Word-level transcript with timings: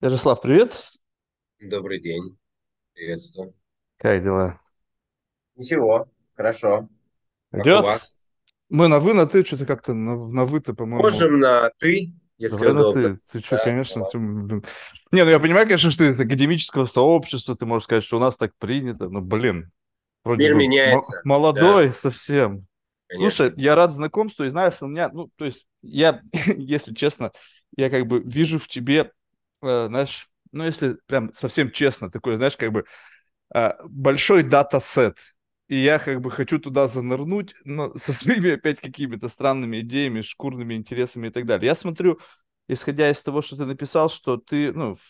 Ярослав, 0.00 0.40
привет. 0.40 0.70
Добрый 1.58 2.00
день, 2.00 2.38
приветствую. 2.94 3.54
Как 3.96 4.22
дела? 4.22 4.60
Ничего, 5.56 6.08
хорошо. 6.36 6.88
Как 7.50 7.72
у 7.74 7.78
Идет? 7.78 7.80
вас? 7.80 8.14
Мы 8.70 8.88
на 8.88 9.00
вы, 9.00 9.14
на 9.14 9.26
ты, 9.26 9.44
что-то 9.44 9.66
как-то 9.66 9.94
на, 9.94 10.16
на 10.28 10.44
вы-то, 10.46 10.74
по-моему. 10.74 11.02
Можем 11.02 11.38
на 11.40 11.70
«ты», 11.78 12.12
если 12.38 12.56
Давай 12.56 12.74
на 12.74 12.84
удобно. 12.84 12.92
ты. 12.92 13.18
Ты 13.32 13.38
что, 13.40 13.56
Да, 13.56 13.64
конечно. 13.64 14.02
давай. 14.02 14.10
ты, 14.12 14.18
блин. 14.18 14.64
Не, 15.12 15.24
ну 15.24 15.30
я 15.30 15.40
понимаю, 15.40 15.66
конечно, 15.66 15.90
что 15.90 16.04
ты 16.04 16.10
из 16.10 16.20
академического 16.20 16.84
сообщества, 16.84 17.56
ты 17.56 17.66
можешь 17.66 17.84
сказать, 17.84 18.04
что 18.04 18.16
у 18.18 18.20
нас 18.20 18.36
так 18.36 18.52
принято, 18.58 19.08
но, 19.08 19.20
блин, 19.20 19.70
вроде 20.24 20.46
Мир 20.46 20.50
бы 20.50 20.68
мо- 20.84 21.04
меняется. 21.04 21.22
Молодой 21.24 21.92
совсем. 21.94 22.66
Слушай, 23.16 23.52
конечно. 23.52 23.54
я 23.56 23.74
рад 23.76 23.92
знакомству, 23.94 24.44
и 24.44 24.50
знаешь, 24.50 24.74
у 24.80 24.86
меня, 24.86 25.08
ну, 25.12 25.30
то 25.36 25.44
есть, 25.46 25.66
я, 25.82 26.20
если 26.56 26.94
честно, 26.94 27.32
я 27.76 27.90
как 27.90 28.06
бы 28.06 28.20
вижу 28.20 28.58
в 28.58 28.68
тебе, 28.68 29.12
знаешь, 29.88 30.28
ну, 30.52 30.64
если 30.64 30.96
прям 31.06 31.32
совсем 31.34 31.70
честно, 31.70 32.10
такой, 32.10 32.36
знаешь, 32.36 32.56
как 32.56 32.72
бы 32.72 32.84
а, 33.54 33.76
большой 33.84 34.42
дата-сет. 34.42 35.18
И 35.68 35.76
я 35.76 35.98
как 35.98 36.20
бы 36.20 36.30
хочу 36.30 36.58
туда 36.58 36.88
занырнуть, 36.88 37.54
но 37.64 37.96
со 37.96 38.12
своими 38.12 38.52
опять 38.52 38.80
какими-то 38.80 39.28
странными 39.28 39.80
идеями, 39.80 40.20
шкурными 40.20 40.74
интересами 40.74 41.28
и 41.28 41.30
так 41.30 41.46
далее. 41.46 41.68
Я 41.68 41.74
смотрю, 41.74 42.20
исходя 42.68 43.10
из 43.10 43.22
того, 43.22 43.42
что 43.42 43.56
ты 43.56 43.64
написал, 43.64 44.10
что 44.10 44.36
ты, 44.36 44.72
ну, 44.72 44.96
в 44.96 45.00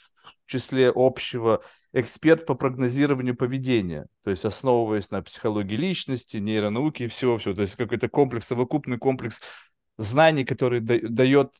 числе 0.46 0.92
общего 0.94 1.62
эксперт 1.92 2.46
по 2.46 2.54
прогнозированию 2.54 3.36
поведения, 3.36 4.06
то 4.24 4.30
есть 4.30 4.44
основываясь 4.44 5.10
на 5.10 5.22
психологии 5.22 5.76
личности, 5.76 6.38
нейронауке 6.38 7.04
и 7.04 7.08
всего-всего. 7.08 7.54
То 7.54 7.62
есть 7.62 7.76
какой-то 7.76 8.08
комплекс, 8.08 8.46
совокупный 8.46 8.98
комплекс 8.98 9.40
знаний, 9.98 10.44
который 10.44 10.80
да- 10.80 10.98
дает 11.02 11.52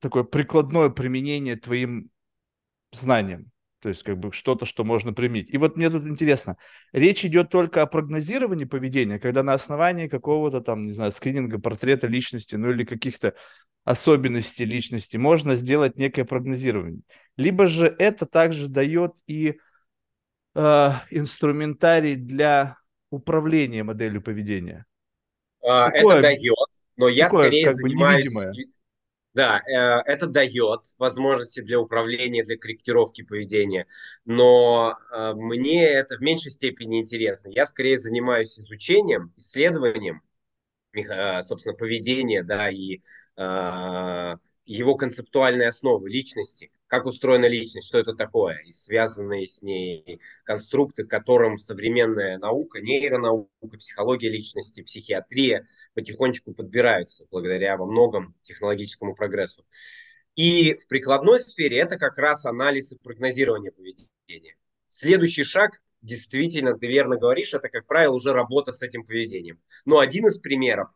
такое 0.00 0.24
прикладное 0.24 0.90
применение 0.90 1.56
твоим 1.56 2.10
знаниям. 2.92 3.50
То 3.80 3.88
есть 3.88 4.02
как 4.02 4.18
бы 4.18 4.30
что-то, 4.32 4.66
что 4.66 4.84
можно 4.84 5.14
применить. 5.14 5.48
И 5.50 5.56
вот 5.56 5.76
мне 5.76 5.88
тут 5.88 6.04
интересно, 6.04 6.56
речь 6.92 7.24
идет 7.24 7.48
только 7.48 7.80
о 7.80 7.86
прогнозировании 7.86 8.66
поведения, 8.66 9.18
когда 9.18 9.42
на 9.42 9.54
основании 9.54 10.06
какого-то 10.06 10.60
там, 10.60 10.86
не 10.86 10.92
знаю, 10.92 11.12
скрининга 11.12 11.58
портрета 11.58 12.06
личности, 12.06 12.56
ну 12.56 12.70
или 12.70 12.84
каких-то 12.84 13.34
особенностей 13.84 14.66
личности 14.66 15.16
можно 15.16 15.56
сделать 15.56 15.96
некое 15.96 16.26
прогнозирование. 16.26 17.00
Либо 17.38 17.66
же 17.66 17.86
это 17.98 18.26
также 18.26 18.68
дает 18.68 19.12
и 19.26 19.58
э, 20.54 20.90
инструментарий 21.10 22.16
для 22.16 22.76
управления 23.10 23.82
моделью 23.82 24.20
поведения. 24.20 24.84
А, 25.62 25.88
Это 25.88 25.96
Такое, 25.96 26.22
дает, 26.22 26.56
но 26.96 27.08
я 27.08 27.26
такое 27.26 27.44
скорее 27.44 27.64
как 27.64 27.74
бы 27.76 27.88
занимаюсь... 27.88 28.24
невидимое. 28.24 28.52
Да, 29.32 29.60
э, 29.60 30.02
это 30.12 30.26
дает 30.26 30.80
возможности 30.98 31.60
для 31.60 31.78
управления, 31.80 32.42
для 32.42 32.56
корректировки 32.58 33.22
поведения, 33.22 33.86
но 34.24 34.98
э, 35.12 35.34
мне 35.34 35.84
это 35.88 36.16
в 36.16 36.20
меньшей 36.20 36.50
степени 36.50 37.00
интересно. 37.00 37.48
Я 37.48 37.66
скорее 37.66 37.96
занимаюсь 37.96 38.58
изучением, 38.58 39.32
исследованием 39.36 40.22
меха- 40.92 41.42
собственно, 41.44 41.76
поведения, 41.76 42.42
да, 42.44 42.70
и 42.70 43.00
э, 43.36 44.36
его 44.66 44.96
концептуальной 44.96 45.68
основы 45.68 46.10
личности, 46.10 46.72
как 46.90 47.06
устроена 47.06 47.46
личность, 47.46 47.86
что 47.86 47.98
это 47.98 48.14
такое, 48.14 48.58
и 48.66 48.72
связанные 48.72 49.46
с 49.46 49.62
ней 49.62 50.20
конструкты, 50.42 51.04
которым 51.04 51.56
современная 51.56 52.36
наука, 52.38 52.80
нейронаука, 52.80 53.78
психология 53.78 54.28
личности, 54.28 54.82
психиатрия 54.82 55.68
потихонечку 55.94 56.52
подбираются 56.52 57.26
благодаря 57.30 57.76
во 57.76 57.86
многом 57.86 58.34
технологическому 58.42 59.14
прогрессу. 59.14 59.64
И 60.34 60.74
в 60.74 60.88
прикладной 60.88 61.38
сфере 61.38 61.78
это 61.78 61.96
как 61.96 62.18
раз 62.18 62.44
анализ 62.44 62.90
и 62.90 62.98
прогнозирование 62.98 63.70
поведения. 63.70 64.56
Следующий 64.88 65.44
шаг, 65.44 65.80
действительно, 66.02 66.76
ты 66.76 66.88
верно 66.88 67.16
говоришь, 67.16 67.54
это, 67.54 67.68
как 67.68 67.86
правило, 67.86 68.14
уже 68.14 68.32
работа 68.32 68.72
с 68.72 68.82
этим 68.82 69.04
поведением. 69.04 69.60
Но 69.84 70.00
один 70.00 70.26
из 70.26 70.40
примеров, 70.40 70.88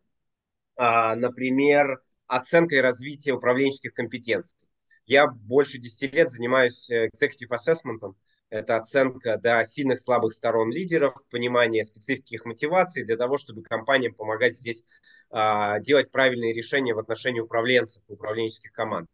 а, 0.74 1.14
например, 1.14 2.02
оценка 2.26 2.74
и 2.74 2.80
развитие 2.80 3.36
управленческих 3.36 3.94
компетенций. 3.94 4.68
Я 5.06 5.26
больше 5.26 5.78
10 5.78 6.14
лет 6.14 6.30
занимаюсь 6.30 6.90
э, 6.90 7.08
executive 7.08 7.50
assessment. 7.50 8.14
Это 8.50 8.76
оценка 8.76 9.36
да, 9.36 9.64
сильных, 9.64 10.00
слабых 10.00 10.32
сторон 10.32 10.70
лидеров, 10.70 11.14
понимание 11.30 11.84
специфики 11.84 12.34
их 12.34 12.44
мотивации 12.44 13.02
для 13.02 13.16
того, 13.16 13.36
чтобы 13.36 13.62
компаниям 13.62 14.14
помогать 14.14 14.56
здесь 14.56 14.84
а, 15.30 15.80
делать 15.80 16.12
правильные 16.12 16.52
решения 16.52 16.94
в 16.94 17.00
отношении 17.00 17.40
управленцев 17.40 18.02
управленческих 18.06 18.70
команд. 18.72 19.08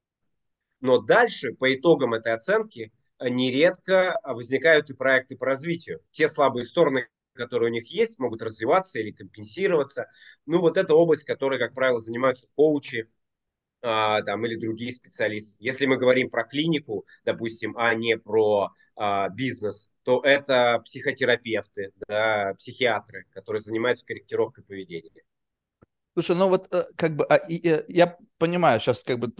Но 0.81 0.99
дальше, 0.99 1.53
по 1.55 1.75
итогам 1.75 2.15
этой 2.15 2.35
оценки, 2.35 2.93
э, 3.19 3.29
нередко 3.29 4.19
возникают 4.25 4.91
и 4.91 4.95
проекты 4.95 5.37
по 5.37 5.47
развитию. 5.47 6.01
Те 6.11 6.29
слабые 6.29 6.65
стороны, 6.65 7.09
которые 7.35 7.71
у 7.71 7.73
них 7.73 7.87
есть, 7.87 8.19
могут 8.19 8.43
развиваться 8.43 8.99
или 9.01 9.11
компенсироваться. 9.11 10.07
Ну, 10.47 10.61
вот 10.61 10.77
это 10.77 10.95
область, 10.95 11.25
которой, 11.25 11.59
как 11.59 11.75
правило, 11.75 11.99
занимаются 11.99 12.49
коучи, 12.55 13.03
а, 13.03 13.20
там, 13.81 14.45
или 14.47 14.57
другие 14.57 14.93
специалисты. 14.93 15.57
Если 15.61 15.87
мы 15.87 15.97
говорим 15.97 16.31
про 16.31 16.45
клинику, 16.45 17.07
допустим, 17.25 17.77
а 17.77 17.95
не 17.95 18.17
про 18.17 18.71
а, 18.97 19.29
бизнес, 19.29 19.91
то 20.03 20.21
это 20.23 20.83
психотерапевты, 20.85 21.93
да, 22.09 22.55
психиатры, 22.59 23.25
которые 23.33 23.61
занимаются 23.61 24.05
корректировкой 24.05 24.65
поведения. 24.65 25.11
Слушай, 26.15 26.35
ну 26.37 26.49
вот 26.49 26.67
э, 26.73 26.85
как 26.97 27.15
бы 27.15 27.25
а, 27.27 27.37
э, 27.49 27.85
я 27.89 28.17
понимаю 28.39 28.81
сейчас 28.81 29.05
как 29.05 29.21
бы 29.21 29.31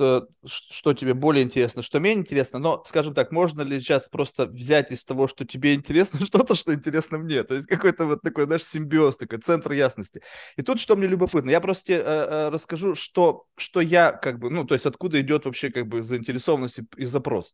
что 0.47 0.95
тебе 0.95 1.15
более 1.15 1.43
интересно, 1.43 1.83
что 1.83 1.99
менее 1.99 2.21
интересно, 2.21 2.61
но, 2.61 2.83
скажем 2.87 3.13
так, 3.13 3.33
можно 3.33 3.63
ли 3.63 3.81
сейчас 3.81 4.09
просто 4.09 4.47
взять 4.47 4.93
из 4.93 5.05
того, 5.05 5.27
что 5.27 5.45
тебе 5.45 5.75
интересно, 5.75 6.25
что-то, 6.25 6.55
что 6.55 6.73
интересно 6.73 7.19
мне? 7.19 7.43
То 7.43 7.55
есть 7.55 7.67
какой-то 7.67 8.07
вот 8.07 8.23
такой, 8.23 8.45
знаешь, 8.45 8.65
симбиоз, 8.65 9.17
такой 9.17 9.39
центр 9.39 9.73
ясности. 9.73 10.23
И 10.57 10.63
тут 10.63 10.79
что 10.79 10.95
мне 10.95 11.09
любопытно, 11.09 11.51
я 11.51 11.61
просто 11.61 11.85
тебе 11.87 12.03
э, 12.05 12.49
расскажу, 12.51 12.95
что, 12.95 13.47
что 13.57 13.81
я 13.81 14.13
как 14.13 14.39
бы, 14.39 14.49
ну, 14.49 14.65
то 14.65 14.75
есть 14.75 14.87
откуда 14.87 15.21
идет 15.21 15.47
вообще 15.47 15.71
как 15.71 15.89
бы 15.89 16.03
заинтересованность 16.03 16.79
и 16.97 17.05
запрос. 17.05 17.53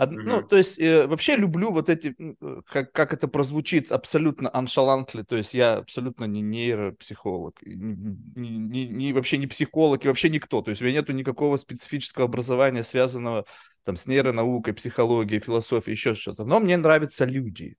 Од- 0.00 0.12
Ну, 0.12 0.40
Мгм. 0.40 0.48
то 0.48 0.56
есть, 0.56 0.78
э, 0.78 1.06
вообще 1.06 1.36
люблю 1.36 1.72
вот 1.72 1.90
эти, 1.90 2.14
э, 2.18 2.62
как, 2.66 2.92
как 2.92 3.12
это 3.12 3.28
прозвучит, 3.28 3.92
абсолютно 3.92 4.48
аншалантли, 4.52 5.22
то 5.22 5.36
есть 5.36 5.52
я 5.52 5.74
абсолютно 5.76 6.24
не 6.24 6.40
нейропсихолог, 6.40 7.58
не, 7.62 8.48
не- 8.58 8.88
не- 8.88 9.12
вообще 9.12 9.36
не 9.36 9.46
психолог, 9.46 10.02
и 10.04 10.08
вообще 10.08 10.30
никто, 10.30 10.62
то 10.62 10.70
есть 10.70 10.80
у 10.80 10.86
меня 10.86 11.00
нету 11.00 11.12
никакого 11.12 11.58
специфического 11.58 12.24
образования, 12.24 12.82
связанного 12.82 13.44
там 13.84 13.96
с 13.96 14.06
нейронаукой, 14.06 14.72
психологией, 14.72 15.40
философией, 15.42 15.92
еще 15.96 16.14
что-то, 16.14 16.44
но 16.46 16.60
мне 16.60 16.78
нравятся 16.78 17.26
люди, 17.26 17.76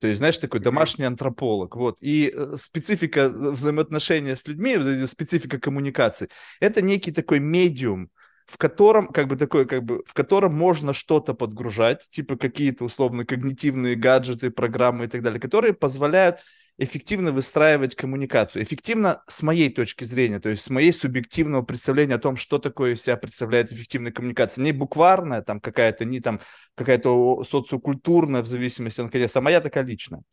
то 0.00 0.08
есть, 0.08 0.18
знаешь, 0.18 0.38
такой 0.38 0.58
домашний 0.60 1.04
антрополог, 1.04 1.76
вот, 1.76 1.98
и 2.00 2.32
э, 2.34 2.56
специфика 2.58 3.20
э, 3.20 3.50
взаимоотношения 3.52 4.34
с 4.36 4.46
людьми, 4.48 4.76
специфика 5.06 5.60
коммуникации, 5.60 6.28
это 6.60 6.82
некий 6.82 7.12
такой 7.12 7.38
медиум, 7.38 8.10
в 8.52 8.58
котором, 8.58 9.06
как 9.06 9.28
бы 9.28 9.36
такой, 9.36 9.66
как 9.66 9.82
бы, 9.82 10.02
в 10.06 10.12
котором 10.12 10.54
можно 10.54 10.92
что-то 10.92 11.32
подгружать, 11.32 12.06
типа 12.10 12.36
какие-то 12.36 12.84
условно 12.84 13.24
когнитивные 13.24 13.96
гаджеты, 13.96 14.50
программы 14.50 15.06
и 15.06 15.08
так 15.08 15.22
далее, 15.22 15.40
которые 15.40 15.72
позволяют 15.72 16.40
эффективно 16.76 17.32
выстраивать 17.32 17.96
коммуникацию. 17.96 18.62
Эффективно 18.62 19.22
с 19.26 19.42
моей 19.42 19.70
точки 19.70 20.04
зрения, 20.04 20.38
то 20.38 20.50
есть 20.50 20.64
с 20.64 20.68
моей 20.68 20.92
субъективного 20.92 21.62
представления 21.62 22.16
о 22.16 22.18
том, 22.18 22.36
что 22.36 22.58
такое 22.58 22.96
себя 22.96 23.16
представляет 23.16 23.72
эффективная 23.72 24.12
коммуникация. 24.12 24.62
Не 24.62 24.72
букварная 24.72 25.40
там 25.40 25.58
какая-то, 25.58 26.04
не 26.04 26.20
там 26.20 26.38
какая-то 26.74 27.44
социокультурная 27.44 28.42
в 28.42 28.46
зависимости 28.46 29.00
от 29.00 29.10
контекста, 29.10 29.38
а 29.38 29.42
моя 29.42 29.62
такая 29.62 29.84
личная. 29.84 30.24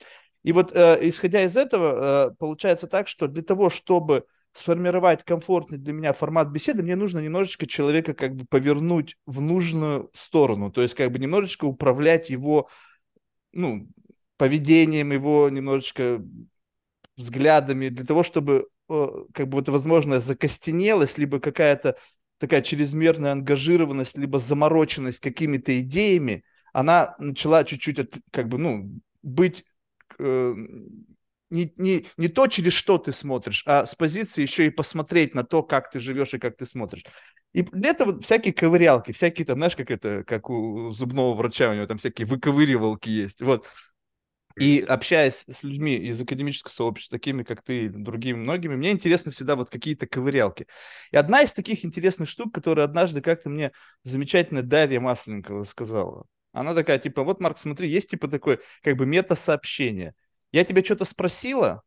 И 0.44 0.52
вот 0.52 0.76
э, 0.76 1.00
исходя 1.08 1.44
из 1.44 1.56
этого, 1.56 2.32
э, 2.32 2.36
получается 2.38 2.88
так, 2.88 3.08
что 3.08 3.28
для 3.28 3.44
того, 3.44 3.70
чтобы 3.70 4.26
сформировать 4.54 5.24
комфортный 5.24 5.78
для 5.78 5.94
меня 5.94 6.14
формат 6.14 6.50
беседы, 6.50 6.84
мне 6.84 6.96
нужно 6.96 7.20
немножечко 7.20 7.68
человека 7.68 8.14
как 8.14 8.36
бы 8.36 8.46
повернуть 8.46 9.16
в 9.26 9.42
нужную 9.42 10.10
сторону, 10.14 10.72
то 10.72 10.82
есть 10.82 10.96
как 10.96 11.12
бы 11.12 11.20
немножечко 11.20 11.66
управлять 11.66 12.30
его, 12.30 12.70
ну, 13.52 13.88
поведением, 14.38 15.12
его 15.12 15.50
немножечко 15.50 16.24
взглядами, 17.18 17.90
для 17.90 18.06
того, 18.06 18.24
чтобы 18.24 18.70
э, 18.90 19.08
как 19.34 19.50
бы 19.50 19.58
вот 19.58 19.70
возможно 19.70 20.20
закостенелость, 20.20 21.18
либо 21.18 21.40
какая-то 21.40 21.98
такая 22.38 22.62
чрезмерная 22.62 23.34
ангажированность, 23.34 24.18
либо 24.18 24.40
замороченность 24.40 25.20
какими-то 25.20 25.80
идеями, 25.82 26.44
она 26.74 27.16
начала 27.20 27.64
чуть-чуть 27.64 28.00
как 28.32 28.48
бы, 28.48 28.58
ну, 28.58 29.00
быть 29.22 29.66
э, 30.18 30.56
не, 31.50 31.74
не, 31.78 32.06
не 32.18 32.28
то, 32.28 32.48
через 32.48 32.74
что 32.74 32.98
ты 32.98 33.14
смотришь, 33.14 33.64
а 33.66 33.86
с 33.86 33.96
позиции 33.96 34.42
еще 34.42 34.66
и 34.68 34.70
посмотреть 34.70 35.36
на 35.36 35.44
то, 35.44 35.64
как 35.64 35.92
ты 35.92 36.00
живешь 36.00 36.34
и 36.34 36.40
как 36.40 36.58
ты 36.58 36.66
смотришь. 36.66 37.04
И 37.54 37.64
для 37.64 37.92
этого 37.92 38.20
всякие 38.22 38.54
ковырялки, 38.54 39.12
всякие 39.12 39.46
там, 39.46 39.58
знаешь, 39.58 39.76
как 39.76 39.90
это, 39.90 40.24
как 40.24 40.50
у 40.50 40.92
зубного 40.92 41.34
врача, 41.36 41.72
у 41.72 41.74
него 41.74 41.88
там 41.88 41.98
всякие 41.98 42.28
выковыривалки 42.28 43.10
есть. 43.10 43.42
Вот. 43.42 43.66
И 44.60 44.84
общаясь 44.88 45.46
с 45.48 45.64
людьми 45.64 45.96
из 45.96 46.22
академического 46.22 46.72
сообщества, 46.72 47.18
такими 47.18 47.44
как 47.44 47.64
ты, 47.64 47.88
другими 47.88 48.38
многими, 48.38 48.76
мне 48.76 48.92
интересно 48.92 49.32
всегда 49.32 49.56
вот 49.56 49.70
какие-то 49.70 50.06
ковырялки. 50.06 50.68
И 51.12 51.18
одна 51.18 51.42
из 51.44 51.54
таких 51.54 51.86
интересных 51.86 52.28
штук, 52.28 52.54
которую 52.54 52.84
однажды 52.84 53.22
как-то 53.22 53.50
мне 53.50 53.72
замечательно 54.04 54.62
Дарья 54.62 55.00
Масленникова 55.00 55.64
сказала, 55.64 56.26
она 56.52 56.74
такая, 56.74 57.00
типа, 57.00 57.24
вот, 57.24 57.40
Марк, 57.40 57.58
смотри, 57.58 57.88
есть 57.88 58.10
типа 58.10 58.28
такое, 58.28 58.60
как 58.82 58.98
бы 58.98 59.06
мета-сообщение. 59.06 60.14
Я 60.52 60.66
тебя 60.66 60.84
что-то 60.84 61.06
спросила, 61.06 61.84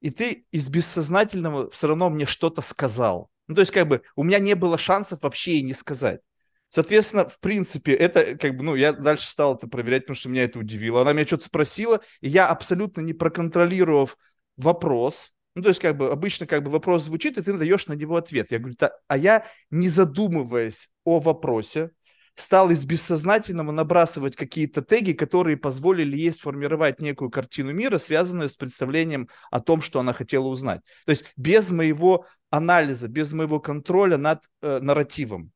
и 0.00 0.10
ты 0.10 0.46
из 0.50 0.68
бессознательного 0.68 1.70
все 1.70 1.88
равно 1.88 2.10
мне 2.10 2.26
что-то 2.26 2.60
сказал. 2.60 3.30
Ну, 3.48 3.54
то 3.54 3.60
есть, 3.60 3.72
как 3.72 3.88
бы, 3.88 4.02
у 4.16 4.22
меня 4.22 4.38
не 4.38 4.54
было 4.54 4.78
шансов 4.78 5.22
вообще 5.22 5.52
и 5.52 5.62
не 5.62 5.74
сказать. 5.74 6.20
Соответственно, 6.68 7.28
в 7.28 7.38
принципе, 7.38 7.92
это 7.92 8.36
как 8.36 8.56
бы, 8.56 8.64
ну, 8.64 8.74
я 8.74 8.92
дальше 8.92 9.28
стал 9.28 9.56
это 9.56 9.68
проверять, 9.68 10.04
потому 10.04 10.16
что 10.16 10.28
меня 10.28 10.44
это 10.44 10.58
удивило. 10.58 11.02
Она 11.02 11.12
меня 11.12 11.26
что-то 11.26 11.44
спросила, 11.44 12.00
и 12.20 12.28
я 12.28 12.48
абсолютно 12.48 13.00
не 13.02 13.12
проконтролировав 13.12 14.16
вопрос, 14.56 15.32
ну, 15.54 15.62
то 15.62 15.68
есть, 15.68 15.80
как 15.80 15.98
бы, 15.98 16.10
обычно, 16.10 16.46
как 16.46 16.62
бы, 16.62 16.70
вопрос 16.70 17.04
звучит, 17.04 17.36
и 17.36 17.42
ты 17.42 17.52
даешь 17.52 17.86
на 17.86 17.92
него 17.92 18.16
ответ. 18.16 18.50
Я 18.50 18.58
говорю, 18.58 18.74
а 19.06 19.16
я, 19.18 19.46
не 19.70 19.90
задумываясь 19.90 20.88
о 21.04 21.20
вопросе, 21.20 21.90
стал 22.34 22.70
из 22.70 22.84
бессознательного 22.84 23.72
набрасывать 23.72 24.36
какие-то 24.36 24.82
теги, 24.82 25.12
которые 25.12 25.56
позволили 25.56 26.16
ей 26.16 26.32
сформировать 26.32 27.00
некую 27.00 27.30
картину 27.30 27.72
мира, 27.72 27.98
связанную 27.98 28.48
с 28.48 28.56
представлением 28.56 29.28
о 29.50 29.60
том, 29.60 29.82
что 29.82 30.00
она 30.00 30.12
хотела 30.12 30.46
узнать. 30.46 30.80
То 31.04 31.10
есть 31.10 31.24
без 31.36 31.70
моего 31.70 32.26
анализа, 32.50 33.08
без 33.08 33.32
моего 33.32 33.60
контроля 33.60 34.16
над 34.16 34.44
э, 34.60 34.78
нарративом. 34.80 35.52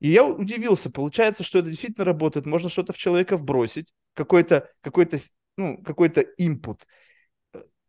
И 0.00 0.08
я 0.08 0.24
удивился, 0.24 0.90
получается, 0.90 1.42
что 1.42 1.58
это 1.58 1.68
действительно 1.68 2.04
работает, 2.04 2.46
можно 2.46 2.68
что-то 2.68 2.92
в 2.92 2.98
человека 2.98 3.36
вбросить, 3.36 3.92
какой-то 4.14 4.68
какой 4.80 5.08
ну, 5.56 5.82
какой-то 5.82 6.20
импут, 6.20 6.86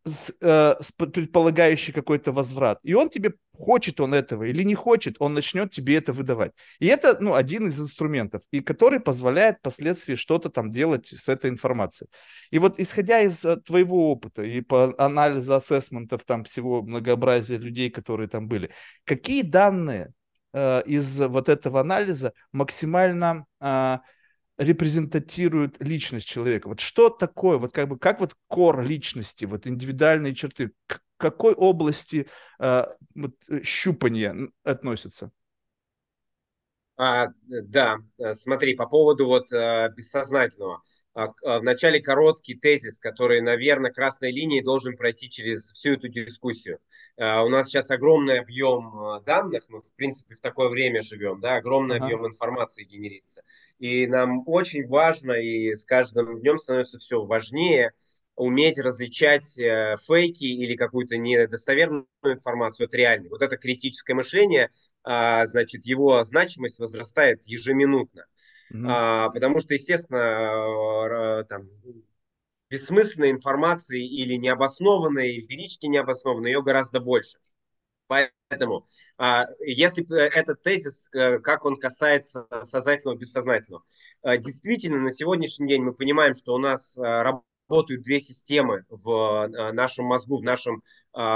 с, 0.06 0.32
э, 0.40 0.76
с 0.82 0.92
предполагающий 0.92 1.94
какой-то 1.94 2.32
возврат. 2.32 2.80
И 2.84 2.94
он 2.94 3.10
тебе, 3.10 3.34
хочет 3.54 4.00
он 4.00 4.14
этого 4.14 4.44
или 4.44 4.64
не 4.64 4.76
хочет, 4.76 5.16
он 5.20 5.34
начнет 5.34 5.72
тебе 5.72 5.96
это 5.96 6.14
выдавать. 6.14 6.52
И 6.80 6.88
это, 6.88 7.18
ну, 7.20 7.34
один 7.34 7.68
из 7.68 7.80
инструментов, 7.80 8.44
и 8.52 8.62
который 8.62 9.00
позволяет 9.00 9.58
впоследствии 9.58 10.16
что-то 10.16 10.50
там 10.50 10.70
делать 10.70 11.08
с 11.08 11.28
этой 11.28 11.50
информацией. 11.50 12.10
И 12.52 12.60
вот 12.60 12.80
исходя 12.80 13.22
из 13.22 13.44
э, 13.44 13.58
твоего 13.58 14.12
опыта 14.12 14.44
и 14.44 14.62
по 14.62 14.94
анализу 14.98 15.56
ассессментов 15.56 16.24
там 16.26 16.44
всего 16.44 16.82
многообразия 16.84 17.58
людей, 17.58 17.90
которые 17.90 18.30
там 18.30 18.48
были, 18.48 18.70
какие 19.06 19.42
данные 19.42 20.14
Э, 20.56 20.82
из 20.86 21.20
вот 21.20 21.50
этого 21.50 21.82
анализа 21.82 22.32
максимально 22.54 23.46
э, 23.60 23.98
репрезентатируют 24.58 25.76
личность 25.80 26.28
человека. 26.28 26.68
Вот 26.68 26.80
что 26.80 27.10
такое, 27.10 27.58
вот 27.58 27.74
как 27.74 27.90
бы, 27.90 27.98
как 27.98 28.20
вот 28.20 28.36
кор 28.48 28.82
личности, 28.82 29.46
вот 29.46 29.68
индивидуальные 29.68 30.36
черты, 30.36 30.72
к 30.88 31.02
какой 31.18 31.54
области 31.54 32.28
э, 32.60 32.86
вот, 33.16 33.36
щупания 33.64 34.50
относятся? 34.64 35.32
А, 36.98 37.28
да, 37.44 37.98
смотри, 38.34 38.76
по 38.76 38.86
поводу 38.86 39.26
вот 39.26 39.52
э, 39.52 39.92
бессознательного. 39.96 40.82
А, 41.14 41.34
а, 41.44 41.60
вначале 41.60 42.02
короткий 42.02 42.56
тезис, 42.56 43.00
который, 43.00 43.42
наверное, 43.42 43.92
красной 43.92 44.32
линией 44.32 44.62
должен 44.62 44.98
пройти 44.98 45.30
через 45.30 45.72
всю 45.72 45.94
эту 45.94 46.10
дискуссию. 46.10 46.80
А, 47.18 47.44
у 47.44 47.50
нас 47.50 47.68
сейчас 47.68 47.92
огромный 47.92 48.40
объем 48.40 49.22
данных, 49.26 49.64
мы, 49.70 49.82
в 49.82 49.92
принципе, 49.96 50.36
в 50.36 50.42
такое 50.42 50.70
время 50.70 51.02
живем, 51.02 51.40
да, 51.40 51.56
огромный 51.56 51.98
ага. 51.98 52.06
объем 52.06 52.28
информации 52.28 52.84
генерится. 52.84 53.44
И 53.80 54.08
нам 54.08 54.44
очень 54.48 54.88
важно, 54.88 55.34
и 55.34 55.74
с 55.74 55.86
каждым 55.86 56.40
днем 56.40 56.58
становится 56.58 57.00
все 57.00 57.24
важнее, 57.24 57.92
уметь 58.36 58.80
различать 58.80 59.58
э, 59.58 59.96
фейки 60.06 60.44
или 60.44 60.76
какую-то 60.76 61.18
недостоверную 61.18 62.06
информацию 62.24 62.86
от 62.86 62.94
реальной. 62.94 63.30
Вот 63.30 63.42
это 63.42 63.56
критическое 63.58 64.14
мышление, 64.14 64.72
значит, 65.04 65.86
его 65.86 66.24
значимость 66.24 66.80
возрастает 66.80 67.44
ежеминутно. 67.46 68.26
Mm-hmm. 68.74 68.86
А, 68.90 69.30
потому 69.30 69.60
что, 69.60 69.76
естественно, 69.76 71.46
там, 71.48 71.70
бессмысленной 72.76 73.32
информации 73.32 74.06
или 74.06 74.36
необоснованной, 74.36 75.40
велички 75.48 75.86
необоснованной, 75.86 76.52
ее 76.52 76.62
гораздо 76.62 77.00
больше. 77.00 77.38
Поэтому, 78.08 78.86
а, 79.18 79.44
если 79.62 80.06
этот 80.14 80.62
тезис, 80.62 81.10
э, 81.14 81.40
как 81.40 81.66
он 81.66 81.78
касается 81.78 82.48
сознательного, 82.64 83.18
бессознательного, 83.18 83.84
э, 84.24 84.38
действительно, 84.38 85.00
на 85.00 85.12
сегодняшний 85.12 85.68
день 85.70 85.84
мы 85.84 85.94
понимаем, 85.94 86.36
что 86.36 86.54
у 86.54 86.58
нас 86.58 86.98
э, 86.98 87.02
работают 87.02 88.04
две 88.04 88.20
системы 88.20 88.84
в 88.90 89.48
э, 89.48 89.72
нашем 89.72 90.06
мозгу, 90.06 90.38
в 90.38 90.44
нашем 90.44 90.84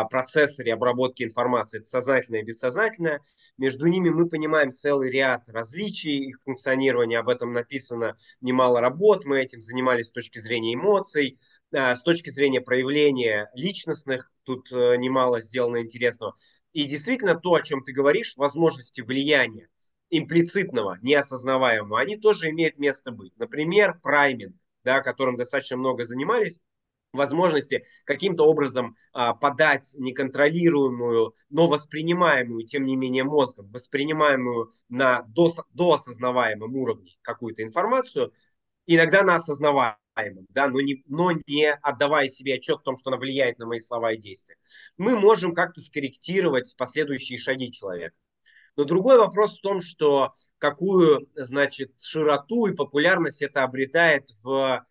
процессоре 0.10 0.74
обработки 0.74 1.24
информации, 1.24 1.80
это 1.80 1.88
сознательное 1.88 2.42
и 2.42 2.46
бессознательное. 2.46 3.22
Между 3.58 3.88
ними 3.88 4.10
мы 4.10 4.28
понимаем 4.28 4.74
целый 4.74 5.10
ряд 5.10 5.44
различий 5.48 6.26
их 6.26 6.42
функционирования, 6.44 7.20
об 7.20 7.30
этом 7.30 7.54
написано 7.54 8.18
немало 8.42 8.82
работ, 8.82 9.26
мы 9.26 9.40
этим 9.40 9.62
занимались 9.62 10.08
с 10.08 10.12
точки 10.12 10.40
зрения 10.40 10.74
эмоций, 10.74 11.40
а, 11.74 11.96
с 11.96 12.04
точки 12.04 12.30
зрения 12.30 12.62
проявления 12.62 13.50
личностных, 13.54 14.32
тут 14.44 14.72
э, 14.72 14.98
немало 14.98 15.40
сделано 15.40 15.82
интересного. 15.82 16.36
И 16.74 16.84
действительно 16.84 17.36
то, 17.36 17.54
о 17.54 17.62
чем 17.62 17.84
ты 17.84 17.94
говоришь, 17.94 18.36
возможности 18.36 19.02
влияния 19.02 19.70
имплицитного, 20.10 20.98
неосознаваемого, 21.02 22.00
они 22.00 22.18
тоже 22.18 22.50
имеют 22.50 22.80
место 22.80 23.12
быть. 23.12 23.32
Например, 23.38 23.98
прайминг 24.02 24.56
да, 24.84 25.02
которым 25.02 25.36
достаточно 25.36 25.78
много 25.78 26.06
занимались, 26.06 26.60
возможности 27.14 27.86
каким-то 28.06 28.44
образом 28.44 28.96
а, 29.14 29.34
подать 29.34 29.94
неконтролируемую, 29.98 31.36
но 31.50 31.68
воспринимаемую, 31.68 32.66
тем 32.66 32.86
не 32.86 32.96
менее, 32.96 33.24
мозгом, 33.24 33.70
воспринимаемую 33.72 34.74
на 34.90 35.24
дос, 35.24 35.60
доосознаваемом 35.74 36.76
уровне 36.76 37.18
какую-то 37.22 37.64
информацию, 37.64 38.34
иногда 38.86 39.24
на 39.24 39.36
осознаваемом, 39.36 39.98
да, 40.50 40.68
но 40.68 40.82
не, 40.82 41.04
но 41.08 41.32
не 41.32 41.72
отдавая 41.72 42.30
себе 42.30 42.56
отчет 42.56 42.80
в 42.80 42.84
том, 42.84 42.98
что 42.98 43.10
она 43.10 43.18
влияет 43.18 43.58
на 43.60 43.66
мои 43.66 43.80
слова 43.80 44.14
и 44.14 44.18
действия. 44.18 44.58
Мы 44.98 45.18
можем 45.18 45.54
как-то 45.54 45.82
скорректировать 45.82 46.76
последующие 46.78 47.40
шаги 47.40 47.72
человека. 47.72 48.16
Но 48.76 48.86
другой 48.86 49.18
вопрос 49.18 49.58
в 49.58 49.62
том, 49.62 49.82
что 49.82 50.34
какую, 50.58 51.28
значит, 51.36 51.92
широту 52.02 52.68
и 52.68 52.76
популярность 52.76 53.42
это 53.42 53.64
обретает 53.64 54.30
в 54.42 54.86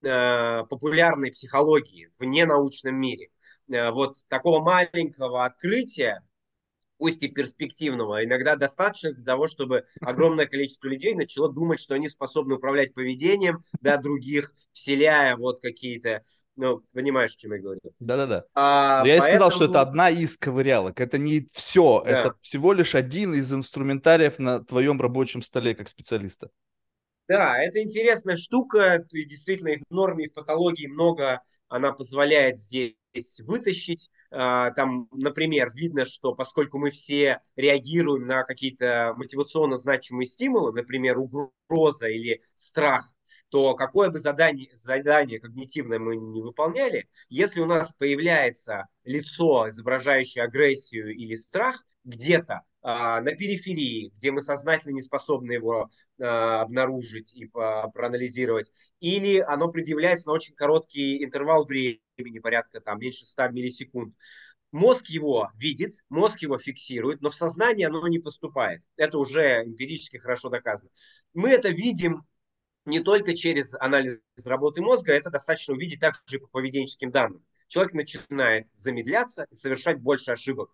популярной 0.00 1.32
психологии, 1.32 2.10
в 2.18 2.24
ненаучном 2.24 2.94
мире. 2.94 3.30
Э, 3.70 3.90
вот 3.90 4.16
такого 4.28 4.60
маленького 4.60 5.44
открытия, 5.44 6.22
пусть 6.96 7.22
и 7.22 7.28
перспективного, 7.28 8.24
иногда 8.24 8.56
достаточно 8.56 9.12
для 9.12 9.24
того, 9.24 9.46
чтобы 9.46 9.84
огромное 10.00 10.46
количество 10.46 10.88
людей 10.88 11.14
начало 11.14 11.52
думать, 11.52 11.80
что 11.80 11.94
они 11.94 12.08
способны 12.08 12.56
управлять 12.56 12.94
поведением 12.94 13.64
да, 13.80 13.96
других, 13.98 14.52
вселяя 14.72 15.36
вот 15.36 15.60
какие-то 15.60 16.22
ну, 16.60 16.82
понимаешь, 16.92 17.36
о 17.36 17.38
чем 17.38 17.52
я 17.52 17.60
говорю. 17.60 17.80
Да-да-да. 18.00 18.42
А, 18.52 19.04
я 19.06 19.18
поэтому... 19.20 19.28
и 19.28 19.30
сказал, 19.30 19.50
что 19.52 19.66
это 19.66 19.80
одна 19.80 20.10
из 20.10 20.36
ковырялок. 20.36 21.00
Это 21.00 21.16
не 21.16 21.46
все. 21.52 22.02
Да. 22.04 22.10
Это 22.10 22.34
всего 22.40 22.72
лишь 22.72 22.96
один 22.96 23.32
из 23.32 23.52
инструментариев 23.52 24.40
на 24.40 24.58
твоем 24.64 25.00
рабочем 25.00 25.40
столе 25.42 25.76
как 25.76 25.88
специалиста. 25.88 26.50
Да, 27.28 27.62
это 27.62 27.82
интересная 27.82 28.36
штука. 28.36 29.04
И 29.12 29.24
действительно, 29.24 29.68
и 29.70 29.78
в 29.78 29.90
норме, 29.90 30.26
и 30.26 30.28
в 30.28 30.32
патологии 30.32 30.86
много 30.86 31.42
она 31.68 31.92
позволяет 31.92 32.58
здесь 32.58 32.94
вытащить. 33.40 34.10
А, 34.30 34.70
там, 34.70 35.08
например, 35.12 35.70
видно, 35.74 36.04
что 36.06 36.34
поскольку 36.34 36.78
мы 36.78 36.90
все 36.90 37.40
реагируем 37.56 38.26
на 38.26 38.44
какие-то 38.44 39.14
мотивационно 39.16 39.76
значимые 39.76 40.26
стимулы, 40.26 40.72
например, 40.72 41.18
угроза 41.18 42.08
или 42.08 42.42
страх, 42.56 43.12
то 43.50 43.74
какое 43.74 44.10
бы 44.10 44.18
задание, 44.18 44.68
задание 44.74 45.40
когнитивное 45.40 45.98
мы 45.98 46.16
не 46.16 46.42
выполняли, 46.42 47.08
если 47.28 47.60
у 47.60 47.66
нас 47.66 47.92
появляется 47.92 48.86
лицо, 49.04 49.68
изображающее 49.70 50.44
агрессию 50.44 51.14
или 51.14 51.34
страх 51.34 51.84
где-то 52.08 52.62
а, 52.82 53.20
на 53.20 53.32
периферии, 53.34 54.10
где 54.16 54.30
мы 54.30 54.40
сознательно 54.40 54.94
не 54.94 55.02
способны 55.02 55.52
его 55.52 55.90
а, 56.20 56.62
обнаружить 56.62 57.34
и 57.34 57.48
а, 57.54 57.88
проанализировать, 57.88 58.72
или 59.00 59.38
оно 59.38 59.68
предъявляется 59.68 60.28
на 60.28 60.34
очень 60.34 60.54
короткий 60.54 61.22
интервал 61.22 61.66
времени, 61.66 62.38
порядка 62.40 62.80
там 62.80 62.98
меньше 62.98 63.26
100 63.26 63.48
миллисекунд, 63.48 64.14
мозг 64.72 65.06
его 65.06 65.50
видит, 65.54 65.96
мозг 66.08 66.40
его 66.40 66.58
фиксирует, 66.58 67.20
но 67.20 67.28
в 67.28 67.36
сознание 67.36 67.88
оно 67.88 68.06
не 68.08 68.18
поступает. 68.18 68.82
Это 68.96 69.18
уже 69.18 69.64
эмпирически 69.64 70.16
хорошо 70.16 70.48
доказано. 70.48 70.90
Мы 71.34 71.50
это 71.50 71.68
видим 71.68 72.26
не 72.86 73.00
только 73.00 73.36
через 73.36 73.74
анализ 73.74 74.18
работы 74.46 74.80
мозга, 74.80 75.12
это 75.12 75.30
достаточно 75.30 75.74
увидеть 75.74 76.00
также 76.00 76.38
по 76.40 76.46
поведенческим 76.46 77.10
данным. 77.10 77.44
Человек 77.66 77.92
начинает 77.92 78.66
замедляться 78.72 79.46
и 79.50 79.56
совершать 79.56 80.00
больше 80.00 80.32
ошибок. 80.32 80.70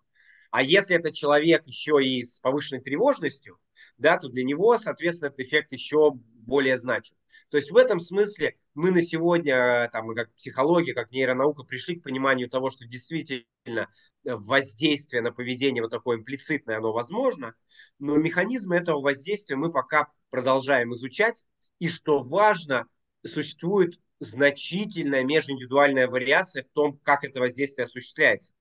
А 0.51 0.63
если 0.63 0.95
это 0.95 1.11
человек 1.11 1.65
еще 1.67 2.03
и 2.03 2.23
с 2.23 2.39
повышенной 2.39 2.81
тревожностью, 2.81 3.59
да, 3.97 4.17
то 4.17 4.27
для 4.29 4.43
него, 4.43 4.77
соответственно, 4.77 5.29
этот 5.29 5.41
эффект 5.41 5.71
еще 5.71 6.11
более 6.13 6.77
значим. 6.77 7.15
То 7.49 7.57
есть 7.57 7.71
в 7.71 7.77
этом 7.77 7.99
смысле 7.99 8.57
мы 8.73 8.91
на 8.91 9.03
сегодня, 9.03 9.89
там, 9.91 10.13
как 10.15 10.33
психология, 10.33 10.93
как 10.93 11.11
нейронаука, 11.11 11.63
пришли 11.63 11.95
к 11.95 12.03
пониманию 12.03 12.49
того, 12.49 12.69
что 12.69 12.85
действительно 12.85 13.87
воздействие 14.23 15.21
на 15.21 15.31
поведение 15.31 15.81
вот 15.83 15.91
такое 15.91 16.17
имплицитное, 16.17 16.77
оно 16.77 16.91
возможно, 16.91 17.55
но 17.99 18.15
механизмы 18.15 18.75
этого 18.75 18.99
воздействия 18.99 19.55
мы 19.55 19.71
пока 19.71 20.07
продолжаем 20.29 20.93
изучать, 20.95 21.45
и 21.79 21.87
что 21.87 22.19
важно, 22.19 22.87
существует 23.25 23.99
значительная 24.19 25.23
межиндивидуальная 25.23 26.07
вариация 26.07 26.63
в 26.63 26.69
том, 26.73 26.97
как 27.03 27.23
это 27.23 27.39
воздействие 27.39 27.85
осуществляется. 27.85 28.53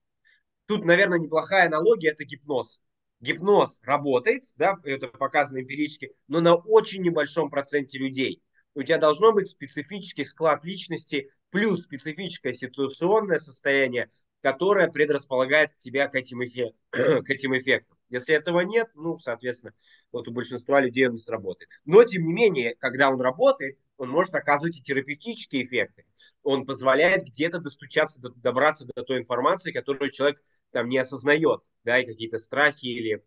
Тут, 0.66 0.84
наверное, 0.84 1.18
неплохая 1.18 1.66
аналогия– 1.66 2.08
это 2.12 2.24
гипноз. 2.24 2.80
Гипноз 3.20 3.80
работает, 3.82 4.42
да, 4.56 4.76
это 4.84 5.08
показано 5.08 5.60
эмпирически, 5.60 6.14
но 6.28 6.40
на 6.40 6.54
очень 6.54 7.02
небольшом 7.02 7.50
проценте 7.50 7.98
людей. 7.98 8.42
У 8.74 8.82
тебя 8.82 8.98
должно 8.98 9.32
быть 9.32 9.48
специфический 9.48 10.24
склад 10.24 10.64
личности 10.64 11.30
плюс 11.50 11.84
специфическое 11.84 12.54
ситуационное 12.54 13.38
состояние, 13.38 14.10
которое 14.42 14.90
предрасполагает 14.90 15.70
тебя 15.78 16.08
к 16.08 16.14
этим, 16.16 16.44
эффект, 16.44 16.76
к 16.90 17.30
этим 17.30 17.56
эффектам. 17.56 17.96
Если 18.10 18.34
этого 18.34 18.60
нет, 18.60 18.90
ну, 18.94 19.18
соответственно, 19.18 19.72
вот 20.12 20.28
у 20.28 20.32
большинства 20.32 20.80
людей 20.80 21.06
он 21.06 21.14
не 21.14 21.18
сработает. 21.18 21.70
Но, 21.84 22.04
тем 22.04 22.26
не 22.26 22.32
менее, 22.32 22.74
когда 22.78 23.10
он 23.10 23.20
работает, 23.20 23.78
он 23.96 24.08
может 24.08 24.34
оказывать 24.34 24.78
и 24.78 24.82
терапевтические 24.82 25.64
эффекты. 25.64 26.04
Он 26.42 26.66
позволяет 26.66 27.24
где-то 27.24 27.58
достучаться, 27.58 28.20
добраться 28.20 28.86
до 28.94 29.02
той 29.02 29.18
информации, 29.18 29.72
которую 29.72 30.10
человек 30.10 30.42
там 30.72 30.88
не 30.88 30.98
осознает, 30.98 31.62
да, 31.84 31.98
и 31.98 32.06
какие-то 32.06 32.38
страхи 32.38 32.86
или 32.86 33.24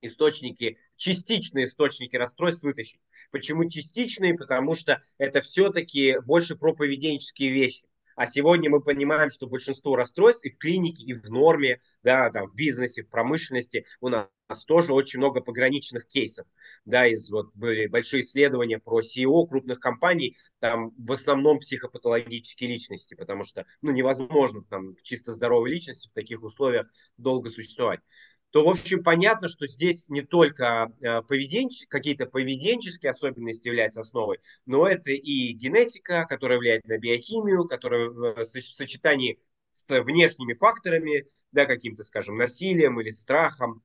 источники, 0.00 0.78
частичные 0.96 1.66
источники 1.66 2.16
расстройств 2.16 2.62
вытащить. 2.62 3.00
Почему 3.30 3.68
частичные? 3.68 4.34
Потому 4.34 4.74
что 4.74 5.02
это 5.18 5.40
все-таки 5.40 6.18
больше 6.24 6.56
про 6.56 6.74
поведенческие 6.74 7.50
вещи. 7.50 7.86
А 8.16 8.26
сегодня 8.26 8.70
мы 8.70 8.80
понимаем, 8.80 9.30
что 9.30 9.46
большинство 9.46 9.96
расстройств 9.96 10.44
и 10.44 10.50
в 10.50 10.58
клинике, 10.58 11.02
и 11.02 11.12
в 11.12 11.28
норме, 11.30 11.80
да, 12.02 12.30
там, 12.30 12.48
в 12.48 12.54
бизнесе, 12.54 13.02
в 13.02 13.08
промышленности 13.08 13.86
у 14.00 14.08
нас 14.08 14.28
тоже 14.66 14.92
очень 14.92 15.18
много 15.18 15.40
пограничных 15.40 16.06
кейсов. 16.06 16.46
Да, 16.84 17.06
из, 17.06 17.30
вот, 17.30 17.50
были 17.54 17.86
большие 17.86 18.22
исследования 18.22 18.78
про 18.78 19.00
CEO 19.00 19.48
крупных 19.48 19.80
компаний, 19.80 20.36
там 20.60 20.92
в 20.96 21.12
основном 21.12 21.58
психопатологические 21.58 22.70
личности, 22.70 23.14
потому 23.14 23.44
что 23.44 23.66
ну, 23.82 23.90
невозможно 23.90 24.62
там 24.68 24.96
чисто 25.02 25.32
здоровой 25.32 25.70
личности 25.70 26.08
в 26.08 26.12
таких 26.12 26.42
условиях 26.42 26.86
долго 27.16 27.50
существовать 27.50 28.00
то, 28.54 28.62
в 28.62 28.68
общем, 28.68 29.02
понятно, 29.02 29.48
что 29.48 29.66
здесь 29.66 30.08
не 30.08 30.22
только 30.22 30.92
э, 31.00 31.22
поведенч... 31.22 31.88
какие-то 31.88 32.26
поведенческие 32.26 33.10
особенности 33.10 33.66
являются 33.66 34.02
основой, 34.02 34.38
но 34.64 34.86
это 34.86 35.10
и 35.10 35.52
генетика, 35.54 36.24
которая 36.28 36.58
влияет 36.58 36.86
на 36.86 36.96
биохимию, 36.96 37.64
которая 37.64 38.10
в 38.10 38.44
сочетании 38.44 39.40
с 39.72 40.00
внешними 40.00 40.52
факторами, 40.52 41.26
да, 41.50 41.66
каким-то, 41.66 42.04
скажем, 42.04 42.36
насилием 42.36 43.00
или 43.00 43.10
страхом, 43.10 43.82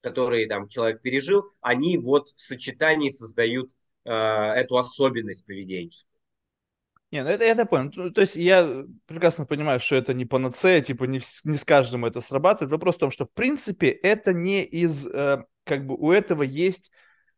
которые 0.00 0.48
там 0.48 0.66
человек 0.66 1.00
пережил, 1.00 1.52
они 1.60 1.96
вот 1.96 2.30
в 2.30 2.40
сочетании 2.40 3.10
создают 3.10 3.70
э, 4.04 4.10
эту 4.10 4.78
особенность 4.78 5.46
поведенческую. 5.46 6.17
Не, 7.10 7.22
ну 7.22 7.30
это 7.30 7.44
я 7.44 7.52
это 7.52 7.64
понял. 7.64 7.90
Ну, 7.94 8.10
то 8.10 8.20
есть 8.20 8.36
я 8.36 8.84
прекрасно 9.06 9.46
понимаю, 9.46 9.80
что 9.80 9.96
это 9.96 10.12
не 10.12 10.26
панацея, 10.26 10.82
типа 10.82 11.04
не, 11.04 11.20
не 11.44 11.56
с 11.56 11.64
каждым 11.64 12.04
это 12.04 12.20
срабатывает. 12.20 12.70
Вопрос 12.70 12.96
в 12.96 12.98
том, 12.98 13.10
что 13.10 13.24
в 13.24 13.32
принципе 13.32 13.88
это 13.88 14.34
не 14.34 14.62
из, 14.62 15.06
э, 15.06 15.44
как 15.64 15.86
бы 15.86 15.94
у 15.96 16.12
этого 16.12 16.42
есть 16.42 16.90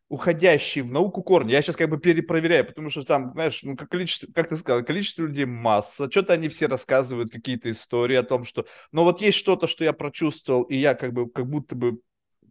уходящие 0.08 0.82
в 0.82 0.92
науку 0.92 1.22
корни. 1.22 1.52
Я 1.52 1.62
сейчас 1.62 1.76
как 1.76 1.88
бы 1.88 1.98
перепроверяю, 2.00 2.66
потому 2.66 2.90
что 2.90 3.02
там, 3.04 3.30
знаешь, 3.32 3.60
ну, 3.62 3.76
как, 3.76 3.88
количество, 3.88 4.26
как 4.34 4.48
ты 4.48 4.56
сказал, 4.56 4.82
количество 4.82 5.22
людей 5.22 5.44
масса, 5.44 6.10
что-то 6.10 6.32
они 6.32 6.48
все 6.48 6.66
рассказывают, 6.66 7.30
какие-то 7.30 7.70
истории 7.70 8.16
о 8.16 8.24
том, 8.24 8.44
что... 8.44 8.66
Но 8.90 9.04
вот 9.04 9.20
есть 9.20 9.38
что-то, 9.38 9.68
что 9.68 9.84
я 9.84 9.92
прочувствовал, 9.92 10.64
и 10.64 10.74
я 10.74 10.94
как 10.94 11.12
бы 11.12 11.30
как 11.30 11.48
будто 11.48 11.76
бы 11.76 12.00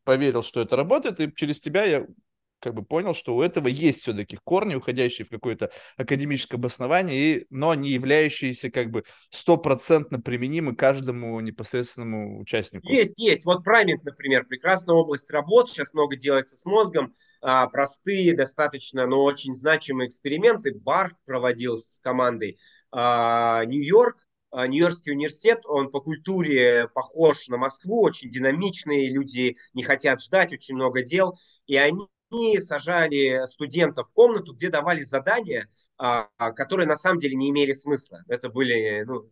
поверил, 0.05 0.41
что 0.41 0.61
это 0.61 0.77
работает, 0.77 1.19
и 1.19 1.33
через 1.35 1.59
тебя 1.59 1.83
я 1.83 2.07
как 2.59 2.73
бы 2.73 2.83
понял, 2.83 3.13
что 3.13 3.35
у 3.35 3.41
этого 3.41 3.67
есть 3.67 4.01
все-таки 4.01 4.37
корни, 4.43 4.75
уходящие 4.75 5.25
в 5.25 5.29
какое-то 5.29 5.71
академическое 5.97 6.59
обоснование, 6.59 7.17
и, 7.17 7.45
но 7.49 7.73
не 7.73 7.89
являющиеся 7.89 8.69
как 8.69 8.91
бы 8.91 9.03
стопроцентно 9.29 10.19
применимы 10.19 10.75
каждому 10.75 11.39
непосредственному 11.39 12.39
участнику. 12.39 12.87
Есть, 12.87 13.19
есть. 13.19 13.45
Вот 13.45 13.63
прайминг, 13.63 14.03
например, 14.03 14.45
прекрасная 14.45 14.95
область 14.95 15.29
работ. 15.31 15.69
Сейчас 15.69 15.93
много 15.93 16.15
делается 16.15 16.55
с 16.55 16.65
мозгом. 16.65 17.15
А, 17.41 17.67
простые, 17.67 18.35
достаточно, 18.35 19.07
но 19.07 19.23
очень 19.23 19.55
значимые 19.55 20.07
эксперименты. 20.07 20.73
Барх 20.73 21.13
проводил 21.25 21.77
с 21.77 21.99
командой. 21.99 22.59
А, 22.91 23.63
Нью-Йорк, 23.65 24.17
а, 24.51 24.67
Нью-Йоркский 24.67 25.13
университет, 25.13 25.59
он 25.65 25.91
по 25.91 26.01
культуре 26.01 26.89
похож 26.93 27.47
на 27.47 27.57
Москву, 27.57 28.01
очень 28.01 28.31
динамичные, 28.31 29.11
люди 29.11 29.57
не 29.73 29.83
хотят 29.83 30.21
ждать, 30.21 30.51
очень 30.51 30.75
много 30.75 31.03
дел, 31.03 31.37
и 31.67 31.75
они 31.75 32.07
они 32.31 32.59
сажали 32.59 33.45
студентов 33.47 34.09
в 34.09 34.13
комнату, 34.13 34.53
где 34.53 34.69
давали 34.69 35.01
задания, 35.03 35.67
а, 35.97 36.27
которые 36.53 36.87
на 36.87 36.95
самом 36.95 37.19
деле 37.19 37.35
не 37.35 37.49
имели 37.49 37.73
смысла. 37.73 38.23
Это 38.27 38.49
были, 38.49 39.03
ну, 39.05 39.29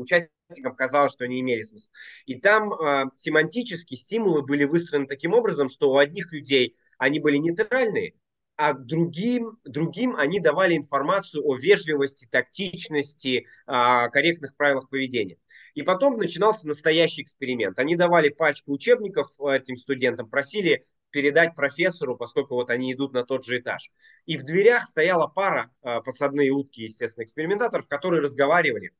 участникам 0.00 0.74
казалось, 0.76 1.12
что 1.12 1.24
они 1.24 1.40
имели 1.40 1.62
смысл. 1.62 1.90
И 2.26 2.38
там 2.38 2.72
а, 2.72 3.06
семантические 3.16 3.98
стимулы 3.98 4.42
были 4.42 4.64
выстроены 4.64 5.06
таким 5.06 5.32
образом, 5.32 5.68
что 5.68 5.90
у 5.90 5.98
одних 5.98 6.32
людей 6.32 6.76
они 6.98 7.20
были 7.20 7.36
нейтральные, 7.36 8.14
а 8.56 8.72
другим, 8.72 9.58
другим 9.64 10.16
они 10.16 10.38
давали 10.38 10.76
информацию 10.76 11.44
о 11.44 11.56
вежливости, 11.56 12.28
тактичности, 12.30 13.46
а, 13.66 14.08
корректных 14.10 14.56
правилах 14.56 14.88
поведения. 14.88 15.38
И 15.74 15.82
потом 15.82 16.18
начинался 16.18 16.68
настоящий 16.68 17.22
эксперимент. 17.22 17.78
Они 17.78 17.96
давали 17.96 18.28
пачку 18.28 18.72
учебников 18.72 19.28
этим 19.40 19.76
студентам, 19.76 20.28
просили 20.28 20.86
передать 21.14 21.54
профессору, 21.54 22.16
поскольку 22.16 22.56
вот 22.56 22.70
они 22.70 22.92
идут 22.92 23.12
на 23.12 23.24
тот 23.24 23.44
же 23.44 23.60
этаж. 23.60 23.92
И 24.26 24.36
в 24.36 24.42
дверях 24.42 24.88
стояла 24.88 25.28
пара, 25.28 25.70
а, 25.80 26.00
подсадные 26.00 26.50
утки, 26.50 26.80
естественно, 26.82 27.24
экспериментаторов, 27.24 27.86
которые 27.86 28.20
разговаривали 28.20 28.90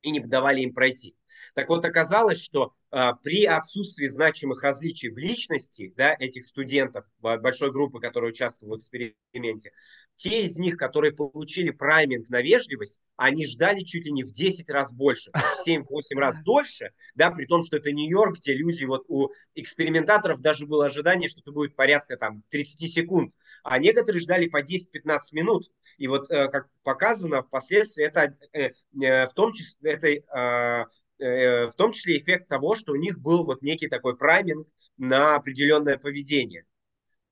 и 0.00 0.12
не 0.12 0.20
давали 0.20 0.60
им 0.60 0.72
пройти. 0.72 1.16
Так 1.54 1.68
вот, 1.68 1.84
оказалось, 1.84 2.40
что 2.40 2.74
э, 2.90 3.10
при 3.22 3.44
отсутствии 3.44 4.06
значимых 4.06 4.62
различий 4.62 5.10
в 5.10 5.18
личности 5.18 5.92
да, 5.96 6.14
этих 6.18 6.46
студентов, 6.46 7.04
большой 7.20 7.72
группы, 7.72 8.00
которые 8.00 8.30
участвовали 8.30 8.74
в 8.74 8.78
эксперименте, 8.78 9.72
те 10.16 10.42
из 10.42 10.58
них, 10.58 10.76
которые 10.76 11.12
получили 11.12 11.70
прайминг 11.70 12.28
на 12.30 12.40
вежливость, 12.40 13.00
они 13.16 13.46
ждали 13.46 13.80
чуть 13.80 14.04
ли 14.04 14.12
не 14.12 14.24
в 14.24 14.32
10 14.32 14.68
раз 14.70 14.92
больше, 14.92 15.30
в 15.32 15.68
7-8 15.68 15.84
раз 16.16 16.40
дольше, 16.44 16.92
да, 17.14 17.30
при 17.30 17.46
том, 17.46 17.62
что 17.62 17.76
это 17.76 17.92
Нью-Йорк, 17.92 18.38
где 18.38 18.54
люди, 18.54 18.84
вот 18.84 19.04
у 19.08 19.28
экспериментаторов 19.54 20.40
даже 20.40 20.66
было 20.66 20.86
ожидание, 20.86 21.28
что 21.28 21.40
это 21.40 21.52
будет 21.52 21.76
порядка 21.76 22.16
там 22.16 22.42
30 22.50 22.90
секунд, 22.90 23.34
а 23.62 23.78
некоторые 23.78 24.20
ждали 24.20 24.48
по 24.48 24.62
10-15 24.62 25.20
минут. 25.32 25.70
И 25.98 26.08
вот, 26.08 26.30
э, 26.30 26.48
как 26.48 26.68
показано, 26.82 27.42
впоследствии 27.42 28.04
это 28.04 28.36
э, 28.52 28.70
э, 29.00 29.28
в 29.28 29.34
том 29.34 29.52
числе, 29.52 29.92
это 29.92 30.88
в 31.18 31.72
том 31.76 31.92
числе 31.92 32.18
эффект 32.18 32.48
того, 32.48 32.74
что 32.74 32.92
у 32.92 32.96
них 32.96 33.18
был 33.18 33.44
вот 33.44 33.62
некий 33.62 33.88
такой 33.88 34.16
прайминг 34.16 34.68
на 34.96 35.36
определенное 35.36 35.98
поведение. 35.98 36.64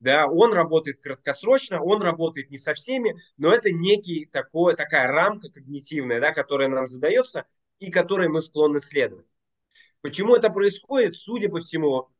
Да, 0.00 0.26
он 0.26 0.52
работает 0.52 1.00
краткосрочно, 1.00 1.82
он 1.82 2.02
работает 2.02 2.50
не 2.50 2.58
со 2.58 2.74
всеми, 2.74 3.16
но 3.38 3.52
это 3.52 3.72
некий 3.72 4.26
такой, 4.26 4.76
такая 4.76 5.06
рамка 5.06 5.48
когнитивная, 5.48 6.20
да, 6.20 6.32
которая 6.32 6.68
нам 6.68 6.86
задается 6.86 7.46
и 7.78 7.90
которой 7.90 8.28
мы 8.28 8.42
склонны 8.42 8.80
следовать. 8.80 9.26
Почему 10.02 10.36
это 10.36 10.50
происходит? 10.50 11.16
Судя 11.16 11.48
по 11.48 11.60
всему, 11.60 12.10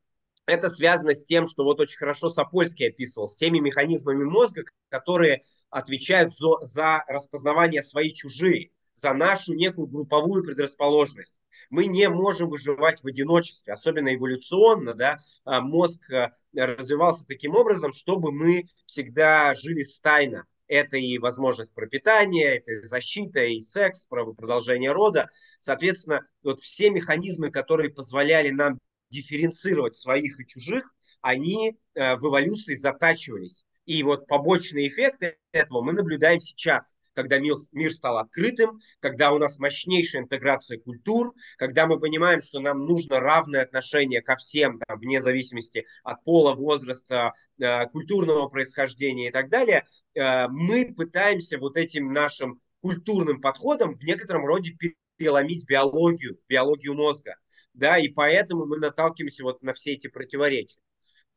это 0.47 0.71
связано 0.71 1.15
с 1.15 1.25
тем, 1.25 1.47
что 1.47 1.65
вот 1.65 1.81
очень 1.81 1.99
хорошо 1.99 2.31
Сапольский 2.31 2.89
описывал, 2.89 3.29
с 3.29 3.37
теми 3.37 3.59
механизмами 3.59 4.25
мозга, 4.25 4.65
которые 4.89 5.43
отвечают 5.69 6.35
за, 6.35 6.65
за 6.65 7.05
распознавание 7.09 7.83
свои 7.83 8.11
чужие, 8.11 8.71
за 8.95 9.13
нашу 9.13 9.55
некую 9.55 9.89
групповую 9.89 10.45
предрасположенность. 10.45 11.35
Мы 11.71 11.87
не 11.87 12.09
можем 12.09 12.49
выживать 12.49 13.03
в 13.03 13.07
одиночестве, 13.07 13.73
особенно 13.73 14.15
эволюционно, 14.15 14.95
да, 14.95 15.19
а 15.45 15.61
мозг 15.61 16.11
э, 16.11 16.31
развивался 16.55 17.27
таким 17.27 17.55
образом, 17.55 17.93
чтобы 17.93 18.33
мы 18.33 18.69
всегда 18.87 19.55
жили 19.55 19.83
стайно. 19.83 20.47
Это 20.67 20.97
и 20.97 21.19
возможность 21.19 21.75
пропитания, 21.75 22.55
это 22.55 22.73
и 22.73 22.83
защита, 22.83 23.45
и 23.45 23.61
секс, 23.61 24.07
продолжение 24.07 24.93
рода. 24.93 25.29
Соответственно, 25.61 26.27
вот 26.43 26.61
все 26.61 26.91
механизмы, 26.91 27.51
которые 27.51 27.91
позволяли 27.91 28.51
нам 28.51 28.79
дифференцировать 29.11 29.97
своих 29.97 30.41
и 30.41 30.47
чужих, 30.47 30.85
они 31.21 31.77
э, 31.95 32.17
в 32.17 32.27
эволюции 32.27 32.75
затачивались. 32.75 33.65
И 33.87 34.03
вот 34.03 34.27
побочные 34.27 34.89
эффекты 34.89 35.37
этого 35.53 35.83
мы 35.83 35.93
наблюдаем 35.93 36.41
сейчас, 36.41 36.99
когда 37.15 37.39
мир, 37.39 37.57
мир 37.73 37.93
стал 37.93 38.19
открытым, 38.19 38.81
когда 39.01 39.33
у 39.33 39.39
нас 39.39 39.59
мощнейшая 39.59 40.23
интеграция 40.23 40.79
культур, 40.79 41.35
когда 41.57 41.87
мы 41.87 41.99
понимаем, 41.99 42.43
что 42.43 42.61
нам 42.61 42.85
нужно 42.87 43.21
равное 43.21 43.63
отношение 43.63 44.23
ко 44.23 44.37
всем, 44.37 44.81
там, 44.87 44.99
вне 44.99 45.23
зависимости 45.23 45.87
от 46.03 46.23
пола, 46.25 46.55
возраста, 46.55 47.33
э, 47.59 47.87
культурного 47.87 48.49
происхождения 48.49 49.29
и 49.29 49.33
так 49.33 49.49
далее, 49.49 49.87
э, 50.15 50.49
мы 50.49 50.93
пытаемся 50.95 51.59
вот 51.59 51.77
этим 51.77 52.13
нашим 52.13 52.61
культурным 52.81 53.41
подходом 53.41 53.97
в 53.97 54.03
некотором 54.03 54.45
роде 54.45 54.77
переломить 55.17 55.67
биологию, 55.67 56.39
биологию 56.49 56.95
мозга. 56.95 57.37
Да, 57.73 57.99
и 57.99 58.09
поэтому 58.09 58.67
мы 58.67 58.79
наталкиваемся 58.79 59.43
вот 59.43 59.63
на 59.63 59.73
все 59.73 59.95
эти 59.95 60.09
противоречия. 60.09 60.79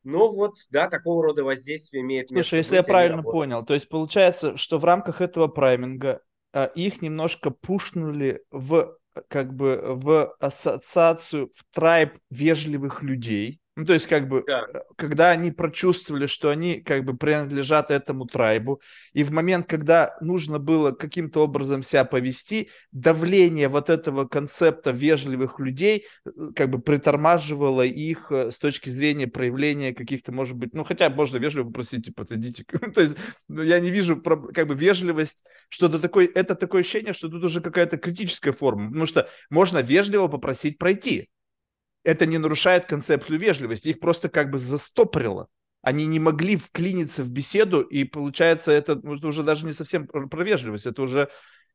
Ну 0.08 0.32
вот, 0.32 0.54
да, 0.70 0.88
такого 0.88 1.22
рода 1.22 1.44
воздействие 1.44 2.02
имеет 2.02 2.30
место. 2.30 2.42
Слушай, 2.42 2.60
если 2.60 2.76
я 2.76 2.82
правильно 2.82 3.22
понял, 3.22 3.62
то 3.62 3.74
есть 3.74 3.90
получается, 3.90 4.56
что 4.56 4.78
в 4.78 4.84
рамках 4.86 5.20
этого 5.20 5.48
прайминга 5.48 6.22
а, 6.54 6.64
их 6.64 7.02
немножко 7.02 7.50
пушнули 7.50 8.42
в 8.50 8.96
как 9.28 9.52
бы 9.52 9.82
в 9.84 10.34
ассоциацию, 10.40 11.50
в 11.54 11.74
трайб 11.74 12.14
вежливых 12.30 13.02
людей, 13.02 13.60
ну, 13.78 13.84
то 13.84 13.92
есть, 13.92 14.06
как 14.06 14.26
бы, 14.26 14.42
да. 14.44 14.66
Э, 14.74 14.80
когда 14.96 15.30
они 15.30 15.52
прочувствовали, 15.52 16.26
что 16.26 16.50
они, 16.50 16.80
как 16.80 17.04
бы, 17.04 17.16
принадлежат 17.16 17.92
этому 17.92 18.26
трайбу, 18.26 18.82
и 19.12 19.22
в 19.22 19.30
момент, 19.30 19.68
когда 19.68 20.16
нужно 20.20 20.58
было 20.58 20.90
каким-то 20.90 21.44
образом 21.44 21.84
себя 21.84 22.04
повести, 22.04 22.70
давление 22.90 23.68
вот 23.68 23.88
этого 23.88 24.26
концепта 24.26 24.90
вежливых 24.90 25.60
людей, 25.60 26.06
э, 26.26 26.30
как 26.56 26.70
бы, 26.70 26.80
притормаживало 26.80 27.82
их 27.82 28.32
э, 28.32 28.50
с 28.50 28.58
точки 28.58 28.90
зрения 28.90 29.28
проявления 29.28 29.94
каких-то, 29.94 30.32
может 30.32 30.56
быть, 30.56 30.74
ну, 30.74 30.82
хотя 30.82 31.08
можно 31.08 31.36
вежливо 31.36 31.66
попросить, 31.66 32.06
типа, 32.06 32.24
отойдите. 32.24 32.64
то 32.92 33.00
есть, 33.00 33.16
ну, 33.46 33.62
я 33.62 33.78
не 33.78 33.92
вижу, 33.92 34.20
как 34.20 34.66
бы, 34.66 34.74
вежливость, 34.74 35.44
что-то 35.68 36.00
такое, 36.00 36.28
это 36.34 36.56
такое 36.56 36.80
ощущение, 36.80 37.12
что 37.12 37.28
тут 37.28 37.44
уже 37.44 37.60
какая-то 37.60 37.96
критическая 37.96 38.50
форма, 38.50 38.88
потому 38.88 39.06
что 39.06 39.28
можно 39.50 39.78
вежливо 39.78 40.26
попросить 40.26 40.78
пройти, 40.78 41.28
это 42.04 42.26
не 42.26 42.38
нарушает 42.38 42.86
концепцию 42.86 43.38
вежливости, 43.38 43.88
их 43.88 44.00
просто 44.00 44.28
как 44.28 44.50
бы 44.50 44.58
застопорило. 44.58 45.48
Они 45.82 46.06
не 46.06 46.18
могли 46.18 46.56
вклиниться 46.56 47.22
в 47.22 47.30
беседу, 47.30 47.80
и 47.80 48.04
получается, 48.04 48.72
это 48.72 48.98
уже 48.98 49.42
даже 49.42 49.64
не 49.64 49.72
совсем 49.72 50.06
про 50.06 50.42
вежливость, 50.42 50.86
это 50.86 51.02
уже 51.02 51.28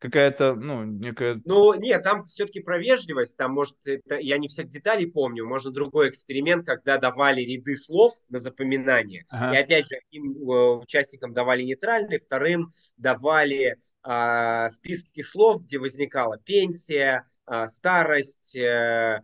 какая-то, 0.03 0.55
ну, 0.55 0.83
некая... 0.83 1.41
Ну, 1.45 1.73
нет, 1.75 2.03
там 2.03 2.25
все-таки 2.25 2.59
про 2.59 2.77
вежливость, 2.77 3.37
там, 3.37 3.53
может, 3.53 3.77
это, 3.85 4.17
я 4.17 4.37
не 4.37 4.49
всех 4.49 4.67
деталей 4.67 5.09
помню, 5.09 5.47
можно 5.47 5.71
другой 5.71 6.09
эксперимент, 6.09 6.65
когда 6.65 6.97
давали 6.97 7.39
ряды 7.39 7.77
слов 7.77 8.11
на 8.27 8.37
запоминание, 8.37 9.25
ага. 9.29 9.55
и 9.55 9.61
опять 9.61 9.87
же, 9.87 9.95
одним 9.95 10.33
э, 10.33 10.75
участникам 10.81 11.33
давали 11.33 11.63
нейтральные, 11.63 12.19
вторым 12.19 12.73
давали 12.97 13.77
э, 14.05 14.69
списки 14.71 15.23
слов, 15.23 15.63
где 15.63 15.79
возникала 15.79 16.37
пенсия, 16.37 17.25
э, 17.49 17.67
старость, 17.67 18.57
э, 18.57 18.61
э, 18.61 19.19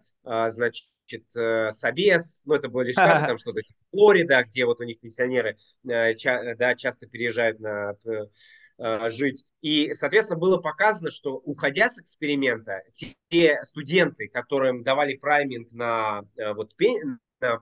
значит, 0.49 0.89
значит, 1.09 1.75
Собес, 1.75 2.43
ну, 2.45 2.55
это 2.55 2.69
были 2.69 2.91
штаты, 2.91 3.25
там 3.27 3.37
что-то, 3.37 3.61
Флорида, 3.91 4.43
где 4.43 4.65
вот 4.65 4.79
у 4.79 4.83
них 4.83 4.99
пенсионеры 4.99 5.57
да, 5.83 6.75
часто 6.75 7.07
переезжают 7.07 7.59
на 7.59 7.95
жить. 9.09 9.45
И, 9.61 9.93
соответственно, 9.93 10.39
было 10.39 10.57
показано, 10.57 11.09
что 11.09 11.35
уходя 11.35 11.89
с 11.89 11.99
эксперимента, 11.99 12.81
те 13.29 13.61
студенты, 13.63 14.29
которым 14.29 14.83
давали 14.83 15.17
прайминг 15.17 15.71
на 15.73 16.21
вот 16.55 16.75
на 17.41 17.61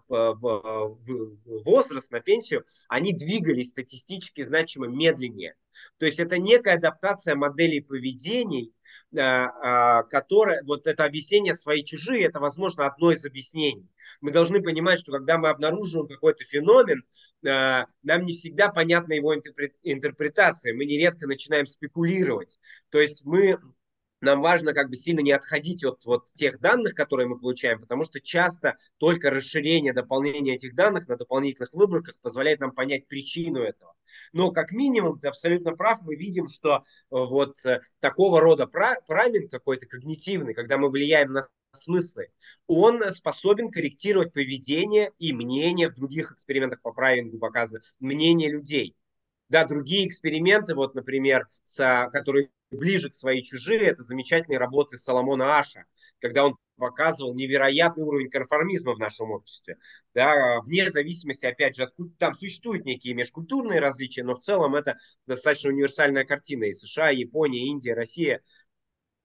возраст, 1.66 2.12
на 2.12 2.20
пенсию, 2.20 2.66
они 2.88 3.14
двигались 3.14 3.72
статистически 3.72 4.44
значимо 4.44 4.88
медленнее. 4.88 5.56
То 5.98 6.06
есть 6.06 6.20
это 6.20 6.38
некая 6.38 6.76
адаптация 6.76 7.36
моделей 7.36 7.82
поведений 7.82 8.74
а, 9.18 9.52
а, 9.62 10.04
которое, 10.04 10.64
вот 10.64 10.88
это 10.88 11.06
объяснение 11.06 11.56
свои 11.56 11.84
чужие, 11.84 12.26
это, 12.26 12.40
возможно, 12.40 12.86
одно 12.86 13.12
из 13.12 13.26
объяснений. 13.26 13.88
Мы 14.22 14.32
должны 14.32 14.62
понимать, 14.62 15.00
что 15.00 15.12
когда 15.12 15.38
мы 15.38 15.50
обнаруживаем 15.50 16.08
какой-то 16.08 16.44
феномен, 16.44 17.04
нам 17.42 18.26
не 18.26 18.34
всегда 18.34 18.70
понятна 18.70 19.14
его 19.14 19.34
интерпретация, 19.84 20.74
мы 20.74 20.86
нередко 20.86 21.28
начинаем 21.28 21.68
спекулировать. 21.68 22.60
То 22.90 23.00
есть 23.00 23.24
мы 23.26 23.60
нам 24.22 24.42
важно 24.42 24.74
как 24.74 24.90
бы 24.90 24.96
сильно 24.96 25.20
не 25.22 25.32
отходить 25.32 25.84
от 25.84 26.06
вот 26.06 26.32
тех 26.34 26.60
данных, 26.60 26.94
которые 26.96 27.28
мы 27.28 27.40
получаем, 27.40 27.80
потому 27.80 28.04
что 28.04 28.20
часто 28.20 28.78
только 28.98 29.30
расширение, 29.30 29.94
дополнение 29.94 30.56
этих 30.56 30.76
данных 30.76 31.08
на 31.08 31.18
дополнительных 31.18 31.74
выборках 31.74 32.16
позволяет 32.22 32.60
нам 32.60 32.72
понять 32.72 33.08
причину 33.08 33.60
этого. 33.62 33.94
Но 34.34 34.52
как 34.52 34.72
минимум, 34.72 35.20
ты 35.20 35.28
абсолютно 35.28 35.76
прав, 35.76 36.02
мы 36.02 36.16
видим, 36.16 36.50
что 36.50 36.78
э, 36.78 36.82
вот 37.10 37.64
э, 37.66 37.82
такого 38.00 38.42
рода 38.42 38.68
праминг 38.68 39.52
какой-то 39.52 39.86
когнитивный, 39.86 40.54
когда 40.54 40.78
мы 40.78 40.90
влияем 40.90 41.32
на 41.34 41.48
смыслы, 41.72 42.30
он 42.66 43.02
способен 43.14 43.72
корректировать 43.72 44.34
поведение 44.34 45.12
и 45.20 45.34
мнение 45.34 45.90
в 45.90 45.96
других 45.96 46.32
экспериментах 46.32 46.82
по 46.82 46.92
праймингу 46.92 47.38
показано, 47.38 47.82
мнение 48.00 48.50
людей. 48.50 48.96
Да, 49.50 49.66
другие 49.66 50.08
эксперименты, 50.08 50.76
вот, 50.76 50.94
например, 50.94 51.48
с, 51.64 52.10
которые 52.12 52.50
ближе 52.72 53.10
к 53.10 53.14
своей 53.14 53.44
чужие, 53.44 53.82
это 53.82 54.04
замечательные 54.04 54.60
работы 54.60 54.98
Соломона 54.98 55.60
Аша, 55.60 55.86
когда 56.20 56.46
он 56.46 56.58
показывал 56.78 57.34
невероятный 57.34 58.04
уровень 58.04 58.30
конформизма 58.30 58.94
в 58.94 59.00
нашем 59.00 59.32
обществе. 59.32 59.78
Да, 60.14 60.60
вне 60.62 60.90
зависимости, 60.92 61.46
опять 61.46 61.76
же, 61.76 61.84
откуда 61.84 62.14
там 62.18 62.38
существуют 62.38 62.86
некие 62.86 63.14
межкультурные 63.14 63.80
различия, 63.80 64.24
но 64.24 64.36
в 64.36 64.42
целом 64.42 64.76
это 64.76 64.98
достаточно 65.26 65.72
универсальная 65.72 66.26
картина. 66.26 66.66
И 66.66 66.74
США, 66.74 67.12
и 67.12 67.20
Япония, 67.20 67.68
Индия, 67.68 67.94
Россия. 67.94 68.42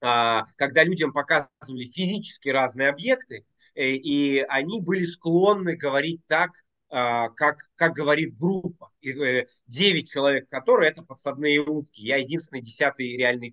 А, 0.01 0.45
когда 0.57 0.83
людям 0.83 1.13
показывали 1.13 1.85
физически 1.87 2.49
разные 2.49 2.89
объекты, 2.89 3.45
э, 3.75 3.91
и 3.91 4.41
они 4.41 4.81
были 4.81 5.05
склонны 5.05 5.77
говорить 5.77 6.23
так, 6.27 6.51
а, 6.89 7.29
как, 7.31 7.59
как 7.77 7.93
говорит 7.93 8.37
группа. 8.37 8.92
Э, 9.05 9.47
девять 9.67 10.11
человек, 10.11 10.49
которые 10.49 10.91
это 10.91 11.03
подсадные 11.03 11.61
утки. 11.61 12.03
Я 12.03 12.19
единственный 12.19 12.63
десятый 12.63 13.17
реальный 13.17 13.53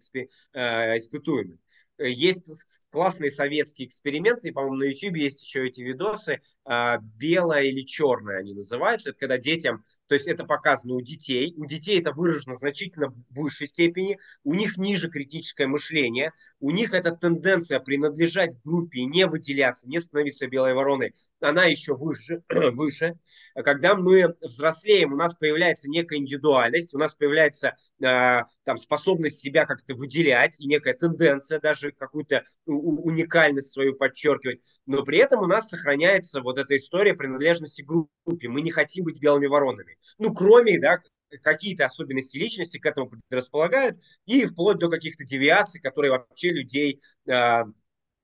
э, 0.54 0.98
испытуемый. 0.98 1.60
Есть 1.98 2.48
классные 2.92 3.30
советские 3.30 3.90
эксперименты, 3.90 4.54
по-моему, 4.54 4.78
на 4.78 4.84
YouTube 4.86 5.18
есть 5.18 5.44
еще 5.44 5.68
эти 5.68 5.82
видосы, 5.82 6.42
а, 6.64 7.00
белое 7.02 7.64
или 7.64 7.82
черное 7.82 8.38
они 8.38 8.54
называются. 8.54 9.10
Это 9.10 9.20
когда 9.20 9.38
детям, 9.38 9.84
то 10.10 10.16
есть 10.16 10.28
это 10.28 10.44
показано 10.44 10.96
у 10.96 11.02
детей, 11.02 11.54
у 11.56 11.66
детей 11.66 12.00
это 12.00 12.12
выражено 12.12 12.56
значительно 12.56 13.10
в 13.10 13.16
высшей 13.30 13.68
степени, 13.68 14.18
у 14.44 14.56
них 14.56 14.78
ниже 14.78 15.08
критическое 15.08 15.68
мышление, 15.68 16.34
у 16.60 16.72
них 16.72 16.96
эта 16.96 17.12
тенденция 17.12 17.80
принадлежать 17.80 18.56
группе 18.64 19.06
не 19.06 19.28
выделяться, 19.28 19.88
не 19.88 20.02
становиться 20.02 20.48
белой 20.48 20.74
вороной, 20.74 21.14
она 21.42 21.66
еще 21.66 21.96
выше, 21.96 22.42
выше. 22.50 23.20
Когда 23.54 23.96
мы 23.96 24.36
взрослеем, 24.42 25.14
у 25.14 25.16
нас 25.16 25.36
появляется 25.36 25.90
некая 25.90 26.18
индивидуальность, 26.18 26.94
у 26.96 26.98
нас 26.98 27.14
появляется 27.14 27.76
э, 28.02 28.42
там 28.64 28.78
способность 28.78 29.40
себя 29.40 29.66
как-то 29.66 29.94
выделять 29.94 30.60
и 30.60 30.66
некая 30.68 30.96
тенденция 30.96 31.60
даже 31.60 31.92
какую-то 31.92 32.44
уникальность 32.66 33.72
свою 33.72 33.96
подчеркивать, 33.96 34.62
но 34.86 35.04
при 35.04 35.20
этом 35.20 35.42
у 35.42 35.48
нас 35.48 35.70
сохраняется 35.70 36.42
вот 36.42 36.58
эта 36.58 36.76
история 36.76 37.14
принадлежности 37.14 37.84
группе. 37.84 38.50
Мы 38.50 38.62
не 38.62 38.72
хотим 38.72 39.06
быть 39.06 39.20
белыми 39.20 39.46
воронами. 39.46 39.99
Ну, 40.18 40.34
кроме, 40.34 40.80
да, 40.80 41.00
какие-то 41.44 41.86
особенности 41.86 42.38
личности 42.38 42.80
к 42.80 42.86
этому 42.86 43.10
предрасполагают, 43.10 44.00
и 44.26 44.46
вплоть 44.46 44.80
до 44.80 44.90
каких-то 44.90 45.24
девиаций, 45.24 45.80
которые 45.80 46.12
вообще 46.12 46.50
людей 46.50 47.02
э, 47.28 47.64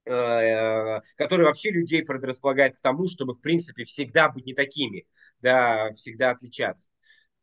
Э, 0.05 1.01
который 1.15 1.45
вообще 1.45 1.71
людей 1.71 2.03
предрасполагает 2.03 2.77
к 2.77 2.81
тому, 2.81 3.07
чтобы, 3.07 3.33
в 3.33 3.39
принципе, 3.39 3.85
всегда 3.85 4.29
быть 4.29 4.45
не 4.45 4.53
такими, 4.53 5.07
да, 5.39 5.91
всегда 5.95 6.29
отличаться. 6.29 6.89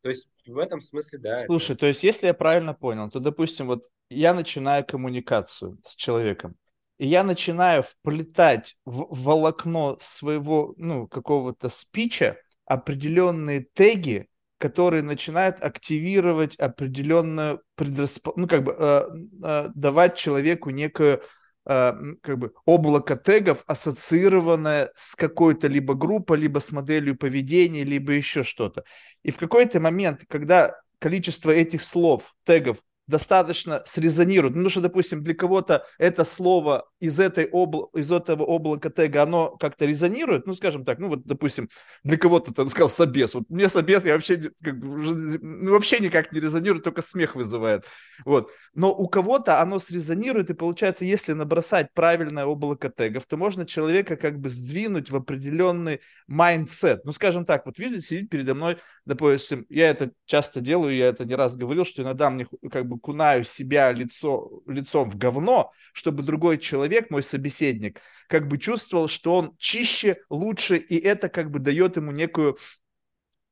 То 0.01 0.09
есть 0.09 0.29
в 0.45 0.57
этом 0.57 0.79
смысле, 0.79 1.19
да. 1.19 1.37
Слушай, 1.39 1.71
это... 1.71 1.81
то 1.81 1.87
есть 1.87 2.03
если 2.03 2.27
я 2.27 2.33
правильно 2.33 2.73
понял, 2.73 3.09
то, 3.09 3.19
допустим, 3.19 3.67
вот 3.67 3.87
я 4.09 4.33
начинаю 4.33 4.85
коммуникацию 4.85 5.77
с 5.83 5.93
человеком, 5.95 6.55
и 6.99 7.07
я 7.07 7.23
начинаю 7.23 7.83
вплетать 7.83 8.77
в 8.85 9.07
волокно 9.09 9.97
своего, 9.99 10.73
ну, 10.77 11.07
какого-то 11.07 11.67
спича 11.67 12.37
определенные 12.65 13.67
теги, 13.73 14.27
которые 14.57 15.03
начинают 15.03 15.61
активировать 15.61 16.55
определенную 16.55 17.61
предрасп... 17.75 18.29
ну, 18.35 18.47
как 18.47 18.63
бы 18.63 18.75
э, 18.77 19.03
э, 19.43 19.69
давать 19.75 20.17
человеку 20.17 20.69
некую 20.69 21.21
Э, 21.65 21.93
как 22.21 22.39
бы 22.39 22.53
облако 22.65 23.15
тегов, 23.15 23.63
ассоциированное 23.67 24.91
с 24.95 25.15
какой-то 25.15 25.67
либо 25.67 25.93
группой, 25.93 26.37
либо 26.37 26.59
с 26.59 26.71
моделью 26.71 27.17
поведения, 27.17 27.85
либо 27.85 28.11
еще 28.11 28.43
что-то. 28.43 28.83
И 29.23 29.31
в 29.31 29.37
какой-то 29.37 29.79
момент, 29.79 30.25
когда 30.27 30.75
количество 30.99 31.51
этих 31.51 31.81
слов, 31.81 32.35
тегов 32.43 32.79
достаточно 33.07 33.83
срезонируют. 33.85 34.55
Ну, 34.55 34.69
что, 34.69 34.81
допустим, 34.81 35.23
для 35.23 35.33
кого-то 35.33 35.85
это 35.97 36.23
слово 36.23 36.85
из, 36.99 37.19
этой 37.19 37.45
обла... 37.51 37.87
из 37.93 38.11
этого 38.11 38.43
облака 38.43 38.89
тега, 38.89 39.23
оно 39.23 39.57
как-то 39.57 39.85
резонирует, 39.85 40.47
ну, 40.47 40.53
скажем 40.53 40.85
так, 40.85 40.99
ну, 40.99 41.09
вот, 41.09 41.25
допустим, 41.25 41.69
для 42.03 42.17
кого-то 42.17 42.53
там 42.53 42.69
сказал 42.69 42.89
собес. 42.89 43.33
Вот 43.33 43.43
мне 43.49 43.67
собес 43.67 44.05
я 44.05 44.13
вообще, 44.13 44.51
как 44.63 44.79
бы, 44.79 44.87
ну, 44.87 45.71
вообще 45.71 45.99
никак 45.99 46.31
не 46.31 46.39
резонирует, 46.39 46.83
только 46.83 47.01
смех 47.01 47.35
вызывает. 47.35 47.85
Вот. 48.25 48.51
Но 48.73 48.93
у 48.93 49.07
кого-то 49.07 49.61
оно 49.61 49.79
срезонирует, 49.79 50.49
и 50.49 50.53
получается, 50.53 51.05
если 51.05 51.33
набросать 51.33 51.93
правильное 51.93 52.45
облако 52.45 52.89
тегов, 52.89 53.25
то 53.25 53.37
можно 53.37 53.65
человека 53.65 54.15
как 54.15 54.39
бы 54.39 54.49
сдвинуть 54.49 55.11
в 55.11 55.15
определенный 55.15 55.99
mindset. 56.27 57.03
Ну, 57.05 57.11
скажем 57.11 57.45
так, 57.45 57.65
вот 57.65 57.79
видите, 57.79 58.01
сидит 58.01 58.29
передо 58.29 58.55
мной, 58.55 58.77
допустим, 59.05 59.65
я 59.69 59.89
это 59.89 60.11
часто 60.25 60.61
делаю, 60.61 60.95
я 60.95 61.07
это 61.07 61.25
не 61.25 61.35
раз 61.35 61.55
говорил, 61.55 61.85
что 61.85 62.01
иногда 62.01 62.29
мне 62.29 62.47
как 62.71 62.87
бы 62.87 62.92
бы 62.93 62.99
окунаю 62.99 63.43
себя 63.43 63.91
лицо, 63.91 64.61
лицом 64.67 65.09
в 65.09 65.17
говно, 65.17 65.71
чтобы 65.93 66.23
другой 66.23 66.57
человек, 66.57 67.09
мой 67.09 67.23
собеседник, 67.23 68.01
как 68.27 68.47
бы 68.47 68.57
чувствовал, 68.57 69.07
что 69.07 69.35
он 69.35 69.55
чище, 69.57 70.17
лучше, 70.29 70.77
и 70.77 70.97
это 70.97 71.29
как 71.29 71.51
бы 71.51 71.59
дает 71.59 71.97
ему 71.97 72.11
некую, 72.11 72.57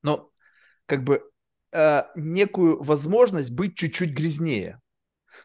ну, 0.03 0.31
как 0.85 1.03
бы 1.03 1.29
э, 1.71 2.03
некую 2.15 2.81
возможность 2.81 3.51
быть 3.51 3.75
чуть-чуть 3.75 4.11
грязнее. 4.11 4.79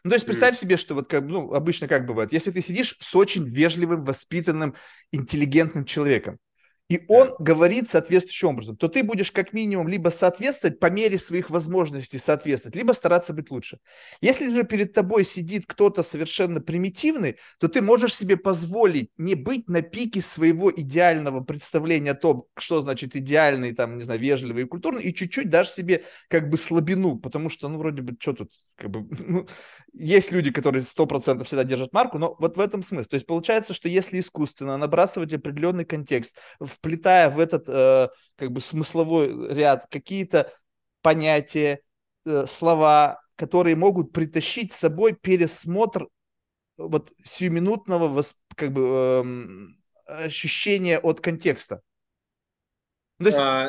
Ну, 0.03 0.11
то 0.11 0.15
есть 0.15 0.25
представь 0.25 0.57
себе, 0.57 0.77
что 0.77 0.95
вот 0.95 1.07
как, 1.07 1.23
ну, 1.23 1.53
обычно 1.53 1.87
как 1.87 2.05
бывает, 2.05 2.31
если 2.31 2.51
ты 2.51 2.61
сидишь 2.61 2.97
с 2.99 3.15
очень 3.15 3.45
вежливым, 3.45 4.03
воспитанным, 4.03 4.75
интеллигентным 5.11 5.85
человеком, 5.85 6.37
и 6.89 7.03
он 7.09 7.33
говорит 7.39 7.89
соответствующим 7.89 8.49
образом, 8.49 8.77
то 8.77 8.87
ты 8.87 9.03
будешь 9.03 9.31
как 9.31 9.51
минимум 9.51 9.87
либо 9.89 10.09
соответствовать 10.09 10.79
по 10.79 10.89
мере 10.89 11.19
своих 11.19 11.49
возможностей 11.49 12.17
соответствовать, 12.17 12.75
либо 12.75 12.93
стараться 12.93 13.33
быть 13.33 13.51
лучше. 13.51 13.79
Если 14.21 14.53
же 14.53 14.63
перед 14.63 14.93
тобой 14.93 15.25
сидит 15.25 15.65
кто-то 15.65 16.01
совершенно 16.01 16.61
примитивный, 16.61 17.37
то 17.59 17.67
ты 17.67 17.81
можешь 17.81 18.15
себе 18.15 18.37
позволить 18.37 19.11
не 19.17 19.35
быть 19.35 19.69
на 19.69 19.81
пике 19.81 20.21
своего 20.21 20.71
идеального 20.71 21.41
представления 21.41 22.11
о 22.11 22.15
том, 22.15 22.45
что 22.57 22.79
значит 22.79 23.15
идеальный, 23.15 23.73
там, 23.75 23.97
не 23.97 24.03
знаю, 24.03 24.19
вежливый 24.19 24.63
и 24.63 24.67
культурный, 24.67 25.03
и 25.03 25.13
чуть-чуть 25.13 25.49
дашь 25.49 25.71
себе 25.71 26.05
как 26.29 26.49
бы 26.49 26.57
слабину, 26.57 27.17
потому 27.17 27.49
что, 27.49 27.67
ну, 27.67 27.79
вроде 27.79 28.01
бы, 28.01 28.15
что 28.19 28.33
тут, 28.33 28.51
как 28.77 28.91
бы, 28.91 29.07
ну, 29.27 29.47
есть 29.93 30.31
люди, 30.31 30.51
которые 30.51 30.83
100% 30.83 31.43
всегда 31.43 31.63
держат 31.63 31.91
марку, 31.93 32.17
но 32.17 32.35
вот 32.39 32.55
в 32.55 32.59
этом 32.59 32.83
смысл. 32.83 33.09
То 33.09 33.15
есть 33.15 33.25
получается, 33.25 33.73
что 33.73 33.89
если 33.89 34.19
искусственно 34.19 34.77
набрасывать 34.77 35.33
определенный 35.33 35.85
контекст 35.85 36.37
вплетая 36.61 37.29
в 37.29 37.39
этот 37.39 37.67
э, 37.67 38.09
как 38.37 38.51
бы 38.51 38.61
смысловой 38.61 39.53
ряд 39.53 39.87
какие-то 39.89 40.53
понятия, 41.01 41.81
э, 42.25 42.45
слова, 42.47 43.19
которые 43.35 43.75
могут 43.75 44.13
притащить 44.13 44.73
с 44.73 44.77
собой 44.77 45.13
пересмотр 45.13 46.07
вот 46.77 47.11
сиюминутного 47.23 48.07
восп... 48.07 48.37
как 48.55 48.71
бы 48.71 49.23
э, 50.05 50.23
ощущения 50.25 50.99
от 50.99 51.21
контекста. 51.21 51.81
Ну, 53.19 53.25
то 53.25 53.29
есть, 53.29 53.39
а, 53.39 53.67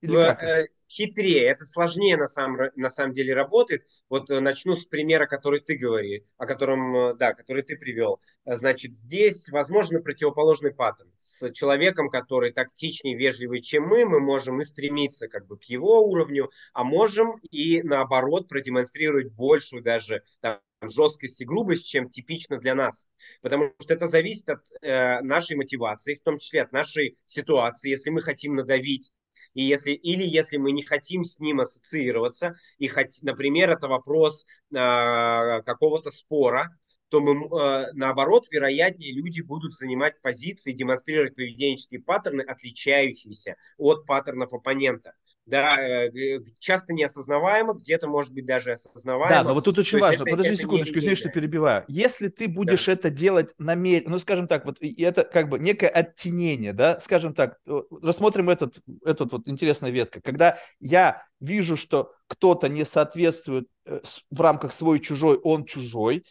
или 0.00 0.16
в, 0.16 0.34
как? 0.34 0.70
Хитрее, 0.88 1.44
это 1.44 1.64
сложнее 1.64 2.16
на 2.16 2.28
самом, 2.28 2.70
на 2.76 2.90
самом 2.90 3.12
деле 3.12 3.34
работает. 3.34 3.86
Вот 4.08 4.30
э, 4.30 4.40
начну 4.40 4.74
с 4.74 4.84
примера, 4.86 5.26
который 5.26 5.60
ты 5.60 5.76
говори, 5.76 6.24
о 6.36 6.46
котором, 6.46 6.96
э, 6.96 7.14
да, 7.14 7.34
который 7.34 7.62
ты 7.62 7.76
привел. 7.76 8.20
Значит, 8.44 8.96
здесь 8.96 9.48
возможно 9.48 10.00
противоположный 10.00 10.72
паттерн. 10.72 11.10
С 11.18 11.52
человеком, 11.52 12.08
который 12.08 12.52
тактичнее, 12.52 13.16
вежливый, 13.16 13.62
чем 13.62 13.84
мы, 13.84 14.04
мы 14.04 14.20
можем 14.20 14.60
и 14.60 14.64
стремиться 14.64 15.28
как 15.28 15.46
бы 15.46 15.58
к 15.58 15.64
его 15.64 16.00
уровню, 16.06 16.50
а 16.72 16.84
можем 16.84 17.38
и 17.50 17.82
наоборот 17.82 18.48
продемонстрировать 18.48 19.32
большую 19.32 19.82
даже 19.82 20.22
там, 20.40 20.60
жесткость 20.82 21.40
и 21.40 21.44
грубость, 21.44 21.86
чем 21.86 22.08
типично 22.10 22.58
для 22.58 22.74
нас. 22.74 23.08
Потому 23.42 23.72
что 23.80 23.94
это 23.94 24.06
зависит 24.06 24.48
от 24.48 24.60
э, 24.82 25.20
нашей 25.22 25.56
мотивации, 25.56 26.16
в 26.16 26.22
том 26.22 26.38
числе 26.38 26.62
от 26.62 26.72
нашей 26.72 27.18
ситуации. 27.26 27.90
Если 27.90 28.10
мы 28.10 28.22
хотим 28.22 28.54
надавить 28.54 29.10
и 29.56 29.62
если, 29.62 29.92
или 29.92 30.22
если 30.22 30.58
мы 30.58 30.70
не 30.70 30.82
хотим 30.82 31.24
с 31.24 31.38
ним 31.38 31.60
ассоциироваться, 31.60 32.56
и, 32.76 32.88
хоть, 32.88 33.22
например, 33.22 33.70
это 33.70 33.88
вопрос 33.88 34.44
э, 34.70 34.74
какого-то 34.74 36.10
спора, 36.10 36.76
то 37.08 37.20
мы, 37.20 37.46
э, 37.46 37.92
наоборот, 37.94 38.44
вероятнее 38.50 39.14
люди 39.14 39.40
будут 39.40 39.72
занимать 39.72 40.20
позиции, 40.20 40.72
демонстрировать 40.72 41.34
поведенческие 41.34 42.02
паттерны, 42.02 42.42
отличающиеся 42.42 43.56
от 43.78 44.04
паттернов 44.04 44.52
оппонента 44.52 45.14
да, 45.46 45.80
э, 45.80 46.10
часто 46.58 46.92
неосознаваемо, 46.92 47.74
где-то, 47.74 48.08
может 48.08 48.32
быть, 48.32 48.44
даже 48.44 48.72
осознаваемо. 48.72 49.34
Да, 49.34 49.44
но 49.44 49.54
вот 49.54 49.64
тут 49.64 49.78
очень 49.78 50.00
важно, 50.00 50.22
это, 50.22 50.30
подожди 50.30 50.54
это 50.54 50.62
секундочку, 50.62 50.98
извини, 50.98 51.14
что 51.14 51.28
перебиваю. 51.28 51.84
Если 51.86 52.28
ты 52.28 52.48
будешь 52.48 52.86
да. 52.86 52.92
это 52.92 53.10
делать 53.10 53.54
намеренно, 53.58 54.10
ну, 54.10 54.18
скажем 54.18 54.48
так, 54.48 54.66
вот 54.66 54.78
это 54.80 55.22
как 55.22 55.48
бы 55.48 55.60
некое 55.60 55.88
оттенение, 55.88 56.72
да, 56.72 57.00
скажем 57.00 57.32
так, 57.32 57.58
рассмотрим 58.02 58.50
этот, 58.50 58.78
этот 59.04 59.30
вот 59.32 59.46
интересная 59.46 59.90
ветка, 59.90 60.20
когда 60.20 60.58
я 60.80 61.22
вижу, 61.38 61.76
что 61.76 62.12
кто-то 62.26 62.68
не 62.68 62.84
соответствует 62.84 63.68
э, 63.84 64.00
в 64.30 64.40
рамках 64.40 64.72
свой-чужой, 64.72 65.36
он 65.36 65.64
чужой, 65.64 66.24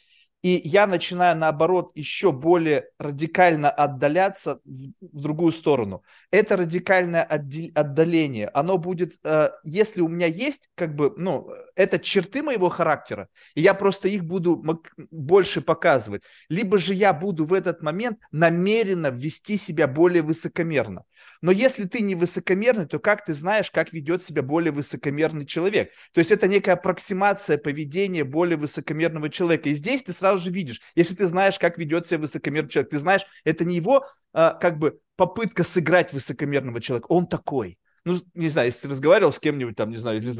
и 0.45 0.61
я 0.63 0.85
начинаю, 0.85 1.35
наоборот, 1.35 1.91
еще 1.95 2.31
более 2.31 2.89
радикально 2.99 3.67
отдаляться 3.67 4.59
в, 4.63 4.91
в 5.01 5.19
другую 5.19 5.51
сторону. 5.51 6.03
Это 6.29 6.55
радикальное 6.55 7.23
отдаление, 7.23 8.49
оно 8.53 8.77
будет, 8.77 9.17
э, 9.23 9.49
если 9.63 10.01
у 10.01 10.07
меня 10.07 10.27
есть, 10.27 10.69
как 10.75 10.95
бы, 10.95 11.15
ну, 11.17 11.49
это 11.75 11.97
черты 11.97 12.43
моего 12.43 12.69
характера, 12.69 13.27
и 13.55 13.61
я 13.61 13.73
просто 13.73 14.07
их 14.07 14.23
буду 14.23 14.63
больше 15.09 15.61
показывать, 15.61 16.21
либо 16.47 16.77
же 16.77 16.93
я 16.93 17.11
буду 17.11 17.45
в 17.45 17.53
этот 17.53 17.81
момент 17.81 18.19
намеренно 18.31 19.07
вести 19.07 19.57
себя 19.57 19.87
более 19.87 20.21
высокомерно. 20.21 21.05
Но 21.45 21.51
если 21.51 21.83
ты 21.83 22.01
не 22.01 22.15
высокомерный, 22.15 22.87
то 22.87 22.97
как 22.97 23.23
ты 23.23 23.35
знаешь, 23.35 23.69
как 23.69 23.93
ведет 23.93 24.23
себя 24.23 24.41
более 24.41 24.71
высокомерный 24.71 25.45
человек? 25.45 25.91
То 26.11 26.17
есть 26.17 26.31
это 26.31 26.47
некая 26.47 26.71
аппроксимация 26.71 27.59
поведения 27.59 28.23
более 28.23 28.57
высокомерного 28.57 29.29
человека. 29.29 29.69
И 29.69 29.75
здесь 29.75 30.01
ты 30.01 30.11
сразу 30.11 30.43
же 30.43 30.49
видишь, 30.49 30.81
если 30.95 31.13
ты 31.13 31.27
знаешь, 31.27 31.59
как 31.59 31.77
ведет 31.77 32.07
себя 32.07 32.17
высокомерный 32.17 32.71
человек, 32.71 32.89
ты 32.89 32.97
знаешь, 32.97 33.27
это 33.43 33.63
не 33.63 33.75
его 33.75 34.07
а, 34.33 34.55
как 34.55 34.79
бы 34.79 34.99
попытка 35.17 35.63
сыграть 35.63 36.13
высокомерного 36.13 36.81
человека, 36.81 37.05
он 37.09 37.27
такой 37.27 37.77
ну, 38.05 38.19
не 38.33 38.49
знаю, 38.49 38.69
если 38.69 38.81
ты 38.81 38.89
разговаривал 38.89 39.31
с 39.31 39.39
кем-нибудь, 39.39 39.75
там, 39.75 39.91
не 39.91 39.97
знаю, 39.97 40.19
из 40.19 40.39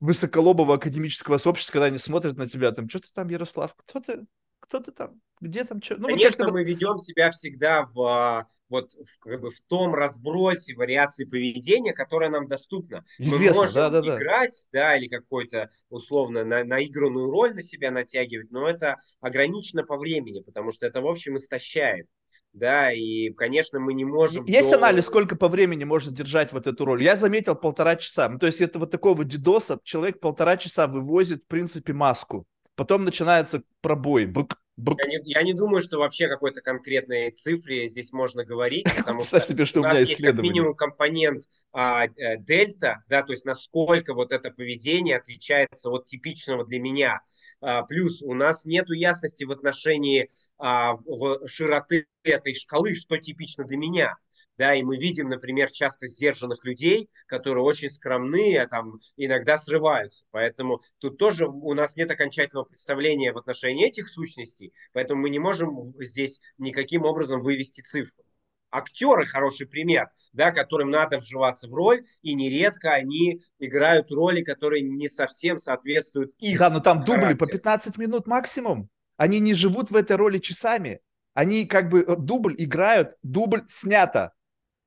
высоколобого 0.00 0.74
академического 0.74 1.38
сообщества, 1.38 1.72
когда 1.74 1.86
они 1.86 1.98
смотрят 1.98 2.36
на 2.36 2.46
тебя, 2.46 2.72
там, 2.72 2.90
что 2.90 3.00
ты 3.00 3.08
там, 3.14 3.28
Ярослав, 3.28 3.74
кто 3.74 4.00
ты, 4.00 4.26
кто 4.60 4.80
ты 4.80 4.92
там, 4.92 5.20
где 5.40 5.64
там, 5.64 5.82
что? 5.82 5.96
Ну, 5.96 6.08
Конечно, 6.08 6.44
вот 6.44 6.52
мы 6.52 6.64
ведем 6.64 6.98
себя 6.98 7.30
всегда 7.30 7.86
в 7.86 8.00
а, 8.00 8.46
вот 8.68 8.92
в, 8.92 9.18
как 9.20 9.40
бы 9.40 9.50
в 9.50 9.60
том 9.68 9.94
разбросе 9.94 10.74
вариации 10.74 11.24
поведения, 11.24 11.92
которое 11.92 12.30
нам 12.30 12.46
доступно. 12.46 13.04
Известно, 13.18 13.54
Мы 13.54 13.60
можем 13.60 13.74
да, 13.74 13.90
да, 13.90 14.02
да. 14.02 14.16
играть, 14.16 14.68
да, 14.72 14.96
или 14.96 15.08
какой-то 15.08 15.70
условно 15.88 16.44
на, 16.44 16.64
наигранную 16.64 17.30
роль 17.30 17.54
на 17.54 17.62
себя 17.62 17.90
натягивать, 17.90 18.50
но 18.50 18.68
это 18.68 18.96
ограничено 19.20 19.84
по 19.84 19.96
времени, 19.96 20.42
потому 20.42 20.72
что 20.72 20.86
это, 20.86 21.00
в 21.00 21.06
общем, 21.06 21.36
истощает. 21.36 22.06
Да, 22.52 22.90
и, 22.90 23.30
конечно, 23.34 23.78
мы 23.78 23.92
не 23.92 24.06
можем... 24.06 24.46
Есть 24.46 24.70
до... 24.70 24.76
анализ, 24.76 25.04
сколько 25.04 25.36
по 25.36 25.48
времени 25.48 25.84
можно 25.84 26.10
держать 26.10 26.52
вот 26.52 26.66
эту 26.66 26.86
роль? 26.86 27.02
Я 27.02 27.16
заметил 27.18 27.54
полтора 27.54 27.96
часа. 27.96 28.30
Ну, 28.30 28.38
то 28.38 28.46
есть 28.46 28.62
это 28.62 28.78
вот 28.78 28.90
такого 28.90 29.24
дидоса, 29.24 29.78
человек 29.84 30.20
полтора 30.20 30.56
часа 30.56 30.86
вывозит, 30.86 31.42
в 31.42 31.46
принципе, 31.48 31.92
маску. 31.92 32.46
Потом 32.74 33.04
начинается 33.04 33.62
пробой, 33.82 34.24
бык, 34.24 34.56
я 34.76 35.08
не, 35.08 35.20
я 35.24 35.42
не 35.42 35.54
думаю, 35.54 35.80
что 35.80 35.98
вообще 35.98 36.28
какой-то 36.28 36.60
конкретной 36.60 37.30
цифре 37.30 37.88
здесь 37.88 38.12
можно 38.12 38.44
говорить, 38.44 38.84
потому 38.98 39.24
что, 39.24 39.40
себе, 39.40 39.64
что 39.64 39.80
у, 39.80 39.82
нас 39.82 39.98
есть 39.98 40.22
как 40.22 40.40
минимум 40.40 40.74
компонент 40.74 41.44
а, 41.72 42.06
э, 42.06 42.38
дельта, 42.38 43.02
да, 43.08 43.22
то 43.22 43.32
есть 43.32 43.44
насколько 43.44 44.12
вот 44.12 44.32
это 44.32 44.50
поведение 44.50 45.16
отличается 45.16 45.90
от 45.90 46.04
типичного 46.04 46.66
для 46.66 46.78
меня. 46.80 47.20
А, 47.60 47.82
плюс 47.82 48.20
у 48.22 48.34
нас 48.34 48.66
нет 48.66 48.88
ясности 48.90 49.44
в 49.44 49.50
отношении 49.50 50.30
а, 50.58 50.96
в 50.96 51.48
широты 51.48 52.06
этой 52.22 52.54
шкалы, 52.54 52.94
что 52.94 53.16
типично 53.16 53.64
для 53.64 53.78
меня 53.78 54.16
да, 54.58 54.74
и 54.74 54.82
мы 54.82 54.96
видим, 54.96 55.28
например, 55.28 55.70
часто 55.70 56.06
сдержанных 56.06 56.64
людей, 56.64 57.10
которые 57.26 57.62
очень 57.62 57.90
скромные, 57.90 58.62
а 58.62 58.68
там 58.68 58.98
иногда 59.16 59.58
срываются. 59.58 60.24
Поэтому 60.30 60.82
тут 60.98 61.18
тоже 61.18 61.46
у 61.46 61.74
нас 61.74 61.96
нет 61.96 62.10
окончательного 62.10 62.64
представления 62.64 63.32
в 63.32 63.38
отношении 63.38 63.86
этих 63.86 64.08
сущностей, 64.08 64.72
поэтому 64.92 65.22
мы 65.22 65.30
не 65.30 65.38
можем 65.38 65.94
здесь 66.00 66.40
никаким 66.58 67.04
образом 67.04 67.42
вывести 67.42 67.80
цифру. 67.80 68.24
Актеры 68.70 69.26
хороший 69.26 69.66
пример, 69.66 70.10
да, 70.32 70.50
которым 70.50 70.90
надо 70.90 71.18
вживаться 71.18 71.68
в 71.68 71.74
роль, 71.74 72.04
и 72.22 72.34
нередко 72.34 72.92
они 72.92 73.42
играют 73.58 74.10
роли, 74.10 74.42
которые 74.42 74.82
не 74.82 75.08
совсем 75.08 75.58
соответствуют 75.58 76.32
их. 76.38 76.58
Да, 76.58 76.68
но 76.68 76.80
там 76.80 77.02
дубли 77.02 77.34
по 77.34 77.46
15 77.46 77.96
минут 77.96 78.26
максимум. 78.26 78.90
Они 79.16 79.40
не 79.40 79.54
живут 79.54 79.90
в 79.90 79.96
этой 79.96 80.16
роли 80.16 80.38
часами. 80.38 81.00
Они 81.32 81.66
как 81.66 81.88
бы 81.90 82.00
э, 82.00 82.16
дубль 82.16 82.54
играют, 82.58 83.16
дубль 83.22 83.62
снято. 83.68 84.32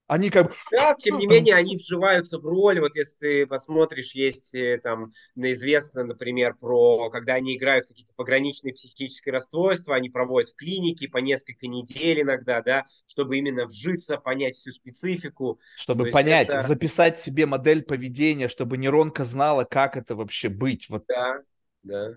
Они 0.10 0.32
как. 0.32 0.54
Да, 0.72 0.96
тем 1.00 1.20
не 1.20 1.28
менее, 1.28 1.54
они 1.54 1.78
вживаются 1.78 2.40
в 2.40 2.46
роль. 2.46 2.80
Вот 2.80 2.96
если 2.96 3.18
ты 3.18 3.48
посмотришь, 3.48 4.16
есть 4.16 4.56
э, 4.56 4.80
там 4.84 5.14
известно, 5.36 6.04
например, 6.04 6.56
про 6.56 7.12
когда 7.12 7.36
они 7.36 7.56
играют 7.56 7.86
какие-то 7.86 8.12
пограничные 8.16 8.74
психические 8.74 9.34
расстройства, 9.34 9.96
они 9.96 10.10
проводят 10.10 10.50
в 10.50 10.56
клинике 10.56 11.08
по 11.08 11.20
несколько 11.20 11.68
недель 11.68 12.24
иногда, 12.24 12.64
да, 12.64 12.86
чтобы 13.08 13.38
именно 13.38 13.68
вжиться, 13.68 14.18
понять 14.18 14.56
всю 14.56 14.72
специфику. 14.72 15.60
Чтобы 15.76 16.10
понять, 16.10 16.50
это... 16.50 16.62
записать 16.62 17.20
себе 17.20 17.46
модель 17.46 17.84
поведения, 17.84 18.48
чтобы 18.48 18.80
нейронка 18.80 19.26
знала, 19.26 19.64
как 19.64 19.96
это 19.96 20.16
вообще 20.16 20.50
быть. 20.50 20.90
Вот. 20.90 21.04
Да, 21.08 21.44
да. 21.84 22.16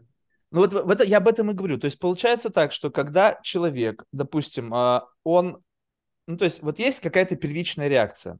Ну 0.51 0.61
вот 0.61 0.73
в 0.73 0.89
это, 0.89 1.05
я 1.05 1.19
об 1.19 1.29
этом 1.29 1.51
и 1.51 1.55
говорю. 1.55 1.79
То 1.79 1.85
есть 1.85 1.99
получается 1.99 2.49
так, 2.49 2.73
что 2.73 2.91
когда 2.91 3.39
человек, 3.43 4.05
допустим, 4.13 4.73
а, 4.73 5.09
он 5.25 5.63
ну, 6.27 6.37
то 6.37 6.45
есть 6.45 6.63
вот 6.63 6.79
есть 6.79 7.01
какая-то 7.01 7.37
первичная 7.37 7.89
реакция. 7.89 8.39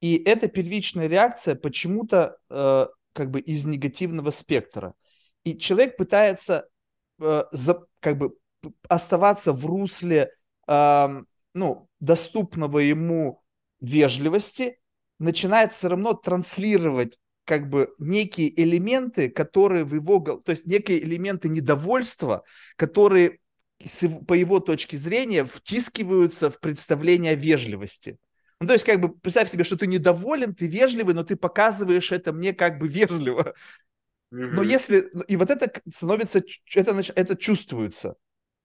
И 0.00 0.16
эта 0.24 0.48
первичная 0.48 1.06
реакция 1.06 1.54
почему-то 1.54 2.36
э, 2.50 2.86
как 3.12 3.30
бы 3.30 3.40
из 3.40 3.64
негативного 3.64 4.30
спектра. 4.30 4.94
И 5.44 5.56
человек 5.58 5.96
пытается 5.96 6.68
э, 7.18 7.44
за, 7.52 7.86
как 8.00 8.18
бы 8.18 8.36
оставаться 8.88 9.52
в 9.52 9.64
русле 9.64 10.30
э, 10.66 11.22
ну, 11.54 11.88
доступного 12.00 12.78
ему 12.80 13.42
вежливости, 13.80 14.78
начинает 15.18 15.72
все 15.72 15.88
равно 15.88 16.12
транслировать 16.12 17.18
как 17.44 17.70
бы 17.70 17.94
некие 17.98 18.60
элементы, 18.60 19.30
которые 19.30 19.84
в 19.84 19.94
его, 19.94 20.18
то 20.20 20.50
есть 20.50 20.66
некие 20.66 21.02
элементы 21.02 21.48
недовольства, 21.48 22.42
которые 22.76 23.38
по 24.26 24.34
его 24.34 24.60
точке 24.60 24.98
зрения 24.98 25.44
втискиваются 25.44 26.50
в 26.50 26.60
представление 26.60 27.32
о 27.32 27.36
вежливости. 27.36 28.18
Ну, 28.60 28.66
то 28.66 28.72
есть, 28.72 28.86
как 28.86 29.00
бы, 29.00 29.14
представь 29.14 29.50
себе, 29.50 29.64
что 29.64 29.76
ты 29.76 29.86
недоволен, 29.86 30.54
ты 30.54 30.66
вежливый, 30.66 31.14
но 31.14 31.24
ты 31.24 31.36
показываешь 31.36 32.10
это 32.10 32.32
мне 32.32 32.54
как 32.54 32.78
бы 32.78 32.88
вежливо. 32.88 33.54
Но 34.30 34.62
если... 34.62 35.10
И 35.28 35.36
вот 35.36 35.50
это 35.50 35.70
становится... 35.92 36.42
Это, 36.74 37.02
это 37.14 37.36
чувствуется 37.36 38.16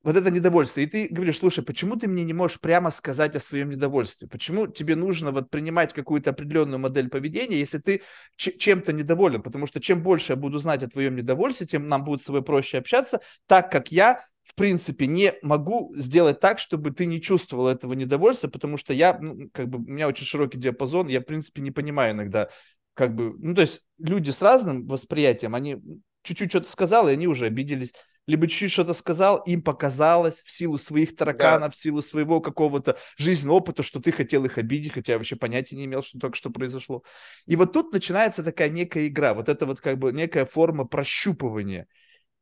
вот 0.04 0.16
это 0.16 0.32
недовольство. 0.32 0.82
И 0.82 0.88
ты 0.88 1.08
говоришь, 1.10 1.38
слушай, 1.38 1.64
почему 1.64 1.96
ты 1.96 2.08
мне 2.08 2.24
не 2.24 2.34
можешь 2.34 2.60
прямо 2.60 2.92
сказать 2.92 3.36
о 3.36 3.40
своем 3.40 3.70
недовольстве? 3.70 4.28
Почему 4.28 4.68
тебе 4.68 4.96
нужно 4.96 5.32
вот 5.32 5.50
принимать 5.50 5.94
какую-то 5.94 6.32
определенную 6.32 6.80
модель 6.80 7.10
поведения, 7.10 7.60
если 7.60 7.78
ты 7.78 8.02
чем-то 8.36 8.94
недоволен? 8.94 9.42
Потому 9.42 9.68
что 9.68 9.80
чем 9.80 10.02
больше 10.02 10.34
я 10.34 10.38
буду 10.38 10.58
знать 10.58 10.84
о 10.84 10.90
твоем 10.90 11.16
недовольстве, 11.16 11.68
тем 11.68 11.88
нам 11.88 12.04
будет 12.04 12.22
с 12.22 12.26
тобой 12.26 12.44
проще 12.44 12.80
общаться, 12.80 13.20
так 13.48 13.72
как 13.72 13.92
я 13.92 14.26
в 14.44 14.56
принципе, 14.56 15.08
не 15.08 15.34
могу 15.42 15.94
сделать 15.96 16.40
так, 16.40 16.60
чтобы 16.60 16.92
ты 16.92 17.06
не 17.06 17.22
чувствовал 17.22 17.68
этого 17.68 17.94
недовольства, 17.94 18.48
потому 18.48 18.78
что 18.78 18.94
я, 18.94 19.18
ну, 19.20 19.50
как 19.54 19.70
бы, 19.70 19.78
у 19.80 19.82
меня 19.82 20.08
очень 20.08 20.26
широкий 20.26 20.58
диапазон, 20.58 21.08
я, 21.08 21.22
в 21.22 21.26
принципе, 21.26 21.62
не 21.62 21.72
понимаю 21.72 22.14
иногда, 22.14 22.50
как 22.94 23.16
бы, 23.16 23.36
ну, 23.38 23.56
то 23.56 23.62
есть 23.62 23.82
люди 23.98 24.32
с 24.32 24.42
разным 24.42 24.88
восприятием, 24.88 25.56
они 25.56 25.78
чуть-чуть 26.24 26.50
что-то 26.50 26.70
сказал, 26.70 27.08
и 27.08 27.14
они 27.14 27.28
уже 27.28 27.46
обиделись 27.46 27.94
либо 28.28 28.48
чуть-чуть 28.48 28.72
что-то 28.72 28.94
сказал, 28.94 29.38
им 29.44 29.62
показалось 29.62 30.42
в 30.44 30.52
силу 30.52 30.78
своих 30.78 31.16
тараканов, 31.16 31.70
да. 31.70 31.72
в 31.72 31.76
силу 31.76 32.02
своего 32.02 32.40
какого-то 32.40 32.98
жизненного 33.18 33.58
опыта, 33.58 33.84
что 33.84 34.00
ты 34.00 34.12
хотел 34.12 34.46
их 34.46 34.58
обидеть, 34.58 34.94
хотя 34.94 35.14
я 35.14 35.18
вообще 35.18 35.36
понятия 35.36 35.76
не 35.76 35.86
имел, 35.86 36.04
что 36.04 36.20
только 36.20 36.38
что 36.38 36.50
произошло. 36.52 37.04
И 37.46 37.56
вот 37.56 37.74
тут 37.74 37.92
начинается 37.92 38.44
такая 38.44 38.70
некая 38.70 39.08
игра, 39.08 39.34
вот 39.34 39.50
это 39.50 39.66
вот 39.66 39.82
как 39.82 39.98
бы 39.98 40.12
некая 40.12 40.46
форма 40.46 40.86
прощупывания. 40.86 41.88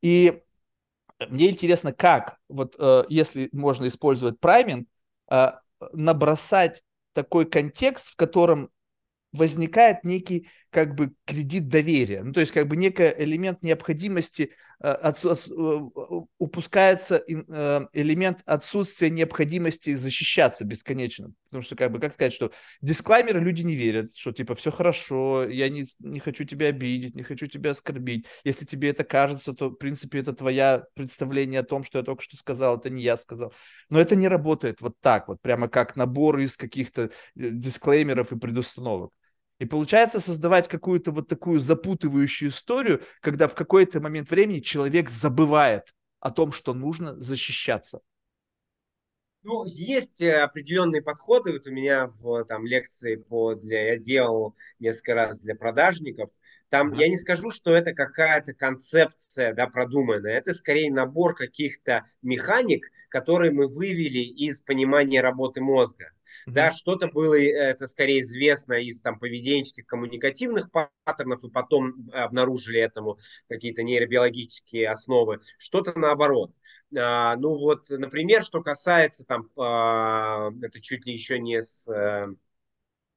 И 0.01 0.41
мне 1.29 1.49
интересно, 1.49 1.93
как, 1.93 2.37
вот 2.47 2.75
э, 2.79 3.03
если 3.09 3.49
можно 3.51 3.87
использовать 3.87 4.39
прайминг, 4.39 4.87
э, 5.31 5.51
набросать 5.93 6.83
такой 7.13 7.45
контекст, 7.45 8.07
в 8.07 8.15
котором 8.15 8.69
возникает 9.31 10.03
некий 10.03 10.49
как 10.69 10.95
бы 10.95 11.13
кредит 11.25 11.67
доверия, 11.67 12.23
ну 12.23 12.33
то 12.33 12.39
есть 12.39 12.51
как 12.51 12.67
бы 12.67 12.75
некий 12.77 13.13
элемент 13.17 13.61
необходимости 13.61 14.51
от, 14.79 15.25
от, 15.25 15.47
э, 15.47 15.79
упускается 16.37 17.23
э, 17.27 17.85
элемент 17.93 18.39
отсутствия 18.45 19.09
необходимости 19.09 19.93
защищаться 19.95 20.63
бесконечно. 20.63 21.33
Потому 21.45 21.63
что, 21.63 21.75
как 21.75 21.91
бы, 21.91 21.99
как 21.99 22.13
сказать, 22.13 22.33
что 22.33 22.51
дисклаймеры 22.81 23.41
люди 23.41 23.63
не 23.63 23.75
верят, 23.75 24.15
что 24.15 24.31
типа 24.31 24.55
все 24.55 24.71
хорошо, 24.71 25.45
я 25.49 25.67
не, 25.69 25.85
не 25.99 26.19
хочу 26.19 26.45
тебя 26.45 26.67
обидеть, 26.67 27.15
не 27.15 27.23
хочу 27.23 27.47
тебя 27.47 27.71
оскорбить. 27.71 28.25
Если 28.43 28.65
тебе 28.65 28.89
это 28.89 29.03
кажется, 29.03 29.53
то, 29.53 29.69
в 29.69 29.75
принципе, 29.75 30.19
это 30.19 30.33
твое 30.33 30.85
представление 30.93 31.59
о 31.59 31.65
том, 31.65 31.83
что 31.83 31.97
я 31.97 32.03
только 32.03 32.23
что 32.23 32.37
сказал, 32.37 32.77
это 32.77 32.89
не 32.89 33.03
я 33.03 33.17
сказал. 33.17 33.53
Но 33.89 33.99
это 33.99 34.15
не 34.15 34.29
работает 34.29 34.79
вот 34.79 34.93
так 35.01 35.27
вот, 35.27 35.41
прямо 35.41 35.67
как 35.67 35.97
набор 35.97 36.39
из 36.39 36.55
каких-то 36.55 37.11
дисклеймеров 37.35 38.31
и 38.31 38.39
предустановок. 38.39 39.11
И 39.59 39.65
получается 39.65 40.19
создавать 40.19 40.67
какую-то 40.67 41.11
вот 41.11 41.27
такую 41.27 41.59
запутывающую 41.59 42.49
историю, 42.49 43.03
когда 43.21 43.47
в 43.47 43.55
какой-то 43.55 43.99
момент 43.99 44.31
времени 44.31 44.59
человек 44.59 45.09
забывает 45.09 45.93
о 46.21 46.31
том, 46.31 46.51
что 46.53 46.73
нужно 46.73 47.19
защищаться. 47.21 48.01
Ну, 49.43 49.65
есть 49.65 50.21
э, 50.21 50.41
определенные 50.41 51.01
подходы. 51.01 51.53
Вот 51.53 51.67
у 51.67 51.71
меня 51.71 52.07
в 52.19 52.43
там, 52.45 52.65
лекции 52.65 53.15
по 53.15 53.55
для 53.55 53.93
я 53.93 53.97
делал 53.97 54.55
несколько 54.79 55.13
раз 55.13 55.39
для 55.41 55.55
продажников. 55.55 56.29
Там 56.69 56.93
я 56.93 57.09
не 57.09 57.17
скажу, 57.17 57.49
что 57.49 57.73
это 57.73 57.93
какая-то 57.93 58.53
концепция, 58.53 59.53
да, 59.53 59.67
продуманная. 59.67 60.37
Это 60.37 60.53
скорее 60.53 60.91
набор 60.91 61.35
каких-то 61.35 62.05
механик, 62.21 62.91
которые 63.09 63.51
мы 63.51 63.67
вывели 63.67 64.19
из 64.19 64.61
понимания 64.61 65.21
работы 65.21 65.61
мозга. 65.61 66.05
Mm-hmm. 66.05 66.51
Да, 66.53 66.71
что-то 66.71 67.07
было, 67.07 67.39
это 67.41 67.87
скорее 67.87 68.21
известно 68.21 68.73
из 68.73 69.01
там 69.01 69.17
поведенческих, 69.17 69.87
коммуникативных 69.87 70.69
паттернов, 70.71 71.43
и 71.43 71.49
потом 71.49 72.09
обнаружили 72.13 72.79
этому 72.79 73.17
какие-то 73.47 73.81
нейробиологические 73.81 74.89
основы. 74.89 75.39
Что-то 75.57 75.97
наоборот. 75.97 76.51
А, 76.95 77.35
ну 77.35 77.55
вот, 77.55 77.89
например, 77.89 78.43
что 78.43 78.61
касается 78.61 79.25
там, 79.25 79.49
а, 79.57 80.51
это 80.61 80.79
чуть 80.81 81.05
ли 81.07 81.13
еще 81.13 81.39
не 81.39 81.63
с 81.63 81.87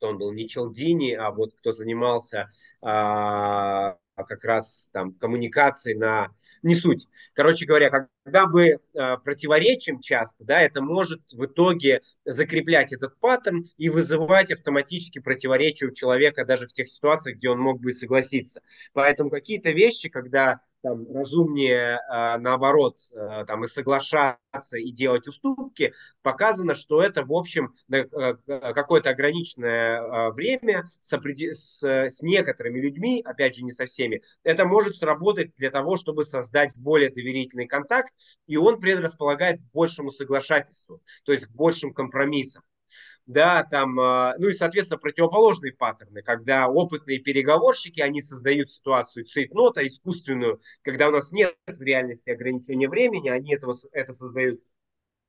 он 0.09 0.19
был 0.19 0.33
не 0.33 0.49
Челдини, 0.49 1.13
а 1.13 1.31
вот 1.31 1.55
кто 1.55 1.73
занимался 1.73 2.51
а, 2.83 3.97
как 4.17 4.45
раз 4.45 4.89
там 4.93 5.15
коммуникацией 5.15 5.97
на 5.97 6.31
не 6.63 6.75
суть. 6.77 7.09
Короче 7.35 7.67
говоря, 7.67 7.91
когда 7.91 8.47
мы 8.47 8.69
э, 8.69 8.79
противоречим 8.95 10.01
часто, 10.01 10.45
да, 10.45 10.61
это 10.61 10.81
может 10.81 11.21
в 11.33 11.45
итоге 11.45 12.03
закреплять 12.25 12.93
этот 12.93 13.19
паттерн 13.19 13.65
и 13.79 13.89
вызывать 13.89 14.53
автоматически 14.53 15.19
противоречие 15.19 15.91
у 15.91 15.93
человека 15.93 16.45
даже 16.45 16.69
в 16.69 16.73
тех 16.73 16.89
ситуациях, 16.89 17.39
где 17.39 17.51
он 17.51 17.59
мог 17.59 17.81
бы 17.81 17.93
согласиться. 17.93 18.63
Поэтому 18.93 19.31
какие-то 19.31 19.73
вещи, 19.73 20.09
когда 20.09 20.61
там, 20.83 21.07
разумнее, 21.13 21.99
э, 21.99 22.39
наоборот, 22.39 22.99
э, 23.13 23.45
там, 23.47 23.65
и 23.65 23.67
соглашаться, 23.67 24.79
и 24.79 24.91
делать 24.91 25.27
уступки, 25.29 25.95
показано, 26.23 26.75
что 26.75 27.01
это, 27.03 27.25
в 27.25 27.33
общем, 27.33 27.75
э, 27.91 28.05
какое-то 28.75 29.11
ограниченное 29.11 30.31
время 30.33 30.85
с, 31.01 31.13
с, 31.13 31.83
с 31.83 32.23
некоторыми 32.23 32.81
людьми, 32.81 33.23
опять 33.25 33.57
же, 33.57 33.65
не 33.65 33.73
со 33.73 33.87
всеми, 33.87 34.23
это 34.43 34.67
может 34.67 34.97
сработать 34.97 35.55
для 35.57 35.71
того, 35.71 35.97
чтобы 35.97 36.25
создать 36.25 36.75
более 36.75 37.11
доверительный 37.11 37.67
контакт, 37.67 38.13
и 38.47 38.57
он 38.57 38.81
предрасполагает 38.81 39.61
к 39.61 39.73
большему 39.73 40.11
соглашательству, 40.11 41.01
то 41.25 41.33
есть 41.33 41.47
к 41.47 41.51
большим 41.51 41.95
компромиссам 41.95 42.63
да, 43.27 43.63
там, 43.65 43.99
а, 44.01 44.35
ну 44.39 44.49
и, 44.49 44.55
соответственно, 44.55 44.99
противоположные 44.99 45.73
паттерны, 45.73 46.23
когда 46.23 46.69
опытные 46.69 47.19
переговорщики, 47.19 48.01
они 48.01 48.21
создают 48.21 48.71
ситуацию 48.71 49.27
цейтнота 49.27 49.87
искусственную, 49.87 50.61
когда 50.83 51.09
у 51.09 51.13
нас 51.13 51.33
нет 51.33 51.55
в 51.67 51.81
реальности 51.81 52.31
ограничения 52.31 52.89
времени, 52.89 53.29
они 53.29 53.55
этого, 53.55 53.75
это 53.93 54.13
создают 54.13 54.61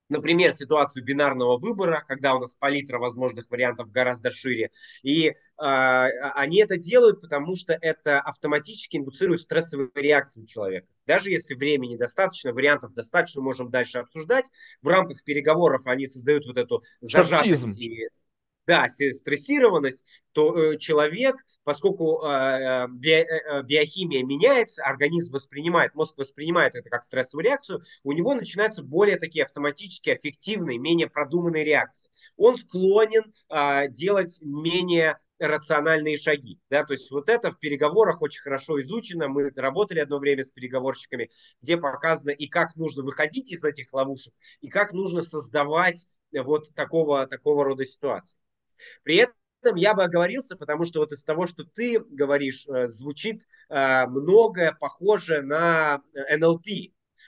например, 0.09 0.51
ситуацию 0.51 1.03
бинарного 1.03 1.57
выбора, 1.57 2.03
когда 2.07 2.35
у 2.35 2.39
нас 2.39 2.55
палитра 2.55 2.99
возможных 2.99 3.49
вариантов 3.49 3.91
гораздо 3.91 4.29
шире. 4.31 4.71
И 5.01 5.27
э, 5.27 5.33
они 5.57 6.59
это 6.59 6.77
делают, 6.77 7.21
потому 7.21 7.55
что 7.55 7.73
это 7.73 8.19
автоматически 8.19 8.97
индуцирует 8.97 9.41
стрессовые 9.41 9.89
реакции 9.95 10.41
у 10.41 10.45
человека. 10.45 10.87
Даже 11.05 11.31
если 11.31 11.55
времени 11.55 11.97
достаточно, 11.97 12.53
вариантов 12.53 12.93
достаточно, 12.93 13.41
можем 13.41 13.69
дальше 13.69 13.99
обсуждать. 13.99 14.45
В 14.81 14.87
рамках 14.87 15.23
переговоров 15.23 15.85
они 15.85 16.07
создают 16.07 16.45
вот 16.45 16.57
эту 16.57 16.83
зажатость 17.01 17.77
и 17.77 18.09
да, 18.65 18.87
стрессированность, 18.87 20.05
то 20.31 20.57
э, 20.57 20.77
человек, 20.77 21.35
поскольку 21.63 22.23
э, 22.25 22.87
би, 22.89 23.11
э, 23.11 23.63
биохимия 23.63 24.23
меняется, 24.23 24.83
организм 24.83 25.33
воспринимает, 25.33 25.95
мозг 25.95 26.17
воспринимает 26.17 26.75
это 26.75 26.89
как 26.89 27.03
стрессовую 27.03 27.45
реакцию, 27.45 27.81
у 28.03 28.13
него 28.13 28.33
начинаются 28.33 28.83
более 28.83 29.17
такие 29.17 29.45
автоматические, 29.45 30.17
эффективные, 30.17 30.79
менее 30.79 31.09
продуманные 31.09 31.63
реакции. 31.63 32.09
Он 32.37 32.57
склонен 32.57 33.33
э, 33.49 33.89
делать 33.89 34.39
менее 34.41 35.17
рациональные 35.39 36.17
шаги. 36.17 36.59
Да? 36.69 36.85
То 36.85 36.93
есть 36.93 37.11
вот 37.11 37.29
это 37.29 37.51
в 37.51 37.59
переговорах 37.59 38.21
очень 38.21 38.41
хорошо 38.41 38.81
изучено. 38.81 39.27
Мы 39.27 39.51
работали 39.55 39.99
одно 39.99 40.19
время 40.19 40.43
с 40.43 40.49
переговорщиками, 40.49 41.29
где 41.61 41.77
показано 41.77 42.31
и 42.31 42.47
как 42.47 42.75
нужно 42.75 43.03
выходить 43.03 43.51
из 43.51 43.63
этих 43.63 43.91
ловушек, 43.93 44.33
и 44.61 44.69
как 44.69 44.93
нужно 44.93 45.21
создавать 45.21 46.07
вот 46.31 46.73
такого, 46.73 47.27
такого 47.27 47.65
рода 47.65 47.85
ситуации. 47.85 48.39
При 49.03 49.15
этом 49.15 49.75
я 49.75 49.93
бы 49.93 50.03
оговорился, 50.03 50.55
потому 50.55 50.85
что 50.85 50.99
вот 50.99 51.11
из 51.11 51.23
того, 51.23 51.47
что 51.47 51.63
ты 51.63 51.99
говоришь, 51.99 52.67
э, 52.67 52.89
звучит 52.89 53.41
э, 53.69 54.05
многое 54.07 54.73
похоже 54.73 55.41
на 55.41 56.01
э, 56.13 56.37
НЛП. 56.37 56.67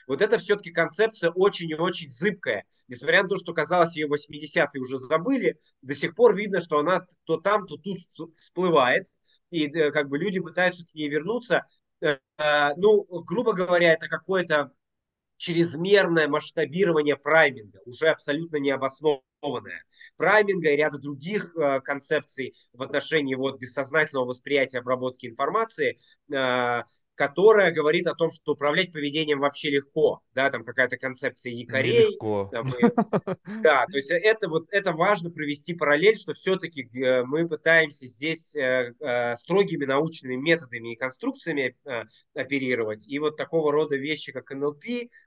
Вот 0.08 0.22
это 0.22 0.38
все-таки 0.38 0.72
концепция 0.72 1.32
очень 1.32 1.70
и 1.72 1.76
очень 1.76 2.12
зыбкая. 2.12 2.66
Несмотря 2.88 3.24
на 3.24 3.30
то, 3.30 3.38
что 3.38 3.54
казалось, 3.54 3.96
ее 3.96 4.08
80-е 4.08 4.82
уже 4.82 4.98
забыли, 4.98 5.60
до 5.82 5.96
сих 5.96 6.14
пор 6.16 6.36
видно, 6.36 6.62
что 6.62 6.80
она 6.80 7.08
то 7.24 7.38
там, 7.38 7.66
то 7.66 7.78
тут 7.78 8.00
всплывает. 8.38 9.08
И 9.50 9.68
как 9.68 10.10
бы 10.10 10.20
люди 10.20 10.40
пытаются 10.40 10.86
к 10.86 10.94
ней 10.94 11.08
вернуться. 11.10 11.66
Ну, 12.02 13.06
грубо 13.24 13.54
говоря, 13.54 13.94
это 13.94 14.08
какое-то 14.08 14.72
чрезмерное 15.38 16.28
масштабирование 16.28 17.16
прайминга, 17.16 17.80
уже 17.86 18.10
абсолютно 18.10 18.58
необоснованное. 18.58 19.25
Прайминга 20.18 20.72
и 20.72 20.76
ряда 20.76 20.98
других 20.98 21.56
э, 21.56 21.82
концепций 21.82 22.56
в 22.74 22.82
отношении 22.82 23.36
вот, 23.36 23.60
бессознательного 23.60 24.26
восприятия 24.26 24.80
обработки 24.80 25.28
информации, 25.28 25.98
э, 26.34 26.84
которая 27.16 27.74
говорит 27.74 28.08
о 28.08 28.14
том, 28.14 28.30
что 28.32 28.54
управлять 28.54 28.92
поведением 28.92 29.40
вообще 29.40 29.70
легко, 29.72 30.22
да, 30.34 30.50
там 30.52 30.64
какая-то 30.64 30.98
концепция 30.98 31.54
якорей. 31.54 32.08
Нелегко. 32.08 32.50
Там, 32.52 32.68
и, 32.68 32.82
да, 33.64 33.86
то 33.86 33.98
есть 33.98 34.12
это 34.12 34.50
вот 34.50 34.68
это 34.70 34.92
важно 34.92 35.32
провести 35.32 35.74
параллель, 35.74 36.18
что 36.18 36.34
все-таки 36.34 36.88
э, 36.94 37.24
мы 37.24 37.48
пытаемся 37.48 38.06
здесь 38.08 38.56
э, 38.56 38.94
э, 39.00 39.36
строгими 39.38 39.86
научными 39.86 40.36
методами 40.36 40.94
и 40.94 40.96
конструкциями 40.96 41.76
оперировать, 42.34 43.08
и 43.08 43.18
вот 43.20 43.38
такого 43.38 43.72
рода 43.72 43.96
вещи, 43.96 44.32
как 44.32 44.52
НЛП, 44.52 44.84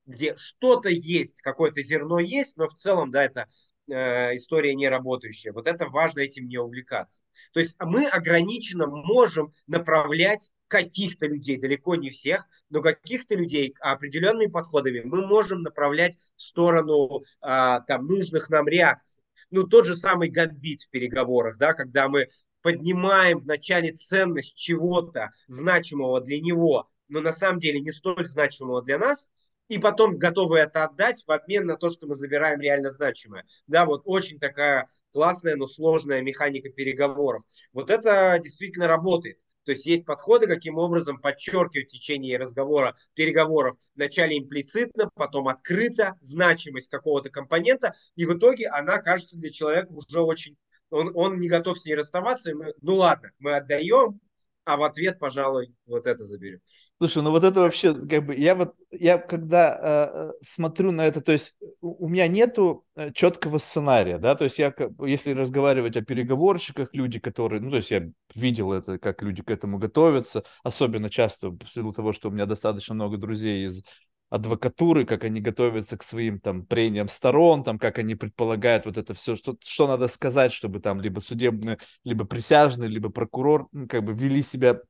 где 0.06 0.36
что-то 0.36 0.88
есть, 0.88 1.40
какое-то 1.40 1.82
зерно 1.82 2.18
есть, 2.18 2.56
но 2.56 2.68
в 2.68 2.74
целом, 2.74 3.10
да, 3.10 3.24
это 3.24 3.46
история 3.88 4.74
не 4.74 4.88
работающая. 4.88 5.52
Вот 5.52 5.66
это 5.66 5.86
важно 5.86 6.20
этим 6.20 6.48
не 6.48 6.58
увлекаться. 6.58 7.22
То 7.52 7.60
есть 7.60 7.76
мы 7.80 8.06
ограниченно 8.06 8.86
можем 8.86 9.52
направлять 9.66 10.50
каких-то 10.68 11.26
людей, 11.26 11.56
далеко 11.56 11.96
не 11.96 12.10
всех, 12.10 12.46
но 12.70 12.82
каких-то 12.82 13.34
людей 13.34 13.74
определенными 13.80 14.50
подходами 14.50 15.00
мы 15.00 15.26
можем 15.26 15.62
направлять 15.62 16.16
в 16.36 16.42
сторону 16.42 17.22
а, 17.40 17.80
там, 17.80 18.06
нужных 18.06 18.50
нам 18.50 18.68
реакций. 18.68 19.22
Ну, 19.50 19.64
тот 19.64 19.86
же 19.86 19.96
самый 19.96 20.28
гамбит 20.28 20.82
в 20.82 20.90
переговорах, 20.90 21.56
да, 21.56 21.72
когда 21.72 22.08
мы 22.08 22.28
поднимаем 22.60 23.38
вначале 23.38 23.92
ценность 23.92 24.54
чего-то 24.54 25.30
значимого 25.46 26.20
для 26.20 26.40
него, 26.40 26.88
но 27.08 27.20
на 27.20 27.32
самом 27.32 27.58
деле 27.60 27.80
не 27.80 27.92
столь 27.92 28.26
значимого 28.26 28.82
для 28.82 28.98
нас, 28.98 29.30
и 29.68 29.78
потом 29.78 30.16
готовы 30.18 30.58
это 30.58 30.84
отдать 30.84 31.22
в 31.26 31.30
обмен 31.30 31.66
на 31.66 31.76
то, 31.76 31.90
что 31.90 32.06
мы 32.06 32.14
забираем 32.14 32.60
реально 32.60 32.90
значимое. 32.90 33.44
Да, 33.66 33.84
вот 33.84 34.02
очень 34.04 34.38
такая 34.38 34.88
классная, 35.12 35.56
но 35.56 35.66
сложная 35.66 36.22
механика 36.22 36.70
переговоров. 36.70 37.42
Вот 37.72 37.90
это 37.90 38.38
действительно 38.42 38.88
работает. 38.88 39.38
То 39.64 39.72
есть 39.72 39.84
есть 39.84 40.06
подходы, 40.06 40.46
каким 40.46 40.78
образом 40.78 41.20
подчеркивать 41.20 41.88
в 41.88 41.92
течение 41.92 42.38
разговора, 42.38 42.96
переговоров 43.12 43.76
вначале 43.94 44.38
имплицитно, 44.38 45.10
потом 45.14 45.46
открыто 45.48 46.14
значимость 46.22 46.88
какого-то 46.88 47.28
компонента, 47.28 47.94
и 48.16 48.24
в 48.24 48.34
итоге 48.34 48.68
она 48.68 48.96
кажется 48.98 49.36
для 49.36 49.50
человека 49.50 49.92
уже 49.92 50.20
очень... 50.22 50.56
Он, 50.88 51.12
он 51.14 51.38
не 51.38 51.48
готов 51.48 51.78
с 51.78 51.84
ней 51.84 51.94
расставаться, 51.94 52.54
мы, 52.54 52.72
ну 52.80 52.96
ладно, 52.96 53.30
мы 53.38 53.56
отдаем, 53.56 54.20
а 54.64 54.78
в 54.78 54.82
ответ, 54.82 55.18
пожалуй, 55.18 55.74
вот 55.84 56.06
это 56.06 56.24
заберем. 56.24 56.60
Слушай, 57.00 57.22
ну 57.22 57.30
вот 57.30 57.44
это 57.44 57.60
вообще, 57.60 57.94
как 57.94 58.26
бы, 58.26 58.34
я 58.34 58.56
вот, 58.56 58.74
я 58.90 59.18
когда 59.18 59.78
э, 59.80 60.32
смотрю 60.42 60.90
на 60.90 61.06
это, 61.06 61.20
то 61.20 61.30
есть 61.30 61.54
у 61.80 62.08
меня 62.08 62.26
нету 62.26 62.84
э, 62.96 63.12
четкого 63.12 63.58
сценария, 63.58 64.18
да, 64.18 64.34
то 64.34 64.42
есть 64.42 64.58
я, 64.58 64.74
если 65.06 65.32
разговаривать 65.32 65.96
о 65.96 66.02
переговорщиках, 66.02 66.88
люди, 66.92 67.20
которые, 67.20 67.60
ну, 67.60 67.70
то 67.70 67.76
есть 67.76 67.92
я 67.92 68.08
видел 68.34 68.72
это, 68.72 68.98
как 68.98 69.22
люди 69.22 69.44
к 69.44 69.50
этому 69.50 69.78
готовятся, 69.78 70.42
особенно 70.64 71.08
часто 71.08 71.50
в 71.50 71.60
силу 71.72 71.92
того, 71.92 72.12
что 72.12 72.30
у 72.30 72.32
меня 72.32 72.46
достаточно 72.46 72.96
много 72.96 73.16
друзей 73.16 73.66
из 73.66 73.84
адвокатуры, 74.28 75.04
как 75.04 75.22
они 75.22 75.40
готовятся 75.40 75.96
к 75.96 76.02
своим 76.02 76.40
там 76.40 76.66
прениям 76.66 77.08
сторон, 77.08 77.62
там 77.62 77.78
как 77.78 77.98
они 77.98 78.16
предполагают 78.16 78.86
вот 78.86 78.98
это 78.98 79.14
все, 79.14 79.36
что, 79.36 79.56
что 79.64 79.86
надо 79.86 80.08
сказать, 80.08 80.52
чтобы 80.52 80.80
там 80.80 81.00
либо 81.00 81.20
судебный, 81.20 81.78
либо 82.02 82.24
присяжный, 82.24 82.88
либо 82.88 83.08
прокурор 83.08 83.68
ну, 83.70 83.86
как 83.86 84.02
бы 84.02 84.12
вели 84.14 84.42
себя 84.42 84.80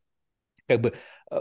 как 0.66 0.80
бы 0.80 0.94
э, 1.30 1.40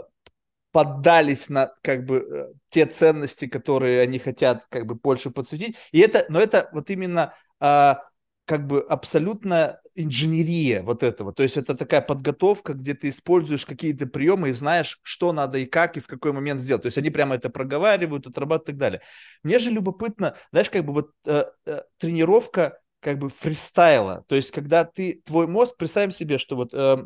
поддались 0.72 1.48
на 1.48 1.72
как 1.82 2.04
бы 2.04 2.16
э, 2.18 2.52
те 2.70 2.86
ценности, 2.86 3.46
которые 3.46 4.00
они 4.00 4.18
хотят 4.18 4.66
как 4.68 4.86
бы 4.86 4.94
больше 4.94 5.30
подсветить. 5.30 5.76
И 5.92 6.00
это, 6.00 6.26
но 6.28 6.40
это 6.40 6.68
вот 6.72 6.90
именно 6.90 7.34
а, 7.58 8.02
как 8.48 8.66
бы 8.66 8.80
абсолютно 8.80 9.78
инженерия 9.94 10.82
вот 10.82 11.02
этого. 11.02 11.34
То 11.34 11.42
есть 11.42 11.58
это 11.58 11.76
такая 11.76 12.00
подготовка, 12.00 12.72
где 12.72 12.94
ты 12.94 13.10
используешь 13.10 13.66
какие-то 13.66 14.06
приемы 14.06 14.48
и 14.48 14.52
знаешь, 14.52 14.98
что 15.02 15.32
надо 15.32 15.58
и 15.58 15.66
как, 15.66 15.96
и 15.96 16.00
в 16.00 16.06
какой 16.06 16.32
момент 16.32 16.62
сделать. 16.62 16.82
То 16.82 16.86
есть 16.86 16.96
они 16.96 17.10
прямо 17.10 17.34
это 17.34 17.50
проговаривают, 17.50 18.26
отрабатывают 18.26 18.68
и 18.68 18.72
так 18.72 18.78
далее. 18.78 19.00
Мне 19.42 19.58
же 19.58 19.70
любопытно, 19.70 20.34
знаешь, 20.50 20.70
как 20.70 20.84
бы 20.84 20.94
вот 20.94 21.10
э, 21.26 21.44
э, 21.66 21.82
тренировка 21.98 22.78
как 23.00 23.18
бы 23.18 23.28
фристайла. 23.28 24.24
То 24.28 24.34
есть 24.34 24.50
когда 24.50 24.84
ты, 24.84 25.20
твой 25.26 25.46
мозг, 25.46 25.76
представим 25.76 26.10
себе, 26.10 26.38
что 26.38 26.56
вот 26.56 26.72
э, 26.72 26.96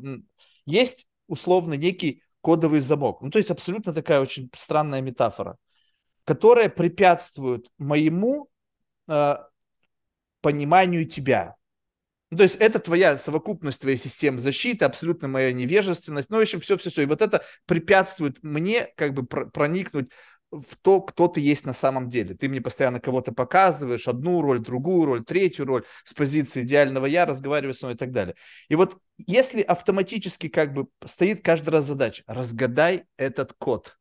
есть 0.65 1.07
условно 1.27 1.75
некий 1.75 2.23
кодовый 2.43 2.81
замок. 2.81 3.23
Ну, 3.23 3.31
то 3.31 3.39
есть 3.39 3.51
абсолютно 3.51 3.95
такая 3.95 4.21
очень 4.21 4.51
странная 4.55 5.01
метафора, 5.01 5.57
которая 6.25 6.69
препятствует 6.69 7.69
моему 7.79 8.51
э, 9.09 9.37
пониманию 10.43 11.07
тебя. 11.07 11.57
Ну, 12.31 12.39
то 12.39 12.45
есть 12.45 12.57
это 12.57 12.79
твоя 12.79 13.19
совокупность 13.19 13.81
твоей 13.81 13.99
системы 13.99 14.41
защиты, 14.41 14.85
абсолютно 14.85 15.29
моя 15.29 15.53
невежественность, 15.53 16.31
ну, 16.31 16.39
в 16.39 16.41
общем, 16.41 16.61
все-все-все. 16.61 17.03
И 17.03 17.07
вот 17.07 17.23
это 17.23 17.45
препятствует 17.67 18.43
мне 18.43 18.89
как 18.97 19.15
бы 19.15 19.25
проникнуть 19.25 20.11
в 20.53 20.77
то, 20.77 21.01
кто 21.01 21.29
ты 21.29 21.41
есть 21.41 21.65
на 21.65 21.73
самом 21.73 22.09
деле. 22.09 22.35
Ты 22.35 22.49
мне 22.49 22.61
постоянно 22.61 23.01
кого-то 23.01 23.33
показываешь, 23.33 24.07
одну 24.07 24.43
роль, 24.43 24.61
другую 24.61 25.07
роль, 25.07 25.25
третью 25.25 25.65
роль, 25.65 25.85
с 26.05 26.13
позиции 26.13 26.63
идеального 26.63 27.07
я, 27.07 27.25
разговариваешь 27.25 27.79
со 27.79 27.87
мной 27.87 27.95
и 27.95 27.99
так 27.99 28.11
далее. 28.11 28.35
И 28.69 28.75
вот 28.75 28.99
если 29.17 29.63
автоматически 29.63 30.49
как 30.49 30.75
бы 30.75 30.87
стоит 31.05 31.43
каждый 31.43 31.71
раз 31.71 31.87
задача, 31.87 32.23
разгадай 32.27 33.05
этот 33.17 33.55
код. 33.55 33.97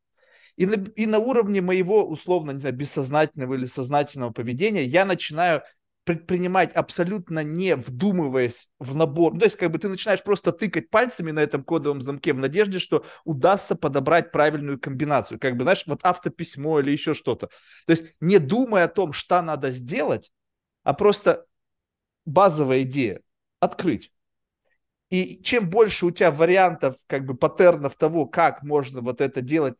И 0.56 0.66
на, 0.66 0.74
и 0.74 1.06
на 1.06 1.18
уровне 1.18 1.62
моего, 1.62 2.06
условно, 2.06 2.50
не 2.50 2.60
знаю, 2.60 2.76
бессознательного 2.76 3.54
или 3.54 3.64
сознательного 3.64 4.32
поведения 4.32 4.84
я 4.84 5.06
начинаю 5.06 5.62
предпринимать 6.04 6.72
абсолютно 6.72 7.44
не 7.44 7.76
вдумываясь 7.76 8.68
в 8.78 8.96
набор. 8.96 9.34
Ну, 9.34 9.40
то 9.40 9.46
есть, 9.46 9.56
как 9.56 9.70
бы 9.70 9.78
ты 9.78 9.88
начинаешь 9.88 10.22
просто 10.22 10.52
тыкать 10.52 10.90
пальцами 10.90 11.30
на 11.30 11.40
этом 11.40 11.62
кодовом 11.62 12.02
замке 12.02 12.32
в 12.32 12.38
надежде, 12.38 12.78
что 12.80 13.04
удастся 13.24 13.76
подобрать 13.76 14.32
правильную 14.32 14.80
комбинацию. 14.80 15.38
Как 15.38 15.56
бы, 15.56 15.62
знаешь, 15.62 15.84
вот 15.86 16.00
автописьмо 16.02 16.80
или 16.80 16.90
еще 16.90 17.14
что-то. 17.14 17.48
То 17.86 17.92
есть, 17.92 18.14
не 18.20 18.38
думая 18.38 18.84
о 18.84 18.88
том, 18.88 19.12
что 19.12 19.40
надо 19.42 19.70
сделать, 19.70 20.32
а 20.82 20.92
просто 20.92 21.46
базовая 22.24 22.82
идея– 22.82 23.20
открыть. 23.60 24.12
И 25.10 25.40
чем 25.42 25.68
больше 25.68 26.06
у 26.06 26.10
тебя 26.10 26.30
вариантов, 26.30 26.96
как 27.06 27.26
бы 27.26 27.36
паттернов 27.36 27.94
того, 27.96 28.26
как 28.26 28.62
можно 28.62 29.02
вот 29.02 29.20
это 29.20 29.40
делать, 29.40 29.74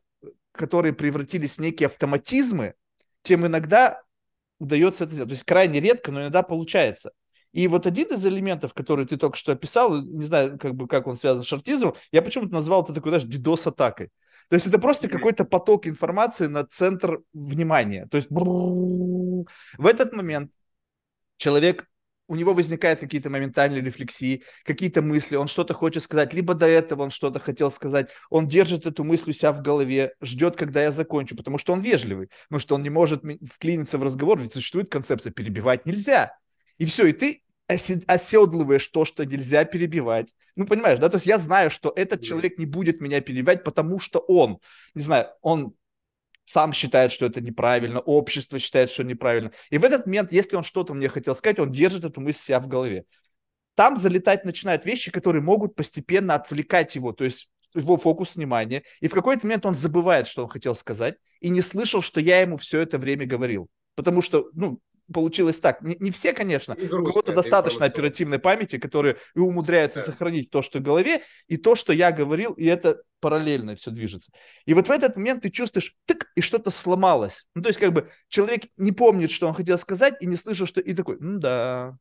которые 0.53 0.93
превратились 0.93 1.57
в 1.57 1.61
некие 1.61 1.87
автоматизмы, 1.87 2.75
тем 3.23 3.47
иногда 3.47 4.03
удается 4.62 5.05
это 5.05 5.12
сделать. 5.12 5.31
То 5.31 5.35
есть 5.35 5.44
крайне 5.44 5.81
редко, 5.81 6.12
но 6.12 6.20
иногда 6.20 6.42
получается. 6.42 7.12
И 7.53 7.68
вот 7.68 7.87
один 7.87 8.09
из 8.09 8.25
элементов, 8.25 8.72
который 8.72 9.07
ты 9.07 9.16
только 9.16 9.37
что 9.37 9.53
описал, 9.53 10.01
не 10.03 10.25
знаю, 10.25 10.59
как 10.59 10.75
бы 10.75 10.88
как 10.88 11.07
он 11.07 11.16
связан 11.16 11.42
с 11.42 11.46
шартизмом, 11.46 11.94
я 12.11 12.22
почему-то 12.22 12.53
назвал 12.55 12.83
это 12.83 12.94
такой, 12.94 13.11
знаешь, 13.11 13.27
DDoS-атакой. 13.27 14.11
То 14.48 14.55
есть 14.55 14.66
это 14.66 14.79
просто 14.79 15.09
какой-то 15.09 15.44
поток 15.44 15.87
информации 15.87 16.46
на 16.46 16.64
центр 16.64 17.20
внимания. 17.33 18.07
То 18.11 18.16
есть 18.16 18.29
в 18.31 19.87
этот 19.87 20.12
момент 20.12 20.53
человек 21.37 21.88
у 22.33 22.35
него 22.35 22.55
возникают 22.55 22.99
какие-то 22.99 23.29
моментальные 23.29 23.83
рефлексии, 23.83 24.42
какие-то 24.64 25.03
мысли, 25.03 25.37
он 25.37 25.49
что-то 25.49 25.75
хочет 25.75 26.03
сказать, 26.03 26.33
либо 26.33 26.55
до 26.55 26.64
этого 26.64 27.03
он 27.03 27.11
что-то 27.11 27.38
хотел 27.38 27.71
сказать, 27.71 28.09
он 28.31 28.49
держит 28.49 28.87
эту 28.87 29.05
мысль 29.05 29.31
у 29.31 29.33
себя 29.35 29.53
в 29.53 29.61
голове, 29.61 30.14
ждет, 30.23 30.57
когда 30.57 30.83
я 30.83 30.92
закончу, 30.92 31.37
потому 31.37 31.59
что 31.59 31.75
он 31.75 31.83
вежливый, 31.83 32.31
потому 32.49 32.61
что 32.61 32.75
он 32.75 32.81
не 32.81 32.88
может 32.88 33.23
вклиниться 33.47 33.99
в 33.99 34.03
разговор, 34.03 34.40
ведь 34.40 34.55
существует 34.55 34.90
концепция 34.90 35.31
«перебивать 35.31 35.85
нельзя». 35.85 36.35
И 36.79 36.87
все, 36.87 37.05
и 37.07 37.12
ты 37.12 37.42
оседлываешь 37.66 38.87
то, 38.87 39.05
что 39.05 39.27
нельзя 39.27 39.66
перебивать. 39.66 40.35
Ну, 40.57 40.66
понимаешь, 40.66 40.99
да? 40.99 41.11
То 41.11 41.16
есть 41.16 41.27
я 41.27 41.38
знаю, 41.38 41.71
что 41.71 41.92
этот 41.95 42.23
человек 42.23 42.57
не 42.57 42.64
будет 42.64 43.03
меня 43.03 43.21
перебивать, 43.21 43.62
потому 43.62 43.99
что 43.99 44.21
он, 44.21 44.59
не 44.95 45.03
знаю, 45.03 45.29
он 45.42 45.75
сам 46.53 46.73
считает, 46.75 47.12
что 47.12 47.27
это 47.27 47.41
неправильно, 47.41 48.01
общество 48.01 48.59
считает, 48.59 48.91
что 48.91 49.05
неправильно. 49.05 49.53
И 49.71 49.79
в 49.79 49.85
этот 49.85 50.07
момент, 50.07 50.33
если 50.33 50.57
он 50.57 50.65
что-то 50.65 50.93
мне 50.93 51.09
хотел 51.09 51.35
сказать, 51.35 51.59
он 51.59 51.73
держит 51.73 52.05
эту 52.05 52.21
мысль 52.21 52.41
себя 52.41 52.61
в 52.61 52.69
голове. 52.69 53.05
Там 53.75 53.97
залетать 53.97 54.45
начинают 54.45 54.85
вещи, 54.85 55.11
которые 55.11 55.43
могут 55.43 55.75
постепенно 55.75 56.35
отвлекать 56.35 56.95
его, 56.95 57.12
то 57.12 57.25
есть 57.25 57.51
его 57.75 57.97
фокус 57.97 58.37
внимания. 58.37 58.83
И 59.01 59.09
в 59.09 59.15
какой-то 59.15 59.47
момент 59.47 59.65
он 59.65 59.75
забывает, 59.75 60.29
что 60.29 60.43
он 60.43 60.49
хотел 60.49 60.75
сказать, 60.75 61.17
и 61.41 61.49
не 61.49 61.62
слышал, 61.62 62.03
что 62.03 62.21
я 62.21 62.41
ему 62.43 62.59
все 62.59 62.81
это 62.81 62.99
время 62.99 63.25
говорил. 63.25 63.69
Потому 63.95 64.21
что, 64.21 64.51
ну, 64.53 64.79
получилось 65.12 65.61
так. 65.61 65.83
Не, 65.83 65.97
не 66.01 66.11
все, 66.11 66.33
конечно. 66.33 66.75
У 66.75 67.05
кого-то 67.05 67.33
достаточно 67.33 67.87
оперативной 67.87 68.38
памяти, 68.38 68.79
которые 68.79 69.17
и 69.35 69.39
умудряются 69.39 70.01
да. 70.01 70.07
сохранить 70.07 70.51
то, 70.51 70.62
что 70.62 70.79
в 70.79 70.83
голове, 70.83 71.22
и 71.49 71.57
то, 71.57 71.74
что 71.74 71.93
я 71.93 72.12
говорил, 72.12 72.53
и 72.53 72.66
это 72.66 73.03
параллельно 73.20 73.76
все 73.76 73.91
движется. 73.91 74.33
И 74.66 74.74
вот 74.74 74.89
в 74.89 74.91
этот 74.91 75.16
момент 75.16 75.43
ты 75.43 75.51
чувствуешь, 75.51 75.97
тык, 76.07 76.26
и 76.35 76.41
что-то 76.41 76.70
сломалось. 76.70 77.47
Ну, 77.55 77.62
то 77.62 77.68
есть, 77.68 77.79
как 77.79 77.93
бы, 77.93 78.11
человек 78.29 78.64
не 78.76 78.93
помнит, 78.93 79.31
что 79.31 79.47
он 79.47 79.55
хотел 79.55 79.79
сказать, 79.79 80.14
и 80.20 80.26
не 80.26 80.37
слышал, 80.37 80.66
что... 80.66 80.81
И 80.81 80.93
такой, 80.93 81.18
ну 81.20 81.39
да, 81.39 81.97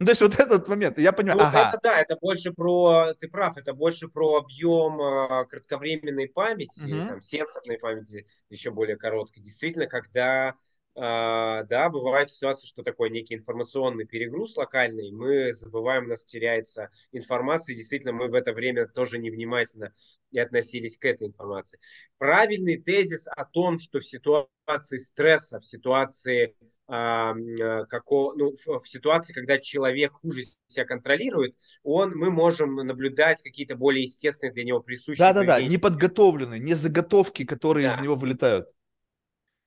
ну, 0.00 0.06
то 0.06 0.12
есть 0.12 0.22
вот 0.22 0.40
этот 0.40 0.66
момент, 0.66 0.98
я 0.98 1.12
понимаю, 1.12 1.40
ну, 1.40 1.44
ага. 1.44 1.68
Это 1.68 1.78
да, 1.82 2.00
это 2.00 2.16
больше 2.16 2.54
про, 2.54 3.12
ты 3.20 3.28
прав, 3.28 3.58
это 3.58 3.74
больше 3.74 4.08
про 4.08 4.38
объем 4.38 4.98
э, 4.98 5.44
кратковременной 5.44 6.28
памяти, 6.28 6.86
угу. 6.86 7.06
там, 7.06 7.20
сенсорной 7.20 7.76
памяти, 7.78 8.26
еще 8.48 8.70
более 8.70 8.96
короткой. 8.96 9.42
Действительно, 9.42 9.86
когда 9.86 10.48
а, 10.48 10.54
да, 10.94 11.88
бывает 11.90 12.30
ситуация, 12.30 12.66
что 12.66 12.82
такой 12.82 13.10
некий 13.10 13.34
информационный 13.34 14.06
перегруз 14.06 14.56
локальный, 14.56 15.12
мы 15.12 15.54
забываем, 15.54 16.04
у 16.04 16.08
нас 16.08 16.24
теряется 16.24 16.90
информация, 17.12 17.74
и 17.74 17.76
действительно 17.76 18.12
мы 18.12 18.28
в 18.28 18.34
это 18.34 18.52
время 18.52 18.86
тоже 18.86 19.18
невнимательно 19.18 19.94
и 20.30 20.38
относились 20.38 20.96
к 20.96 21.04
этой 21.04 21.28
информации. 21.28 21.78
Правильный 22.18 22.80
тезис 22.80 23.26
о 23.28 23.44
том, 23.44 23.78
что 23.78 23.98
в 23.98 24.06
ситуации 24.06 24.98
стресса, 24.98 25.60
в 25.60 25.64
ситуации, 25.64 26.54
э, 26.88 27.84
како, 27.88 28.34
ну, 28.36 28.56
в, 28.64 28.80
в 28.80 28.88
ситуации, 28.88 29.32
когда 29.32 29.58
человек 29.58 30.12
хуже 30.12 30.42
себя 30.66 30.84
контролирует, 30.84 31.56
он, 31.82 32.12
мы 32.14 32.30
можем 32.30 32.76
наблюдать 32.76 33.42
какие-то 33.42 33.76
более 33.76 34.04
естественные 34.04 34.52
для 34.52 34.64
него 34.64 34.80
присущие. 34.80 35.18
Да-да-да, 35.18 35.60
неподготовленные, 35.62 36.60
не 36.60 36.74
заготовки, 36.74 37.44
которые 37.44 37.88
да. 37.88 37.94
из 37.94 38.00
него 38.00 38.14
вылетают. 38.14 38.68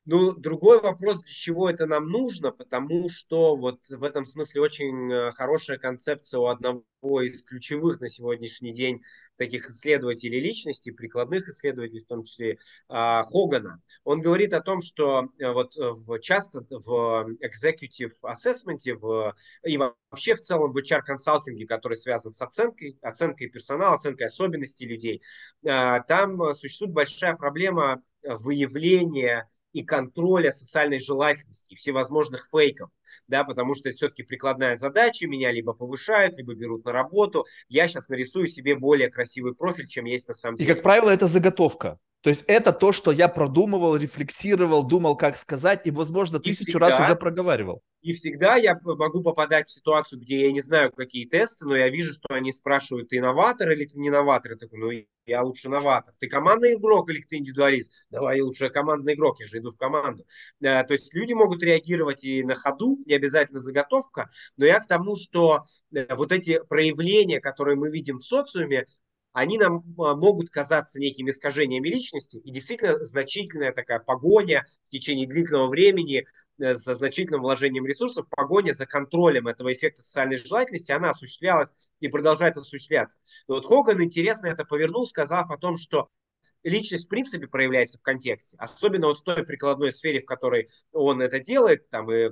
Ну, 0.05 0.33
другой 0.33 0.81
вопрос, 0.81 1.21
для 1.23 1.31
чего 1.31 1.69
это 1.69 1.85
нам 1.85 2.09
нужно, 2.09 2.51
потому 2.51 3.07
что 3.07 3.55
вот 3.55 3.87
в 3.87 4.03
этом 4.03 4.25
смысле 4.25 4.59
очень 4.59 5.09
э, 5.09 5.31
хорошая 5.31 5.77
концепция 5.77 6.41
у 6.41 6.47
одного 6.47 6.83
из 7.21 7.41
ключевых 7.41 8.01
на 8.01 8.09
сегодняшний 8.09 8.73
день 8.73 9.01
таких 9.37 9.69
исследователей 9.69 10.41
личности, 10.41 10.91
прикладных 10.91 11.47
исследователей, 11.47 12.03
в 12.03 12.07
том 12.07 12.25
числе 12.25 12.57
а, 12.89 13.23
Хогана. 13.23 13.81
Он 14.03 14.19
говорит 14.19 14.53
о 14.53 14.59
том, 14.59 14.81
что 14.81 15.29
э, 15.39 15.49
вот 15.49 15.77
э, 15.77 16.19
часто 16.19 16.65
в 16.69 17.29
executive 17.41 18.11
assessment 18.23 18.79
в, 18.99 19.33
и 19.63 19.77
вообще 19.77 20.35
в 20.35 20.41
целом 20.41 20.73
в 20.73 20.77
HR-консалтинге, 20.77 21.65
который 21.65 21.95
связан 21.95 22.33
с 22.33 22.41
оценкой, 22.41 22.97
оценкой 23.01 23.47
персонала, 23.47 23.95
оценкой 23.95 24.27
особенностей 24.27 24.85
людей, 24.85 25.21
там 25.61 26.55
существует 26.55 26.91
большая 26.91 27.35
проблема 27.35 28.03
выявления 28.21 29.49
и 29.73 29.83
контроля 29.83 30.51
социальной 30.51 30.99
желательности 30.99 31.73
и 31.73 31.75
всевозможных 31.75 32.47
фейков, 32.51 32.89
да, 33.27 33.43
потому 33.43 33.75
что 33.75 33.89
это 33.89 33.97
все-таки 33.97 34.23
прикладная 34.23 34.75
задача, 34.75 35.27
меня 35.27 35.51
либо 35.51 35.73
повышают, 35.73 36.37
либо 36.37 36.53
берут 36.53 36.85
на 36.85 36.91
работу, 36.91 37.45
я 37.67 37.87
сейчас 37.87 38.07
нарисую 38.07 38.47
себе 38.47 38.75
более 38.75 39.09
красивый 39.09 39.55
профиль, 39.55 39.87
чем 39.87 40.05
есть 40.05 40.27
на 40.27 40.33
самом 40.33 40.55
деле. 40.55 40.71
И, 40.71 40.73
как 40.73 40.83
правило, 40.83 41.09
это 41.09 41.27
заготовка. 41.27 41.99
То 42.23 42.29
есть 42.29 42.45
это 42.47 42.71
то, 42.71 42.93
что 42.93 43.11
я 43.11 43.27
продумывал, 43.27 43.97
рефлексировал, 43.97 44.83
думал, 44.83 45.17
как 45.17 45.35
сказать, 45.35 45.81
и, 45.85 45.91
возможно, 45.91 46.39
тысячу 46.39 46.71
всегда, 46.71 46.89
раз 46.89 46.99
уже 47.01 47.17
проговаривал. 47.17 47.81
И 48.01 48.13
всегда 48.13 48.55
я 48.55 48.79
могу 48.81 49.21
попадать 49.21 49.67
в 49.67 49.73
ситуацию, 49.73 50.21
где 50.21 50.45
я 50.45 50.51
не 50.53 50.61
знаю, 50.61 50.93
какие 50.93 51.25
тесты, 51.25 51.65
но 51.65 51.75
я 51.75 51.89
вижу, 51.89 52.13
что 52.13 52.33
они 52.33 52.53
спрашивают, 52.53 53.09
ты 53.09 53.19
новатор 53.19 53.71
или 53.71 53.83
ты 53.85 53.99
не 53.99 54.09
новатор. 54.09 54.53
Я 54.53 54.57
такой, 54.57 54.79
ну, 54.79 54.89
я 55.25 55.43
лучше 55.43 55.67
новатор. 55.67 56.15
Ты 56.17 56.27
командный 56.27 56.75
игрок 56.75 57.09
или 57.09 57.21
ты 57.21 57.37
индивидуалист? 57.37 57.91
Давай 58.09 58.37
я 58.37 58.45
лучше 58.45 58.69
командный 58.69 59.15
игрок, 59.15 59.41
я 59.41 59.45
же 59.45 59.57
иду 59.57 59.71
в 59.71 59.77
команду. 59.77 60.25
Э, 60.61 60.83
то 60.85 60.93
есть 60.93 61.13
люди 61.13 61.33
могут 61.33 61.61
реагировать 61.61 62.23
и 62.23 62.41
на 62.43 62.55
ходу, 62.55 62.99
не 63.05 63.15
обязательно 63.15 63.59
заготовка, 63.59 64.29
но 64.55 64.65
я 64.65 64.79
к 64.79 64.87
тому, 64.87 65.17
что 65.17 65.65
э, 65.93 66.13
вот 66.15 66.31
эти 66.31 66.61
проявления, 66.69 67.41
которые 67.41 67.75
мы 67.75 67.89
видим 67.89 68.19
в 68.19 68.25
социуме, 68.25 68.87
они 69.33 69.57
нам 69.57 69.83
а, 69.97 70.15
могут 70.15 70.49
казаться 70.49 70.99
некими 70.99 71.31
искажениями 71.31 71.89
личности, 71.89 72.37
и 72.37 72.51
действительно 72.51 73.03
значительная 73.03 73.73
такая 73.73 73.99
погоня 73.99 74.65
в 74.87 74.91
течение 74.91 75.27
длительного 75.27 75.67
времени 75.67 76.25
э, 76.59 76.73
за 76.75 76.93
значительным 76.93 77.41
вложением 77.41 77.85
ресурсов, 77.85 78.27
погоня 78.29 78.73
за 78.73 78.85
контролем 78.85 79.47
этого 79.47 79.73
эффекта 79.73 80.03
социальной 80.03 80.37
желательности, 80.37 80.91
она 80.91 81.09
осуществлялась 81.09 81.73
и 81.99 82.07
продолжает 82.07 82.57
осуществляться. 82.57 83.19
Но 83.47 83.55
вот 83.55 83.65
Хоган 83.65 84.01
интересно 84.03 84.47
это 84.47 84.65
повернул, 84.65 85.07
сказав 85.07 85.49
о 85.49 85.57
том, 85.57 85.77
что 85.77 86.09
личность 86.63 87.05
в 87.05 87.09
принципе 87.09 87.47
проявляется 87.47 87.97
в 87.97 88.03
контексте, 88.03 88.55
особенно 88.59 89.07
вот 89.07 89.19
в 89.19 89.23
той 89.23 89.43
прикладной 89.43 89.91
сфере, 89.91 90.21
в 90.21 90.25
которой 90.25 90.69
он 90.91 91.21
это 91.21 91.39
делает, 91.39 91.89
там 91.89 92.11
и 92.11 92.31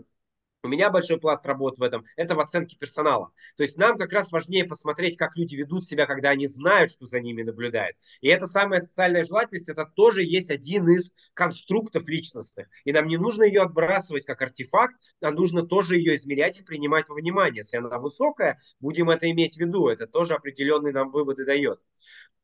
у 0.63 0.67
меня 0.67 0.89
большой 0.91 1.19
пласт 1.19 1.45
работы 1.45 1.79
в 1.79 1.83
этом, 1.83 2.05
это 2.15 2.35
в 2.35 2.39
оценке 2.39 2.77
персонала. 2.77 3.31
То 3.57 3.63
есть 3.63 3.77
нам 3.77 3.97
как 3.97 4.13
раз 4.13 4.31
важнее 4.31 4.63
посмотреть, 4.65 5.17
как 5.17 5.35
люди 5.35 5.55
ведут 5.55 5.85
себя, 5.85 6.05
когда 6.05 6.29
они 6.29 6.47
знают, 6.47 6.91
что 6.91 7.05
за 7.05 7.19
ними 7.19 7.41
наблюдают. 7.41 7.97
И 8.21 8.27
эта 8.27 8.45
самая 8.45 8.79
социальная 8.79 9.23
желательность, 9.23 9.69
это 9.69 9.85
тоже 9.85 10.23
есть 10.23 10.51
один 10.51 10.87
из 10.89 11.15
конструктов 11.33 12.07
личностных. 12.07 12.67
И 12.85 12.93
нам 12.93 13.07
не 13.07 13.17
нужно 13.17 13.43
ее 13.43 13.63
отбрасывать 13.63 14.25
как 14.25 14.41
артефакт, 14.41 14.95
а 15.21 15.31
нужно 15.31 15.65
тоже 15.65 15.97
ее 15.97 16.15
измерять 16.15 16.59
и 16.59 16.63
принимать 16.63 17.09
во 17.09 17.15
внимание. 17.15 17.59
Если 17.61 17.77
она 17.77 17.97
высокая, 17.97 18.59
будем 18.79 19.09
это 19.09 19.29
иметь 19.31 19.55
в 19.55 19.59
виду. 19.59 19.87
Это 19.87 20.05
тоже 20.05 20.35
определенные 20.35 20.93
нам 20.93 21.11
выводы 21.11 21.45
дает. 21.45 21.79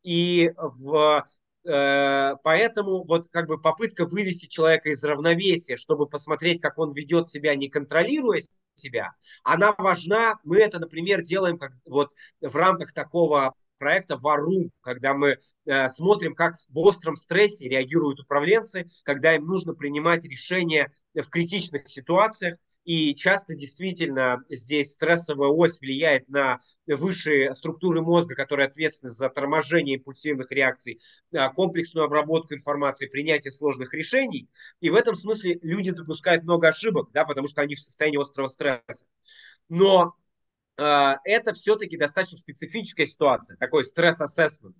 И 0.04 0.52
в 0.56 1.28
поэтому 1.64 3.04
вот 3.04 3.28
как 3.30 3.48
бы 3.48 3.60
попытка 3.60 4.06
вывести 4.06 4.48
человека 4.48 4.90
из 4.90 5.04
равновесия, 5.04 5.76
чтобы 5.76 6.08
посмотреть, 6.08 6.62
как 6.62 6.78
он 6.78 6.94
ведет 6.94 7.30
себя, 7.30 7.56
не 7.56 7.70
контролируя 7.70 8.42
себя, 8.74 9.12
она 9.44 9.74
важна. 9.78 10.40
Мы 10.44 10.60
это, 10.60 10.80
например, 10.80 11.22
делаем 11.22 11.58
как 11.58 11.74
вот 11.86 12.12
в 12.42 12.56
рамках 12.56 12.94
такого 12.94 13.54
проекта 13.78 14.18
Вару, 14.18 14.70
когда 14.82 15.14
мы 15.14 15.38
э, 15.66 15.90
смотрим, 15.90 16.36
как 16.36 16.56
в 16.70 16.78
остром 16.80 17.16
стрессе 17.16 17.70
реагируют 17.70 18.20
управленцы, 18.20 18.88
когда 19.04 19.36
им 19.36 19.46
нужно 19.46 19.74
принимать 19.74 20.26
решения 20.26 20.92
в 21.14 21.30
критичных 21.30 21.90
ситуациях, 21.90 22.58
и 22.88 23.14
часто 23.16 23.54
действительно 23.54 24.46
здесь 24.48 24.94
стрессовая 24.94 25.50
ось 25.50 25.82
влияет 25.82 26.30
на 26.30 26.62
высшие 26.88 27.54
структуры 27.54 28.02
мозга, 28.02 28.34
которые 28.34 28.68
ответственны 28.68 29.12
за 29.12 29.28
торможение 29.30 29.98
импульсивных 29.98 30.50
реакций, 30.54 31.02
а, 31.34 31.50
комплексную 31.50 32.06
обработку 32.06 32.54
информации, 32.54 33.08
принятие 33.08 33.52
сложных 33.52 33.94
решений. 33.94 34.48
И 34.80 34.90
в 34.90 34.96
этом 34.96 35.18
смысле 35.18 35.60
люди 35.64 35.92
допускают 35.92 36.44
много 36.44 36.70
ошибок, 36.70 37.10
да, 37.12 37.26
потому 37.26 37.50
что 37.50 37.62
они 37.62 37.76
в 37.76 37.82
состоянии 37.82 38.22
острого 38.22 38.48
стресса. 38.48 39.06
Но 39.68 40.16
э, 40.78 41.16
это 41.26 41.52
все-таки 41.52 41.98
достаточно 41.98 42.38
специфическая 42.38 43.06
ситуация, 43.06 43.58
такой 43.58 43.84
стресс-ассессмент. 43.84 44.78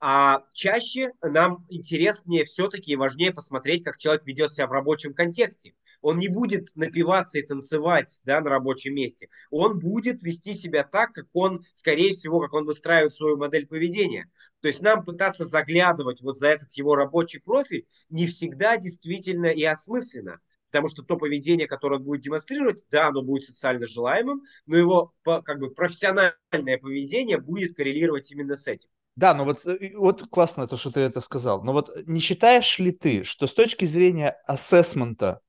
А 0.00 0.42
чаще 0.54 1.12
нам 1.20 1.66
интереснее 1.68 2.46
все-таки 2.46 2.92
и 2.92 2.96
важнее 2.96 3.30
посмотреть, 3.30 3.84
как 3.84 3.98
человек 3.98 4.24
ведет 4.24 4.52
себя 4.52 4.66
в 4.66 4.72
рабочем 4.72 5.12
контексте. 5.12 5.74
Он 6.02 6.18
не 6.18 6.28
будет 6.28 6.68
напиваться 6.74 7.38
и 7.38 7.42
танцевать 7.42 8.20
да, 8.24 8.40
на 8.40 8.50
рабочем 8.50 8.94
месте. 8.94 9.28
Он 9.50 9.78
будет 9.78 10.22
вести 10.22 10.52
себя 10.52 10.84
так, 10.84 11.12
как 11.12 11.26
он, 11.32 11.64
скорее 11.72 12.14
всего, 12.14 12.40
как 12.40 12.52
он 12.52 12.66
выстраивает 12.66 13.14
свою 13.14 13.36
модель 13.36 13.66
поведения. 13.66 14.30
То 14.60 14.68
есть 14.68 14.82
нам 14.82 15.04
пытаться 15.04 15.44
заглядывать 15.44 16.20
вот 16.20 16.38
за 16.38 16.48
этот 16.48 16.72
его 16.72 16.94
рабочий 16.94 17.40
профиль 17.40 17.86
не 18.10 18.26
всегда 18.26 18.76
действительно 18.76 19.46
и 19.46 19.64
осмысленно. 19.64 20.40
Потому 20.70 20.88
что 20.88 21.02
то 21.02 21.16
поведение, 21.16 21.66
которое 21.66 21.96
он 21.96 22.04
будет 22.04 22.22
демонстрировать, 22.22 22.84
да, 22.90 23.08
оно 23.08 23.22
будет 23.22 23.44
социально 23.44 23.86
желаемым, 23.86 24.42
но 24.66 24.76
его 24.76 25.12
как 25.22 25.58
бы 25.58 25.70
профессиональное 25.70 26.78
поведение 26.80 27.38
будет 27.38 27.76
коррелировать 27.76 28.30
именно 28.32 28.56
с 28.56 28.66
этим. 28.66 28.88
Да, 29.14 29.34
ну 29.34 29.44
вот, 29.44 29.66
э, 29.66 29.92
вот 29.94 30.26
классно 30.30 30.66
то, 30.66 30.76
что 30.78 30.90
ты 30.90 31.00
это 31.00 31.20
сказал. 31.20 31.62
Но 31.62 31.72
вот 31.72 31.90
не 32.06 32.20
считаешь 32.20 32.78
ли 32.78 32.92
ты, 32.92 33.24
что 33.24 33.46
с 33.46 33.52
точки 33.52 33.84
зрения 33.84 34.40
ассессмента, 34.46 35.42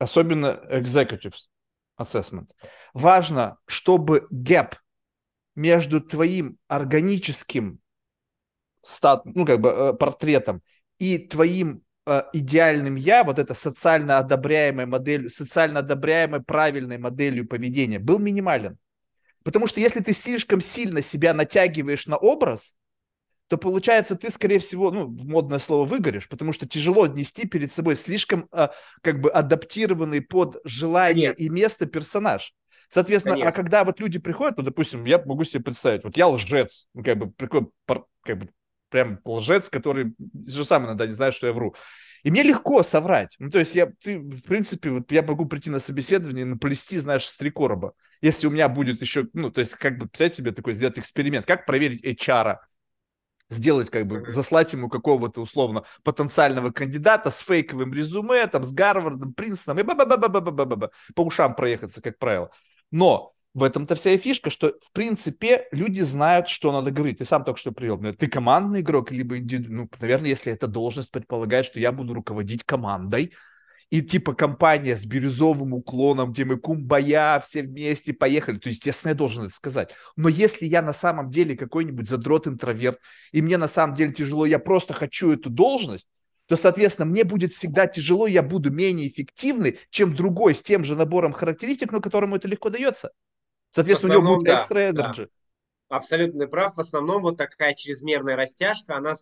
особенно 0.00 0.60
executive 0.70 1.34
assessment, 1.98 2.48
важно, 2.94 3.58
чтобы 3.66 4.26
гэп 4.30 4.74
между 5.54 6.00
твоим 6.00 6.56
органическим 6.66 7.78
стат, 8.82 9.24
ну, 9.26 9.44
как 9.44 9.60
бы, 9.60 9.68
э, 9.68 9.92
портретом 9.92 10.62
и 10.98 11.18
твоим 11.18 11.82
э, 12.06 12.22
идеальным 12.32 12.96
я, 12.96 13.24
вот 13.24 13.38
это 13.38 13.52
социально 13.54 14.18
одобряемой 14.18 14.86
моделью, 14.86 15.30
социально 15.30 15.80
одобряемой 15.80 16.42
правильной 16.42 16.98
моделью 16.98 17.46
поведения 17.46 17.98
был 17.98 18.18
минимален. 18.18 18.78
Потому 19.44 19.66
что 19.66 19.80
если 19.80 20.00
ты 20.00 20.12
слишком 20.12 20.60
сильно 20.60 21.02
себя 21.02 21.34
натягиваешь 21.34 22.06
на 22.06 22.16
образ, 22.16 22.74
то 23.50 23.58
получается 23.58 24.14
ты, 24.14 24.30
скорее 24.30 24.60
всего, 24.60 24.92
ну, 24.92 25.08
модное 25.08 25.58
слово 25.58 25.84
выгоришь, 25.84 26.28
потому 26.28 26.52
что 26.52 26.68
тяжело 26.68 27.08
нести 27.08 27.48
перед 27.48 27.72
собой 27.72 27.96
слишком 27.96 28.46
а, 28.52 28.70
как 29.02 29.20
бы 29.20 29.28
адаптированный 29.28 30.22
под 30.22 30.60
желание 30.62 31.30
Нет. 31.30 31.40
и 31.40 31.48
место 31.48 31.86
персонаж. 31.86 32.54
Соответственно, 32.88 33.34
Конечно. 33.34 33.50
а 33.50 33.52
когда 33.52 33.82
вот 33.82 33.98
люди 33.98 34.20
приходят, 34.20 34.56
ну, 34.56 34.62
допустим, 34.62 35.04
я 35.04 35.18
могу 35.18 35.42
себе 35.42 35.64
представить, 35.64 36.04
вот 36.04 36.16
я 36.16 36.28
лжец, 36.28 36.86
ну, 36.94 37.02
как 37.02 37.18
бы, 37.18 37.32
как 38.22 38.38
бы 38.38 38.48
прям 38.88 39.18
лжец, 39.24 39.68
который 39.68 40.14
же 40.46 40.64
сам 40.64 40.86
иногда 40.86 41.08
не 41.08 41.14
знает, 41.14 41.34
что 41.34 41.48
я 41.48 41.52
вру. 41.52 41.74
И 42.22 42.30
мне 42.30 42.44
легко 42.44 42.84
соврать. 42.84 43.34
Ну, 43.40 43.50
то 43.50 43.58
есть 43.58 43.74
я, 43.74 43.90
ты, 44.00 44.20
в 44.20 44.42
принципе, 44.42 44.90
вот 44.90 45.10
я 45.10 45.22
могу 45.22 45.46
прийти 45.46 45.70
на 45.70 45.80
собеседование 45.80 46.42
и 46.42 46.48
наплести, 46.48 46.98
знаешь, 46.98 47.24
с 47.24 47.36
три 47.36 47.50
короба. 47.50 47.94
Если 48.20 48.46
у 48.46 48.50
меня 48.50 48.68
будет 48.68 49.00
еще, 49.00 49.26
ну, 49.32 49.50
то 49.50 49.60
есть 49.60 49.74
как 49.74 49.98
бы, 49.98 50.06
представьте 50.06 50.36
себе 50.36 50.52
такой, 50.52 50.74
сделать 50.74 51.00
эксперимент, 51.00 51.46
как 51.46 51.66
проверить 51.66 52.04
HR, 52.04 52.58
сделать, 53.50 53.90
как 53.90 54.06
бы, 54.06 54.24
заслать 54.30 54.72
ему 54.72 54.88
какого-то 54.88 55.42
условно 55.42 55.84
потенциального 56.02 56.70
кандидата 56.70 57.30
с 57.30 57.40
фейковым 57.40 57.92
резюме, 57.92 58.46
там, 58.46 58.64
с 58.64 58.72
Гарвардом, 58.72 59.34
Принстоном, 59.34 59.80
и 59.80 59.82
ба 59.82 59.94
ба 59.94 60.06
ба 60.06 60.16
ба 60.16 60.28
ба 60.28 60.40
ба 60.40 60.64
ба 60.64 60.76
ба 60.76 60.90
по 61.14 61.22
ушам 61.22 61.54
проехаться, 61.54 62.00
как 62.00 62.18
правило. 62.18 62.50
Но 62.90 63.34
в 63.52 63.64
этом-то 63.64 63.96
вся 63.96 64.12
и 64.12 64.18
фишка, 64.18 64.50
что, 64.50 64.68
в 64.80 64.92
принципе, 64.92 65.66
люди 65.72 66.00
знают, 66.00 66.48
что 66.48 66.70
надо 66.70 66.92
говорить. 66.92 67.18
Ты 67.18 67.24
сам 67.24 67.44
только 67.44 67.58
что 67.58 67.72
привел. 67.72 67.98
Ты 68.14 68.28
командный 68.28 68.80
игрок, 68.80 69.10
либо 69.10 69.38
индивидуальный. 69.38 69.82
Ну, 69.82 69.90
наверное, 70.00 70.30
если 70.30 70.52
эта 70.52 70.68
должность 70.68 71.10
предполагает, 71.10 71.66
что 71.66 71.80
я 71.80 71.90
буду 71.90 72.14
руководить 72.14 72.62
командой, 72.62 73.34
и 73.90 74.02
типа 74.02 74.34
компания 74.34 74.96
с 74.96 75.04
бирюзовым 75.04 75.74
уклоном, 75.74 76.32
где 76.32 76.44
мы 76.44 76.56
кумбая, 76.56 77.40
все 77.40 77.62
вместе 77.62 78.12
поехали, 78.12 78.58
то, 78.58 78.68
естественно, 78.68 79.10
я 79.10 79.16
должен 79.16 79.46
это 79.46 79.54
сказать. 79.54 79.94
Но 80.16 80.28
если 80.28 80.64
я 80.64 80.80
на 80.80 80.92
самом 80.92 81.30
деле 81.30 81.56
какой-нибудь 81.56 82.08
задрот-интроверт, 82.08 82.98
и 83.32 83.42
мне 83.42 83.58
на 83.58 83.68
самом 83.68 83.96
деле 83.96 84.12
тяжело, 84.12 84.46
я 84.46 84.60
просто 84.60 84.94
хочу 84.94 85.32
эту 85.32 85.50
должность, 85.50 86.08
то, 86.46 86.56
соответственно, 86.56 87.06
мне 87.06 87.24
будет 87.24 87.52
всегда 87.52 87.86
тяжело, 87.86 88.26
я 88.26 88.42
буду 88.42 88.72
менее 88.72 89.08
эффективный, 89.08 89.78
чем 89.90 90.14
другой 90.14 90.54
с 90.54 90.62
тем 90.62 90.84
же 90.84 90.96
набором 90.96 91.32
характеристик, 91.32 91.92
но 91.92 92.00
которому 92.00 92.36
это 92.36 92.48
легко 92.48 92.70
дается. 92.70 93.10
Соответственно, 93.70 94.18
у 94.18 94.22
него 94.22 94.36
будет 94.36 94.54
экстра 94.54 94.90
энерджи. 94.90 95.24
Да. 95.24 95.39
Абсолютно 95.90 96.46
прав. 96.46 96.76
В 96.76 96.80
основном 96.80 97.22
вот 97.22 97.36
такая 97.36 97.74
чрезмерная 97.74 98.36
растяжка, 98.36 98.96
она, 98.96 99.14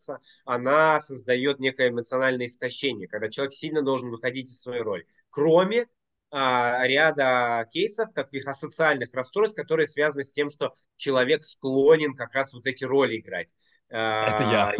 она 0.44 1.00
создает 1.00 1.60
некое 1.60 1.88
эмоциональное 1.88 2.44
истощение, 2.44 3.08
когда 3.08 3.30
человек 3.30 3.54
сильно 3.54 3.80
должен 3.80 4.10
выходить 4.10 4.50
из 4.50 4.60
своей 4.60 4.82
роли. 4.82 5.06
Кроме 5.30 5.86
а, 6.30 6.86
ряда 6.86 7.66
кейсов, 7.72 8.12
таких 8.12 8.46
асоциальных 8.46 9.08
расстройств, 9.14 9.56
которые 9.56 9.86
связаны 9.86 10.24
с 10.24 10.32
тем, 10.32 10.50
что 10.50 10.74
человек 10.96 11.42
склонен 11.42 12.14
как 12.14 12.34
раз 12.34 12.52
вот 12.52 12.66
эти 12.66 12.84
роли 12.84 13.18
играть. 13.18 13.48
Это 13.88 14.42
я. 14.42 14.74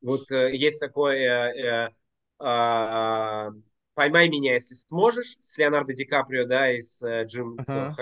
Вот 0.00 0.30
э, 0.32 0.56
есть 0.56 0.80
такое 0.80 1.52
э, 1.52 1.90
э, 2.40 3.50
«Поймай 3.94 4.28
меня, 4.28 4.54
если 4.54 4.74
сможешь» 4.74 5.36
с 5.40 5.58
Леонардо 5.58 5.92
Ди 5.92 6.04
Каприо, 6.04 6.44
да, 6.44 6.72
из 6.72 7.00
Джим 7.00 7.54
uh-huh. 7.54 7.94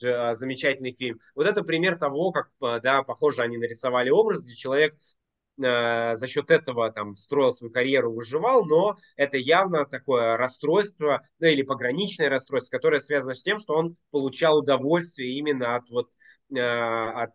Замечательный 0.00 0.92
фильм. 0.92 1.20
Вот 1.34 1.46
это 1.46 1.62
пример 1.62 1.96
того, 1.96 2.32
как, 2.32 2.50
да, 2.82 3.02
похоже, 3.02 3.42
они 3.42 3.56
нарисовали 3.56 4.10
образ, 4.10 4.44
где 4.44 4.54
человек 4.54 4.96
за 5.56 6.26
счет 6.28 6.52
этого 6.52 6.92
там 6.92 7.16
строил 7.16 7.52
свою 7.52 7.72
карьеру, 7.72 8.12
выживал, 8.12 8.64
но 8.64 8.96
это 9.16 9.38
явно 9.38 9.84
такое 9.86 10.36
расстройство, 10.36 11.26
ну 11.40 11.48
или 11.48 11.62
пограничное 11.62 12.28
расстройство, 12.28 12.76
которое 12.76 13.00
связано 13.00 13.34
с 13.34 13.42
тем, 13.42 13.58
что 13.58 13.74
он 13.74 13.96
получал 14.12 14.58
удовольствие 14.58 15.36
именно 15.36 15.74
от 15.74 15.90
вот 15.90 16.10
от 16.50 17.32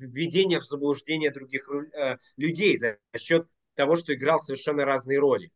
введения 0.00 0.58
в 0.58 0.64
заблуждение 0.64 1.30
других 1.30 1.68
э, 1.70 2.16
людей 2.36 2.76
за 2.78 2.98
счет 3.16 3.46
того, 3.74 3.96
что 3.96 4.12
играл 4.14 4.40
совершенно 4.40 4.84
разные 4.84 5.18
роли. 5.18 5.52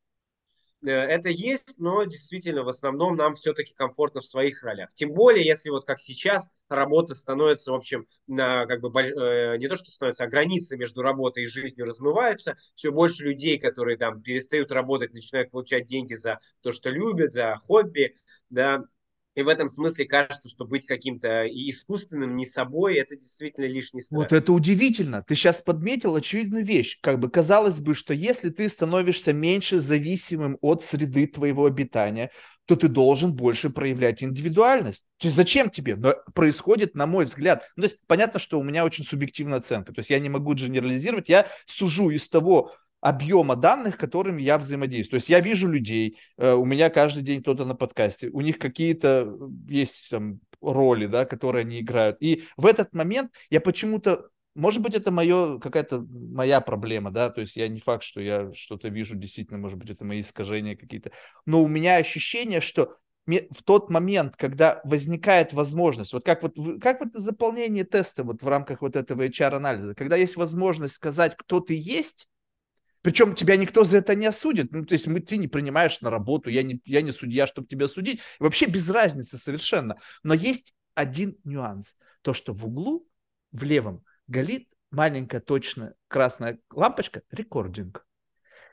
Э, 0.82 0.90
это 0.90 1.28
есть, 1.28 1.74
но 1.78 2.04
действительно 2.04 2.62
в 2.62 2.68
основном 2.68 3.16
нам 3.16 3.34
все-таки 3.34 3.74
комфортно 3.74 4.20
в 4.20 4.26
своих 4.26 4.62
ролях. 4.62 4.90
Тем 4.94 5.12
более, 5.12 5.44
если 5.44 5.70
вот 5.70 5.84
как 5.84 6.00
сейчас 6.00 6.50
работа 6.68 7.14
становится, 7.14 7.72
в 7.72 7.74
общем, 7.74 8.06
на, 8.26 8.66
как 8.66 8.80
бы, 8.80 8.90
э, 9.00 9.56
не 9.58 9.68
то 9.68 9.76
что 9.76 9.90
становится, 9.90 10.24
а 10.24 10.28
границы 10.28 10.76
между 10.76 11.02
работой 11.02 11.44
и 11.44 11.46
жизнью 11.46 11.86
размываются, 11.86 12.56
все 12.74 12.90
больше 12.90 13.24
людей, 13.24 13.58
которые 13.58 13.96
там 13.96 14.22
перестают 14.22 14.72
работать, 14.72 15.12
начинают 15.12 15.50
получать 15.50 15.86
деньги 15.86 16.14
за 16.14 16.40
то, 16.62 16.72
что 16.72 16.90
любят, 16.90 17.32
за 17.32 17.56
хобби, 17.56 18.16
да, 18.48 18.84
и 19.34 19.42
в 19.42 19.48
этом 19.48 19.68
смысле 19.68 20.06
кажется, 20.06 20.48
что 20.48 20.64
быть 20.64 20.86
каким-то 20.86 21.46
искусственным, 21.46 22.36
не 22.36 22.46
собой, 22.46 22.96
это 22.96 23.16
действительно 23.16 23.66
лишний 23.66 24.00
стресс. 24.00 24.18
Вот 24.18 24.32
это 24.32 24.52
удивительно. 24.52 25.22
Ты 25.22 25.36
сейчас 25.36 25.60
подметил 25.60 26.16
очевидную 26.16 26.64
вещь. 26.64 26.98
Как 27.00 27.20
бы 27.20 27.30
казалось 27.30 27.80
бы, 27.80 27.94
что 27.94 28.12
если 28.12 28.50
ты 28.50 28.68
становишься 28.68 29.32
меньше 29.32 29.80
зависимым 29.80 30.58
от 30.60 30.82
среды 30.82 31.26
твоего 31.26 31.66
обитания, 31.66 32.30
то 32.66 32.76
ты 32.76 32.88
должен 32.88 33.34
больше 33.34 33.70
проявлять 33.70 34.22
индивидуальность. 34.22 35.04
То 35.18 35.26
есть 35.28 35.36
зачем 35.36 35.70
тебе? 35.70 35.96
Но 35.96 36.14
происходит, 36.34 36.94
на 36.94 37.06
мой 37.06 37.24
взгляд, 37.24 37.68
ну, 37.76 37.82
то 37.82 37.88
есть 37.88 38.00
понятно, 38.06 38.38
что 38.38 38.58
у 38.58 38.62
меня 38.62 38.84
очень 38.84 39.04
субъективная 39.04 39.58
оценка, 39.58 39.92
то 39.92 40.00
есть 40.00 40.10
я 40.10 40.18
не 40.18 40.28
могу 40.28 40.54
генерализировать, 40.54 41.28
я 41.28 41.46
сужу 41.66 42.10
из 42.10 42.28
того, 42.28 42.72
объема 43.00 43.56
данных, 43.56 43.96
которыми 43.96 44.42
я 44.42 44.58
взаимодействую. 44.58 45.20
То 45.20 45.22
есть 45.22 45.28
я 45.28 45.40
вижу 45.40 45.68
людей, 45.68 46.18
э, 46.36 46.52
у 46.52 46.64
меня 46.64 46.90
каждый 46.90 47.22
день 47.22 47.40
кто-то 47.42 47.64
на 47.64 47.74
подкасте, 47.74 48.28
у 48.28 48.40
них 48.40 48.58
какие-то 48.58 49.26
э, 49.26 49.48
есть 49.68 50.10
там 50.10 50.40
роли, 50.60 51.06
да, 51.06 51.24
которые 51.24 51.62
они 51.62 51.80
играют. 51.80 52.18
И 52.20 52.44
в 52.56 52.66
этот 52.66 52.94
момент 52.94 53.32
я 53.48 53.60
почему-то 53.60 54.28
может 54.56 54.82
быть, 54.82 54.94
это 54.94 55.12
мое, 55.12 55.60
какая-то 55.60 56.04
моя 56.10 56.60
проблема, 56.60 57.12
да, 57.12 57.30
то 57.30 57.40
есть 57.40 57.56
я 57.56 57.68
не 57.68 57.78
факт, 57.78 58.02
что 58.02 58.20
я 58.20 58.52
что-то 58.52 58.88
вижу, 58.88 59.14
действительно, 59.14 59.58
может 59.58 59.78
быть, 59.78 59.90
это 59.90 60.04
мои 60.04 60.20
искажения 60.22 60.76
какие-то, 60.76 61.12
но 61.46 61.62
у 61.62 61.68
меня 61.68 61.96
ощущение, 61.96 62.60
что 62.60 62.96
в 63.26 63.62
тот 63.64 63.90
момент, 63.90 64.36
когда 64.36 64.80
возникает 64.84 65.52
возможность, 65.52 66.12
вот 66.12 66.24
как 66.24 66.42
вот, 66.42 66.56
как 66.80 67.00
вот 67.00 67.10
заполнение 67.12 67.84
теста 67.84 68.24
вот 68.24 68.42
в 68.42 68.48
рамках 68.48 68.82
вот 68.82 68.96
этого 68.96 69.26
HR-анализа, 69.26 69.94
когда 69.94 70.16
есть 70.16 70.36
возможность 70.36 70.94
сказать, 70.94 71.36
кто 71.36 71.60
ты 71.60 71.74
есть, 71.78 72.26
причем 73.02 73.34
тебя 73.34 73.56
никто 73.56 73.84
за 73.84 73.98
это 73.98 74.14
не 74.14 74.26
осудит. 74.26 74.72
Ну, 74.72 74.84
то 74.84 74.94
есть 74.94 75.06
мы, 75.06 75.20
ты 75.20 75.36
не 75.36 75.48
принимаешь 75.48 76.00
на 76.00 76.10
работу, 76.10 76.50
я 76.50 76.62
не, 76.62 76.80
я 76.84 77.02
не 77.02 77.12
судья, 77.12 77.46
чтобы 77.46 77.68
тебя 77.68 77.88
судить. 77.88 78.20
Вообще 78.38 78.66
без 78.66 78.88
разницы 78.90 79.38
совершенно. 79.38 79.96
Но 80.22 80.34
есть 80.34 80.74
один 80.94 81.36
нюанс. 81.44 81.96
То, 82.22 82.34
что 82.34 82.52
в 82.52 82.66
углу, 82.66 83.08
в 83.52 83.62
левом, 83.62 84.04
горит 84.26 84.68
маленькая 84.90 85.40
точно 85.40 85.94
красная 86.08 86.58
лампочка 86.70 87.22
рекординг. 87.30 88.06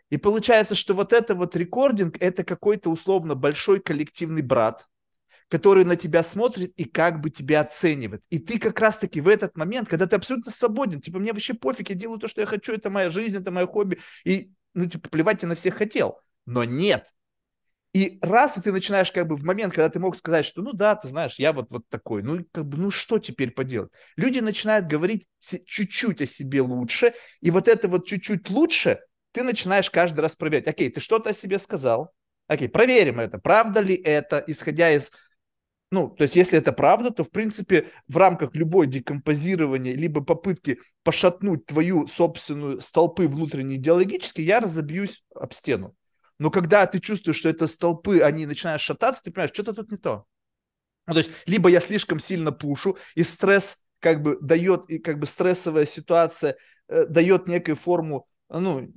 И 0.10 0.18
получается, 0.18 0.76
что 0.76 0.94
вот 0.94 1.14
это 1.14 1.36
вот 1.36 1.56
рекординг, 1.56 2.18
это 2.22 2.44
какой-то 2.44 2.90
условно 2.90 3.36
большой 3.36 3.80
коллективный 3.80 4.42
брат, 4.42 4.88
который 5.50 5.86
на 5.86 5.95
тебя 5.95 6.24
смотрит 6.24 6.74
и 6.76 6.86
как 6.86 7.22
бы 7.22 7.30
тебя 7.30 7.62
оценивает. 7.62 8.24
И 8.30 8.39
ты 8.39 8.60
как 8.60 8.80
раз-таки 8.80 9.22
в 9.22 9.28
этот 9.28 9.56
момент, 9.56 9.88
когда 9.88 10.08
ты 10.08 10.16
абсолютно 10.16 10.52
свободен, 10.52 11.02
типа, 11.02 11.20
мне 11.20 11.32
вообще 11.32 11.54
пофиг, 11.54 11.89
я 11.89 11.95
делаю 11.95 12.20
то, 12.20 12.28
что 12.28 12.41
я 12.41 12.48
хочу, 12.48 12.74
это 12.74 12.89
моя 12.89 13.10
жизнь, 13.10 13.38
это 13.38 13.52
мое 13.52 13.68
хобби, 13.68 14.00
и, 14.26 14.52
ну, 14.74 14.88
типа, 14.88 15.10
плевать 15.10 15.41
я 15.43 15.48
на 15.48 15.56
всех 15.56 15.76
хотел. 15.76 16.20
Но 16.45 16.64
нет. 16.64 17.14
И 17.93 18.20
раз 18.22 18.58
и 18.58 18.62
ты 18.62 18.72
начинаешь 18.72 19.12
как 19.12 19.28
бы 19.28 19.36
в 19.36 19.43
момент, 19.43 19.74
когда 19.74 19.89
ты 19.89 20.00
мог 20.00 20.16
сказать, 20.16 20.45
что 20.45 20.62
ну 20.62 20.74
да, 20.74 20.95
ты 20.95 21.08
знаешь, 21.08 21.39
я 21.39 21.52
вот, 21.54 21.72
вот 21.72 21.88
такой, 21.89 22.22
ну 22.22 22.45
как 22.52 22.66
бы, 22.66 22.78
ну 22.78 22.91
что 22.91 23.18
теперь 23.18 23.52
поделать? 23.52 23.91
Люди 24.18 24.39
начинают 24.39 24.86
говорить 24.88 25.26
чуть-чуть 25.66 26.22
о 26.22 26.28
себе 26.28 26.62
лучше, 26.62 27.14
и 27.41 27.50
вот 27.50 27.68
это 27.68 27.88
вот 27.88 28.06
чуть-чуть 28.06 28.50
лучше 28.50 29.00
ты 29.32 29.41
начинаешь 29.41 29.89
каждый 29.89 30.20
раз 30.20 30.36
проверять. 30.36 30.68
Окей, 30.68 30.91
ты 30.91 31.00
что-то 31.00 31.32
о 31.32 31.34
себе 31.34 31.58
сказал, 31.58 32.12
окей, 32.48 32.70
проверим 32.70 33.20
это, 33.20 33.39
правда 33.39 33.80
ли 33.80 33.95
это, 33.95 34.43
исходя 34.45 34.91
из 34.91 35.12
ну, 35.90 36.10
то 36.10 36.24
есть, 36.24 36.36
если 36.36 36.58
это 36.58 36.74
правда, 36.74 37.12
то, 37.12 37.24
в 37.24 37.32
принципе, 37.32 37.88
в 38.08 38.18
рамках 38.18 38.56
любой 38.56 38.88
декомпозирования, 38.88 39.94
либо 39.94 40.22
попытки 40.22 40.80
пошатнуть 41.04 41.66
твою 41.66 42.08
собственную 42.08 42.82
столпы 42.82 43.28
внутренние 43.28 43.78
идеологически, 43.78 44.42
я 44.42 44.60
разобьюсь 44.60 45.24
об 45.34 45.54
стену. 45.54 45.96
Но 46.40 46.52
когда 46.52 46.86
ты 46.86 47.00
чувствуешь, 47.00 47.38
что 47.38 47.50
это 47.50 47.68
столпы, 47.68 48.20
они 48.20 48.46
начинают 48.46 48.82
шататься, 48.82 49.24
ты 49.24 49.32
понимаешь, 49.32 49.54
что-то 49.54 49.74
тут 49.74 49.90
не 49.92 49.98
то. 49.98 50.26
Ну, 51.08 51.14
то 51.14 51.20
есть, 51.20 51.32
либо 51.46 51.70
я 51.70 51.80
слишком 51.80 52.20
сильно 52.20 52.52
пушу, 52.52 52.98
и 53.16 53.24
стресс 53.24 53.78
как 54.00 54.22
бы 54.22 54.38
дает, 54.42 54.90
и 54.90 55.00
как 55.00 55.20
бы 55.20 55.26
стрессовая 55.26 55.86
ситуация 55.86 56.58
э, 56.90 57.06
дает 57.06 57.48
некую 57.48 57.78
форму, 57.78 58.28
ну, 58.50 58.92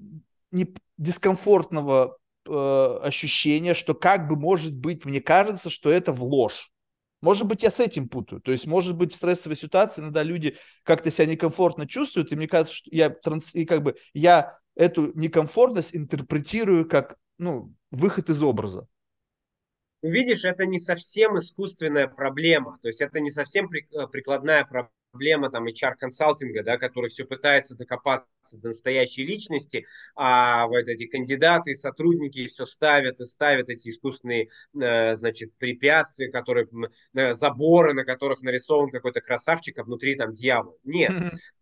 не, 0.50 0.74
дискомфортного 0.98 2.18
э, 2.46 2.98
ощущения, 3.02 3.74
что 3.74 3.94
как 3.94 4.26
бы, 4.28 4.34
может 4.34 4.76
быть, 4.76 5.04
мне 5.04 5.20
кажется, 5.20 5.70
что 5.70 5.88
это 5.90 6.12
в 6.12 6.24
ложь. 6.24 6.72
Может 7.20 7.46
быть, 7.46 7.62
я 7.62 7.70
с 7.70 7.80
этим 7.80 8.08
путаю. 8.08 8.40
То 8.40 8.52
есть, 8.52 8.66
может 8.66 8.96
быть, 8.96 9.12
в 9.12 9.16
стрессовой 9.16 9.56
ситуации 9.56 10.00
иногда 10.00 10.22
люди 10.22 10.56
как-то 10.84 11.10
себя 11.10 11.26
некомфортно 11.26 11.86
чувствуют, 11.86 12.32
и 12.32 12.36
мне 12.36 12.48
кажется, 12.48 12.74
что 12.74 12.90
я, 12.92 13.10
транс... 13.10 13.54
и 13.54 13.64
как 13.64 13.82
бы, 13.82 13.96
я 14.14 14.58
эту 14.74 15.12
некомфортность 15.18 15.94
интерпретирую 15.94 16.88
как 16.88 17.16
ну, 17.38 17.74
выход 17.90 18.30
из 18.30 18.42
образа. 18.42 18.86
Видишь, 20.02 20.44
это 20.46 20.64
не 20.64 20.78
совсем 20.78 21.38
искусственная 21.38 22.08
проблема, 22.08 22.78
то 22.80 22.88
есть 22.88 23.02
это 23.02 23.20
не 23.20 23.30
совсем 23.30 23.70
э, 23.70 24.06
прикладная 24.06 24.64
проблема 24.64 24.94
проблема 25.10 25.50
там 25.50 25.66
HR-консалтинга, 25.66 26.62
да, 26.62 26.78
который 26.78 27.10
все 27.10 27.24
пытается 27.24 27.76
докопаться 27.76 28.58
до 28.58 28.68
настоящей 28.68 29.24
личности, 29.24 29.86
а 30.14 30.66
вот 30.66 30.88
эти 30.88 31.06
кандидаты 31.06 31.72
и 31.72 31.74
сотрудники 31.74 32.46
все 32.46 32.66
ставят 32.66 33.20
и 33.20 33.24
ставят 33.24 33.68
эти 33.68 33.90
искусственные, 33.90 34.48
э, 34.80 35.14
значит, 35.14 35.54
препятствия, 35.58 36.30
которые, 36.30 36.68
э, 37.14 37.34
заборы, 37.34 37.92
на 37.92 38.04
которых 38.04 38.42
нарисован 38.42 38.90
какой-то 38.90 39.20
красавчик, 39.20 39.78
а 39.78 39.84
внутри 39.84 40.14
там 40.14 40.32
дьявол. 40.32 40.78
Нет, 40.84 41.12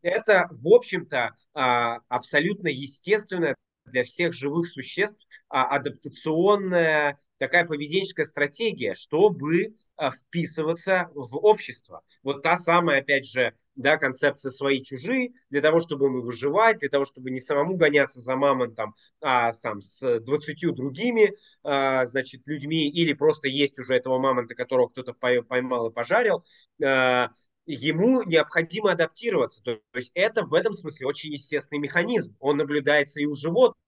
это, 0.03 0.49
в 0.51 0.69
общем-то, 0.69 1.17
э, 1.55 1.61
абсолютно 2.09 2.69
естественная 2.69 3.55
для 3.87 4.05
всех 4.05 4.35
живых 4.35 4.69
существ 4.69 5.27
а, 5.49 5.65
адаптационная 5.77 7.19
такая 7.39 7.65
поведенческая 7.65 8.27
стратегия, 8.27 8.95
чтобы 8.95 9.65
а, 9.65 9.71
вписываться 9.99 11.11
в 11.15 11.37
общество. 11.37 12.03
Вот 12.23 12.43
та 12.43 12.57
самая, 12.57 13.01
опять 13.01 13.27
же, 13.27 13.55
да, 13.79 13.97
концепция 13.97 14.51
свои-чужие, 14.51 15.33
для 15.51 15.61
того, 15.61 15.79
чтобы 15.79 16.11
мы 16.11 16.21
выживать, 16.21 16.79
для 16.79 16.89
того, 16.89 17.05
чтобы 17.05 17.31
не 17.31 17.41
самому 17.41 17.77
гоняться 17.77 18.21
за 18.21 18.35
мамонтом, 18.37 18.95
а 19.21 19.53
там 19.53 19.83
с 19.83 20.21
двадцатью 20.21 20.73
другими, 20.73 21.35
а, 21.63 22.07
значит, 22.07 22.43
людьми, 22.47 22.89
или 22.89 23.13
просто 23.13 23.49
есть 23.49 23.79
уже 23.79 23.95
этого 23.95 24.19
мамонта, 24.19 24.55
которого 24.57 24.89
кто-то 24.89 25.13
поймал 25.13 25.89
и 25.89 25.93
пожарил, 25.93 26.45
а, 26.83 27.31
ему 27.67 28.23
необходимо 28.25 28.93
адаптироваться. 28.93 29.63
То 29.63 29.81
есть 29.95 30.11
это 30.15 30.45
в 30.45 30.55
этом 30.55 30.75
смысле 30.75 31.07
очень 31.07 31.33
естественный 31.33 31.81
механизм. 31.81 32.35
Он 32.41 32.57
наблюдается 32.57 33.21
и 33.21 33.27
у 33.27 33.35
животных. 33.35 33.81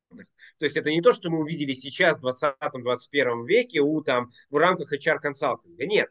То 0.61 0.67
есть 0.67 0.77
это 0.77 0.91
не 0.91 1.01
то, 1.01 1.15
что 1.15 1.31
мы 1.31 1.41
увидели 1.41 1.73
сейчас 1.73 2.19
в 2.19 2.27
20-21 2.27 3.47
веке 3.47 3.81
у, 3.81 4.03
там, 4.03 4.31
в 4.51 4.57
рамках 4.59 4.93
HR-консалтинга. 4.93 5.87
Нет, 5.87 6.11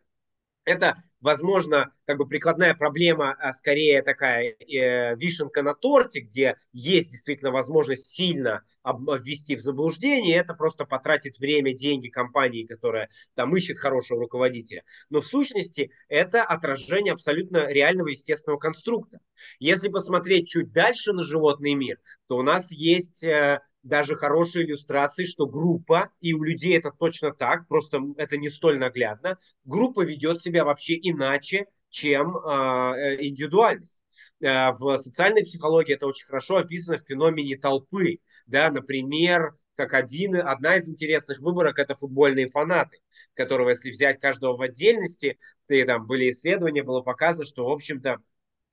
это, 0.66 0.96
возможно, 1.22 1.94
как 2.06 2.18
бы 2.18 2.28
прикладная 2.28 2.74
проблема, 2.74 3.36
а 3.40 3.54
скорее 3.54 4.02
такая 4.02 4.56
э, 4.60 5.16
вишенка 5.16 5.62
на 5.62 5.74
торте, 5.74 6.22
где 6.22 6.58
есть 6.74 7.12
действительно 7.12 7.52
возможность 7.52 8.08
сильно 8.08 8.64
ввести 8.84 9.56
в 9.56 9.62
заблуждение, 9.62 10.38
это 10.38 10.54
просто 10.54 10.86
потратит 10.86 11.38
время, 11.38 11.74
деньги 11.74 12.10
компании, 12.10 12.66
которая 12.66 13.10
там 13.36 13.56
ищет 13.56 13.78
хорошего 13.78 14.20
руководителя. 14.20 14.84
Но 15.10 15.22
в 15.22 15.26
сущности 15.26 15.92
это 16.08 16.44
отражение 16.44 17.14
абсолютно 17.14 17.68
реального 17.68 18.08
естественного 18.08 18.60
конструкта. 18.60 19.20
Если 19.60 19.90
посмотреть 19.90 20.50
чуть 20.50 20.72
дальше 20.72 21.14
на 21.14 21.24
животный 21.24 21.74
мир, 21.74 22.00
то 22.28 22.38
у 22.38 22.42
нас 22.42 22.72
есть 22.72 23.24
э, 23.24 23.62
даже 23.90 24.16
хорошие 24.16 24.66
иллюстрации, 24.66 25.26
что 25.26 25.48
группа, 25.48 26.12
и 26.22 26.34
у 26.34 26.44
людей 26.44 26.78
это 26.78 26.92
точно 26.92 27.34
так, 27.34 27.68
просто 27.68 28.00
это 28.18 28.38
не 28.38 28.48
столь 28.48 28.78
наглядно, 28.78 29.38
группа 29.66 30.06
ведет 30.06 30.42
себя 30.42 30.64
вообще 30.64 30.96
иначе, 30.96 31.66
чем 31.90 32.38
э, 32.38 33.18
индивидуальность. 33.20 34.04
Э, 34.40 34.72
в 34.72 34.98
социальной 35.00 35.44
психологии 35.44 35.96
это 35.96 36.08
очень 36.08 36.28
хорошо 36.28 36.58
описано 36.58 37.00
в 37.00 37.08
феномене 37.08 37.58
толпы. 37.58 38.20
Да, 38.46 38.72
например, 38.72 39.56
как 39.76 39.94
один, 39.94 40.36
одна 40.36 40.78
из 40.78 40.90
интересных 40.90 41.40
выборок– 41.40 41.80
это 41.80 41.96
футбольные 41.96 42.50
фанаты, 42.50 43.00
которого, 43.34 43.70
если 43.70 43.92
взять 43.92 44.20
каждого 44.20 44.58
в 44.58 44.62
отдельности, 44.62 45.40
ты, 45.68 45.86
там 45.86 46.06
были 46.06 46.30
исследования, 46.30 46.84
было 46.84 47.02
показано, 47.02 47.46
что, 47.46 47.66
в 47.66 47.72
общем-то, 47.72 48.18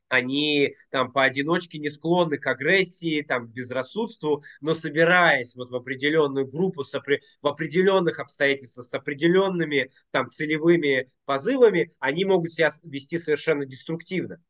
они 0.09 0.75
там 0.91 1.13
поодиночке 1.13 1.79
не 1.79 1.91
склонны 1.91 2.39
к 2.39 2.47
агрессии, 2.47 3.23
там, 3.23 3.49
к 3.49 3.53
безрассудству, 3.53 4.45
но 4.61 4.75
собираясь 4.75 5.55
вот 5.57 5.71
в 5.71 5.75
определенную 5.75 6.47
группу, 6.47 6.85
в 6.85 7.47
определенных 7.47 8.21
обстоятельствах, 8.21 8.87
с 8.87 8.95
определенными 8.95 9.91
там 10.11 10.31
целевыми 10.31 11.11
позывами, 11.25 11.93
они 11.99 12.25
могут 12.25 12.53
себя 12.53 12.71
вести 12.85 13.19
совершенно 13.19 13.67
деструктивно. 13.67 14.41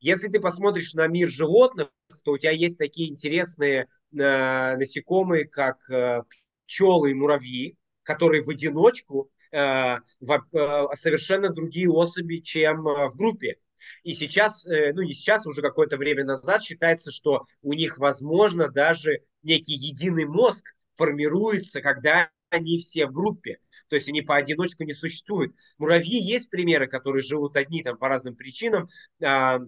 Если 0.00 0.28
ты 0.28 0.40
посмотришь 0.40 0.94
на 0.94 1.06
мир 1.06 1.30
животных, 1.30 1.88
то 2.24 2.32
у 2.32 2.38
тебя 2.38 2.50
есть 2.50 2.78
такие 2.78 3.10
интересные 3.10 3.86
э, 4.12 4.76
насекомые, 4.76 5.46
как 5.46 5.78
э, 5.88 6.22
пчелы 6.66 7.12
и 7.12 7.14
муравьи, 7.14 7.76
которые 8.02 8.42
в 8.42 8.50
одиночку 8.50 9.30
э, 9.50 9.96
в, 10.20 10.46
э, 10.52 10.96
совершенно 10.96 11.48
другие 11.50 11.90
особи, 11.90 12.36
чем 12.36 12.86
э, 12.86 13.08
в 13.08 13.16
группе. 13.16 13.56
И 14.02 14.14
сейчас, 14.14 14.66
э, 14.66 14.92
ну 14.92 15.02
не 15.02 15.12
сейчас, 15.12 15.46
уже 15.46 15.62
какое-то 15.62 15.96
время 15.96 16.24
назад 16.24 16.62
считается, 16.62 17.10
что 17.10 17.46
у 17.62 17.72
них, 17.72 17.98
возможно, 17.98 18.68
даже 18.68 19.20
некий 19.42 19.74
единый 19.74 20.24
мозг 20.24 20.66
формируется, 20.94 21.80
когда 21.80 22.30
они 22.50 22.78
все 22.78 23.06
в 23.06 23.12
группе. 23.12 23.58
То 23.88 23.96
есть 23.96 24.08
они 24.08 24.22
поодиночку 24.22 24.84
не 24.84 24.94
существуют. 24.94 25.54
Муравьи 25.78 26.18
есть 26.18 26.50
примеры, 26.50 26.86
которые 26.86 27.22
живут 27.22 27.56
одни 27.56 27.82
там 27.82 27.96
по 27.98 28.08
разным 28.08 28.34
причинам. 28.34 28.88
А, 29.22 29.60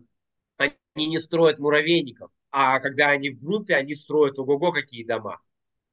они 0.59 1.07
не 1.07 1.21
строят 1.21 1.59
муравейников. 1.59 2.31
А 2.51 2.81
когда 2.81 3.11
они 3.11 3.31
в 3.31 3.43
группе, 3.43 3.75
они 3.75 3.95
строят 3.95 4.39
ого-го 4.39 4.73
какие 4.73 5.05
дома. 5.05 5.41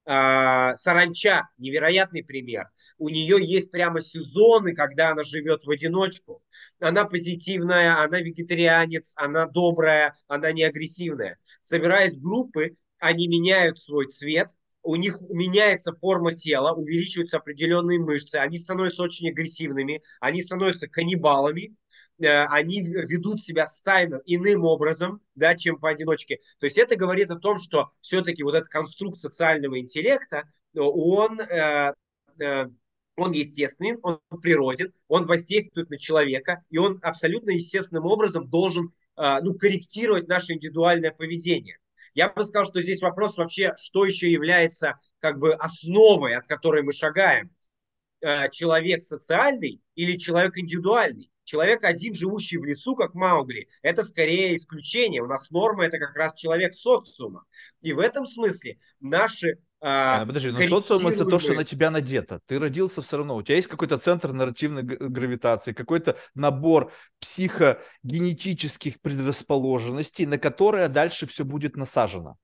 А, 0.05 0.75
саранча, 0.75 1.49
невероятный 1.57 2.23
пример. 2.23 2.69
У 2.97 3.09
нее 3.09 3.37
есть 3.39 3.71
прямо 3.71 4.01
сезоны, 4.01 4.73
когда 4.75 5.11
она 5.11 5.23
живет 5.23 5.63
в 5.63 5.71
одиночку. 5.71 6.43
Она 6.79 7.05
позитивная, 7.05 8.01
она 8.01 8.19
вегетарианец, 8.19 9.13
она 9.15 9.47
добрая, 9.47 10.15
она 10.27 10.51
не 10.51 10.63
агрессивная. 10.63 11.37
Собираясь 11.61 12.17
в 12.17 12.21
группы, 12.21 12.75
они 12.99 13.27
меняют 13.27 13.79
свой 13.79 14.07
цвет, 14.07 14.49
у 14.83 14.97
них 14.97 15.19
меняется 15.29 15.93
форма 15.93 16.33
тела, 16.33 16.73
увеличиваются 16.73 17.37
определенные 17.37 17.99
мышцы, 17.99 18.35
они 18.35 18.57
становятся 18.57 19.03
очень 19.03 19.29
агрессивными, 19.29 20.03
они 20.19 20.41
становятся 20.41 20.89
каннибалами, 20.89 21.75
они 22.27 22.81
ведут 22.81 23.41
себя 23.41 23.67
стайно 23.67 24.21
иным 24.25 24.63
образом, 24.65 25.21
да, 25.35 25.55
чем 25.55 25.77
поодиночке. 25.77 26.39
То 26.59 26.65
есть 26.65 26.77
это 26.77 26.95
говорит 26.95 27.31
о 27.31 27.39
том, 27.39 27.59
что 27.59 27.91
все-таки 28.01 28.43
вот 28.43 28.55
этот 28.55 28.69
конструкт 28.69 29.19
социального 29.19 29.79
интеллекта, 29.79 30.43
он, 30.75 31.39
э, 31.39 31.93
э, 32.39 32.65
он 33.15 33.31
естественный, 33.31 33.97
он 34.01 34.19
природен, 34.41 34.93
он 35.07 35.25
воздействует 35.25 35.89
на 35.89 35.97
человека, 35.97 36.63
и 36.69 36.77
он 36.77 36.99
абсолютно 37.01 37.51
естественным 37.51 38.05
образом 38.05 38.49
должен 38.49 38.93
ну, 39.15 39.53
корректировать 39.53 40.27
наше 40.27 40.53
индивидуальное 40.53 41.11
поведение. 41.11 41.77
Я 42.15 42.29
бы 42.29 42.43
сказал, 42.43 42.65
что 42.65 42.81
здесь 42.81 42.99
вопрос 42.99 43.37
вообще, 43.37 43.73
что 43.77 44.05
еще 44.05 44.31
является 44.31 44.99
как 45.19 45.37
бы 45.37 45.53
основой, 45.53 46.35
от 46.35 46.47
которой 46.47 46.81
мы 46.81 46.93
шагаем. 46.93 47.51
Человек 48.51 49.03
социальный 49.03 49.83
или 49.93 50.17
человек 50.17 50.57
индивидуальный? 50.57 51.29
Человек 51.43 51.83
один, 51.83 52.13
живущий 52.13 52.57
в 52.57 52.65
лесу, 52.65 52.95
как 52.95 53.13
Маугли, 53.13 53.67
это 53.81 54.03
скорее 54.03 54.55
исключение. 54.55 55.21
У 55.21 55.27
нас 55.27 55.49
норма– 55.51 55.85
это 55.87 55.99
как 55.99 56.15
раз 56.15 56.33
человек 56.35 56.75
социума. 56.75 57.43
И 57.81 57.93
в 57.93 57.99
этом 57.99 58.25
смысле 58.25 58.77
наши 58.99 59.59
а, 59.85 60.21
а 60.21 60.25
подожди, 60.25 60.49
но 60.49 60.61
социум 60.61 61.07
это 61.07 61.25
то, 61.25 61.39
что 61.39 61.53
на 61.53 61.65
тебя 61.65 61.91
надето. 61.91 62.39
Ты 62.45 62.57
родился 62.57 63.01
все 63.01 63.17
равно. 63.17 63.35
У 63.35 63.43
тебя 63.43 63.57
есть 63.57 63.67
какой-то 63.67 63.97
центр 63.97 64.31
нарративной 64.31 64.81
гравитации, 64.81 65.73
какой-то 65.73 66.15
набор 66.35 66.93
психогенетических 67.19 69.01
предрасположенностей, 69.01 70.25
на 70.25 70.37
которые 70.37 70.87
дальше 70.87 71.27
все 71.27 71.43
будет 71.43 71.75
насажено 71.75 72.37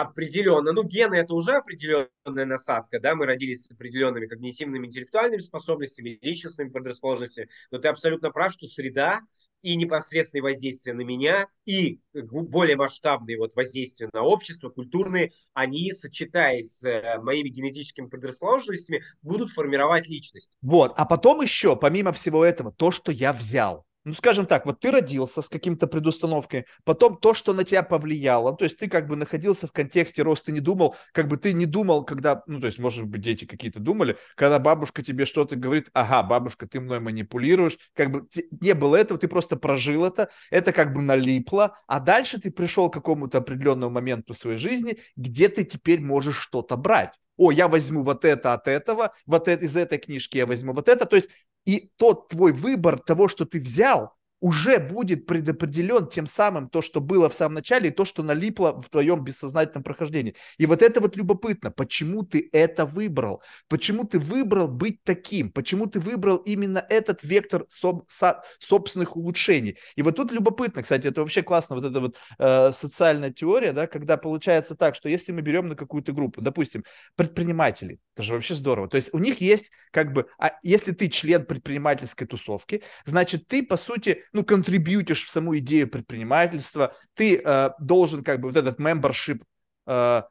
определенно, 0.00 0.72
ну, 0.72 0.84
гены 0.84 1.16
это 1.16 1.34
уже 1.34 1.56
определенная 1.56 2.46
насадка, 2.46 3.00
да, 3.00 3.14
мы 3.14 3.26
родились 3.26 3.64
с 3.64 3.70
определенными 3.70 4.26
когнитивными, 4.26 4.86
интеллектуальными 4.86 5.40
способностями, 5.40 6.18
личностными 6.22 6.70
предрасположенностями, 6.70 7.48
но 7.70 7.78
ты 7.78 7.88
абсолютно 7.88 8.30
прав, 8.30 8.52
что 8.52 8.66
среда 8.66 9.20
и 9.62 9.74
непосредственные 9.76 10.42
воздействия 10.42 10.92
на 10.92 11.00
меня, 11.00 11.48
и 11.64 12.00
более 12.12 12.76
масштабные 12.76 13.38
вот 13.38 13.56
воздействия 13.56 14.08
на 14.12 14.22
общество, 14.22 14.68
культурные, 14.68 15.32
они, 15.52 15.92
сочетаясь 15.92 16.78
с 16.78 16.84
э, 16.84 17.18
моими 17.20 17.48
генетическими 17.48 18.06
предрасположенностями, 18.06 19.02
будут 19.22 19.50
формировать 19.50 20.08
личность. 20.08 20.50
Вот, 20.62 20.92
а 20.96 21.04
потом 21.04 21.40
еще, 21.40 21.74
помимо 21.76 22.12
всего 22.12 22.44
этого, 22.44 22.70
то, 22.70 22.92
что 22.92 23.10
я 23.10 23.32
взял 23.32 23.84
ну, 24.08 24.14
скажем 24.14 24.46
так, 24.46 24.66
вот 24.66 24.80
ты 24.80 24.90
родился 24.90 25.42
с 25.42 25.48
каким-то 25.48 25.86
предустановкой, 25.86 26.66
потом 26.84 27.18
то, 27.18 27.34
что 27.34 27.52
на 27.52 27.64
тебя 27.64 27.82
повлияло, 27.82 28.56
то 28.56 28.64
есть 28.64 28.78
ты 28.78 28.88
как 28.88 29.06
бы 29.06 29.16
находился 29.16 29.66
в 29.66 29.72
контексте 29.72 30.22
роста, 30.22 30.50
не 30.50 30.60
думал, 30.60 30.96
как 31.12 31.28
бы 31.28 31.36
ты 31.36 31.52
не 31.52 31.66
думал, 31.66 32.04
когда, 32.04 32.42
ну, 32.46 32.58
то 32.60 32.66
есть, 32.66 32.78
может 32.78 33.04
быть, 33.04 33.20
дети 33.20 33.44
какие-то 33.44 33.80
думали, 33.80 34.16
когда 34.34 34.58
бабушка 34.58 35.02
тебе 35.02 35.26
что-то 35.26 35.56
говорит, 35.56 35.90
ага, 35.92 36.22
бабушка, 36.22 36.66
ты 36.66 36.80
мной 36.80 37.00
манипулируешь, 37.00 37.78
как 37.94 38.10
бы 38.10 38.26
не 38.60 38.74
было 38.74 38.96
этого, 38.96 39.20
ты 39.20 39.28
просто 39.28 39.56
прожил 39.56 40.04
это, 40.04 40.30
это 40.50 40.72
как 40.72 40.94
бы 40.94 41.02
налипло, 41.02 41.76
а 41.86 42.00
дальше 42.00 42.40
ты 42.40 42.50
пришел 42.50 42.88
к 42.90 42.94
какому-то 42.94 43.38
определенному 43.38 43.92
моменту 43.92 44.32
в 44.32 44.38
своей 44.38 44.58
жизни, 44.58 44.98
где 45.16 45.48
ты 45.48 45.64
теперь 45.64 46.00
можешь 46.00 46.38
что-то 46.38 46.76
брать 46.76 47.12
о, 47.38 47.50
я 47.50 47.68
возьму 47.68 48.02
вот 48.02 48.24
это 48.26 48.52
от 48.52 48.68
этого, 48.68 49.14
вот 49.24 49.48
это, 49.48 49.64
из 49.64 49.76
этой 49.76 49.98
книжки 49.98 50.36
я 50.36 50.44
возьму 50.44 50.74
вот 50.74 50.88
это. 50.88 51.06
То 51.06 51.16
есть 51.16 51.30
и 51.64 51.90
тот 51.96 52.28
твой 52.28 52.52
выбор 52.52 52.98
того, 52.98 53.28
что 53.28 53.46
ты 53.46 53.60
взял, 53.60 54.17
уже 54.40 54.78
будет 54.78 55.26
предопределен 55.26 56.06
тем 56.08 56.26
самым 56.26 56.68
то, 56.68 56.82
что 56.82 57.00
было 57.00 57.28
в 57.28 57.34
самом 57.34 57.54
начале, 57.54 57.88
и 57.88 57.92
то, 57.92 58.04
что 58.04 58.22
налипло 58.22 58.80
в 58.80 58.88
твоем 58.88 59.24
бессознательном 59.24 59.82
прохождении. 59.82 60.34
И 60.58 60.66
вот 60.66 60.82
это 60.82 61.00
вот 61.00 61.16
любопытно, 61.16 61.70
почему 61.70 62.22
ты 62.22 62.48
это 62.52 62.86
выбрал, 62.86 63.42
почему 63.68 64.04
ты 64.04 64.18
выбрал 64.18 64.68
быть 64.68 65.02
таким, 65.02 65.50
почему 65.50 65.86
ты 65.86 66.00
выбрал 66.00 66.36
именно 66.38 66.84
этот 66.88 67.22
вектор 67.22 67.66
соб- 67.70 68.04
со- 68.08 68.42
собственных 68.58 69.16
улучшений. 69.16 69.76
И 69.96 70.02
вот 70.02 70.16
тут 70.16 70.32
любопытно, 70.32 70.82
кстати, 70.82 71.06
это 71.06 71.20
вообще 71.20 71.42
классно, 71.42 71.76
вот 71.76 71.84
эта 71.84 72.00
вот 72.00 72.16
э, 72.38 72.72
социальная 72.72 73.30
теория, 73.32 73.72
да, 73.72 73.86
когда 73.86 74.16
получается 74.16 74.76
так, 74.76 74.94
что 74.94 75.08
если 75.08 75.32
мы 75.32 75.40
берем 75.40 75.68
на 75.68 75.74
какую-то 75.74 76.12
группу, 76.12 76.40
допустим, 76.40 76.84
предприниматели, 77.16 77.98
это 78.14 78.22
же 78.22 78.34
вообще 78.34 78.54
здорово, 78.54 78.88
то 78.88 78.96
есть 78.96 79.10
у 79.12 79.18
них 79.18 79.40
есть 79.40 79.70
как 79.90 80.12
бы, 80.12 80.26
а 80.38 80.52
если 80.62 80.92
ты 80.92 81.08
член 81.08 81.44
предпринимательской 81.44 82.26
тусовки, 82.26 82.82
значит 83.04 83.46
ты 83.46 83.64
по 83.64 83.76
сути 83.76 84.24
ну, 84.32 84.44
контрибьютишь 84.44 85.24
в 85.24 85.30
саму 85.30 85.56
идею 85.58 85.88
предпринимательства, 85.88 86.94
ты 87.14 87.40
э, 87.42 87.70
должен 87.78 88.24
как 88.24 88.40
бы 88.40 88.48
вот 88.48 88.56
этот 88.56 88.78
membership, 88.80 89.42
э, 89.86 90.22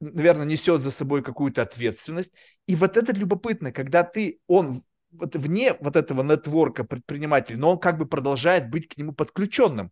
наверное, 0.00 0.46
несет 0.46 0.82
за 0.82 0.90
собой 0.90 1.22
какую-то 1.22 1.62
ответственность. 1.62 2.32
И 2.66 2.76
вот 2.76 2.96
это 2.96 3.12
любопытно, 3.12 3.72
когда 3.72 4.02
ты, 4.02 4.40
он 4.46 4.82
вот 5.12 5.34
вне 5.36 5.74
вот 5.80 5.96
этого 5.96 6.22
нетворка 6.22 6.84
предпринимателей, 6.84 7.58
но 7.58 7.72
он 7.72 7.78
как 7.78 7.98
бы 7.98 8.06
продолжает 8.06 8.70
быть 8.70 8.88
к 8.88 8.96
нему 8.96 9.12
подключенным. 9.12 9.90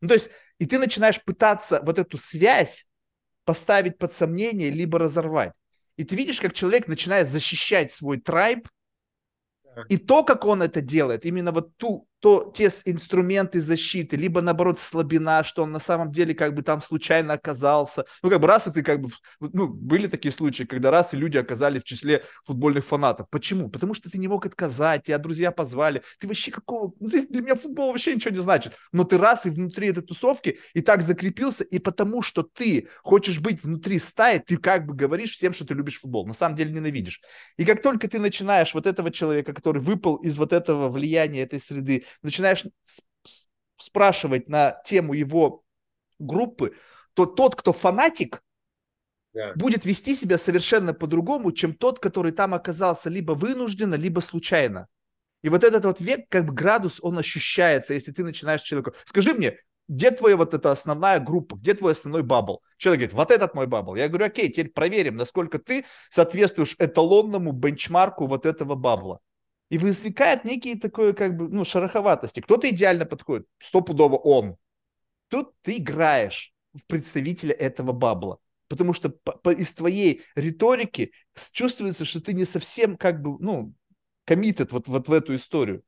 Ну, 0.00 0.08
то 0.08 0.14
есть, 0.14 0.30
и 0.58 0.66
ты 0.66 0.78
начинаешь 0.78 1.22
пытаться 1.22 1.80
вот 1.82 1.98
эту 1.98 2.16
связь 2.16 2.86
поставить 3.44 3.98
под 3.98 4.12
сомнение, 4.12 4.70
либо 4.70 4.98
разорвать. 4.98 5.52
И 5.96 6.04
ты 6.04 6.14
видишь, 6.16 6.40
как 6.40 6.52
человек 6.52 6.88
начинает 6.88 7.28
защищать 7.28 7.92
свой 7.92 8.18
трайб, 8.18 8.68
и 9.88 9.98
то, 9.98 10.24
как 10.24 10.44
он 10.44 10.62
это 10.62 10.80
делает, 10.80 11.24
именно 11.24 11.52
вот 11.52 11.76
ту 11.76 12.06
то 12.20 12.52
те 12.54 12.70
инструменты 12.84 13.60
защиты, 13.60 14.16
либо 14.16 14.40
наоборот 14.42 14.78
слабина, 14.78 15.42
что 15.42 15.62
он 15.62 15.72
на 15.72 15.80
самом 15.80 16.12
деле 16.12 16.34
как 16.34 16.54
бы 16.54 16.62
там 16.62 16.80
случайно 16.80 17.34
оказался. 17.34 18.04
Ну, 18.22 18.30
как 18.30 18.40
бы 18.40 18.46
раз 18.46 18.66
и 18.66 18.70
ты 18.70 18.82
как 18.82 19.00
бы, 19.00 19.08
ну, 19.40 19.68
были 19.68 20.06
такие 20.06 20.32
случаи, 20.32 20.64
когда 20.64 20.90
раз 20.90 21.14
и 21.14 21.16
люди 21.16 21.38
оказались 21.38 21.82
в 21.82 21.86
числе 21.86 22.22
футбольных 22.44 22.84
фанатов. 22.84 23.28
Почему? 23.30 23.70
Потому 23.70 23.94
что 23.94 24.10
ты 24.10 24.18
не 24.18 24.28
мог 24.28 24.44
отказать, 24.44 25.04
тебя 25.04 25.18
друзья 25.18 25.50
позвали. 25.50 26.02
Ты 26.18 26.28
вообще 26.28 26.50
какого, 26.50 26.92
ну, 27.00 27.08
ты, 27.08 27.26
для 27.26 27.40
меня 27.40 27.54
футбол 27.54 27.90
вообще 27.90 28.14
ничего 28.14 28.34
не 28.34 28.42
значит. 28.42 28.74
Но 28.92 29.04
ты 29.04 29.16
раз 29.16 29.46
и 29.46 29.50
внутри 29.50 29.88
этой 29.88 30.02
тусовки 30.02 30.58
и 30.74 30.82
так 30.82 31.02
закрепился, 31.02 31.64
и 31.64 31.78
потому 31.78 32.20
что 32.20 32.42
ты 32.42 32.88
хочешь 33.02 33.40
быть 33.40 33.64
внутри 33.64 33.98
стаи, 33.98 34.38
ты 34.38 34.58
как 34.58 34.86
бы 34.86 34.94
говоришь 34.94 35.32
всем, 35.32 35.54
что 35.54 35.64
ты 35.64 35.74
любишь 35.74 36.00
футбол. 36.00 36.26
На 36.26 36.34
самом 36.34 36.56
деле 36.56 36.72
ненавидишь. 36.72 37.20
И 37.56 37.64
как 37.64 37.80
только 37.80 38.08
ты 38.08 38.18
начинаешь 38.18 38.74
вот 38.74 38.86
этого 38.86 39.10
человека, 39.10 39.54
который 39.54 39.80
выпал 39.80 40.16
из 40.16 40.36
вот 40.36 40.52
этого 40.52 40.88
влияния 40.90 41.42
этой 41.42 41.60
среды, 41.60 42.04
начинаешь 42.22 42.64
спрашивать 43.76 44.48
на 44.48 44.80
тему 44.84 45.14
его 45.14 45.64
группы, 46.18 46.76
то 47.14 47.26
тот, 47.26 47.56
кто 47.56 47.72
фанатик, 47.72 48.42
да. 49.32 49.52
будет 49.54 49.84
вести 49.84 50.14
себя 50.14 50.38
совершенно 50.38 50.92
по-другому, 50.94 51.52
чем 51.52 51.74
тот, 51.74 51.98
который 51.98 52.32
там 52.32 52.54
оказался 52.54 53.08
либо 53.08 53.32
вынужденно, 53.32 53.94
либо 53.94 54.20
случайно. 54.20 54.88
И 55.42 55.48
вот 55.48 55.64
этот 55.64 55.84
вот 55.84 56.00
век, 56.00 56.26
как 56.28 56.44
бы 56.44 56.52
градус, 56.52 56.98
он 57.00 57.18
ощущается, 57.18 57.94
если 57.94 58.12
ты 58.12 58.22
начинаешь 58.22 58.60
человеку. 58.60 58.92
Скажи 59.06 59.32
мне, 59.32 59.56
где 59.88 60.10
твоя 60.10 60.36
вот 60.36 60.54
эта 60.54 60.70
основная 60.70 61.18
группа, 61.18 61.56
где 61.56 61.74
твой 61.74 61.92
основной 61.92 62.22
bubble? 62.22 62.62
Человек 62.76 63.00
говорит, 63.00 63.14
вот 63.14 63.30
этот 63.30 63.54
мой 63.54 63.66
bubble. 63.66 63.96
Я 63.96 64.08
говорю, 64.08 64.26
окей, 64.26 64.48
теперь 64.48 64.70
проверим, 64.70 65.16
насколько 65.16 65.58
ты 65.58 65.84
соответствуешь 66.10 66.76
эталонному 66.78 67.52
бенчмарку 67.52 68.26
вот 68.26 68.46
этого 68.46 68.74
бабла. 68.74 69.20
И 69.70 69.78
возникает 69.78 70.44
некие 70.44 70.76
такое, 70.76 71.12
как 71.12 71.36
бы, 71.36 71.48
ну, 71.48 71.64
шероховатости. 71.64 72.40
Кто-то 72.40 72.68
идеально 72.68 73.06
подходит, 73.06 73.46
стопудово 73.60 74.16
он. 74.16 74.56
Тут 75.28 75.54
ты 75.62 75.78
играешь 75.78 76.52
в 76.74 76.84
представителя 76.86 77.54
этого 77.54 77.92
бабла. 77.92 78.38
Потому 78.68 78.92
что 78.92 79.10
по, 79.10 79.32
по, 79.32 79.50
из 79.50 79.72
твоей 79.72 80.22
риторики 80.34 81.12
чувствуется, 81.52 82.04
что 82.04 82.20
ты 82.20 82.34
не 82.34 82.44
совсем 82.44 82.96
как 82.96 83.22
бы, 83.22 83.36
ну, 83.38 83.72
коммитет 84.24 84.72
вот, 84.72 84.88
вот 84.88 85.08
в 85.08 85.12
эту 85.12 85.34
историю. 85.36 85.82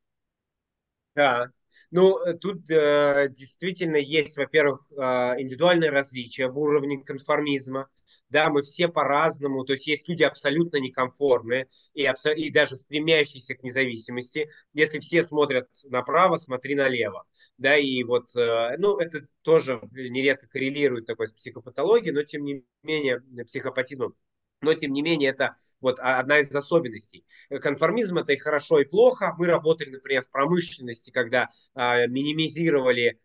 Да, 1.15 1.51
ну, 1.93 2.19
э, 2.19 2.35
тут 2.35 2.69
э, 2.71 3.29
действительно 3.31 3.97
есть, 3.97 4.37
во-первых, 4.37 4.81
э, 4.93 4.97
индивидуальные 5.41 5.91
различия 5.91 6.49
в 6.49 6.59
уровне 6.59 6.99
конформизма 7.05 7.89
да, 8.31 8.49
мы 8.49 8.63
все 8.63 8.89
по-разному, 8.89 9.65
то 9.65 9.75
есть 9.75 9.87
есть 9.87 10.09
люди 10.09 10.23
абсолютно 10.23 10.79
некомфортные 10.79 11.69
и, 11.95 12.05
абсо- 12.07 12.33
и 12.35 12.51
даже 12.51 12.77
стремящиеся 12.77 13.55
к 13.55 13.63
независимости. 13.63 14.49
Если 14.73 14.99
все 15.01 15.23
смотрят 15.23 15.69
направо, 15.85 16.39
смотри 16.39 16.75
налево, 16.75 17.25
да, 17.59 17.77
и 17.77 18.03
вот, 18.05 18.35
э, 18.37 18.77
ну, 18.79 18.99
это 18.99 19.27
тоже 19.43 19.81
нередко 19.93 20.49
коррелирует 20.49 21.07
такой 21.07 21.29
с 21.29 21.33
психопатологией, 21.33 22.15
но 22.15 22.23
тем 22.23 22.45
не 22.45 22.65
менее 22.83 23.21
психопатизмом. 23.47 24.15
Но, 24.63 24.75
тем 24.75 24.93
не 24.93 25.03
менее, 25.03 25.31
это 25.31 25.57
вот 25.81 25.99
одна 26.01 26.39
из 26.39 26.55
особенностей. 26.55 27.27
Конформизм– 27.51 28.19
это 28.19 28.33
и 28.33 28.39
хорошо, 28.39 28.79
и 28.81 28.85
плохо. 28.85 29.35
Мы 29.37 29.47
работали, 29.47 29.91
например, 29.91 30.23
в 30.23 30.31
промышленности, 30.31 31.11
когда 31.11 31.51
э, 31.75 32.07
минимизировали 32.07 33.19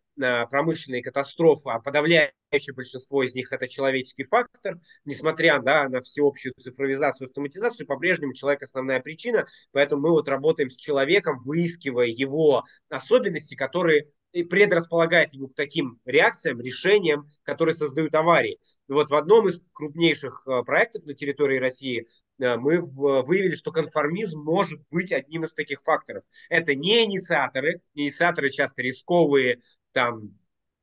промышленные 0.50 1.04
катастрофы, 1.04 1.70
а 1.70 1.80
подавляющее 1.80 2.74
большинство 2.76 3.22
из 3.22 3.36
них 3.36 3.52
это 3.52 3.68
человеческий 3.68 4.24
фактор, 4.24 4.80
несмотря 5.06 5.60
да, 5.60 5.88
на 5.90 6.02
всеобщую 6.02 6.54
цифровизацию, 6.60 7.28
автоматизацию, 7.28 7.86
по-прежнему 7.86 8.34
человек 8.34 8.64
основная 8.64 9.00
причина, 9.00 9.46
поэтому 9.72 10.02
мы 10.02 10.10
вот 10.10 10.28
работаем 10.28 10.72
с 10.72 10.76
человеком, 10.76 11.44
выискивая 11.44 12.08
его 12.08 12.64
особенности, 12.90 13.54
которые 13.54 14.10
предрасполагают 14.32 15.34
его 15.34 15.50
к 15.50 15.56
таким 15.56 16.00
реакциям, 16.06 16.62
решениям, 16.62 17.30
которые 17.44 17.76
создают 17.76 18.14
аварии. 18.16 18.60
Вот 18.88 19.10
в 19.10 19.16
одном 19.16 19.48
из 19.48 19.62
крупнейших 19.74 20.44
э, 20.46 20.64
проектов 20.64 21.06
на 21.06 21.14
территории 21.14 21.58
России 21.58 22.08
э, 22.40 22.56
мы 22.58 22.82
выявили, 22.82 23.56
что 23.56 23.72
конформизм 23.72 24.40
может 24.42 24.80
быть 24.90 25.12
одним 25.12 25.44
из 25.44 25.54
таких 25.54 25.82
факторов. 25.84 26.24
Это 26.50 26.76
не 26.76 27.04
инициаторы, 27.06 27.82
инициаторы 27.94 28.50
часто 28.50 28.82
рисковые, 28.82 29.62
там, 29.92 30.38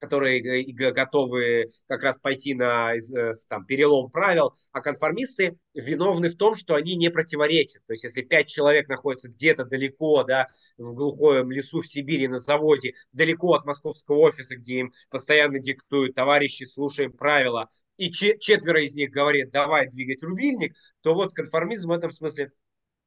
которые 0.05 0.73
готовы 0.93 1.71
как 1.87 2.03
раз 2.03 2.19
пойти 2.19 2.55
на 2.55 2.95
э, 2.95 3.33
там, 3.49 3.65
перелом 3.65 4.11
правил, 4.11 4.55
а 4.73 4.81
конформисты 4.81 5.57
виновны 5.73 6.29
в 6.29 6.37
том, 6.37 6.55
что 6.55 6.75
они 6.75 6.95
не 6.97 7.11
противоречат. 7.11 7.83
То 7.87 7.95
есть, 7.95 8.05
если 8.05 8.23
пять 8.23 8.49
человек 8.49 8.89
находятся 8.89 9.31
где-то 9.31 9.65
далеко, 9.65 10.25
да, 10.25 10.49
в 10.77 10.93
глухом 10.93 11.51
лесу 11.51 11.81
в 11.81 11.87
Сибири 11.87 12.29
на 12.29 12.39
заводе, 12.39 12.95
далеко 13.13 13.55
от 13.55 13.65
московского 13.65 14.19
офиса, 14.19 14.57
где 14.57 14.81
им 14.81 14.93
постоянно 15.09 15.59
диктуют, 15.59 16.15
товарищи, 16.15 16.65
слушаем 16.65 17.13
правила, 17.13 17.71
и 17.97 18.11
четверо 18.11 18.83
из 18.83 18.95
них 18.95 19.11
говорит, 19.11 19.51
давай 19.51 19.89
двигать 19.89 20.23
рубильник, 20.23 20.77
то 21.03 21.15
вот 21.15 21.33
конформизм 21.33 21.89
в 21.89 21.93
этом 21.93 22.13
смысле 22.13 22.53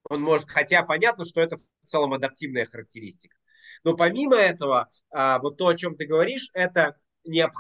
он 0.10 0.22
может, 0.22 0.50
хотя 0.50 0.84
понятно, 0.84 1.26
что 1.26 1.42
это 1.42 1.58
в 1.58 1.62
целом 1.86 2.14
адаптивная 2.14 2.66
характеристика. 2.66 3.38
Но 3.84 3.96
помимо 3.96 4.36
этого, 4.36 4.90
а, 5.10 5.40
вот 5.40 5.58
то, 5.58 5.68
о 5.68 5.76
чем 5.76 5.96
ты 5.96 6.06
говоришь, 6.06 6.50
это 6.54 6.98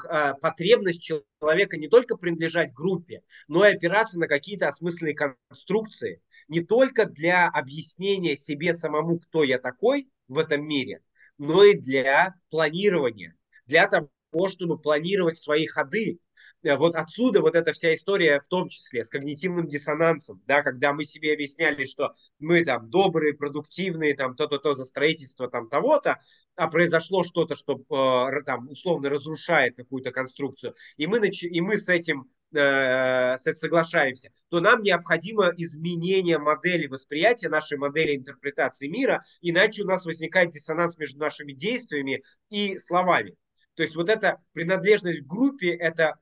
а, 0.07 0.33
потребность 0.35 1.03
человека 1.03 1.77
не 1.77 1.89
только 1.89 2.15
принадлежать 2.15 2.73
группе, 2.73 3.21
но 3.47 3.65
и 3.65 3.73
опираться 3.73 4.19
на 4.19 4.27
какие-то 4.27 4.67
осмысленные 4.67 5.15
конструкции. 5.15 6.21
Не 6.47 6.61
только 6.61 7.05
для 7.05 7.47
объяснения 7.49 8.37
себе 8.37 8.73
самому, 8.73 9.19
кто 9.19 9.43
я 9.43 9.59
такой 9.59 10.09
в 10.29 10.37
этом 10.37 10.65
мире, 10.65 11.01
но 11.37 11.63
и 11.63 11.77
для 11.77 12.35
планирования, 12.49 13.35
для 13.65 13.87
того, 13.87 14.09
чтобы 14.47 14.79
планировать 14.79 15.37
свои 15.37 15.65
ходы, 15.65 16.19
вот 16.63 16.95
отсюда 16.95 17.41
вот 17.41 17.55
эта 17.55 17.71
вся 17.71 17.93
история, 17.93 18.39
в 18.39 18.47
том 18.47 18.67
числе 18.69 19.03
с 19.03 19.09
когнитивным 19.09 19.67
диссонансом, 19.67 20.41
да, 20.47 20.63
когда 20.63 20.91
мы 20.91 21.05
себе 21.05 21.33
объясняли, 21.33 21.85
что 21.85 22.15
мы 22.39 22.65
там 22.65 22.89
добрые, 22.89 23.35
продуктивные, 23.35 24.15
там 24.15 24.35
то-то-то 24.35 24.73
за 24.73 24.85
строительство 24.85 25.49
там 25.49 25.69
того-то, 25.69 26.19
а 26.55 26.67
произошло 26.67 27.23
что-то, 27.23 27.55
что 27.55 27.75
э, 27.75 28.41
там 28.43 28.69
условно 28.69 29.09
разрушает 29.09 29.75
какую-то 29.75 30.11
конструкцию, 30.11 30.73
и 30.97 31.05
мы, 31.05 31.19
нач... 31.19 31.43
и 31.43 31.61
мы 31.61 31.77
с 31.77 31.89
этим 31.89 32.29
э, 32.53 33.37
соглашаемся, 33.37 34.31
то 34.49 34.59
нам 34.59 34.81
необходимо 34.81 35.53
изменение 35.57 36.39
модели 36.39 36.87
восприятия, 36.87 37.49
нашей 37.49 37.77
модели 37.77 38.15
интерпретации 38.15 38.87
мира, 38.87 39.23
иначе 39.41 39.83
у 39.83 39.85
нас 39.85 40.05
возникает 40.05 40.51
диссонанс 40.51 40.97
между 40.97 41.19
нашими 41.19 41.53
действиями 41.53 42.23
и 42.49 42.79
словами. 42.79 43.35
То 43.75 43.83
есть 43.83 43.95
вот 43.95 44.09
эта 44.09 44.41
принадлежность 44.53 45.21
к 45.21 45.27
группе– 45.27 45.69
это 45.69 46.15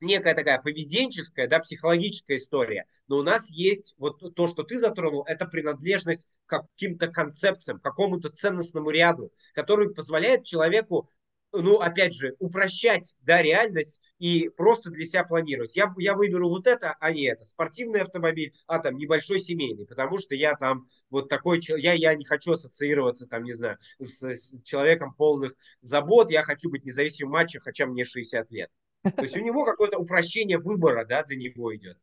некая 0.00 0.34
такая 0.34 0.60
поведенческая, 0.60 1.48
да, 1.48 1.58
психологическая 1.60 2.36
история. 2.36 2.86
Но 3.08 3.18
у 3.18 3.22
нас 3.22 3.50
есть 3.50 3.94
вот 3.98 4.34
то, 4.34 4.46
что 4.46 4.62
ты 4.62 4.78
затронул, 4.78 5.24
это 5.26 5.46
принадлежность 5.46 6.26
к 6.46 6.60
каким-то 6.60 7.08
концепциям, 7.08 7.78
к 7.78 7.84
какому-то 7.84 8.30
ценностному 8.30 8.90
ряду, 8.90 9.32
который 9.54 9.94
позволяет 9.94 10.44
человеку 10.44 11.10
ну, 11.52 11.80
опять 11.80 12.14
же, 12.14 12.36
упрощать, 12.38 13.14
да, 13.22 13.42
реальность 13.42 14.00
и 14.18 14.48
просто 14.56 14.90
для 14.90 15.04
себя 15.04 15.24
планировать. 15.24 15.76
Я, 15.76 15.92
я 15.98 16.14
выберу 16.14 16.48
вот 16.48 16.66
это, 16.66 16.96
а 17.00 17.12
не 17.12 17.24
это. 17.24 17.44
Спортивный 17.44 18.02
автомобиль, 18.02 18.54
а 18.66 18.78
там 18.78 18.96
небольшой 18.96 19.40
семейный, 19.40 19.86
потому 19.86 20.18
что 20.18 20.34
я 20.34 20.54
там 20.54 20.86
вот 21.10 21.28
такой, 21.28 21.60
я, 21.60 21.92
я 21.94 22.14
не 22.14 22.24
хочу 22.24 22.52
ассоциироваться, 22.52 23.26
там, 23.26 23.42
не 23.42 23.52
знаю, 23.52 23.78
с, 23.98 24.22
с 24.22 24.62
человеком 24.62 25.14
полных 25.14 25.54
забот, 25.80 26.30
я 26.30 26.42
хочу 26.42 26.70
быть 26.70 26.84
независимым 26.84 27.32
матчем, 27.32 27.60
хотя 27.62 27.86
мне 27.86 28.04
60 28.04 28.50
лет. 28.52 28.70
То 29.02 29.22
есть 29.22 29.36
у 29.36 29.40
него 29.40 29.64
какое-то 29.64 29.98
упрощение 29.98 30.58
выбора, 30.58 31.04
да, 31.04 31.22
для 31.22 31.36
него 31.36 31.74
идет. 31.74 31.98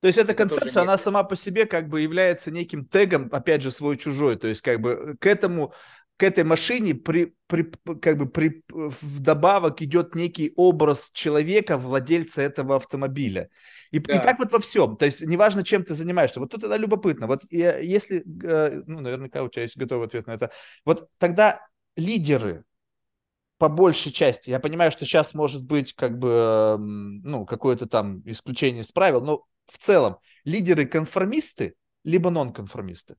То 0.00 0.08
есть 0.08 0.18
эта 0.18 0.34
концепция, 0.34 0.82
она 0.82 0.98
сама 0.98 1.22
по 1.22 1.36
себе 1.36 1.64
как 1.64 1.88
бы 1.88 2.00
является 2.00 2.50
неким 2.50 2.84
тегом, 2.84 3.28
опять 3.30 3.62
же, 3.62 3.70
свой-чужой. 3.70 4.36
То 4.36 4.48
есть 4.48 4.60
как 4.60 4.80
бы 4.80 5.16
к 5.20 5.26
этому, 5.26 5.72
к 6.16 6.24
этой 6.24 6.42
машине 6.42 6.96
при, 6.96 7.36
при, 7.46 7.70
как 8.00 8.18
бы 8.18 8.28
при, 8.28 8.64
вдобавок 8.68 9.80
идет 9.80 10.16
некий 10.16 10.52
образ 10.56 11.08
человека, 11.12 11.78
владельца 11.78 12.42
этого 12.42 12.76
автомобиля. 12.76 13.48
И, 13.92 14.00
да. 14.00 14.16
и 14.16 14.18
так 14.20 14.40
вот 14.40 14.50
во 14.50 14.58
всем. 14.58 14.96
То 14.96 15.04
есть 15.04 15.20
неважно, 15.20 15.62
чем 15.62 15.84
ты 15.84 15.94
занимаешься. 15.94 16.40
Вот 16.40 16.50
тут 16.50 16.64
это 16.64 16.74
любопытно. 16.74 17.28
Вот 17.28 17.44
если, 17.50 18.24
э, 18.42 18.82
ну, 18.84 19.00
наверняка 19.00 19.44
у 19.44 19.48
тебя 19.48 19.62
есть 19.62 19.76
готовый 19.76 20.08
ответ 20.08 20.26
на 20.26 20.32
это. 20.32 20.50
Вот 20.84 21.08
тогда 21.18 21.60
лидеры, 21.94 22.64
по 23.62 23.68
большей 23.68 24.10
части. 24.10 24.50
Я 24.50 24.58
понимаю, 24.58 24.90
что 24.90 25.04
сейчас 25.04 25.34
может 25.34 25.64
быть 25.64 25.94
как 25.94 26.18
бы, 26.18 26.74
ну, 26.80 27.46
какое-то 27.46 27.86
там 27.86 28.20
исключение 28.24 28.82
из 28.82 28.90
правил, 28.90 29.20
но 29.20 29.44
в 29.66 29.78
целом 29.78 30.16
лидеры 30.42 30.84
конформисты 30.84 31.76
либо 32.02 32.30
нонконформисты? 32.30 33.14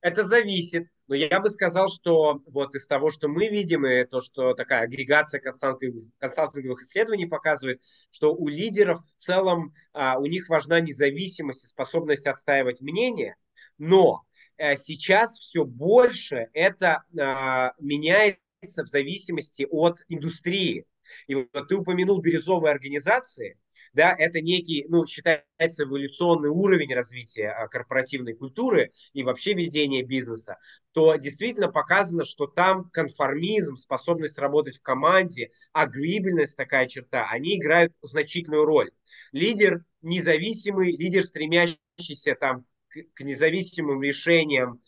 Это 0.00 0.24
зависит. 0.24 0.88
Но 1.06 1.14
я 1.14 1.38
бы 1.38 1.50
сказал, 1.50 1.86
что 1.86 2.42
вот 2.46 2.74
из 2.74 2.88
того, 2.88 3.10
что 3.10 3.28
мы 3.28 3.46
видим, 3.46 3.86
и 3.86 4.04
то, 4.06 4.20
что 4.20 4.54
такая 4.54 4.82
агрегация 4.82 5.40
консалтинговых, 5.40 6.10
консалтинговых 6.18 6.82
исследований 6.82 7.26
показывает, 7.26 7.80
что 8.10 8.34
у 8.34 8.48
лидеров 8.48 8.98
в 9.16 9.22
целом, 9.22 9.72
а, 9.92 10.18
у 10.18 10.26
них 10.26 10.48
важна 10.48 10.80
независимость 10.80 11.62
и 11.62 11.68
способность 11.68 12.26
отстаивать 12.26 12.80
мнение, 12.80 13.36
но 13.78 14.24
э, 14.56 14.76
сейчас 14.76 15.38
все 15.38 15.64
больше 15.64 16.48
это 16.54 17.04
а, 17.16 17.72
меняется 17.78 18.49
в 18.62 18.88
зависимости 18.88 19.66
от 19.70 20.02
индустрии. 20.08 20.84
И 21.26 21.34
вот 21.34 21.68
ты 21.68 21.76
упомянул 21.76 22.20
бирюзовые 22.20 22.72
организации– 22.72 23.58
да, 23.92 24.14
это 24.16 24.40
некий, 24.40 24.86
ну, 24.88 25.04
считается 25.04 25.84
эволюционный 25.84 26.48
уровень 26.48 26.94
развития 26.94 27.48
а, 27.48 27.66
корпоративной 27.66 28.34
культуры 28.34 28.92
и 29.12 29.24
вообще 29.24 29.54
ведения 29.54 30.02
бизнеса, 30.02 30.58
то 30.92 31.16
действительно 31.16 31.68
показано, 31.68 32.24
что 32.24 32.46
там 32.46 32.88
конформизм, 32.90 33.76
способность 33.76 34.38
работать 34.38 34.78
в 34.78 34.82
команде, 34.82 35.50
агрибельность 35.72 36.56
такая 36.56 36.86
черта, 36.86 37.28
они 37.30 37.58
играют 37.58 37.92
значительную 38.02 38.64
роль. 38.64 38.90
Лидер 39.32 39.84
независимый, 40.02 40.96
лидер, 40.96 41.24
стремящийся 41.24 42.36
там 42.38 42.64
к, 42.88 43.20
независимым 43.22 44.02
решениям, 44.02 44.80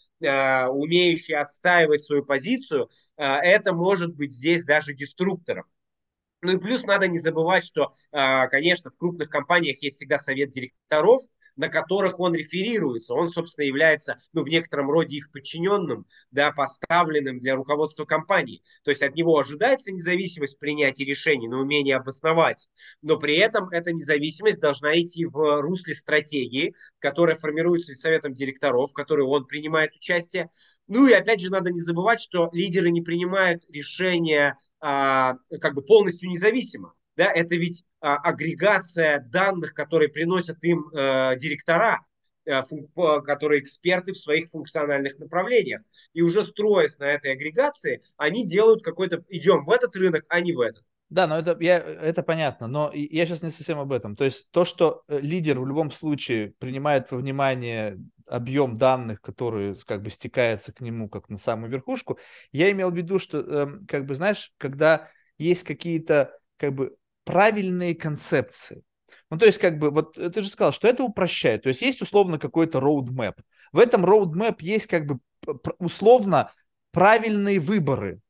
умеющий 0.68 1.34
отстаивать 1.36 2.02
свою 2.02 2.24
позицию, 2.24 2.90
э, 3.16 3.24
это 3.24 3.72
может 3.72 4.14
быть 4.14 4.32
здесь 4.32 4.64
даже 4.64 4.94
деструктором. 4.94 5.64
Ну 6.42 6.52
и 6.52 6.58
плюс 6.58 6.82
надо 6.82 7.06
не 7.06 7.20
забывать, 7.20 7.64
что, 7.64 7.94
а, 8.10 8.48
конечно, 8.48 8.90
в 8.90 8.96
крупных 8.96 9.30
компаниях 9.30 9.80
есть 9.82 9.96
всегда 9.96 10.18
совет 10.18 10.50
директоров, 10.50 11.22
на 11.56 11.68
которых 11.68 12.20
он 12.20 12.34
реферируется. 12.34 13.14
Он, 13.14 13.28
собственно, 13.28 13.64
является, 13.64 14.18
ну, 14.32 14.42
в 14.42 14.48
некотором 14.48 14.90
роде 14.90 15.16
их 15.16 15.30
подчиненным, 15.30 16.06
да, 16.30 16.52
поставленным 16.52 17.38
для 17.38 17.54
руководства 17.56 18.04
компании. 18.04 18.62
То 18.84 18.90
есть 18.90 19.02
от 19.02 19.14
него 19.14 19.38
ожидается 19.38 19.92
независимость 19.92 20.56
в 20.56 20.58
принятии 20.58 21.04
решений, 21.04 21.48
но 21.48 21.60
умение 21.60 21.96
обосновать. 21.96 22.68
Но 23.02 23.18
при 23.18 23.36
этом 23.36 23.68
эта 23.70 23.92
независимость 23.92 24.60
должна 24.60 24.98
идти 25.00 25.26
в 25.26 25.60
русле 25.60 25.94
стратегии, 25.94 26.74
которая 26.98 27.36
формируется 27.36 27.94
советом 27.94 28.34
директоров, 28.34 28.90
в 28.90 28.94
которой 28.94 29.26
он 29.26 29.46
принимает 29.46 29.94
участие. 29.94 30.50
Ну 30.88 31.06
и 31.06 31.12
опять 31.12 31.40
же 31.40 31.50
надо 31.50 31.70
не 31.70 31.80
забывать, 31.80 32.20
что 32.20 32.48
лидеры 32.52 32.90
не 32.90 33.02
принимают 33.02 33.62
решения 33.70 34.58
а, 34.80 35.36
как 35.60 35.74
бы 35.74 35.82
полностью 35.82 36.28
независимо. 36.28 36.94
Да, 37.16 37.30
это 37.30 37.56
ведь 37.56 37.84
а, 38.00 38.16
агрегация 38.16 39.20
данных, 39.20 39.74
которые 39.74 40.08
приносят 40.08 40.62
им 40.64 40.88
э, 40.88 41.36
директора, 41.38 42.00
э, 42.46 42.62
которые 43.26 43.60
эксперты 43.60 44.12
в 44.12 44.18
своих 44.18 44.50
функциональных 44.50 45.18
направлениях. 45.18 45.82
И 46.14 46.22
уже 46.22 46.44
строясь 46.44 46.98
на 46.98 47.04
этой 47.04 47.32
агрегации, 47.32 48.02
они 48.16 48.46
делают 48.46 48.82
какой-то, 48.82 49.24
идем 49.28 49.64
в 49.66 49.70
этот 49.70 49.94
рынок, 49.96 50.24
а 50.28 50.40
не 50.40 50.52
в 50.52 50.60
этот. 50.60 50.84
Да, 51.10 51.26
но 51.26 51.38
это, 51.38 51.54
я, 51.60 51.76
это 51.76 52.22
понятно, 52.22 52.66
но 52.66 52.90
я 52.94 53.26
сейчас 53.26 53.42
не 53.42 53.50
совсем 53.50 53.78
об 53.78 53.92
этом. 53.92 54.16
То 54.16 54.24
есть 54.24 54.50
то, 54.50 54.64
что 54.64 55.02
лидер 55.08 55.60
в 55.60 55.66
любом 55.66 55.90
случае 55.90 56.54
принимает 56.58 57.10
во 57.10 57.18
внимание 57.18 57.98
объем 58.26 58.78
данных, 58.78 59.20
которые 59.20 59.76
как 59.86 60.02
бы 60.02 60.10
стекается 60.10 60.72
к 60.72 60.80
нему 60.80 61.10
как 61.10 61.28
на 61.28 61.36
самую 61.36 61.70
верхушку, 61.70 62.18
я 62.50 62.70
имел 62.72 62.90
в 62.90 62.96
виду, 62.96 63.18
что 63.18 63.40
э, 63.40 63.66
как 63.86 64.06
бы 64.06 64.14
знаешь, 64.14 64.54
когда 64.56 65.10
есть 65.36 65.64
какие-то 65.64 66.34
как 66.56 66.72
бы 66.72 66.96
правильные 67.24 67.94
концепции, 67.94 68.82
ну, 69.32 69.38
то 69.38 69.46
есть, 69.46 69.58
как 69.58 69.78
бы, 69.78 69.90
вот 69.90 70.18
э, 70.18 70.28
ты 70.28 70.42
же 70.42 70.50
сказал, 70.50 70.74
что 70.74 70.86
это 70.86 71.04
упрощает. 71.04 71.62
То 71.62 71.70
есть, 71.70 71.80
есть 71.80 72.02
условно 72.02 72.38
какой-то 72.38 72.80
roadmap. 72.80 73.36
В 73.72 73.78
этом 73.78 74.04
roadmap 74.04 74.56
есть 74.60 74.86
как 74.86 75.06
бы 75.06 75.20
условно 75.78 76.52
правильные 76.90 77.58
выборы. 77.58 78.20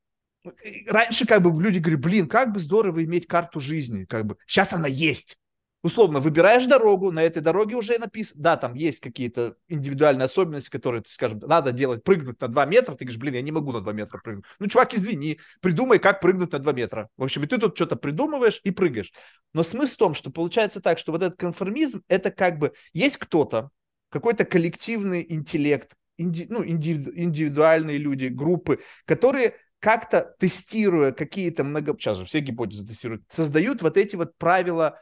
Раньше 0.87 1.27
как 1.27 1.43
бы 1.43 1.51
люди 1.61 1.81
говорили, 1.81 2.01
блин, 2.01 2.29
как 2.29 2.53
бы 2.53 2.61
здорово 2.61 3.05
иметь 3.05 3.27
карту 3.27 3.59
жизни. 3.59 4.05
Как 4.05 4.27
бы. 4.27 4.37
Сейчас 4.47 4.75
она 4.75 4.87
есть 4.87 5.39
условно 5.83 6.21
выбираешь 6.21 6.67
дорогу, 6.67 7.11
на 7.11 7.23
этой 7.23 7.43
дороге 7.43 7.77
уже 7.77 7.99
написано, 7.99 8.43
да, 8.43 8.57
там 8.57 8.75
есть 8.75 9.01
какие-то 9.01 9.57
индивидуальные 9.69 10.27
особенности, 10.27 10.71
которые, 10.71 11.03
скажем, 11.07 11.41
надо 11.41 11.73
делать, 11.73 12.05
прыгнуть 12.05 12.41
на 12.41 12.49
2 12.49 12.67
метра, 12.67 12.95
ты 12.95 13.05
говоришь, 13.05 13.21
блин, 13.21 13.35
я 13.35 13.43
не 13.43 13.53
могу 13.53 13.73
на 13.73 13.81
2 13.81 13.93
метра 13.93 14.19
прыгнуть. 14.19 14.45
Ну, 14.59 14.67
чувак, 14.69 14.95
извини, 14.95 15.41
придумай, 15.61 15.99
как 15.99 16.21
прыгнуть 16.21 16.53
на 16.53 16.59
2 16.59 16.73
метра. 16.73 17.09
В 17.17 17.25
общем, 17.25 17.43
и 17.43 17.47
ты 17.47 17.59
тут 17.59 17.75
что-то 17.77 17.97
придумываешь 17.97 18.61
и 18.65 18.71
прыгаешь. 18.71 19.13
Но 19.53 19.63
смысл 19.63 19.95
в 19.95 19.99
том, 19.99 20.15
что 20.15 20.31
получается 20.31 20.81
так, 20.81 20.99
что 20.99 21.13
вот 21.13 21.23
этот 21.23 21.39
конформизм, 21.39 22.03
это 22.09 22.31
как 22.31 22.59
бы, 22.59 22.73
есть 22.93 23.17
кто-то, 23.17 23.71
какой-то 24.09 24.45
коллективный 24.45 25.27
интеллект, 25.29 25.95
инди, 26.17 26.47
ну, 26.49 26.65
индивиду, 26.65 27.11
индивидуальные 27.15 27.99
люди, 27.99 28.27
группы, 28.27 28.81
которые 29.05 29.55
как-то 29.81 30.37
тестируя 30.39 31.11
какие-то 31.11 31.65
много... 31.65 31.97
Сейчас 31.99 32.19
же 32.19 32.25
все 32.25 32.39
гипотезы 32.39 32.87
тестируют, 32.87 33.25
создают 33.29 33.83
вот 33.83 33.97
эти 33.97 34.15
вот 34.15 34.37
правила 34.39 35.01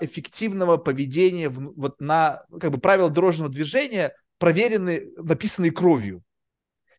эффективного 0.00 0.76
поведения 0.76 1.48
вот 1.48 2.00
на 2.00 2.44
как 2.60 2.70
бы 2.70 2.78
правила 2.78 3.10
дорожного 3.10 3.50
движения 3.50 4.14
проверены, 4.38 5.12
написанные 5.16 5.72
кровью. 5.72 6.22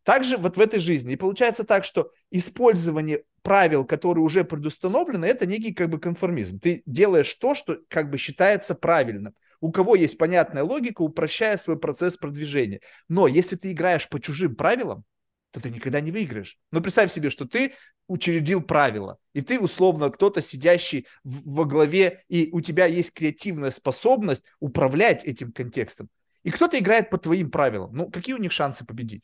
Также 0.04 0.38
вот 0.38 0.58
в 0.58 0.60
этой 0.60 0.80
жизни. 0.80 1.14
И 1.14 1.18
получается 1.18 1.64
так, 1.64 1.84
что 1.84 2.12
использование 2.30 3.24
правил, 3.42 3.86
которые 3.86 4.24
уже 4.24 4.44
предустановлены, 4.44 5.26
это 5.26 5.46
некий 5.46 5.74
как 5.74 5.90
бы 5.90 6.00
конформизм. 6.00 6.60
Ты 6.60 6.84
делаешь 6.86 7.34
то, 7.36 7.56
что 7.56 7.80
как 7.88 8.10
бы 8.12 8.18
считается 8.18 8.76
правильным. 8.76 9.34
У 9.62 9.72
кого 9.72 9.96
есть 9.96 10.18
понятная 10.18 10.64
логика, 10.64 11.02
упрощая 11.02 11.58
свой 11.58 11.80
процесс 11.80 12.18
продвижения. 12.18 12.82
Но 13.08 13.28
если 13.28 13.56
ты 13.56 13.72
играешь 13.72 14.08
по 14.08 14.20
чужим 14.20 14.56
правилам, 14.56 15.06
то 15.52 15.62
ты 15.62 15.70
никогда 15.70 16.02
не 16.02 16.12
выиграешь. 16.12 16.58
Но 16.72 16.82
представь 16.82 17.12
себе, 17.12 17.30
что 17.30 17.48
ты 17.48 17.74
учредил 18.08 18.62
правила, 18.62 19.18
и 19.34 19.42
ты 19.42 19.60
условно 19.60 20.10
кто-то 20.10 20.42
сидящий 20.42 21.08
в, 21.24 21.50
во 21.50 21.66
главе, 21.66 22.24
и 22.28 22.50
у 22.52 22.62
тебя 22.62 22.86
есть 22.86 23.12
креативная 23.14 23.72
способность 23.72 24.46
управлять 24.60 25.24
этим 25.24 25.52
контекстом. 25.52 26.10
И 26.44 26.52
кто-то 26.52 26.78
играет 26.78 27.10
по 27.10 27.18
твоим 27.18 27.50
правилам. 27.50 27.96
Ну, 27.96 28.10
какие 28.12 28.36
у 28.36 28.40
них 28.40 28.52
шансы 28.52 28.86
победить? 28.86 29.24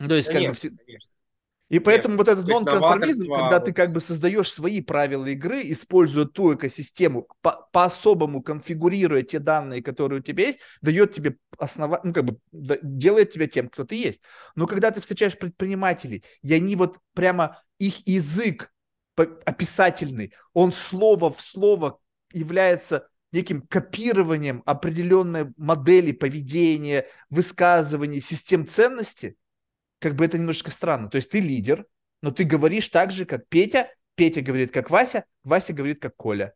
Ну, 0.00 0.08
то 0.08 0.14
есть, 0.14 0.28
конечно, 0.28 0.70
как 0.70 0.78
бы, 0.78 0.84
конечно. 0.84 1.13
И 1.70 1.78
поэтому 1.78 2.16
вот 2.18 2.28
этот 2.28 2.46
нонконформизм, 2.46 3.24
когда 3.32 3.58
ты 3.58 3.72
как 3.72 3.92
бы 3.92 4.00
создаешь 4.00 4.52
свои 4.52 4.80
правила 4.82 5.26
игры, 5.26 5.62
используя 5.64 6.26
ту 6.26 6.54
экосистему, 6.54 7.26
по- 7.40 7.66
по-особому 7.72 8.42
конфигурируя 8.42 9.22
те 9.22 9.38
данные, 9.38 9.82
которые 9.82 10.20
у 10.20 10.22
тебя 10.22 10.46
есть, 10.46 10.60
дает 10.82 11.12
тебе 11.12 11.36
основа, 11.58 12.00
ну 12.04 12.12
как 12.12 12.24
бы 12.26 12.38
делает 12.52 13.30
тебя 13.30 13.48
тем, 13.48 13.68
кто 13.70 13.84
ты 13.84 13.96
есть. 13.96 14.20
Но 14.56 14.66
когда 14.66 14.90
ты 14.90 15.00
встречаешь 15.00 15.38
предпринимателей, 15.38 16.22
и 16.42 16.52
они 16.52 16.76
вот 16.76 16.98
прямо 17.14 17.62
их 17.78 18.06
язык 18.06 18.70
описательный, 19.16 20.32
он 20.52 20.72
слово 20.72 21.32
в 21.32 21.40
слово 21.40 21.98
является 22.32 23.08
неким 23.32 23.62
копированием 23.62 24.62
определенной 24.66 25.52
модели 25.56 26.12
поведения, 26.12 27.06
высказываний, 27.30 28.20
систем 28.20 28.68
ценностей, 28.68 29.36
как 30.04 30.16
бы 30.16 30.26
это 30.26 30.36
немножечко 30.36 30.70
странно. 30.70 31.08
То 31.08 31.16
есть 31.16 31.30
ты 31.30 31.40
лидер, 31.40 31.86
но 32.20 32.30
ты 32.30 32.44
говоришь 32.44 32.88
так 32.90 33.10
же, 33.10 33.24
как 33.24 33.48
Петя, 33.48 33.90
Петя 34.16 34.42
говорит, 34.42 34.70
как 34.70 34.90
Вася, 34.90 35.24
Вася 35.44 35.72
говорит, 35.72 36.02
как 36.02 36.14
Коля. 36.14 36.54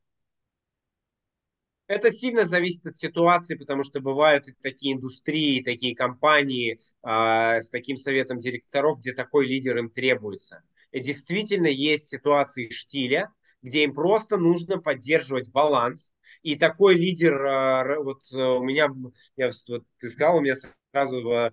Это 1.87 2.13
сильно 2.13 2.45
зависит 2.45 2.85
от 2.85 2.97
ситуации, 2.97 3.57
потому 3.57 3.85
что 3.85 4.01
бывают 4.01 4.45
такие 4.61 4.93
индустрии, 4.93 5.63
такие 5.63 5.97
компании 5.97 6.79
э, 7.03 7.63
с 7.63 7.71
таким 7.71 7.97
советом 7.97 8.39
директоров, 8.39 8.99
где 8.99 9.15
такой 9.15 9.47
лидер 9.47 9.79
им 9.79 9.89
требуется. 9.89 10.61
И 10.93 11.01
действительно 11.01 11.69
есть 11.69 12.09
ситуации 12.09 12.69
штиля, 12.69 13.33
где 13.63 13.85
им 13.85 13.95
просто 13.95 14.37
нужно 14.37 14.77
поддерживать 14.77 15.49
баланс. 15.49 16.13
И 16.43 16.57
такой 16.57 16.97
лидер, 16.97 17.33
э, 17.43 17.99
вот 18.03 18.21
э, 18.31 18.37
у 18.37 18.63
меня, 18.63 18.91
я, 19.37 19.51
вот, 19.69 19.85
ты 20.01 20.11
сказал, 20.11 20.37
у 20.37 20.41
меня 20.43 20.55
сразу 20.93 21.23
Э, 21.31 21.51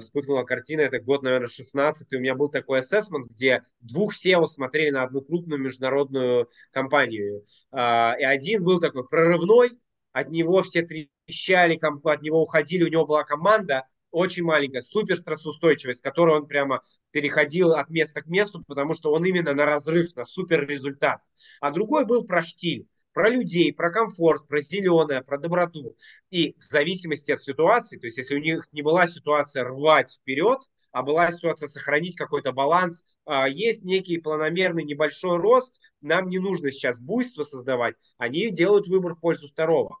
вспыхнула 0.00 0.44
картина, 0.44 0.82
это 0.82 1.00
год, 1.00 1.22
наверное, 1.22 1.48
16 1.48 2.12
у 2.12 2.18
меня 2.18 2.34
был 2.34 2.48
такой 2.48 2.80
ассессмент, 2.80 3.30
где 3.30 3.62
двух 3.80 4.14
SEO 4.14 4.46
смотрели 4.46 4.90
на 4.90 5.02
одну 5.02 5.20
крупную 5.20 5.60
международную 5.60 6.48
компанию. 6.70 7.44
А, 7.72 8.14
и 8.18 8.22
один 8.22 8.62
был 8.62 8.78
такой 8.78 9.06
прорывной, 9.06 9.72
от 10.12 10.30
него 10.30 10.62
все 10.62 10.82
трещали, 10.82 11.78
от 12.04 12.22
него 12.22 12.42
уходили, 12.42 12.84
у 12.84 12.88
него 12.88 13.06
была 13.06 13.24
команда 13.24 13.86
очень 14.10 14.44
маленькая, 14.44 14.80
супер 14.80 15.16
стрессоустойчивость, 15.16 16.00
которой 16.00 16.36
он 16.36 16.46
прямо 16.46 16.82
переходил 17.10 17.72
от 17.72 17.90
места 17.90 18.22
к 18.22 18.26
месту, 18.26 18.64
потому 18.66 18.94
что 18.94 19.12
он 19.12 19.24
именно 19.26 19.52
на 19.52 19.66
разрыв, 19.66 20.14
на 20.16 20.24
супер 20.24 20.66
результат. 20.66 21.20
А 21.60 21.70
другой 21.70 22.06
был 22.06 22.24
про 22.24 22.42
штиль 22.42 22.86
про 23.16 23.30
людей, 23.30 23.72
про 23.72 23.90
комфорт, 23.90 24.46
про 24.46 24.60
зеленое, 24.60 25.22
про 25.22 25.38
доброту. 25.38 25.96
И 26.28 26.54
в 26.58 26.62
зависимости 26.62 27.32
от 27.32 27.42
ситуации, 27.42 27.96
то 27.96 28.04
есть 28.04 28.18
если 28.18 28.36
у 28.36 28.40
них 28.40 28.68
не 28.72 28.82
была 28.82 29.06
ситуация 29.06 29.64
рвать 29.64 30.18
вперед, 30.20 30.58
а 30.92 31.02
была 31.02 31.30
ситуация 31.30 31.66
сохранить 31.66 32.14
какой-то 32.14 32.52
баланс, 32.52 33.06
а, 33.24 33.48
есть 33.48 33.84
некий 33.84 34.18
планомерный 34.18 34.84
небольшой 34.84 35.38
рост, 35.38 35.80
нам 36.02 36.28
не 36.28 36.38
нужно 36.38 36.70
сейчас 36.70 37.00
буйство 37.00 37.42
создавать, 37.42 37.94
они 38.18 38.50
делают 38.50 38.86
выбор 38.86 39.14
в 39.14 39.20
пользу 39.20 39.48
второго. 39.48 39.98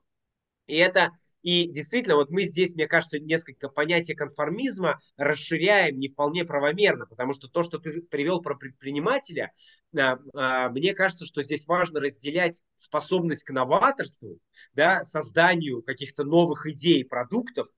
И 0.66 0.76
это 0.76 1.12
и 1.46 1.68
действительно, 1.70 2.16
вот 2.16 2.30
мы 2.30 2.42
здесь, 2.42 2.74
мне 2.74 2.88
кажется, 2.88 3.20
несколько 3.20 3.68
понятия 3.68 4.16
конформизма 4.16 4.98
расширяем 5.16 5.96
не 6.00 6.08
вполне 6.08 6.44
правомерно, 6.44 7.06
потому 7.06 7.34
что 7.34 7.46
то, 7.46 7.62
что 7.62 7.78
ты 7.78 8.02
привел 8.02 8.42
про 8.42 8.56
предпринимателя, 8.56 9.52
а, 9.96 10.18
а, 10.34 10.68
мне 10.70 10.92
кажется, 10.92 11.24
что 11.24 11.44
здесь 11.44 11.68
важно 11.68 12.00
разделять 12.00 12.64
способность 12.74 13.44
к 13.44 13.52
новаторству, 13.52 14.40
да, 14.74 15.04
созданию 15.04 15.82
каких-то 15.82 16.24
новых 16.24 16.66
идей, 16.66 17.04
продуктов, 17.04 17.68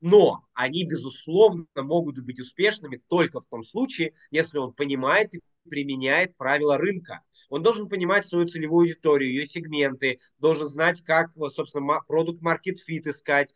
Но 0.00 0.44
они, 0.54 0.84
безусловно, 0.84 1.66
могут 1.76 2.18
быть 2.20 2.40
успешными 2.40 3.02
только 3.08 3.40
в 3.40 3.46
том 3.48 3.64
случае, 3.64 4.14
если 4.30 4.58
он 4.58 4.72
понимает 4.74 5.34
и 5.34 5.40
применяет 5.68 6.36
правила 6.36 6.78
рынка. 6.78 7.22
Он 7.52 7.62
должен 7.62 7.86
понимать 7.86 8.24
свою 8.24 8.46
целевую 8.46 8.84
аудиторию, 8.84 9.30
ее 9.30 9.46
сегменты, 9.46 10.20
должен 10.38 10.66
знать, 10.68 11.02
как, 11.02 11.32
собственно, 11.50 12.00
продукт 12.08 12.42
market 12.42 12.76
fit 12.88 13.06
искать, 13.10 13.52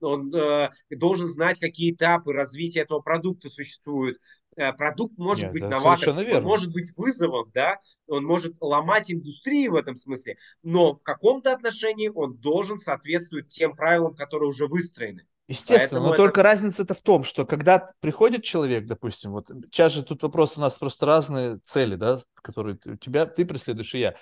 он 0.00 0.34
э, 0.34 0.70
должен 0.90 1.28
знать, 1.28 1.60
какие 1.60 1.92
этапы 1.92 2.32
развития 2.32 2.80
этого 2.80 2.98
продукта 2.98 3.48
существуют. 3.48 4.18
Э, 4.56 4.72
продукт 4.72 5.16
может 5.18 5.44
Нет, 5.44 5.52
быть 5.52 5.62
новаторским, 5.62 6.36
он 6.36 6.42
может 6.42 6.72
быть 6.72 6.90
вызовом, 6.96 7.52
да, 7.54 7.78
он 8.08 8.24
может 8.24 8.56
ломать 8.60 9.12
индустрию 9.12 9.70
в 9.72 9.76
этом 9.76 9.94
смысле, 9.94 10.36
но 10.64 10.96
в 10.96 11.04
каком-то 11.04 11.52
отношении 11.52 12.08
он 12.08 12.38
должен 12.38 12.80
соответствовать 12.80 13.46
тем 13.46 13.76
правилам, 13.76 14.16
которые 14.16 14.48
уже 14.48 14.66
выстроены. 14.66 15.28
Естественно, 15.48 16.02
Поэтому 16.02 16.06
но 16.08 16.14
это... 16.14 16.22
только 16.24 16.42
разница-то 16.42 16.94
в 16.94 17.00
том, 17.00 17.24
что 17.24 17.46
когда 17.46 17.90
приходит 18.00 18.44
человек, 18.44 18.86
допустим, 18.86 19.32
вот 19.32 19.50
сейчас 19.72 19.94
же 19.94 20.02
тут 20.02 20.22
вопрос 20.22 20.58
у 20.58 20.60
нас 20.60 20.74
просто 20.74 21.06
разные 21.06 21.58
цели, 21.64 21.96
да, 21.96 22.20
которые 22.34 22.78
у 22.84 22.96
тебя, 22.96 23.24
ты 23.24 23.46
преследуешь 23.46 23.94
и 23.94 24.00
я. 24.00 24.14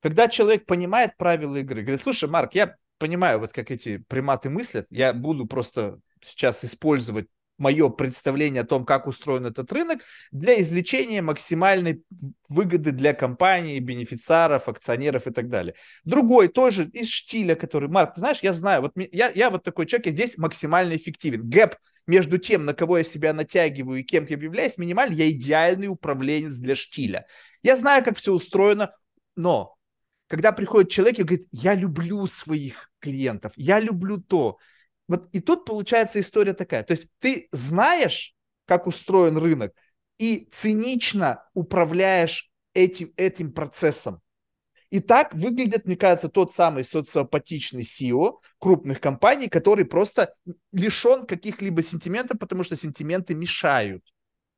Когда 0.00 0.28
человек 0.28 0.66
понимает 0.66 1.16
правила 1.16 1.56
игры, 1.56 1.82
говорит, 1.82 2.00
слушай, 2.00 2.28
Марк, 2.28 2.54
я 2.54 2.76
понимаю, 2.98 3.40
вот 3.40 3.52
как 3.52 3.72
эти 3.72 3.96
приматы 3.96 4.50
мыслят, 4.50 4.86
я 4.90 5.12
буду 5.12 5.46
просто 5.46 5.98
сейчас 6.22 6.64
использовать 6.64 7.26
мое 7.58 7.88
представление 7.88 8.62
о 8.62 8.66
том, 8.66 8.84
как 8.84 9.06
устроен 9.06 9.46
этот 9.46 9.70
рынок, 9.72 10.00
для 10.30 10.60
извлечения 10.60 11.20
максимальной 11.20 12.02
выгоды 12.48 12.92
для 12.92 13.12
компании, 13.12 13.78
бенефициаров, 13.80 14.68
акционеров 14.68 15.26
и 15.26 15.32
так 15.32 15.48
далее. 15.48 15.74
Другой 16.04 16.48
тоже 16.48 16.86
из 16.86 17.08
штиля, 17.08 17.54
который, 17.56 17.88
Марк, 17.88 18.14
ты 18.14 18.20
знаешь, 18.20 18.40
я 18.42 18.52
знаю, 18.52 18.82
вот 18.82 18.92
я, 18.96 19.30
я 19.34 19.50
вот 19.50 19.64
такой 19.64 19.86
человек, 19.86 20.06
я 20.06 20.12
здесь 20.12 20.38
максимально 20.38 20.96
эффективен. 20.96 21.48
Гэп 21.48 21.74
между 22.06 22.38
тем, 22.38 22.64
на 22.64 22.72
кого 22.72 22.98
я 22.98 23.04
себя 23.04 23.34
натягиваю 23.34 24.00
и 24.00 24.04
кем 24.04 24.24
я 24.26 24.36
являюсь, 24.36 24.78
минимальный, 24.78 25.16
я 25.16 25.30
идеальный 25.30 25.88
управленец 25.88 26.56
для 26.56 26.74
штиля. 26.74 27.26
Я 27.62 27.76
знаю, 27.76 28.02
как 28.04 28.16
все 28.16 28.32
устроено, 28.32 28.92
но 29.36 29.76
когда 30.28 30.52
приходит 30.52 30.90
человек 30.90 31.18
и 31.18 31.22
говорит, 31.22 31.48
я 31.52 31.74
люблю 31.74 32.26
своих 32.26 32.90
клиентов, 33.00 33.52
я 33.56 33.80
люблю 33.80 34.18
то, 34.18 34.58
вот 35.08 35.28
и 35.32 35.40
тут 35.40 35.64
получается 35.64 36.20
история 36.20 36.52
такая. 36.52 36.82
То 36.84 36.92
есть 36.92 37.08
ты 37.18 37.48
знаешь, 37.50 38.34
как 38.66 38.86
устроен 38.86 39.38
рынок, 39.38 39.72
и 40.18 40.48
цинично 40.52 41.44
управляешь 41.54 42.50
этим, 42.74 43.12
этим 43.16 43.52
процессом. 43.52 44.20
И 44.90 45.00
так 45.00 45.34
выглядит, 45.34 45.84
мне 45.84 45.96
кажется, 45.96 46.28
тот 46.28 46.52
самый 46.52 46.84
социопатичный 46.84 47.82
CEO 47.82 48.38
крупных 48.58 49.00
компаний, 49.00 49.48
который 49.48 49.84
просто 49.84 50.34
лишен 50.72 51.26
каких-либо 51.26 51.82
сентиментов, 51.82 52.38
потому 52.38 52.62
что 52.62 52.74
сентименты 52.76 53.34
мешают 53.34 54.02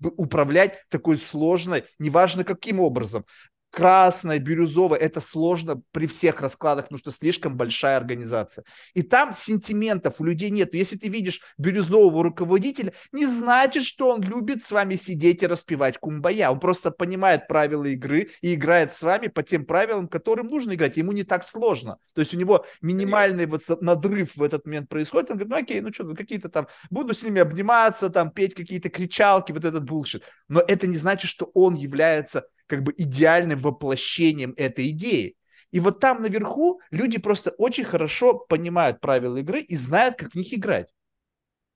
управлять 0.01 0.85
такой 0.89 1.19
сложной, 1.19 1.85
неважно 1.99 2.45
каким 2.45 2.81
образом 2.81 3.27
красное, 3.71 4.39
бирюзовое, 4.39 4.99
это 4.99 5.21
сложно 5.21 5.81
при 5.93 6.07
всех 6.07 6.41
раскладах, 6.41 6.87
потому 6.87 6.99
что 6.99 7.11
слишком 7.11 7.57
большая 7.57 7.97
организация. 7.97 8.65
И 8.95 9.03
там 9.03 9.35
сентиментов 9.35 10.17
у 10.21 10.25
людей 10.25 10.51
нет. 10.51 10.75
Если 10.75 10.97
ты 10.97 11.09
видишь 11.09 11.41
бирюзового 11.57 12.25
руководителя, 12.25 12.93
не 13.13 13.27
значит, 13.27 13.85
что 13.85 14.11
он 14.11 14.23
любит 14.23 14.63
с 14.65 14.71
вами 14.71 14.97
сидеть 14.97 15.43
и 15.43 15.47
распевать 15.47 15.99
кумбая. 15.99 16.51
Он 16.51 16.61
просто 16.61 16.91
понимает 16.91 17.47
правила 17.47 17.85
игры 17.85 18.31
и 18.43 18.55
играет 18.55 18.93
с 18.93 19.03
вами 19.03 19.29
по 19.29 19.43
тем 19.43 19.65
правилам, 19.65 20.09
которым 20.09 20.49
нужно 20.49 20.75
играть. 20.75 20.97
Ему 20.97 21.13
не 21.13 21.23
так 21.23 21.47
сложно. 21.47 21.99
То 22.15 22.21
есть 22.21 22.35
у 22.35 22.37
него 22.37 22.67
минимальный 22.83 23.47
вот 23.47 23.63
надрыв 23.81 24.37
в 24.37 24.43
этот 24.43 24.67
момент 24.67 24.89
происходит. 24.89 25.31
Он 25.31 25.37
говорит, 25.37 25.51
ну 25.51 25.57
окей, 25.57 25.81
ну 25.81 25.93
что, 25.93 26.05
ну 26.05 26.17
какие-то 26.17 26.49
там, 26.49 26.67
буду 26.91 27.15
с 27.15 27.23
ними 27.23 27.41
обниматься, 27.41 28.11
там 28.11 28.31
петь 28.31 28.55
какие-то 28.55 28.89
кричалки, 28.89 29.53
вот 29.53 29.65
этот 29.65 29.85
булшит. 29.85 30.25
Но 30.49 30.61
это 30.61 30.87
не 30.87 30.97
значит, 30.97 31.31
что 31.31 31.51
он 31.55 31.75
является 31.75 32.45
как 32.71 32.83
бы 32.83 32.95
идеальным 32.97 33.59
воплощением 33.59 34.55
этой 34.57 34.91
идеи. 34.91 35.37
И 35.73 35.81
вот 35.81 36.01
там 36.01 36.23
наверху 36.23 36.81
люди 36.91 37.19
просто 37.19 37.51
очень 37.51 37.85
хорошо 37.85 38.39
понимают 38.39 39.01
правила 39.01 39.37
игры 39.37 39.61
и 39.61 39.77
знают, 39.77 40.17
как 40.17 40.33
в 40.33 40.35
них 40.37 40.55
играть. 40.55 40.89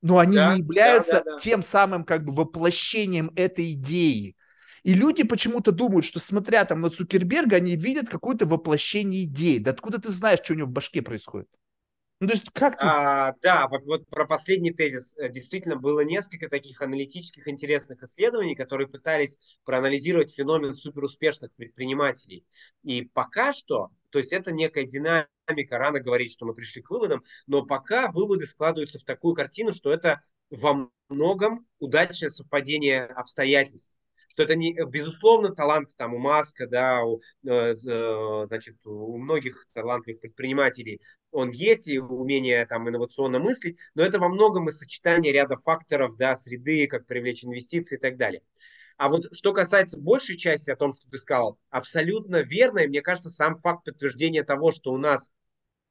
Но 0.01 0.19
они 0.19 0.37
да, 0.37 0.55
не 0.55 0.61
являются 0.61 1.19
да, 1.19 1.23
да, 1.25 1.31
да. 1.33 1.39
тем 1.39 1.63
самым 1.63 2.05
как 2.05 2.25
бы 2.25 2.33
воплощением 2.33 3.31
этой 3.37 3.73
идеи. 3.73 4.37
И 4.83 4.93
люди 4.93 5.23
почему-то 5.23 5.73
думают, 5.73 6.05
что 6.05 6.21
смотря 6.21 6.65
там 6.65 6.81
на 6.83 6.91
Цукерберга, 6.91 7.57
они 7.57 7.75
видят 7.75 8.09
какое-то 8.09 8.47
воплощение 8.47 9.25
идеи. 9.25 9.59
Да 9.59 9.71
откуда 9.71 10.01
ты 10.01 10.11
знаешь, 10.11 10.41
что 10.43 10.53
у 10.53 10.57
него 10.57 10.69
в 10.69 10.73
башке 10.73 11.01
происходит? 11.01 11.49
Ну, 12.25 12.29
то 12.29 12.35
есть 12.37 12.51
как 12.55 12.79
ты... 12.79 12.87
а, 12.87 13.35
да, 13.43 13.69
вот, 13.69 13.85
вот 13.85 14.09
про 14.09 14.25
последний 14.25 14.73
тезис. 14.73 15.15
Э, 15.19 15.29
действительно, 15.29 15.77
было 15.77 16.01
несколько 16.01 16.49
таких 16.49 16.81
аналитических 16.81 17.47
интересных 17.49 18.03
исследований, 18.03 18.55
которые 18.55 18.89
пытались 18.89 19.39
проанализировать 19.65 20.35
феномен 20.35 20.75
суперуспешных 20.75 21.53
предпринимателей. 21.53 22.47
И 22.83 23.03
пока 23.03 23.53
что, 23.53 23.91
то 24.09 24.19
есть 24.19 24.33
это 24.33 24.53
некая 24.53 24.85
динамика, 24.85 25.77
рано 25.77 26.01
говорить, 26.01 26.33
что 26.33 26.47
мы 26.47 26.55
пришли 26.55 26.81
к 26.81 26.89
выводам, 26.89 27.23
но 27.47 27.63
пока 27.67 28.11
выводы 28.11 28.47
складываются 28.47 28.99
в 28.99 29.05
такую 29.05 29.35
картину, 29.35 29.75
что 29.75 29.93
это 29.93 30.23
во 30.49 30.89
многом 31.11 31.67
удачное 31.79 32.31
совпадение 32.31 33.05
обстоятельств 33.05 33.91
что 34.35 34.43
это 34.43 34.57
не, 34.57 34.75
безусловно, 34.85 35.55
талант 35.55 35.91
там 35.97 36.13
у 36.13 36.19
Маска, 36.19 36.67
да, 36.67 37.05
у, 37.05 37.21
э, 37.47 37.49
э, 37.51 38.45
значит, 38.49 38.77
у 38.85 39.17
многих 39.17 39.67
талантливых 39.73 40.21
предпринимателей 40.21 41.01
он 41.31 41.51
есть, 41.51 41.87
и 41.87 41.99
умение 42.01 42.67
там 42.67 42.89
инновационно 42.89 43.39
мыслить, 43.39 43.79
но 43.95 44.03
это 44.03 44.19
во 44.19 44.29
многом 44.29 44.69
и 44.69 44.73
сочетание 44.73 45.33
ряда 45.33 45.57
факторов, 45.57 46.17
да, 46.17 46.35
среды, 46.35 46.89
как 46.89 47.07
привлечь 47.07 47.45
инвестиции 47.45 47.97
и 47.97 48.01
так 48.01 48.17
далее. 48.17 48.43
А 48.97 49.09
вот 49.09 49.27
что 49.33 49.53
касается 49.53 50.01
большей 50.01 50.37
части 50.37 50.71
о 50.71 50.77
том, 50.77 50.93
что 50.93 51.09
ты 51.09 51.19
сказал, 51.19 51.59
абсолютно 51.71 52.43
верно, 52.43 52.81
и 52.81 52.89
мне 52.89 53.03
кажется, 53.03 53.31
сам 53.31 53.61
факт 53.61 53.85
подтверждения 53.85 54.43
того, 54.43 54.73
что 54.73 54.93
у 54.93 54.99
нас 54.99 55.33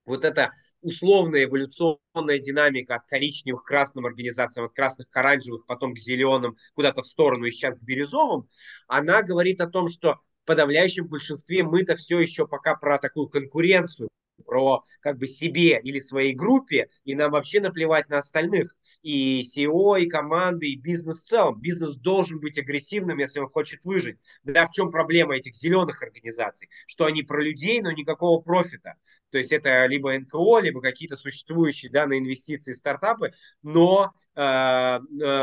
вот 0.05 0.25
эта 0.25 0.51
условная 0.83 1.45
эволюционная 1.45 2.39
динамика 2.39 2.95
от 2.95 3.05
коричневых 3.07 3.63
к 3.63 3.67
красным 3.67 4.05
организациям, 4.05 4.67
от 4.67 4.73
красных 4.73 5.09
к 5.09 5.17
оранжевых, 5.17 5.65
потом 5.65 5.93
к 5.95 5.99
зеленым, 5.99 6.57
куда-то 6.75 7.01
в 7.01 7.07
сторону 7.07 7.45
и 7.45 7.51
сейчас 7.51 7.79
к 7.79 7.81
бирюзовым, 7.81 8.47
она 8.87 9.23
говорит 9.23 9.61
о 9.61 9.67
том, 9.67 9.87
что 9.87 10.19
в 10.43 10.45
подавляющем 10.45 11.07
большинстве 11.07 11.63
мы-то 11.63 11.95
все 11.95 12.19
еще 12.19 12.47
пока 12.47 12.75
про 12.75 12.99
такую 12.99 13.29
конкуренцию, 13.29 14.09
про 14.45 14.83
как 14.99 15.17
бы 15.17 15.27
себе 15.27 15.79
или 15.81 15.99
своей 15.99 16.33
группе, 16.33 16.89
и 17.05 17.15
нам 17.15 17.31
вообще 17.31 17.61
наплевать 17.61 18.09
на 18.09 18.17
остальных. 18.17 18.75
И 19.03 19.43
SEO, 19.43 19.99
и 20.01 20.07
команды, 20.07 20.69
и 20.69 20.75
бизнес 20.75 21.21
в 21.21 21.25
целом. 21.25 21.59
Бизнес 21.59 21.97
должен 21.97 22.39
быть 22.39 22.57
агрессивным, 22.57 23.19
если 23.19 23.39
он 23.39 23.49
хочет 23.49 23.85
выжить. 23.85 24.17
Да, 24.43 24.65
в 24.65 24.71
чем 24.71 24.91
проблема 24.91 25.35
этих 25.35 25.55
зеленых 25.55 26.01
организаций? 26.01 26.69
Что 26.87 27.05
они 27.05 27.21
про 27.21 27.43
людей, 27.43 27.81
но 27.81 27.91
никакого 27.91 28.41
профита. 28.41 28.95
То 29.29 29.37
есть 29.37 29.51
это 29.51 29.85
либо 29.87 30.17
НКО, 30.17 30.59
либо 30.59 30.79
какие-то 30.81 31.15
существующие 31.15 31.91
да, 31.91 32.05
на 32.07 32.17
инвестиции 32.17 32.71
стартапы, 32.71 33.33
но 33.61 34.13
э, 34.35 34.41
э, 34.41 34.99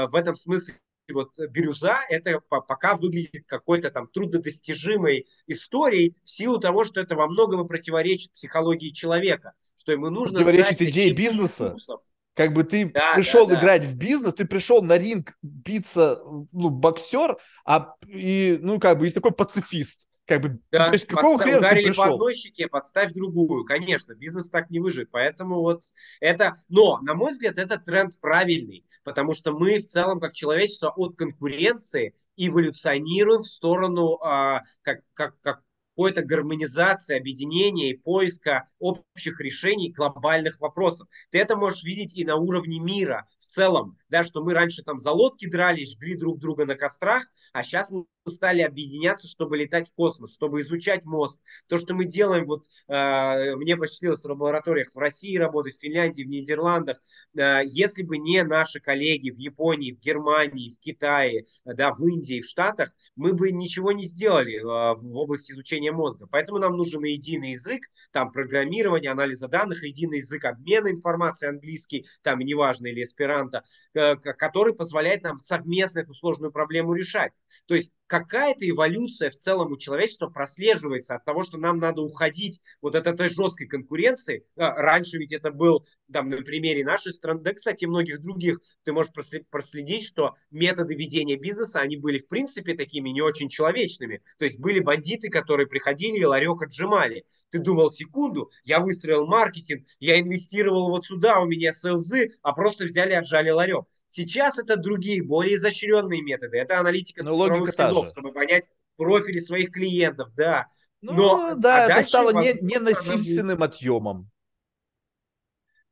в 0.07 0.15
этом 0.15 0.37
смысле 0.37 0.77
вот 1.13 1.37
бирюза 1.39 1.99
это 2.09 2.41
пока 2.49 2.97
выглядит 2.97 3.47
какой-то 3.47 3.91
там 3.91 4.07
труднодостижимой 4.09 5.27
историей 5.47 6.17
в 6.25 6.31
силу 6.31 6.59
того, 6.59 6.85
что 6.85 7.01
это 7.01 7.17
во 7.17 7.27
многом 7.27 7.65
и 7.65 7.69
противоречит 7.69 8.33
психологии 8.33 8.91
человека, 8.91 9.53
что 9.77 9.93
ему 9.93 10.09
нужно 10.11 10.39
противоречит 10.39 10.83
идее 10.83 11.13
бизнеса. 11.13 11.75
Ресурсов. 11.75 12.01
Как 12.35 12.53
бы 12.53 12.65
ты 12.65 12.87
да, 12.87 13.15
пришел 13.15 13.47
да, 13.47 13.59
играть 13.59 13.83
да. 13.83 13.89
в 13.89 13.97
бизнес, 13.97 14.35
ты 14.35 14.47
пришел 14.47 14.83
на 14.83 14.97
ринг 14.97 15.33
биться, 15.43 16.21
ну, 16.53 16.71
боксер, 16.71 17.37
а 17.65 17.95
и, 18.07 18.59
ну, 18.61 18.79
как 18.79 18.99
бы, 18.99 19.09
и 19.09 19.11
такой 19.11 19.33
пацифист. 19.33 20.07
Как 20.31 20.43
бы, 20.43 20.61
да, 20.71 20.87
то 20.87 20.93
есть 20.93 21.09
какого 21.09 21.39
подстав, 21.39 21.43
хрена 21.43 21.59
ударили 21.59 21.83
ты 21.83 21.89
пришел? 21.89 22.05
по 22.05 22.13
одной 22.13 22.35
щеке, 22.35 22.69
подставь 22.69 23.13
другую. 23.13 23.65
Конечно, 23.65 24.15
бизнес 24.15 24.49
так 24.49 24.71
не 24.71 24.79
выживет. 24.79 25.11
Поэтому 25.11 25.57
вот 25.57 25.83
это... 26.21 26.55
Но, 26.69 27.01
на 27.01 27.15
мой 27.15 27.33
взгляд, 27.33 27.59
это 27.59 27.79
тренд 27.79 28.13
правильный. 28.21 28.87
Потому 29.03 29.35
что 29.35 29.51
мы 29.51 29.81
в 29.81 29.87
целом, 29.87 30.21
как 30.21 30.33
человечество, 30.35 30.93
от 30.95 31.17
конкуренции 31.17 32.15
эволюционируем 32.37 33.43
в 33.43 33.49
сторону 33.49 34.21
а, 34.23 34.63
как, 34.83 35.01
как, 35.15 35.35
как 35.41 35.63
какой-то 36.01 36.23
гармонизации, 36.23 37.15
объединения 37.15 37.91
и 37.91 37.97
поиска 37.97 38.67
общих 38.79 39.39
решений 39.39 39.93
глобальных 39.93 40.59
вопросов. 40.59 41.09
Ты 41.31 41.39
это 41.39 41.57
можешь 41.57 41.83
видеть 41.83 42.17
и 42.17 42.25
на 42.25 42.37
уровне 42.37 42.81
мира 42.81 43.29
в 43.41 43.45
целом, 43.45 43.99
да, 44.09 44.25
что 44.25 44.43
мы 44.43 44.55
раньше 44.55 44.83
там 44.83 44.99
за 44.99 45.11
лодки 45.11 45.47
дрались, 45.47 45.93
жгли 45.93 46.17
друг 46.17 46.39
друга 46.39 46.65
на 46.65 46.75
кострах, 46.75 47.25
а 47.53 47.63
сейчас 47.63 47.93
стали 48.31 48.63
объединяться, 48.63 49.29
чтобы 49.29 49.57
летать 49.57 49.89
в 49.89 49.95
космос, 49.95 50.33
чтобы 50.35 50.61
изучать 50.61 51.05
мозг. 51.05 51.39
То, 51.69 51.79
что 51.79 51.95
мы 51.95 52.05
делаем, 52.05 52.47
вот 52.47 52.65
э, 52.89 53.55
мне 53.57 53.77
посчастливилось 53.77 54.23
в 54.23 54.29
лабораториях 54.29 54.95
в 54.95 54.99
России 54.99 55.37
работать, 55.37 55.77
в 55.77 55.81
Финляндии, 55.81 56.23
в 56.23 56.29
Нидерландах, 56.29 56.99
э, 57.37 57.61
если 57.67 58.03
бы 58.03 58.19
не 58.19 58.43
наши 58.43 58.81
коллеги 58.81 59.31
в 59.31 59.39
Японии, 59.39 59.93
в 59.93 60.01
Германии, 60.01 60.71
в 60.71 60.79
Китае, 60.81 61.47
да, 61.65 61.93
в 61.93 62.05
Индии, 62.07 62.41
в 62.41 62.47
Штатах, 62.47 62.93
мы 63.17 63.33
бы 63.33 63.51
ничего 63.53 63.93
не 63.93 64.05
сделали 64.05 64.57
э, 64.57 64.63
в 64.63 65.17
области 65.17 65.53
изучения 65.53 65.93
мозга. 65.93 66.27
Поэтому 66.31 66.59
нам 66.59 66.77
нужен 66.77 67.03
единый 67.05 67.53
язык, 67.53 67.83
там 68.13 68.33
программирование, 68.33 69.11
анализа 69.11 69.49
данных, 69.49 69.83
единый 69.83 70.19
язык 70.19 70.45
обмена 70.45 70.89
информацией 70.89 71.51
английский, 71.51 72.07
там 72.23 72.41
неважно 72.41 72.87
или 72.87 73.03
эсперанто, 73.03 73.65
э, 73.95 74.17
который 74.17 74.75
позволяет 74.75 75.23
нам 75.23 75.39
совместно 75.39 76.01
эту 76.01 76.15
сложную 76.15 76.53
проблему 76.53 76.95
решать. 76.95 77.33
То 77.67 77.75
есть 77.75 77.93
какая-то 78.11 78.69
эволюция 78.69 79.31
в 79.31 79.37
целом 79.37 79.71
у 79.71 79.77
человечества 79.77 80.27
прослеживается 80.27 81.15
от 81.15 81.25
того, 81.25 81.45
что 81.45 81.59
нам 81.59 81.79
надо 81.79 82.03
уходить 82.03 82.61
вот 82.83 82.97
от 82.97 83.07
этой 83.07 83.29
жесткой 83.29 83.69
конкуренции. 83.69 84.45
А, 84.57 84.75
раньше 84.75 85.19
ведь 85.19 85.33
это 85.33 85.53
был, 85.53 85.87
там, 86.13 86.29
на 86.29 86.39
примере 86.39 86.85
нашей 86.85 87.13
страны, 87.13 87.41
да, 87.41 87.55
кстати, 87.55 87.85
многих 87.85 88.21
других, 88.21 88.59
ты 88.83 88.93
можешь 88.93 89.13
проследить, 89.49 90.05
что 90.05 90.35
методы 90.51 90.97
ведения 90.97 91.37
бизнеса, 91.37 91.79
они 91.79 91.97
были, 91.97 92.19
в 92.19 92.27
принципе, 92.27 92.75
такими 92.75 93.11
не 93.11 93.23
очень 93.23 93.49
человечными. 93.49 94.23
То 94.39 94.45
есть 94.45 94.59
были 94.59 94.81
бандиты, 94.81 95.29
которые 95.29 95.69
приходили 95.69 96.19
и 96.19 96.25
ларек 96.25 96.63
отжимали. 96.63 97.25
Ты 97.51 97.61
думал, 97.61 97.93
секунду, 97.93 98.51
я 98.65 98.81
выстроил 98.81 99.27
маркетинг, 99.27 99.87
я 100.01 100.21
инвестировал 100.21 100.91
вот 100.91 101.07
сюда, 101.07 101.41
у 101.41 101.47
меня 101.47 101.73
селзы, 101.73 102.33
а 102.43 102.55
просто 102.55 102.87
взяли 102.87 103.13
и 103.13 103.15
отжали 103.15 103.51
ларек. 103.51 103.85
Сейчас 104.11 104.59
это 104.59 104.77
другие, 104.77 105.23
более 105.23 105.55
изощренные 105.55 106.21
методы. 106.21 106.59
Это 106.59 106.81
аналитика 106.81 107.23
Но 107.23 107.31
цифровых 107.31 107.73
следов, 107.73 108.09
чтобы 108.09 108.33
понять 108.33 108.69
профили 108.97 109.39
своих 109.39 109.71
клиентов, 109.71 110.35
да. 110.35 110.67
Ну, 111.01 111.13
но, 111.15 111.55
да, 111.55 111.87
а 111.87 112.01
это 112.01 112.03
стало 112.03 112.33
не, 112.33 112.55
не 112.61 112.79
насильственным 112.79 113.63
отъемом. 113.63 114.29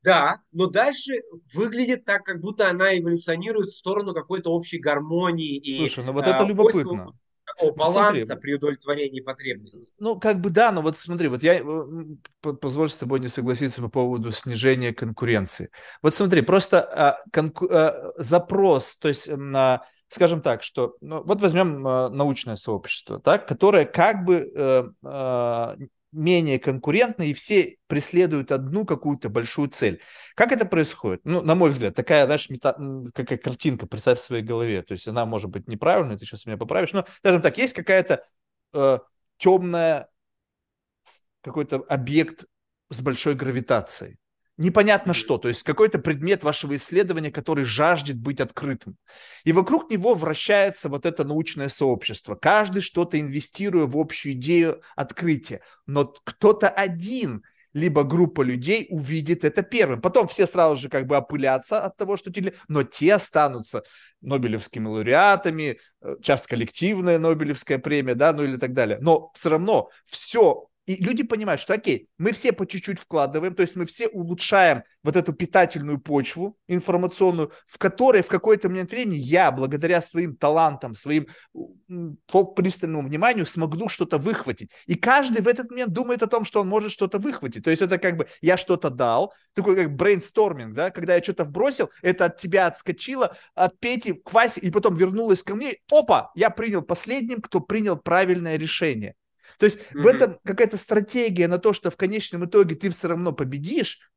Да, 0.02 0.42
но 0.50 0.66
дальше 0.66 1.22
выглядит 1.54 2.04
так, 2.04 2.24
как 2.24 2.40
будто 2.40 2.68
она 2.68 2.98
эволюционирует 2.98 3.68
в 3.68 3.76
сторону 3.76 4.12
какой-то 4.14 4.50
общей 4.50 4.78
гармонии 4.78 5.56
и 5.56 5.78
Слушай, 5.78 6.04
ну 6.04 6.12
вот 6.12 6.26
это 6.26 6.42
э, 6.42 6.46
любопытно 6.46 7.14
такого 7.58 7.70
ну, 7.70 7.76
баланса 7.76 8.26
смотри, 8.26 8.42
при 8.42 8.54
удовлетворении 8.54 9.20
потребностей. 9.20 9.88
Ну, 9.98 10.18
как 10.18 10.40
бы 10.40 10.50
да, 10.50 10.72
но 10.72 10.82
вот 10.82 10.96
смотри, 10.96 11.28
вот 11.28 11.42
я 11.42 11.58
э, 11.58 12.52
позволь 12.60 12.90
с 12.90 12.96
тобой 12.96 13.20
не 13.20 13.28
согласиться 13.28 13.82
по 13.82 13.88
поводу 13.88 14.32
снижения 14.32 14.92
конкуренции. 14.92 15.70
Вот 16.02 16.14
смотри, 16.14 16.42
просто 16.42 16.80
а, 16.80 17.18
конку, 17.32 17.68
а, 17.70 18.12
запрос, 18.16 18.96
то 18.96 19.08
есть 19.08 19.28
на 19.28 19.82
скажем 20.08 20.40
так, 20.40 20.62
что 20.62 20.96
ну, 21.00 21.22
вот 21.22 21.40
возьмем 21.40 21.86
э, 21.86 22.08
научное 22.08 22.56
сообщество, 22.56 23.20
так, 23.20 23.46
которое 23.46 23.84
как 23.84 24.24
бы 24.24 24.50
э, 24.54 24.84
э, 25.04 25.76
менее 26.12 26.58
конкурентны, 26.58 27.28
и 27.30 27.34
все 27.34 27.76
преследуют 27.86 28.52
одну 28.52 28.84
какую-то 28.84 29.28
большую 29.28 29.68
цель. 29.68 30.00
Как 30.34 30.52
это 30.52 30.64
происходит? 30.64 31.20
Ну, 31.24 31.42
на 31.42 31.54
мой 31.54 31.70
взгляд, 31.70 31.94
такая, 31.94 32.24
знаешь, 32.24 32.48
мета... 32.48 32.76
какая 33.14 33.38
картинка, 33.38 33.86
представь 33.86 34.20
в 34.20 34.24
своей 34.24 34.42
голове. 34.42 34.82
То 34.82 34.92
есть 34.92 35.06
она 35.08 35.26
может 35.26 35.50
быть 35.50 35.68
неправильной, 35.68 36.18
ты 36.18 36.24
сейчас 36.24 36.46
меня 36.46 36.56
поправишь, 36.56 36.92
но, 36.92 37.04
скажем 37.18 37.42
так, 37.42 37.58
есть 37.58 37.74
какая-то 37.74 38.24
э, 38.72 38.98
темная, 39.36 40.08
какой-то 41.42 41.76
объект 41.88 42.44
с 42.90 43.00
большой 43.00 43.34
гравитацией 43.34 44.18
непонятно 44.58 45.14
что, 45.14 45.38
то 45.38 45.48
есть 45.48 45.62
какой-то 45.62 45.98
предмет 45.98 46.44
вашего 46.44 46.76
исследования, 46.76 47.30
который 47.30 47.64
жаждет 47.64 48.18
быть 48.18 48.40
открытым. 48.40 48.96
И 49.44 49.52
вокруг 49.52 49.90
него 49.90 50.14
вращается 50.14 50.88
вот 50.88 51.06
это 51.06 51.24
научное 51.24 51.68
сообщество. 51.68 52.34
Каждый 52.34 52.82
что-то 52.82 53.18
инвестируя 53.18 53.86
в 53.86 53.96
общую 53.96 54.34
идею 54.34 54.82
открытия. 54.96 55.62
Но 55.86 56.12
кто-то 56.24 56.68
один 56.68 57.42
либо 57.74 58.02
группа 58.02 58.42
людей 58.42 58.86
увидит 58.90 59.44
это 59.44 59.62
первым. 59.62 60.00
Потом 60.00 60.26
все 60.26 60.46
сразу 60.46 60.76
же 60.76 60.88
как 60.88 61.06
бы 61.06 61.16
опылятся 61.16 61.84
от 61.84 61.96
того, 61.96 62.16
что 62.16 62.32
теле... 62.32 62.54
Но 62.66 62.82
те 62.82 63.14
останутся 63.14 63.84
Нобелевскими 64.20 64.86
лауреатами, 64.86 65.78
э, 66.00 66.16
часто 66.22 66.48
коллективная 66.48 67.18
Нобелевская 67.18 67.78
премия, 67.78 68.14
да, 68.14 68.32
ну 68.32 68.42
или 68.42 68.56
так 68.56 68.72
далее. 68.72 68.98
Но 69.00 69.30
все 69.34 69.50
равно 69.50 69.90
все 70.04 70.67
и 70.88 71.04
люди 71.04 71.22
понимают, 71.22 71.60
что 71.60 71.74
окей, 71.74 72.08
мы 72.16 72.32
все 72.32 72.50
по 72.50 72.66
чуть-чуть 72.66 72.98
вкладываем, 72.98 73.54
то 73.54 73.60
есть 73.60 73.76
мы 73.76 73.84
все 73.84 74.08
улучшаем 74.08 74.84
вот 75.02 75.16
эту 75.16 75.34
питательную 75.34 76.00
почву 76.00 76.56
информационную, 76.66 77.52
в 77.66 77.76
которой 77.76 78.22
в 78.22 78.28
какой-то 78.28 78.70
момент 78.70 78.90
времени 78.90 79.16
я, 79.16 79.52
благодаря 79.52 80.00
своим 80.00 80.34
талантам, 80.34 80.94
своим 80.94 81.26
пристальному 82.56 83.06
вниманию, 83.06 83.44
смогу 83.44 83.90
что-то 83.90 84.16
выхватить. 84.16 84.70
И 84.86 84.94
каждый 84.94 85.42
в 85.42 85.48
этот 85.48 85.70
момент 85.70 85.92
думает 85.92 86.22
о 86.22 86.26
том, 86.26 86.46
что 86.46 86.62
он 86.62 86.68
может 86.68 86.90
что-то 86.90 87.18
выхватить. 87.18 87.64
То 87.64 87.70
есть 87.70 87.82
это 87.82 87.98
как 87.98 88.16
бы 88.16 88.26
я 88.40 88.56
что-то 88.56 88.88
дал, 88.88 89.34
такой 89.52 89.76
как 89.76 89.94
брейнсторминг, 89.94 90.74
да, 90.74 90.90
когда 90.90 91.16
я 91.16 91.22
что-то 91.22 91.44
вбросил, 91.44 91.90
это 92.00 92.24
от 92.26 92.38
тебя 92.38 92.66
отскочило, 92.66 93.36
от 93.54 93.78
Пети 93.78 94.14
к 94.14 94.32
Васе, 94.32 94.60
и 94.62 94.70
потом 94.70 94.96
вернулось 94.96 95.42
ко 95.42 95.54
мне. 95.54 95.76
Опа, 95.92 96.30
я 96.34 96.48
принял 96.48 96.80
последним, 96.80 97.42
кто 97.42 97.60
принял 97.60 97.98
правильное 97.98 98.56
решение. 98.56 99.14
То 99.58 99.66
есть 99.66 99.78
mm-hmm. 99.78 100.02
в 100.02 100.06
этом 100.06 100.38
какая-то 100.44 100.76
стратегия 100.76 101.48
на 101.48 101.58
то, 101.58 101.72
что 101.72 101.90
в 101.90 101.96
конечном 101.96 102.44
итоге 102.44 102.74
ты 102.74 102.90
все 102.90 103.08
равно 103.08 103.32
победишь, 103.32 104.10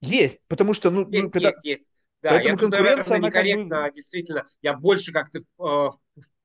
есть. 0.00 0.38
Потому 0.48 0.74
что, 0.74 0.90
ну, 0.90 1.08
есть, 1.10 1.32
когда... 1.32 1.48
есть, 1.48 1.64
есть. 1.64 1.88
Да, 2.22 2.30
Поэтому 2.30 2.54
я 2.54 2.58
конкуренция, 2.58 3.16
она 3.16 3.28
некорректно, 3.28 3.76
как 3.76 3.90
бы... 3.90 3.96
действительно, 3.96 4.46
я 4.60 4.74
больше 4.74 5.12
как-то 5.12 5.40
э, 5.40 5.90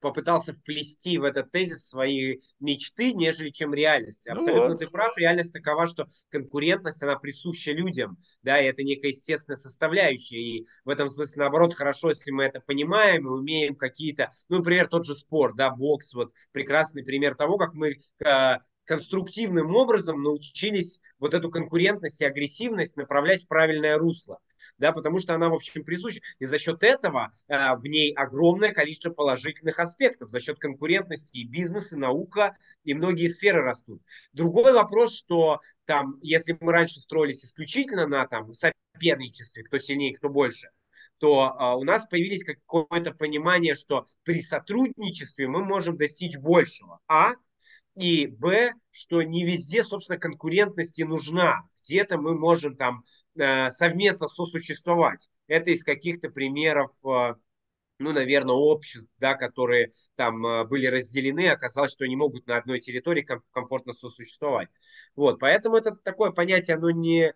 попытался 0.05 0.53
вплести 0.53 1.17
в 1.17 1.23
этот 1.23 1.49
тезис 1.49 1.87
свои 1.87 2.37
мечты, 2.59 3.11
нежели 3.13 3.49
чем 3.49 3.73
реальность. 3.73 4.27
Ну 4.27 4.33
Абсолютно 4.33 4.69
ну, 4.69 4.77
ты 4.77 4.87
прав, 4.87 5.17
реальность 5.17 5.51
такова, 5.51 5.87
что 5.87 6.07
конкурентность, 6.29 7.01
она 7.01 7.15
присуща 7.15 7.71
людям, 7.71 8.19
да, 8.43 8.61
и 8.61 8.67
это 8.67 8.83
некая 8.83 9.07
естественная 9.07 9.57
составляющая, 9.57 10.37
и 10.37 10.67
в 10.83 10.89
этом 10.89 11.09
смысле, 11.09 11.39
наоборот, 11.41 11.73
хорошо, 11.73 12.09
если 12.09 12.29
мы 12.29 12.43
это 12.43 12.59
понимаем 12.59 13.25
и 13.25 13.31
умеем 13.31 13.75
какие-то, 13.75 14.29
ну, 14.47 14.57
например, 14.57 14.89
тот 14.89 15.07
же 15.07 15.15
спорт, 15.15 15.55
да, 15.55 15.71
бокс, 15.71 16.13
вот 16.13 16.33
прекрасный 16.51 17.03
пример 17.03 17.33
того, 17.33 17.57
как 17.57 17.73
мы 17.73 17.95
э, 18.23 18.57
конструктивным 18.83 19.75
образом 19.75 20.21
научились 20.21 21.01
вот 21.17 21.33
эту 21.33 21.49
конкурентность 21.49 22.21
и 22.21 22.25
агрессивность 22.25 22.95
направлять 22.95 23.45
в 23.45 23.47
правильное 23.47 23.97
русло 23.97 24.37
да, 24.77 24.91
потому 24.91 25.19
что 25.19 25.33
она, 25.33 25.49
в 25.49 25.53
общем, 25.53 25.83
присуща. 25.83 26.21
И 26.39 26.45
за 26.45 26.59
счет 26.59 26.83
этого 26.83 27.31
э, 27.47 27.75
в 27.75 27.83
ней 27.83 28.13
огромное 28.13 28.73
количество 28.73 29.09
положительных 29.09 29.79
аспектов. 29.79 30.29
За 30.29 30.39
счет 30.39 30.59
конкурентности 30.59 31.37
и 31.37 31.47
бизнес, 31.47 31.93
и 31.93 31.97
наука, 31.97 32.57
и 32.83 32.93
многие 32.93 33.27
сферы 33.27 33.61
растут. 33.61 34.01
Другой 34.33 34.73
вопрос, 34.73 35.15
что 35.15 35.61
там, 35.85 36.19
если 36.21 36.57
мы 36.59 36.71
раньше 36.71 36.99
строились 36.99 37.45
исключительно 37.45 38.07
на 38.07 38.27
там, 38.27 38.51
соперничестве, 38.53 39.63
кто 39.63 39.77
сильнее, 39.77 40.17
кто 40.17 40.29
больше, 40.29 40.69
то 41.19 41.55
э, 41.57 41.77
у 41.77 41.83
нас 41.83 42.05
появились 42.07 42.43
какое-то 42.43 43.11
понимание, 43.11 43.75
что 43.75 44.07
при 44.23 44.41
сотрудничестве 44.41 45.47
мы 45.47 45.63
можем 45.63 45.97
достичь 45.97 46.37
большего. 46.37 46.99
А 47.07 47.33
и 47.95 48.27
Б, 48.27 48.73
что 48.91 49.21
не 49.21 49.45
везде, 49.45 49.83
собственно, 49.83 50.19
конкурентности 50.19 51.03
нужна. 51.03 51.61
Где-то 51.83 52.17
мы 52.17 52.37
можем 52.37 52.75
там 52.75 53.05
совместно 53.35 54.27
сосуществовать. 54.27 55.29
Это 55.47 55.71
из 55.71 55.83
каких-то 55.83 56.29
примеров, 56.29 56.91
э, 57.03 57.35
ну, 57.99 58.11
наверное, 58.11 58.55
обществ, 58.55 59.09
да, 59.19 59.35
которые 59.35 59.91
там 60.15 60.45
э, 60.45 60.65
были 60.65 60.87
разделены, 60.87 61.49
оказалось, 61.49 61.91
что 61.91 62.05
они 62.05 62.15
могут 62.15 62.47
на 62.47 62.57
одной 62.57 62.79
территории 62.79 63.27
комфортно 63.51 63.93
сосуществовать. 63.93 64.69
Вот, 65.15 65.39
поэтому 65.39 65.77
это 65.77 65.95
такое 65.95 66.31
понятие, 66.31 66.77
оно 66.77 66.89
не, 66.91 67.33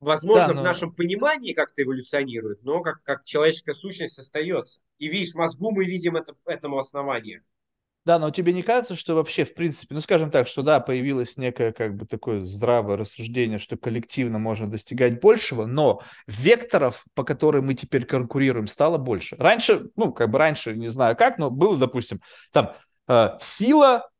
возможно, 0.00 0.48
да, 0.48 0.54
но... 0.54 0.60
в 0.60 0.64
нашем 0.64 0.94
понимании 0.94 1.52
как-то 1.52 1.82
эволюционирует, 1.82 2.62
но 2.62 2.80
как, 2.80 3.02
как 3.02 3.24
человеческая 3.24 3.74
сущность 3.74 4.18
остается. 4.18 4.80
И 4.98 5.08
видишь, 5.08 5.34
мозгу 5.34 5.70
мы 5.70 5.84
видим 5.84 6.16
это, 6.16 6.34
этому 6.46 6.78
основание. 6.78 7.42
Да, 8.04 8.18
но 8.18 8.30
тебе 8.30 8.52
не 8.52 8.62
кажется, 8.62 8.96
что 8.96 9.14
вообще, 9.14 9.44
в 9.44 9.54
принципе, 9.54 9.94
ну, 9.94 10.02
скажем 10.02 10.30
так, 10.30 10.46
что 10.46 10.62
да, 10.62 10.78
появилось 10.78 11.38
некое 11.38 11.72
как 11.72 11.96
бы 11.96 12.04
такое 12.04 12.42
здравое 12.42 12.98
рассуждение, 12.98 13.58
что 13.58 13.78
коллективно 13.78 14.38
можно 14.38 14.70
достигать 14.70 15.20
большего, 15.20 15.64
но 15.64 16.02
векторов, 16.26 17.04
по 17.14 17.24
которым 17.24 17.66
мы 17.66 17.74
теперь 17.74 18.04
конкурируем, 18.04 18.66
стало 18.66 18.98
больше. 18.98 19.36
Раньше, 19.36 19.88
ну, 19.96 20.12
как 20.12 20.30
бы 20.30 20.38
раньше, 20.38 20.76
не 20.76 20.88
знаю 20.88 21.16
как, 21.16 21.38
но 21.38 21.50
было, 21.50 21.78
допустим, 21.78 22.20
там 22.52 22.74
э, 23.08 23.38
сила, 23.40 24.10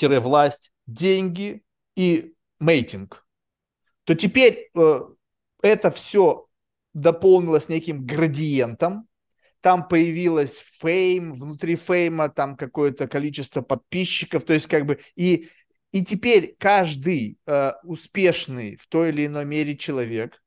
власть, 0.00 0.70
деньги 0.86 1.62
и 1.96 2.32
мейтинг. 2.60 3.26
То 4.04 4.14
теперь 4.14 4.70
э, 4.74 5.00
это 5.60 5.90
все 5.90 6.46
дополнилось 6.94 7.68
неким 7.68 8.06
градиентом, 8.06 9.07
там 9.60 9.86
появилось 9.86 10.58
фейм, 10.80 11.34
внутри 11.34 11.76
фейма 11.76 12.28
там 12.28 12.56
какое-то 12.56 13.08
количество 13.08 13.60
подписчиков, 13.62 14.44
то 14.44 14.52
есть 14.52 14.66
как 14.66 14.86
бы 14.86 15.00
и 15.16 15.48
и 15.90 16.04
теперь 16.04 16.54
каждый 16.58 17.38
э, 17.46 17.72
успешный 17.82 18.76
в 18.76 18.86
той 18.88 19.08
или 19.08 19.24
иной 19.24 19.46
мере 19.46 19.74
человек, 19.74 20.42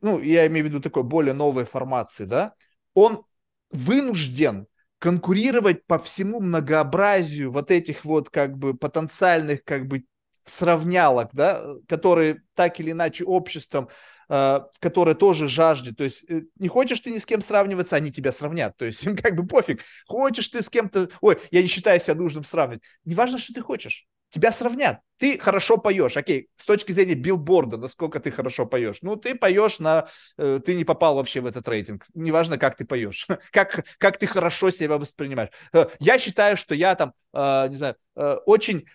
ну, 0.00 0.18
я 0.18 0.46
имею 0.46 0.64
в 0.64 0.68
виду 0.68 0.80
такой 0.80 1.02
более 1.02 1.34
новой 1.34 1.66
формации, 1.66 2.24
да, 2.24 2.54
он 2.94 3.24
вынужден 3.70 4.66
конкурировать 4.98 5.84
по 5.86 5.98
всему 5.98 6.40
многообразию 6.40 7.52
вот 7.52 7.70
этих 7.70 8.06
вот 8.06 8.30
как 8.30 8.56
бы 8.56 8.74
потенциальных 8.74 9.64
как 9.64 9.86
бы 9.86 10.04
сравнялок, 10.44 11.28
да, 11.34 11.62
которые 11.86 12.40
так 12.54 12.80
или 12.80 12.92
иначе 12.92 13.24
обществом 13.24 13.88
Э, 13.88 13.90
которая 14.28 15.14
тоже 15.14 15.48
жаждет. 15.48 15.96
То 15.96 16.04
есть 16.04 16.24
э, 16.28 16.42
не 16.58 16.68
хочешь 16.68 17.00
ты 17.00 17.10
ни 17.10 17.18
с 17.18 17.26
кем 17.26 17.40
сравниваться, 17.40 17.96
они 17.96 18.12
тебя 18.12 18.32
сравнят. 18.32 18.76
То 18.76 18.84
есть 18.84 19.04
им 19.04 19.16
как 19.24 19.34
бы 19.36 19.46
пофиг. 19.46 19.82
Хочешь 20.06 20.48
ты 20.48 20.62
с 20.62 20.68
кем-то... 20.68 21.08
Ой, 21.20 21.38
я 21.50 21.62
не 21.62 21.68
считаю 21.68 22.00
себя 22.00 22.14
нужным 22.14 22.44
сравнивать. 22.44 22.82
Неважно, 23.04 23.38
что 23.38 23.52
ты 23.52 23.60
хочешь. 23.60 24.06
тебя 24.30 24.50
сравнят. 24.50 24.98
Ты 25.18 25.38
хорошо 25.38 25.78
поешь, 25.78 26.16
окей, 26.16 26.48
с 26.56 26.64
точки 26.64 26.90
зрения 26.90 27.14
билборда, 27.14 27.76
насколько 27.76 28.18
ты 28.18 28.32
хорошо 28.32 28.66
поешь. 28.66 28.98
Ну, 29.02 29.16
ты 29.16 29.36
поешь 29.36 29.78
на... 29.78 30.08
Э, 30.36 30.60
ты 30.64 30.74
не 30.74 30.84
попал 30.84 31.14
вообще 31.14 31.40
в 31.40 31.46
этот 31.46 31.68
рейтинг. 31.68 32.04
Неважно, 32.14 32.58
как 32.58 32.76
ты 32.76 32.84
поешь, 32.84 33.28
как, 33.52 33.84
как 33.98 34.18
ты 34.18 34.26
хорошо 34.26 34.70
себя 34.70 34.98
воспринимаешь. 34.98 35.50
Э, 35.72 35.86
я 36.00 36.18
считаю, 36.18 36.56
что 36.56 36.74
я 36.74 36.96
там, 36.96 37.10
э, 37.10 37.12
не 37.34 37.76
знаю, 37.76 37.96
э, 38.16 38.36
очень 38.46 38.86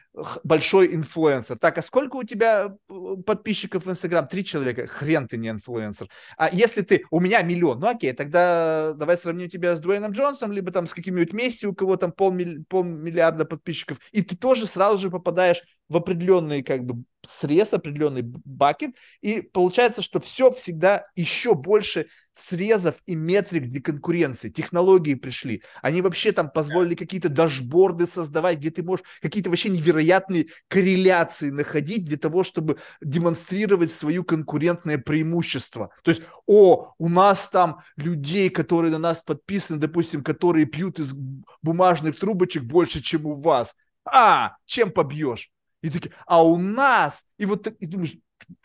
большой 0.43 0.93
инфлюенсер. 0.95 1.57
Так, 1.57 1.77
а 1.77 1.81
сколько 1.81 2.15
у 2.15 2.23
тебя 2.23 2.75
э, 2.89 3.15
подписчиков 3.25 3.85
в 3.85 3.91
Инстаграм? 3.91 4.27
Три 4.27 4.45
человека. 4.45 4.87
Хрен 4.87 5.27
ты 5.27 5.37
не 5.37 5.49
инфлюенсер. 5.49 6.09
А 6.37 6.49
если 6.49 6.81
ты... 6.81 7.03
У 7.11 7.19
меня 7.19 7.41
миллион. 7.41 7.79
Ну, 7.79 7.87
окей, 7.87 8.13
тогда 8.13 8.93
давай 8.93 9.17
сравним 9.17 9.49
тебя 9.49 9.75
с 9.75 9.79
Дуэйном 9.79 10.11
Джонсом, 10.11 10.51
либо 10.51 10.71
там 10.71 10.87
с 10.87 10.93
каким-нибудь 10.93 11.33
Месси, 11.33 11.67
у 11.67 11.73
кого 11.73 11.97
там 11.97 12.11
полмилли... 12.11 12.63
полмиллиарда 12.69 13.45
подписчиков. 13.45 13.99
И 14.11 14.21
ты 14.21 14.35
тоже 14.35 14.67
сразу 14.67 14.97
же 14.97 15.09
попадаешь 15.09 15.61
в 15.89 15.97
определенный 15.97 16.63
как 16.63 16.85
бы 16.85 17.03
срез, 17.25 17.73
определенный 17.73 18.21
бакет, 18.21 18.91
и 19.21 19.41
получается, 19.41 20.01
что 20.01 20.19
все 20.19 20.51
всегда 20.51 21.05
еще 21.15 21.53
больше 21.53 22.07
срезов 22.33 22.95
и 23.05 23.15
метрик 23.15 23.67
для 23.67 23.81
конкуренции. 23.81 24.49
Технологии 24.49 25.15
пришли. 25.15 25.61
Они 25.81 26.01
вообще 26.01 26.31
там 26.31 26.49
позволили 26.49 26.95
какие-то 26.95 27.27
дашборды 27.27 28.07
создавать, 28.07 28.59
где 28.59 28.71
ты 28.71 28.83
можешь 28.83 29.05
какие-то 29.21 29.49
вообще 29.49 29.69
невероятные 29.69 30.47
корреляции 30.69 31.49
находить 31.49 32.05
для 32.05 32.17
того, 32.17 32.43
чтобы 32.43 32.77
демонстрировать 33.01 33.91
свое 33.91 34.23
конкурентное 34.23 34.97
преимущество. 34.97 35.89
То 36.03 36.11
есть, 36.11 36.21
о, 36.45 36.93
у 36.97 37.09
нас 37.09 37.49
там 37.49 37.79
людей, 37.97 38.49
которые 38.49 38.91
на 38.91 38.99
нас 38.99 39.21
подписаны, 39.21 39.79
допустим, 39.79 40.23
которые 40.23 40.65
пьют 40.65 40.99
из 40.99 41.13
бумажных 41.61 42.17
трубочек 42.17 42.63
больше, 42.63 43.01
чем 43.01 43.25
у 43.25 43.41
вас. 43.41 43.75
А, 44.05 44.55
чем 44.65 44.91
побьешь? 44.91 45.51
И 45.81 45.89
такие, 45.89 46.13
а 46.25 46.43
у 46.43 46.57
нас, 46.57 47.25
и 47.37 47.45
вот 47.45 47.67
и 47.67 47.85
думаешь, 47.85 48.15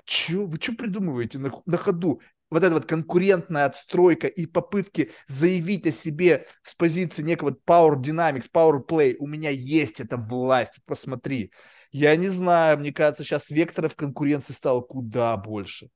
что, 0.05 0.47
вы 0.47 0.59
что 0.61 0.73
придумываете 0.75 1.39
на, 1.39 1.51
на 1.67 1.77
ходу? 1.77 2.21
Вот 2.51 2.63
эта 2.63 2.75
вот 2.75 2.87
конкурентная 2.87 3.65
отстройка 3.65 4.27
и 4.27 4.47
попытки 4.47 5.11
заявить 5.27 5.87
о 5.87 5.93
себе 5.93 6.47
с 6.63 6.75
позиции 6.75 7.23
некого 7.23 7.57
power 7.67 7.97
dynamics, 8.01 8.49
power 8.53 8.85
play. 8.87 9.17
У 9.19 9.27
меня 9.27 9.51
есть 9.51 10.01
эта 10.01 10.17
власть, 10.17 10.79
посмотри. 10.87 11.53
Я 11.91 12.15
не 12.17 12.29
знаю, 12.29 12.79
мне 12.79 12.93
кажется, 12.93 13.25
сейчас 13.25 13.51
векторов 13.51 13.97
конкуренции 13.97 14.53
стало 14.53 14.83
куда 14.83 15.37
больше 15.37 15.89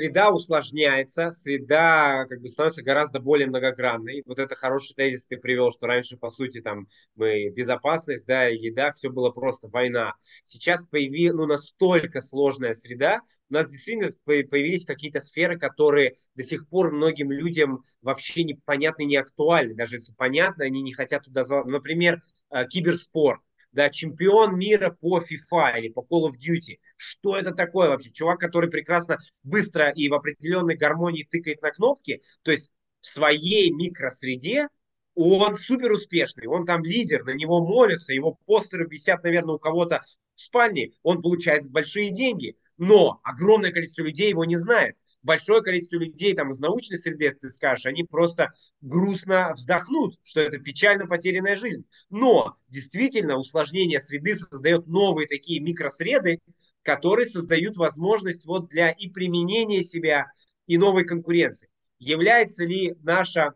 среда 0.00 0.30
усложняется, 0.30 1.30
среда 1.30 2.24
как 2.26 2.40
бы 2.40 2.48
становится 2.48 2.82
гораздо 2.82 3.20
более 3.20 3.48
многогранной. 3.48 4.22
Вот 4.24 4.38
это 4.38 4.54
хороший 4.54 4.94
тезис 4.94 5.26
ты 5.26 5.36
привел, 5.36 5.70
что 5.70 5.86
раньше, 5.86 6.16
по 6.16 6.30
сути, 6.30 6.62
там 6.62 6.88
мы 7.16 7.50
безопасность, 7.50 8.26
да, 8.26 8.46
еда, 8.46 8.92
все 8.92 9.10
было 9.10 9.30
просто 9.30 9.68
война. 9.68 10.14
Сейчас 10.44 10.84
появилась 10.84 11.36
ну, 11.36 11.46
настолько 11.46 12.22
сложная 12.22 12.72
среда, 12.72 13.20
у 13.50 13.54
нас 13.54 13.70
действительно 13.70 14.08
появились 14.24 14.86
какие-то 14.86 15.20
сферы, 15.20 15.58
которые 15.58 16.14
до 16.34 16.44
сих 16.44 16.66
пор 16.68 16.92
многим 16.92 17.30
людям 17.30 17.82
вообще 18.00 18.44
непонятны, 18.44 19.04
не 19.04 19.16
актуальны. 19.16 19.74
Даже 19.74 19.96
если 19.96 20.14
понятно, 20.14 20.64
они 20.64 20.80
не 20.80 20.94
хотят 20.94 21.24
туда... 21.24 21.42
Например, 21.64 22.22
э, 22.50 22.66
киберспорт 22.68 23.40
да, 23.72 23.90
чемпион 23.90 24.58
мира 24.58 24.96
по 25.00 25.18
FIFA 25.18 25.78
или 25.78 25.88
по 25.88 26.00
Call 26.00 26.30
of 26.30 26.34
Duty. 26.34 26.78
Что 26.96 27.36
это 27.36 27.52
такое 27.52 27.88
вообще? 27.88 28.10
Чувак, 28.10 28.40
который 28.40 28.70
прекрасно, 28.70 29.18
быстро 29.42 29.90
и 29.90 30.08
в 30.08 30.14
определенной 30.14 30.76
гармонии 30.76 31.26
тыкает 31.30 31.62
на 31.62 31.70
кнопки, 31.70 32.22
то 32.42 32.50
есть 32.50 32.70
в 33.00 33.06
своей 33.06 33.70
микросреде 33.70 34.68
он 35.14 35.56
супер 35.56 35.92
успешный, 35.92 36.46
он 36.46 36.64
там 36.64 36.84
лидер, 36.84 37.24
на 37.24 37.34
него 37.34 37.64
молятся, 37.64 38.12
его 38.12 38.38
постеры 38.46 38.86
висят, 38.88 39.22
наверное, 39.22 39.56
у 39.56 39.58
кого-то 39.58 40.02
в 40.34 40.40
спальне, 40.40 40.92
он 41.02 41.20
получает 41.20 41.70
большие 41.70 42.10
деньги, 42.10 42.56
но 42.78 43.20
огромное 43.22 43.72
количество 43.72 44.02
людей 44.02 44.30
его 44.30 44.44
не 44.44 44.56
знает 44.56 44.96
большое 45.22 45.62
количество 45.62 45.96
людей 45.96 46.34
там 46.34 46.50
из 46.50 46.60
научной 46.60 46.98
среды, 46.98 47.30
ты 47.30 47.48
скажешь, 47.50 47.86
они 47.86 48.04
просто 48.04 48.52
грустно 48.80 49.52
вздохнут, 49.54 50.18
что 50.22 50.40
это 50.40 50.58
печально 50.58 51.06
потерянная 51.06 51.56
жизнь. 51.56 51.84
Но 52.08 52.56
действительно 52.68 53.36
усложнение 53.36 54.00
среды 54.00 54.36
создает 54.36 54.86
новые 54.86 55.28
такие 55.28 55.60
микросреды, 55.60 56.40
которые 56.82 57.26
создают 57.26 57.76
возможность 57.76 58.46
вот 58.46 58.68
для 58.68 58.90
и 58.90 59.08
применения 59.08 59.82
себя, 59.82 60.26
и 60.66 60.78
новой 60.78 61.04
конкуренции. 61.04 61.68
Является 61.98 62.64
ли 62.64 62.94
наша 63.02 63.54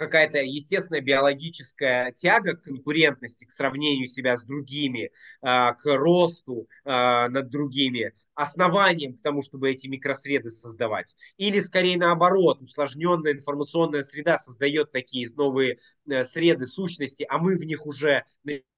какая-то 0.00 0.38
естественная 0.38 1.02
биологическая 1.02 2.12
тяга 2.12 2.56
к 2.56 2.62
конкурентности, 2.62 3.44
к 3.44 3.52
сравнению 3.52 4.06
себя 4.06 4.38
с 4.38 4.44
другими, 4.44 5.10
а, 5.42 5.74
к 5.74 5.84
росту 5.84 6.68
а, 6.86 7.28
над 7.28 7.50
другими, 7.50 8.14
основанием 8.34 9.14
к 9.14 9.20
тому, 9.20 9.42
чтобы 9.42 9.70
эти 9.70 9.88
микросреды 9.88 10.48
создавать. 10.48 11.14
Или 11.36 11.60
скорее 11.60 11.98
наоборот, 11.98 12.62
усложненная 12.62 13.32
информационная 13.32 14.02
среда 14.02 14.38
создает 14.38 14.90
такие 14.90 15.28
новые 15.28 15.78
э, 16.08 16.24
среды, 16.24 16.66
сущности, 16.66 17.26
а 17.28 17.36
мы 17.36 17.58
в 17.58 17.64
них 17.64 17.84
уже 17.84 18.24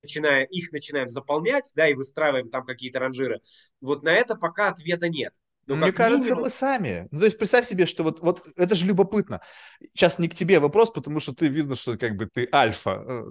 начинаем, 0.02 0.48
их 0.50 0.72
начинаем 0.72 1.08
заполнять, 1.08 1.72
да, 1.76 1.86
и 1.86 1.94
выстраиваем 1.94 2.50
там 2.50 2.64
какие-то 2.64 2.98
ранжиры. 2.98 3.40
Вот 3.80 4.02
на 4.02 4.12
это 4.12 4.34
пока 4.34 4.68
ответа 4.68 5.08
нет. 5.08 5.34
Но 5.66 5.76
Мне 5.76 5.92
кажется, 5.92 6.24
минимум... 6.24 6.42
мы 6.42 6.50
сами. 6.50 7.08
Ну, 7.10 7.20
то 7.20 7.26
есть 7.26 7.38
представь 7.38 7.66
себе, 7.66 7.86
что 7.86 8.02
вот, 8.02 8.20
вот 8.20 8.46
это 8.56 8.74
же 8.74 8.86
любопытно. 8.86 9.40
Сейчас 9.94 10.18
не 10.18 10.28
к 10.28 10.34
тебе 10.34 10.58
вопрос, 10.58 10.90
потому 10.90 11.20
что 11.20 11.32
ты 11.32 11.48
видно, 11.48 11.76
что 11.76 11.96
как 11.96 12.16
бы 12.16 12.26
ты 12.26 12.48
альфа. 12.52 13.04
Э, 13.06 13.24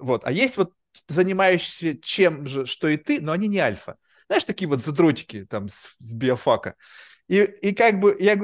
вот. 0.00 0.24
А 0.24 0.32
есть 0.32 0.56
вот 0.56 0.72
занимающиеся 1.08 1.98
чем 2.00 2.46
же, 2.46 2.66
что 2.66 2.88
и 2.88 2.96
ты, 2.96 3.20
но 3.20 3.32
они 3.32 3.48
не 3.48 3.58
альфа. 3.58 3.96
Знаешь, 4.26 4.44
такие 4.44 4.68
вот 4.68 4.82
задротики 4.82 5.44
там 5.44 5.68
с, 5.68 5.94
с 5.98 6.12
биофака. 6.12 6.74
И, 7.28 7.42
и 7.42 7.72
как 7.74 8.00
бы 8.00 8.16
я, 8.18 8.36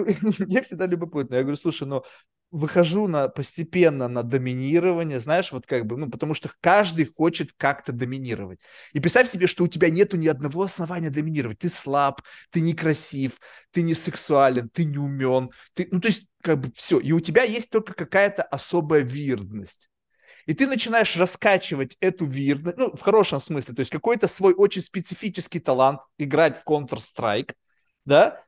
я 0.46 0.62
всегда 0.64 0.86
любопытно. 0.86 1.34
Я 1.34 1.42
говорю, 1.42 1.56
слушай, 1.56 1.86
ну 1.86 2.04
выхожу 2.52 3.08
на 3.08 3.28
постепенно 3.28 4.08
на 4.08 4.22
доминирование, 4.22 5.20
знаешь, 5.20 5.50
вот 5.52 5.66
как 5.66 5.86
бы, 5.86 5.96
ну, 5.96 6.10
потому 6.10 6.34
что 6.34 6.50
каждый 6.60 7.06
хочет 7.06 7.52
как-то 7.56 7.92
доминировать. 7.92 8.60
И 8.92 9.00
представь 9.00 9.30
себе, 9.30 9.46
что 9.46 9.64
у 9.64 9.68
тебя 9.68 9.88
нету 9.88 10.18
ни 10.18 10.28
одного 10.28 10.62
основания 10.62 11.10
доминировать. 11.10 11.58
Ты 11.58 11.70
слаб, 11.70 12.20
ты 12.50 12.60
некрасив, 12.60 13.40
ты 13.70 13.82
не 13.82 13.94
сексуален, 13.94 14.68
ты 14.68 14.84
не 14.84 14.98
умен, 14.98 15.50
ты, 15.72 15.88
ну, 15.90 15.98
то 15.98 16.08
есть, 16.08 16.26
как 16.42 16.60
бы 16.60 16.70
все. 16.76 17.00
И 17.00 17.12
у 17.12 17.20
тебя 17.20 17.42
есть 17.42 17.70
только 17.70 17.94
какая-то 17.94 18.42
особая 18.42 19.00
вирдность. 19.00 19.88
И 20.44 20.54
ты 20.54 20.66
начинаешь 20.66 21.16
раскачивать 21.16 21.96
эту 22.00 22.26
вирдность, 22.26 22.76
ну, 22.76 22.94
в 22.94 23.00
хорошем 23.00 23.40
смысле, 23.40 23.74
то 23.74 23.80
есть 23.80 23.92
какой-то 23.92 24.28
свой 24.28 24.52
очень 24.54 24.82
специфический 24.82 25.60
талант 25.60 26.00
играть 26.18 26.60
в 26.60 26.66
Counter-Strike, 26.68 27.54
да, 28.04 28.44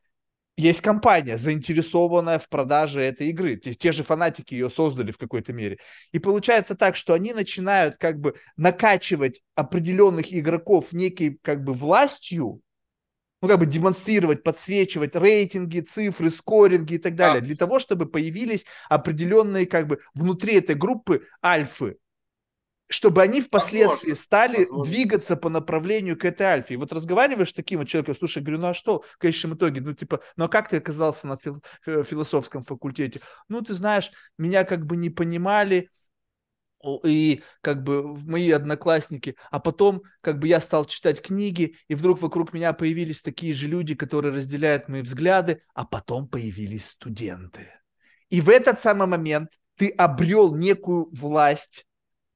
есть 0.57 0.81
компания, 0.83 1.37
заинтересованная 1.37 2.39
в 2.39 2.49
продаже 2.49 3.01
этой 3.01 3.29
игры. 3.29 3.61
Есть 3.65 3.81
те 3.81 3.93
же 3.93 4.03
фанатики 4.03 4.55
ее 4.55 4.71
создали 4.71 5.11
в 5.11 5.19
какой-то 5.19 5.53
мере. 5.53 5.79
И 6.13 6.19
получается 6.19 6.77
так, 6.77 6.95
что 6.95 7.13
они 7.15 7.33
начинают 7.33 7.97
как 7.97 8.21
бы 8.21 8.35
накачивать 8.57 9.43
определенных 9.55 10.33
игроков 10.33 10.93
некой 10.93 11.39
как 11.43 11.65
бы 11.65 11.73
властью, 11.73 12.61
ну, 13.43 13.49
как 13.49 13.59
бы 13.59 13.67
демонстрировать, 13.67 14.43
подсвечивать 14.43 15.17
рейтинги, 15.17 15.81
цифры, 15.81 16.31
скоринги 16.31 16.95
и 16.95 16.99
так 16.99 17.17
далее, 17.17 17.41
да. 17.41 17.47
для 17.47 17.57
того, 17.57 17.79
чтобы 17.79 18.07
появились 18.07 18.65
определенные, 18.89 19.67
как 19.67 19.87
бы, 19.87 19.99
внутри 20.15 20.55
этой 20.55 20.77
группы 20.77 21.27
альфы, 21.45 21.99
чтобы 22.89 23.23
они 23.23 23.41
впоследствии 23.41 24.11
возможно, 24.11 24.23
стали 24.23 24.59
возможно. 24.59 24.85
двигаться 24.85 25.37
по 25.37 25.49
направлению 25.49 26.19
к 26.19 26.25
этой 26.25 26.43
альфе. 26.43 26.75
И 26.75 26.77
вот 26.77 26.93
разговариваешь 26.93 27.51
с 27.51 27.55
таким 27.55 27.79
вот 27.81 27.89
человеком, 27.89 28.17
слушай, 28.17 28.43
говорю, 28.43 28.61
ну 28.61 28.69
а 28.69 28.75
что 28.75 29.03
в 29.13 29.19
конечном 29.19 29.55
итоге? 29.55 29.81
Ну 29.81 29.95
типа, 29.95 30.21
ну 30.37 30.45
а 30.45 30.49
как 30.49 30.69
ты 30.69 30.77
оказался 30.77 31.27
на 31.27 31.37
фил- 31.37 31.63
философском 31.85 32.63
факультете? 32.63 33.21
Ну 33.49 33.63
ты 33.63 33.75
знаешь, 33.75 34.11
меня 34.39 34.65
как 34.65 34.85
бы 34.87 34.97
не 34.97 35.11
понимали, 35.11 35.91
и 37.05 37.43
как 37.63 37.83
бы 37.83 38.17
мои 38.17 38.51
одноклассники, 38.51 39.37
а 39.51 39.59
потом 39.59 40.03
как 40.21 40.39
бы 40.39 40.49
я 40.49 40.61
стал 40.61 40.85
читать 40.85 41.23
книги, 41.23 41.77
и 41.89 41.95
вдруг 41.95 42.21
вокруг 42.21 42.53
меня 42.53 42.73
появились 42.73 43.23
такие 43.23 43.55
же 43.55 43.69
люди, 43.69 43.95
которые 43.95 44.35
разделяют 44.35 44.89
мои 44.89 45.03
взгляды, 45.03 45.63
а 45.73 45.87
потом 45.87 46.29
появились 46.29 46.89
студенты. 46.89 47.69
И 48.29 48.41
в 48.41 48.49
этот 48.49 48.81
самый 48.81 49.07
момент 49.07 49.51
ты 49.77 49.89
обрел 49.89 50.55
некую 50.55 51.09
власть 51.13 51.87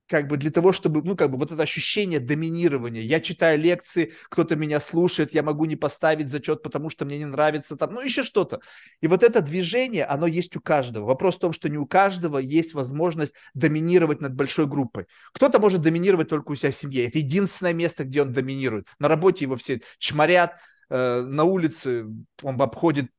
как 0.09 0.27
бы 0.27 0.37
для 0.37 0.51
того, 0.51 0.73
чтобы, 0.73 1.03
ну, 1.03 1.17
как 1.17 1.31
бы 1.31 1.37
вот 1.37 1.53
это 1.53 1.63
ощущение 1.63 2.19
доминирования. 2.19 3.03
Я 3.03 3.21
читаю 3.21 3.59
лекции, 3.59 4.13
кто-то 4.31 4.57
меня 4.57 4.81
слушает, 4.81 5.35
я 5.35 5.43
могу 5.43 5.67
не 5.67 5.77
поставить 5.77 6.31
зачет, 6.31 6.63
потому 6.63 6.91
что 6.91 7.05
мне 7.05 7.19
не 7.19 7.27
нравится 7.27 7.77
там, 7.77 7.95
ну, 7.95 8.01
еще 8.01 8.23
что-то. 8.23 8.61
И 9.01 9.07
вот 9.07 9.23
это 9.23 9.43
движение, 9.43 10.05
оно 10.05 10.27
есть 10.27 10.57
у 10.57 10.61
каждого. 10.61 11.07
Вопрос 11.07 11.37
в 11.37 11.41
том, 11.41 11.53
что 11.53 11.69
не 11.69 11.79
у 11.79 11.87
каждого 11.87 12.39
есть 12.39 12.75
возможность 12.75 13.35
доминировать 13.55 14.21
над 14.21 14.35
большой 14.35 14.67
группой. 14.67 15.07
Кто-то 15.33 15.59
может 15.59 15.83
доминировать 15.83 16.29
только 16.29 16.53
у 16.53 16.57
себя 16.57 16.73
в 16.73 16.77
семье. 16.77 17.07
Это 17.07 17.19
единственное 17.19 17.75
место, 17.75 18.05
где 18.05 18.23
он 18.23 18.33
доминирует. 18.33 18.87
На 18.99 19.09
работе 19.09 19.45
его 19.45 19.57
все 19.57 19.81
чморят, 19.99 20.53
э, 20.89 21.21
на 21.21 21.45
улице 21.45 22.07
он 22.43 22.61
обходит 22.61 23.11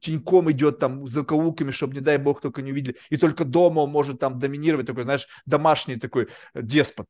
теньком 0.00 0.50
идет 0.50 0.78
там 0.78 1.06
за 1.06 1.24
каулками, 1.24 1.70
чтобы, 1.70 1.94
не 1.94 2.00
дай 2.00 2.18
бог, 2.18 2.40
только 2.40 2.62
не 2.62 2.72
увидели. 2.72 2.96
И 3.10 3.16
только 3.16 3.44
дома 3.44 3.80
он 3.80 3.90
может 3.90 4.18
там 4.18 4.38
доминировать, 4.38 4.86
такой, 4.86 5.04
знаешь, 5.04 5.26
домашний 5.46 5.96
такой 5.96 6.28
деспот. 6.54 7.06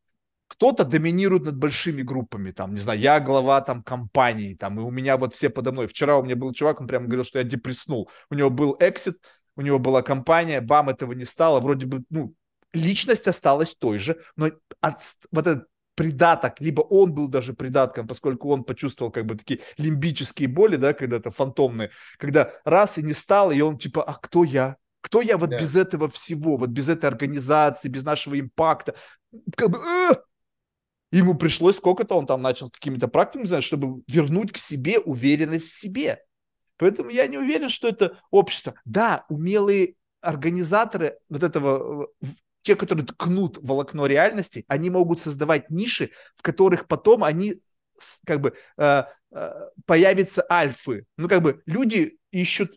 кто-то 0.52 0.84
доминирует 0.84 1.44
над 1.44 1.56
большими 1.56 2.02
группами, 2.02 2.50
там, 2.50 2.74
не 2.74 2.80
знаю, 2.80 3.00
я 3.00 3.20
глава 3.20 3.62
там 3.62 3.82
компании, 3.82 4.54
там, 4.54 4.78
и 4.78 4.82
у 4.82 4.90
меня 4.90 5.16
вот 5.16 5.34
все 5.34 5.48
подо 5.48 5.72
мной. 5.72 5.86
Вчера 5.86 6.18
у 6.18 6.22
меня 6.22 6.36
был 6.36 6.52
чувак, 6.52 6.80
он 6.80 6.86
прямо 6.86 7.06
говорил, 7.06 7.24
что 7.24 7.38
я 7.38 7.44
депресснул. 7.44 8.10
У 8.30 8.34
него 8.34 8.50
был 8.50 8.76
эксит, 8.78 9.16
у 9.56 9.62
него 9.62 9.78
была 9.78 10.02
компания, 10.02 10.60
бам, 10.60 10.90
этого 10.90 11.12
не 11.12 11.24
стало, 11.24 11.60
вроде 11.60 11.86
бы, 11.86 12.04
ну, 12.10 12.34
личность 12.74 13.28
осталась 13.28 13.74
той 13.74 13.98
же, 13.98 14.20
но 14.36 14.50
от, 14.80 15.00
вот 15.30 15.46
этот 15.46 15.68
придаток, 15.94 16.60
либо 16.60 16.80
он 16.82 17.12
был 17.12 17.28
даже 17.28 17.52
придатком, 17.52 18.06
поскольку 18.06 18.50
он 18.50 18.64
почувствовал 18.64 19.10
как 19.10 19.26
бы 19.26 19.36
такие 19.36 19.60
лимбические 19.78 20.48
боли, 20.48 20.76
да, 20.76 20.94
когда-то 20.94 21.30
фантомные, 21.30 21.90
когда 22.18 22.52
раз 22.64 22.98
и 22.98 23.02
не 23.02 23.14
стал, 23.14 23.50
и 23.50 23.60
он 23.60 23.78
типа, 23.78 24.02
а 24.02 24.14
кто 24.14 24.44
я? 24.44 24.76
Кто 25.00 25.20
я 25.20 25.36
вот 25.36 25.50
да. 25.50 25.58
без 25.58 25.76
этого 25.76 26.08
всего, 26.08 26.56
вот 26.56 26.70
без 26.70 26.88
этой 26.88 27.06
организации, 27.06 27.88
без 27.88 28.04
нашего 28.04 28.38
импакта? 28.38 28.94
Как 29.56 29.70
бы, 29.70 29.78
э! 29.78 30.14
Ему 31.10 31.34
пришлось 31.34 31.76
сколько-то, 31.76 32.14
он 32.14 32.26
там 32.26 32.40
начал 32.40 32.70
какими-то 32.70 33.08
практиками, 33.08 33.46
знаешь, 33.46 33.64
чтобы 33.64 34.02
вернуть 34.08 34.52
к 34.52 34.56
себе 34.56 34.98
уверенность 34.98 35.66
в 35.66 35.78
себе. 35.78 36.22
Поэтому 36.78 37.10
я 37.10 37.26
не 37.26 37.36
уверен, 37.36 37.68
что 37.68 37.88
это 37.88 38.18
общество. 38.30 38.74
Да, 38.86 39.26
умелые 39.28 39.96
организаторы 40.22 41.18
вот 41.28 41.42
этого 41.42 42.08
те, 42.62 42.76
которые 42.76 43.06
ткнут 43.06 43.58
волокно 43.58 44.06
реальности, 44.06 44.64
они 44.68 44.90
могут 44.90 45.20
создавать 45.20 45.70
ниши, 45.70 46.10
в 46.34 46.42
которых 46.42 46.86
потом 46.86 47.24
они 47.24 47.54
как 48.26 48.40
бы 48.40 48.54
э, 48.78 49.04
э, 49.32 49.50
появятся 49.86 50.44
альфы. 50.50 51.04
Ну, 51.16 51.28
как 51.28 51.42
бы 51.42 51.62
люди 51.66 52.18
ищут 52.30 52.72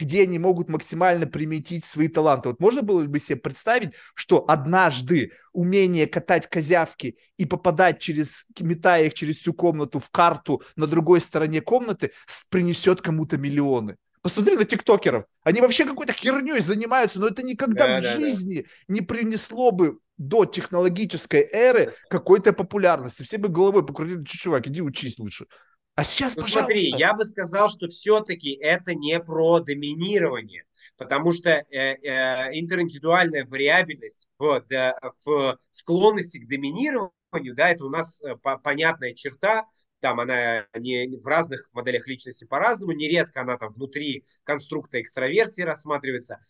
где 0.00 0.22
они 0.22 0.38
могут 0.38 0.70
максимально 0.70 1.26
приметить 1.26 1.84
свои 1.84 2.08
таланты. 2.08 2.48
Вот 2.48 2.58
можно 2.58 2.80
было 2.80 3.04
бы 3.04 3.20
себе 3.20 3.36
представить, 3.36 3.90
что 4.14 4.46
однажды 4.48 5.32
умение 5.52 6.06
катать 6.06 6.48
козявки 6.48 7.18
и 7.36 7.44
попадать 7.44 8.00
через, 8.00 8.46
метая 8.58 9.04
их 9.04 9.14
через 9.14 9.36
всю 9.36 9.52
комнату 9.52 10.00
в 10.00 10.10
карту 10.10 10.62
на 10.74 10.86
другой 10.86 11.20
стороне 11.20 11.60
комнаты, 11.60 12.12
принесет 12.48 13.02
кому-то 13.02 13.36
миллионы. 13.36 13.98
Посмотри 14.22 14.56
на 14.56 14.64
тиктокеров. 14.64 15.24
Они 15.42 15.60
вообще 15.60 15.86
какой-то 15.86 16.12
херней 16.12 16.60
занимаются, 16.60 17.18
но 17.20 17.28
это 17.28 17.42
никогда 17.42 17.86
да, 17.86 17.98
в 17.98 18.02
да, 18.02 18.16
жизни 18.16 18.62
да. 18.62 18.94
не 18.94 19.00
принесло 19.00 19.70
бы 19.70 19.98
до 20.18 20.44
технологической 20.44 21.48
эры 21.50 21.94
какой-то 22.10 22.52
популярности. 22.52 23.22
Все 23.22 23.38
бы 23.38 23.48
головой 23.48 23.84
покрутили, 23.86 24.22
чувак, 24.24 24.66
иди 24.66 24.82
учись 24.82 25.18
лучше. 25.18 25.46
А 25.94 26.04
сейчас, 26.04 26.36
ну, 26.36 26.42
пожалуйста. 26.42 26.72
Смотри, 26.72 26.90
я 26.98 27.14
бы 27.14 27.24
сказал, 27.24 27.68
что 27.68 27.88
все-таки 27.88 28.52
это 28.52 28.94
не 28.94 29.18
про 29.20 29.60
доминирование, 29.60 30.64
потому 30.96 31.32
что 31.32 31.50
э, 31.50 31.64
э, 31.72 32.58
интериндивидуальная 32.58 33.44
вариабельность 33.46 34.28
в, 34.38 34.64
да, 34.68 34.98
в 35.24 35.58
склонности 35.72 36.38
к 36.38 36.48
доминированию, 36.48 37.54
да, 37.54 37.70
это 37.70 37.84
у 37.84 37.90
нас 37.90 38.22
э, 38.22 38.36
по, 38.36 38.58
понятная 38.58 39.14
черта, 39.14 39.66
там 40.00 40.20
она 40.20 40.66
не 40.74 41.16
в 41.16 41.26
разных 41.26 41.68
моделях 41.72 42.08
личности 42.08 42.44
по-разному, 42.44 42.92
нередко 42.92 43.42
она 43.42 43.56
там 43.56 43.72
внутри 43.72 44.24
конструкта 44.44 45.00
экстраверсии 45.00 45.62
рассматривается. 45.62 46.40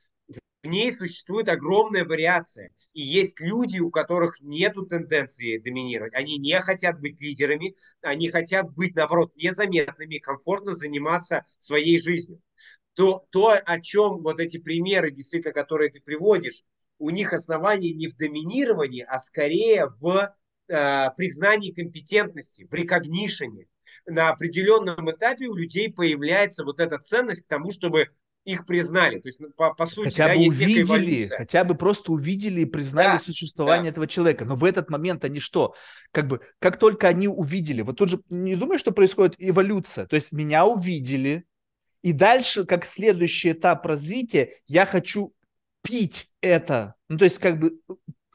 В 0.63 0.67
ней 0.67 0.93
существует 0.93 1.49
огромная 1.49 2.05
вариация. 2.05 2.71
И 2.93 3.01
есть 3.01 3.41
люди, 3.41 3.81
у 3.81 3.91
которых 3.91 4.41
нет 4.41 4.75
тенденции 4.91 5.57
доминировать. 5.57 6.15
Они 6.15 6.37
не 6.37 6.61
хотят 6.61 7.01
быть 7.01 7.21
лидерами, 7.21 7.77
они 8.03 8.29
хотят 8.29 8.71
быть, 8.75 8.95
наоборот, 8.95 9.35
незаметными, 9.37 10.19
комфортно 10.19 10.75
заниматься 10.75 11.47
своей 11.59 11.99
жизнью. 11.99 12.43
То, 12.93 13.25
то, 13.31 13.53
о 13.53 13.81
чем 13.81 14.19
вот 14.19 14.39
эти 14.39 14.59
примеры, 14.59 15.11
действительно, 15.11 15.55
которые 15.55 15.91
ты 15.91 16.01
приводишь, 16.01 16.63
у 16.99 17.09
них 17.09 17.33
основание 17.33 17.95
не 17.95 18.09
в 18.09 18.17
доминировании, 18.17 19.03
а 19.09 19.19
скорее 19.19 19.87
в 19.99 20.35
э, 20.71 21.11
признании 21.17 21.73
компетентности, 21.73 22.67
в 22.71 22.75
рекогнишене. 22.75 23.67
На 24.07 24.31
определенном 24.31 25.11
этапе 25.11 25.47
у 25.47 25.55
людей 25.55 25.93
появляется 25.93 26.65
вот 26.65 26.81
эта 26.81 26.99
ценность 26.99 27.45
к 27.45 27.49
тому, 27.49 27.71
чтобы 27.71 28.09
их 28.45 28.67
признали. 28.67 29.21
То 29.21 29.29
есть, 29.29 29.41
по, 29.57 29.75
по 29.75 29.87
сути, 29.87 30.09
хотя 30.09 30.29
да, 30.29 30.35
бы 30.35 30.47
увидели, 30.47 31.27
хотя 31.27 31.65
бы 31.65 31.75
просто 31.75 32.13
увидели 32.13 32.63
и 32.63 32.65
признали 32.65 33.19
да, 33.19 33.19
существование 33.19 33.91
да. 33.91 33.91
этого 33.91 34.07
человека. 34.07 34.45
Но 34.45 34.57
в 34.57 34.65
этот 34.65 34.91
момент 34.91 35.25
они 35.25 35.41
что? 35.41 35.75
Как 36.13 36.27
бы, 36.27 36.41
как 36.59 36.79
только 36.79 37.09
они 37.09 37.29
увидели, 37.29 37.83
вот 37.83 37.99
тут 37.99 38.09
же 38.09 38.21
не 38.31 38.57
думаю, 38.57 38.79
что 38.79 38.93
происходит 38.93 39.35
эволюция. 39.39 40.07
То 40.07 40.17
есть 40.17 40.33
меня 40.33 40.65
увидели, 40.65 41.45
и 42.03 42.13
дальше, 42.13 42.65
как 42.65 42.87
следующий 42.87 43.53
этап 43.53 43.85
развития, 43.85 44.55
я 44.67 44.87
хочу 44.87 45.35
пить 45.83 46.29
это. 46.41 46.95
Ну, 47.09 47.19
то 47.19 47.25
есть, 47.25 47.39
как 47.39 47.59
бы 47.59 47.79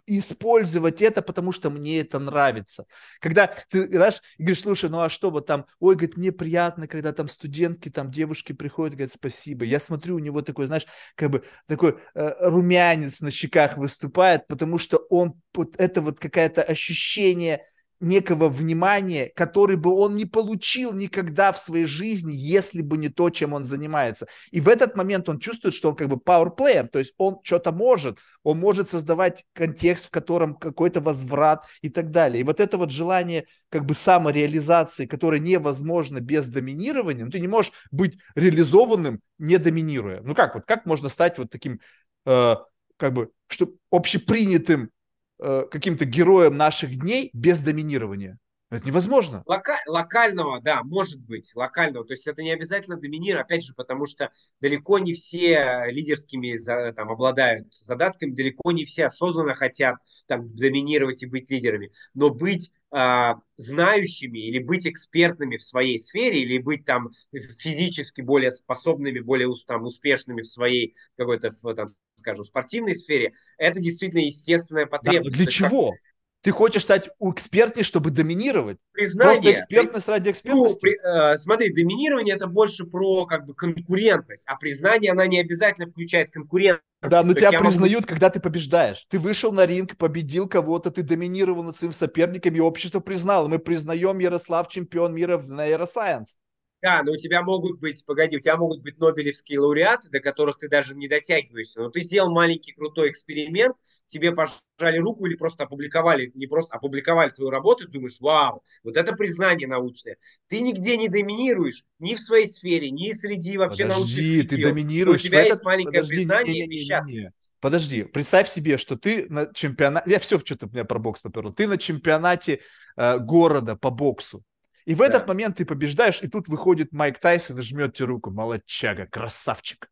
использовать 0.07 1.01
это, 1.01 1.21
потому 1.21 1.51
что 1.51 1.69
мне 1.69 1.99
это 2.01 2.19
нравится. 2.19 2.85
Когда 3.19 3.47
ты 3.69 3.87
знаешь, 3.87 4.21
и 4.37 4.43
говоришь, 4.43 4.63
слушай, 4.63 4.89
ну 4.89 4.99
а 5.01 5.09
что 5.09 5.31
вот 5.31 5.45
там, 5.45 5.65
ой, 5.79 5.95
говорит, 5.95 6.17
мне 6.17 6.31
приятно, 6.31 6.87
когда 6.87 7.13
там 7.13 7.27
студентки, 7.27 7.89
там 7.89 8.11
девушки 8.11 8.53
приходят, 8.53 8.95
говорят, 8.95 9.13
спасибо. 9.13 9.65
Я 9.65 9.79
смотрю, 9.79 10.15
у 10.15 10.19
него 10.19 10.41
такой, 10.41 10.67
знаешь, 10.67 10.85
как 11.15 11.31
бы 11.31 11.43
такой 11.67 11.97
э, 12.13 12.33
румянец 12.39 13.21
на 13.21 13.31
щеках 13.31 13.77
выступает, 13.77 14.47
потому 14.47 14.77
что 14.79 14.97
он, 15.09 15.41
вот 15.53 15.75
это 15.77 16.01
вот 16.01 16.19
какое-то 16.19 16.63
ощущение 16.63 17.65
некого 17.99 18.49
внимания, 18.49 19.31
который 19.35 19.75
бы 19.75 19.93
он 19.93 20.15
не 20.15 20.25
получил 20.25 20.93
никогда 20.93 21.51
в 21.51 21.57
своей 21.57 21.85
жизни, 21.85 22.33
если 22.33 22.81
бы 22.81 22.97
не 22.97 23.09
то, 23.09 23.29
чем 23.29 23.53
он 23.53 23.65
занимается. 23.65 24.27
И 24.51 24.61
в 24.61 24.67
этот 24.67 24.95
момент 24.95 25.29
он 25.29 25.39
чувствует, 25.39 25.73
что 25.73 25.89
он 25.89 25.95
как 25.95 26.09
бы 26.09 26.17
player, 26.17 26.87
то 26.87 26.99
есть 26.99 27.13
он 27.17 27.39
что-то 27.43 27.71
может, 27.71 28.19
он 28.43 28.59
может 28.59 28.91
создавать 28.91 29.45
контекст, 29.53 30.05
в 30.05 30.11
котором 30.11 30.55
какой-то 30.55 31.01
возврат 31.01 31.63
и 31.81 31.89
так 31.89 32.11
далее. 32.11 32.41
И 32.41 32.43
вот 32.43 32.59
это 32.59 32.77
вот 32.77 32.91
желание 32.91 33.45
как 33.69 33.85
бы 33.85 33.93
самореализации, 33.93 35.05
которое 35.05 35.39
невозможно 35.39 36.19
без 36.19 36.47
доминирования, 36.47 37.25
ну, 37.25 37.31
ты 37.31 37.39
не 37.39 37.47
можешь 37.47 37.71
быть 37.91 38.17
реализованным, 38.35 39.21
не 39.39 39.57
доминируя. 39.57 40.21
Ну 40.21 40.35
как 40.35 40.55
вот, 40.55 40.65
как 40.65 40.85
можно 40.85 41.09
стать 41.09 41.37
вот 41.37 41.49
таким, 41.49 41.79
э, 42.25 42.55
как 42.97 43.13
бы, 43.13 43.31
что 43.47 43.69
общепринятым 43.91 44.91
каким-то 45.39 46.05
героем 46.05 46.57
наших 46.57 46.97
дней 46.97 47.29
без 47.33 47.59
доминирования. 47.59 48.37
Это 48.75 48.87
невозможно. 48.87 49.43
Лока- 49.45 49.81
локального, 49.87 50.61
да, 50.61 50.83
может 50.83 51.19
быть, 51.19 51.51
локального. 51.55 52.05
То 52.05 52.13
есть 52.13 52.27
это 52.27 52.41
не 52.43 52.51
обязательно 52.51 52.97
доминирование, 52.97 53.43
опять 53.43 53.63
же, 53.63 53.73
потому 53.73 54.05
что 54.05 54.31
далеко 54.59 54.99
не 54.99 55.13
все 55.13 55.85
лидерскими 55.87 56.57
там, 56.93 57.09
обладают 57.09 57.73
задатками, 57.73 58.31
далеко 58.31 58.71
не 58.71 58.85
все 58.85 59.05
осознанно 59.05 59.55
хотят 59.55 59.95
там, 60.27 60.53
доминировать 60.55 61.23
и 61.23 61.27
быть 61.27 61.49
лидерами. 61.49 61.91
Но 62.13 62.29
быть 62.29 62.71
э, 62.95 63.33
знающими 63.57 64.39
или 64.39 64.59
быть 64.59 64.87
экспертными 64.87 65.57
в 65.57 65.63
своей 65.63 65.97
сфере, 65.97 66.41
или 66.41 66.57
быть 66.57 66.85
там 66.85 67.11
физически 67.31 68.21
более 68.21 68.51
способными, 68.51 69.19
более 69.19 69.49
там, 69.67 69.83
успешными 69.83 70.41
в 70.41 70.47
своей 70.47 70.95
какой-то 71.17 71.51
там, 71.75 71.87
скажем, 72.15 72.45
спортивной 72.45 72.95
сфере, 72.95 73.33
это 73.57 73.79
действительно 73.79 74.21
естественная 74.21 74.85
потребность. 74.85 75.31
Да, 75.31 75.43
для 75.43 75.45
чего? 75.45 75.91
Как... 75.91 75.99
Ты 76.45 76.51
хочешь 76.51 76.83
стать 76.83 77.09
экспертней, 77.19 77.81
чтобы 77.81 78.11
доминировать? 78.11 78.77
Признание. 78.91 79.33
Просто 79.33 79.51
экспертность 79.51 80.07
ради 80.07 80.29
экспертности? 80.29 80.75
Ну, 80.75 80.79
при, 80.79 81.33
э, 81.33 81.39
смотри, 81.39 81.73
доминирование 81.73 82.35
это 82.35 82.45
больше 82.45 82.85
про 82.85 83.25
как 83.25 83.47
бы 83.47 83.55
конкурентность, 83.55 84.43
а 84.45 84.55
признание 84.55 85.13
она 85.13 85.25
не 85.25 85.39
обязательно 85.39 85.87
включает 85.87 86.29
конкурентность. 86.29 86.85
Да, 87.01 87.23
но 87.23 87.33
тебя 87.33 87.49
признают, 87.49 88.01
могу... 88.01 88.07
когда 88.09 88.29
ты 88.29 88.39
побеждаешь. 88.39 89.07
Ты 89.09 89.17
вышел 89.17 89.51
на 89.51 89.65
ринг, 89.65 89.97
победил 89.97 90.47
кого-то, 90.47 90.91
ты 90.91 91.01
доминировал 91.01 91.63
над 91.63 91.79
своим 91.79 91.93
соперником, 91.93 92.53
и 92.53 92.59
общество 92.59 92.99
признало. 92.99 93.47
Мы 93.47 93.57
признаем 93.57 94.19
Ярослав 94.19 94.67
чемпион 94.67 95.15
мира 95.15 95.39
в 95.39 95.49
нейросайенс. 95.49 96.37
Да, 96.81 97.01
но 97.03 97.13
у 97.13 97.17
тебя 97.17 97.41
могут 97.41 97.79
быть, 97.79 98.05
погоди, 98.05 98.37
у 98.37 98.39
тебя 98.39 98.57
могут 98.57 98.81
быть 98.83 98.99
нобелевские 98.99 99.59
лауреаты, 99.59 100.09
до 100.09 100.19
которых 100.19 100.57
ты 100.59 100.69
даже 100.69 100.93
не 100.95 101.07
дотягиваешься. 101.07 101.81
Но 101.81 101.89
ты 101.89 102.01
сделал 102.01 102.29
маленький 102.31 102.73
крутой 102.73 103.09
эксперимент, 103.09 103.75
тебе 104.07 104.33
пожали 104.33 104.99
руку 104.99 105.25
или 105.25 105.35
просто 105.35 105.63
опубликовали, 105.63 106.31
не 106.35 106.47
просто 106.47 106.75
опубликовали 106.75 107.29
твою 107.29 107.49
работу, 107.49 107.87
и 107.87 107.91
думаешь, 107.91 108.19
вау, 108.19 108.63
вот 108.83 108.97
это 108.97 109.13
признание 109.13 109.67
научное. 109.67 110.17
Ты 110.47 110.61
нигде 110.61 110.97
не 110.97 111.09
доминируешь, 111.09 111.85
ни 111.97 112.13
в 112.13 112.19
своей 112.19 112.47
сфере, 112.47 112.91
ни 112.91 113.11
среди 113.13 113.57
вообще 113.57 113.83
Подожди, 113.83 113.99
научных 113.99 114.25
светил. 114.25 114.57
ты 114.57 114.63
доминируешь. 114.63 115.21
у 115.21 115.23
тебя 115.23 115.39
есть 115.39 115.53
этот... 115.53 115.65
маленькое 115.65 116.01
Подожди, 116.01 116.15
признание, 116.15 116.53
не, 116.53 116.61
не, 116.61 116.67
не, 116.67 116.99
не, 117.07 117.21
не. 117.23 117.31
Подожди, 117.61 118.03
представь 118.03 118.47
себе, 118.47 118.77
что 118.77 118.95
ты 118.95 119.25
на 119.29 119.51
чемпионате, 119.51 120.11
я 120.11 120.19
все 120.19 120.37
что-то 120.37 120.67
меня 120.67 120.85
про 120.85 120.99
бокс 120.99 121.21
поперло, 121.21 121.51
ты 121.51 121.67
на 121.67 121.79
чемпионате 121.79 122.59
э, 122.95 123.17
города 123.17 123.75
по 123.75 123.89
боксу, 123.89 124.43
и 124.85 124.93
в 124.93 125.01
этот 125.01 125.27
момент 125.27 125.57
ты 125.57 125.65
побеждаешь, 125.65 126.21
и 126.21 126.27
тут 126.27 126.47
выходит 126.47 126.91
Майк 126.91 127.19
Тайсон 127.19 127.57
и 127.59 127.61
жмет 127.61 127.95
тебе 127.95 128.05
руку. 128.05 128.29
Молодчага, 128.29 129.07
красавчик. 129.07 129.89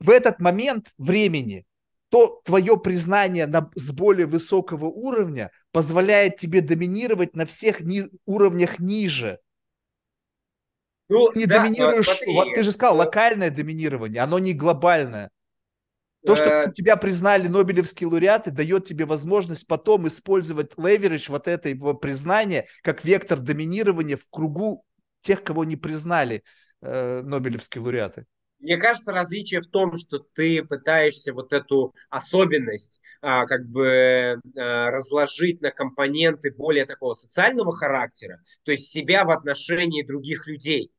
В 0.00 0.10
этот 0.10 0.40
момент 0.40 0.92
времени 0.96 1.66
то 2.10 2.40
твое 2.44 2.78
признание 2.78 3.46
на, 3.46 3.70
с 3.74 3.90
более 3.90 4.26
высокого 4.26 4.86
уровня 4.86 5.50
позволяет 5.72 6.38
тебе 6.38 6.62
доминировать 6.62 7.36
на 7.36 7.44
всех 7.44 7.80
ни, 7.80 8.08
уровнях 8.24 8.78
ниже. 8.78 9.38
Ну, 11.10 11.30
не 11.34 11.46
да, 11.46 11.62
доминируешь, 11.62 12.06
смотри, 12.06 12.54
ты 12.54 12.62
же 12.62 12.72
сказал, 12.72 12.96
локальное 12.96 13.50
доминирование, 13.50 14.22
оно 14.22 14.38
не 14.38 14.54
глобальное. 14.54 15.30
То, 16.26 16.36
что 16.36 16.44
э, 16.44 16.72
тебя 16.72 16.96
признали 16.96 17.48
Нобелевские 17.48 18.08
лауреаты, 18.08 18.50
дает 18.50 18.86
тебе 18.86 19.04
возможность 19.04 19.66
потом 19.66 20.08
использовать 20.08 20.76
леверидж 20.76 21.30
вот 21.30 21.46
этого 21.46 21.94
признания 21.94 22.66
как 22.82 23.04
вектор 23.04 23.38
доминирования 23.38 24.16
в 24.16 24.28
кругу 24.28 24.84
тех, 25.20 25.44
кого 25.44 25.64
не 25.64 25.76
признали 25.76 26.42
э, 26.82 27.22
Нобелевские 27.22 27.82
лауреаты. 27.82 28.26
Мне 28.60 28.76
кажется, 28.76 29.12
различие 29.12 29.60
в 29.60 29.68
том, 29.68 29.96
что 29.96 30.18
ты 30.18 30.64
пытаешься 30.64 31.32
вот 31.32 31.52
эту 31.52 31.94
особенность 32.10 33.00
а, 33.22 33.46
как 33.46 33.68
бы 33.68 34.40
а, 34.56 34.90
разложить 34.90 35.60
на 35.60 35.70
компоненты 35.70 36.52
более 36.52 36.84
такого 36.84 37.14
социального 37.14 37.72
характера, 37.72 38.42
то 38.64 38.72
есть 38.72 38.90
себя 38.90 39.24
в 39.24 39.30
отношении 39.30 40.02
других 40.02 40.48
людей. 40.48 40.90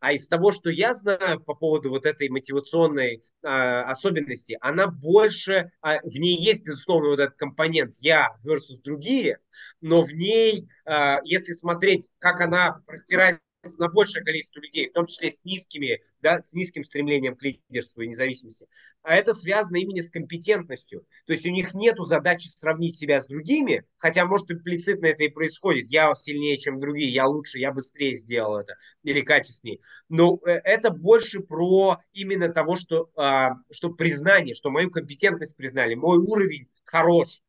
А 0.00 0.12
из 0.12 0.28
того, 0.28 0.52
что 0.52 0.70
я 0.70 0.94
знаю 0.94 1.40
по 1.40 1.54
поводу 1.54 1.90
вот 1.90 2.06
этой 2.06 2.28
мотивационной 2.28 3.24
а, 3.42 3.90
особенности, 3.90 4.56
она 4.60 4.86
больше, 4.86 5.70
а, 5.80 6.00
в 6.02 6.14
ней 6.18 6.36
есть, 6.36 6.62
безусловно, 6.64 7.10
вот 7.10 7.20
этот 7.20 7.36
компонент 7.36 7.94
«я» 7.98 8.36
versus 8.44 8.80
другие, 8.82 9.38
но 9.80 10.02
в 10.02 10.12
ней, 10.12 10.68
а, 10.84 11.20
если 11.24 11.52
смотреть, 11.52 12.10
как 12.18 12.40
она 12.40 12.82
простирается 12.86 13.40
на 13.78 13.88
большее 13.88 14.24
количество 14.24 14.60
людей, 14.60 14.88
в 14.88 14.92
том 14.92 15.06
числе 15.06 15.30
с 15.30 15.44
низкими, 15.44 16.02
да, 16.20 16.42
с 16.42 16.54
низким 16.54 16.84
стремлением 16.84 17.36
к 17.36 17.42
лидерству 17.42 18.02
и 18.02 18.08
независимости. 18.08 18.66
А 19.02 19.14
это 19.14 19.34
связано 19.34 19.76
именно 19.76 20.02
с 20.02 20.10
компетентностью. 20.10 21.06
То 21.26 21.32
есть 21.32 21.46
у 21.46 21.50
них 21.50 21.74
нет 21.74 21.96
задачи 21.98 22.48
сравнить 22.48 22.96
себя 22.96 23.20
с 23.20 23.26
другими, 23.26 23.84
хотя, 23.96 24.24
может, 24.26 24.50
имплицитно 24.50 25.06
это 25.06 25.24
и 25.24 25.28
происходит. 25.28 25.90
Я 25.90 26.14
сильнее, 26.14 26.58
чем 26.58 26.80
другие, 26.80 27.10
я 27.10 27.26
лучше, 27.26 27.58
я 27.58 27.72
быстрее 27.72 28.16
сделал 28.16 28.58
это 28.58 28.74
или 29.02 29.20
качественнее. 29.20 29.80
Но 30.08 30.40
э, 30.46 30.52
это 30.64 30.90
больше 30.90 31.40
про 31.40 31.98
именно 32.12 32.48
того, 32.48 32.76
что, 32.76 33.10
а, 33.16 33.56
что 33.70 33.90
признание, 33.90 34.54
что 34.54 34.70
мою 34.70 34.90
компетентность 34.90 35.56
признали, 35.56 35.94
мой 35.94 36.18
уровень 36.18 36.68
хорош, 36.84 37.42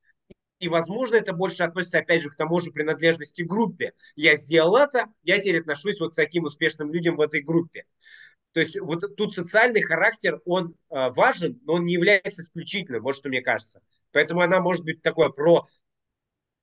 и, 0.59 0.69
возможно, 0.69 1.15
это 1.15 1.33
больше 1.33 1.63
относится, 1.63 1.99
опять 1.99 2.21
же, 2.21 2.29
к 2.29 2.35
тому 2.35 2.59
же 2.59 2.71
принадлежности 2.71 3.41
группе. 3.41 3.93
Я 4.15 4.35
сделал 4.35 4.77
это, 4.77 5.07
я 5.23 5.39
теперь 5.39 5.59
отношусь 5.59 5.99
вот 5.99 6.13
к 6.13 6.15
таким 6.15 6.45
успешным 6.45 6.91
людям 6.93 7.17
в 7.17 7.21
этой 7.21 7.41
группе. 7.41 7.85
То 8.53 8.61
есть 8.61 8.79
вот 8.79 9.15
тут 9.17 9.35
социальный 9.35 9.81
характер, 9.81 10.39
он 10.45 10.75
э, 10.89 11.09
важен, 11.09 11.59
но 11.65 11.73
он 11.73 11.85
не 11.85 11.93
является 11.93 12.41
исключительным, 12.41 13.03
вот 13.03 13.17
что 13.17 13.27
мне 13.27 13.41
кажется. 13.41 13.81
Поэтому 14.11 14.41
она 14.41 14.61
может 14.61 14.85
быть 14.85 15.01
такое 15.01 15.27
про 15.27 15.67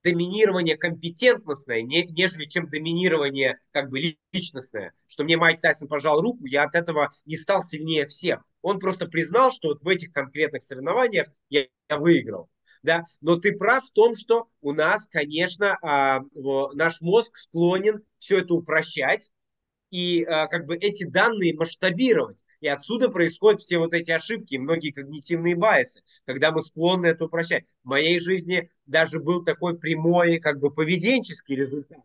доминирование 0.02 0.76
компетентностное, 0.78 1.82
не, 1.82 2.06
нежели 2.06 2.46
чем 2.46 2.68
доминирование 2.68 3.58
как 3.72 3.90
бы 3.90 4.16
личностное. 4.32 4.94
Что 5.06 5.22
мне 5.24 5.36
Майк 5.36 5.60
Тайсон 5.60 5.86
пожал 5.86 6.22
руку, 6.22 6.46
я 6.46 6.64
от 6.64 6.74
этого 6.74 7.12
не 7.26 7.36
стал 7.36 7.62
сильнее 7.62 8.06
всех. 8.06 8.42
Он 8.62 8.78
просто 8.78 9.06
признал, 9.06 9.52
что 9.52 9.68
вот 9.68 9.82
в 9.82 9.88
этих 9.88 10.12
конкретных 10.12 10.62
соревнованиях 10.62 11.28
я, 11.50 11.66
я 11.90 11.98
выиграл 11.98 12.48
да, 12.82 13.06
но 13.20 13.36
ты 13.36 13.56
прав 13.56 13.84
в 13.84 13.90
том, 13.90 14.14
что 14.14 14.48
у 14.60 14.72
нас, 14.72 15.08
конечно, 15.08 15.78
а, 15.82 16.20
наш 16.74 17.00
мозг 17.00 17.36
склонен 17.36 18.02
все 18.18 18.40
это 18.40 18.54
упрощать 18.54 19.30
и 19.90 20.24
а, 20.24 20.46
как 20.48 20.66
бы 20.66 20.76
эти 20.76 21.04
данные 21.04 21.54
масштабировать. 21.54 22.44
И 22.60 22.68
отсюда 22.68 23.08
происходят 23.08 23.60
все 23.60 23.78
вот 23.78 23.92
эти 23.92 24.12
ошибки, 24.12 24.56
многие 24.56 24.92
когнитивные 24.92 25.56
байсы, 25.56 26.02
когда 26.24 26.52
мы 26.52 26.62
склонны 26.62 27.06
это 27.06 27.24
упрощать. 27.24 27.64
В 27.82 27.88
моей 27.88 28.20
жизни 28.20 28.70
даже 28.86 29.18
был 29.18 29.44
такой 29.44 29.76
прямой 29.78 30.38
как 30.38 30.60
бы 30.60 30.70
поведенческий 30.70 31.56
результат. 31.56 32.02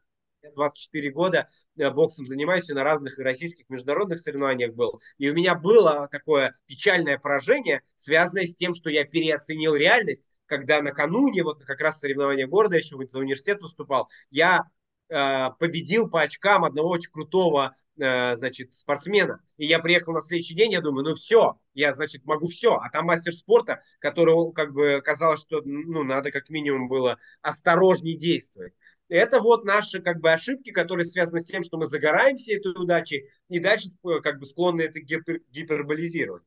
24 0.56 1.12
года 1.12 1.50
э, 1.78 1.90
боксом 1.92 2.26
занимаюсь 2.26 2.70
и 2.70 2.74
на 2.74 2.84
разных 2.84 3.18
российских 3.20 3.70
международных 3.70 4.20
соревнованиях 4.20 4.74
был. 4.74 5.00
И 5.18 5.30
у 5.30 5.34
меня 5.34 5.56
было 5.56 6.08
такое 6.12 6.56
печальное 6.66 7.18
поражение, 7.18 7.82
связанное 7.96 8.46
с 8.46 8.56
тем, 8.56 8.74
что 8.74 8.90
я 8.90 9.06
переоценил 9.06 9.76
реальность, 9.76 10.30
когда 10.48 10.82
накануне, 10.82 11.44
вот 11.44 11.64
как 11.64 11.80
раз 11.80 12.00
соревнования 12.00 12.48
города, 12.48 12.78
еще 12.78 12.98
за 13.08 13.20
университет 13.20 13.62
выступал, 13.62 14.10
я 14.32 14.64
э, 15.10 15.50
победил 15.60 16.10
по 16.10 16.22
очкам 16.22 16.66
одного 16.66 16.90
очень 16.90 17.12
крутого 17.12 17.76
э, 17.98 18.36
значит, 18.36 18.74
спортсмена. 18.74 19.42
И 19.58 19.66
я 19.66 19.80
приехал 19.80 20.14
на 20.14 20.22
следующий 20.22 20.56
день, 20.56 20.72
я 20.72 20.82
думаю, 20.82 21.06
ну 21.06 21.16
все, 21.16 21.60
я, 21.74 21.94
значит, 21.94 22.26
могу 22.26 22.48
все. 22.48 22.76
А 22.76 22.90
там 22.90 23.06
мастер 23.06 23.34
спорта, 23.34 23.82
которого, 24.00 24.52
как 24.52 24.74
бы, 24.74 25.02
казалось, 25.04 25.42
что, 25.42 25.62
ну, 25.64 26.04
надо 26.04 26.32
как 26.32 26.50
минимум 26.50 26.88
было 26.88 27.18
осторожнее 27.42 28.18
действовать. 28.18 28.74
Это 29.10 29.40
вот 29.40 29.64
наши 29.64 30.02
как 30.02 30.20
бы 30.20 30.34
ошибки, 30.34 30.72
которые 30.72 31.06
связаны 31.06 31.40
с 31.40 31.46
тем, 31.46 31.64
что 31.64 31.78
мы 31.78 31.86
загораемся 31.86 32.54
этой 32.54 32.74
удачей 32.74 33.30
и 33.50 33.60
дальше 33.60 33.90
э, 34.04 34.20
как 34.22 34.40
бы 34.40 34.46
склонны 34.46 34.82
это 34.82 35.00
гипер, 35.00 35.42
гиперболизировать. 35.50 36.44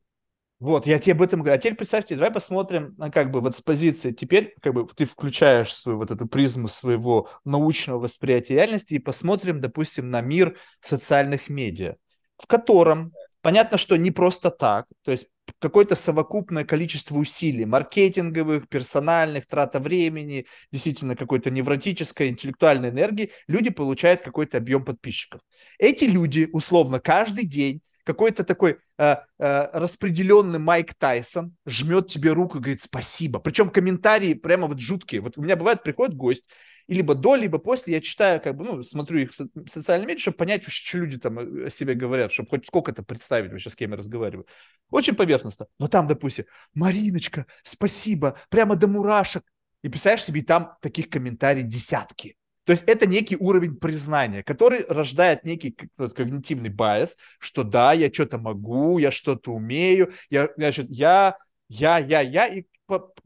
Вот, 0.61 0.85
я 0.85 0.99
тебе 0.99 1.13
об 1.13 1.23
этом 1.23 1.39
говорю. 1.39 1.55
А 1.55 1.57
теперь 1.57 1.75
представьте, 1.75 2.13
давай 2.13 2.29
посмотрим, 2.29 2.95
как 3.11 3.31
бы 3.31 3.41
вот 3.41 3.57
с 3.57 3.61
позиции. 3.61 4.11
Теперь 4.11 4.53
как 4.61 4.75
бы 4.75 4.87
ты 4.95 5.05
включаешь 5.05 5.73
свою 5.73 5.97
вот 5.97 6.11
эту 6.11 6.27
призму 6.27 6.67
своего 6.67 7.29
научного 7.43 7.97
восприятия 7.97 8.53
реальности 8.53 8.93
и 8.93 8.99
посмотрим, 8.99 9.59
допустим, 9.59 10.11
на 10.11 10.21
мир 10.21 10.55
социальных 10.79 11.49
медиа, 11.49 11.95
в 12.37 12.45
котором 12.45 13.11
понятно, 13.41 13.79
что 13.79 13.97
не 13.97 14.11
просто 14.11 14.51
так, 14.51 14.85
то 15.03 15.11
есть 15.11 15.25
какое-то 15.57 15.95
совокупное 15.95 16.63
количество 16.63 17.15
усилий, 17.15 17.65
маркетинговых, 17.65 18.69
персональных, 18.69 19.47
трата 19.47 19.79
времени, 19.79 20.45
действительно 20.71 21.15
какой-то 21.15 21.49
невротической, 21.49 22.29
интеллектуальной 22.29 22.89
энергии, 22.89 23.31
люди 23.47 23.71
получают 23.71 24.21
какой-то 24.21 24.57
объем 24.57 24.85
подписчиков. 24.85 25.41
Эти 25.79 26.03
люди, 26.03 26.47
условно, 26.53 26.99
каждый 26.99 27.45
день 27.45 27.81
какой-то 28.03 28.43
такой 28.43 28.79
э, 28.97 29.15
э, 29.39 29.69
распределенный 29.73 30.59
Майк 30.59 30.93
Тайсон 30.95 31.55
жмет 31.65 32.07
тебе 32.07 32.31
руку 32.31 32.57
и 32.57 32.61
говорит 32.61 32.81
спасибо. 32.81 33.39
Причем 33.39 33.69
комментарии 33.69 34.33
прямо 34.33 34.67
вот 34.67 34.79
жуткие. 34.79 35.21
Вот 35.21 35.37
у 35.37 35.41
меня 35.41 35.55
бывает, 35.55 35.83
приходит 35.83 36.15
гость, 36.15 36.43
и 36.87 36.93
либо 36.93 37.15
до, 37.15 37.35
либо 37.35 37.57
после 37.57 37.93
я 37.93 38.01
читаю, 38.01 38.41
как 38.41 38.55
бы, 38.55 38.65
ну, 38.65 38.83
смотрю 38.83 39.19
их 39.19 39.31
в 39.31 39.69
социальные 39.69 40.07
медиа, 40.07 40.21
чтобы 40.21 40.37
понять 40.37 40.63
вообще, 40.63 40.85
что 40.85 40.97
люди 40.97 41.17
там 41.17 41.39
э, 41.39 41.67
о 41.67 41.69
себе 41.69 41.93
говорят, 41.93 42.31
чтобы 42.31 42.49
хоть 42.49 42.67
сколько-то 42.67 43.03
представить 43.03 43.51
вообще, 43.51 43.69
с 43.69 43.75
кем 43.75 43.91
я 43.91 43.97
разговариваю. 43.97 44.45
Очень 44.89 45.15
поверхностно. 45.15 45.67
Но 45.79 45.87
там, 45.87 46.07
допустим, 46.07 46.45
Мариночка, 46.73 47.45
спасибо, 47.63 48.37
прямо 48.49 48.75
до 48.75 48.87
мурашек. 48.87 49.43
И 49.83 49.89
представляешь 49.89 50.23
себе, 50.23 50.43
там 50.43 50.75
таких 50.81 51.09
комментариев 51.09 51.67
десятки. 51.67 52.35
То 52.71 52.73
есть 52.73 52.85
это 52.87 53.05
некий 53.05 53.35
уровень 53.35 53.75
признания, 53.75 54.43
который 54.43 54.85
рождает 54.87 55.43
некий 55.43 55.75
когнитивный 55.97 56.69
байс, 56.69 57.17
что 57.37 57.65
да, 57.65 57.91
я 57.91 58.09
что-то 58.09 58.37
могу, 58.37 58.97
я 58.97 59.11
что-то 59.11 59.51
умею, 59.51 60.13
я, 60.29 60.47
значит, 60.55 60.85
я, 60.89 61.35
я, 61.67 61.97
я, 61.97 62.21
я, 62.21 62.47
и 62.47 62.63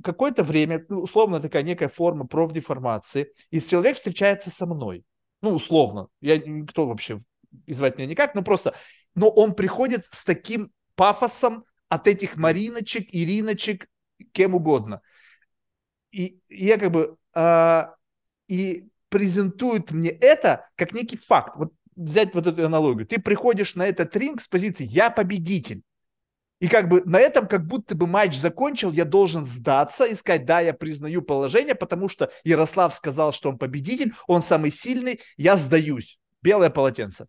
какое-то 0.01 0.43
время, 0.43 0.83
ну, 0.89 1.01
условно 1.01 1.39
такая 1.39 1.61
некая 1.61 1.89
форма 1.89 2.25
профдеформации, 2.25 3.33
и 3.51 3.61
человек 3.61 3.97
встречается 3.97 4.49
со 4.49 4.65
мной, 4.65 5.03
ну, 5.43 5.51
условно, 5.51 6.07
я 6.21 6.39
никто 6.39 6.87
вообще 6.87 7.19
звать 7.67 7.99
меня 7.99 8.07
никак, 8.07 8.33
но 8.33 8.41
просто, 8.41 8.73
но 9.13 9.29
он 9.29 9.53
приходит 9.53 10.07
с 10.09 10.25
таким 10.25 10.71
пафосом 10.95 11.65
от 11.87 12.07
этих 12.07 12.35
Мариночек, 12.35 13.09
Ириночек, 13.11 13.87
кем 14.31 14.55
угодно. 14.55 15.01
И, 16.09 16.39
и 16.47 16.65
я 16.65 16.79
как 16.79 16.89
бы, 16.89 17.15
а, 17.35 17.93
и 18.47 18.87
презентует 19.09 19.91
мне 19.91 20.09
это 20.09 20.67
как 20.75 20.93
некий 20.93 21.17
факт. 21.17 21.55
Вот 21.55 21.73
взять 21.95 22.33
вот 22.33 22.47
эту 22.47 22.65
аналогию. 22.65 23.07
Ты 23.07 23.19
приходишь 23.19 23.75
на 23.75 23.85
этот 23.87 24.15
ринг 24.15 24.41
с 24.41 24.47
позиции 24.47 24.85
«я 24.85 25.09
победитель». 25.09 25.83
И 26.59 26.67
как 26.69 26.87
бы 26.87 27.01
на 27.05 27.19
этом 27.19 27.47
как 27.47 27.67
будто 27.67 27.95
бы 27.95 28.07
матч 28.07 28.37
закончил, 28.37 28.91
я 28.91 29.03
должен 29.03 29.45
сдаться 29.45 30.05
и 30.05 30.15
сказать, 30.15 30.45
да, 30.45 30.61
я 30.61 30.73
признаю 30.73 31.21
положение, 31.21 31.75
потому 31.75 32.07
что 32.07 32.31
Ярослав 32.43 32.95
сказал, 32.95 33.33
что 33.33 33.49
он 33.49 33.57
победитель, 33.57 34.13
он 34.25 34.41
самый 34.41 34.71
сильный, 34.71 35.19
я 35.35 35.57
сдаюсь. 35.57 36.17
Белое 36.41 36.69
полотенце. 36.69 37.27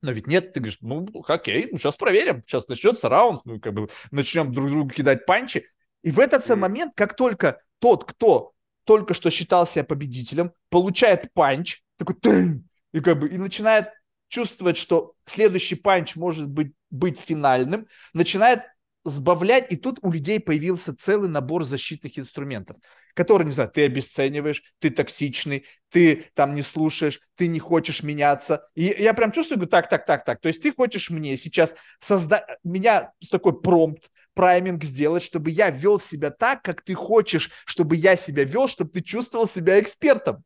Но 0.00 0.12
ведь 0.12 0.28
нет, 0.28 0.52
ты 0.52 0.60
говоришь, 0.60 0.78
ну, 0.80 1.08
окей, 1.26 1.68
ну, 1.72 1.78
сейчас 1.78 1.96
проверим, 1.96 2.42
сейчас 2.42 2.68
начнется 2.68 3.08
раунд, 3.08 3.40
ну, 3.44 3.58
как 3.58 3.74
бы 3.74 3.88
начнем 4.12 4.52
друг 4.52 4.70
другу 4.70 4.90
кидать 4.90 5.26
панчи. 5.26 5.66
И 6.02 6.12
в 6.12 6.20
этот 6.20 6.44
самый 6.44 6.62
момент, 6.62 6.92
как 6.94 7.16
только 7.16 7.60
тот, 7.80 8.04
кто 8.04 8.52
только 8.86 9.14
что 9.14 9.30
считал 9.30 9.66
себя 9.66 9.84
победителем, 9.84 10.52
получает 10.70 11.32
панч, 11.34 11.82
такой 11.98 12.14
тынь, 12.14 12.68
и 12.92 13.00
как 13.00 13.18
бы 13.18 13.28
и 13.28 13.36
начинает 13.36 13.88
чувствовать, 14.28 14.76
что 14.76 15.12
следующий 15.26 15.74
панч 15.74 16.16
может 16.16 16.48
быть, 16.48 16.72
быть 16.90 17.18
финальным, 17.18 17.86
начинает 18.14 18.60
сбавлять, 19.06 19.72
и 19.72 19.76
тут 19.76 19.98
у 20.02 20.10
людей 20.10 20.40
появился 20.40 20.94
целый 20.94 21.28
набор 21.28 21.64
защитных 21.64 22.18
инструментов, 22.18 22.76
которые, 23.14 23.46
не 23.46 23.52
знаю, 23.52 23.70
ты 23.70 23.86
обесцениваешь, 23.86 24.62
ты 24.78 24.90
токсичный, 24.90 25.64
ты 25.88 26.26
там 26.34 26.54
не 26.54 26.62
слушаешь, 26.62 27.20
ты 27.34 27.48
не 27.48 27.58
хочешь 27.58 28.02
меняться. 28.02 28.68
И 28.74 28.84
я 28.98 29.14
прям 29.14 29.32
чувствую, 29.32 29.58
говорю, 29.58 29.70
так, 29.70 29.88
так, 29.88 30.04
так, 30.04 30.24
так. 30.24 30.40
То 30.40 30.48
есть 30.48 30.62
ты 30.62 30.72
хочешь 30.72 31.10
мне 31.10 31.36
сейчас 31.36 31.74
создать, 32.00 32.44
меня 32.64 33.12
с 33.22 33.28
такой 33.28 33.60
промпт, 33.60 34.10
прайминг 34.34 34.84
сделать, 34.84 35.22
чтобы 35.22 35.50
я 35.50 35.70
вел 35.70 35.98
себя 35.98 36.30
так, 36.30 36.62
как 36.62 36.82
ты 36.82 36.94
хочешь, 36.94 37.50
чтобы 37.64 37.96
я 37.96 38.16
себя 38.16 38.44
вел, 38.44 38.68
чтобы 38.68 38.90
ты 38.90 39.00
чувствовал 39.00 39.48
себя 39.48 39.80
экспертом. 39.80 40.44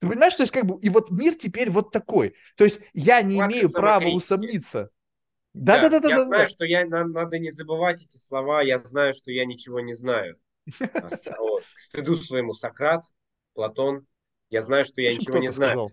Ты 0.00 0.08
понимаешь, 0.08 0.34
то 0.34 0.42
есть 0.42 0.52
как 0.52 0.66
бы, 0.66 0.78
и 0.80 0.88
вот 0.88 1.10
мир 1.10 1.34
теперь 1.34 1.70
вот 1.70 1.92
такой. 1.92 2.34
То 2.56 2.64
есть 2.64 2.80
я 2.92 3.22
не 3.22 3.38
имею 3.38 3.70
права 3.70 4.08
усомниться. 4.08 4.90
Да, 5.52 5.80
да, 5.80 5.88
да, 5.88 6.00
да. 6.00 6.08
Я 6.08 6.16
да, 6.16 6.24
знаю, 6.24 6.44
да. 6.44 6.48
что 6.48 6.64
я 6.64 6.86
надо 6.86 7.38
не 7.38 7.50
забывать 7.50 8.02
эти 8.02 8.16
слова. 8.16 8.62
Я 8.62 8.78
знаю, 8.80 9.14
что 9.14 9.30
я 9.30 9.44
ничего 9.44 9.80
не 9.80 9.94
знаю. 9.94 10.36
А 10.78 11.08
к 11.10 11.80
стыду 11.80 12.16
своему 12.16 12.52
Сократ, 12.52 13.04
Платон. 13.54 14.06
Я 14.48 14.62
знаю, 14.62 14.84
что 14.84 15.00
я 15.00 15.12
ничего 15.14 15.38
не 15.38 15.50
знаю. 15.50 15.90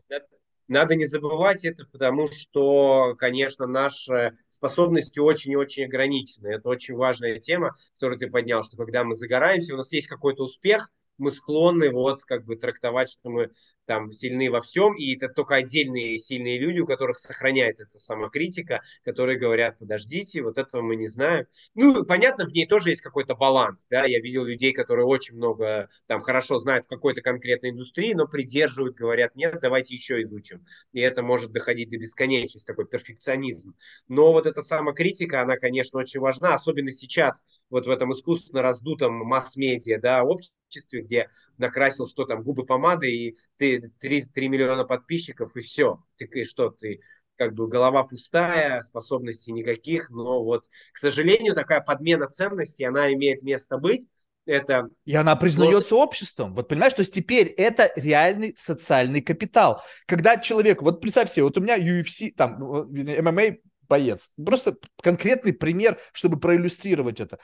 Надо 0.68 0.96
не 0.96 1.06
забывать 1.06 1.64
это, 1.64 1.86
потому 1.86 2.28
что, 2.28 3.16
конечно, 3.18 3.68
наши 3.68 4.38
способности 4.50 5.20
очень 5.20 5.54
и 5.54 5.56
очень 5.56 5.86
ограничены. 5.86 6.48
Это 6.50 6.68
очень 6.68 6.96
важная 6.96 7.40
тема, 7.40 7.76
которую 7.96 8.20
ты 8.20 8.28
поднял, 8.28 8.64
что 8.64 8.76
когда 8.76 9.06
мы 9.06 9.16
загораемся, 9.16 9.74
у 9.74 9.78
нас 9.78 9.92
есть 9.94 10.08
какой-то 10.08 10.44
успех, 10.44 10.90
мы 11.18 11.31
склонны 11.31 11.89
вот 11.91 12.23
как 12.23 12.45
бы 12.45 12.56
трактовать, 12.56 13.10
что 13.10 13.30
мы 13.30 13.52
там 13.88 14.11
сильны 14.11 14.52
во 14.52 14.61
всем, 14.61 14.95
и 14.95 15.15
это 15.15 15.30
только 15.30 15.56
отдельные 15.56 16.19
сильные 16.19 16.60
люди, 16.60 16.80
у 16.80 16.85
которых 16.85 17.18
сохраняет 17.18 17.80
эта 17.80 17.98
самокритика, 17.98 18.81
которые 19.03 19.39
говорят, 19.39 19.80
подождите, 19.80 20.44
вот 20.44 20.57
этого 20.57 20.81
мы 20.81 20.95
не 20.98 21.07
знаем. 21.07 21.48
Ну, 21.73 22.03
понятно, 22.06 22.45
в 22.45 22.52
ней 22.52 22.68
тоже 22.68 22.89
есть 22.89 23.02
какой-то 23.02 23.34
баланс, 23.35 23.88
да, 23.89 24.06
я 24.06 24.19
видел 24.19 24.44
людей, 24.44 24.73
которые 24.73 25.06
очень 25.06 25.38
много, 25.38 25.89
там, 26.06 26.22
хорошо 26.22 26.60
знают 26.60 26.85
в 26.85 26.89
какой-то 26.89 27.22
конкретной 27.22 27.69
индустрии, 27.72 28.14
но 28.14 28.27
придерживают, 28.27 28.95
говорят, 28.95 29.35
нет, 29.35 29.57
давайте 29.61 29.95
еще 29.95 30.22
изучим. 30.23 30.65
И 30.91 30.99
это 30.99 31.23
может 31.23 31.52
доходить 31.52 31.89
до 31.89 31.98
бесконечности, 31.98 32.68
такой 32.68 32.88
перфекционизм. 32.88 33.73
Но 34.10 34.34
вот 34.34 34.45
эта 34.45 34.61
самокритика, 34.61 35.41
она, 35.41 35.56
конечно, 35.56 35.99
очень 35.99 36.19
важна, 36.19 36.53
особенно 36.53 36.91
сейчас, 36.91 37.45
вот 37.69 37.88
в 37.88 37.89
этом 37.89 38.11
искусственно 38.11 38.61
раздутом 38.61 39.14
масс-медиа, 39.14 39.99
да, 39.99 40.23
обществе, 40.23 40.57
где 40.91 41.30
накрасил 41.57 42.07
что 42.07 42.26
там, 42.26 42.44
губы 42.44 42.65
помады, 42.65 43.11
и 43.11 43.38
ты 43.57 43.91
3, 43.99 44.23
3 44.23 44.49
миллиона 44.49 44.84
подписчиков, 44.84 45.56
и 45.56 45.61
все. 45.61 46.03
Ты 46.18 46.45
что, 46.45 46.69
ты 46.69 47.02
как 47.35 47.53
бы 47.53 47.68
голова 47.68 48.03
пустая, 48.03 48.81
способностей 48.81 49.52
никаких, 49.52 50.10
но 50.10 50.44
вот, 50.44 50.65
к 50.91 50.98
сожалению, 50.98 51.53
такая 51.53 51.81
подмена 51.81 52.27
ценностей, 52.27 52.84
она 52.84 53.14
имеет 53.14 53.44
место 53.44 53.77
быть. 53.77 54.07
Это 54.45 54.89
и 55.03 55.14
она 55.14 55.35
признается 55.35 55.89
сложность. 55.89 55.91
обществом. 55.91 56.56
Вот 56.56 56.69
понимаешь, 56.69 56.94
то 56.94 57.02
есть 57.02 57.14
теперь 57.14 57.48
это 57.48 57.91
реальный 57.98 58.56
социальный 58.57 59.22
капитал. 59.22 59.84
Когда 60.06 60.38
человек, 60.38 60.81
вот 60.81 61.02
представь 61.02 61.31
себе, 61.31 61.44
вот 61.44 61.57
у 61.57 61.61
меня 61.61 61.77
UFC, 61.77 62.31
там, 62.34 62.57
ММА 62.89 63.57
боец. 63.89 64.31
Просто 64.38 64.77
конкретный 65.02 65.53
пример, 65.53 65.99
чтобы 66.14 66.39
проиллюстрировать 66.39 67.19
это 67.19 67.39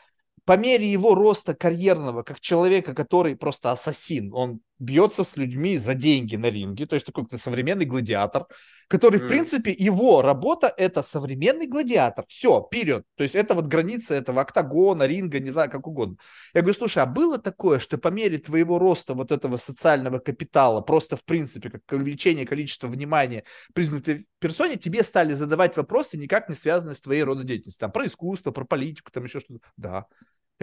по 0.45 0.57
мере 0.57 0.91
его 0.91 1.15
роста 1.15 1.53
карьерного, 1.53 2.23
как 2.23 2.39
человека, 2.39 2.93
который 2.93 3.35
просто 3.35 3.71
ассасин, 3.71 4.33
он 4.33 4.59
бьется 4.77 5.23
с 5.23 5.37
людьми 5.37 5.77
за 5.77 5.93
деньги 5.93 6.35
на 6.35 6.49
ринге, 6.49 6.85
то 6.85 6.95
есть 6.95 7.05
такой 7.05 7.25
современный 7.39 7.85
гладиатор, 7.85 8.47
который, 8.89 9.19
mm. 9.19 9.23
в 9.23 9.27
принципе, 9.27 9.71
его 9.71 10.21
работа 10.21 10.73
это 10.75 11.01
современный 11.01 11.67
гладиатор. 11.67 12.25
Все, 12.27 12.61
вперед. 12.61 13.05
То 13.15 13.23
есть 13.23 13.35
это 13.35 13.53
вот 13.55 13.65
граница 13.65 14.15
этого 14.15 14.41
октагона, 14.41 15.03
ринга, 15.03 15.39
не 15.39 15.51
знаю, 15.51 15.71
как 15.71 15.87
угодно. 15.87 16.17
Я 16.53 16.61
говорю, 16.61 16.77
слушай, 16.77 17.01
а 17.01 17.05
было 17.05 17.37
такое, 17.37 17.79
что 17.79 17.97
по 17.97 18.09
мере 18.09 18.37
твоего 18.37 18.77
роста 18.77 19.13
вот 19.13 19.31
этого 19.31 19.57
социального 19.57 20.19
капитала, 20.19 20.81
просто 20.81 21.15
в 21.15 21.23
принципе, 21.23 21.69
как 21.69 21.81
увеличение 21.91 22.45
количества 22.45 22.87
внимания 22.87 23.45
признанной 23.73 24.25
персоне, 24.39 24.75
тебе 24.75 25.03
стали 25.03 25.33
задавать 25.33 25.77
вопросы, 25.77 26.17
никак 26.17 26.49
не 26.49 26.55
связанные 26.55 26.95
с 26.95 27.01
твоей 27.01 27.23
рододеятельностью, 27.23 27.79
там, 27.79 27.91
про 27.91 28.05
искусство, 28.05 28.51
про 28.51 28.65
политику, 28.65 29.11
там 29.11 29.23
еще 29.23 29.39
что-то. 29.39 29.61
Да. 29.77 30.07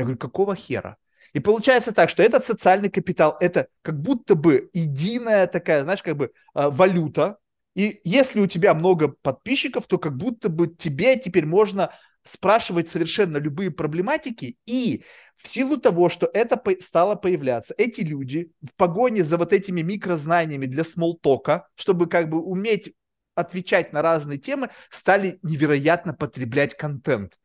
Я 0.00 0.04
говорю, 0.04 0.18
какого 0.18 0.56
хера? 0.56 0.96
И 1.34 1.40
получается 1.40 1.92
так, 1.92 2.08
что 2.08 2.22
этот 2.22 2.44
социальный 2.44 2.90
капитал, 2.90 3.36
это 3.38 3.68
как 3.82 4.00
будто 4.00 4.34
бы 4.34 4.70
единая 4.72 5.46
такая, 5.46 5.82
знаешь, 5.82 6.02
как 6.02 6.16
бы 6.16 6.32
э, 6.54 6.68
валюта. 6.70 7.36
И 7.74 8.00
если 8.02 8.40
у 8.40 8.46
тебя 8.46 8.72
много 8.74 9.08
подписчиков, 9.08 9.86
то 9.86 9.98
как 9.98 10.16
будто 10.16 10.48
бы 10.48 10.68
тебе 10.68 11.16
теперь 11.16 11.44
можно 11.44 11.92
спрашивать 12.24 12.88
совершенно 12.88 13.36
любые 13.36 13.70
проблематики. 13.70 14.56
И 14.64 15.04
в 15.36 15.46
силу 15.46 15.76
того, 15.76 16.08
что 16.08 16.28
это 16.32 16.60
стало 16.80 17.14
появляться, 17.14 17.74
эти 17.76 18.00
люди 18.00 18.52
в 18.62 18.74
погоне 18.74 19.22
за 19.22 19.36
вот 19.36 19.52
этими 19.52 19.82
микрознаниями 19.82 20.64
для 20.64 20.82
смолтока, 20.82 21.68
чтобы 21.74 22.08
как 22.08 22.30
бы 22.30 22.40
уметь 22.40 22.94
отвечать 23.34 23.92
на 23.92 24.00
разные 24.00 24.38
темы, 24.38 24.70
стали 24.88 25.38
невероятно 25.42 26.14
потреблять 26.14 26.74
контент 26.74 27.38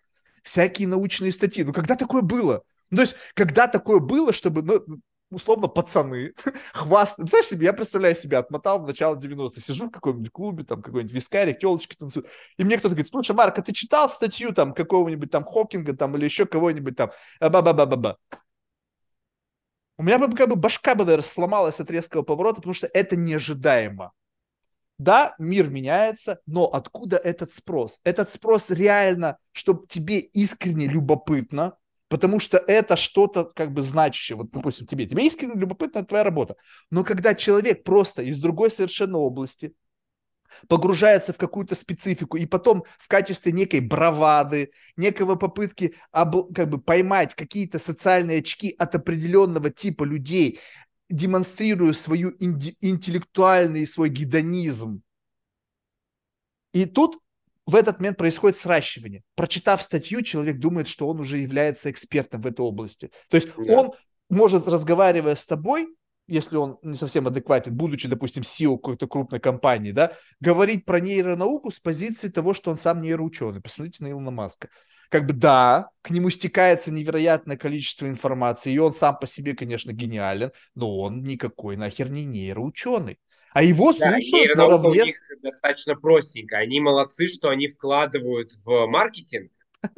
всякие 0.46 0.88
научные 0.88 1.34
статьи. 1.34 1.64
Ну, 1.64 1.74
когда 1.74 1.96
такое 1.96 2.22
было? 2.22 2.64
Ну, 2.92 2.98
то 2.98 3.02
есть, 3.02 3.16
когда 3.34 3.68
такое 3.68 4.00
было, 4.00 4.32
чтобы, 4.32 4.62
ну, 4.62 5.00
условно, 5.32 5.68
пацаны 5.68 6.34
хвастают. 6.74 7.30
Знаешь 7.30 7.48
себе, 7.48 7.66
я 7.66 7.74
представляю 7.74 8.16
себя, 8.16 8.40
отмотал 8.40 8.80
в 8.80 8.88
начало 8.88 9.16
90-х, 9.16 9.60
сижу 9.60 9.88
в 9.88 9.92
каком-нибудь 9.92 10.32
клубе, 10.32 10.64
там, 10.64 10.82
какой-нибудь 10.82 11.14
вискарик, 11.14 11.60
телочки 11.60 11.96
танцуют, 11.96 12.28
и 12.58 12.64
мне 12.64 12.78
кто-то 12.78 12.94
говорит, 12.94 13.12
слушай, 13.12 13.36
Марк, 13.36 13.58
а 13.58 13.62
ты 13.64 13.74
читал 13.74 14.08
статью 14.08 14.54
там 14.54 14.74
какого-нибудь 14.74 15.32
там 15.32 15.44
Хокинга 15.44 15.96
там 15.96 16.16
или 16.16 16.26
еще 16.26 16.46
кого-нибудь 16.46 16.96
там, 16.96 17.12
ба-ба-ба-ба-ба. 17.42 18.18
У 19.98 20.04
меня 20.04 20.20
бы 20.20 20.36
как 20.36 20.50
бы 20.50 20.56
башка 20.56 20.94
бы, 20.94 21.06
наверное, 21.06 21.24
сломалась 21.24 21.80
от 21.80 21.90
резкого 21.90 22.22
поворота, 22.22 22.58
потому 22.58 22.74
что 22.76 22.88
это 22.94 23.16
неожидаемо. 23.16 24.12
Да, 24.98 25.36
мир 25.40 25.70
меняется, 25.70 26.40
но 26.46 26.66
откуда 26.66 27.18
этот 27.18 27.54
спрос? 27.54 28.00
Этот 28.04 28.32
спрос 28.32 28.70
реально, 28.70 29.38
чтобы 29.52 29.88
тебе 29.88 30.20
искренне 30.20 30.88
любопытно, 30.88 31.76
потому 32.08 32.40
что 32.40 32.58
это 32.58 32.96
что-то 32.96 33.46
как 33.56 33.74
бы 33.74 33.82
значащее. 33.82 34.38
Вот, 34.38 34.52
допустим, 34.52 34.88
тебе, 34.88 35.06
тебе 35.06 35.26
искренне 35.28 35.60
любопытна 35.60 36.06
твоя 36.06 36.24
работа. 36.24 36.56
Но 36.92 37.04
когда 37.04 37.36
человек 37.36 37.84
просто 37.84 38.22
из 38.22 38.40
другой 38.40 38.72
совершенно 38.72 39.18
области 39.18 39.74
погружается 40.70 41.34
в 41.34 41.38
какую-то 41.38 41.76
специфику 41.76 42.38
и 42.38 42.46
потом 42.46 42.84
в 42.98 43.08
качестве 43.08 43.52
некой 43.52 43.82
бравады, 43.82 44.72
некого 44.96 45.36
попытки 45.36 45.96
об, 46.12 46.54
как 46.54 46.70
бы 46.70 46.80
поймать 46.80 47.36
какие-то 47.36 47.80
социальные 47.80 48.40
очки 48.40 48.74
от 48.78 48.96
определенного 48.96 49.70
типа 49.70 50.04
людей, 50.04 50.60
демонстрирую 51.10 51.94
свою 51.94 52.32
интеллектуальный 52.40 53.88
свой 53.88 54.10
гедонизм. 54.10 55.02
И 56.74 56.86
тут 56.86 57.20
в 57.66 57.76
этот 57.76 58.00
момент 58.00 58.18
происходит 58.18 58.58
сращивание. 58.58 59.24
Прочитав 59.36 59.82
статью, 59.82 60.22
человек 60.22 60.60
думает, 60.60 60.88
что 60.88 61.08
он 61.08 61.20
уже 61.20 61.38
является 61.38 61.90
экспертом 61.90 62.42
в 62.42 62.48
этой 62.48 62.62
области. 62.62 63.12
То 63.30 63.38
есть 63.38 63.50
да. 63.56 63.80
он 63.80 63.92
может, 64.30 64.68
разговаривая 64.68 65.36
с 65.36 65.46
тобой, 65.46 65.88
если 66.28 66.58
он 66.58 66.80
не 66.82 66.96
совсем 66.96 67.28
адекватен, 67.28 67.76
будучи, 67.76 68.08
допустим, 68.08 68.44
SEO 68.44 68.78
какой-то 68.78 69.08
крупной 69.08 69.40
компании, 69.40 69.92
да, 69.92 70.14
говорить 70.40 70.86
про 70.86 71.00
нейронауку 71.00 71.72
с 71.72 71.80
позиции 71.80 72.30
того, 72.30 72.54
что 72.54 72.72
он 72.72 72.78
сам 72.78 73.02
нейроученый. 73.02 73.62
Посмотрите 73.62 74.04
на 74.04 74.10
Илона 74.10 74.32
Маска 74.32 74.70
как 75.10 75.26
бы 75.26 75.34
да, 75.34 75.90
к 76.02 76.10
нему 76.10 76.30
стекается 76.30 76.92
невероятное 76.92 77.58
количество 77.58 78.08
информации, 78.08 78.74
и 78.74 78.80
он 78.80 78.94
сам 78.94 79.18
по 79.18 79.28
себе, 79.28 79.56
конечно, 79.56 79.92
гениален, 79.92 80.52
но 80.76 80.98
он 80.98 81.24
никакой 81.24 81.78
нахер 81.78 82.10
не 82.10 82.26
нейроученый. 82.26 83.20
А 83.54 83.64
его 83.64 83.94
да, 83.94 84.12
слушают 84.12 84.58
наравне... 84.58 85.04
у 85.04 85.06
них 85.06 85.16
достаточно 85.42 85.96
простенько. 85.96 86.58
Они 86.58 86.82
молодцы, 86.82 87.28
что 87.28 87.50
они 87.50 87.70
вкладывают 87.70 88.52
в 88.66 88.86
маркетинг, 88.88 89.52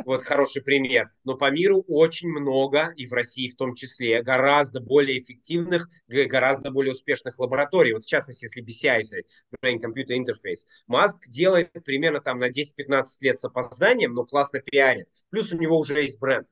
вот 0.05 0.23
хороший 0.23 0.61
пример. 0.61 1.11
Но 1.23 1.35
по 1.35 1.51
миру 1.51 1.83
очень 1.87 2.29
много, 2.29 2.93
и 2.95 3.07
в 3.07 3.13
России 3.13 3.49
в 3.49 3.55
том 3.55 3.75
числе, 3.75 4.21
гораздо 4.21 4.79
более 4.79 5.19
эффективных, 5.19 5.87
гораздо 6.07 6.71
более 6.71 6.93
успешных 6.93 7.39
лабораторий. 7.39 7.93
Вот 7.93 8.05
в 8.05 8.07
частности, 8.07 8.45
если 8.45 8.63
BCI 8.63 9.03
взять, 9.03 9.25
Brain 9.63 9.79
Computer 9.79 10.17
Interface. 10.17 10.65
Маск 10.87 11.27
делает 11.27 11.71
примерно 11.85 12.21
там 12.21 12.39
на 12.39 12.49
10-15 12.49 13.05
лет 13.21 13.39
с 13.39 13.45
опозданием, 13.45 14.13
но 14.13 14.25
классно 14.25 14.59
пиарит. 14.59 15.07
Плюс 15.29 15.51
у 15.53 15.57
него 15.57 15.77
уже 15.77 16.01
есть 16.01 16.19
бренд. 16.19 16.47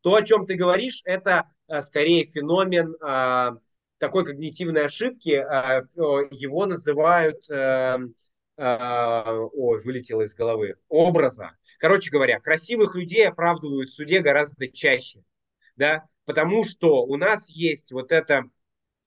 То, 0.00 0.14
о 0.14 0.22
чем 0.22 0.46
ты 0.46 0.54
говоришь, 0.54 1.02
это 1.04 1.50
а, 1.66 1.82
скорее 1.82 2.24
феномен 2.24 2.96
а, 3.00 3.56
такой 3.98 4.24
когнитивной 4.24 4.86
ошибки. 4.86 5.30
А, 5.30 5.82
его 6.30 6.66
называют... 6.66 7.48
А, 7.50 7.98
а, 8.60 9.34
ой, 9.52 9.80
вылетело 9.82 10.22
из 10.22 10.34
головы, 10.34 10.74
образа. 10.88 11.52
Короче 11.78 12.10
говоря, 12.10 12.40
красивых 12.40 12.94
людей 12.94 13.26
оправдывают 13.26 13.90
в 13.90 13.94
суде 13.94 14.20
гораздо 14.20 14.68
чаще, 14.68 15.22
да, 15.76 16.06
потому 16.24 16.64
что 16.64 17.04
у 17.04 17.16
нас 17.16 17.48
есть 17.48 17.92
вот 17.92 18.12
эта 18.12 18.44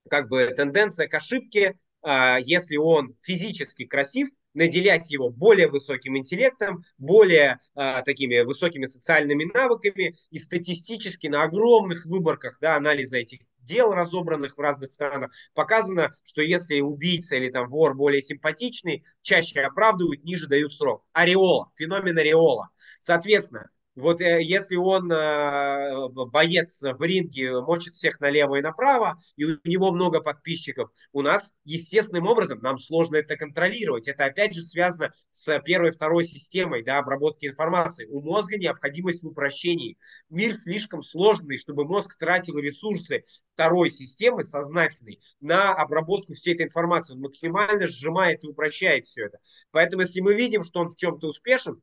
как 0.09 0.29
бы 0.29 0.47
тенденция 0.55 1.07
к 1.07 1.13
ошибке, 1.13 1.77
а, 2.01 2.39
если 2.39 2.77
он 2.77 3.15
физически 3.21 3.85
красив, 3.85 4.29
наделять 4.53 5.11
его 5.11 5.29
более 5.29 5.67
высоким 5.67 6.17
интеллектом, 6.17 6.83
более 6.97 7.59
а, 7.75 8.01
такими 8.01 8.41
высокими 8.41 8.85
социальными 8.85 9.49
навыками 9.53 10.15
и 10.29 10.39
статистически 10.39 11.27
на 11.27 11.43
огромных 11.43 12.05
выборках 12.05 12.57
да, 12.61 12.75
анализа 12.75 13.17
этих 13.17 13.39
дел, 13.59 13.93
разобранных 13.93 14.57
в 14.57 14.59
разных 14.59 14.91
странах, 14.91 15.31
показано, 15.53 16.13
что 16.23 16.41
если 16.41 16.81
убийца 16.81 17.35
или 17.35 17.49
там 17.49 17.69
вор 17.69 17.95
более 17.95 18.21
симпатичный, 18.21 19.03
чаще 19.21 19.61
оправдывают, 19.61 20.23
ниже 20.23 20.47
дают 20.47 20.73
срок. 20.73 21.05
Ореола, 21.13 21.71
феномен 21.75 22.17
ореола. 22.17 22.69
Соответственно, 22.99 23.69
Вот 23.95 24.21
э, 24.21 24.41
если 24.41 24.77
он 24.77 25.11
э, 25.11 26.07
боец 26.09 26.81
в 26.81 27.01
ринге, 27.03 27.59
мочит 27.59 27.95
всех 27.95 28.21
налево 28.21 28.55
и 28.55 28.61
направо, 28.61 29.19
и 29.35 29.43
у 29.43 29.57
него 29.65 29.91
много 29.91 30.21
подписчиков, 30.21 30.89
у 31.11 31.21
нас 31.21 31.53
естественным 31.65 32.25
образом, 32.27 32.59
нам 32.61 32.79
сложно 32.79 33.17
это 33.17 33.35
контролировать. 33.35 34.07
Это 34.07 34.25
опять 34.25 34.53
же 34.53 34.63
связано 34.63 35.11
с 35.31 35.59
первой, 35.59 35.91
второй 35.91 36.23
системой 36.23 36.83
да, 36.83 36.99
обработки 36.99 37.45
информации. 37.45 38.05
У 38.05 38.21
мозга 38.21 38.57
необходимость 38.57 39.23
в 39.23 39.27
упрощении. 39.27 39.97
Мир 40.29 40.53
слишком 40.53 41.03
сложный, 41.03 41.57
чтобы 41.57 41.83
мозг 41.83 42.17
тратил 42.17 42.57
ресурсы 42.59 43.25
второй 43.53 43.91
системы, 43.91 44.45
сознательной, 44.45 45.19
на 45.41 45.73
обработку 45.73 46.33
всей 46.33 46.53
этой 46.53 46.67
информации. 46.67 47.13
Он 47.13 47.19
максимально 47.19 47.87
сжимает 47.87 48.43
и 48.45 48.47
упрощает 48.47 49.05
все 49.05 49.25
это. 49.25 49.39
Поэтому 49.71 50.03
если 50.03 50.21
мы 50.21 50.33
видим, 50.33 50.63
что 50.63 50.79
он 50.79 50.89
в 50.89 50.95
чем-то 50.95 51.27
успешен, 51.27 51.81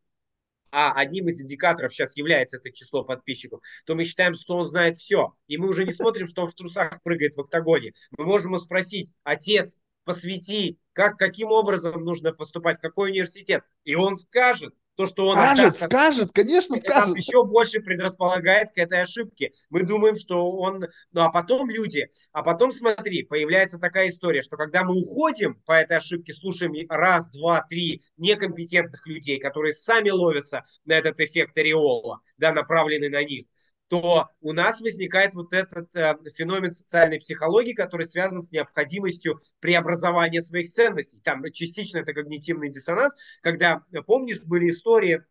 а 0.71 0.93
одним 0.93 1.29
из 1.29 1.41
индикаторов 1.41 1.93
сейчас 1.93 2.17
является 2.17 2.59
это 2.59 2.71
число 2.73 3.05
подписчиков, 3.05 3.61
то 3.85 3.95
мы 3.95 4.05
считаем, 4.05 4.35
что 4.35 4.57
он 4.57 4.67
знает 4.67 4.99
все. 4.99 5.35
И 5.47 5.59
мы 5.59 5.69
уже 5.69 5.85
не 5.85 5.93
смотрим, 5.93 6.27
что 6.27 6.43
он 6.43 6.49
в 6.49 6.55
трусах 6.55 7.03
прыгает 7.03 7.37
в 7.37 7.41
октагоне. 7.41 7.93
Мы 8.17 8.25
можем 8.25 8.53
его 8.53 8.59
спросить, 8.59 9.13
отец, 9.23 9.81
посвяти, 10.05 10.79
как, 10.93 11.17
каким 11.17 11.49
образом 11.51 12.03
нужно 12.03 12.33
поступать, 12.33 12.81
какой 12.81 13.11
университет. 13.11 13.63
И 13.85 13.95
он 13.95 14.17
скажет, 14.17 14.75
то, 14.99 15.07
что 15.07 15.29
он 15.29 15.39
скажет, 15.39 15.67
отдаст, 15.67 15.85
скажет, 15.85 16.31
конечно, 16.35 16.75
это 16.75 16.91
скажет. 16.91 17.09
нас 17.11 17.17
еще 17.17 17.45
больше 17.45 17.79
предрасполагает 17.79 18.73
к 18.73 18.79
этой 18.79 19.01
ошибке. 19.01 19.53
Мы 19.71 19.85
думаем, 19.85 20.17
что 20.17 20.51
он... 20.51 20.87
Ну, 21.13 21.21
а 21.21 21.31
потом 21.31 21.71
люди... 21.71 22.11
А 22.33 22.43
потом, 22.43 22.73
смотри, 22.73 23.23
появляется 23.23 23.79
такая 23.79 24.09
история, 24.09 24.43
что 24.43 24.57
когда 24.57 24.83
мы 24.83 24.99
уходим 24.99 25.55
по 25.67 25.71
этой 25.71 25.99
ошибке, 25.99 26.35
слушаем 26.35 26.75
раз, 26.89 27.31
два, 27.31 27.65
три 27.71 28.03
некомпетентных 28.17 29.07
людей, 29.07 29.39
которые 29.39 29.73
сами 29.73 30.11
ловятся 30.11 30.65
на 30.85 30.95
этот 30.95 31.21
эффект 31.21 31.57
ореола, 31.57 32.19
да, 32.37 32.53
направленный 32.53 33.09
на 33.09 33.23
них, 33.23 33.47
то 33.89 34.29
у 34.41 34.53
нас 34.53 34.81
возникает 34.81 35.35
вот 35.35 35.53
этот 35.53 35.95
э, 35.97 36.15
феномен 36.37 36.73
социальной 36.73 37.19
психологии, 37.19 37.73
который 37.73 38.07
связан 38.07 38.43
с 38.43 38.53
необходимостью 38.53 39.41
преобразования 39.61 40.43
своих 40.43 40.71
ценностей. 40.71 41.21
Там 41.25 41.43
частично 41.53 41.99
это 41.99 42.13
когнитивный 42.13 42.71
диссонанс, 42.71 43.15
когда, 43.41 43.83
помнишь, 44.07 44.45
были 44.45 44.71
истории, 44.71 45.23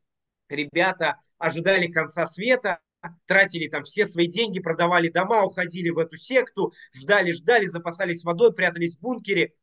ребята 0.50 1.20
ожидали 1.38 1.88
конца 1.88 2.26
света, 2.26 2.80
тратили 3.26 3.68
там 3.68 3.84
все 3.84 4.08
свои 4.08 4.28
деньги, 4.28 4.60
продавали 4.60 5.10
дома, 5.10 5.44
уходили 5.44 5.90
в 5.90 6.00
эту 6.00 6.18
секту, 6.18 6.74
ждали, 6.94 7.32
ждали, 7.32 7.68
запасались 7.68 8.24
водой, 8.24 8.54
прятались 8.54 8.98
в 8.98 9.02
бункере. 9.02 9.54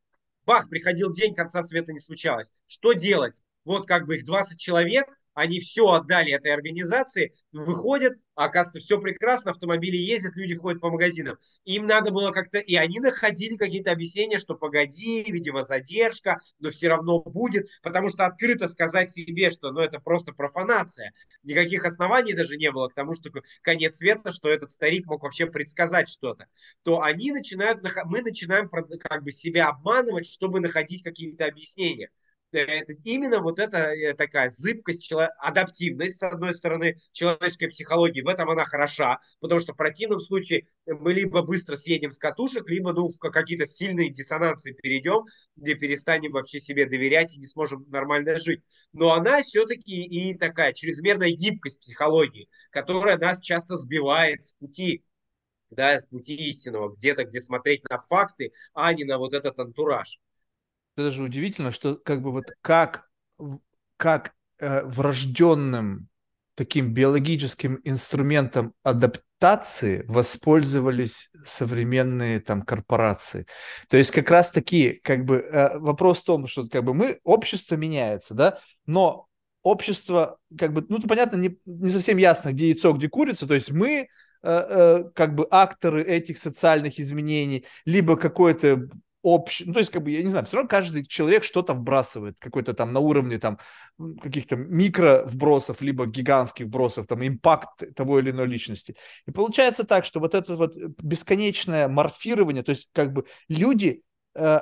Бах, 0.45 0.69
приходил 0.69 1.11
день, 1.11 1.33
конца 1.33 1.63
света 1.63 1.91
не 1.91 1.99
случалось. 1.99 2.51
Что 2.67 2.93
делать? 2.93 3.41
Вот 3.65 3.87
как 3.87 4.05
бы 4.05 4.17
их 4.17 4.25
20 4.25 4.59
человек, 4.59 5.07
они 5.35 5.59
все 5.59 5.87
отдали 5.89 6.31
этой 6.31 6.51
организации, 6.53 7.33
выходят, 7.51 8.17
оказывается, 8.35 8.79
все 8.79 8.99
прекрасно, 8.99 9.51
автомобили 9.51 9.97
ездят, 9.97 10.35
люди 10.35 10.55
ходят 10.55 10.81
по 10.81 10.89
магазинам. 10.89 11.37
Им 11.65 11.85
надо 11.85 12.11
было 12.11 12.31
как-то, 12.31 12.57
и 12.59 12.75
они 12.75 12.99
находили 12.99 13.57
какие-то 13.57 13.91
объяснения, 13.91 14.37
что 14.37 14.55
погоди, 14.55 15.23
видимо, 15.27 15.63
задержка, 15.63 16.39
но 16.59 16.69
все 16.69 16.87
равно 16.87 17.19
будет, 17.19 17.67
потому 17.83 18.07
что 18.09 18.25
открыто 18.25 18.69
сказать 18.69 19.13
себе, 19.13 19.49
что 19.49 19.71
ну, 19.71 19.81
это 19.81 19.99
просто 19.99 20.31
профанация. 20.31 21.11
Никаких 21.43 21.83
оснований 21.83 22.33
даже 22.33 22.55
не 22.55 22.71
было 22.71 22.87
к 22.87 22.93
тому, 22.93 23.13
что 23.13 23.29
конец 23.61 23.97
света, 23.97 24.31
что 24.31 24.49
этот 24.49 24.71
старик 24.71 25.05
мог 25.05 25.23
вообще 25.23 25.47
предсказать 25.47 26.07
что-то. 26.07 26.47
То 26.83 27.01
они 27.01 27.33
начинают, 27.33 27.81
мы 28.05 28.21
начинаем 28.21 28.69
как 28.69 29.23
бы 29.23 29.31
себя 29.31 29.67
обманывать, 29.67 30.27
чтобы 30.27 30.61
находить 30.61 31.03
какие-то 31.03 31.45
объяснения 31.45 32.09
это 32.51 32.93
именно 33.03 33.39
вот 33.39 33.59
эта 33.59 33.77
э, 33.77 34.13
такая 34.13 34.49
зыбкость, 34.49 35.11
адаптивность, 35.39 36.17
с 36.17 36.23
одной 36.23 36.53
стороны, 36.53 36.97
человеческой 37.11 37.67
психологии. 37.67 38.21
В 38.21 38.27
этом 38.27 38.49
она 38.49 38.65
хороша, 38.65 39.19
потому 39.39 39.59
что 39.59 39.73
в 39.73 39.77
противном 39.77 40.19
случае 40.19 40.67
мы 40.85 41.13
либо 41.13 41.41
быстро 41.41 41.75
съедем 41.75 42.11
с 42.11 42.19
катушек, 42.19 42.69
либо 42.69 42.93
ну, 42.93 43.09
в 43.09 43.17
какие-то 43.17 43.65
сильные 43.65 44.09
диссонансы 44.09 44.73
перейдем, 44.73 45.25
где 45.55 45.75
перестанем 45.75 46.31
вообще 46.31 46.59
себе 46.59 46.85
доверять 46.85 47.35
и 47.35 47.39
не 47.39 47.45
сможем 47.45 47.85
нормально 47.89 48.39
жить. 48.39 48.63
Но 48.93 49.11
она 49.11 49.41
все-таки 49.43 50.03
и 50.03 50.37
такая 50.37 50.73
чрезмерная 50.73 51.31
гибкость 51.31 51.79
психологии, 51.79 52.49
которая 52.71 53.17
нас 53.17 53.39
часто 53.39 53.77
сбивает 53.77 54.45
с 54.45 54.53
пути 54.53 55.03
да, 55.71 55.99
с 55.99 56.07
пути 56.07 56.35
истинного, 56.35 56.95
где-то, 56.95 57.25
где 57.25 57.41
смотреть 57.41 57.83
на 57.89 57.97
факты, 57.97 58.53
а 58.73 58.93
не 58.93 59.03
на 59.03 59.17
вот 59.17 59.33
этот 59.33 59.59
антураж 59.59 60.19
это 60.97 61.11
же 61.11 61.23
удивительно, 61.23 61.71
что 61.71 61.95
как 61.95 62.21
бы 62.21 62.31
вот 62.31 62.45
как, 62.61 63.09
как 63.97 64.33
э, 64.59 64.83
врожденным 64.83 66.09
таким 66.55 66.93
биологическим 66.93 67.81
инструментом 67.83 68.73
адаптации 68.81 70.05
воспользовались 70.07 71.29
современные 71.45 72.39
там 72.39 72.61
корпорации. 72.61 73.45
То 73.89 73.97
есть 73.97 74.11
как 74.11 74.31
раз 74.31 74.51
таки 74.51 74.99
как 75.03 75.25
бы 75.25 75.37
э, 75.37 75.77
вопрос 75.77 76.21
в 76.21 76.25
том, 76.25 76.47
что 76.47 76.67
как 76.67 76.83
бы 76.83 76.93
мы, 76.93 77.19
общество 77.23 77.75
меняется, 77.75 78.33
да, 78.33 78.59
но 78.85 79.27
общество 79.63 80.37
как 80.57 80.73
бы, 80.73 80.85
ну, 80.87 81.01
понятно, 81.01 81.37
не, 81.37 81.57
не 81.65 81.89
совсем 81.89 82.17
ясно, 82.17 82.53
где 82.53 82.69
яйцо, 82.69 82.93
где 82.93 83.09
курица, 83.09 83.47
то 83.47 83.53
есть 83.53 83.71
мы 83.71 83.89
э, 83.89 84.07
э, 84.43 85.03
как 85.13 85.35
бы 85.35 85.45
акторы 85.51 86.03
этих 86.03 86.37
социальных 86.37 86.99
изменений, 86.99 87.65
либо 87.83 88.15
какое-то 88.15 88.87
общий, 89.25 89.65
ну, 89.65 89.73
то 89.73 89.79
есть, 89.79 89.91
как 89.91 90.03
бы, 90.03 90.11
я 90.11 90.21
не 90.21 90.29
знаю, 90.29 90.45
все 90.45 90.57
равно 90.57 90.69
каждый 90.69 91.03
человек 91.03 91.43
что-то 91.43 91.73
вбрасывает, 91.73 92.37
какой-то 92.39 92.73
там 92.73 92.93
на 92.93 92.99
уровне 92.99 93.39
там 93.39 93.57
каких-то 94.21 94.55
микро 94.55 95.23
вбросов, 95.25 95.81
либо 95.81 96.05
гигантских 96.05 96.67
вбросов, 96.67 97.07
там, 97.07 97.25
импакт 97.25 97.95
того 97.95 98.19
или 98.19 98.29
иной 98.29 98.45
личности. 98.45 98.95
И 99.25 99.31
получается 99.31 99.83
так, 99.83 100.05
что 100.05 100.19
вот 100.19 100.35
это 100.35 100.55
вот 100.55 100.75
бесконечное 101.01 101.87
морфирование, 101.87 102.63
то 102.63 102.69
есть, 102.71 102.87
как 102.93 103.13
бы, 103.13 103.25
люди 103.49 104.03
э, 104.35 104.59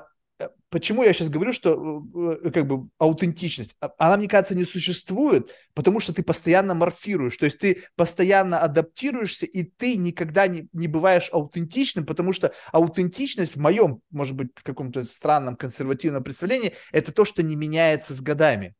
почему 0.74 1.04
я 1.04 1.14
сейчас 1.14 1.30
говорю, 1.30 1.54
что 1.54 2.04
э, 2.44 2.50
как 2.50 2.66
бы 2.66 2.90
аутентичность, 2.98 3.76
а, 3.80 3.91
она, 4.00 4.18
мне 4.18 4.28
кажется, 4.28 4.56
не 4.56 4.66
существует, 4.66 5.54
потому 5.76 6.00
что 6.00 6.14
ты 6.14 6.24
постоянно 6.24 6.74
морфируешь, 6.74 7.38
то 7.38 7.45
есть 7.45 7.60
ты 7.60 7.84
постоянно 7.95 8.58
адаптируешься, 8.58 9.45
и 9.45 9.62
ты 9.62 9.98
никогда 9.98 10.48
не, 10.48 10.68
не 10.74 10.88
бываешь 10.88 11.30
аутентичным, 11.32 12.08
потому 12.08 12.34
что 12.34 12.54
аутентичность 12.72 13.56
в 13.56 13.60
моем, 13.60 14.02
может 14.10 14.36
быть, 14.36 14.50
каком-то 14.64 15.04
странном 15.04 15.58
консервативном 15.58 16.24
представлении, 16.24 16.74
это 16.91 17.12
то, 17.12 17.24
что 17.24 17.44
не 17.44 17.56
меняется 17.56 18.16
с 18.16 18.22
годами. 18.22 18.74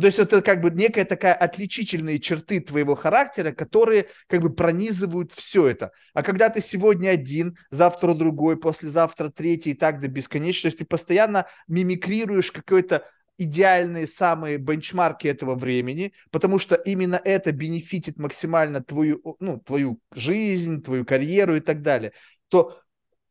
То 0.00 0.06
есть 0.06 0.18
это 0.18 0.42
как 0.42 0.60
бы 0.60 0.70
некая 0.70 1.04
такая 1.04 1.34
отличительные 1.34 2.18
черты 2.18 2.60
твоего 2.60 2.94
характера, 2.94 3.52
которые 3.52 4.06
как 4.26 4.40
бы 4.40 4.54
пронизывают 4.54 5.32
все 5.32 5.68
это. 5.68 5.92
А 6.14 6.22
когда 6.22 6.48
ты 6.48 6.60
сегодня 6.60 7.10
один, 7.10 7.56
завтра 7.70 8.14
другой, 8.14 8.56
послезавтра 8.56 9.28
третий 9.28 9.70
и 9.70 9.74
так 9.74 10.00
до 10.00 10.08
бесконечности, 10.08 10.78
ты 10.78 10.84
постоянно 10.84 11.46
мимикрируешь 11.68 12.52
какой-то 12.52 13.04
идеальные 13.38 14.06
самые 14.06 14.58
бенчмарки 14.58 15.26
этого 15.26 15.54
времени, 15.54 16.12
потому 16.30 16.58
что 16.58 16.74
именно 16.74 17.18
это 17.24 17.52
бенефитит 17.52 18.18
максимально 18.18 18.82
твою, 18.82 19.36
ну, 19.40 19.58
твою 19.58 19.98
жизнь, 20.14 20.82
твою 20.82 21.06
карьеру 21.06 21.56
и 21.56 21.60
так 21.60 21.80
далее, 21.80 22.12
то 22.48 22.80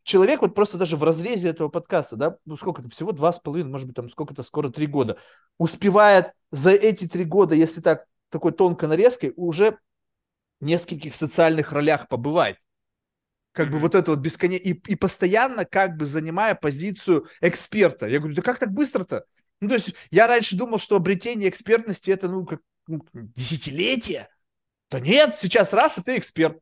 человек 0.03 0.41
вот 0.41 0.55
просто 0.55 0.77
даже 0.77 0.97
в 0.97 1.03
разрезе 1.03 1.49
этого 1.49 1.69
подкаста, 1.69 2.15
да, 2.15 2.37
ну 2.45 2.57
сколько 2.57 2.81
это, 2.81 2.89
всего 2.89 3.11
два 3.11 3.31
с 3.31 3.39
половиной, 3.39 3.69
может 3.69 3.87
быть, 3.87 3.95
там 3.95 4.09
сколько-то, 4.09 4.43
скоро 4.43 4.69
три 4.69 4.87
года, 4.87 5.17
успевает 5.57 6.33
за 6.51 6.71
эти 6.71 7.07
три 7.07 7.25
года, 7.25 7.55
если 7.55 7.81
так, 7.81 8.05
такой 8.29 8.51
тонко 8.51 8.87
нарезкой, 8.87 9.33
уже 9.35 9.77
в 10.59 10.65
нескольких 10.65 11.15
социальных 11.15 11.71
ролях 11.71 12.07
побывать. 12.07 12.57
Как 13.51 13.71
бы 13.71 13.79
вот 13.79 13.95
это 13.95 14.11
вот 14.11 14.19
бесконечно, 14.19 14.63
и, 14.63 14.73
и 14.73 14.95
постоянно 14.95 15.65
как 15.65 15.97
бы 15.97 16.05
занимая 16.05 16.55
позицию 16.55 17.27
эксперта. 17.41 18.07
Я 18.07 18.19
говорю, 18.19 18.35
да 18.35 18.41
как 18.41 18.59
так 18.59 18.71
быстро-то? 18.71 19.25
Ну, 19.59 19.67
то 19.67 19.75
есть 19.75 19.93
я 20.11 20.27
раньше 20.27 20.55
думал, 20.55 20.79
что 20.79 20.95
обретение 20.95 21.49
экспертности 21.49 22.11
это, 22.11 22.29
ну, 22.29 22.45
как 22.45 22.61
ну, 22.87 23.05
десятилетие. 23.13 24.29
Да 24.89 24.99
нет, 24.99 25.37
сейчас 25.37 25.73
раз, 25.73 25.97
и 25.97 26.01
ты 26.01 26.17
эксперт. 26.17 26.59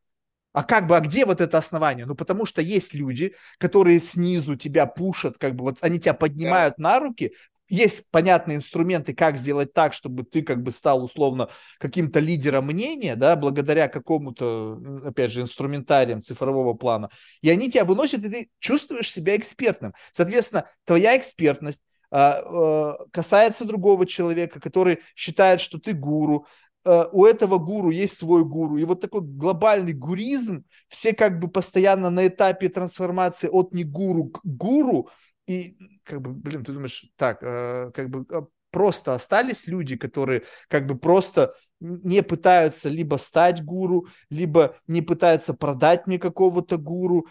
А 0.58 0.64
как 0.64 0.88
бы, 0.88 0.98
а 0.98 1.02
где 1.02 1.24
вот 1.24 1.40
это 1.40 1.60
основание? 1.60 2.08
Ну, 2.08 2.16
потому 2.16 2.48
что 2.48 2.64
есть 2.64 2.96
люди, 2.96 3.36
которые 3.60 4.00
снизу 4.00 4.56
тебя 4.56 4.88
пушат, 4.88 5.38
как 5.38 5.56
бы 5.56 5.66
вот 5.66 5.78
они 5.82 6.00
тебя 6.00 6.16
поднимают 6.16 6.74
да. 6.80 6.84
на 6.84 7.00
руки, 7.00 7.34
есть 7.70 8.10
понятные 8.10 8.58
инструменты, 8.58 9.14
как 9.14 9.38
сделать 9.38 9.72
так, 9.74 9.94
чтобы 9.94 10.24
ты 10.24 10.42
как 10.42 10.64
бы 10.64 10.72
стал 10.72 11.04
условно 11.04 11.50
каким-то 11.78 12.20
лидером 12.20 12.66
мнения, 12.66 13.16
да, 13.16 13.36
благодаря 13.36 13.88
какому-то, 13.88 14.82
опять 15.06 15.32
же, 15.32 15.42
инструментариям 15.42 16.24
цифрового 16.24 16.74
плана. 16.74 17.12
И 17.44 17.52
они 17.52 17.70
тебя 17.70 17.86
выносят, 17.86 18.24
и 18.24 18.30
ты 18.30 18.50
чувствуешь 18.58 19.12
себя 19.12 19.36
экспертным. 19.36 19.94
Соответственно, 20.12 20.68
твоя 20.86 21.16
экспертность 21.18 21.84
а, 22.10 22.42
а, 22.44 23.06
касается 23.12 23.64
другого 23.64 24.08
человека, 24.08 24.60
который 24.60 25.02
считает, 25.14 25.62
что 25.62 25.78
ты 25.78 25.94
гуру, 25.94 26.48
Э, 26.48 26.67
у 27.12 27.26
этого 27.26 27.58
гуру 27.58 27.90
есть 27.90 28.18
свой 28.18 28.46
гуру. 28.46 28.78
И 28.78 28.86
вот 28.86 29.02
такой 29.02 29.22
глобальный 29.22 29.94
гуризм, 29.94 30.64
все 30.88 31.14
как 31.14 31.40
бы 31.40 31.48
постоянно 31.48 32.10
на 32.10 32.28
этапе 32.28 32.70
трансформации 32.70 33.50
от 33.50 33.74
не 33.74 33.84
гуру 33.84 34.26
к 34.26 34.40
гуру. 34.44 35.10
И 35.48 35.78
как 36.04 36.22
бы, 36.22 36.32
блин, 36.32 36.64
ты 36.64 36.74
думаешь, 36.74 37.06
так, 37.16 37.40
э, 37.42 37.92
как 37.94 38.10
бы 38.10 38.26
э, 38.30 38.42
просто 38.72 39.14
остались 39.14 39.68
люди, 39.68 39.98
которые 39.98 40.44
как 40.68 40.86
бы 40.86 40.98
просто 40.98 41.54
не 41.80 42.24
пытаются 42.24 42.90
либо 42.90 43.18
стать 43.18 43.64
гуру, 43.64 44.08
либо 44.30 44.78
не 44.88 45.02
пытаются 45.02 45.54
продать 45.54 46.08
мне 46.08 46.20
какого-то 46.20 46.78
гуру, 46.78 47.28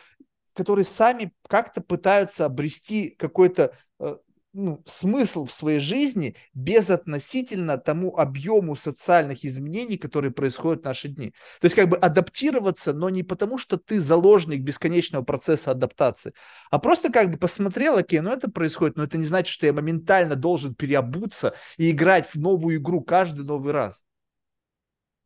которые 0.54 0.84
сами 0.84 1.32
как-то 1.48 1.82
пытаются 1.82 2.46
обрести 2.46 3.10
какой-то 3.10 3.62
э, 3.64 3.70
ну, 4.56 4.82
смысл 4.86 5.44
в 5.44 5.52
своей 5.52 5.80
жизни 5.80 6.34
безотносительно 6.54 7.76
тому 7.76 8.16
объему 8.16 8.74
социальных 8.74 9.44
изменений, 9.44 9.98
которые 9.98 10.32
происходят 10.32 10.82
в 10.82 10.84
наши 10.86 11.08
дни. 11.08 11.34
То 11.60 11.66
есть 11.66 11.76
как 11.76 11.90
бы 11.90 11.98
адаптироваться, 11.98 12.94
но 12.94 13.10
не 13.10 13.22
потому, 13.22 13.58
что 13.58 13.76
ты 13.76 14.00
заложник 14.00 14.62
бесконечного 14.62 15.22
процесса 15.22 15.72
адаптации, 15.72 16.32
а 16.70 16.78
просто 16.78 17.12
как 17.12 17.30
бы 17.30 17.36
посмотрел, 17.36 17.96
окей, 17.96 18.20
ну 18.20 18.30
это 18.30 18.50
происходит, 18.50 18.96
но 18.96 19.04
это 19.04 19.18
не 19.18 19.26
значит, 19.26 19.52
что 19.52 19.66
я 19.66 19.74
моментально 19.74 20.36
должен 20.36 20.74
переобуться 20.74 21.54
и 21.76 21.90
играть 21.90 22.26
в 22.26 22.36
новую 22.36 22.78
игру 22.78 23.02
каждый 23.02 23.44
новый 23.44 23.74
раз. 23.74 24.04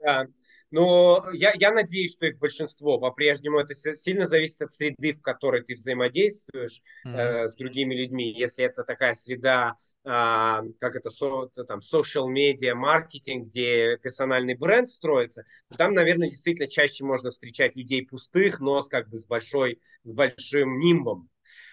Да, 0.00 0.26
но 0.70 1.26
я, 1.32 1.52
я 1.54 1.72
надеюсь, 1.72 2.12
что 2.12 2.26
их 2.26 2.38
большинство 2.38 2.98
по-прежнему 2.98 3.58
это 3.58 3.74
сильно 3.74 4.26
зависит 4.26 4.62
от 4.62 4.72
среды, 4.72 5.14
в 5.14 5.22
которой 5.22 5.62
ты 5.62 5.74
взаимодействуешь 5.74 6.82
mm-hmm. 7.06 7.16
э, 7.16 7.48
с 7.48 7.54
другими 7.56 7.94
людьми. 7.94 8.32
Если 8.32 8.64
это 8.64 8.84
такая 8.84 9.14
среда, 9.14 9.74
э, 10.04 10.08
как 10.08 10.94
это, 10.94 11.10
со, 11.10 11.48
там, 11.48 11.80
social 11.80 12.28
media, 12.32 12.74
маркетинг, 12.74 13.48
где 13.48 13.98
персональный 13.98 14.54
бренд 14.54 14.88
строится, 14.88 15.44
то 15.70 15.76
там, 15.76 15.92
наверное, 15.94 16.28
действительно 16.28 16.68
чаще 16.68 17.04
можно 17.04 17.30
встречать 17.30 17.74
людей 17.74 18.06
пустых, 18.06 18.60
но 18.60 18.80
с, 18.80 18.88
как 18.88 19.08
бы, 19.08 19.18
с, 19.18 19.26
большой, 19.26 19.80
с 20.04 20.12
большим 20.12 20.78
нимбом. 20.78 21.28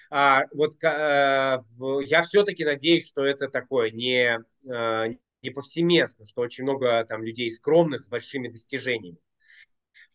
А, 0.09 0.45
вот 0.53 0.81
э, 0.83 1.63
я 2.05 2.23
все-таки 2.23 2.63
надеюсь, 2.63 3.07
что 3.07 3.25
это 3.25 3.49
такое 3.49 3.91
не, 3.91 4.39
э, 4.65 5.15
не 5.41 5.49
повсеместно, 5.49 6.25
что 6.25 6.41
очень 6.41 6.63
много 6.63 7.03
там 7.05 7.23
людей 7.23 7.51
скромных 7.51 8.03
с 8.03 8.09
большими 8.09 8.47
достижениями. 8.47 9.19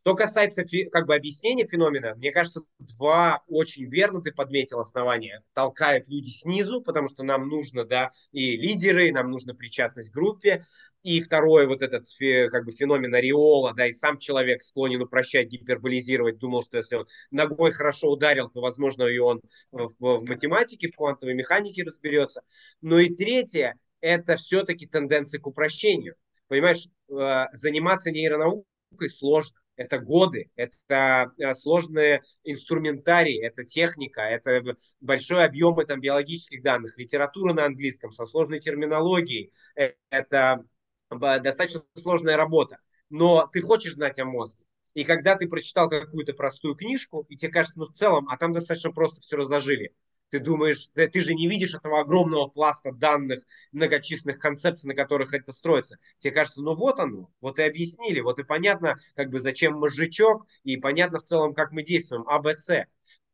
Что 0.03 0.17
касается 0.17 0.65
как 0.91 1.07
бы 1.07 1.15
объяснения 1.15 1.65
феномена, 1.65 2.17
мне 2.17 2.33
кажется, 2.33 2.63
два 2.81 3.45
очень 3.47 3.89
верно 3.89 4.21
ты 4.21 4.33
подметил 4.33 4.81
основания. 4.81 5.45
Толкают 5.53 6.09
люди 6.09 6.31
снизу, 6.31 6.83
потому 6.83 7.09
что 7.09 7.23
нам 7.23 7.49
нужно, 7.49 7.85
да, 7.85 8.11
и 8.33 8.57
лидеры, 8.57 9.09
и 9.09 9.13
нам 9.13 9.31
нужна 9.31 9.55
причастность 9.55 10.11
к 10.11 10.13
группе. 10.13 10.65
И 11.05 11.21
второе, 11.21 11.69
вот 11.69 11.83
этот 11.83 12.09
как 12.51 12.65
бы 12.65 12.73
феномен 12.73 13.15
ореола, 13.15 13.75
да, 13.75 13.87
и 13.87 13.93
сам 13.93 14.19
человек 14.19 14.65
склонен 14.65 15.03
упрощать, 15.03 15.49
гиперболизировать, 15.49 16.39
думал, 16.39 16.65
что 16.65 16.79
если 16.79 16.97
он 16.97 17.07
ногой 17.31 17.71
хорошо 17.71 18.11
ударил, 18.11 18.51
то, 18.51 18.61
возможно, 18.61 19.05
и 19.05 19.19
он 19.19 19.41
в, 19.71 19.95
в 20.01 20.25
математике, 20.29 20.89
в 20.89 20.97
квантовой 20.97 21.35
механике 21.35 21.85
разберется. 21.85 22.43
Но 22.81 22.99
и 22.99 23.09
третье, 23.15 23.79
это 24.03 24.37
все-таки 24.37 24.87
тенденция 24.87 25.41
к 25.41 25.47
упрощению. 25.47 26.17
Понимаешь, 26.49 26.89
э, 27.09 27.47
заниматься 27.57 28.11
нейронаукой 28.11 29.09
сложно. 29.09 29.57
Это 29.77 29.99
годы, 29.99 30.51
это 30.55 31.33
э, 31.39 31.55
сложные 31.55 32.23
инструментарии, 32.45 33.43
это 33.43 33.65
техника, 33.65 34.21
это 34.21 34.77
большой 35.01 35.47
объем 35.47 35.75
там, 35.87 35.99
биологических 36.01 36.63
данных, 36.63 36.99
литература 36.99 37.55
на 37.55 37.65
английском 37.65 38.13
со 38.13 38.27
сложной 38.27 38.61
терминологией. 38.61 39.51
Э, 39.77 39.93
это 40.11 40.63
достаточно 41.11 41.83
сложная 41.95 42.37
работа. 42.37 42.79
Но 43.09 43.47
ты 43.47 43.63
хочешь 43.63 43.95
знать 43.95 44.19
о 44.19 44.25
мозге. 44.27 44.65
И 44.95 45.05
когда 45.05 45.37
ты 45.37 45.49
прочитал 45.49 45.89
какую-то 45.89 46.35
простую 46.35 46.75
книжку, 46.75 47.25
и 47.29 47.37
тебе 47.37 47.51
кажется, 47.51 47.79
ну 47.79 47.87
в 47.87 47.93
целом, 47.93 48.29
а 48.29 48.37
там 48.37 48.53
достаточно 48.53 48.93
просто 48.93 49.23
все 49.23 49.37
разложили. 49.37 49.95
Ты 50.33 50.41
думаешь, 50.41 50.89
да, 50.95 51.07
ты 51.09 51.21
же 51.21 51.35
не 51.35 51.47
видишь 51.47 51.75
этого 51.75 52.01
огромного 52.01 52.49
пласта 52.49 52.91
данных, 52.91 53.41
многочисленных 53.71 54.39
концепций, 54.39 54.89
на 54.89 54.95
которых 54.95 55.35
это 55.35 55.53
строится. 55.53 55.99
Тебе 56.17 56.33
кажется, 56.33 56.63
ну 56.63 56.75
вот 56.75 56.99
оно, 57.01 57.31
вот 57.43 57.59
и 57.59 57.63
объяснили, 57.63 58.21
вот 58.21 58.39
и 58.39 58.43
понятно, 58.43 58.97
как 59.15 59.29
бы 59.29 59.41
зачем 59.41 59.75
мозжечок, 59.75 60.47
и 60.65 60.79
понятно 60.79 61.19
в 61.19 61.23
целом, 61.23 61.53
как 61.53 61.73
мы 61.73 61.83
действуем, 61.83 62.27
АБЦ 62.27 62.71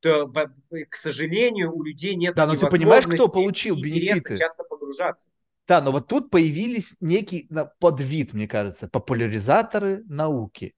то, 0.01 0.27
к 0.29 0.97
сожалению, 0.97 1.73
у 1.73 1.85
людей 1.85 2.17
нет 2.17 2.35
Да, 2.35 2.47
но 2.47 2.57
ты 2.57 2.67
понимаешь, 2.67 3.07
кто 3.07 3.29
получил 3.29 3.77
бенефиты? 3.77 4.37
часто 4.37 4.65
погружаться. 4.65 5.31
Да, 5.69 5.81
но 5.81 5.93
вот 5.93 6.09
тут 6.09 6.31
появились 6.31 6.97
некий 6.99 7.49
подвид, 7.79 8.33
мне 8.33 8.49
кажется, 8.49 8.89
популяризаторы 8.89 10.03
науки. 10.07 10.75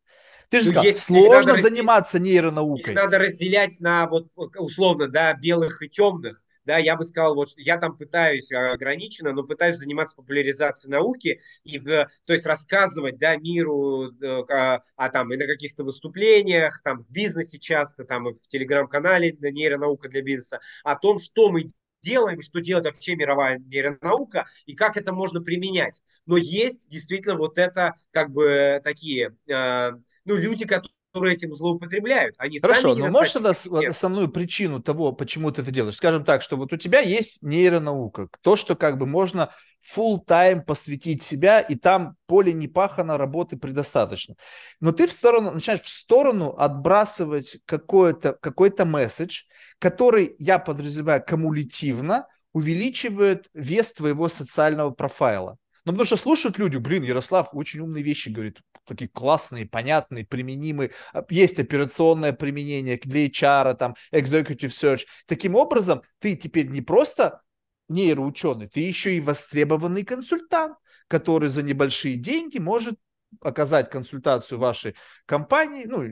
Ты 0.51 0.61
же 0.61 0.73
ну, 0.73 0.83
сказал, 0.83 0.95
сложно 0.95 1.53
надо 1.53 1.63
заниматься 1.63 2.19
разделять, 2.19 2.35
нейронаукой. 2.35 2.95
Надо 2.95 3.19
разделять 3.19 3.81
на 3.81 4.09
вот 4.09 4.27
условно, 4.57 5.09
да, 5.09 5.33
белых 5.35 5.81
и 5.83 5.89
темных. 5.89 6.43
Да, 6.65 6.77
я 6.77 6.95
бы 6.95 7.05
сказал, 7.05 7.35
вот 7.35 7.49
я 7.57 7.79
там 7.79 7.97
пытаюсь 7.97 8.53
ограниченно, 8.53 9.33
но 9.33 9.45
пытаюсь 9.45 9.79
заниматься 9.79 10.15
популяризацией 10.15 10.93
науки 10.93 11.41
и 11.65 11.79
в, 11.79 12.09
то 12.27 12.33
есть 12.33 12.45
рассказывать, 12.45 13.19
да, 13.19 13.37
миру 13.37 14.13
э, 14.21 14.43
о, 14.49 14.83
о 14.97 15.09
там 15.09 15.33
и 15.33 15.37
на 15.37 15.47
каких-то 15.47 15.85
выступлениях, 15.85 16.83
там 16.83 17.05
в 17.05 17.11
бизнесе 17.11 17.59
часто, 17.59 18.05
там 18.05 18.29
и 18.29 18.35
в 18.35 18.49
телеграм-канале 18.49 19.37
нейронаука 19.41 20.09
для 20.09 20.23
бизнеса 20.23 20.61
о 20.85 20.97
том, 20.97 21.19
что 21.19 21.51
мы 21.51 21.67
делаем, 22.03 22.43
что 22.43 22.61
делает 22.61 22.87
вообще 22.87 23.17
мировая 23.17 23.59
нейронаука 23.59 24.47
и 24.67 24.75
как 24.75 24.97
это 24.97 25.13
можно 25.13 25.41
применять. 25.43 26.03
Но 26.27 26.37
есть 26.37 26.89
действительно 26.89 27.37
вот 27.37 27.59
это 27.59 27.95
как 28.11 28.31
бы 28.31 28.81
такие 28.85 29.37
э, 29.49 29.93
ну, 30.25 30.37
люди, 30.37 30.67
которые 30.67 30.93
этим 31.15 31.55
злоупотребляют. 31.55 32.35
Они 32.39 32.59
Хорошо, 32.61 32.95
сами 32.95 33.01
но 33.01 33.11
можешь 33.11 33.33
тогда 33.33 33.51
основную 33.89 34.29
причину 34.29 34.81
того, 34.81 35.13
почему 35.13 35.51
ты 35.51 35.63
это 35.63 35.71
делаешь? 35.71 35.97
Скажем 35.97 36.25
так, 36.25 36.43
что 36.43 36.57
вот 36.57 36.73
у 36.73 36.77
тебя 36.77 37.01
есть 37.01 37.43
нейронаука, 37.43 38.29
то, 38.43 38.57
что 38.57 38.77
как 38.77 38.99
бы 38.99 39.07
можно 39.07 39.51
full 39.97 40.19
time 40.27 40.63
посвятить 40.63 41.23
себя, 41.23 41.61
и 41.61 41.75
там 41.75 42.17
поле 42.27 42.53
не 42.53 42.69
пахано, 42.69 43.19
работы 43.19 43.57
предостаточно. 43.57 44.37
Но 44.79 44.93
ты 44.93 45.07
в 45.07 45.13
сторону, 45.13 45.51
начинаешь 45.51 45.83
в 45.83 45.89
сторону 45.89 46.55
отбрасывать 46.57 47.59
какой-то 47.65 48.35
какой 48.41 48.73
месседж, 48.85 49.43
который, 49.79 50.37
я 50.39 50.59
подразумеваю, 50.59 51.25
кумулятивно 51.27 52.27
увеличивает 52.53 53.49
вес 53.55 53.93
твоего 53.93 54.29
социального 54.29 54.91
профайла. 54.91 55.57
Ну, 55.85 55.93
потому 55.93 56.05
что 56.05 56.17
слушают 56.17 56.59
люди, 56.59 56.77
блин, 56.77 57.03
Ярослав 57.03 57.49
очень 57.53 57.81
умные 57.81 58.03
вещи 58.03 58.29
говорит, 58.29 58.61
такие 58.87 59.09
классные, 59.09 59.67
понятные, 59.67 60.27
применимые. 60.27 60.91
А, 61.13 61.25
есть 61.31 61.59
операционное 61.59 62.33
применение 62.33 62.99
для 62.99 63.27
HR, 63.27 63.77
там, 63.77 63.95
executive 64.13 64.69
search. 64.69 65.03
Таким 65.27 65.55
образом, 65.55 66.03
ты 66.19 66.37
теперь 66.37 66.69
не 66.69 66.83
просто 66.83 67.41
нейроученый, 67.89 68.69
ты 68.69 68.81
еще 68.81 69.15
и 69.17 69.21
востребованный 69.21 70.05
консультант, 70.05 70.77
который 71.09 71.49
за 71.49 71.63
небольшие 71.63 72.17
деньги 72.17 72.59
может 72.59 72.95
оказать 73.41 73.91
консультацию 73.91 74.59
вашей 74.59 74.95
компании, 75.27 75.85
ну, 75.87 76.03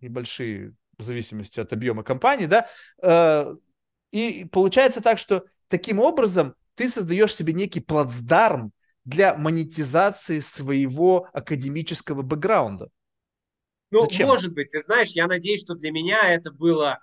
небольшие 0.00 0.74
в 0.98 1.02
зависимости 1.02 1.60
от 1.60 1.72
объема 1.72 2.02
компании, 2.02 2.46
да, 2.46 2.68
э, 3.02 3.54
и 4.12 4.46
получается 4.50 5.02
так, 5.02 5.18
что 5.18 5.44
таким 5.68 5.98
образом 5.98 6.54
ты 6.74 6.88
создаешь 6.88 7.34
себе 7.34 7.52
некий 7.52 7.80
плацдарм 7.80 8.72
для 9.06 9.34
монетизации 9.34 10.40
своего 10.40 11.28
академического 11.32 12.22
бэкграунда. 12.22 12.90
Ну, 13.90 14.00
Зачем? 14.00 14.26
может 14.26 14.52
быть, 14.52 14.72
ты 14.72 14.82
знаешь, 14.82 15.12
я 15.12 15.28
надеюсь, 15.28 15.62
что 15.62 15.74
для 15.74 15.92
меня 15.92 16.28
это 16.28 16.50
было 16.50 16.98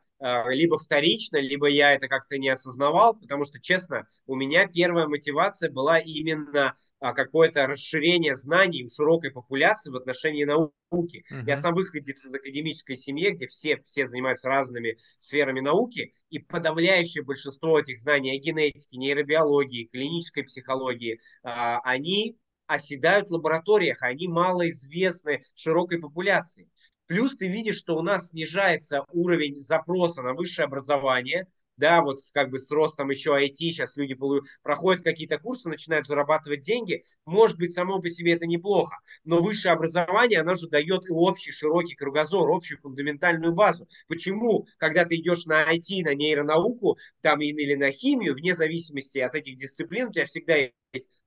либо 0.49 0.77
вторично, 0.77 1.37
либо 1.37 1.67
я 1.67 1.93
это 1.93 2.07
как-то 2.07 2.37
не 2.37 2.49
осознавал, 2.49 3.15
потому 3.15 3.43
что, 3.43 3.59
честно, 3.59 4.07
у 4.25 4.35
меня 4.35 4.67
первая 4.67 5.07
мотивация 5.07 5.69
была 5.69 5.99
именно 5.99 6.75
а, 6.99 7.13
какое-то 7.13 7.67
расширение 7.67 8.37
знаний 8.37 8.85
у 8.85 8.89
широкой 8.89 9.31
популяции 9.31 9.91
в 9.91 9.97
отношении 9.97 10.45
науки. 10.45 11.25
Uh-huh. 11.29 11.43
Я 11.45 11.57
сам 11.57 11.75
выходец 11.75 12.23
из 12.23 12.33
академической 12.33 12.95
семьи, 12.95 13.31
где 13.31 13.47
все, 13.47 13.81
все 13.83 14.05
занимаются 14.07 14.47
разными 14.47 14.97
сферами 15.17 15.59
науки, 15.59 16.13
и 16.29 16.39
подавляющее 16.39 17.23
большинство 17.23 17.77
этих 17.77 17.99
знаний 17.99 18.31
о 18.31 18.39
генетике, 18.39 18.97
нейробиологии, 18.97 19.89
клинической 19.91 20.45
психологии, 20.45 21.19
а, 21.43 21.79
они 21.79 22.37
оседают 22.67 23.27
в 23.27 23.33
лабораториях, 23.33 24.01
они 24.01 24.27
малоизвестны 24.27 25.43
широкой 25.55 25.99
популяции. 25.99 26.69
Плюс 27.07 27.35
ты 27.35 27.47
видишь, 27.47 27.77
что 27.77 27.95
у 27.97 28.01
нас 28.01 28.30
снижается 28.30 29.03
уровень 29.11 29.61
запроса 29.61 30.21
на 30.21 30.34
высшее 30.34 30.65
образование, 30.65 31.47
да, 31.77 32.01
вот 32.01 32.19
как 32.34 32.49
бы 32.49 32.59
с 32.59 32.69
ростом 32.71 33.09
еще 33.09 33.31
IT, 33.31 33.55
сейчас 33.55 33.95
люди 33.97 34.15
проходят 34.61 35.03
какие-то 35.03 35.39
курсы, 35.39 35.69
начинают 35.69 36.05
зарабатывать 36.05 36.61
деньги, 36.61 37.03
может 37.25 37.57
быть, 37.57 37.73
само 37.73 37.99
по 37.99 38.09
себе 38.09 38.34
это 38.34 38.45
неплохо, 38.45 38.95
но 39.23 39.41
высшее 39.41 39.73
образование, 39.73 40.41
оно 40.41 40.55
же 40.55 40.67
дает 40.67 41.07
и 41.07 41.11
общий 41.11 41.51
широкий 41.51 41.95
кругозор, 41.95 42.49
общую 42.51 42.80
фундаментальную 42.80 43.53
базу. 43.53 43.88
Почему, 44.07 44.67
когда 44.77 45.05
ты 45.05 45.15
идешь 45.15 45.45
на 45.45 45.63
IT, 45.63 46.03
на 46.03 46.13
нейронауку, 46.13 46.97
там 47.21 47.41
или 47.41 47.75
на 47.75 47.91
химию, 47.91 48.35
вне 48.35 48.53
зависимости 48.53 49.17
от 49.17 49.35
этих 49.35 49.57
дисциплин, 49.57 50.09
у 50.09 50.11
тебя 50.11 50.25
всегда 50.25 50.55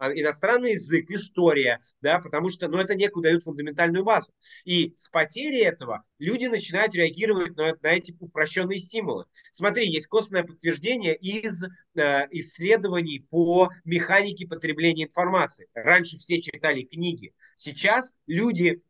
иностранный 0.00 0.72
язык, 0.72 1.10
история, 1.10 1.80
да, 2.00 2.18
потому 2.18 2.50
что, 2.50 2.68
ну, 2.68 2.78
это 2.78 2.94
некую 2.94 3.22
дают 3.22 3.42
фундаментальную 3.42 4.04
базу. 4.04 4.32
И 4.64 4.94
с 4.96 5.08
потерей 5.08 5.64
этого 5.64 6.04
люди 6.18 6.46
начинают 6.46 6.94
реагировать 6.94 7.56
на, 7.56 7.74
на 7.80 7.88
эти 7.88 8.16
упрощенные 8.20 8.78
стимулы. 8.78 9.24
Смотри, 9.52 9.88
есть 9.88 10.06
косвенное 10.06 10.44
подтверждение 10.44 11.16
из 11.16 11.64
э, 11.64 12.26
исследований 12.30 13.26
по 13.30 13.70
механике 13.84 14.46
потребления 14.46 15.04
информации. 15.04 15.68
Раньше 15.74 16.18
все 16.18 16.40
читали 16.40 16.82
книги, 16.82 17.32
Сейчас 17.56 18.16
люди, 18.26 18.82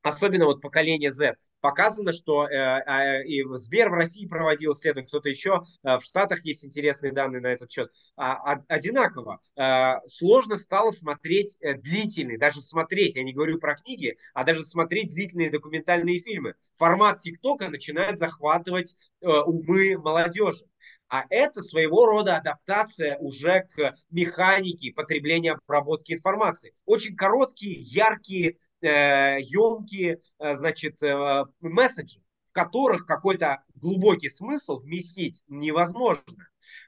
особенно 0.00 0.46
вот 0.46 0.60
поколение 0.60 1.12
Z, 1.12 1.36
показано, 1.62 2.12
что 2.12 2.46
э, 2.46 2.54
э, 2.54 3.24
и 3.24 3.42
Сбер 3.54 3.88
в 3.88 3.94
России 3.94 4.26
проводил 4.26 4.72
исследование, 4.74 5.08
кто-то 5.08 5.30
еще, 5.30 5.62
э, 5.84 5.96
в 5.96 6.02
Штатах 6.02 6.44
есть 6.44 6.66
интересные 6.66 7.12
данные 7.12 7.40
на 7.40 7.46
этот 7.46 7.70
счет. 7.70 7.90
А, 8.16 8.34
а, 8.34 8.62
одинаково. 8.68 9.40
Э, 9.56 10.06
сложно 10.06 10.56
стало 10.56 10.90
смотреть 10.90 11.56
э, 11.60 11.74
длительные, 11.74 12.36
даже 12.36 12.60
смотреть, 12.60 13.16
я 13.16 13.22
не 13.22 13.32
говорю 13.32 13.58
про 13.58 13.76
книги, 13.76 14.18
а 14.34 14.44
даже 14.44 14.64
смотреть 14.64 15.10
длительные 15.10 15.50
документальные 15.50 16.18
фильмы. 16.18 16.54
Формат 16.76 17.20
ТикТока 17.20 17.68
начинает 17.68 18.18
захватывать 18.18 18.96
э, 19.20 19.28
умы 19.28 19.96
молодежи. 19.96 20.66
А 21.08 21.26
это 21.28 21.60
своего 21.60 22.06
рода 22.06 22.38
адаптация 22.38 23.18
уже 23.18 23.68
к 23.74 23.94
механике 24.10 24.92
потребления 24.92 25.52
обработки 25.52 26.12
информации. 26.12 26.74
Очень 26.86 27.16
короткие, 27.16 27.78
яркие 27.80 28.56
емкие, 28.88 30.20
э, 30.38 30.56
значит, 30.56 31.02
э, 31.02 31.44
месседжи, 31.60 32.20
в 32.50 32.52
которых 32.52 33.06
какой-то 33.06 33.62
глубокий 33.74 34.28
смысл 34.28 34.80
вместить 34.80 35.42
невозможно. 35.48 36.24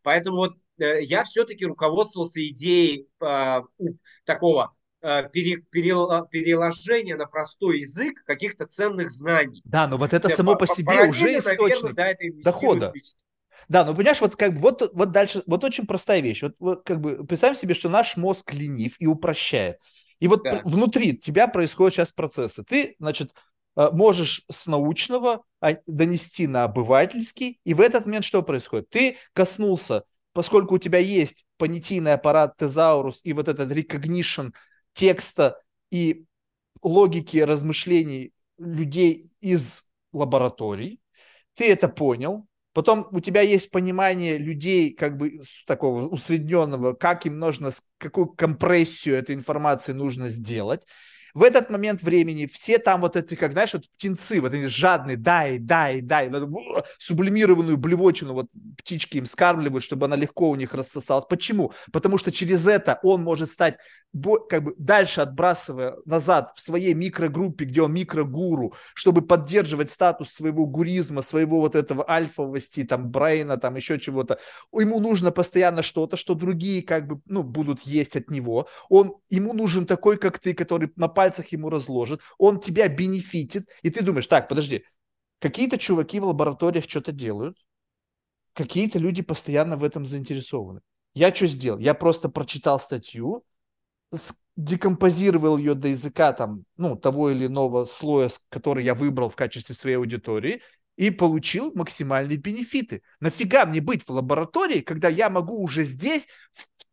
Поэтому 0.03 0.37
вот 0.39 0.57
э, 0.79 1.03
я 1.03 1.25
все-таки 1.25 1.65
руководствовался 1.65 2.47
идеей 2.49 3.09
такого 4.25 4.75
переложения 5.01 7.17
на 7.17 7.27
простой 7.27 7.81
язык 7.81 8.23
каких-то 8.25 8.67
ценных 8.67 9.11
знаний. 9.11 9.61
Да, 9.65 9.87
но 9.87 9.99
вот 9.99 10.15
это 10.15 10.31
само 10.31 10.57
по 10.57 10.67
себе 10.67 11.09
уже 11.09 11.39
источник 11.39 11.95
наверное, 11.95 11.95
да, 11.95 12.15
дохода. 12.43 12.93
Да, 13.69 13.85
ну 13.85 13.95
понимаешь, 13.95 14.21
вот 14.21 14.37
как 14.37 14.55
бы 14.55 14.61
вот, 14.61 14.91
вот 14.93 15.11
дальше, 15.11 15.43
вот 15.47 15.65
очень 15.65 15.87
простая 15.87 16.21
вещь. 16.21 16.43
Вот, 16.43 16.55
вот 16.59 16.85
как 16.85 17.01
бы 17.01 17.27
представим 17.27 17.57
себе, 17.57 17.75
что 17.75 17.89
наш 17.89 18.17
мозг 18.17 18.53
ленив 18.53 18.97
и 18.99 19.07
упрощает. 19.07 19.79
И 20.21 20.29
вот 20.29 20.43
да. 20.45 20.63
внутри 20.65 21.17
тебя 21.17 21.49
происходят 21.49 21.95
сейчас 21.95 22.13
процессы. 22.13 22.65
Ты, 22.65 22.97
значит, 22.99 23.33
э, 23.77 23.91
можешь 23.93 24.45
с 24.51 24.67
научного 24.67 25.45
а, 25.61 25.77
донести 25.87 26.47
на 26.47 26.65
обывательский, 26.65 27.61
и 27.65 27.75
в 27.75 27.81
этот 27.81 28.07
момент 28.07 28.25
что 28.25 28.43
происходит? 28.43 28.89
Ты 28.91 29.17
коснулся, 29.33 30.05
поскольку 30.33 30.75
у 30.75 30.79
тебя 30.79 30.99
есть 30.99 31.45
понятийный 31.59 32.15
аппарат 32.15 32.57
тезаурус 32.57 33.21
и 33.23 33.33
вот 33.33 33.49
этот 33.49 33.71
recognition 33.71 34.53
текста 34.93 35.61
и 35.91 36.25
логики 36.83 37.39
размышлений 37.39 38.33
людей 38.59 39.33
из 39.41 39.83
лабораторий, 40.13 41.01
ты 41.57 41.71
это 41.71 41.89
понял, 41.89 42.47
Потом 42.75 43.07
у 43.13 43.21
тебя 43.21 43.41
есть 43.41 43.71
понимание 43.71 44.37
людей, 44.37 44.93
как 44.93 45.17
бы 45.17 45.41
такого 45.67 46.09
усредненного, 46.09 46.93
как 46.93 47.25
им 47.25 47.39
нужно, 47.39 47.73
какую 47.99 48.27
компрессию 48.27 49.15
этой 49.15 49.35
информации 49.35 49.93
нужно 49.93 50.29
сделать 50.29 50.85
в 51.35 51.43
этот 51.43 51.69
момент 51.69 52.03
времени 52.03 52.47
все 52.47 52.79
там 52.79 53.01
вот 53.01 53.17
эти, 53.17 53.35
как 53.35 53.53
знаешь, 53.53 53.75
вот 53.75 53.85
птенцы, 53.97 54.41
вот 54.41 54.53
они 54.53 54.67
жадные, 54.67 55.17
дай, 55.17 55.59
дай, 55.59 56.01
дай, 56.01 56.31
сублимированную 56.99 57.77
блевотину 57.77 58.35
вот 58.35 58.47
птички 58.79 59.19
им 59.19 59.27
скармливают, 59.27 59.85
чтобы 59.85 60.07
она 60.07 60.17
легко 60.17 60.49
у 60.49 60.55
них 60.55 60.75
рассосалась. 60.75 61.27
Почему? 61.29 61.73
Потому 61.93 62.19
что 62.19 62.31
через 62.31 62.67
это 62.67 63.01
он 63.03 63.23
может 63.23 63.51
стать 63.51 63.79
как 64.49 64.63
бы 64.63 64.75
дальше 64.79 65.23
отбрасывая 65.23 65.97
назад 66.05 66.53
в 66.55 66.61
своей 66.61 66.95
микрогруппе, 66.95 67.65
где 67.65 67.83
он 67.83 67.93
микрогуру, 67.93 68.75
чтобы 68.95 69.23
поддерживать 69.23 69.91
статус 69.91 70.31
своего 70.31 70.67
гуризма, 70.67 71.23
своего 71.23 71.61
вот 71.61 71.75
этого 71.75 72.09
альфовости, 72.09 72.85
там, 72.85 73.11
брейна, 73.11 73.57
там, 73.57 73.75
еще 73.75 73.99
чего-то. 73.99 74.39
Ему 74.73 75.01
нужно 75.01 75.33
постоянно 75.33 75.83
что-то, 75.83 76.17
что 76.17 76.35
другие 76.35 76.83
как 76.83 77.09
бы, 77.09 77.21
ну, 77.27 77.43
будут 77.43 77.81
есть 77.81 78.15
от 78.15 78.31
него. 78.31 78.69
Он, 78.89 79.17
ему 79.31 79.53
нужен 79.53 79.85
такой, 79.85 80.17
как 80.17 80.39
ты, 80.39 80.55
который 80.55 80.93
на 80.95 81.09
пальцах 81.25 81.49
ему 81.53 81.71
разложит, 81.71 82.21
он 82.39 82.61
тебя 82.61 82.89
бенефитит, 82.89 83.69
и 83.83 83.91
ты 83.91 84.05
думаешь, 84.05 84.27
так, 84.27 84.49
подожди, 84.49 84.85
какие-то 85.39 85.79
чуваки 85.79 86.21
в 86.21 86.25
лабораториях 86.25 86.85
что-то 86.85 87.13
делают, 87.13 87.57
какие-то 88.53 88.99
люди 88.99 89.23
постоянно 89.23 89.77
в 89.77 89.85
этом 89.85 90.05
заинтересованы. 90.05 90.81
Я 91.15 91.35
что 91.35 91.47
сделал? 91.47 91.79
Я 91.79 91.95
просто 91.95 92.29
прочитал 92.29 92.79
статью, 92.79 93.43
декомпозировал 94.57 95.57
ее 95.57 95.75
до 95.75 95.89
языка 95.89 96.33
там, 96.33 96.65
ну, 96.77 96.95
того 96.95 97.31
или 97.31 97.47
иного 97.47 97.87
слоя, 97.87 98.31
который 98.51 98.85
я 98.85 98.95
выбрал 98.95 99.31
в 99.31 99.37
качестве 99.37 99.75
своей 99.75 99.97
аудитории, 99.97 100.61
и 100.97 101.11
получил 101.11 101.73
максимальные 101.75 102.37
бенефиты. 102.37 103.03
Нафига 103.19 103.65
мне 103.67 103.81
быть 103.81 104.05
в 104.07 104.11
лаборатории, 104.11 104.81
когда 104.81 105.09
я 105.09 105.31
могу 105.31 105.61
уже 105.63 105.85
здесь 105.85 106.29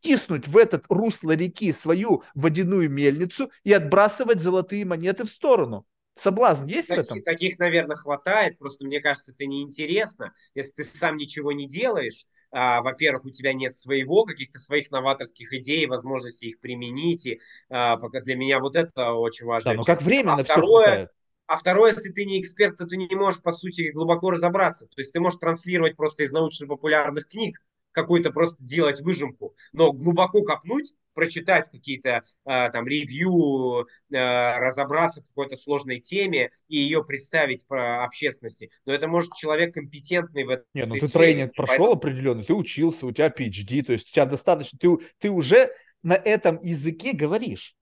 втиснуть 0.02 0.48
в 0.48 0.56
этот 0.56 0.84
русло 0.88 1.30
реки 1.32 1.72
свою 1.72 2.24
водяную 2.34 2.90
мельницу 2.90 3.50
и 3.62 3.72
отбрасывать 3.72 4.40
золотые 4.40 4.84
монеты 4.84 5.24
в 5.24 5.30
сторону? 5.30 5.86
Соблазн 6.18 6.66
есть 6.66 6.88
таких, 6.88 7.04
в 7.04 7.06
этом? 7.06 7.22
Таких, 7.22 7.58
наверное, 7.58 7.96
хватает. 7.96 8.58
Просто 8.58 8.84
мне 8.84 9.00
кажется, 9.00 9.32
это 9.32 9.46
неинтересно. 9.46 10.34
Если 10.54 10.72
ты 10.72 10.84
сам 10.84 11.16
ничего 11.16 11.52
не 11.52 11.66
делаешь, 11.66 12.26
а, 12.50 12.82
во-первых, 12.82 13.26
у 13.26 13.30
тебя 13.30 13.54
нет 13.54 13.76
своего, 13.76 14.24
каких-то 14.24 14.58
своих 14.58 14.90
новаторских 14.90 15.52
идей, 15.54 15.86
возможности 15.86 16.46
их 16.46 16.60
применить. 16.60 17.24
И, 17.24 17.40
а, 17.70 17.96
пока 17.96 18.20
для 18.20 18.36
меня 18.36 18.58
вот 18.58 18.76
это 18.76 19.12
очень 19.12 19.46
важно. 19.46 19.70
Да, 19.70 19.76
но 19.76 19.84
как 19.84 20.02
временно 20.02 20.34
а 20.34 20.44
все 20.44 20.52
второе, 20.52 20.84
хватает. 20.84 21.10
А 21.46 21.56
второе, 21.56 21.92
если 21.92 22.10
ты 22.10 22.24
не 22.24 22.40
эксперт, 22.40 22.76
то 22.76 22.86
ты 22.86 22.96
не 22.96 23.14
можешь, 23.14 23.40
по 23.40 23.52
сути, 23.52 23.90
глубоко 23.92 24.30
разобраться. 24.30 24.86
То 24.86 25.00
есть 25.00 25.12
ты 25.12 25.20
можешь 25.20 25.38
транслировать 25.38 25.96
просто 25.96 26.24
из 26.24 26.32
научно-популярных 26.32 27.26
книг, 27.26 27.62
какой-то 27.92 28.30
просто 28.30 28.64
делать 28.64 29.00
выжимку, 29.00 29.54
но 29.72 29.92
глубоко 29.92 30.42
копнуть, 30.42 30.92
прочитать 31.14 31.70
какие-то 31.70 32.22
э, 32.44 32.70
там 32.70 32.86
ревью, 32.86 33.86
э, 34.10 34.58
разобраться 34.58 35.22
в 35.22 35.26
какой-то 35.26 35.56
сложной 35.56 36.00
теме 36.00 36.50
и 36.68 36.78
ее 36.78 37.04
представить 37.04 37.66
по 37.66 38.04
общественности. 38.04 38.70
Но 38.86 38.92
это 38.92 39.08
может 39.08 39.34
человек 39.34 39.74
компетентный 39.74 40.44
в 40.44 40.50
этом. 40.50 40.64
Нет, 40.74 40.88
ну 40.88 40.94
ты 40.94 41.06
сфере. 41.06 41.26
тренинг 41.26 41.54
прошел 41.54 41.76
Поэтому... 41.76 41.92
определенный, 41.92 42.44
ты 42.44 42.54
учился, 42.54 43.06
у 43.06 43.12
тебя 43.12 43.28
PhD, 43.28 43.82
то 43.82 43.92
есть 43.92 44.08
у 44.08 44.12
тебя 44.12 44.26
достаточно, 44.26 44.78
ты, 44.78 44.88
ты 45.18 45.30
уже 45.30 45.70
на 46.02 46.14
этом 46.14 46.58
языке 46.62 47.12
говоришь. 47.12 47.76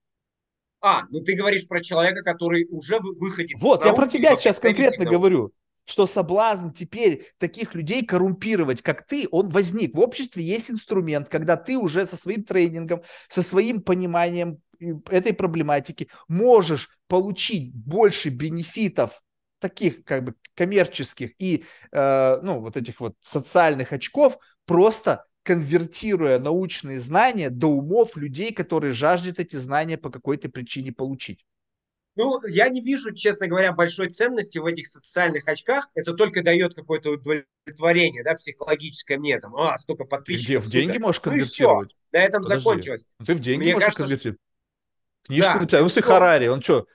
А, 0.81 1.03
ну 1.09 1.21
ты 1.21 1.35
говоришь 1.35 1.67
про 1.67 1.81
человека, 1.81 2.23
который 2.23 2.67
уже 2.69 2.99
выходит. 2.99 3.59
Вот, 3.59 3.85
я 3.85 3.93
про 3.93 4.07
тебя 4.07 4.35
сейчас 4.35 4.59
конкретно 4.59 5.05
говорю, 5.05 5.53
что 5.85 6.07
соблазн 6.07 6.69
теперь 6.69 7.31
таких 7.37 7.75
людей 7.75 8.05
коррумпировать, 8.05 8.81
как 8.81 9.05
ты, 9.05 9.27
он 9.31 9.49
возник. 9.49 9.95
В 9.95 9.99
обществе 9.99 10.43
есть 10.43 10.71
инструмент, 10.71 11.29
когда 11.29 11.57
ты 11.57 11.77
уже 11.77 12.05
со 12.05 12.15
своим 12.15 12.43
тренингом, 12.43 13.01
со 13.29 13.41
своим 13.41 13.81
пониманием 13.81 14.61
этой 15.09 15.33
проблематики 15.33 16.07
можешь 16.27 16.89
получить 17.07 17.73
больше 17.73 18.29
бенефитов 18.29 19.21
таких 19.59 20.03
как 20.03 20.23
бы 20.23 20.35
коммерческих 20.55 21.31
и 21.39 21.65
э, 21.91 22.39
ну 22.41 22.59
вот 22.59 22.77
этих 22.77 22.99
вот 22.99 23.15
социальных 23.21 23.93
очков 23.93 24.37
просто 24.65 25.25
конвертируя 25.43 26.39
научные 26.39 26.99
знания 26.99 27.49
до 27.49 27.67
умов 27.67 28.15
людей, 28.15 28.53
которые 28.53 28.93
жаждут 28.93 29.39
эти 29.39 29.55
знания 29.55 29.97
по 29.97 30.09
какой-то 30.09 30.49
причине 30.49 30.91
получить. 30.91 31.45
Ну, 32.15 32.45
я 32.45 32.67
не 32.69 32.81
вижу, 32.81 33.13
честно 33.13 33.47
говоря, 33.47 33.71
большой 33.71 34.09
ценности 34.09 34.57
в 34.57 34.65
этих 34.65 34.87
социальных 34.87 35.47
очках. 35.47 35.87
Это 35.95 36.13
только 36.13 36.43
дает 36.43 36.73
какое-то 36.73 37.11
удовлетворение, 37.11 38.23
да, 38.23 38.35
психологическое 38.35 39.17
мне, 39.17 39.39
там, 39.39 39.55
а, 39.55 39.77
столько 39.79 40.03
подписчиков. 40.03 40.47
Где 40.47 40.59
в 40.59 40.69
деньги 40.69 40.97
можешь 40.97 41.21
конвертировать? 41.21 41.77
Ну 41.77 41.83
и 41.83 41.87
все, 41.87 42.17
на 42.17 42.23
этом 42.23 42.43
Подожди. 42.43 42.63
закончилось. 42.63 43.05
Ну, 43.19 43.25
ты 43.25 43.33
в 43.33 43.39
деньги 43.39 43.63
мне 43.63 43.73
можешь 43.73 43.85
кажется, 43.85 44.03
конвертировать. 44.03 44.39
Книжку 45.23 45.53
да. 45.53 45.59
написал, 45.59 45.79
ну, 45.79 45.85
если 45.85 46.01
Харари, 46.01 46.47
он 46.47 46.61
что, 46.61 46.87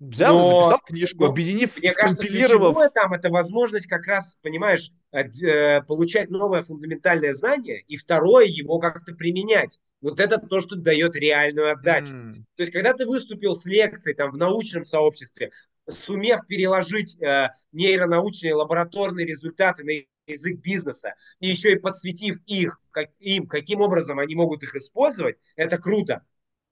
Взял 0.00 0.38
но, 0.38 0.58
написал 0.58 0.80
книжку, 0.86 1.24
но, 1.24 1.30
объединив, 1.30 1.76
мне 1.76 1.90
скомпилировав. 1.90 2.74
Кажется, 2.74 2.94
там 2.94 3.12
это 3.14 3.30
возможность 3.30 3.88
как 3.88 4.06
раз, 4.06 4.38
понимаешь, 4.42 4.92
э, 5.12 5.82
получать 5.82 6.30
новое 6.30 6.62
фундаментальное 6.62 7.34
знание, 7.34 7.82
и 7.88 7.96
второе, 7.96 8.46
его 8.46 8.78
как-то 8.78 9.14
применять. 9.14 9.80
Вот 10.00 10.20
это 10.20 10.38
то, 10.38 10.60
что 10.60 10.76
дает 10.76 11.16
реальную 11.16 11.72
отдачу. 11.72 12.14
Mm. 12.14 12.34
То 12.54 12.62
есть, 12.62 12.72
когда 12.72 12.94
ты 12.94 13.06
выступил 13.06 13.56
с 13.56 13.66
лекцией 13.66 14.14
там, 14.14 14.30
в 14.30 14.36
научном 14.36 14.84
сообществе, 14.84 15.50
сумев 15.90 16.46
переложить 16.46 17.20
э, 17.20 17.48
нейронаучные 17.72 18.54
лабораторные 18.54 19.26
результаты 19.26 19.82
на 19.82 20.32
язык 20.32 20.60
бизнеса, 20.60 21.14
и 21.40 21.48
еще 21.48 21.72
и 21.72 21.78
подсветив 21.78 22.38
их, 22.46 22.80
как, 22.92 23.08
им, 23.18 23.48
каким 23.48 23.80
образом 23.80 24.20
они 24.20 24.36
могут 24.36 24.62
их 24.62 24.76
использовать, 24.76 25.38
это 25.56 25.78
круто. 25.78 26.22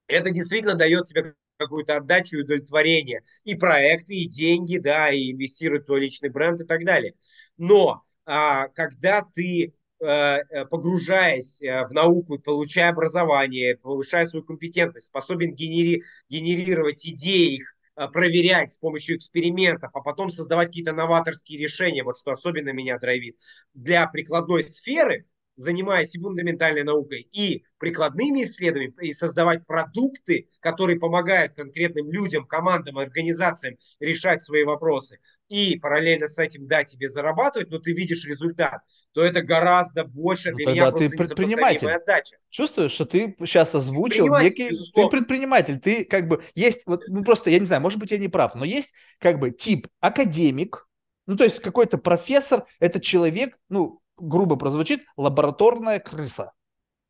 Это 0.06 0.30
действительно 0.30 0.74
дает 0.74 1.06
тебе 1.06 1.34
какую-то 1.56 1.96
отдачу 1.96 2.36
и 2.38 2.42
удовлетворение. 2.42 3.22
И 3.44 3.54
проекты, 3.54 4.14
и 4.14 4.28
деньги, 4.28 4.78
да, 4.78 5.10
и 5.10 5.32
инвестируют 5.32 5.84
в 5.84 5.86
твой 5.86 6.00
личный 6.00 6.28
бренд 6.28 6.60
и 6.60 6.64
так 6.64 6.84
далее. 6.84 7.14
Но 7.56 8.02
а, 8.24 8.68
когда 8.68 9.22
ты 9.22 9.74
э, 10.00 10.06
э, 10.06 10.64
погружаясь 10.66 11.62
э, 11.62 11.86
в 11.86 11.92
науку, 11.92 12.38
получая 12.38 12.90
образование, 12.90 13.76
повышая 13.76 14.26
свою 14.26 14.44
компетентность, 14.44 15.06
способен 15.06 15.54
генери 15.54 16.02
генерировать 16.28 17.06
идеи, 17.06 17.56
их 17.56 17.72
проверять 18.12 18.72
с 18.72 18.76
помощью 18.76 19.16
экспериментов, 19.16 19.90
а 19.94 20.02
потом 20.02 20.28
создавать 20.28 20.68
какие-то 20.68 20.92
новаторские 20.92 21.58
решения, 21.58 22.04
вот 22.04 22.18
что 22.18 22.32
особенно 22.32 22.68
меня 22.68 22.98
драйвит, 22.98 23.38
для 23.72 24.06
прикладной 24.06 24.64
сферы, 24.64 25.24
занимаясь 25.56 26.14
и 26.14 26.20
фундаментальной 26.20 26.84
наукой, 26.84 27.28
и 27.32 27.64
прикладными 27.78 28.44
исследованиями, 28.44 28.94
и 29.08 29.12
создавать 29.12 29.66
продукты, 29.66 30.48
которые 30.60 30.98
помогают 30.98 31.54
конкретным 31.54 32.10
людям, 32.10 32.46
командам, 32.46 32.98
организациям 32.98 33.76
решать 34.00 34.42
свои 34.42 34.64
вопросы, 34.64 35.18
и 35.48 35.78
параллельно 35.78 36.28
с 36.28 36.38
этим, 36.38 36.66
да, 36.66 36.84
тебе 36.84 37.08
зарабатывать, 37.08 37.70
но 37.70 37.78
ты 37.78 37.92
видишь 37.92 38.24
результат, 38.24 38.80
то 39.12 39.22
это 39.22 39.42
гораздо 39.42 40.04
больше 40.04 40.50
ну, 40.50 40.56
для 40.56 40.72
меня 40.72 40.92
ты 40.92 41.08
предприниматель. 41.08 41.88
отдача. 41.90 42.36
Чувствуешь, 42.50 42.92
что 42.92 43.04
ты 43.04 43.36
сейчас 43.40 43.74
озвучил 43.74 44.36
некий... 44.38 44.70
Безусловно. 44.70 45.10
Ты 45.10 45.16
предприниматель, 45.16 45.78
ты 45.78 46.04
как 46.04 46.28
бы... 46.28 46.42
Есть, 46.54 46.86
вот, 46.86 47.02
ну 47.08 47.22
просто, 47.22 47.50
я 47.50 47.58
не 47.58 47.66
знаю, 47.66 47.82
может 47.82 47.98
быть, 47.98 48.10
я 48.10 48.18
не 48.18 48.28
прав, 48.28 48.54
но 48.54 48.64
есть 48.64 48.92
как 49.18 49.38
бы 49.38 49.50
тип 49.50 49.86
академик, 50.00 50.88
ну 51.26 51.36
то 51.36 51.44
есть 51.44 51.60
какой-то 51.60 51.98
профессор, 51.98 52.64
это 52.80 53.00
человек, 53.00 53.56
ну, 53.68 54.00
грубо 54.16 54.56
прозвучит, 54.56 55.04
лабораторная 55.16 55.98
крыса. 55.98 56.52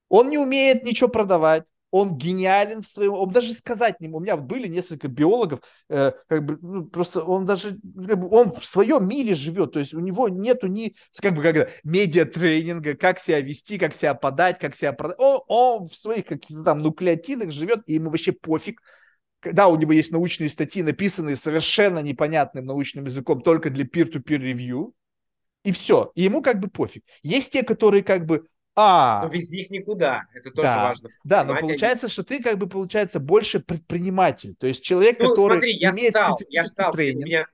Он 0.08 0.30
не 0.30 0.38
умеет 0.38 0.84
ничего 0.84 1.08
продавать, 1.08 1.64
он 1.90 2.16
гениален 2.16 2.82
в 2.82 2.86
своем, 2.86 3.12
он 3.14 3.28
даже 3.30 3.52
сказать 3.52 4.00
не 4.00 4.08
У 4.08 4.20
меня 4.20 4.36
были 4.36 4.68
несколько 4.68 5.08
биологов, 5.08 5.60
э, 5.88 6.12
как 6.28 6.44
бы, 6.44 6.58
ну, 6.60 6.84
просто 6.86 7.22
он 7.22 7.46
даже, 7.46 7.78
как 8.06 8.18
бы, 8.18 8.28
он 8.28 8.52
в 8.52 8.64
своем 8.64 9.08
мире 9.08 9.34
живет, 9.34 9.72
то 9.72 9.78
есть 9.78 9.94
у 9.94 10.00
него 10.00 10.28
нету 10.28 10.66
ни, 10.66 10.94
как 11.20 11.34
бы, 11.34 11.42
как 11.42 11.70
медиа-тренинга, 11.84 12.96
как 12.96 13.18
себя 13.18 13.40
вести, 13.40 13.78
как 13.78 13.94
себя 13.94 14.14
подать, 14.14 14.58
как 14.58 14.74
себя 14.74 14.92
продать. 14.92 15.18
Он, 15.18 15.40
он 15.48 15.88
в 15.88 15.94
своих 15.94 16.26
каких-то 16.26 16.64
там 16.64 16.80
нуклеотидах 16.80 17.50
живет, 17.50 17.82
и 17.86 17.94
ему 17.94 18.10
вообще 18.10 18.32
пофиг, 18.32 18.80
да, 19.42 19.68
у 19.68 19.76
него 19.76 19.92
есть 19.92 20.10
научные 20.10 20.50
статьи, 20.50 20.82
написанные 20.82 21.36
совершенно 21.36 22.00
непонятным 22.00 22.66
научным 22.66 23.04
языком 23.04 23.42
только 23.42 23.70
для 23.70 23.84
peer-to-peer 23.84 24.40
review, 24.40 24.92
и 25.66 25.72
все, 25.72 26.12
и 26.14 26.22
ему 26.22 26.42
как 26.42 26.60
бы 26.60 26.68
пофиг. 26.68 27.02
Есть 27.24 27.52
те, 27.52 27.64
которые 27.64 28.04
как 28.04 28.24
бы, 28.24 28.46
а, 28.76 29.24
но 29.24 29.30
без 29.30 29.50
них 29.50 29.68
никуда. 29.70 30.22
Это 30.32 30.52
тоже 30.52 30.68
да, 30.68 30.82
важно. 30.82 31.08
Да, 31.24 31.44
но 31.44 31.56
получается, 31.56 32.08
что 32.08 32.22
ты 32.22 32.40
как 32.40 32.56
бы 32.58 32.68
получается 32.68 33.18
больше 33.18 33.58
предприниматель, 33.58 34.54
то 34.54 34.68
есть 34.68 34.84
человек, 34.84 35.18
ну, 35.18 35.30
который 35.30 35.54
смотри, 35.54 35.76
я 35.76 35.90
имеет 35.90 36.10
стал, 36.10 36.38
я 36.48 36.64
стал, 36.64 36.92
тренинг. 36.92 37.22
У 37.22 37.26
меня 37.26 37.46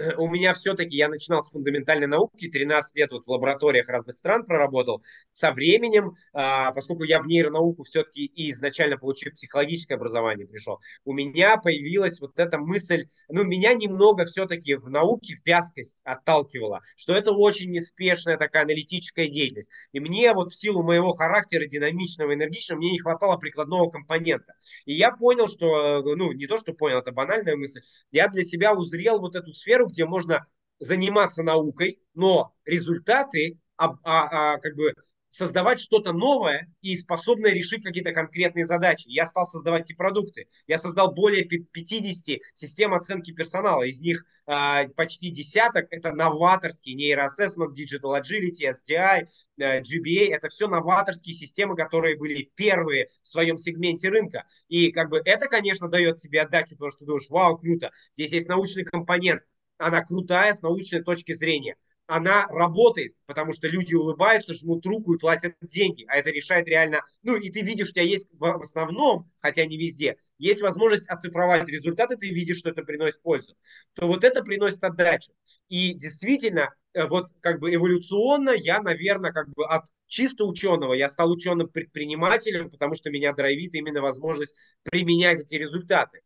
у 0.18 0.28
меня 0.28 0.54
все-таки, 0.54 0.96
я 0.96 1.08
начинал 1.08 1.42
с 1.42 1.50
фундаментальной 1.50 2.06
науки, 2.06 2.48
13 2.48 2.96
лет 2.96 3.12
вот 3.12 3.26
в 3.26 3.30
лабораториях 3.30 3.88
разных 3.88 4.16
стран 4.16 4.44
проработал. 4.44 5.02
Со 5.32 5.52
временем, 5.52 6.14
а, 6.32 6.72
поскольку 6.72 7.04
я 7.04 7.20
в 7.20 7.26
нейронауку 7.26 7.84
все-таки 7.84 8.24
и 8.24 8.52
изначально 8.52 8.96
получил 8.96 9.32
психологическое 9.32 9.94
образование 9.94 10.46
пришел, 10.46 10.80
у 11.04 11.12
меня 11.12 11.56
появилась 11.56 12.20
вот 12.20 12.38
эта 12.38 12.58
мысль, 12.58 13.06
ну, 13.28 13.44
меня 13.44 13.74
немного 13.74 14.24
все-таки 14.24 14.74
в 14.76 14.90
науке 14.90 15.40
вязкость 15.44 15.96
отталкивала, 16.04 16.80
что 16.96 17.14
это 17.14 17.32
очень 17.32 17.70
неспешная 17.70 18.38
такая 18.38 18.64
аналитическая 18.64 19.28
деятельность. 19.28 19.70
И 19.92 20.00
мне 20.00 20.32
вот 20.32 20.50
в 20.50 20.58
силу 20.58 20.82
моего 20.82 21.12
характера 21.12 21.66
динамичного, 21.66 22.34
энергичного, 22.34 22.78
мне 22.78 22.92
не 22.92 22.98
хватало 22.98 23.36
прикладного 23.36 23.90
компонента. 23.90 24.54
И 24.84 24.94
я 24.94 25.10
понял, 25.10 25.48
что, 25.48 26.02
ну, 26.02 26.32
не 26.32 26.46
то, 26.46 26.56
что 26.56 26.72
понял, 26.72 26.98
это 26.98 27.12
банальная 27.12 27.56
мысль, 27.56 27.80
я 28.10 28.28
для 28.28 28.44
себя 28.44 28.72
узрел 28.72 29.20
вот 29.20 29.36
эту 29.36 29.52
сферу, 29.52 29.89
где 29.90 30.04
можно 30.04 30.46
заниматься 30.78 31.42
наукой, 31.42 32.00
но 32.14 32.54
результаты 32.64 33.58
а, 33.76 33.90
а, 34.04 34.54
а, 34.54 34.58
как 34.58 34.74
бы 34.76 34.94
создавать 35.30 35.80
что-то 35.80 36.12
новое 36.12 36.68
и 36.82 36.96
способное 36.96 37.52
решить 37.52 37.84
какие-то 37.84 38.12
конкретные 38.12 38.66
задачи. 38.66 39.04
Я 39.06 39.26
стал 39.26 39.46
создавать 39.46 39.84
эти 39.84 39.94
продукты. 39.94 40.48
Я 40.66 40.78
создал 40.78 41.14
более 41.14 41.44
50 41.44 42.40
систем 42.54 42.92
оценки 42.92 43.32
персонала. 43.32 43.84
Из 43.84 44.00
них 44.00 44.24
э, 44.46 44.88
почти 44.96 45.30
десяток– 45.30 45.86
это 45.90 46.12
новаторские 46.12 46.96
нейроассессмент, 46.96 47.78
Digital 47.78 48.20
Agility, 48.20 48.72
SDI, 48.72 49.28
э, 49.58 49.80
GBA. 49.80 50.34
Это 50.34 50.48
все 50.48 50.66
новаторские 50.66 51.34
системы, 51.34 51.76
которые 51.76 52.18
были 52.18 52.50
первые 52.56 53.06
в 53.22 53.28
своем 53.28 53.56
сегменте 53.56 54.08
рынка. 54.08 54.44
И 54.68 54.90
как 54.90 55.10
бы 55.10 55.22
это, 55.24 55.46
конечно, 55.46 55.88
дает 55.88 56.18
тебе 56.18 56.42
отдачу, 56.42 56.70
потому 56.72 56.90
что 56.90 56.98
ты 57.00 57.06
думаешь, 57.06 57.30
вау, 57.30 57.56
круто, 57.56 57.92
здесь 58.16 58.32
есть 58.32 58.48
научный 58.48 58.84
компонент, 58.84 59.42
она 59.80 60.04
крутая 60.04 60.54
с 60.54 60.62
научной 60.62 61.02
точки 61.02 61.32
зрения. 61.32 61.76
Она 62.06 62.48
работает, 62.48 63.14
потому 63.26 63.52
что 63.52 63.68
люди 63.68 63.94
улыбаются, 63.94 64.52
жмут 64.52 64.84
руку 64.84 65.14
и 65.14 65.18
платят 65.18 65.54
деньги. 65.60 66.04
А 66.08 66.16
это 66.16 66.30
решает 66.30 66.66
реально... 66.66 67.04
Ну, 67.22 67.36
и 67.36 67.50
ты 67.50 67.60
видишь, 67.60 67.90
у 67.90 67.92
тебя 67.92 68.02
есть 68.02 68.28
в 68.32 68.44
основном, 68.44 69.30
хотя 69.38 69.64
не 69.64 69.78
везде, 69.78 70.16
есть 70.36 70.60
возможность 70.60 71.08
оцифровать 71.08 71.68
результаты, 71.68 72.16
ты 72.16 72.30
видишь, 72.30 72.58
что 72.58 72.70
это 72.70 72.82
приносит 72.82 73.22
пользу. 73.22 73.54
То 73.94 74.08
вот 74.08 74.24
это 74.24 74.42
приносит 74.42 74.82
отдачу. 74.82 75.32
И 75.68 75.94
действительно, 75.94 76.74
э, 76.94 77.06
вот 77.06 77.28
как 77.40 77.60
бы 77.60 77.72
эволюционно 77.72 78.50
я, 78.50 78.82
наверное, 78.82 79.30
как 79.32 79.48
бы 79.50 79.64
от 79.66 79.84
чисто 80.08 80.44
ученого 80.44 80.94
я 80.94 81.08
стал 81.08 81.30
ученым-предпринимателем, 81.30 82.70
потому 82.70 82.96
что 82.96 83.10
меня 83.10 83.32
драйвит 83.32 83.76
именно 83.76 84.02
возможность 84.02 84.56
применять 84.82 85.42
эти 85.42 85.54
результаты. 85.54 86.22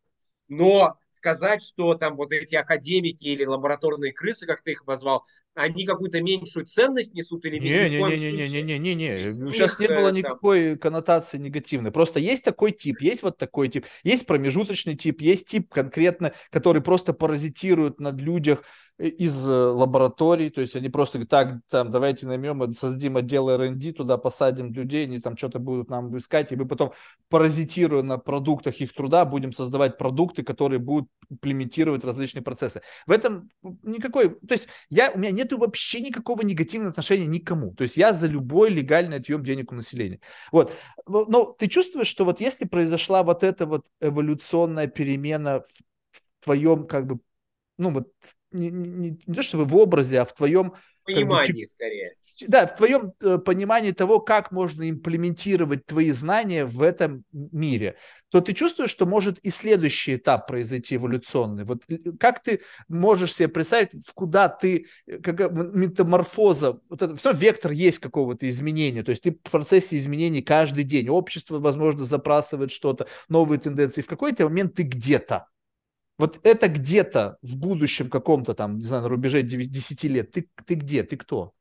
Но 0.49 0.99
сказать, 1.11 1.63
что 1.63 1.95
там 1.95 2.17
вот 2.17 2.33
эти 2.33 2.55
академики 2.55 3.25
или 3.25 3.45
лабораторные 3.45 4.13
крысы, 4.13 4.47
как 4.47 4.63
ты 4.63 4.73
их 4.73 4.87
назвал, 4.87 5.25
они 5.55 5.87
какую-то 5.87 6.21
меньшую 6.21 6.67
ценность 6.67 7.15
несут 7.15 7.45
или 7.45 7.59
не, 7.59 7.89
не, 7.89 8.03
не, 8.03 8.33
не, 8.33 8.33
не, 8.33 8.63
не, 8.63 8.79
не, 8.79 8.79
не, 8.79 8.95
не, 8.95 9.53
Сейчас 9.53 9.79
не 9.79 9.87
было 9.87 10.11
никакой 10.11 10.71
там... 10.71 10.79
коннотации 10.79 11.39
негативной. 11.39 11.93
Просто 11.93 12.19
есть 12.19 12.45
такой 12.45 12.73
тип, 12.73 13.01
есть 13.01 13.23
вот 13.23 13.39
такой 13.39 13.69
тип, 13.69 13.87
есть 14.03 14.27
промежуточный 14.27 14.97
тип, 14.97 15.21
есть 15.21 15.47
тип 15.47 15.73
конкретно, 15.73 16.33
который 16.51 16.83
просто 16.83 17.15
паразитирует 17.15 18.01
над 18.01 18.21
людях, 18.21 18.65
Э, 18.94 18.94
из 18.99 19.49
э, 19.49 19.51
лабораторий, 19.51 20.51
то 20.51 20.61
есть 20.61 20.77
они 20.77 20.89
просто 20.89 21.19
говорят, 21.19 21.31
так, 21.31 21.61
там, 21.69 21.91
давайте 21.91 22.27
наймем, 22.27 22.73
создадим 22.73 23.17
отдел 23.17 23.49
R&D, 23.51 23.93
туда 23.93 24.19
посадим 24.19 24.73
людей, 24.73 25.05
они 25.05 25.19
там 25.19 25.37
что-то 25.37 25.59
будут 25.59 25.91
нам 25.91 26.17
искать, 26.17 26.53
и 26.53 26.57
мы 26.57 26.67
потом, 26.67 26.93
паразитируя 27.29 28.03
на 28.03 28.19
продуктах 28.19 28.77
их 28.77 28.95
труда, 28.95 29.25
будем 29.25 29.53
создавать 29.53 29.99
продукты, 29.99 30.45
которые 30.45 30.79
будут 30.79 31.09
имплементировать 31.29 32.05
различные 32.05 32.43
процессы. 32.43 32.83
В 33.07 33.11
этом 33.11 33.51
никакой, 33.83 34.31
то 34.31 34.53
есть 34.53 34.69
я, 34.91 35.11
у 35.11 35.19
меня 35.19 35.33
нет 35.33 35.53
вообще 35.53 36.01
никакого 36.01 36.43
негативного 36.43 36.91
отношения 36.91 37.27
никому, 37.27 37.75
то 37.75 37.83
есть 37.83 37.97
я 37.97 38.13
за 38.13 38.29
любой 38.29 38.71
легальный 38.71 39.17
отъем 39.17 39.43
денег 39.43 39.73
у 39.73 39.75
населения. 39.75 40.21
Вот, 40.53 40.73
но 41.07 41.47
ты 41.47 41.67
чувствуешь, 41.67 42.07
что 42.09 42.25
вот 42.25 42.39
если 42.39 42.65
произошла 42.65 43.25
вот 43.25 43.43
эта 43.43 43.67
вот 43.67 43.87
эволюционная 44.01 44.87
перемена 44.87 45.63
в, 45.63 45.83
в 46.13 46.45
твоем, 46.45 46.87
как 46.87 47.09
бы, 47.09 47.19
ну 47.77 47.91
вот 47.91 48.07
не, 48.55 48.71
не, 48.71 49.19
не 49.27 49.35
то 49.35 49.43
чтобы 49.43 49.65
в 49.65 49.77
образе, 49.77 50.21
а 50.21 50.25
в 50.25 50.33
твоем 50.33 50.75
понимании 51.05 51.47
как 51.47 51.57
бы, 51.57 51.67
скорее. 51.67 52.15
Да, 52.49 52.67
в 52.67 52.77
твоем 52.77 53.13
э, 53.23 53.39
понимании 53.39 53.91
того, 53.91 54.21
как 54.21 54.51
можно 54.51 54.89
имплементировать 54.89 55.87
твои 55.87 56.11
знания 56.11 56.65
в 56.65 56.83
этом 56.83 57.25
мире, 57.33 57.97
то 58.31 58.41
ты 58.41 58.53
чувствуешь, 58.53 58.91
что 58.91 59.07
может 59.07 59.39
и 59.41 59.51
следующий 59.51 60.17
этап 60.17 60.47
произойти 60.47 60.97
эволюционный. 60.97 61.65
Вот 61.65 61.83
э, 61.89 61.99
как 62.19 62.43
ты 62.43 62.63
можешь 62.89 63.35
себе 63.35 63.49
представить, 63.49 63.91
в 64.07 64.15
куда 64.15 64.49
ты, 64.49 64.87
э, 65.07 65.19
как 65.19 65.53
метаморфоза, 65.53 66.81
вот 66.89 67.03
это, 67.03 67.17
все 67.17 67.33
вектор 67.33 67.73
есть 67.73 67.99
какого-то 67.99 68.49
изменения, 68.49 69.03
то 69.03 69.11
есть 69.11 69.23
ты 69.23 69.33
в 69.33 69.51
процессе 69.51 69.99
изменений 69.99 70.43
каждый 70.43 70.85
день, 70.85 71.09
общество, 71.09 71.59
возможно, 71.59 72.05
забрасывает 72.05 72.71
что-то, 72.71 73.07
новые 73.29 73.61
тенденции, 73.61 74.01
в 74.01 74.07
какой-то 74.07 74.45
момент 74.45 74.75
ты 74.75 74.85
где-то, 74.85 75.49
вот 76.19 76.41
это 76.45 76.69
где-то 76.69 77.39
в 77.43 77.57
будущем 77.57 78.09
каком-то 78.09 78.55
там, 78.55 78.79
не 78.79 78.85
знаю, 78.85 79.03
на 79.05 79.09
рубеже 79.09 79.43
10 79.43 80.05
лет, 80.05 80.31
ты, 80.33 80.49
ты 80.67 80.75
где, 80.75 81.03
ты 81.03 81.17
кто? 81.17 81.53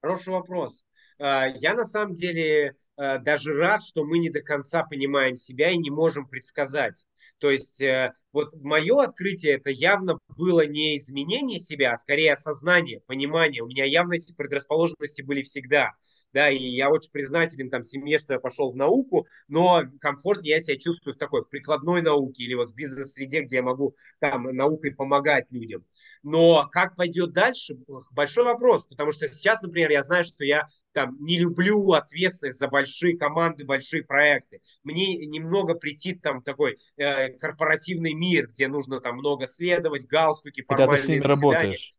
Хороший 0.00 0.30
вопрос. 0.30 0.84
А, 1.18 1.46
я 1.46 1.74
на 1.74 1.84
самом 1.84 2.14
деле 2.14 2.76
а, 2.96 3.18
даже 3.18 3.54
рад, 3.54 3.82
что 3.82 4.04
мы 4.04 4.18
не 4.18 4.30
до 4.30 4.40
конца 4.40 4.84
понимаем 4.84 5.36
себя 5.36 5.70
и 5.70 5.78
не 5.78 5.90
можем 5.90 6.28
предсказать. 6.28 7.06
То 7.38 7.50
есть 7.50 7.82
э, 7.82 8.14
вот 8.32 8.54
мое 8.62 9.02
открытие 9.02 9.56
это 9.56 9.68
явно 9.68 10.18
было 10.38 10.66
не 10.66 10.96
изменение 10.96 11.58
себя, 11.58 11.92
а 11.92 11.96
скорее 11.98 12.32
осознание, 12.32 13.02
понимание. 13.06 13.62
У 13.62 13.66
меня 13.66 13.84
явно 13.84 14.14
эти 14.14 14.32
предрасположенности 14.32 15.20
были 15.20 15.42
всегда 15.42 15.92
да, 16.36 16.50
и 16.50 16.58
я 16.58 16.90
очень 16.90 17.10
признателен 17.12 17.70
там 17.70 17.82
семье, 17.82 18.18
что 18.18 18.34
я 18.34 18.38
пошел 18.38 18.70
в 18.70 18.76
науку, 18.76 19.26
но 19.48 19.84
комфортнее 20.00 20.56
я 20.56 20.60
себя 20.60 20.76
чувствую 20.76 21.14
в 21.14 21.16
такой, 21.16 21.42
в 21.42 21.48
прикладной 21.48 22.02
науке 22.02 22.42
или 22.42 22.52
вот 22.52 22.72
в 22.72 22.74
бизнес-среде, 22.74 23.40
где 23.40 23.56
я 23.56 23.62
могу 23.62 23.96
там 24.20 24.42
наукой 24.54 24.90
помогать 24.90 25.46
людям. 25.50 25.86
Но 26.22 26.68
как 26.70 26.94
пойдет 26.94 27.32
дальше, 27.32 27.78
большой 28.10 28.44
вопрос, 28.44 28.84
потому 28.84 29.12
что 29.12 29.32
сейчас, 29.32 29.62
например, 29.62 29.90
я 29.90 30.02
знаю, 30.02 30.26
что 30.26 30.44
я 30.44 30.68
там 30.92 31.16
не 31.20 31.38
люблю 31.38 31.92
ответственность 31.92 32.58
за 32.58 32.68
большие 32.68 33.16
команды, 33.16 33.64
большие 33.64 34.04
проекты. 34.04 34.60
Мне 34.84 35.16
немного 35.16 35.72
претит 35.72 36.20
там 36.20 36.42
такой 36.42 36.76
э, 36.98 37.30
корпоративный 37.38 38.12
мир, 38.12 38.48
где 38.48 38.68
нужно 38.68 39.00
там 39.00 39.16
много 39.16 39.46
следовать, 39.46 40.06
галстуки, 40.06 40.62
формальные 40.64 40.86
Когда 40.86 40.96
ты 40.98 41.02
с 41.02 41.08
ними 41.08 41.20
заседания. 41.20 41.56
работаешь 41.56 41.96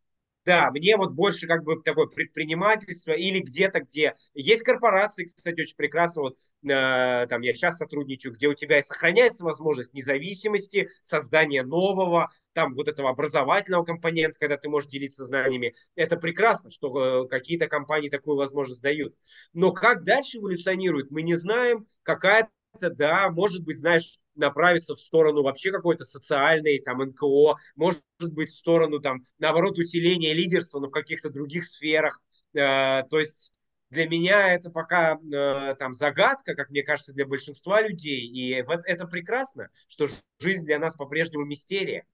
Да, 0.48 0.70
мне 0.70 0.96
вот 0.96 1.12
больше 1.12 1.46
как 1.46 1.62
бы 1.62 1.82
такое 1.82 2.06
предпринимательство 2.06 3.12
или 3.12 3.40
где-то, 3.40 3.80
где 3.80 4.14
есть 4.32 4.62
корпорации, 4.62 5.24
кстати, 5.26 5.60
очень 5.60 5.76
прекрасно, 5.76 6.22
вот 6.22 6.38
э, 6.64 7.26
там 7.28 7.42
я 7.42 7.52
сейчас 7.52 7.76
сотрудничаю, 7.76 8.32
где 8.32 8.48
у 8.48 8.54
тебя 8.54 8.78
и 8.78 8.82
сохраняется 8.82 9.44
возможность 9.44 9.92
независимости, 9.92 10.88
создания 11.02 11.62
нового, 11.62 12.30
там 12.54 12.74
вот 12.76 12.88
этого 12.88 13.10
образовательного 13.10 13.84
компонента, 13.84 14.38
когда 14.38 14.56
ты 14.56 14.70
можешь 14.70 14.88
делиться 14.88 15.26
знаниями. 15.26 15.74
Это 15.96 16.16
прекрасно, 16.16 16.70
что 16.70 17.24
э, 17.26 17.28
какие-то 17.28 17.66
компании 17.68 18.08
такую 18.08 18.38
возможность 18.38 18.80
дают. 18.80 19.14
Но 19.52 19.72
как 19.72 20.02
дальше 20.04 20.38
эволюционирует, 20.38 21.10
мы 21.10 21.20
не 21.20 21.34
знаем. 21.34 21.86
Какая-то, 22.04 22.48
да, 22.90 23.30
может 23.30 23.62
быть, 23.64 23.78
знаешь, 23.78 24.18
направиться 24.38 24.94
в 24.94 25.00
сторону 25.00 25.42
вообще 25.42 25.70
какой-то 25.70 26.04
социальной, 26.04 26.80
там, 26.80 26.98
НКО, 27.02 27.56
может 27.76 28.02
быть, 28.20 28.50
в 28.50 28.56
сторону, 28.56 29.00
там, 29.00 29.26
наоборот, 29.38 29.78
усиления 29.78 30.32
лидерства, 30.32 30.80
но 30.80 30.88
в 30.88 30.92
каких-то 30.92 31.30
других 31.30 31.66
сферах. 31.66 32.20
Э, 32.54 33.02
то 33.10 33.18
есть 33.18 33.52
для 33.90 34.08
меня 34.08 34.54
это 34.54 34.70
пока 34.70 35.18
э, 35.18 35.74
там 35.76 35.94
загадка, 35.94 36.54
как 36.54 36.70
мне 36.70 36.82
кажется, 36.82 37.12
для 37.12 37.26
большинства 37.26 37.80
людей. 37.80 38.26
И 38.26 38.62
вот 38.62 38.80
это 38.84 39.06
прекрасно, 39.06 39.68
что 39.88 40.06
жизнь 40.40 40.66
для 40.66 40.78
нас 40.78 40.94
по-прежнему 40.94 41.44
мистерия. 41.44 42.04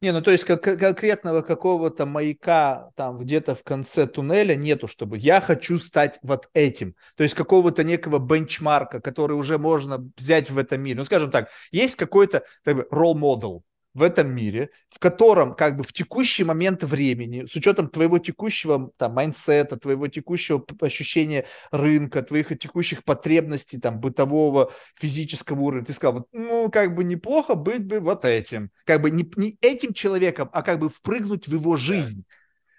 Не, 0.00 0.12
ну 0.12 0.22
то 0.22 0.30
есть 0.30 0.44
как, 0.44 0.62
конкретного 0.62 1.42
какого-то 1.42 2.06
маяка 2.06 2.90
там 2.94 3.18
где-то 3.18 3.56
в 3.56 3.64
конце 3.64 4.06
туннеля 4.06 4.54
нету, 4.54 4.86
чтобы 4.86 5.18
я 5.18 5.40
хочу 5.40 5.80
стать 5.80 6.20
вот 6.22 6.48
этим. 6.54 6.94
То 7.16 7.24
есть 7.24 7.34
какого-то 7.34 7.82
некого 7.82 8.20
бенчмарка, 8.20 9.00
который 9.00 9.32
уже 9.36 9.58
можно 9.58 10.08
взять 10.16 10.50
в 10.50 10.58
этом 10.58 10.82
мире. 10.82 10.98
Ну 10.98 11.04
скажем 11.04 11.32
так, 11.32 11.50
есть 11.72 11.96
какой-то 11.96 12.44
model, 12.64 13.62
в 13.98 14.02
этом 14.02 14.30
мире, 14.30 14.70
в 14.88 14.98
котором 14.98 15.54
как 15.54 15.76
бы 15.76 15.82
в 15.82 15.92
текущий 15.92 16.44
момент 16.44 16.84
времени, 16.84 17.44
с 17.44 17.54
учетом 17.56 17.88
твоего 17.88 18.18
текущего 18.18 18.90
там 18.96 19.14
майнсета, 19.14 19.76
твоего 19.76 20.08
текущего 20.08 20.64
ощущения 20.80 21.44
рынка, 21.70 22.22
твоих 22.22 22.56
текущих 22.58 23.04
потребностей 23.04 23.78
там 23.78 24.00
бытового, 24.00 24.72
физического 24.94 25.60
уровня, 25.60 25.84
ты 25.84 25.92
сказал, 25.92 26.14
вот, 26.14 26.28
ну 26.32 26.70
как 26.70 26.94
бы 26.94 27.04
неплохо 27.04 27.54
быть 27.54 27.84
бы 27.84 28.00
вот 28.00 28.24
этим, 28.24 28.70
как 28.84 29.02
бы 29.02 29.10
не, 29.10 29.30
не 29.36 29.58
этим 29.60 29.92
человеком, 29.92 30.48
а 30.52 30.62
как 30.62 30.78
бы 30.78 30.88
впрыгнуть 30.88 31.48
в 31.48 31.52
его 31.52 31.76
жизнь. 31.76 32.24
Да 32.24 32.37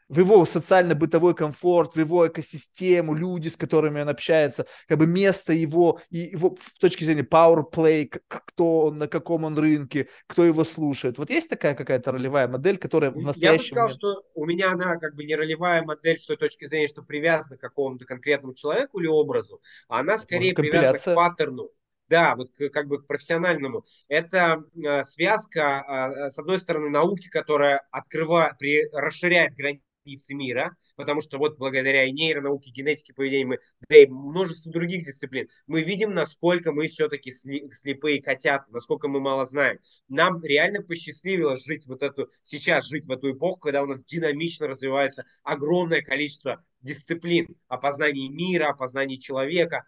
в 0.10 0.20
его 0.20 0.44
социально-бытовой 0.46 1.36
комфорт, 1.36 1.94
в 1.94 2.00
его 2.00 2.28
экосистему, 2.28 3.14
люди, 3.14 3.48
с 3.48 3.56
которыми 3.56 4.02
он 4.02 4.10
общается, 4.10 4.66
как 4.88 4.98
бы 4.98 5.08
место 5.08 5.54
его, 5.54 6.02
и 6.10 6.18
его 6.18 6.58
с 6.60 6.74
точки 6.74 7.04
зрения 7.04 7.22
power 7.22 7.64
play, 7.72 8.12
кто 8.28 8.88
он, 8.88 8.98
на 8.98 9.08
каком 9.08 9.44
он 9.44 9.58
рынке, 9.58 10.10
кто 10.28 10.44
его 10.44 10.64
слушает. 10.64 11.18
Вот 11.20 11.30
есть 11.30 11.50
такая 11.50 11.76
какая-то 11.76 12.12
ролевая 12.12 12.48
модель, 12.48 12.78
которая 12.78 13.12
в 13.12 13.18
настоящем 13.18 13.78
Я 13.78 13.86
бы 13.86 13.92
сказал, 13.94 14.12
момент... 14.12 14.26
что 14.26 14.32
у 14.34 14.46
меня 14.46 14.72
она 14.72 14.98
как 14.98 15.16
бы 15.16 15.24
не 15.24 15.36
ролевая 15.36 15.84
модель 15.84 16.18
с 16.18 16.26
той 16.26 16.38
точки 16.38 16.66
зрения, 16.66 16.88
что 16.88 17.04
привязана 17.04 17.58
к 17.58 17.62
какому-то 17.62 18.06
конкретному 18.06 18.56
человеку 18.56 19.00
или 19.00 19.08
образу, 19.08 19.62
а 19.88 20.00
она 20.00 20.18
скорее 20.18 20.54
привязана 20.56 20.98
к 20.98 21.16
паттерну. 21.16 21.70
Да, 22.08 22.36
вот 22.36 22.50
как 22.74 22.88
бы 22.88 23.04
к 23.04 23.06
профессиональному. 23.06 23.86
Это 24.08 24.64
э, 24.76 25.04
связка, 25.04 25.86
э, 26.18 26.30
с 26.32 26.40
одной 26.40 26.58
стороны, 26.58 26.90
науки, 26.90 27.30
которая 27.30 27.86
открывает, 27.92 28.58
при, 28.58 28.90
расширяет 28.92 29.54
границы 29.54 29.84
границы 30.10 30.34
мира, 30.34 30.76
потому 30.96 31.22
что 31.22 31.38
вот 31.38 31.58
благодаря 31.58 32.06
и 32.06 32.12
нейронауке, 32.12 32.72
генетике 32.72 33.14
поведения, 33.14 33.46
мы, 33.46 33.60
да 33.88 33.98
и 33.98 34.08
множеству 34.08 34.72
других 34.72 35.06
дисциплин, 35.06 35.48
мы 35.68 35.82
видим, 35.84 36.14
насколько 36.14 36.72
мы 36.72 36.88
все-таки 36.88 37.32
слепые 37.32 38.22
котята, 38.22 38.66
насколько 38.70 39.08
мы 39.08 39.20
мало 39.20 39.46
знаем. 39.46 39.80
Нам 40.08 40.44
реально 40.44 40.82
посчастливилось 40.82 41.66
жить 41.66 41.86
вот 41.86 42.02
эту, 42.04 42.30
сейчас 42.44 42.88
жить 42.88 43.06
в 43.06 43.12
эту 43.12 43.32
эпоху, 43.32 43.60
когда 43.60 43.84
у 43.84 43.86
нас 43.86 44.04
динамично 44.04 44.68
развивается 44.68 45.26
огромное 45.44 46.02
количество 46.02 46.64
дисциплин, 46.82 47.56
опознания 47.68 48.30
мира, 48.30 48.70
опознания 48.70 49.18
человека, 49.18 49.84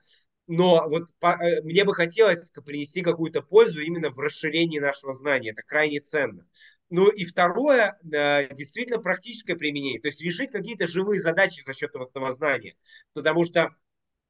но 0.48 0.88
вот 0.90 1.10
по, 1.20 1.38
э, 1.42 1.62
мне 1.62 1.86
бы 1.86 1.94
хотелось 1.94 2.50
принести 2.66 3.02
какую-то 3.02 3.42
пользу 3.42 3.82
именно 3.82 4.10
в 4.10 4.20
расширении 4.20 4.80
нашего 4.80 5.14
знания. 5.14 5.52
Это 5.52 5.62
крайне 5.62 6.00
ценно. 6.02 6.46
Ну 6.92 7.10
и 7.10 7.26
второе, 7.26 7.98
э, 8.04 8.54
действительно 8.54 9.00
практическое 9.00 9.56
применение. 9.56 10.00
То 10.02 10.10
есть 10.10 10.22
решить 10.22 10.52
какие-то 10.52 10.88
живые 10.88 11.22
задачи 11.22 11.64
за 11.66 11.74
счет 11.74 11.96
этого 11.96 12.34
знания. 12.34 12.76
Потому 13.14 13.46
что 13.46 13.72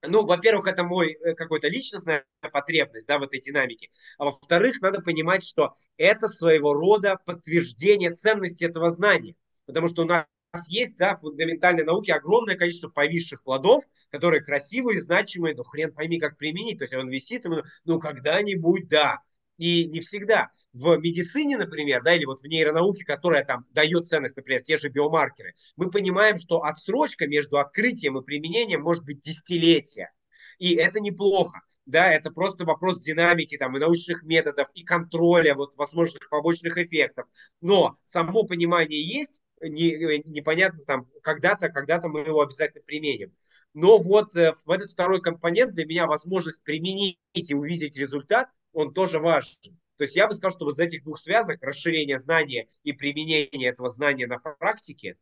ну, 0.03 0.25
во-первых, 0.25 0.67
это 0.67 0.83
мой 0.83 1.13
э, 1.13 1.33
какой-то 1.35 1.67
личностная 1.67 2.25
потребность, 2.53 3.07
да, 3.07 3.19
в 3.19 3.23
этой 3.23 3.39
динамике. 3.39 3.89
А 4.17 4.25
во-вторых, 4.25 4.81
надо 4.81 5.01
понимать, 5.01 5.43
что 5.43 5.75
это 5.97 6.27
своего 6.27 6.73
рода 6.73 7.17
подтверждение 7.25 8.13
ценности 8.13 8.63
этого 8.63 8.89
знания. 8.89 9.35
Потому 9.65 9.87
что 9.87 10.03
у 10.03 10.05
нас 10.05 10.25
есть, 10.67 10.97
да, 10.97 11.15
в 11.15 11.21
фундаментальной 11.21 11.83
науке 11.83 12.13
огромное 12.13 12.55
количество 12.55 12.89
повисших 12.89 13.43
плодов, 13.43 13.83
которые 14.09 14.43
красивые, 14.43 15.01
значимые, 15.01 15.55
но 15.55 15.63
хрен 15.63 15.93
пойми, 15.93 16.19
как 16.19 16.37
применить. 16.37 16.79
То 16.79 16.83
есть 16.83 16.93
он 16.93 17.09
висит, 17.09 17.45
и 17.45 17.49
мы, 17.49 17.63
ну, 17.85 17.99
когда-нибудь, 17.99 18.87
да. 18.87 19.19
И 19.61 19.85
не 19.85 19.99
всегда. 19.99 20.49
В 20.73 20.97
медицине, 20.97 21.55
например, 21.55 22.01
да, 22.01 22.15
или 22.15 22.25
вот 22.25 22.41
в 22.41 22.47
нейронауке, 22.47 23.05
которая 23.05 23.45
там 23.45 23.67
дает 23.69 24.07
ценность, 24.07 24.35
например, 24.35 24.63
те 24.63 24.75
же 24.75 24.89
биомаркеры, 24.89 25.53
мы 25.75 25.91
понимаем, 25.91 26.39
что 26.39 26.63
отсрочка 26.63 27.27
между 27.27 27.59
открытием 27.59 28.17
и 28.17 28.23
применением 28.23 28.81
может 28.81 29.05
быть 29.05 29.19
десятилетия. 29.19 30.11
И 30.57 30.73
это 30.73 30.99
неплохо. 30.99 31.59
Да, 31.85 32.11
это 32.11 32.31
просто 32.31 32.65
вопрос 32.65 33.03
динамики 33.03 33.55
там, 33.55 33.77
и 33.77 33.79
научных 33.79 34.23
методов, 34.23 34.67
и 34.73 34.83
контроля 34.83 35.53
вот, 35.53 35.75
возможных 35.75 36.27
побочных 36.29 36.79
эффектов. 36.79 37.27
Но 37.61 37.95
само 38.03 38.45
понимание 38.45 38.99
есть, 38.99 39.43
не, 39.61 40.23
непонятно 40.25 40.83
там, 40.85 41.07
когда-то, 41.21 41.69
когда-то 41.69 42.07
мы 42.07 42.21
его 42.21 42.41
обязательно 42.41 42.81
применим. 42.83 43.31
Но 43.75 43.99
вот 43.99 44.35
э, 44.35 44.53
в 44.65 44.71
этот 44.71 44.89
второй 44.89 45.21
компонент 45.21 45.75
для 45.75 45.85
меня 45.85 46.07
возможность 46.07 46.63
применить 46.63 47.19
и 47.35 47.53
увидеть 47.53 47.95
результат– 47.95 48.49
он 48.73 48.93
тоже 48.93 49.19
важен. 49.19 49.57
То 49.97 50.03
есть 50.05 50.15
я 50.15 50.27
бы 50.27 50.33
сказал, 50.33 50.51
что 50.51 50.65
вот 50.65 50.73
из 50.73 50.79
этих 50.79 51.03
двух 51.03 51.19
связок, 51.19 51.61
расширение 51.61 52.17
знания 52.17 52.67
и 52.83 52.91
применение 52.91 53.69
этого 53.69 53.89
знания 53.89 54.25
на 54.25 54.39
практике, 54.39 55.15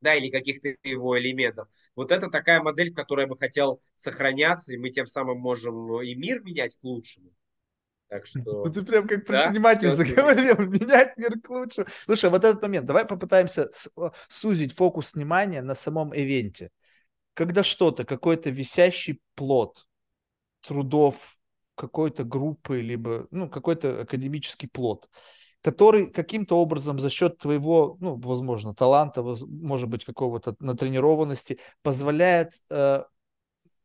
да, 0.00 0.14
или 0.14 0.30
каких-то 0.30 0.74
его 0.82 1.18
элементов. 1.18 1.68
Вот 1.94 2.12
это 2.12 2.30
такая 2.30 2.62
модель, 2.62 2.92
в 2.92 2.94
которой 2.94 3.22
я 3.22 3.26
бы 3.26 3.36
хотел 3.36 3.80
сохраняться, 3.94 4.72
и 4.72 4.76
мы 4.76 4.90
тем 4.90 5.06
самым 5.06 5.38
можем 5.38 6.00
и 6.00 6.14
мир 6.14 6.42
менять 6.42 6.76
к 6.76 6.84
лучшему. 6.84 7.32
Так 8.08 8.26
что... 8.26 8.40
Ну, 8.64 8.72
ты 8.72 8.82
прям 8.82 9.08
как 9.08 9.26
предприниматель 9.26 9.90
да? 9.90 9.96
заговорил, 9.96 10.56
менять 10.70 11.16
мир 11.16 11.40
к 11.40 11.50
лучшему. 11.50 11.86
Слушай, 12.04 12.30
вот 12.30 12.44
этот 12.44 12.62
момент, 12.62 12.86
давай 12.86 13.04
попытаемся 13.04 13.70
сузить 14.28 14.74
фокус 14.74 15.14
внимания 15.14 15.62
на 15.62 15.74
самом 15.74 16.14
ивенте. 16.14 16.70
Когда 17.34 17.62
что-то, 17.62 18.04
какой-то 18.04 18.50
висящий 18.50 19.20
плод 19.34 19.86
трудов 20.60 21.33
какой-то 21.74 22.24
группы, 22.24 22.80
либо 22.80 23.26
ну, 23.30 23.48
какой-то 23.48 24.02
академический 24.02 24.68
плод, 24.68 25.08
который 25.62 26.10
каким-то 26.10 26.58
образом 26.58 27.00
за 27.00 27.10
счет 27.10 27.38
твоего, 27.38 27.96
ну, 28.00 28.16
возможно, 28.16 28.74
таланта, 28.74 29.22
может 29.22 29.88
быть, 29.88 30.04
какого-то 30.04 30.56
натренированности, 30.60 31.58
позволяет 31.82 32.52
э, 32.70 33.04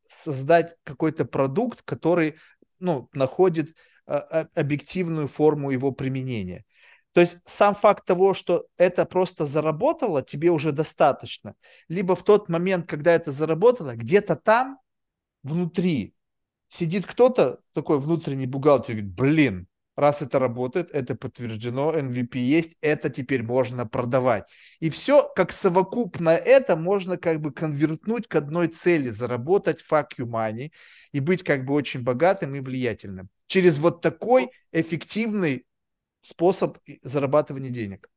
создать 0.07 0.75
какой-то 0.83 1.25
продукт, 1.25 1.81
который 1.83 2.35
ну, 2.79 3.09
находит 3.13 3.75
э, 4.07 4.45
объективную 4.55 5.27
форму 5.27 5.71
его 5.71 5.91
применения. 5.91 6.65
То 7.13 7.21
есть 7.21 7.37
сам 7.45 7.75
факт 7.75 8.05
того, 8.05 8.33
что 8.33 8.67
это 8.77 9.05
просто 9.05 9.45
заработало, 9.45 10.21
тебе 10.21 10.51
уже 10.51 10.71
достаточно. 10.71 11.55
Либо 11.87 12.15
в 12.15 12.23
тот 12.23 12.49
момент, 12.49 12.87
когда 12.87 13.13
это 13.13 13.31
заработало, 13.31 13.95
где-то 13.95 14.35
там, 14.35 14.79
внутри, 15.43 16.13
сидит 16.69 17.05
кто-то, 17.05 17.59
такой 17.73 17.99
внутренний 17.99 18.47
бухгалтер, 18.47 18.95
говорит, 18.95 19.13
блин, 19.13 19.67
раз 19.99 20.21
это 20.21 20.39
работает, 20.39 20.91
это 20.91 21.15
подтверждено, 21.15 21.93
MVP 21.93 22.37
есть, 22.37 22.75
это 22.81 23.09
теперь 23.09 23.43
можно 23.43 23.85
продавать. 23.85 24.49
И 24.79 24.89
все, 24.89 25.29
как 25.35 25.51
совокупно 25.51 26.29
это, 26.29 26.75
можно 26.75 27.17
как 27.17 27.41
бы 27.41 27.51
конвертнуть 27.51 28.27
к 28.27 28.35
одной 28.35 28.67
цели, 28.67 29.09
заработать 29.09 29.83
fuck 29.87 30.07
you 30.17 30.25
money 30.25 30.71
и 31.11 31.19
быть 31.19 31.43
как 31.43 31.65
бы 31.65 31.73
очень 31.73 32.03
богатым 32.03 32.55
и 32.55 32.61
влиятельным. 32.61 33.29
Через 33.47 33.77
вот 33.77 34.01
такой 34.01 34.51
эффективный 34.71 35.65
способ 36.21 36.77
зарабатывания 37.03 37.69
денег. 37.69 38.09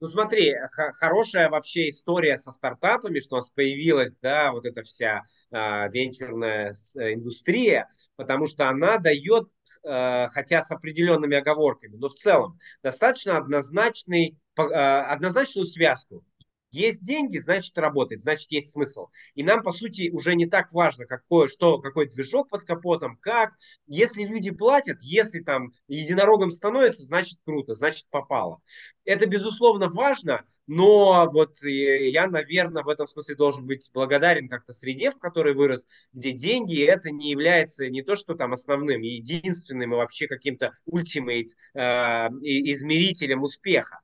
Ну 0.00 0.08
смотри, 0.08 0.56
хорошая 0.94 1.50
вообще 1.50 1.90
история 1.90 2.38
со 2.38 2.52
стартапами, 2.52 3.20
что 3.20 3.36
у 3.36 3.38
нас 3.38 3.50
появилась, 3.50 4.16
да, 4.22 4.50
вот 4.52 4.64
эта 4.64 4.82
вся 4.82 5.24
э, 5.50 5.90
венчурная 5.90 6.72
индустрия, 6.96 7.86
потому 8.16 8.46
что 8.46 8.70
она 8.70 8.96
дает, 8.96 9.48
э, 9.84 10.28
хотя 10.28 10.62
с 10.62 10.70
определенными 10.70 11.36
оговорками, 11.36 11.96
но 11.96 12.08
в 12.08 12.14
целом 12.14 12.58
достаточно 12.82 13.36
однозначный, 13.36 14.38
э, 14.56 14.62
однозначную 14.62 15.66
связку 15.66 16.24
Есть 16.70 17.02
деньги, 17.02 17.38
значит 17.38 17.76
работает, 17.78 18.20
значит 18.20 18.50
есть 18.50 18.70
смысл. 18.70 19.08
И 19.34 19.42
нам, 19.42 19.62
по 19.62 19.72
сути, 19.72 20.10
уже 20.10 20.34
не 20.34 20.46
так 20.46 20.72
важно, 20.72 21.06
какой, 21.06 21.48
что, 21.48 21.78
какой 21.78 22.08
движок 22.08 22.48
под 22.48 22.62
капотом, 22.62 23.16
как. 23.20 23.54
Если 23.86 24.24
люди 24.24 24.50
платят, 24.50 24.98
если 25.00 25.40
там 25.40 25.72
единорогом 25.88 26.50
становится, 26.50 27.04
значит 27.04 27.38
круто, 27.44 27.74
значит 27.74 28.06
попало. 28.10 28.60
Это, 29.04 29.26
безусловно, 29.26 29.88
важно, 29.88 30.44
но 30.72 31.28
вот 31.32 31.56
я, 31.62 32.28
наверное, 32.28 32.84
в 32.84 32.88
этом 32.88 33.08
смысле 33.08 33.34
должен 33.34 33.66
быть 33.66 33.90
благодарен 33.92 34.48
как-то 34.48 34.72
среде, 34.72 35.10
в 35.10 35.18
которой 35.18 35.52
вырос, 35.52 35.88
где 36.12 36.30
деньги 36.30 36.80
это 36.84 37.10
не 37.10 37.30
является 37.30 37.88
не 37.88 38.02
то, 38.02 38.14
что 38.14 38.36
там 38.36 38.52
основным, 38.52 39.00
единственным 39.00 39.92
и 39.92 39.96
вообще 39.96 40.28
каким-то 40.28 40.70
ультимейт 40.86 41.56
э, 41.74 41.80
измерителем 41.80 43.42
успеха. 43.42 43.98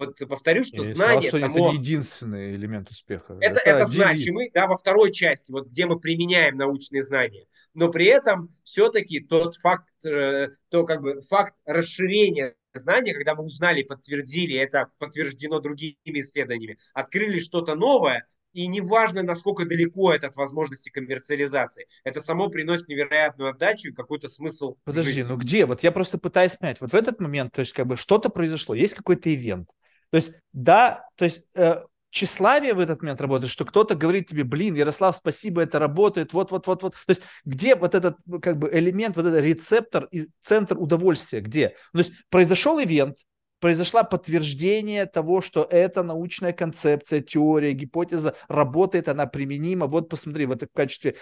Вот 0.00 0.18
повторю, 0.26 0.64
что 0.64 0.82
Я 0.82 0.94
знание 0.94 1.28
сказал, 1.28 1.50
что 1.50 1.58
само... 1.58 1.68
это 1.68 1.76
не 1.76 1.82
единственный 1.82 2.54
элемент 2.54 2.90
успеха. 2.90 3.36
Это, 3.38 3.60
это, 3.60 3.70
это 3.70 3.86
значимый, 3.86 4.50
да, 4.54 4.66
во 4.66 4.78
второй 4.78 5.12
части, 5.12 5.52
вот 5.52 5.68
где 5.68 5.84
мы 5.84 6.00
применяем 6.00 6.56
научные 6.56 7.02
знания. 7.02 7.44
Но 7.74 7.90
при 7.90 8.06
этом 8.06 8.48
все-таки 8.64 9.20
тот 9.20 9.56
факт, 9.56 9.90
э, 10.06 10.48
то 10.70 10.86
как 10.86 11.02
бы 11.02 11.20
факт 11.20 11.54
расширения 11.66 12.54
знания, 12.72 13.12
когда 13.12 13.34
мы 13.34 13.44
узнали, 13.44 13.82
подтвердили, 13.82 14.56
это 14.56 14.88
подтверждено 14.96 15.60
другими 15.60 15.96
исследованиями, 16.04 16.78
открыли 16.94 17.38
что-то 17.38 17.74
новое, 17.74 18.26
и 18.52 18.66
неважно, 18.66 19.22
насколько 19.22 19.64
далеко 19.64 20.12
это 20.12 20.28
от 20.28 20.36
возможности 20.36 20.88
коммерциализации, 20.88 21.86
это 22.04 22.20
само 22.20 22.48
приносит 22.48 22.88
невероятную 22.88 23.50
отдачу 23.50 23.90
и 23.90 23.92
какой-то 23.92 24.28
смысл. 24.28 24.76
Подожди, 24.84 25.22
ну 25.22 25.36
где? 25.36 25.66
Вот 25.66 25.82
я 25.82 25.92
просто 25.92 26.18
пытаюсь 26.18 26.56
понять. 26.56 26.80
Вот 26.80 26.92
в 26.92 26.94
этот 26.94 27.20
момент, 27.20 27.52
то 27.52 27.60
есть 27.60 27.72
как 27.74 27.86
бы 27.86 27.96
что-то 27.96 28.30
произошло, 28.30 28.74
есть 28.74 28.94
какой-то 28.94 29.32
ивент, 29.32 29.68
то 30.10 30.16
есть, 30.16 30.32
да, 30.52 31.04
то 31.16 31.24
есть 31.24 31.42
э, 31.54 31.82
тщеславие 32.10 32.74
в 32.74 32.80
этот 32.80 33.00
момент 33.02 33.20
работает, 33.20 33.52
что 33.52 33.64
кто-то 33.64 33.94
говорит 33.94 34.28
тебе, 34.28 34.44
блин, 34.44 34.74
Ярослав, 34.74 35.16
спасибо, 35.16 35.62
это 35.62 35.78
работает, 35.78 36.32
вот-вот-вот-вот. 36.32 36.94
То 36.94 37.10
есть, 37.10 37.22
где 37.44 37.76
вот 37.76 37.94
этот 37.94 38.16
как 38.42 38.58
бы 38.58 38.70
элемент, 38.72 39.16
вот 39.16 39.26
этот 39.26 39.40
рецептор 39.40 40.08
и 40.10 40.26
центр 40.42 40.76
удовольствия, 40.78 41.40
где? 41.40 41.76
Ну, 41.92 42.02
то 42.02 42.08
есть, 42.08 42.22
произошел 42.28 42.80
ивент, 42.80 43.18
произошло 43.60 44.02
подтверждение 44.02 45.06
того, 45.06 45.40
что 45.42 45.66
эта 45.70 46.02
научная 46.02 46.52
концепция, 46.52 47.20
теория, 47.20 47.72
гипотеза 47.72 48.34
работает, 48.48 49.08
она 49.08 49.26
применима. 49.26 49.86
Вот 49.86 50.08
посмотри, 50.08 50.46
вот 50.46 50.62
в 50.62 50.68
качестве 50.74 51.16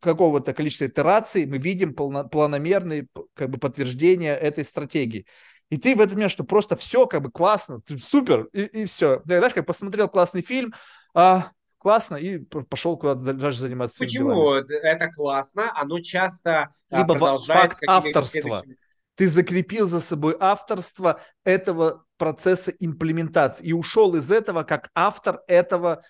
какого-то 0.00 0.52
количества 0.52 0.86
итераций 0.86 1.46
мы 1.46 1.58
видим 1.58 1.94
полно, 1.94 2.28
планомерные 2.28 3.08
как 3.34 3.50
бы, 3.50 3.58
подтверждения 3.58 4.34
этой 4.34 4.64
стратегии. 4.64 5.26
И 5.72 5.78
ты 5.78 5.96
в 5.96 6.02
этом 6.02 6.16
момент, 6.16 6.30
что 6.30 6.44
просто 6.44 6.76
все 6.76 7.06
как 7.06 7.22
бы 7.22 7.30
классно, 7.30 7.80
супер, 7.98 8.42
и, 8.52 8.82
и 8.82 8.84
все. 8.84 9.22
Ты, 9.26 9.38
знаешь, 9.38 9.54
как 9.54 9.64
посмотрел 9.64 10.06
классный 10.06 10.42
фильм, 10.42 10.74
а, 11.14 11.52
классно, 11.78 12.16
и 12.16 12.36
пошел 12.36 12.98
куда-то 12.98 13.32
дальше 13.32 13.60
заниматься 13.60 14.00
Почему 14.00 14.34
делами. 14.34 14.86
это 14.86 15.08
классно? 15.10 15.72
Оно 15.74 16.00
часто 16.00 16.74
а, 16.90 16.98
Либо 16.98 17.14
продолжает 17.14 17.72
факт 17.72 17.84
авторства. 17.86 18.40
Следующими... 18.40 18.76
Ты 19.14 19.28
закрепил 19.30 19.88
за 19.88 20.00
собой 20.00 20.36
авторство 20.38 21.22
этого 21.42 22.04
процесса 22.18 22.70
имплементации 22.78 23.64
и 23.64 23.72
ушел 23.72 24.14
из 24.14 24.30
этого 24.30 24.64
как 24.64 24.90
автор 24.94 25.40
этого 25.46 26.02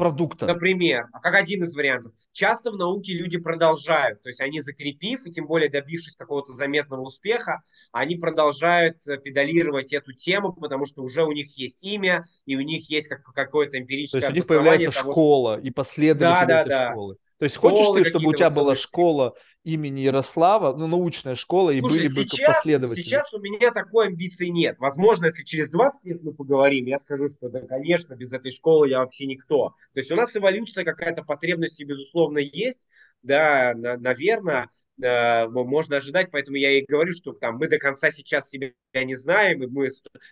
продукта. 0.00 0.46
Например, 0.46 1.08
а 1.12 1.20
как 1.20 1.34
один 1.34 1.62
из 1.62 1.74
вариантов. 1.74 2.12
Часто 2.32 2.70
в 2.70 2.76
науке 2.76 3.12
люди 3.12 3.38
продолжают, 3.38 4.22
то 4.22 4.30
есть 4.30 4.40
они 4.40 4.62
закрепив 4.62 5.26
и 5.26 5.30
тем 5.30 5.46
более 5.46 5.68
добившись 5.68 6.16
какого-то 6.16 6.54
заметного 6.54 7.02
успеха, 7.02 7.62
они 7.92 8.16
продолжают 8.16 9.06
э, 9.06 9.18
педалировать 9.18 9.92
эту 9.92 10.14
тему, 10.14 10.54
потому 10.54 10.86
что 10.86 11.02
уже 11.02 11.22
у 11.22 11.32
них 11.32 11.54
есть 11.58 11.84
имя 11.84 12.24
и 12.46 12.56
у 12.56 12.62
них 12.62 12.88
есть 12.88 13.08
как, 13.08 13.22
какое-то 13.22 13.78
эмпирическое 13.78 14.22
То 14.22 14.26
есть 14.26 14.32
у 14.32 14.36
них 14.36 14.46
появляется 14.46 14.90
того, 14.90 15.12
школа 15.12 15.60
и 15.60 15.70
последователи 15.70 16.46
да, 16.46 16.46
да, 16.46 16.60
этой 16.62 16.68
да. 16.70 16.90
школы. 16.92 17.16
То 17.38 17.44
есть 17.44 17.56
школы 17.56 17.76
хочешь 17.76 18.04
ты, 18.04 18.08
чтобы 18.08 18.28
у 18.28 18.32
тебя 18.32 18.50
была 18.50 18.76
школа 18.76 19.34
имени 19.64 20.00
Ярослава, 20.00 20.76
ну, 20.76 20.86
научная 20.86 21.34
школа, 21.34 21.70
и 21.70 21.80
Слушай, 21.80 21.96
были 21.96 22.06
бы 22.08 22.22
сейчас, 22.24 22.56
последователи? 22.56 23.02
Сейчас 23.02 23.32
у 23.34 23.40
меня 23.40 23.70
такой 23.72 24.08
амбиции 24.08 24.48
нет. 24.48 24.76
Возможно, 24.78 25.26
если 25.26 25.44
через 25.44 25.68
20 25.70 26.04
лет 26.04 26.22
мы 26.22 26.32
поговорим, 26.32 26.86
я 26.86 26.98
скажу, 26.98 27.28
что 27.28 27.48
да, 27.48 27.60
конечно, 27.60 28.14
без 28.14 28.32
этой 28.32 28.52
школы 28.52 28.88
я 28.88 29.00
вообще 29.00 29.26
никто. 29.26 29.74
То 29.92 30.00
есть 30.00 30.10
у 30.10 30.16
нас 30.16 30.34
эволюция 30.36 30.84
какая-то 30.84 31.22
потребности, 31.22 31.82
безусловно, 31.82 32.38
есть. 32.38 32.88
Да, 33.22 33.74
на, 33.76 33.98
наверное, 33.98 34.70
Э, 35.02 35.48
можно 35.48 35.96
ожидать, 35.96 36.30
поэтому 36.30 36.56
я 36.56 36.72
и 36.72 36.84
говорю, 36.86 37.12
что 37.12 37.32
там 37.32 37.56
мы 37.56 37.68
до 37.68 37.78
конца 37.78 38.10
сейчас 38.10 38.48
себя 38.48 38.72
не 38.94 39.14
знаем, 39.14 39.62
и 39.62 39.66
мы 39.66 39.90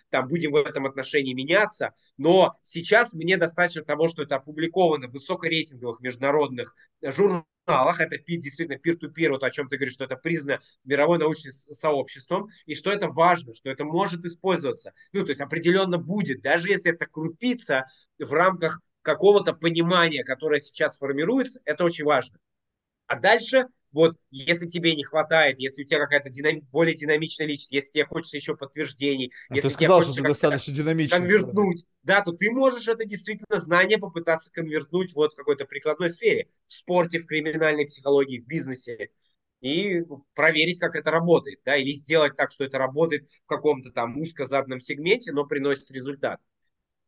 там 0.09 0.27
будем 0.27 0.51
в 0.51 0.55
этом 0.55 0.85
отношении 0.85 1.33
меняться, 1.33 1.93
но 2.17 2.55
сейчас 2.63 3.13
мне 3.13 3.37
достаточно 3.37 3.83
того, 3.83 4.09
что 4.09 4.23
это 4.23 4.35
опубликовано 4.35 5.07
в 5.07 5.11
высокорейтинговых 5.11 6.01
международных 6.01 6.75
журналах, 7.01 7.99
это 7.99 8.17
действительно 8.17 8.77
peer-to-peer, 8.77 9.29
вот 9.29 9.43
о 9.43 9.51
чем 9.51 9.69
ты 9.69 9.77
говоришь, 9.77 9.93
что 9.93 10.03
это 10.03 10.15
признано 10.15 10.61
мировой 10.83 11.17
научным 11.17 11.51
сообществом, 11.53 12.49
и 12.65 12.75
что 12.75 12.91
это 12.91 13.07
важно, 13.07 13.55
что 13.55 13.69
это 13.69 13.85
может 13.85 14.23
использоваться. 14.25 14.93
Ну, 15.13 15.23
то 15.23 15.29
есть 15.29 15.41
определенно 15.41 15.97
будет, 15.97 16.41
даже 16.41 16.69
если 16.69 16.91
это 16.91 17.05
крупица 17.05 17.85
в 18.19 18.31
рамках 18.33 18.81
какого-то 19.01 19.53
понимания, 19.53 20.23
которое 20.23 20.59
сейчас 20.59 20.97
формируется, 20.97 21.61
это 21.65 21.83
очень 21.83 22.05
важно. 22.05 22.37
А 23.07 23.15
дальше 23.15 23.65
вот 23.91 24.17
если 24.29 24.67
тебе 24.67 24.95
не 24.95 25.03
хватает, 25.03 25.59
если 25.59 25.83
у 25.83 25.85
тебя 25.85 25.99
какая-то 25.99 26.29
динам... 26.29 26.61
более 26.71 26.95
динамичная 26.95 27.47
личность, 27.47 27.71
если 27.71 27.91
тебе 27.91 28.05
хочется 28.05 28.37
еще 28.37 28.55
подтверждений, 28.55 29.31
а 29.49 29.55
если 29.55 29.69
ты 29.69 29.73
сказал, 29.73 30.03
что 30.03 30.13
ты 30.13 30.21
достаточно 30.21 30.73
динамичный. 30.73 31.17
Конвертнуть, 31.17 31.85
да, 32.03 32.21
то 32.21 32.31
ты 32.31 32.51
можешь 32.51 32.87
это 32.87 33.05
действительно 33.05 33.59
знание 33.59 33.97
попытаться 33.97 34.51
конвертнуть 34.51 35.13
вот 35.13 35.33
в 35.33 35.35
какой-то 35.35 35.65
прикладной 35.65 36.11
сфере, 36.11 36.49
в 36.67 36.73
спорте, 36.73 37.19
в 37.19 37.25
криминальной 37.25 37.87
психологии, 37.87 38.39
в 38.39 38.45
бизнесе 38.45 39.09
и 39.61 40.03
проверить, 40.35 40.79
как 40.79 40.95
это 40.95 41.11
работает, 41.11 41.59
да, 41.65 41.75
или 41.75 41.93
сделать 41.93 42.35
так, 42.35 42.51
что 42.51 42.63
это 42.63 42.77
работает 42.77 43.29
в 43.43 43.47
каком-то 43.47 43.91
там 43.91 44.17
узкозадном 44.19 44.79
сегменте, 44.79 45.31
но 45.31 45.45
приносит 45.45 45.91
результат. 45.91 46.39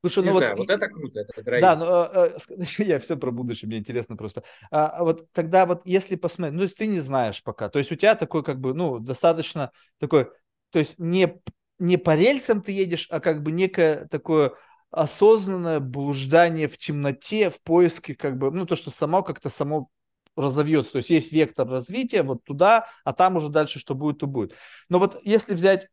Слушай, 0.02 0.24
ну 0.24 0.32
вот, 0.32 0.40
знаю, 0.40 0.58
вот 0.58 0.70
это 0.70 0.88
круто, 0.88 1.20
это 1.20 1.44
драйв. 1.44 1.62
Да, 1.62 1.76
но 1.76 2.10
э, 2.12 2.38
я 2.80 3.00
все 3.00 3.16
про 3.18 3.32
будущее, 3.32 3.68
мне 3.68 3.78
интересно 3.78 4.18
просто. 4.18 4.44
А, 4.72 4.88
а, 4.88 5.04
вот 5.04 5.32
тогда 5.32 5.66
вот 5.68 5.86
если 5.86 6.16
посмотреть, 6.16 6.54
ну, 6.54 6.60
то 6.60 6.66
есть 6.66 6.78
ты 6.78 6.88
не 6.88 7.00
знаешь 7.00 7.44
пока, 7.44 7.70
то 7.70 7.78
есть 7.78 7.92
у 7.92 7.96
тебя 7.96 8.16
такой 8.16 8.44
как 8.44 8.60
бы, 8.60 8.74
ну, 8.74 9.00
достаточно 9.00 9.72
такой, 10.00 10.30
то 10.72 10.80
есть 10.80 10.98
не, 10.98 11.40
не 11.78 11.98
по 11.98 12.16
рельсам 12.16 12.62
ты 12.62 12.72
едешь, 12.72 13.08
а 13.12 13.20
как 13.20 13.44
бы 13.44 13.52
некое 13.52 14.08
такое 14.08 14.54
осознанное 14.90 15.80
блуждание 15.80 16.68
в 16.68 16.78
темноте, 16.78 17.50
в 17.50 17.62
поиске 17.62 18.16
как 18.16 18.38
бы, 18.38 18.52
ну, 18.52 18.66
то, 18.66 18.76
что 18.76 18.90
само 18.90 19.22
как-то 19.22 19.50
само 19.50 19.88
разовьется. 20.36 20.94
То 20.94 20.98
есть 20.98 21.10
есть 21.10 21.32
вектор 21.32 21.68
развития 21.68 22.24
вот 22.24 22.44
туда, 22.44 22.88
а 23.04 23.14
там 23.14 23.36
уже 23.36 23.50
дальше 23.50 23.80
что 23.80 23.96
будет, 23.96 24.20
то 24.20 24.28
будет. 24.28 24.56
Но 24.90 25.00
вот 25.00 25.18
если 25.24 25.54
взять 25.54 25.88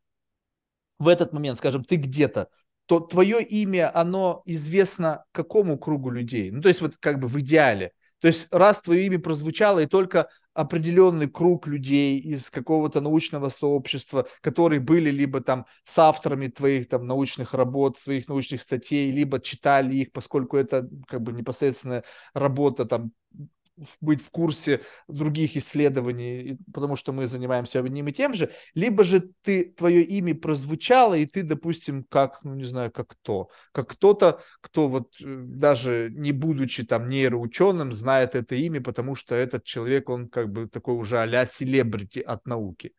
в 0.99 1.09
этот 1.09 1.33
момент, 1.33 1.59
скажем, 1.59 1.85
ты 1.85 1.97
где-то, 1.97 2.49
то 2.89 3.01
твое 3.01 3.43
имя, 3.43 3.91
оно 3.95 4.43
известно 4.47 5.25
какому 5.33 5.79
кругу 5.79 6.11
людей? 6.11 6.51
Ну, 6.51 6.63
то 6.63 6.69
есть 6.69 6.81
вот 6.81 6.97
как 6.97 7.19
бы 7.19 7.29
в 7.29 7.39
идеале. 7.39 7.93
То 8.19 8.29
есть 8.29 8.49
раз 8.51 8.81
твое 8.81 9.05
имя 9.07 9.19
прозвучало, 9.19 9.81
и 9.81 9.87
только 9.87 10.29
определенный 10.55 11.29
круг 11.29 11.67
людей 11.69 12.19
из 12.19 12.51
какого-то 12.51 13.03
научного 13.03 13.51
сообщества, 13.51 14.27
которые 14.41 14.81
были 14.81 15.11
либо 15.11 15.43
там 15.43 15.67
с 15.85 15.99
авторами 15.99 16.49
твоих 16.49 16.89
там 16.89 17.07
научных 17.07 17.53
работ, 17.53 17.99
своих 17.99 18.27
научных 18.27 18.63
статей, 18.63 19.11
либо 19.13 19.39
читали 19.39 19.95
их, 19.95 20.11
поскольку 20.11 20.57
это 20.57 20.89
как 21.07 21.21
бы 21.21 21.33
непосредственная 21.33 22.05
работа 22.33 22.87
там 22.87 23.13
быть 24.01 24.23
в 24.23 24.31
курсе 24.31 24.81
других 25.09 25.57
исследований, 25.57 26.59
потому 26.73 26.97
что 26.97 27.13
мы 27.13 27.27
занимаемся 27.27 27.81
одним 27.81 28.09
и 28.09 28.13
тем 28.13 28.35
же, 28.35 28.53
либо 28.75 29.05
же 29.05 29.31
ты, 29.43 29.73
твое 29.77 30.03
имя 30.03 30.35
прозвучало, 30.35 31.15
и 31.15 31.27
ты, 31.27 31.43
допустим, 31.43 32.05
как, 32.05 32.45
ну 32.45 32.55
не 32.55 32.65
знаю, 32.65 32.91
как 32.91 33.09
кто, 33.09 33.49
как 33.73 33.91
кто-то, 33.91 34.43
кто 34.61 34.89
вот 34.89 35.15
э, 35.21 35.25
даже 35.25 36.09
не 36.13 36.33
будучи 36.33 36.85
там 36.85 37.07
нейроученым, 37.07 37.93
знает 37.93 38.35
это 38.35 38.55
имя, 38.55 38.81
потому 38.81 39.15
что 39.15 39.35
этот 39.35 39.65
человек, 39.65 40.09
он 40.09 40.29
как 40.29 40.51
бы 40.51 40.69
такой 40.69 40.95
уже 40.95 41.19
а-ля 41.19 41.47
селебрити 41.47 42.21
от 42.21 42.47
науки. 42.47 42.93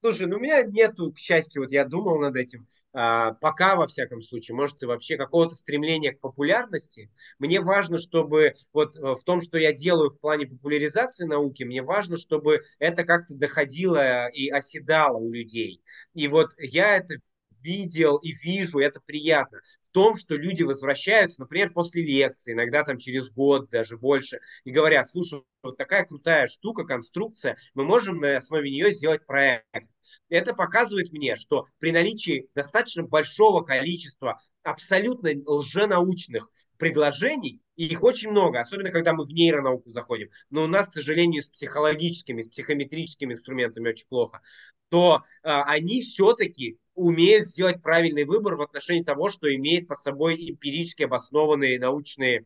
Слушай, 0.00 0.28
ну 0.28 0.36
у 0.36 0.40
меня 0.40 0.62
нету, 0.62 1.12
к 1.12 1.18
счастью, 1.18 1.62
вот 1.62 1.72
я 1.72 1.84
думал 1.84 2.20
над 2.20 2.36
этим, 2.36 2.68
пока, 2.92 3.76
во 3.76 3.86
всяком 3.86 4.22
случае, 4.22 4.56
может, 4.56 4.82
и 4.82 4.86
вообще 4.86 5.16
какого-то 5.16 5.54
стремления 5.54 6.12
к 6.12 6.20
популярности. 6.20 7.10
Мне 7.38 7.60
важно, 7.60 7.98
чтобы 7.98 8.54
вот 8.72 8.96
э, 8.96 9.00
в 9.00 9.22
том, 9.24 9.40
что 9.40 9.58
я 9.58 9.72
делаю 9.72 10.10
в 10.10 10.18
плане 10.18 10.46
популяризации 10.46 11.26
науки, 11.26 11.64
мне 11.64 11.82
важно, 11.82 12.16
чтобы 12.16 12.62
это 12.78 13.04
как-то 13.04 13.34
доходило 13.34 14.28
и 14.28 14.48
оседало 14.48 15.18
у 15.18 15.30
людей. 15.30 15.82
И 16.14 16.28
вот 16.28 16.52
я 16.58 16.96
это 16.96 17.14
видел 17.60 18.16
и 18.16 18.32
вижу, 18.32 18.78
это 18.78 19.00
приятно 19.04 19.60
том, 19.92 20.16
что 20.16 20.34
люди 20.34 20.62
возвращаются, 20.62 21.40
например, 21.40 21.72
после 21.72 22.02
лекции, 22.02 22.52
иногда 22.52 22.84
там 22.84 22.98
через 22.98 23.30
год, 23.30 23.70
даже 23.70 23.96
больше, 23.96 24.40
и 24.64 24.70
говорят, 24.70 25.08
слушай, 25.08 25.42
вот 25.62 25.76
такая 25.76 26.04
крутая 26.04 26.46
штука, 26.46 26.84
конструкция, 26.84 27.56
мы 27.74 27.84
можем 27.84 28.18
на 28.18 28.36
основе 28.36 28.70
нее 28.70 28.92
сделать 28.92 29.26
проект. 29.26 29.88
Это 30.28 30.54
показывает 30.54 31.12
мне, 31.12 31.36
что 31.36 31.66
при 31.78 31.92
наличии 31.92 32.48
достаточно 32.54 33.02
большого 33.02 33.62
количества 33.62 34.40
абсолютно 34.62 35.30
лженаучных 35.46 36.50
предложений, 36.78 37.60
и 37.76 37.86
их 37.86 38.02
очень 38.02 38.30
много, 38.30 38.60
особенно 38.60 38.90
когда 38.90 39.12
мы 39.12 39.24
в 39.24 39.30
нейронауку 39.30 39.90
заходим. 39.90 40.30
Но 40.50 40.64
у 40.64 40.66
нас, 40.66 40.88
к 40.88 40.92
сожалению, 40.92 41.42
с 41.42 41.48
психологическими, 41.48 42.42
с 42.42 42.48
психометрическими 42.48 43.34
инструментами 43.34 43.90
очень 43.90 44.06
плохо. 44.08 44.40
То 44.88 45.22
э, 45.42 45.48
они 45.48 46.00
все-таки 46.00 46.78
умеют 46.98 47.48
сделать 47.48 47.82
правильный 47.82 48.24
выбор 48.24 48.56
в 48.56 48.62
отношении 48.62 49.02
того, 49.04 49.30
что 49.30 49.54
имеет 49.54 49.86
под 49.86 49.98
собой 50.00 50.34
эмпирически 50.50 51.04
обоснованные 51.04 51.78
научные 51.78 52.44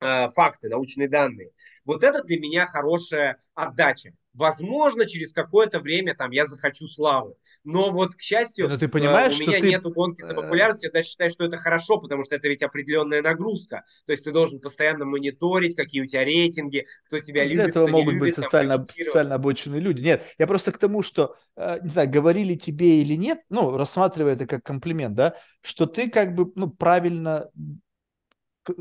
э, 0.00 0.30
факты, 0.30 0.68
научные 0.68 1.08
данные. 1.08 1.50
Вот 1.84 2.04
это 2.04 2.22
для 2.22 2.38
меня 2.38 2.66
хорошая 2.66 3.42
отдача. 3.54 4.12
Возможно, 4.32 5.06
через 5.06 5.32
какое-то 5.32 5.80
время 5.80 6.14
там 6.14 6.30
я 6.30 6.46
захочу 6.46 6.86
славы. 6.86 7.34
Но 7.64 7.90
вот, 7.90 8.14
к 8.14 8.20
счастью, 8.20 8.68
Но 8.68 8.78
ты 8.78 8.88
понимаешь, 8.88 9.38
э, 9.40 9.42
у 9.42 9.46
меня 9.46 9.60
ты... 9.60 9.68
нет 9.68 9.82
гонки 9.82 10.22
за 10.22 10.34
э, 10.34 10.36
популярностью. 10.36 10.88
Я 10.88 10.92
даже 10.92 11.08
считаю, 11.08 11.30
что 11.30 11.44
это 11.44 11.56
хорошо, 11.56 11.98
потому 11.98 12.22
что 12.22 12.36
это 12.36 12.46
ведь 12.46 12.62
определенная 12.62 13.22
нагрузка. 13.22 13.84
То 14.06 14.12
есть 14.12 14.24
ты 14.24 14.30
должен 14.30 14.60
постоянно 14.60 15.04
мониторить, 15.04 15.74
какие 15.74 16.02
у 16.02 16.06
тебя 16.06 16.24
рейтинги, 16.24 16.86
кто 17.06 17.18
тебя 17.18 17.44
Для 17.44 17.54
любит, 17.54 17.68
этого 17.70 17.86
кто 17.86 17.92
могут 17.92 18.14
не 18.14 18.20
быть 18.20 18.36
любит, 18.36 18.44
социально, 18.44 18.76
там, 18.76 18.86
социально 18.86 19.34
обоченные 19.34 19.80
люди. 19.80 20.00
Нет, 20.00 20.22
я 20.38 20.46
просто 20.46 20.70
к 20.70 20.78
тому, 20.78 21.02
что, 21.02 21.36
э, 21.56 21.80
не 21.82 21.88
знаю, 21.88 22.08
говорили 22.08 22.54
тебе 22.54 23.02
или 23.02 23.16
нет, 23.16 23.40
ну, 23.50 23.76
рассматривая 23.76 24.34
это 24.34 24.46
как 24.46 24.62
комплимент, 24.62 25.16
да, 25.16 25.34
что 25.60 25.86
ты 25.86 26.08
как 26.08 26.36
бы, 26.36 26.52
ну, 26.54 26.70
правильно 26.70 27.50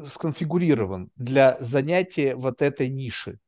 сконфигурирован 0.08 1.10
для 1.16 1.58
занятия 1.60 2.36
вот 2.36 2.62
этой 2.62 2.90
ниши. 2.90 3.40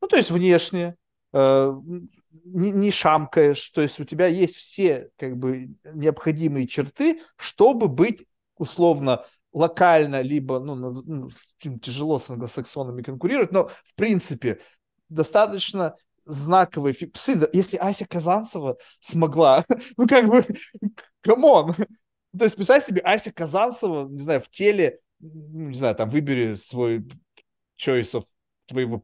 Ну, 0.00 0.08
то 0.08 0.16
есть 0.16 0.30
внешне, 0.30 0.96
не, 1.32 2.70
не 2.70 2.90
шамкаешь, 2.90 3.70
то 3.70 3.80
есть 3.80 4.00
у 4.00 4.04
тебя 4.04 4.26
есть 4.26 4.56
все 4.56 5.10
как 5.16 5.36
бы 5.36 5.70
необходимые 5.92 6.66
черты, 6.66 7.20
чтобы 7.36 7.88
быть 7.88 8.26
условно 8.56 9.24
локально, 9.52 10.20
либо, 10.20 10.60
ну, 10.60 10.74
ну 10.74 11.30
тяжело 11.80 12.18
с 12.18 12.30
англосаксонами 12.30 13.02
конкурировать, 13.02 13.52
но 13.52 13.70
в 13.84 13.94
принципе 13.94 14.60
достаточно 15.08 15.96
знаковые 16.24 16.94
псы. 16.94 17.48
Если 17.52 17.76
Ася 17.76 18.06
Казанцева 18.06 18.76
смогла, 19.00 19.64
ну 19.96 20.06
как 20.06 20.28
бы, 20.28 20.44
come 21.22 21.52
on. 21.52 21.74
То 22.36 22.44
есть 22.44 22.56
представь 22.56 22.84
себе 22.84 23.00
Ася 23.00 23.32
Казанцева, 23.32 24.08
не 24.08 24.18
знаю, 24.18 24.40
в 24.40 24.48
теле, 24.50 25.00
ну, 25.18 25.68
не 25.68 25.74
знаю, 25.74 25.94
там 25.94 26.08
выбери 26.08 26.54
свой 26.54 27.04
choice 27.78 28.14
of 28.14 28.24
твоего 28.66 29.02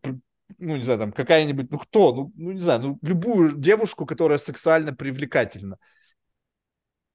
ну, 0.59 0.77
не 0.77 0.83
знаю, 0.83 0.99
там, 0.99 1.13
какая-нибудь, 1.13 1.71
ну, 1.71 1.79
кто, 1.79 2.15
ну, 2.15 2.33
ну, 2.37 2.53
не 2.53 2.61
знаю, 2.61 2.81
ну, 2.81 2.99
любую 3.03 3.57
девушку, 3.57 4.07
которая 4.07 4.39
сексуально 4.39 4.95
привлекательна. 4.95 5.79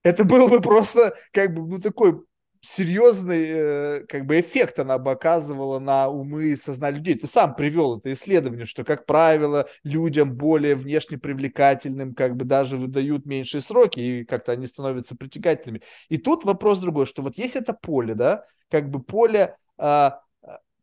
Это 0.03 0.23
был 0.23 0.47
бы 0.47 0.61
просто, 0.61 1.14
как 1.31 1.53
бы, 1.53 1.68
ну, 1.68 1.80
такой 1.80 2.23
серьезный, 2.61 3.45
э, 3.47 4.06
как 4.07 4.26
бы, 4.26 4.39
эффект 4.39 4.80
она 4.80 4.97
бы 4.97 5.11
оказывала 5.11 5.80
на 5.80 6.10
умы 6.10 6.49
и 6.49 6.56
сознание 6.56 6.99
людей. 6.99 7.15
Ты 7.15 7.27
сам 7.27 7.56
привел 7.56 7.97
это 7.97 8.11
исследование, 8.14 8.65
что, 8.65 8.84
как 8.84 9.06
правило, 9.06 9.68
людям 9.84 10.35
более 10.35 10.76
внешне 10.76 11.18
привлекательным, 11.18 12.14
как 12.14 12.35
бы, 12.35 12.45
даже 12.45 12.77
выдают 12.77 13.26
меньшие 13.26 13.61
сроки, 13.61 13.99
и 13.99 14.26
как-то 14.26 14.51
они 14.51 14.68
становятся 14.68 15.15
притягательными. 15.15 15.81
И 16.10 16.18
тут 16.18 16.43
вопрос 16.43 16.80
другой, 16.80 17.06
что 17.06 17.22
вот 17.22 17.38
есть 17.38 17.56
это 17.56 17.73
поле, 17.73 18.14
да, 18.15 18.45
как 18.69 18.89
бы 18.89 19.01
поле 19.01 19.56
а, 19.77 20.22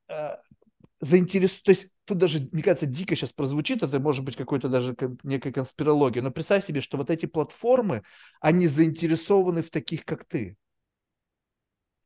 а, 0.08 0.40
заинтересован, 1.00 1.62
то 1.64 1.70
есть 1.70 1.88
тут 2.04 2.18
даже, 2.18 2.48
мне 2.52 2.62
кажется, 2.62 2.86
дико 2.86 3.14
сейчас 3.14 3.32
прозвучит, 3.32 3.82
это 3.82 4.00
может 4.00 4.24
быть 4.24 4.36
какой-то 4.36 4.68
даже 4.68 4.96
некая 5.22 5.52
конспирология, 5.52 6.22
но 6.22 6.30
представь 6.30 6.66
себе, 6.66 6.80
что 6.80 6.96
вот 6.96 7.10
эти 7.10 7.26
платформы, 7.26 8.02
они 8.40 8.66
заинтересованы 8.66 9.62
в 9.62 9.70
таких, 9.70 10.04
как 10.04 10.24
ты. 10.24 10.56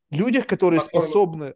Людях, 0.09 0.45
которые 0.45 0.81
Платформа. 0.81 1.05
способны 1.07 1.53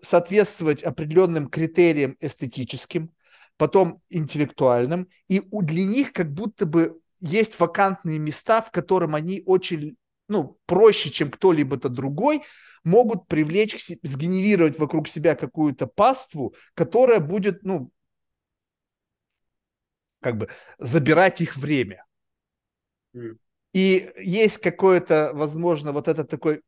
соответствовать 0.00 0.82
определенным 0.82 1.48
критериям 1.48 2.16
эстетическим, 2.20 3.10
потом 3.58 4.00
интеллектуальным, 4.08 5.08
и 5.28 5.42
для 5.50 5.84
них 5.84 6.14
как 6.14 6.32
будто 6.32 6.64
бы 6.64 6.98
есть 7.18 7.60
вакантные 7.60 8.18
места, 8.18 8.62
в 8.62 8.70
котором 8.70 9.14
они 9.14 9.42
очень, 9.44 9.96
ну, 10.28 10.58
проще, 10.64 11.10
чем 11.10 11.30
кто-либо-то 11.30 11.90
другой, 11.90 12.42
могут 12.84 13.26
привлечь, 13.26 13.76
сгенерировать 14.02 14.78
вокруг 14.78 15.08
себя 15.08 15.34
какую-то 15.34 15.86
паству, 15.86 16.54
которая 16.74 17.20
будет, 17.20 17.62
ну, 17.62 17.90
как 20.20 20.36
бы 20.36 20.48
забирать 20.78 21.40
их 21.40 21.56
время. 21.56 22.04
Mm. 23.14 23.36
И 23.72 24.12
есть 24.18 24.58
какое-то, 24.58 25.30
возможно, 25.34 25.92
вот 25.92 26.08
этот 26.08 26.28
такой 26.28 26.62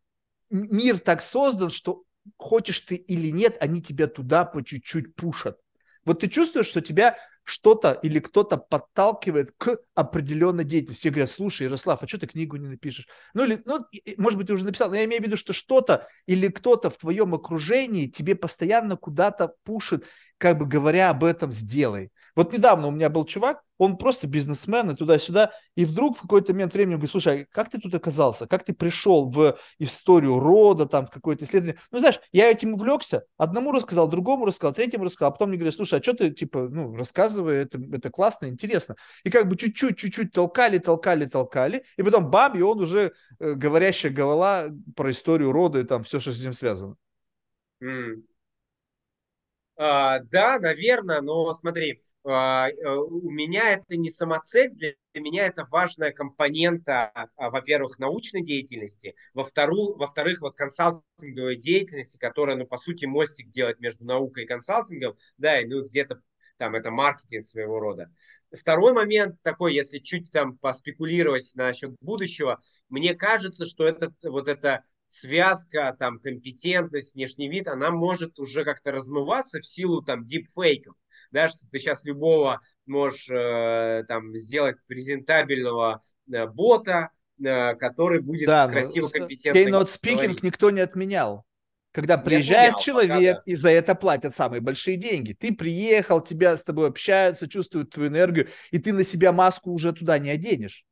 мир 0.51 0.99
так 0.99 1.23
создан, 1.23 1.71
что 1.71 2.05
хочешь 2.37 2.81
ты 2.81 2.95
или 2.95 3.31
нет, 3.31 3.57
они 3.61 3.83
тебя 3.83 4.07
туда 4.07 4.45
по 4.45 4.63
чуть-чуть 4.63 5.15
пушат. 5.15 5.59
Вот 6.05 6.21
ты 6.21 6.29
чувствуешь, 6.29 6.67
что 6.67 6.81
тебя 6.81 7.17
что-то 7.45 7.93
или 7.93 8.19
кто-то 8.19 8.57
подталкивает 8.57 9.53
к 9.57 9.79
определенной 9.95 10.65
деятельности. 10.65 11.01
Все 11.01 11.11
говорят, 11.11 11.31
слушай, 11.31 11.65
Ярослав, 11.65 12.03
а 12.03 12.09
что 12.09 12.19
ты 12.19 12.27
книгу 12.27 12.57
не 12.57 12.69
напишешь? 12.69 13.09
Ну, 13.35 13.45
или, 13.45 13.63
ну, 13.65 13.81
может 14.17 14.39
быть, 14.39 14.47
ты 14.47 14.53
уже 14.53 14.65
написал, 14.65 14.91
но 14.91 14.97
я 14.97 15.05
имею 15.05 15.23
в 15.23 15.27
виду, 15.27 15.37
что 15.37 15.53
что-то 15.53 16.09
или 16.27 16.49
кто-то 16.49 16.91
в 16.91 16.97
твоем 16.97 17.35
окружении 17.35 18.07
тебе 18.07 18.35
постоянно 18.35 18.97
куда-то 18.97 19.55
пушит, 19.65 20.05
как 20.43 20.59
бы 20.59 20.67
говоря 20.67 21.11
об 21.11 21.23
этом, 21.23 21.53
сделай. 21.53 22.11
Вот 22.35 22.53
недавно 22.53 22.89
у 22.89 22.91
меня 22.91 23.09
был 23.09 23.25
чувак, 23.25 23.63
он 23.79 23.97
просто 23.97 24.27
бизнесмен 24.27 24.91
и 24.91 24.97
туда-сюда, 24.97 25.53
и 25.77 25.85
вдруг 25.85 26.19
в 26.19 26.23
какой-то 26.23 26.53
момент 26.53 26.75
времени 26.75 26.95
он 26.95 26.99
говорит, 26.99 27.13
слушай, 27.13 27.43
а 27.43 27.47
как 27.49 27.71
ты 27.71 27.79
тут 27.79 27.95
оказался? 27.95 28.49
Как 28.49 28.65
ты 28.65 28.75
пришел 28.75 29.31
в 29.31 29.57
историю 29.79 30.41
рода, 30.41 30.87
там, 30.87 31.07
в 31.07 31.11
какое-то 31.13 31.45
исследование? 31.45 31.81
Ну, 31.93 32.01
знаешь, 32.01 32.19
я 32.33 32.51
этим 32.51 32.75
увлекся, 32.75 33.23
одному 33.37 33.71
рассказал, 33.71 34.09
другому 34.09 34.45
рассказал, 34.45 34.75
третьему 34.75 35.05
рассказал, 35.05 35.29
а 35.29 35.33
потом 35.33 35.51
мне 35.51 35.59
говорят, 35.59 35.77
слушай, 35.77 36.01
а 36.01 36.03
что 36.03 36.15
ты, 36.15 36.33
типа, 36.33 36.69
ну, 36.69 36.97
рассказывай, 36.97 37.59
это, 37.59 37.81
это 37.93 38.11
классно, 38.11 38.47
интересно. 38.47 38.97
И 39.23 39.31
как 39.31 39.47
бы 39.47 39.57
чуть-чуть, 39.57 39.97
чуть-чуть 39.97 40.33
толкали, 40.33 40.79
толкали, 40.79 41.27
толкали, 41.27 41.85
и 41.97 42.03
потом 42.03 42.31
бам, 42.31 42.59
и 42.59 42.63
он 42.63 42.81
уже 42.81 43.13
э, 43.39 43.53
говорящая 43.53 44.11
голова 44.11 44.71
про 44.97 45.13
историю 45.13 45.53
рода 45.53 45.79
и 45.79 45.85
там 45.85 46.03
все, 46.03 46.19
что 46.19 46.33
с 46.33 46.43
ним 46.43 46.53
связано. 46.53 46.97
Mm. 47.81 48.23
А, 49.85 50.21
да, 50.21 50.61
наверное, 50.61 51.21
но 51.23 51.53
смотри, 51.55 52.01
а, 52.25 52.69
э, 52.69 52.89
у 52.89 53.29
меня 53.31 53.73
это 53.73 53.97
не 53.97 54.11
самоцель, 54.13 54.71
для 54.71 54.95
меня 55.17 55.45
это 55.49 55.67
важная 55.73 56.13
компонента, 56.13 57.11
а, 57.35 57.51
во-первых, 57.51 57.99
научной 57.99 58.45
деятельности, 58.45 59.17
во-вторых, 59.35 59.97
во-вторых, 59.97 60.41
вот 60.41 60.55
консалтинговой 60.55 61.57
деятельности, 61.57 62.17
которая, 62.17 62.55
ну, 62.55 62.65
по 62.65 62.77
сути, 62.77 63.07
мостик 63.07 63.51
делает 63.51 63.81
между 63.81 64.05
наукой 64.05 64.45
и 64.45 64.47
консалтингом, 64.47 65.17
да, 65.37 65.61
и 65.61 65.67
ну, 65.67 65.85
где-то 65.85 66.23
там 66.59 66.77
это 66.77 66.93
маркетинг 66.93 67.45
своего 67.45 67.81
рода. 67.81 68.09
Второй 68.53 68.93
момент 68.93 69.43
такой, 69.43 69.75
если 69.75 69.99
чуть 69.99 70.31
там 70.31 70.59
поспекулировать 70.59 71.51
насчет 71.57 71.91
будущего, 72.01 72.61
мне 72.89 73.15
кажется, 73.17 73.67
что 73.67 73.85
это 73.85 74.13
вот 74.23 74.47
это 74.47 74.85
связка, 75.13 75.95
там, 75.99 76.19
компетентность, 76.19 77.15
внешний 77.15 77.49
вид, 77.49 77.69
она 77.69 77.91
может 77.91 78.39
уже 78.39 78.65
как-то 78.65 78.93
размываться 78.93 79.61
в 79.61 79.67
силу 79.67 80.01
там 80.01 80.25
дипфейков, 80.25 80.95
да, 81.31 81.49
что 81.49 81.67
ты 81.71 81.79
сейчас 81.79 82.03
любого 82.05 82.61
можешь 82.87 83.29
э, 83.29 84.05
там 84.09 84.35
сделать 84.35 84.77
презентабельного 84.87 86.03
э, 86.33 86.47
бота, 86.47 87.11
э, 87.39 87.75
который 87.75 88.21
будет 88.21 88.47
да, 88.47 88.69
красиво, 88.69 89.09
компетентно 89.09 89.59
Keynote 89.61 89.89
speaking 89.89 90.39
никто 90.41 90.71
не 90.71 90.81
отменял. 90.81 91.45
Когда 91.93 92.17
приезжает 92.17 92.77
отменял, 92.77 92.81
человек, 92.81 93.37
пока, 93.37 93.45
да. 93.45 93.53
и 93.53 93.55
за 93.55 93.69
это 93.69 93.95
платят 93.95 94.35
самые 94.35 94.63
большие 94.63 94.97
деньги. 94.97 95.35
Ты 95.35 95.55
приехал, 95.55 96.23
тебя 96.23 96.57
с 96.57 96.63
тобой 96.63 96.89
общаются, 96.89 97.51
чувствуют 97.51 97.91
твою 97.91 98.09
энергию, 98.09 98.49
и 98.71 98.79
ты 98.79 98.95
на 98.95 99.05
себя 99.05 99.31
маску 99.31 99.71
уже 99.73 99.93
туда 99.93 100.19
не 100.19 100.31
оденешь. 100.31 100.87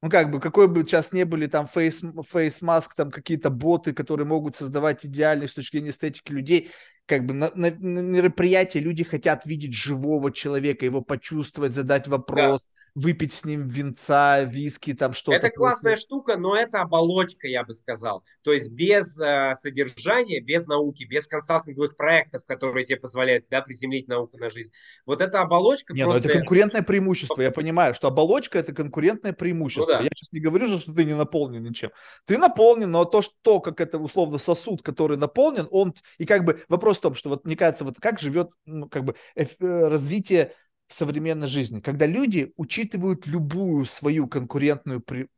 Ну, 0.00 0.10
как 0.10 0.30
бы, 0.30 0.38
какой 0.40 0.68
бы 0.68 0.82
сейчас 0.84 1.12
не 1.12 1.24
были 1.24 1.46
там 1.48 1.66
фейс, 1.66 2.02
фейс 2.28 2.62
маск, 2.62 2.94
там 2.94 3.10
какие-то 3.10 3.50
боты, 3.50 3.92
которые 3.92 4.26
могут 4.26 4.56
создавать 4.56 5.04
идеальных 5.04 5.50
с 5.50 5.54
точки 5.54 5.76
зрения 5.78 5.90
эстетики 5.90 6.30
людей, 6.30 6.70
как 7.08 7.24
бы 7.24 7.32
на, 7.32 7.50
на, 7.54 7.70
на 7.70 8.00
мероприятии 8.00 8.78
люди 8.78 9.02
хотят 9.02 9.46
видеть 9.46 9.72
живого 9.72 10.30
человека, 10.30 10.84
его 10.84 11.00
почувствовать, 11.00 11.72
задать 11.72 12.06
вопрос, 12.06 12.68
да. 12.94 13.02
выпить 13.02 13.32
с 13.32 13.46
ним 13.46 13.66
винца, 13.66 14.42
виски, 14.42 14.92
там 14.92 15.14
что-то. 15.14 15.38
Это 15.38 15.48
классная 15.48 15.96
штука, 15.96 16.36
но 16.36 16.54
это 16.54 16.82
оболочка, 16.82 17.48
я 17.48 17.64
бы 17.64 17.72
сказал. 17.72 18.22
То 18.42 18.52
есть 18.52 18.70
без 18.70 19.18
э, 19.18 19.54
содержания, 19.56 20.40
без 20.40 20.66
науки, 20.66 21.04
без 21.04 21.26
консалтинговых 21.26 21.96
проектов, 21.96 22.44
которые 22.44 22.84
тебе 22.84 22.98
позволяют 22.98 23.46
да, 23.50 23.62
приземлить 23.62 24.06
науку 24.06 24.36
на 24.36 24.50
жизнь. 24.50 24.70
Вот 25.06 25.22
эта 25.22 25.40
оболочка 25.40 25.94
Не, 25.94 26.04
просто... 26.04 26.22
ну 26.22 26.28
это 26.28 26.38
конкурентное 26.38 26.82
преимущество, 26.82 27.40
я 27.40 27.50
понимаю, 27.50 27.94
что 27.94 28.08
оболочка 28.08 28.58
это 28.58 28.74
конкурентное 28.74 29.32
преимущество. 29.32 29.92
Ну, 29.92 29.98
да. 29.98 30.04
Я 30.04 30.10
сейчас 30.14 30.30
не 30.32 30.40
говорю, 30.40 30.66
что 30.78 30.92
ты 30.92 31.04
не 31.06 31.14
наполнен 31.14 31.62
ничем. 31.62 31.90
Ты 32.26 32.36
наполнен, 32.36 32.90
но 32.90 33.06
то, 33.06 33.22
что, 33.22 33.60
как 33.60 33.80
это 33.80 33.98
условно 33.98 34.36
сосуд, 34.36 34.82
который 34.82 35.16
наполнен, 35.16 35.66
он, 35.70 35.94
и 36.18 36.26
как 36.26 36.44
бы 36.44 36.62
вопрос 36.68 36.97
в 36.98 37.00
том, 37.00 37.14
что 37.14 37.30
вот 37.30 37.44
мне 37.44 37.56
кажется, 37.56 37.84
вот 37.84 37.98
как 38.00 38.20
живет 38.20 38.50
ну, 38.66 38.88
как 38.88 39.04
бы 39.04 39.14
э, 39.34 39.44
развитие 39.60 40.54
современной 40.88 41.48
жизни, 41.48 41.80
когда 41.80 42.06
люди 42.06 42.52
учитывают 42.56 43.26
любую 43.26 43.84
свою 43.84 44.26
конкурентную 44.26 45.00
при, 45.00 45.28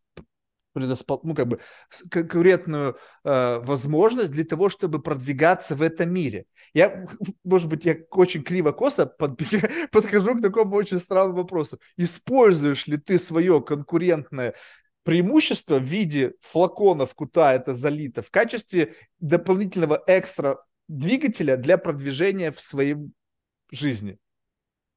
ну, 0.74 1.34
как 1.34 1.48
бы 1.48 1.60
конкурентную 2.10 2.96
э, 3.24 3.58
возможность 3.58 4.32
для 4.32 4.44
того, 4.44 4.68
чтобы 4.68 5.02
продвигаться 5.02 5.74
в 5.74 5.82
этом 5.82 6.12
мире. 6.12 6.46
Я, 6.74 7.06
может 7.44 7.68
быть, 7.68 7.84
я 7.84 7.96
очень 8.10 8.42
криво-косо 8.42 9.06
под... 9.06 9.40
подхожу 9.92 10.36
к 10.36 10.42
такому 10.42 10.76
очень 10.76 10.98
странному 10.98 11.38
вопросу. 11.38 11.80
Используешь 11.96 12.86
ли 12.86 12.96
ты 12.96 13.18
свое 13.18 13.60
конкурентное 13.60 14.54
преимущество 15.02 15.78
в 15.78 15.84
виде 15.84 16.34
флаконов, 16.40 17.14
куда 17.14 17.54
это 17.54 17.74
залито, 17.74 18.22
в 18.22 18.30
качестве 18.30 18.94
дополнительного 19.18 20.02
экстра 20.06 20.62
двигателя 20.90 21.56
для 21.56 21.78
продвижения 21.78 22.50
в 22.50 22.60
своей 22.60 22.96
жизни? 23.70 24.18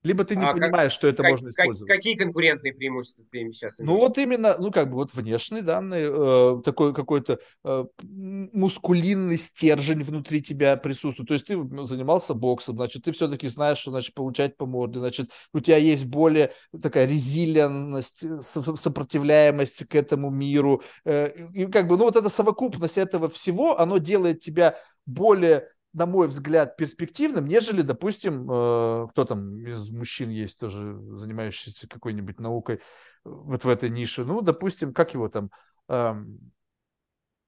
Либо 0.04 0.26
ты 0.26 0.36
не 0.36 0.44
а 0.44 0.52
понимаешь, 0.52 0.92
как, 0.92 1.00
что 1.00 1.08
это 1.08 1.24
как, 1.24 1.32
можно 1.32 1.48
использовать. 1.48 1.90
какие 1.90 2.16
конкурентные 2.16 2.74
преимущества 2.74 3.24
ты 3.32 3.50
сейчас 3.54 3.80
имеешь? 3.80 3.90
Ну 3.90 3.98
вот 4.00 4.18
именно, 4.18 4.58
ну 4.60 4.70
как 4.70 4.90
бы 4.90 4.96
вот 4.96 5.14
внешние 5.14 5.62
данные, 5.62 6.12
э, 6.12 6.62
такой 6.64 6.94
какой-то 6.94 7.40
э, 7.64 7.86
мускулинный 8.02 9.38
стержень 9.38 10.04
внутри 10.04 10.42
тебя 10.42 10.76
присутствует. 10.76 11.30
То 11.30 11.34
есть 11.36 11.46
ты 11.48 11.58
занимался 11.86 12.34
боксом, 12.34 12.76
значит, 12.76 13.06
ты 13.06 13.14
все-таки 13.14 13.48
знаешь, 13.48 13.78
что 13.78 13.92
значит 13.92 14.14
получать 14.14 14.58
по 14.58 14.66
морде, 14.66 15.00
значит, 15.00 15.30
у 15.54 15.62
тебя 15.62 15.78
есть 15.78 16.06
более 16.06 16.52
такая 16.82 17.08
резилианность, 17.08 18.26
э, 18.26 18.42
сопротивляемость 18.42 19.88
к 19.88 19.96
этому 19.96 20.30
миру. 20.30 20.84
Э, 21.06 21.30
и 21.54 21.66
как 21.68 21.88
бы, 21.88 21.96
ну 21.98 22.04
вот 22.04 22.18
эта 22.18 22.28
совокупность 22.28 22.98
этого 22.98 23.30
всего, 23.30 23.80
оно 23.80 24.00
делает 24.00 24.42
тебя 24.42 24.78
более 25.06 25.70
на 25.94 26.06
мой 26.06 26.28
взгляд, 26.28 26.76
перспективным, 26.76 27.46
нежели, 27.46 27.82
допустим, 27.82 28.50
э, 28.50 29.08
кто 29.12 29.26
там 29.26 29.58
из 29.58 29.90
мужчин 29.90 30.30
есть 30.30 30.60
тоже, 30.60 30.98
занимающийся 31.18 31.88
какой-нибудь 31.88 32.40
наукой 32.40 32.82
вот 33.24 33.64
в 33.64 33.70
этой 33.70 33.90
нише. 33.90 34.26
Ну, 34.26 34.42
допустим, 34.42 34.94
как 34.94 35.14
его 35.14 35.30
там... 35.30 35.52
Э, 35.88 36.16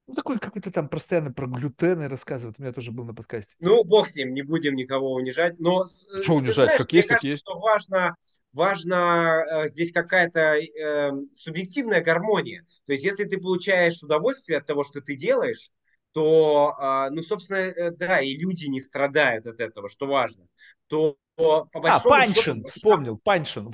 ну, 0.08 0.14
такой 0.14 0.38
какой-то 0.38 0.70
там 0.70 0.88
постоянно 0.88 1.32
про 1.32 1.48
глютены 1.48 2.08
рассказывает. 2.08 2.56
У 2.58 2.62
меня 2.62 2.72
тоже 2.72 2.92
был 2.92 3.04
на 3.04 3.14
подкасте. 3.14 3.56
Ну, 3.58 3.82
бог 3.82 4.08
с 4.08 4.14
ним, 4.14 4.34
не 4.34 4.42
будем 4.42 4.76
никого 4.76 5.12
унижать. 5.14 5.58
Но 5.58 5.84
э, 5.84 6.22
что 6.22 6.34
унижать? 6.34 6.66
Знаешь, 6.66 6.80
как 6.82 6.92
есть, 6.92 7.08
кажется, 7.08 7.26
так 7.26 7.30
есть. 7.30 7.42
Что 7.42 7.58
важно, 7.58 8.16
важно 8.52 9.64
э, 9.64 9.68
здесь 9.68 9.90
какая-то 9.90 10.58
э, 10.58 11.10
субъективная 11.34 12.04
гармония. 12.04 12.64
То 12.86 12.92
есть, 12.92 13.04
если 13.04 13.24
ты 13.24 13.38
получаешь 13.38 14.00
удовольствие 14.00 14.58
от 14.58 14.66
того, 14.66 14.84
что 14.84 15.00
ты 15.00 15.16
делаешь, 15.16 15.70
то, 16.16 16.74
а, 16.78 17.10
ну, 17.10 17.20
собственно, 17.20 17.58
э, 17.58 17.90
да, 17.90 18.22
и 18.22 18.38
люди 18.38 18.64
не 18.68 18.80
страдают 18.80 19.46
от 19.46 19.60
этого, 19.60 19.86
что 19.90 20.06
важно, 20.06 20.46
то 20.86 21.18
по 21.34 21.68
а, 21.74 21.78
большому 21.78 22.14
а, 22.14 22.18
Паншин, 22.20 22.56
счету, 22.56 22.68
вспомнил, 22.68 23.18
Паншин. 23.18 23.70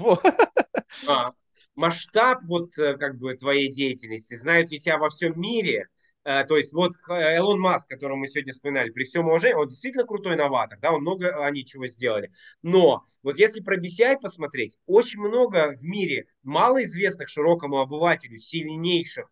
А, 1.06 1.35
масштаб 1.77 2.40
вот 2.43 2.77
э, 2.78 2.97
как 2.97 3.16
бы 3.19 3.36
твоей 3.36 3.70
деятельности, 3.70 4.35
знают 4.35 4.73
ли 4.73 4.81
тебя 4.81 4.98
во 4.98 5.09
всем 5.09 5.40
мире, 5.40 5.86
э, 6.24 6.44
то 6.44 6.56
есть 6.56 6.73
вот 6.73 6.94
Элон 7.09 7.60
Маск, 7.60 7.89
которого 7.89 8.16
мы 8.16 8.27
сегодня 8.27 8.52
вспоминали, 8.52 8.90
при 8.90 9.05
всем 9.05 9.28
уважении, 9.28 9.55
он 9.55 9.69
действительно 9.69 10.05
крутой 10.05 10.35
новатор, 10.35 10.81
да, 10.81 10.93
он 10.93 11.02
много 11.02 11.44
они 11.44 11.64
чего 11.64 11.86
сделали. 11.86 12.32
Но 12.62 13.05
вот 13.23 13.39
если 13.39 13.60
про 13.60 13.78
BCI 13.78 14.16
посмотреть, 14.20 14.78
очень 14.86 15.20
много 15.20 15.77
в 15.77 15.85
мире 15.85 16.27
малоизвестных 16.43 17.28
широкому 17.28 17.78
обывателю 17.78 18.36
сильнейших 18.36 19.31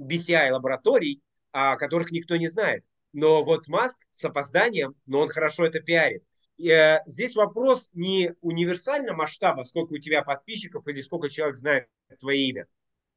BCI 0.00 0.50
лабораторий, 0.50 1.20
о 1.58 1.76
которых 1.76 2.10
никто 2.10 2.36
не 2.36 2.48
знает. 2.48 2.84
Но 3.12 3.42
вот 3.42 3.68
Маск 3.68 3.96
с 4.12 4.24
опозданием, 4.24 4.94
но 5.06 5.20
он 5.20 5.28
хорошо 5.28 5.66
это 5.66 5.80
пиарит. 5.80 6.22
И, 6.56 6.70
э, 6.70 7.00
здесь 7.06 7.36
вопрос 7.36 7.90
не 7.94 8.34
универсального 8.40 9.16
масштаба, 9.16 9.62
сколько 9.64 9.92
у 9.94 9.98
тебя 9.98 10.22
подписчиков 10.22 10.86
или 10.88 11.00
сколько 11.00 11.28
человек 11.28 11.56
знает 11.56 11.88
твое 12.20 12.40
имя, 12.48 12.66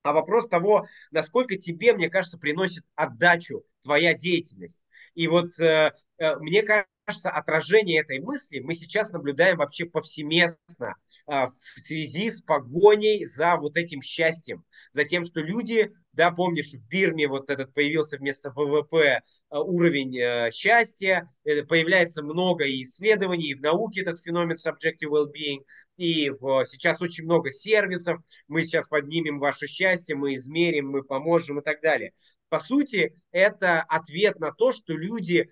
а 0.04 0.14
вопрос 0.14 0.48
того, 0.48 0.88
насколько 1.12 1.58
тебе, 1.58 1.94
мне 1.94 2.10
кажется, 2.10 2.38
приносит 2.38 2.84
отдачу 2.96 3.64
твоя 3.82 4.14
деятельность. 4.14 4.86
И 5.14 5.28
вот 5.28 5.60
э, 5.60 5.94
э, 6.18 6.36
мне 6.38 6.64
кажется, 6.64 7.30
отражение 7.30 8.02
этой 8.02 8.20
мысли 8.20 8.60
мы 8.60 8.76
сейчас 8.76 9.12
наблюдаем 9.12 9.58
вообще 9.58 9.86
повсеместно 9.86 10.96
э, 11.28 11.48
в 11.48 11.80
связи 11.80 12.30
с 12.30 12.42
погоней 12.42 13.26
за 13.26 13.58
вот 13.58 13.78
этим 13.78 14.02
счастьем, 14.02 14.64
за 14.92 15.04
тем, 15.04 15.26
что 15.26 15.42
люди 15.42 15.92
да, 16.14 16.32
помнишь, 16.32 16.74
в 16.74 16.88
Бирме 16.88 17.28
вот 17.28 17.50
этот 17.50 17.74
появился 17.74 18.18
вместо 18.18 18.52
ВВП 18.52 18.96
э, 18.98 19.22
уровень 19.50 20.18
э, 20.18 20.52
счастья, 20.52 21.28
э, 21.46 21.64
появляется 21.64 22.22
много 22.22 22.66
исследований, 22.66 23.52
и 23.52 23.56
в 23.56 23.62
науке 23.62 24.02
этот 24.02 24.22
феномен 24.22 24.58
subjective 24.58 25.10
well-being, 25.10 25.64
и 25.96 26.30
в, 26.30 26.66
сейчас 26.66 27.02
очень 27.02 27.24
много 27.24 27.52
сервисов, 27.52 28.20
мы 28.48 28.64
сейчас 28.64 28.88
поднимем 28.88 29.40
ваше 29.40 29.68
счастье, 29.68 30.16
мы 30.16 30.36
измерим, 30.36 30.90
мы 30.90 31.04
поможем 31.04 31.60
и 31.60 31.64
так 31.64 31.82
далее. 31.82 32.12
По 32.50 32.60
сути, 32.60 33.16
это 33.32 33.82
ответ 33.82 34.40
на 34.40 34.52
то, 34.52 34.74
что 34.74 34.94
люди 34.94 35.50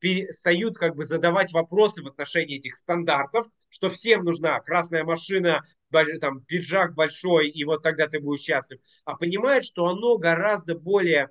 перестают 0.00 0.76
как 0.76 0.96
бы 0.96 1.04
задавать 1.04 1.52
вопросы 1.52 2.02
в 2.02 2.08
отношении 2.08 2.58
этих 2.58 2.74
стандартов, 2.76 3.46
что 3.68 3.88
всем 3.88 4.24
нужна 4.24 4.58
красная 4.58 5.04
машина, 5.04 5.62
там, 6.20 6.40
пиджак 6.42 6.94
большой, 6.94 7.48
и 7.48 7.64
вот 7.64 7.82
тогда 7.82 8.08
ты 8.08 8.20
будешь 8.20 8.40
счастлив, 8.40 8.80
а 9.04 9.16
понимает, 9.16 9.64
что 9.64 9.86
оно 9.86 10.18
гораздо 10.18 10.74
более 10.74 11.30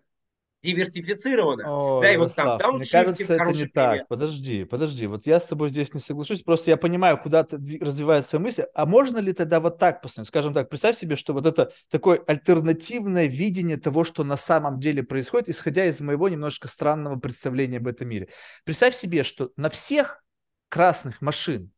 диверсифицировано. 0.63 1.63
О, 1.67 2.01
да, 2.01 2.11
и 2.11 2.17
вот 2.17 2.33
там 2.33 2.77
мне 2.77 2.85
кажется, 2.89 3.33
это 3.35 3.51
не 3.51 3.65
так. 3.65 4.07
Подожди, 4.07 4.63
подожди. 4.63 5.07
Вот 5.07 5.25
я 5.27 5.39
с 5.39 5.45
тобой 5.45 5.69
здесь 5.69 5.93
не 5.93 5.99
соглашусь. 5.99 6.41
Просто 6.41 6.71
я 6.71 6.77
понимаю, 6.77 7.17
куда 7.17 7.45
развивается 7.51 8.39
мысль. 8.39 8.63
А 8.73 8.85
можно 8.85 9.17
ли 9.17 9.33
тогда 9.33 9.59
вот 9.59 9.77
так 9.77 10.01
посмотреть? 10.01 10.29
Скажем 10.29 10.53
так, 10.53 10.69
представь 10.69 10.97
себе, 10.97 11.17
что 11.17 11.33
вот 11.33 11.45
это 11.45 11.73
такое 11.91 12.23
альтернативное 12.25 13.27
видение 13.27 13.77
того, 13.77 14.05
что 14.05 14.23
на 14.23 14.37
самом 14.37 14.79
деле 14.79 15.03
происходит, 15.03 15.49
исходя 15.49 15.85
из 15.85 15.99
моего 15.99 16.29
немножко 16.29 16.69
странного 16.69 17.19
представления 17.19 17.77
об 17.77 17.87
этом 17.87 18.07
мире. 18.07 18.29
Представь 18.63 18.95
себе, 18.95 19.23
что 19.23 19.51
на 19.57 19.69
всех 19.69 20.23
красных 20.69 21.21
машин 21.21 21.71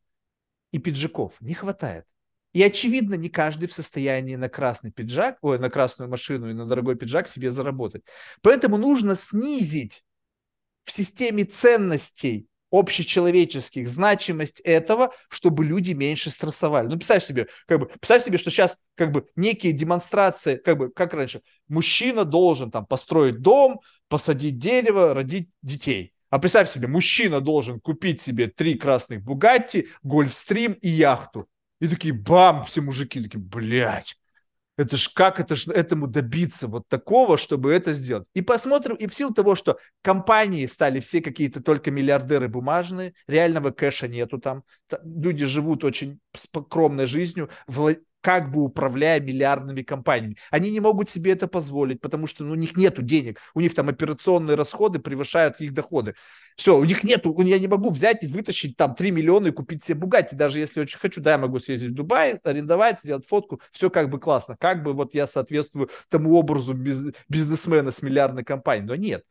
и 0.70 0.78
пиджаков 0.78 1.34
не 1.40 1.54
хватает. 1.54 2.06
И 2.56 2.62
очевидно, 2.62 3.16
не 3.16 3.28
каждый 3.28 3.68
в 3.68 3.74
состоянии 3.74 4.34
на 4.34 4.48
красный 4.48 4.90
пиджак, 4.90 5.36
ой, 5.42 5.58
на 5.58 5.68
красную 5.68 6.08
машину 6.08 6.48
и 6.48 6.54
на 6.54 6.64
дорогой 6.64 6.96
пиджак 6.96 7.28
себе 7.28 7.50
заработать. 7.50 8.02
Поэтому 8.40 8.78
нужно 8.78 9.14
снизить 9.14 10.02
в 10.84 10.90
системе 10.90 11.44
ценностей 11.44 12.48
общечеловеческих 12.70 13.86
значимость 13.86 14.60
этого, 14.60 15.12
чтобы 15.28 15.66
люди 15.66 15.92
меньше 15.92 16.30
стрессовали. 16.30 16.86
Ну, 16.86 16.94
представь 16.94 17.26
себе, 17.26 17.46
как 17.66 17.78
бы, 17.78 17.88
представь 17.88 18.24
себе, 18.24 18.38
что 18.38 18.50
сейчас 18.50 18.78
как 18.94 19.12
бы 19.12 19.26
некие 19.36 19.74
демонстрации, 19.74 20.56
как 20.56 20.78
бы, 20.78 20.90
как 20.90 21.12
раньше, 21.12 21.42
мужчина 21.68 22.24
должен 22.24 22.70
там 22.70 22.86
построить 22.86 23.42
дом, 23.42 23.82
посадить 24.08 24.56
дерево, 24.56 25.12
родить 25.12 25.50
детей. 25.60 26.14
А 26.30 26.38
представь 26.38 26.70
себе, 26.70 26.88
мужчина 26.88 27.42
должен 27.42 27.80
купить 27.80 28.22
себе 28.22 28.46
три 28.46 28.76
красных 28.76 29.22
Бугатти, 29.22 29.88
Гольфстрим 30.02 30.72
и 30.72 30.88
яхту. 30.88 31.50
И 31.80 31.88
такие, 31.88 32.14
бам, 32.14 32.64
все 32.64 32.80
мужики 32.80 33.22
такие, 33.22 33.40
блядь, 33.40 34.16
это 34.76 34.96
ж 34.96 35.08
как 35.08 35.40
это 35.40 35.56
ж 35.56 35.68
этому 35.68 36.06
добиться 36.06 36.68
вот 36.68 36.86
такого, 36.88 37.38
чтобы 37.38 37.72
это 37.72 37.92
сделать. 37.92 38.28
И 38.34 38.42
посмотрим, 38.42 38.94
и 38.96 39.06
в 39.06 39.14
силу 39.14 39.32
того, 39.32 39.54
что 39.54 39.78
компании 40.02 40.66
стали 40.66 41.00
все 41.00 41.20
какие-то 41.20 41.62
только 41.62 41.90
миллиардеры 41.90 42.48
бумажные, 42.48 43.14
реального 43.26 43.70
кэша 43.70 44.06
нету 44.06 44.38
там, 44.38 44.64
люди 45.02 45.46
живут 45.46 45.84
очень 45.84 46.20
скромной 46.34 47.06
жизнью, 47.06 47.48
как 48.26 48.50
бы 48.50 48.64
управляя 48.64 49.20
миллиардными 49.20 49.82
компаниями. 49.82 50.36
Они 50.50 50.72
не 50.72 50.80
могут 50.80 51.08
себе 51.08 51.30
это 51.30 51.46
позволить, 51.46 52.00
потому 52.00 52.26
что 52.26 52.42
ну, 52.42 52.54
у 52.54 52.56
них 52.56 52.76
нет 52.76 53.00
денег, 53.04 53.38
у 53.54 53.60
них 53.60 53.72
там 53.72 53.88
операционные 53.88 54.56
расходы 54.56 54.98
превышают 54.98 55.60
их 55.60 55.72
доходы. 55.72 56.16
Все, 56.56 56.76
у 56.76 56.82
них 56.82 57.04
нету, 57.04 57.32
я 57.42 57.60
не 57.60 57.68
могу 57.68 57.88
взять 57.90 58.24
и 58.24 58.26
вытащить 58.26 58.76
там 58.76 58.96
3 58.96 59.12
миллиона 59.12 59.46
и 59.46 59.50
купить 59.52 59.84
себе 59.84 60.00
Бугатти, 60.00 60.34
даже 60.34 60.58
если 60.58 60.80
очень 60.80 60.98
хочу, 60.98 61.20
да, 61.20 61.32
я 61.32 61.38
могу 61.38 61.60
съездить 61.60 61.90
в 61.90 61.94
Дубай, 61.94 62.40
арендовать, 62.42 62.98
сделать 62.98 63.24
фотку, 63.24 63.60
все 63.70 63.90
как 63.90 64.10
бы 64.10 64.18
классно, 64.18 64.56
как 64.58 64.82
бы 64.82 64.92
вот 64.92 65.14
я 65.14 65.28
соответствую 65.28 65.88
тому 66.08 66.34
образу 66.34 66.74
бизнесмена 66.74 67.92
с 67.92 68.02
миллиардной 68.02 68.42
компанией, 68.42 68.88
но 68.88 68.96
нет. 68.96 69.22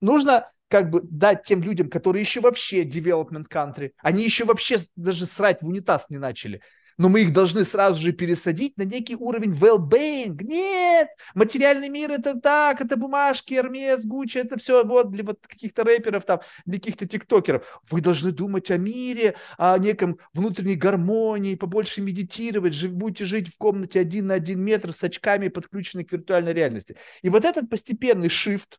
Нужно 0.00 0.52
как 0.68 0.90
бы 0.90 1.00
дать 1.02 1.42
тем 1.42 1.64
людям, 1.64 1.90
которые 1.90 2.22
еще 2.22 2.40
вообще 2.40 2.84
development 2.84 3.48
country, 3.52 3.90
они 3.98 4.22
еще 4.22 4.44
вообще 4.44 4.78
даже 4.94 5.26
срать 5.26 5.62
в 5.62 5.66
унитаз 5.66 6.10
не 6.10 6.18
начали 6.18 6.62
но 7.00 7.08
мы 7.08 7.22
их 7.22 7.32
должны 7.32 7.64
сразу 7.64 7.98
же 7.98 8.12
пересадить 8.12 8.76
на 8.76 8.82
некий 8.82 9.16
уровень 9.16 9.54
well-being. 9.54 10.36
Нет, 10.42 11.08
материальный 11.34 11.88
мир 11.88 12.10
это 12.10 12.38
так, 12.38 12.82
это 12.82 12.98
бумажки, 12.98 13.54
Hermes, 13.54 14.02
Gucci, 14.06 14.42
это 14.42 14.58
все 14.58 14.84
вот 14.84 15.10
для 15.10 15.24
вот 15.24 15.38
каких-то 15.46 15.82
рэперов, 15.82 16.26
там, 16.26 16.40
для 16.66 16.76
каких-то 16.76 17.08
тиктокеров. 17.08 17.80
Вы 17.88 18.02
должны 18.02 18.32
думать 18.32 18.70
о 18.70 18.76
мире, 18.76 19.36
о 19.56 19.78
неком 19.78 20.18
внутренней 20.34 20.74
гармонии, 20.74 21.54
побольше 21.54 22.02
медитировать, 22.02 22.74
жив, 22.74 22.92
будете 22.92 23.24
жить 23.24 23.48
в 23.48 23.56
комнате 23.56 23.98
один 23.98 24.26
на 24.26 24.34
один 24.34 24.60
метр 24.60 24.92
с 24.92 25.02
очками, 25.02 25.48
подключенной 25.48 26.04
к 26.04 26.12
виртуальной 26.12 26.52
реальности. 26.52 26.98
И 27.22 27.30
вот 27.30 27.46
этот 27.46 27.70
постепенный 27.70 28.28
shift, 28.28 28.76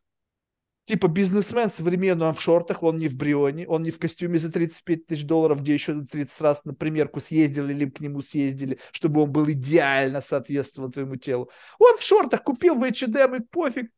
типа 0.84 1.08
бизнесмен 1.08 1.70
современный, 1.70 2.26
он 2.26 2.34
в 2.34 2.40
шортах, 2.40 2.82
он 2.82 2.98
не 2.98 3.08
в 3.08 3.14
Брионе, 3.14 3.66
он 3.66 3.82
не 3.82 3.90
в 3.90 3.98
костюме 3.98 4.38
за 4.38 4.50
35 4.50 5.06
тысяч 5.06 5.24
долларов, 5.24 5.62
где 5.62 5.74
еще 5.74 6.04
30 6.04 6.40
раз 6.40 6.64
на 6.64 6.74
примерку 6.74 7.20
съездили 7.20 7.72
или 7.72 7.88
к 7.88 8.00
нему 8.00 8.22
съездили, 8.22 8.78
чтобы 8.92 9.22
он 9.22 9.32
был 9.32 9.50
идеально 9.50 10.20
соответствовал 10.20 10.90
твоему 10.90 11.16
телу. 11.16 11.50
Он 11.78 11.96
в 11.96 12.02
шортах 12.02 12.42
купил 12.42 12.74
в 12.74 12.82
H&M 12.82 13.34
и 13.36 13.40
пофиг. 13.40 13.90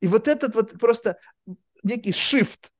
И 0.00 0.08
вот 0.08 0.28
этот 0.28 0.54
вот 0.54 0.78
просто 0.78 1.18
некий 1.82 2.12
shift, 2.12 2.70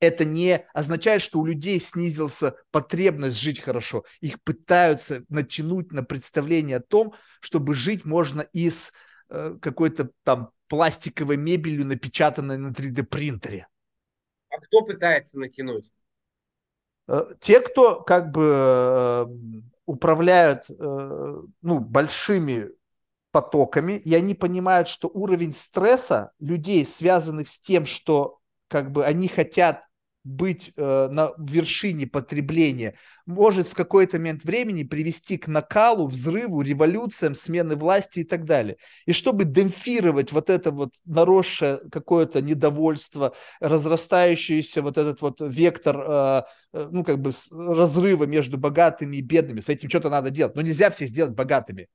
это 0.00 0.24
не 0.24 0.66
означает, 0.74 1.22
что 1.22 1.38
у 1.38 1.46
людей 1.46 1.80
снизился 1.80 2.56
потребность 2.72 3.38
жить 3.38 3.60
хорошо. 3.60 4.04
Их 4.20 4.42
пытаются 4.42 5.24
натянуть 5.28 5.92
на 5.92 6.02
представление 6.02 6.78
о 6.78 6.82
том, 6.82 7.14
чтобы 7.40 7.74
жить 7.74 8.04
можно 8.04 8.40
из 8.40 8.92
какой-то 9.60 10.10
там 10.24 10.50
пластиковой 10.68 11.36
мебелью, 11.36 11.86
напечатанной 11.86 12.56
на 12.56 12.72
3D 12.72 13.04
принтере. 13.04 13.68
А 14.48 14.58
кто 14.58 14.82
пытается 14.82 15.38
натянуть? 15.38 15.90
Э, 17.08 17.24
те, 17.40 17.60
кто 17.60 18.02
как 18.02 18.30
бы 18.30 18.52
э, 18.54 19.26
управляют 19.86 20.70
э, 20.70 21.42
ну, 21.62 21.80
большими 21.80 22.70
потоками, 23.30 23.94
и 23.94 24.14
они 24.14 24.34
понимают, 24.34 24.88
что 24.88 25.08
уровень 25.08 25.54
стресса 25.54 26.32
людей, 26.38 26.84
связанных 26.86 27.48
с 27.48 27.58
тем, 27.58 27.86
что 27.86 28.38
как 28.68 28.90
бы 28.92 29.04
они 29.04 29.28
хотят 29.28 29.84
быть 30.24 30.72
э, 30.76 31.08
на 31.10 31.32
вершине 31.38 32.06
потребления, 32.06 32.94
может 33.26 33.68
в 33.68 33.74
какой-то 33.74 34.18
момент 34.18 34.44
времени 34.44 34.84
привести 34.84 35.36
к 35.36 35.48
накалу, 35.48 36.06
взрыву, 36.06 36.62
революциям, 36.62 37.34
смены 37.34 37.76
власти 37.76 38.20
и 38.20 38.24
так 38.24 38.44
далее. 38.44 38.76
И 39.06 39.12
чтобы 39.12 39.44
демпфировать 39.44 40.32
вот 40.32 40.50
это 40.50 40.70
вот 40.70 40.94
наросшее 41.04 41.80
какое-то 41.90 42.40
недовольство, 42.40 43.34
разрастающийся 43.60 44.82
вот 44.82 44.98
этот 44.98 45.20
вот 45.20 45.40
вектор, 45.40 45.96
э, 45.98 46.42
э, 46.72 46.88
ну 46.90 47.04
как 47.04 47.20
бы 47.20 47.32
разрыва 47.50 48.24
между 48.24 48.58
богатыми 48.58 49.16
и 49.16 49.22
бедными, 49.22 49.60
с 49.60 49.68
этим 49.68 49.88
что-то 49.88 50.10
надо 50.10 50.30
делать. 50.30 50.54
Но 50.54 50.62
нельзя 50.62 50.90
всех 50.90 51.08
сделать 51.08 51.34
богатыми. 51.34 51.88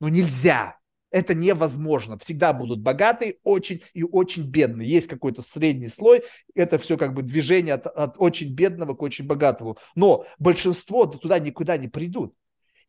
Ну 0.00 0.08
нельзя. 0.08 0.76
Это 1.16 1.32
невозможно. 1.34 2.18
Всегда 2.18 2.52
будут 2.52 2.80
богатые, 2.80 3.36
очень 3.42 3.80
и 3.94 4.02
очень 4.02 4.42
бедные. 4.50 4.86
Есть 4.86 5.08
какой-то 5.08 5.40
средний 5.40 5.88
слой. 5.88 6.22
Это 6.54 6.76
все 6.76 6.98
как 6.98 7.14
бы 7.14 7.22
движение 7.22 7.72
от, 7.72 7.86
от 7.86 8.16
очень 8.18 8.52
бедного 8.52 8.92
к 8.92 9.00
очень 9.00 9.26
богатому. 9.26 9.78
Но 9.94 10.26
большинство 10.38 11.06
туда 11.06 11.38
никуда 11.38 11.78
не 11.78 11.88
придут. 11.88 12.34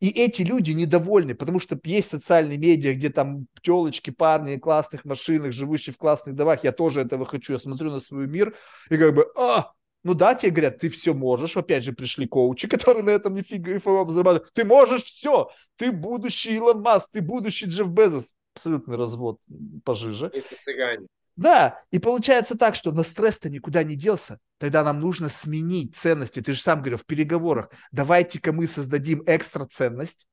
И 0.00 0.10
эти 0.10 0.42
люди 0.42 0.72
недовольны, 0.72 1.34
потому 1.34 1.58
что 1.58 1.80
есть 1.84 2.10
социальные 2.10 2.58
медиа, 2.58 2.92
где 2.92 3.08
там 3.08 3.46
телочки, 3.62 4.10
парни 4.10 4.56
в 4.56 4.60
классных 4.60 5.06
машинах, 5.06 5.52
живущие 5.52 5.94
в 5.94 5.96
классных 5.96 6.34
домах. 6.36 6.62
Я 6.64 6.72
тоже 6.72 7.00
этого 7.00 7.24
хочу. 7.24 7.54
Я 7.54 7.58
смотрю 7.58 7.90
на 7.90 7.98
свой 7.98 8.26
мир 8.26 8.54
и 8.90 8.98
как 8.98 9.14
бы, 9.14 9.26
а, 9.38 9.72
ну 10.04 10.14
да, 10.14 10.34
тебе 10.34 10.52
говорят, 10.52 10.78
ты 10.78 10.88
все 10.88 11.14
можешь. 11.14 11.56
Опять 11.56 11.84
же, 11.84 11.92
пришли 11.92 12.26
коучи, 12.26 12.68
которые 12.68 13.02
на 13.02 13.10
этом 13.10 13.34
нифига 13.34 13.78
зарабатывают. 13.80 14.52
Ты 14.52 14.64
можешь 14.64 15.04
все. 15.04 15.50
Ты 15.76 15.92
будущий 15.92 16.56
Илон 16.56 16.82
Маск, 16.82 17.10
ты 17.12 17.20
будущий 17.20 17.66
Джефф 17.66 17.88
Безос. 17.88 18.34
Абсолютный 18.54 18.96
развод 18.96 19.40
пожиже. 19.84 20.30
Это 20.32 20.56
цыгане. 20.62 21.06
Да, 21.36 21.82
и 21.92 22.00
получается 22.00 22.58
так, 22.58 22.74
что 22.74 22.90
на 22.90 23.04
стресс-то 23.04 23.48
никуда 23.48 23.84
не 23.84 23.94
делся. 23.94 24.40
Тогда 24.58 24.82
нам 24.82 25.00
нужно 25.00 25.28
сменить 25.28 25.96
ценности. 25.96 26.40
Ты 26.40 26.52
же 26.52 26.60
сам 26.60 26.80
говорил 26.80 26.98
в 26.98 27.06
переговорах. 27.06 27.70
Давайте-ка 27.92 28.52
мы 28.52 28.66
создадим 28.66 29.22
экстра 29.24 29.64
ценность, 29.64 30.26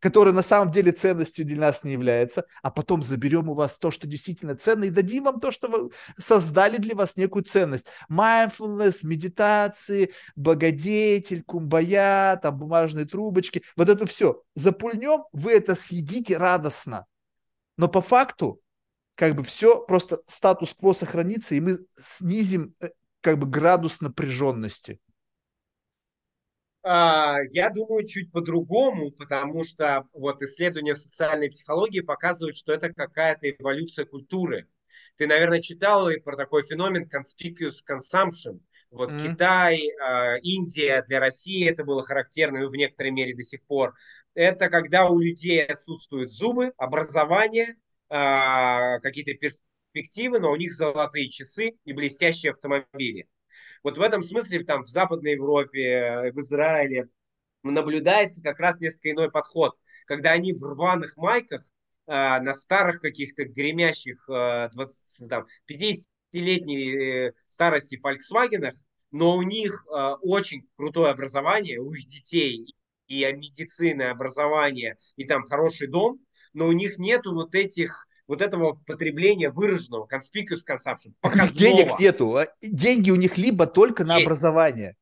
которая 0.00 0.34
на 0.34 0.42
самом 0.42 0.72
деле 0.72 0.92
ценностью 0.92 1.44
для 1.44 1.58
нас 1.58 1.84
не 1.84 1.92
является, 1.92 2.46
а 2.62 2.70
потом 2.70 3.02
заберем 3.02 3.48
у 3.48 3.54
вас 3.54 3.76
то, 3.78 3.90
что 3.90 4.06
действительно 4.06 4.56
ценно, 4.56 4.84
и 4.84 4.90
дадим 4.90 5.24
вам 5.24 5.38
то, 5.38 5.50
что 5.50 5.68
вы 5.68 5.90
создали 6.18 6.78
для 6.78 6.94
вас 6.96 7.16
некую 7.16 7.44
ценность. 7.44 7.86
Mindfulness, 8.10 9.00
медитации, 9.02 10.12
благодетель, 10.34 11.42
кумбая, 11.42 12.36
там 12.36 12.58
бумажные 12.58 13.04
трубочки, 13.04 13.62
вот 13.76 13.88
это 13.88 14.06
все. 14.06 14.42
Запульнем, 14.54 15.24
вы 15.32 15.52
это 15.52 15.74
съедите 15.74 16.36
радостно. 16.36 17.06
Но 17.76 17.88
по 17.88 18.00
факту, 18.00 18.60
как 19.14 19.34
бы 19.34 19.44
все, 19.44 19.80
просто 19.84 20.20
статус-кво 20.26 20.92
сохранится, 20.94 21.54
и 21.54 21.60
мы 21.60 21.80
снизим 22.02 22.74
э, 22.80 22.88
как 23.20 23.38
бы 23.38 23.46
градус 23.46 24.00
напряженности. 24.00 24.98
А, 26.82 27.38
я 27.50 27.70
думаю, 27.70 28.06
чуть 28.06 28.32
по-другому, 28.32 29.10
потому 29.10 29.64
что 29.64 30.06
вот 30.12 30.42
исследования 30.42 30.96
социальной 30.96 31.50
психологии 31.50 32.00
показывают, 32.00 32.56
что 32.56 32.72
это 32.72 32.92
какая-то 32.92 33.50
эволюция 33.50 34.06
культуры. 34.06 34.66
Ты, 35.16 35.26
наверное, 35.26 35.60
читал 35.60 36.08
про 36.24 36.36
такой 36.36 36.64
феномен 36.64 37.08
conspicuous 37.08 37.76
consumption. 37.88 38.60
Вот 38.90 39.10
mm-hmm. 39.10 39.32
Китай, 39.32 39.90
а, 40.02 40.36
Индия 40.38 41.04
для 41.06 41.20
России 41.20 41.68
это 41.68 41.84
было 41.84 42.02
характерно, 42.02 42.58
и 42.58 42.66
в 42.66 42.72
некоторой 42.72 43.12
мере 43.12 43.34
до 43.34 43.42
сих 43.42 43.62
пор. 43.64 43.94
Это 44.34 44.70
когда 44.70 45.08
у 45.08 45.18
людей 45.18 45.62
отсутствуют 45.64 46.32
зубы, 46.32 46.72
образование, 46.76 47.76
а, 48.08 48.98
какие-то 49.00 49.34
перспективы, 49.34 50.40
но 50.40 50.50
у 50.50 50.56
них 50.56 50.72
золотые 50.72 51.28
часы 51.28 51.74
и 51.84 51.92
блестящие 51.92 52.52
автомобили. 52.52 53.28
Вот 53.82 53.98
в 53.98 54.00
этом 54.00 54.22
смысле 54.22 54.64
там 54.64 54.84
в 54.84 54.88
Западной 54.88 55.32
Европе, 55.32 55.82
э, 55.82 56.32
в 56.32 56.40
Израиле 56.40 57.08
наблюдается 57.62 58.42
как 58.42 58.58
раз 58.60 58.80
несколько 58.80 59.10
иной 59.10 59.30
подход, 59.30 59.76
когда 60.06 60.32
они 60.32 60.52
в 60.52 60.62
рваных 60.62 61.16
майках 61.16 61.62
э, 62.06 62.12
на 62.12 62.54
старых 62.54 63.00
каких-то 63.00 63.44
гремящих 63.44 64.28
э, 64.28 64.68
20, 64.72 65.28
там, 65.28 65.46
50-летней 65.68 67.28
э, 67.28 67.32
старости 67.46 68.00
Volkswagen, 68.02 68.72
но 69.10 69.36
у 69.36 69.42
них 69.42 69.84
э, 69.86 70.14
очень 70.22 70.68
крутое 70.76 71.10
образование, 71.10 71.80
у 71.80 71.92
их 71.92 72.06
детей 72.06 72.74
и 73.06 73.24
медицина, 73.32 74.10
образование, 74.10 74.96
и 75.16 75.24
там 75.24 75.44
хороший 75.46 75.88
дом, 75.88 76.20
но 76.52 76.66
у 76.66 76.72
них 76.72 76.98
нету 76.98 77.34
вот 77.34 77.54
этих 77.54 78.06
вот 78.30 78.42
этого 78.42 78.80
потребления 78.86 79.50
выраженного, 79.50 80.06
conspicuous 80.06 80.60
consumption, 80.64 81.12
показного. 81.20 81.58
Денег 81.58 81.98
нету. 81.98 82.36
А 82.36 82.46
деньги 82.62 83.10
у 83.10 83.16
них 83.16 83.36
либо 83.36 83.66
только 83.66 84.04
на 84.04 84.18
Есть. 84.18 84.26
образование. 84.26 84.96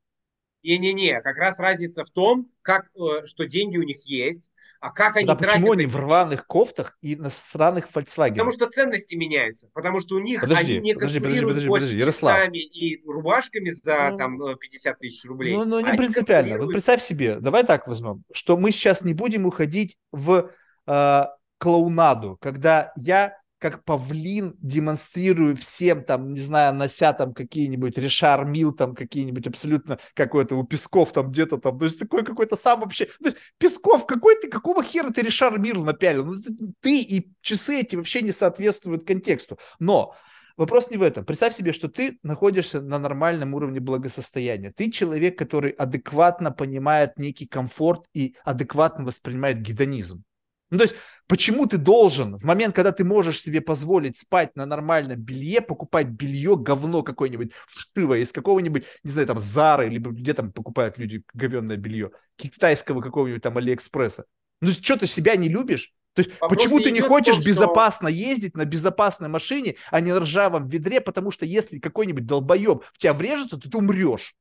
Не-не-не, 0.62 1.20
как 1.20 1.36
раз 1.36 1.59
разница 1.59 2.06
в 2.06 2.10
том, 2.10 2.50
как, 2.62 2.90
э, 2.96 3.26
что 3.26 3.44
деньги 3.44 3.76
у 3.76 3.82
них 3.82 3.98
есть, 4.06 4.50
а 4.80 4.90
как 4.90 5.16
они 5.16 5.26
да 5.26 5.34
почему 5.34 5.72
они 5.72 5.84
в 5.84 5.96
рваных 5.96 6.46
кофтах 6.46 6.96
и 7.02 7.16
на 7.16 7.28
странных 7.28 7.90
Volkswagen? 7.94 8.30
Потому 8.30 8.52
что 8.52 8.66
ценности 8.66 9.14
меняются, 9.14 9.68
потому 9.74 10.00
что 10.00 10.16
у 10.16 10.20
них 10.20 10.40
подожди, 10.40 10.76
они 10.76 10.80
не 10.80 10.94
подожди, 10.94 11.20
конкурируют 11.20 11.55
подожди, 11.56 11.68
подожди, 11.68 11.98
Ярослав. 11.98 12.48
и 12.52 13.02
рубашками 13.06 13.70
за 13.70 14.10
ну, 14.12 14.16
там 14.18 14.56
50 14.56 14.94
э, 14.94 14.98
тысяч 14.98 15.24
рублей. 15.26 15.55
Ну, 15.55 15.66
ну 15.66 15.80
не 15.80 15.88
они 15.88 15.98
принципиально. 15.98 16.52
Конкурируют... 16.52 16.66
Вот 16.66 16.72
представь 16.72 17.02
себе, 17.02 17.36
давай 17.40 17.64
так 17.64 17.86
возьмем, 17.86 18.24
что 18.32 18.56
мы 18.56 18.72
сейчас 18.72 19.02
не 19.02 19.12
будем 19.12 19.44
уходить 19.44 19.98
в 20.12 20.50
э, 20.86 21.24
клоунаду, 21.59 22.39
когда 22.40 22.93
я 22.97 23.36
как 23.59 23.85
павлин 23.85 24.55
демонстрирую 24.60 25.56
всем 25.56 26.05
там, 26.05 26.32
не 26.32 26.40
знаю, 26.40 26.74
нося 26.74 27.12
там 27.12 27.35
какие-нибудь 27.35 27.98
Ришар 27.98 28.44
Мил, 28.44 28.72
там 28.72 28.94
какие-нибудь 28.94 29.47
абсолютно 29.47 29.98
какой-то 30.14 30.56
у 30.56 30.64
Песков 30.64 31.12
там 31.12 31.30
где-то 31.30 31.59
там, 31.59 31.78
то 31.78 31.85
есть 31.85 31.98
такой 31.98 32.24
какой-то 32.24 32.56
сам 32.56 32.80
вообще, 32.80 33.06
то 33.06 33.26
есть, 33.26 33.36
Песков, 33.59 34.06
какой 34.06 34.40
ты, 34.40 34.48
какого 34.48 34.82
хера 34.85 35.10
ты 35.10 35.22
Ришар 35.22 35.59
Мил 35.59 35.85
напялил? 35.85 36.24
Ну, 36.24 36.35
ты 36.80 37.01
и 37.02 37.32
часы 37.40 37.80
эти 37.80 37.97
вообще 37.97 38.22
не 38.22 38.32
соответствуют 38.32 39.05
контексту. 39.05 39.59
Но 39.78 40.14
Вопрос 40.56 40.90
не 40.90 40.97
в 40.97 41.02
этом. 41.02 41.24
Представь 41.24 41.55
себе, 41.55 41.72
что 41.72 41.86
ты 41.86 42.18
находишься 42.24 42.80
на 42.80 42.98
нормальном 42.98 43.55
уровне 43.55 43.78
благосостояния. 43.78 44.72
Ты 44.72 44.90
человек, 44.90 45.39
который 45.39 45.70
адекватно 45.70 46.51
понимает 46.51 47.16
некий 47.16 47.47
комфорт 47.47 48.06
и 48.12 48.35
адекватно 48.43 49.05
воспринимает 49.05 49.62
гедонизм. 49.62 50.24
Ну, 50.70 50.78
то 50.78 50.85
есть, 50.85 50.97
почему 51.27 51.66
ты 51.66 51.78
должен 51.78 52.39
в 52.39 52.45
момент, 52.45 52.74
когда 52.74 52.93
ты 52.93 53.05
можешь 53.05 53.40
себе 53.40 53.61
позволить 53.61 54.19
спать 54.19 54.55
на 54.55 54.66
нормальном 54.66 55.19
белье, 55.19 55.61
покупать 55.61 56.09
белье, 56.09 56.57
говно 56.57 57.03
какое-нибудь 57.03 57.53
вшивое 57.66 58.19
из 58.19 58.32
какого-нибудь, 58.32 58.85
не 59.03 59.11
знаю, 59.11 59.27
там, 59.27 59.39
Зары, 59.39 59.89
либо 59.89 60.11
где 60.11 60.35
там 60.35 60.53
покупают 60.53 60.99
люди 60.99 61.23
говенное 61.32 61.77
белье, 61.77 62.11
китайского 62.36 63.01
какого-нибудь 63.01 63.43
там 63.43 63.57
Алиэкспресса. 63.57 64.24
Ну, 64.61 64.73
что 64.73 64.99
ты 64.99 65.07
себя 65.07 65.36
не 65.36 65.49
любишь? 65.49 65.93
То 66.15 66.23
есть, 66.23 66.32
Вопрос 66.40 66.59
почему 66.59 66.81
ты 66.81 66.90
не 66.90 67.01
хочешь 67.01 67.36
том, 67.36 67.45
безопасно 67.45 68.09
что... 68.09 68.19
ездить 68.19 68.57
на 68.57 68.65
безопасной 68.65 69.28
машине, 69.28 69.77
а 69.90 70.01
не 70.01 70.12
на 70.12 70.20
ржавом 70.20 70.66
ведре, 70.66 71.01
потому 71.01 71.31
что 71.31 71.47
если 71.47 71.78
какой-нибудь 71.78 72.27
долбоеб 72.27 72.82
в 72.93 72.99
тебя 72.99 73.15
врежется, 73.15 73.57
то 73.57 73.70
ты 73.70 73.78
умрешь. 73.78 74.35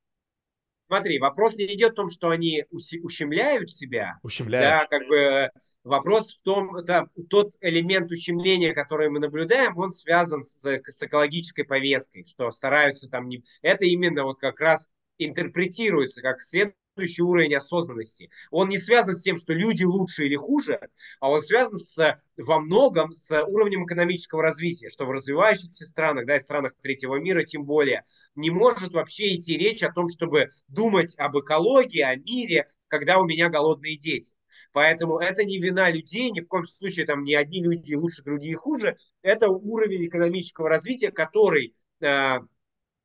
Смотри, 0.88 1.20
вопрос 1.20 1.56
не 1.56 1.66
идет 1.74 1.92
в 1.92 1.96
том, 1.96 2.10
что 2.10 2.30
они 2.30 2.66
ущемляют 2.72 3.72
себя. 3.72 4.18
Ущемляют. 4.24 4.90
Да, 4.90 4.98
как 4.98 5.08
бы 5.08 5.52
Вопрос 5.88 6.36
в 6.36 6.42
том, 6.42 6.76
это 6.76 7.08
тот 7.30 7.54
элемент 7.62 8.12
ущемления, 8.12 8.74
который 8.74 9.10
мы 9.10 9.20
наблюдаем, 9.20 9.78
он 9.78 9.94
связан 9.94 10.44
с, 10.44 10.62
с 10.62 11.02
экологической 11.02 11.64
повесткой, 11.64 12.26
что 12.26 12.52
стараются 12.52 13.08
там 13.08 13.30
не... 13.30 13.46
Это 13.62 13.86
именно 13.86 14.26
вот 14.26 14.38
как 14.38 14.60
раз 14.60 14.90
интерпретируется 15.18 16.22
как 16.22 16.42
следствие 16.42 16.76
следующий 16.98 17.22
уровень 17.22 17.56
осознанности. 17.56 18.30
Он 18.50 18.70
не 18.70 18.78
связан 18.78 19.16
с 19.16 19.22
тем, 19.22 19.38
что 19.38 19.54
люди 19.54 19.84
лучше 19.84 20.26
или 20.26 20.36
хуже, 20.36 20.80
а 21.20 21.30
он 21.30 21.42
связан 21.42 21.78
с, 21.78 22.22
во 22.38 22.60
многом 22.60 23.14
с 23.14 23.44
уровнем 23.44 23.86
экономического 23.86 24.42
развития, 24.42 24.90
что 24.90 25.06
в 25.06 25.12
развивающихся 25.12 25.86
странах, 25.86 26.26
да, 26.26 26.38
и 26.38 26.40
странах 26.40 26.74
третьего 26.82 27.16
мира 27.16 27.44
тем 27.44 27.66
более, 27.66 28.04
не 28.36 28.50
может 28.50 28.94
вообще 28.94 29.36
идти 29.36 29.58
речь 29.58 29.84
о 29.84 29.92
том, 29.92 30.10
чтобы 30.10 30.50
думать 30.68 31.14
об 31.18 31.38
экологии, 31.38 32.02
о 32.02 32.16
мире, 32.16 32.68
когда 32.88 33.20
у 33.20 33.26
меня 33.26 33.50
голодные 33.50 33.98
дети. 33.98 34.34
Поэтому 34.72 35.20
это 35.20 35.44
не 35.44 35.60
вина 35.60 35.90
людей, 35.90 36.32
ни 36.32 36.42
в 36.42 36.48
коем 36.48 36.66
случае 36.66 37.06
там 37.06 37.24
не 37.24 37.36
одни 37.36 37.64
люди 37.64 37.94
лучше, 37.94 38.24
другие 38.24 38.56
хуже. 38.56 38.98
Это 39.22 39.50
уровень 39.50 40.08
экономического 40.08 40.70
развития, 40.70 41.12
который 41.12 41.76
э, 42.02 42.40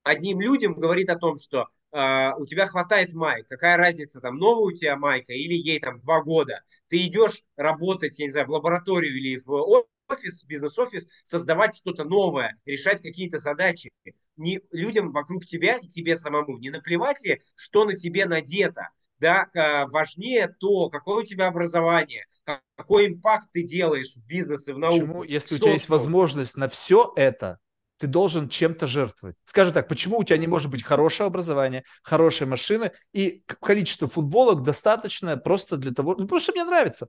одним 0.02 0.40
людям 0.40 0.74
говорит 0.74 1.08
о 1.10 1.16
том, 1.16 1.38
что 1.38 1.68
у 1.92 2.46
тебя 2.46 2.66
хватает 2.66 3.12
майк, 3.12 3.46
какая 3.48 3.76
разница, 3.76 4.20
там, 4.20 4.38
новая 4.38 4.72
у 4.72 4.72
тебя 4.72 4.96
майка 4.96 5.34
или 5.34 5.52
ей 5.52 5.78
там 5.78 6.00
два 6.00 6.22
года. 6.22 6.62
Ты 6.88 7.04
идешь 7.06 7.42
работать, 7.56 8.18
я 8.18 8.24
не 8.24 8.30
знаю, 8.30 8.46
в 8.46 8.50
лабораторию 8.50 9.14
или 9.14 9.42
в 9.44 9.86
офис, 10.08 10.44
бизнес-офис, 10.44 11.06
создавать 11.24 11.76
что-то 11.76 12.04
новое, 12.04 12.58
решать 12.64 13.02
какие-то 13.02 13.38
задачи. 13.38 13.90
Не, 14.36 14.60
людям 14.70 15.12
вокруг 15.12 15.44
тебя 15.44 15.76
и 15.76 15.86
тебе 15.86 16.16
самому 16.16 16.58
не 16.58 16.70
наплевать 16.70 17.22
ли, 17.22 17.42
что 17.54 17.84
на 17.84 17.92
тебе 17.92 18.24
надето, 18.24 18.88
да, 19.18 19.48
важнее 19.90 20.48
то, 20.48 20.88
какое 20.88 21.22
у 21.22 21.26
тебя 21.26 21.46
образование, 21.46 22.26
какой 22.76 23.06
импакт 23.06 23.48
ты 23.52 23.62
делаешь 23.62 24.14
в 24.14 24.26
бизнесе, 24.26 24.72
в 24.74 24.78
науке. 24.78 25.00
Почему, 25.00 25.22
если 25.22 25.54
у 25.54 25.58
тебя 25.58 25.74
есть 25.74 25.88
возможность 25.88 26.56
на 26.56 26.68
все 26.68 27.12
это, 27.16 27.58
ты 28.02 28.08
должен 28.08 28.48
чем-то 28.48 28.88
жертвовать. 28.88 29.36
Скажем 29.44 29.72
так, 29.72 29.86
почему 29.86 30.18
у 30.18 30.24
тебя 30.24 30.36
не 30.36 30.48
может 30.48 30.68
быть 30.68 30.82
хорошее 30.82 31.28
образование, 31.28 31.84
хорошая 32.02 32.48
машина 32.48 32.90
и 33.12 33.44
количество 33.46 34.08
футболок 34.08 34.64
достаточное 34.64 35.36
просто 35.36 35.76
для 35.76 35.92
того, 35.92 36.16
ну 36.18 36.26
просто 36.26 36.50
мне 36.50 36.64
нравится. 36.64 37.06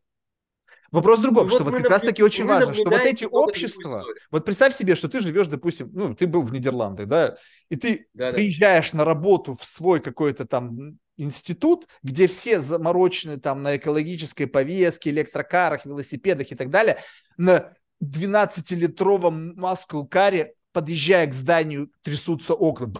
Вопрос 0.91 1.17
в 1.17 1.23
другом, 1.23 1.47
ну, 1.47 1.49
что 1.49 1.63
вот, 1.63 1.73
вот 1.73 1.81
как 1.81 1.89
раз-таки 1.89 2.21
очень 2.21 2.45
важно, 2.45 2.75
что 2.75 2.91
вот 2.91 3.01
эти 3.01 3.25
общества, 3.25 4.03
вот 4.29 4.45
представь 4.45 4.75
себе, 4.75 4.95
что 4.95 5.09
ты 5.09 5.19
живешь, 5.19 5.47
допустим, 5.47 5.89
ну, 5.93 6.13
ты 6.13 6.27
был 6.27 6.43
в 6.43 6.53
Нидерландах, 6.53 7.07
да, 7.07 7.37
и 7.69 7.75
ты 7.75 8.05
да, 8.13 8.31
приезжаешь 8.31 8.91
да. 8.91 8.99
на 8.99 9.05
работу 9.05 9.57
в 9.59 9.65
свой 9.65 9.99
какой-то 9.99 10.45
там 10.45 10.99
институт, 11.17 11.87
где 12.03 12.27
все 12.27 12.61
заморочены 12.61 13.39
там 13.39 13.63
на 13.63 13.77
экологической 13.77 14.45
повестке, 14.45 15.09
электрокарах, 15.09 15.87
велосипедах 15.87 16.51
и 16.51 16.55
так 16.55 16.69
далее, 16.69 16.99
на 17.37 17.73
12-литровом 18.03 19.55
маскул-каре 19.55 20.53
подъезжая 20.73 21.27
к 21.27 21.33
зданию, 21.33 21.91
трясутся 22.01 22.53
окна. 22.53 22.91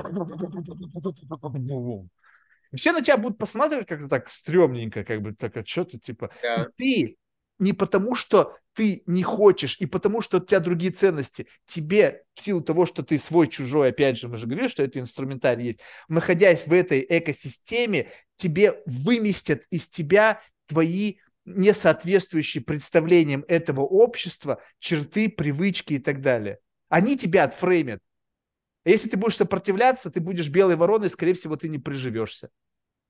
Все 2.75 2.91
на 2.91 3.01
тебя 3.01 3.17
будут 3.17 3.37
посматривать 3.37 3.87
как-то 3.87 4.07
так 4.07 4.29
стрёмненько, 4.29 5.03
как 5.03 5.21
бы 5.21 5.33
так, 5.33 5.57
а 5.57 5.65
что 5.65 5.83
ты, 5.83 5.99
типа... 5.99 6.31
Да. 6.41 6.67
ты 6.75 7.17
не 7.59 7.73
потому, 7.73 8.15
что 8.15 8.57
ты 8.73 9.03
не 9.05 9.21
хочешь, 9.21 9.77
и 9.79 9.85
потому, 9.85 10.21
что 10.21 10.37
у 10.37 10.39
тебя 10.39 10.59
другие 10.59 10.91
ценности. 10.91 11.47
Тебе, 11.67 12.23
в 12.33 12.41
силу 12.41 12.61
того, 12.61 12.85
что 12.85 13.03
ты 13.03 13.19
свой-чужой, 13.19 13.89
опять 13.89 14.17
же, 14.17 14.27
мы 14.27 14.37
же 14.37 14.47
говорили, 14.47 14.67
что 14.67 14.83
это 14.83 14.99
инструментарий 14.99 15.65
есть, 15.65 15.79
находясь 16.09 16.65
в 16.65 16.73
этой 16.73 17.05
экосистеме, 17.07 18.09
тебе 18.35 18.81
выместят 18.85 19.63
из 19.69 19.87
тебя 19.87 20.41
твои 20.67 21.17
несоответствующие 21.45 22.63
представлениям 22.63 23.45
этого 23.47 23.81
общества 23.81 24.61
черты, 24.79 25.29
привычки 25.29 25.93
и 25.93 25.99
так 25.99 26.21
далее. 26.21 26.59
Они 26.93 27.17
тебя 27.17 27.45
отфреймят. 27.45 28.01
А 28.85 28.89
если 28.91 29.09
ты 29.09 29.17
будешь 29.17 29.37
сопротивляться, 29.37 30.11
ты 30.11 30.19
будешь 30.19 30.49
белой 30.49 30.75
вороной, 30.75 31.09
скорее 31.09 31.33
всего, 31.33 31.55
ты 31.55 31.67
не 31.67 31.79
приживешься. 31.79 32.51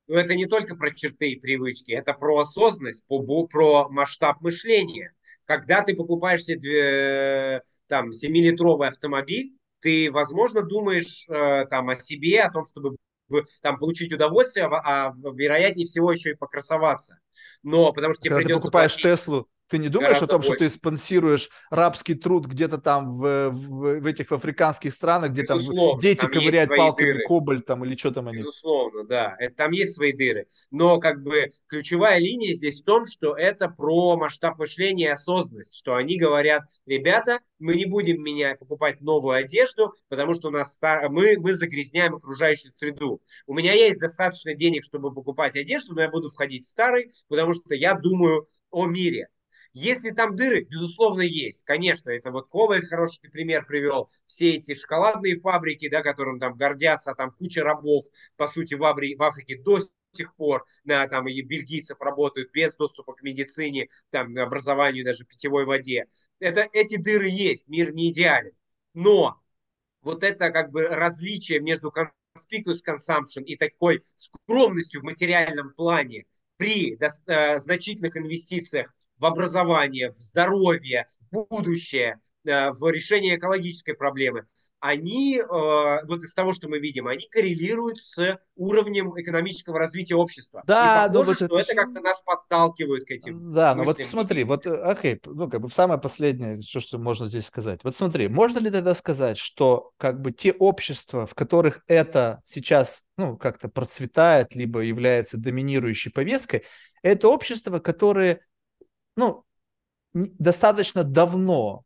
Но 0.08 0.18
это 0.18 0.36
не 0.36 0.46
только 0.46 0.78
про 0.78 0.90
черты 0.92 1.32
и 1.32 1.40
привычки, 1.40 1.92
это 1.92 2.14
про 2.14 2.40
осознанность, 2.40 3.06
про, 3.08 3.46
про 3.46 3.90
масштаб 3.90 4.40
мышления. 4.40 5.12
Когда 5.44 5.82
ты 5.82 5.98
покупаешь 5.98 6.46
себе 6.46 7.62
там 7.88 8.12
7-литровый 8.12 8.88
автомобиль, 8.88 9.52
ты, 9.82 10.10
возможно, 10.14 10.62
думаешь 10.62 11.26
э, 11.28 11.66
там 11.66 11.90
о 11.90 12.00
себе, 12.00 12.40
о 12.40 12.52
том, 12.54 12.64
чтобы 12.64 12.96
там 13.62 13.80
получить 13.80 14.14
удовольствие, 14.14 14.66
а, 14.68 15.10
а 15.10 15.14
вероятнее 15.14 15.88
всего 15.88 16.14
еще 16.14 16.32
и 16.32 16.36
покрасоваться. 16.36 17.20
Но 17.64 17.92
потому 17.92 18.14
что 18.14 18.24
тебе 18.24 18.36
Когда 18.36 18.48
ты 18.48 18.56
покупаешь 18.56 18.94
платить... 18.94 19.20
Теслу, 19.20 19.50
ты 19.68 19.78
не 19.78 19.90
думаешь 19.90 20.22
о 20.22 20.28
том, 20.28 20.42
больше. 20.42 20.56
что 20.56 20.60
ты 20.60 20.70
спонсируешь 20.70 21.50
рабский 21.70 22.16
труд 22.16 22.46
где-то 22.46 22.78
там 22.78 23.14
в, 23.14 23.50
в, 23.50 24.00
в 24.00 24.06
этих 24.06 24.30
в 24.30 24.34
африканских 24.34 24.94
странах, 24.94 25.32
где 25.32 25.44
Безусловно, 25.44 25.92
там 25.92 26.00
дети 26.00 26.22
там 26.22 26.32
ковыряют 26.32 26.70
палками 26.76 27.14
дыры. 27.14 27.26
кобальт 27.28 27.66
там 27.66 27.86
или 27.86 27.96
что 27.96 28.12
там 28.12 28.28
они? 28.28 28.40
Безусловно, 28.40 29.04
да, 29.06 29.36
это, 29.40 29.56
там 29.56 29.72
есть 29.72 29.94
свои 29.94 30.14
дыры. 30.14 30.48
Но 30.72 31.00
как 31.00 31.24
бы 31.24 31.52
ключевая 31.68 32.20
линия 32.20 32.54
здесь 32.54 32.82
в 32.82 32.86
том, 32.86 33.06
что 33.06 33.36
это 33.36 33.70
про 33.70 34.18
масштаб 34.18 34.58
мышления 34.60 35.06
и 35.06 35.10
осознанность, 35.10 35.76
что 35.76 35.96
они 35.96 36.18
говорят, 36.18 36.64
ребята, 36.86 37.40
мы 37.60 37.76
не 37.76 37.86
будем 37.86 38.22
менять, 38.22 38.60
покупать 38.60 39.02
новую 39.02 39.36
одежду, 39.36 39.94
потому 40.10 40.34
что 40.34 40.50
у 40.50 40.52
нас 40.52 40.74
стар... 40.74 41.10
мы, 41.10 41.38
мы 41.40 41.54
загрязняем 41.54 42.16
окружающую 42.16 42.72
среду. 42.74 43.22
У 43.48 43.54
меня 43.54 43.74
есть 43.74 44.00
достаточно 44.00 44.54
денег, 44.54 44.84
чтобы 44.84 45.14
покупать 45.14 45.56
одежду, 45.56 45.96
но 45.96 46.02
я 46.02 46.10
буду 46.10 46.30
входить 46.30 46.66
в 46.66 46.70
старый, 46.70 47.12
потому 47.30 47.54
что 47.54 47.74
я 47.74 47.96
думаю 47.96 48.48
о 48.70 48.86
мире. 48.86 49.30
Если 49.74 50.12
там 50.12 50.36
дыры, 50.36 50.62
безусловно, 50.64 51.22
есть. 51.22 51.64
Конечно, 51.64 52.12
это 52.12 52.32
вот 52.32 52.48
Ковальд 52.50 52.86
хороший 52.88 53.20
пример 53.32 53.66
привел. 53.66 54.10
Все 54.28 54.56
эти 54.56 54.76
шоколадные 54.76 55.40
фабрики, 55.40 55.90
да, 55.90 56.04
которым 56.04 56.40
там 56.40 56.56
гордятся, 56.56 57.16
там 57.16 57.32
куча 57.32 57.64
рабов, 57.64 58.06
по 58.38 58.48
сути, 58.48 58.76
в, 58.76 58.84
Афри- 58.84 59.16
в 59.16 59.24
Африке 59.24 59.58
до 59.58 59.80
сих 60.12 60.36
пор, 60.36 60.64
да, 60.84 61.08
там 61.08 61.28
и 61.28 61.42
бельгийцев 61.42 62.00
работают 62.00 62.52
без 62.52 62.76
доступа 62.76 63.14
к 63.14 63.24
медицине, 63.24 63.90
там, 64.12 64.38
образованию, 64.38 65.04
даже 65.04 65.26
питьевой 65.26 65.66
воде. 65.66 66.06
Это, 66.40 66.68
эти 66.72 66.98
дыры 66.98 67.30
есть, 67.30 67.68
мир 67.68 67.94
не 67.94 68.12
идеален. 68.12 68.52
Но 68.94 69.42
вот 70.02 70.24
это 70.24 70.52
как 70.52 70.72
бы 70.72 70.84
различие 70.84 71.60
между 71.60 71.92
conspicuous 71.92 72.80
consumption 72.88 73.44
и 73.44 73.56
такой 73.56 74.04
скромностью 74.18 75.02
в 75.02 75.04
материальном 75.04 75.74
плане 75.74 76.26
при 76.58 76.98
э, 77.00 77.60
значительных 77.60 78.18
инвестициях 78.18 78.94
в 79.24 79.26
образование, 79.26 80.12
в 80.12 80.20
здоровье, 80.20 81.08
в 81.32 81.48
будущее, 81.50 82.20
э, 82.46 82.72
в 82.72 82.92
решение 82.92 83.38
экологической 83.38 83.94
проблемы, 83.94 84.48
они, 84.82 85.38
э, 85.38 85.46
вот 85.46 86.24
из 86.26 86.34
того, 86.34 86.52
что 86.52 86.68
мы 86.68 86.80
видим, 86.80 87.08
они 87.08 87.26
коррелируют 87.32 88.02
с 88.02 88.38
уровнем 88.58 89.18
экономического 89.18 89.80
развития 89.80 90.16
общества. 90.16 90.62
Да, 90.68 91.06
и 91.06 91.08
похоже, 91.08 91.26
вот 91.26 91.36
что 91.38 91.46
это, 91.46 91.72
это 91.72 91.76
как-то 91.76 92.02
нас 92.02 92.22
подталкивает 92.22 93.06
к 93.06 93.12
этим. 93.12 93.54
Да, 93.54 93.76
ну 93.76 93.86
вот 93.86 93.98
смотри, 94.04 94.44
вот, 94.44 94.68
э, 94.68 94.76
окей, 94.76 95.22
ну 95.24 95.50
как 95.50 95.62
бы 95.62 95.70
самое 95.70 96.02
последнее, 96.02 96.60
что, 96.62 96.82
что 96.82 96.98
можно 96.98 97.28
здесь 97.28 97.46
сказать. 97.46 97.80
Вот 97.86 97.96
смотри, 97.96 98.28
можно 98.28 98.60
ли 98.60 98.70
тогда 98.70 98.94
сказать, 98.94 99.38
что 99.38 99.92
как 99.96 100.20
бы 100.20 100.34
те 100.34 100.52
общества, 100.52 101.26
в 101.26 101.34
которых 101.34 101.82
это 101.88 102.42
сейчас, 102.44 103.04
ну, 103.18 103.38
как-то 103.38 103.70
процветает, 103.70 104.54
либо 104.54 104.82
является 104.82 105.38
доминирующей 105.38 106.12
повесткой, 106.12 106.66
это 107.04 107.30
общества, 107.30 107.80
которые 107.80 108.42
ну, 109.16 109.46
достаточно 110.14 111.04
давно 111.04 111.84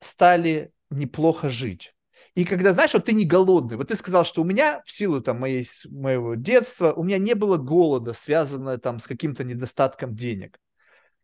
стали 0.00 0.72
неплохо 0.90 1.48
жить. 1.48 1.94
И 2.34 2.44
когда, 2.44 2.72
знаешь, 2.72 2.94
вот 2.94 3.04
ты 3.04 3.12
не 3.12 3.24
голодный, 3.24 3.76
вот 3.76 3.88
ты 3.88 3.96
сказал, 3.96 4.24
что 4.24 4.42
у 4.42 4.44
меня 4.44 4.82
в 4.84 4.90
силу 4.90 5.20
там 5.20 5.40
моей, 5.40 5.68
моего 5.88 6.34
детства, 6.34 6.92
у 6.92 7.02
меня 7.02 7.18
не 7.18 7.34
было 7.34 7.56
голода, 7.56 8.12
связанного 8.12 8.78
там 8.78 8.98
с 8.98 9.06
каким-то 9.06 9.44
недостатком 9.44 10.14
денег. 10.14 10.58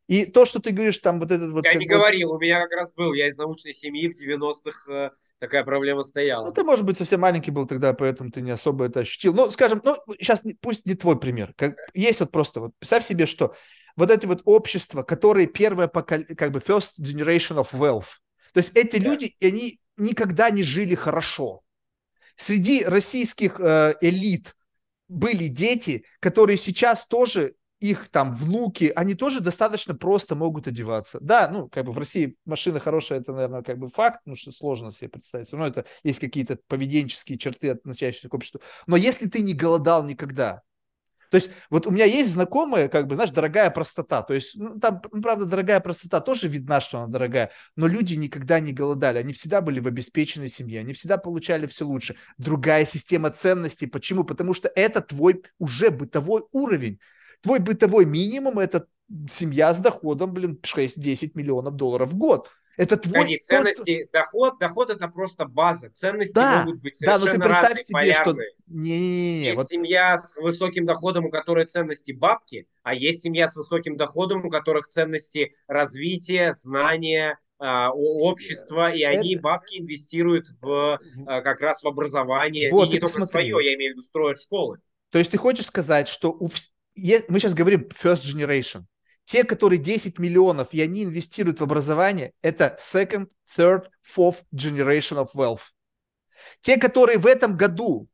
И 0.07 0.27
то, 0.27 0.45
что 0.45 0.61
ты 0.61 0.71
говоришь, 0.71 0.99
там 0.99 1.19
вот 1.19 1.31
этот 1.31 1.53
вот... 1.53 1.65
Я 1.65 1.75
не 1.75 1.87
говорил, 1.87 2.33
у 2.33 2.39
меня 2.39 2.61
как 2.63 2.73
раз 2.73 2.93
был, 2.93 3.15
я 3.15 3.29
из 3.29 3.37
научной 3.37 3.73
семьи 3.73 4.09
в 4.09 4.21
90-х 4.21 4.93
э, 4.93 5.11
такая 5.39 5.65
проблема 5.65 6.03
стояла. 6.03 6.47
Ну, 6.47 6.53
ты, 6.53 6.63
может 6.63 6.85
быть, 6.85 6.99
совсем 6.99 7.21
маленький 7.21 7.51
был 7.51 7.67
тогда, 7.67 7.95
поэтому 7.95 8.31
ты 8.31 8.43
не 8.43 8.51
особо 8.51 8.85
это 8.85 9.01
ощутил. 9.01 9.33
Ну, 9.33 9.51
скажем, 9.51 9.81
ну, 9.83 9.97
сейчас 10.19 10.43
пусть 10.61 10.85
не 10.85 10.95
твой 10.95 11.19
пример. 11.19 11.55
Как, 11.57 11.77
есть 11.95 12.21
вот 12.21 12.31
просто, 12.31 12.61
вот 12.61 12.73
представь 12.79 13.07
себе, 13.07 13.25
что 13.25 13.55
вот 13.97 14.11
эти 14.11 14.27
вот 14.27 14.43
общества, 14.45 15.03
которые 15.03 15.47
первое 15.47 15.89
поколение, 15.89 16.37
как 16.37 16.53
бы 16.53 16.59
first 16.59 17.01
generation 17.01 17.57
of 17.57 17.69
wealth. 17.73 18.19
То 18.53 18.59
есть 18.59 18.73
эти 18.77 18.97
yeah. 18.97 19.01
люди, 19.01 19.37
они 19.41 19.81
никогда 19.97 20.51
не 20.51 20.63
жили 20.63 20.95
хорошо. 20.95 21.63
Среди 22.37 22.85
российских 22.85 23.59
э, 23.59 23.95
элит 24.01 24.55
были 25.09 25.47
дети, 25.47 26.05
которые 26.21 26.57
сейчас 26.57 27.07
тоже 27.07 27.55
их 27.91 28.09
там 28.09 28.33
внуки, 28.33 28.93
они 28.97 29.15
тоже 29.15 29.41
достаточно 29.41 29.95
просто 29.95 30.35
могут 30.35 30.67
одеваться. 30.67 31.19
Да, 31.21 31.49
ну, 31.49 31.69
как 31.69 31.85
бы 31.85 31.93
в 31.93 31.99
России 31.99 32.35
машина 32.45 32.81
хорошая, 32.81 33.21
это, 33.21 33.33
наверное, 33.33 33.63
как 33.63 33.79
бы 33.79 33.89
факт, 33.89 34.21
ну, 34.25 34.37
что 34.37 34.53
сложно 34.53 34.93
себе 34.93 35.11
представить. 35.11 35.53
Но 35.53 35.67
это 35.67 35.85
есть 36.03 36.19
какие-то 36.21 36.59
поведенческие 36.67 37.39
черты, 37.39 37.71
относящиеся 37.71 38.29
к 38.29 38.35
обществу. 38.35 38.61
Но 38.87 38.97
если 38.97 39.29
ты 39.29 39.43
не 39.43 39.55
голодал 39.55 40.05
никогда, 40.05 40.63
То 41.35 41.37
есть 41.39 41.51
вот 41.69 41.85
у 41.87 41.91
меня 41.91 42.05
есть 42.05 42.31
знакомые, 42.31 42.89
как 42.89 43.09
бы, 43.09 43.17
знаешь, 43.17 43.33
дорогая 43.33 43.69
простота. 43.71 44.23
То 44.23 44.35
есть, 44.35 44.55
ну, 44.55 44.79
там, 44.79 45.03
ну, 45.11 45.21
правда, 45.21 45.47
дорогая 45.47 45.81
простота 45.81 46.21
тоже 46.21 46.47
видна, 46.47 46.81
что 46.81 46.99
она 46.99 47.09
дорогая, 47.09 47.51
но 47.75 47.89
люди 47.89 48.15
никогда 48.15 48.61
не 48.61 48.73
голодали. 48.73 49.19
Они 49.19 49.33
всегда 49.33 49.61
были 49.61 49.81
в 49.81 49.89
обеспеченной 49.89 50.49
семье, 50.49 50.79
они 50.79 50.93
всегда 50.93 51.19
получали 51.19 51.67
все 51.67 51.85
лучше. 51.87 52.15
Другая 52.39 52.85
система 52.87 53.31
ценностей. 53.31 53.87
Почему? 53.87 54.23
Потому 54.23 54.55
что 54.55 54.71
это 54.77 55.01
твой 55.01 55.43
уже 55.59 55.91
бытовой 55.91 56.45
уровень. 56.53 57.01
Твой 57.45 57.59
бытовой 57.59 58.07
минимум– 58.07 58.59
это 58.59 58.87
семья 59.31 59.75
с 59.75 59.79
доходом, 59.79 60.33
блин, 60.33 60.59
6-10 60.63 61.33
миллионов 61.35 61.77
долларов 61.77 62.11
в 62.11 62.17
год. 62.17 62.51
Это 62.79 62.97
твой... 62.97 63.25
Они, 63.25 63.39
ценности, 63.39 64.09
доход, 64.13 64.59
доход 64.59 64.89
это 64.89 65.09
просто 65.09 65.45
база. 65.45 65.91
Ценности 65.91 66.33
да, 66.33 66.65
могут 66.65 66.81
быть 66.81 66.97
совершенно 66.97 67.25
да, 67.27 67.27
но 67.27 67.33
ты 67.33 67.41
представь 67.41 67.69
разные, 67.69 67.85
себе, 67.85 67.93
полярные. 67.93 68.51
что... 68.51 68.73
Не, 68.73 68.99
не, 68.99 68.99
не, 68.99 69.45
есть 69.45 69.57
вот... 69.57 69.69
семья 69.69 70.19
с 70.19 70.37
высоким 70.37 70.87
доходом, 70.87 71.27
у 71.27 71.31
которой 71.31 71.67
ценности 71.67 72.13
бабки, 72.13 72.67
а 72.83 72.95
есть 72.95 73.23
семья 73.23 73.47
с 73.47 73.57
высоким 73.57 73.99
доходом, 73.99 74.47
у 74.47 74.51
которых 74.51 74.89
ценности 74.89 75.55
развития, 75.69 76.55
знания, 76.55 77.39
а, 77.59 77.91
общества, 77.93 78.91
и 78.91 79.01
это... 79.01 79.19
они 79.19 79.37
бабки 79.37 79.81
инвестируют 79.81 80.49
в 80.63 80.99
а, 81.27 81.43
как 81.43 81.61
раз 81.61 81.83
в 81.83 81.87
образование, 81.87 82.73
вот, 82.73 82.89
и 82.89 82.93
не 82.95 83.01
только 83.01 83.21
посмотри. 83.21 83.51
свое, 83.51 83.67
я 83.67 83.75
имею 83.77 83.93
в 83.93 83.97
виду, 83.97 84.03
строят 84.03 84.41
школы. 84.41 84.79
То 85.11 85.19
есть 85.19 85.31
ты 85.31 85.39
хочешь 85.39 85.67
сказать, 85.67 86.09
что 86.09 86.33
у... 86.33 86.49
мы 86.97 87.41
сейчас 87.41 87.55
говорим 87.55 87.89
first 87.89 88.23
generation, 88.23 88.85
те, 89.25 89.45
которые 89.45 89.79
10 89.79 90.19
миллионов, 90.19 90.69
и 90.73 90.81
они 90.81 91.05
инвестируют 91.05 91.61
в 91.61 91.65
образование, 91.65 92.33
это 92.43 92.79
second, 92.81 93.29
third, 93.57 93.85
fourth 94.03 94.45
generation 94.55 95.17
of 95.17 95.29
wealth. 95.35 95.73
Те, 96.61 96.77
которые 96.77 97.19
в 97.19 97.27
этом 97.27 97.57
году, 97.57 98.09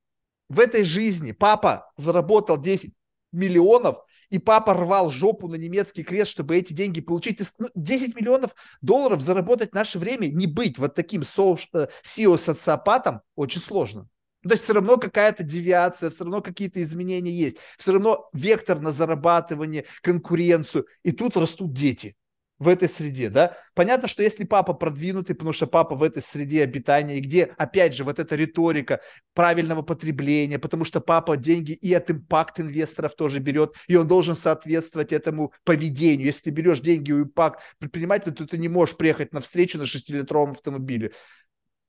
в 0.48 0.60
этой 0.60 0.84
жизни, 0.84 1.32
папа 1.32 1.90
заработал 1.96 2.58
10 2.58 2.92
миллионов, 3.32 3.98
и 4.30 4.38
папа 4.38 4.74
рвал 4.74 5.10
жопу 5.10 5.48
на 5.48 5.56
немецкий 5.56 6.04
крест, 6.04 6.30
чтобы 6.30 6.56
эти 6.56 6.72
деньги 6.72 7.00
получить. 7.00 7.38
10 7.38 7.48
ну, 7.58 8.20
миллионов 8.20 8.54
долларов 8.80 9.20
заработать 9.20 9.70
в 9.70 9.74
наше 9.74 9.98
время, 9.98 10.28
не 10.28 10.46
быть 10.46 10.78
вот 10.78 10.94
таким 10.94 11.22
SEO-социопатом 11.22 13.16
э, 13.16 13.20
очень 13.34 13.60
сложно. 13.60 14.08
То 14.42 14.50
есть 14.50 14.64
все 14.64 14.72
равно 14.72 14.96
какая-то 14.96 15.42
девиация, 15.42 16.10
все 16.10 16.24
равно 16.24 16.40
какие-то 16.40 16.82
изменения 16.82 17.32
есть. 17.32 17.58
Все 17.76 17.92
равно 17.92 18.28
вектор 18.32 18.80
на 18.80 18.90
зарабатывание, 18.90 19.84
конкуренцию. 20.02 20.86
И 21.02 21.12
тут 21.12 21.36
растут 21.36 21.72
дети 21.72 22.16
в 22.60 22.68
этой 22.68 22.88
среде, 22.88 23.30
да. 23.30 23.56
Понятно, 23.74 24.06
что 24.06 24.22
если 24.22 24.44
папа 24.44 24.74
продвинутый, 24.74 25.34
потому 25.34 25.54
что 25.54 25.66
папа 25.66 25.94
в 25.96 26.02
этой 26.02 26.22
среде 26.22 26.62
обитания, 26.62 27.18
где, 27.18 27.44
опять 27.56 27.94
же, 27.94 28.04
вот 28.04 28.18
эта 28.18 28.36
риторика 28.36 29.00
правильного 29.34 29.80
потребления, 29.80 30.58
потому 30.58 30.84
что 30.84 31.00
папа 31.00 31.38
деньги 31.38 31.72
и 31.72 31.92
от 31.94 32.10
импакт 32.10 32.60
инвесторов 32.60 33.16
тоже 33.16 33.40
берет, 33.40 33.74
и 33.88 33.96
он 33.96 34.06
должен 34.06 34.36
соответствовать 34.36 35.10
этому 35.10 35.54
поведению. 35.64 36.26
Если 36.26 36.44
ты 36.44 36.50
берешь 36.50 36.80
деньги 36.80 37.12
у 37.12 37.22
импакт 37.22 37.60
предпринимателя, 37.78 38.32
то 38.32 38.46
ты 38.46 38.58
не 38.58 38.68
можешь 38.68 38.96
приехать 38.96 39.32
на 39.32 39.40
встречу 39.40 39.78
на 39.78 39.84
6-литровом 39.84 40.52
автомобиле 40.52 41.12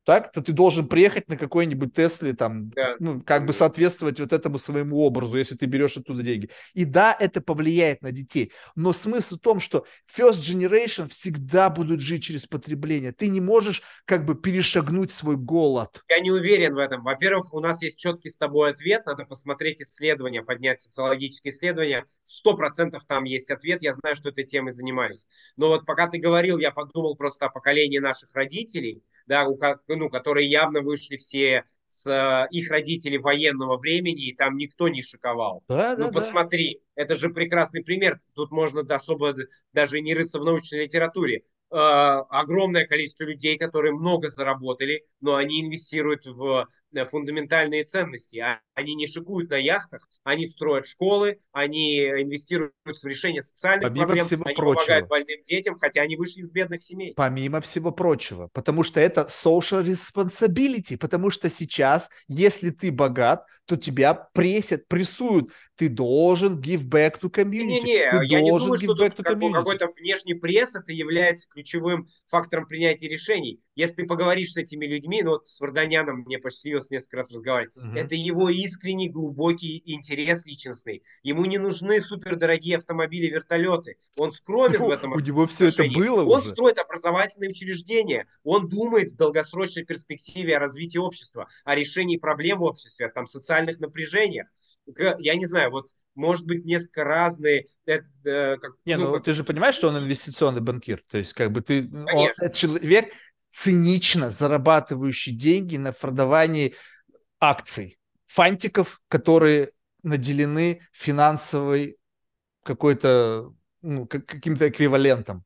так, 0.04 0.32
то 0.32 0.42
ты 0.42 0.52
должен 0.52 0.88
приехать 0.88 1.28
на 1.28 1.38
какой-нибудь 1.38 1.94
Тесле, 1.94 2.34
там, 2.34 2.70
да. 2.72 2.96
ну, 3.00 3.22
как 3.22 3.46
бы 3.46 3.54
соответствовать 3.54 4.20
вот 4.20 4.34
этому 4.34 4.58
своему 4.58 5.02
образу, 5.02 5.38
если 5.38 5.56
ты 5.56 5.68
берешь 5.68 5.98
оттуда 5.98 6.24
деньги. 6.24 6.50
И 6.74 6.86
да, 6.86 7.16
это 7.18 7.42
повлияет 7.42 8.02
на 8.02 8.12
детей, 8.12 8.52
но 8.76 8.94
смысл 8.94 9.36
в 9.36 9.40
том, 9.40 9.60
что 9.60 9.86
first 10.08 10.42
generation 10.42 11.08
всегда 11.08 11.70
будут 11.70 12.02
жить 12.02 12.24
через 12.24 12.48
потребление. 12.48 13.12
Ты 13.12 13.28
не 13.28 13.42
можешь 13.42 13.82
как 14.06 14.26
бы 14.26 14.36
перешагнуть 14.36 15.12
свой 15.12 15.38
голод. 15.38 16.02
Я 16.10 16.20
не 16.20 16.32
уверен 16.32 16.74
в 16.74 16.80
этом. 16.80 17.04
Во-первых, 17.04 17.54
у 17.54 17.60
нас 17.60 17.82
есть 17.82 18.00
четкий 18.00 18.30
с 18.30 18.36
тобой 18.36 18.72
ответ, 18.72 19.06
надо 19.06 19.26
посмотреть 19.26 19.82
исследования, 19.82 20.42
поднять 20.42 20.82
социологические 20.82 21.54
исследования. 21.54 22.06
Сто 22.24 22.56
процентов 22.56 23.04
там 23.06 23.26
есть 23.26 23.52
ответ, 23.52 23.82
я 23.82 23.94
знаю, 23.94 24.16
что 24.16 24.30
этой 24.30 24.46
темой 24.46 24.74
занимались. 24.74 25.28
Но 25.58 25.68
вот 25.68 25.86
пока 25.86 26.08
ты 26.08 26.18
говорил, 26.18 26.58
я 26.58 26.72
подумал 26.72 27.16
просто 27.16 27.46
о 27.46 27.50
поколении 27.50 28.00
наших 28.00 28.34
родителей, 28.34 29.04
да, 29.28 29.46
у, 29.48 29.60
ну, 29.88 30.10
которые 30.10 30.50
явно 30.50 30.82
вышли 30.82 31.18
все 31.18 31.66
с 31.86 32.08
э, 32.08 32.48
их 32.52 32.72
родителей 32.72 33.18
военного 33.18 33.78
времени, 33.78 34.28
и 34.28 34.36
там 34.36 34.56
никто 34.56 34.88
не 34.88 35.02
шиковал. 35.02 35.64
Да, 35.68 35.96
ну, 35.98 36.06
да, 36.06 36.12
посмотри, 36.12 36.82
да. 36.96 37.04
это 37.04 37.16
же 37.16 37.30
прекрасный 37.30 37.84
пример. 37.84 38.22
Тут 38.34 38.52
можно 38.52 38.82
особо 38.82 39.36
даже 39.74 40.00
не 40.00 40.14
рыться 40.14 40.40
в 40.40 40.46
научной 40.46 40.86
литературе. 40.86 41.44
Э, 41.70 42.24
огромное 42.30 42.86
количество 42.86 43.24
людей, 43.26 43.58
которые 43.58 43.94
много 43.94 44.30
заработали, 44.30 45.06
но 45.20 45.36
они 45.36 45.62
инвестируют 45.62 46.26
в 46.26 46.68
фундаментальные 47.10 47.84
ценности. 47.84 48.38
А 48.38 48.60
они 48.74 48.96
не 48.96 49.08
шикуют 49.08 49.50
на 49.50 49.58
яхтах, 49.58 50.08
они 50.24 50.48
строят 50.48 50.86
школы, 50.86 51.40
они 51.52 52.00
инвестируют 52.00 52.74
в 52.86 53.06
решение 53.06 53.44
социальных 53.44 53.90
Помимо 53.90 54.06
проблем, 54.06 54.26
всего 54.26 54.44
они 54.46 54.56
прочего. 54.56 54.76
помогают 54.76 55.08
больным 55.08 55.44
детям, 55.44 55.80
хотя 55.80 56.02
они 56.02 56.16
вышли 56.16 56.42
из 56.42 56.50
бедных 56.50 56.84
семей. 56.84 57.14
Помимо 57.16 57.62
всего 57.62 57.92
прочего, 57.92 58.50
потому 58.54 58.84
что 58.84 59.00
это 59.00 59.28
social 59.30 59.84
responsibility, 59.84 60.98
потому 60.98 61.30
что 61.30 61.50
сейчас, 61.50 62.10
если 62.28 62.70
ты 62.70 62.92
богат, 62.92 63.46
то 63.66 63.78
тебя 63.78 64.14
пресят, 64.14 64.88
прессуют. 64.88 65.52
Ты 65.76 65.88
должен 65.88 66.60
give 66.60 66.90
back 66.90 67.20
to 67.22 67.32
community. 67.32 67.82
Не-не-не, 67.82 68.12
ты 68.12 68.26
я 68.26 68.42
не 68.42 68.50
думаю, 68.50 68.78
что 68.78 68.94
тут 68.96 69.16
какой-то 69.16 69.88
внешний 69.98 70.34
пресс 70.34 70.76
это 70.76 70.92
является 70.92 71.48
ключевым 71.48 72.08
фактором 72.28 72.68
принятия 72.68 73.08
решений. 73.08 73.62
Если 73.76 73.96
ты 73.96 74.06
поговоришь 74.06 74.52
с 74.52 74.58
этими 74.58 74.86
людьми, 74.86 75.22
ну 75.24 75.32
вот 75.32 75.48
с 75.48 75.60
Варданяном 75.60 76.24
мне 76.26 76.38
посчастливилось 76.38 76.81
несколько 76.90 77.18
раз 77.18 77.32
разговаривать, 77.32 77.76
угу. 77.76 77.96
это 77.96 78.16
его 78.16 78.50
искренний, 78.50 79.10
глубокий 79.10 79.82
интерес 79.86 80.46
личностный. 80.46 81.04
Ему 81.22 81.46
не 81.46 81.58
нужны 81.58 82.02
супердорогие 82.02 82.78
автомобили, 82.78 83.28
вертолеты. 83.28 83.98
Он 84.18 84.32
скромен 84.32 84.78
Фу, 84.78 84.86
в 84.86 84.90
этом 84.90 85.14
У 85.14 85.20
него 85.20 85.46
все 85.46 85.68
это 85.68 85.84
было 85.94 86.24
Он 86.26 86.42
уже. 86.42 86.52
строит 86.52 86.80
образовательные 86.80 87.50
учреждения. 87.52 88.28
Он 88.44 88.68
думает 88.68 89.12
в 89.12 89.16
долгосрочной 89.16 89.84
перспективе 89.84 90.58
о 90.58 90.60
развитии 90.60 90.98
общества, 90.98 91.48
о 91.66 91.76
решении 91.76 92.18
проблем 92.18 92.60
в 92.60 92.64
обществе, 92.64 93.08
о 93.08 93.10
там, 93.10 93.28
социальных 93.28 93.80
напряжениях. 93.80 94.48
Я 95.20 95.36
не 95.36 95.46
знаю, 95.46 95.72
вот 95.72 95.90
может 96.16 96.46
быть 96.46 96.66
несколько 96.66 97.04
разные. 97.04 97.68
Это, 97.86 98.06
э, 98.26 98.58
как, 98.58 98.72
не, 98.86 98.98
ну, 98.98 99.08
ну 99.08 99.14
как... 99.14 99.26
ты 99.26 99.34
же 99.34 99.44
понимаешь, 99.44 99.76
что 99.76 99.90
он 99.90 99.98
инвестиционный 99.98 100.62
банкир. 100.62 101.04
То 101.10 101.18
есть, 101.18 101.34
как 101.34 101.52
бы 101.52 101.62
ты, 101.62 101.88
он, 101.92 102.08
этот 102.08 102.54
человек 102.54 103.14
цинично 103.52 104.32
зарабатывающий 104.32 105.34
деньги 105.34 105.78
на 105.78 105.92
продавании 105.92 106.76
акций, 107.40 108.00
фантиков, 108.26 109.02
которые 109.08 109.72
наделены 110.04 110.82
финансовой 110.94 111.98
какой-то 112.64 113.54
ну, 113.82 114.08
каким-то 114.08 114.70
эквивалентом. 114.70 115.44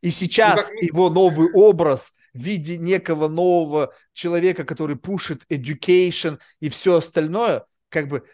И 0.00 0.10
сейчас 0.10 0.70
ну, 0.70 0.80
его 0.80 1.10
новый 1.10 1.50
образ 1.52 2.12
в 2.32 2.38
виде 2.38 2.78
некого 2.78 3.28
нового 3.28 3.92
человека, 4.12 4.64
который 4.64 4.96
пушит 4.96 5.42
education 5.50 6.38
и 6.60 6.68
все 6.68 6.96
остальное, 6.96 7.64
как 7.88 8.08
бы 8.08 8.24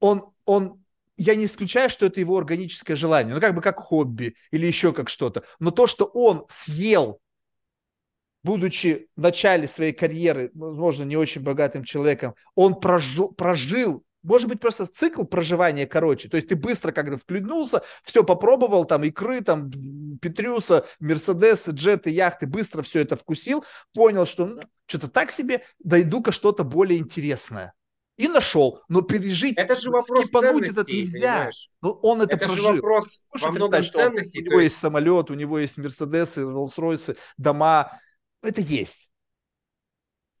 он, 0.00 0.32
он 0.44 0.82
я 1.16 1.34
не 1.34 1.46
исключаю, 1.46 1.88
что 1.88 2.06
это 2.06 2.20
его 2.20 2.36
органическое 2.36 2.96
желание, 2.96 3.34
ну 3.34 3.40
как 3.40 3.54
бы 3.54 3.62
как 3.62 3.78
хобби 3.78 4.36
или 4.50 4.66
еще 4.66 4.92
как 4.92 5.08
что-то. 5.08 5.44
Но 5.58 5.70
то, 5.70 5.86
что 5.86 6.04
он 6.04 6.44
съел 6.48 7.20
будучи 8.46 9.08
в 9.16 9.20
начале 9.20 9.66
своей 9.66 9.92
карьеры, 9.92 10.50
возможно, 10.54 11.02
не 11.02 11.16
очень 11.16 11.42
богатым 11.42 11.82
человеком, 11.82 12.34
он 12.54 12.78
прожил, 12.78 13.32
прожил 13.32 14.04
может 14.22 14.48
быть, 14.48 14.58
просто 14.58 14.86
цикл 14.86 15.22
проживания 15.22 15.86
короче. 15.86 16.28
То 16.28 16.36
есть 16.36 16.48
ты 16.48 16.56
быстро, 16.56 16.90
когда 16.90 17.16
включился, 17.16 17.82
все 18.02 18.24
попробовал, 18.24 18.84
там 18.84 19.04
икры, 19.04 19.40
там 19.40 19.70
Петрюса, 20.20 20.84
Мерседесы, 20.98 21.70
джеты, 21.70 22.10
яхты, 22.10 22.48
быстро 22.48 22.82
все 22.82 23.00
это 23.00 23.14
вкусил, 23.16 23.64
понял, 23.94 24.26
что 24.26 24.46
ну, 24.46 24.62
что-то 24.86 25.08
так 25.08 25.30
себе, 25.30 25.62
дойду-ка 25.78 26.32
что-то 26.32 26.64
более 26.64 26.98
интересное. 26.98 27.72
И 28.16 28.28
нашел, 28.28 28.80
но 28.88 29.02
пережить, 29.02 29.58
это 29.58 29.76
же 29.76 29.90
вопрос 29.90 30.30
ценностей, 30.30 30.72
этот 30.72 30.88
нельзя. 30.88 31.50
Но 31.82 31.90
ну, 31.90 31.98
он 32.02 32.22
это, 32.22 32.36
это 32.36 32.46
прожил. 32.46 32.64
же 32.64 32.72
вопрос 32.72 33.22
во 33.30 33.50
многом 33.52 33.84
ценностей. 33.84 34.40
У 34.40 34.50
него 34.50 34.60
есть 34.60 34.78
самолет, 34.78 35.30
у 35.30 35.34
него 35.34 35.58
есть 35.58 35.76
Мерседесы, 35.76 36.40
Роллс-Ройсы, 36.40 37.16
дома, 37.36 38.00
это 38.46 38.60
есть. 38.60 39.10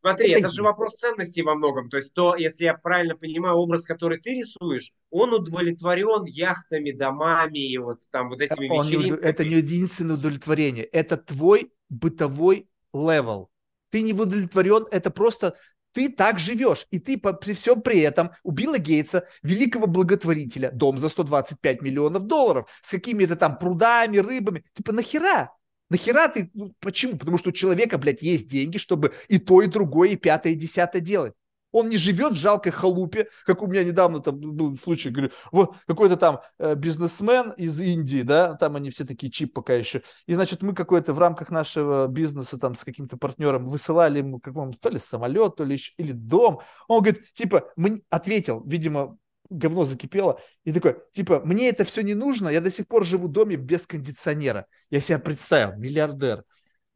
Смотри, 0.00 0.30
это, 0.30 0.40
это 0.40 0.48
же 0.50 0.62
вопрос 0.62 0.94
ценностей 0.96 1.42
во 1.42 1.54
многом. 1.54 1.88
То 1.88 1.96
есть 1.96 2.14
то, 2.14 2.36
если 2.36 2.64
я 2.64 2.74
правильно 2.74 3.16
понимаю, 3.16 3.56
образ, 3.56 3.86
который 3.86 4.18
ты 4.18 4.34
рисуешь, 4.34 4.92
он 5.10 5.32
удовлетворен 5.32 6.24
яхтами, 6.26 6.92
домами 6.92 7.58
и 7.58 7.76
вот 7.78 8.02
там 8.10 8.28
вот 8.28 8.40
этими 8.40 8.68
он 8.68 8.86
вечеринками. 8.86 9.20
Не, 9.20 9.28
это 9.28 9.44
не 9.44 9.54
единственное 9.56 10.16
удовлетворение. 10.16 10.84
Это 10.84 11.16
твой 11.16 11.72
бытовой 11.88 12.68
level. 12.92 13.50
Ты 13.90 14.02
не 14.02 14.12
удовлетворен, 14.12 14.86
это 14.90 15.10
просто 15.10 15.56
ты 15.92 16.10
так 16.10 16.38
живешь. 16.38 16.86
И 16.90 16.98
ты 16.98 17.18
при 17.18 17.54
всем 17.54 17.80
при 17.80 18.00
этом 18.00 18.30
у 18.42 18.50
Билла 18.50 18.78
Гейтса, 18.78 19.26
великого 19.42 19.86
благотворителя, 19.86 20.70
дом 20.70 20.98
за 20.98 21.08
125 21.08 21.80
миллионов 21.82 22.24
долларов, 22.24 22.68
с 22.82 22.90
какими-то 22.90 23.34
там 23.34 23.58
прудами, 23.58 24.18
рыбами. 24.18 24.62
Типа 24.74 24.92
нахера? 24.92 25.52
Нахера 25.88 26.28
ты? 26.28 26.50
Ну, 26.54 26.74
почему? 26.80 27.16
Потому 27.16 27.38
что 27.38 27.50
у 27.50 27.52
человека, 27.52 27.98
блядь, 27.98 28.22
есть 28.22 28.48
деньги, 28.48 28.78
чтобы 28.78 29.12
и 29.28 29.38
то, 29.38 29.62
и 29.62 29.66
другое, 29.66 30.10
и 30.10 30.16
пятое, 30.16 30.52
и 30.52 30.56
десятое 30.56 31.00
делать. 31.00 31.34
Он 31.72 31.90
не 31.90 31.98
живет 31.98 32.32
в 32.32 32.36
жалкой 32.36 32.72
халупе, 32.72 33.28
как 33.44 33.60
у 33.62 33.66
меня 33.66 33.84
недавно 33.84 34.20
там 34.20 34.38
был 34.38 34.78
случай, 34.78 35.10
говорю, 35.10 35.30
вот 35.52 35.76
какой-то 35.86 36.16
там 36.16 36.40
э, 36.58 36.74
бизнесмен 36.74 37.50
из 37.50 37.78
Индии, 37.80 38.22
да, 38.22 38.54
там 38.54 38.76
они 38.76 38.88
все 38.88 39.04
такие 39.04 39.30
cheap 39.30 39.52
пока 39.52 39.74
еще. 39.74 40.02
И, 40.26 40.34
значит, 40.34 40.62
мы 40.62 40.74
какой-то 40.74 41.12
в 41.12 41.18
рамках 41.18 41.50
нашего 41.50 42.06
бизнеса 42.06 42.58
там 42.58 42.76
с 42.76 42.84
каким-то 42.84 43.18
партнером 43.18 43.68
высылали 43.68 44.18
ему 44.18 44.40
какому-то 44.40 44.78
то 44.78 44.88
ли 44.88 44.98
самолет, 44.98 45.56
то 45.56 45.64
ли 45.64 45.74
еще, 45.74 45.92
или 45.98 46.12
дом. 46.12 46.60
Он 46.88 47.02
говорит, 47.02 47.30
типа, 47.34 47.70
мы 47.76 48.02
ответил, 48.08 48.62
видимо, 48.64 49.18
говно 49.50 49.84
закипело, 49.84 50.40
и 50.64 50.72
такой, 50.72 50.96
типа, 51.12 51.40
мне 51.44 51.68
это 51.68 51.84
все 51.84 52.02
не 52.02 52.14
нужно, 52.14 52.48
я 52.48 52.60
до 52.60 52.70
сих 52.70 52.86
пор 52.86 53.04
живу 53.04 53.28
в 53.28 53.32
доме 53.32 53.56
без 53.56 53.86
кондиционера. 53.86 54.66
Я 54.90 55.00
себя 55.00 55.18
представил, 55.18 55.78
миллиардер, 55.78 56.44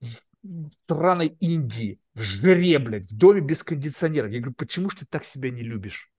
в 0.01 0.71
странной 0.85 1.37
Индии, 1.41 2.01
в 2.15 2.23
жре, 2.23 2.79
блядь, 2.79 3.11
в 3.11 3.17
доме 3.17 3.41
без 3.41 3.63
кондиционера. 3.63 4.29
Я 4.29 4.39
говорю, 4.39 4.55
почему 4.57 4.91
ж 4.91 4.97
ты 4.97 5.07
так 5.07 5.25
себя 5.25 5.51
не 5.51 5.63
любишь? 5.63 6.11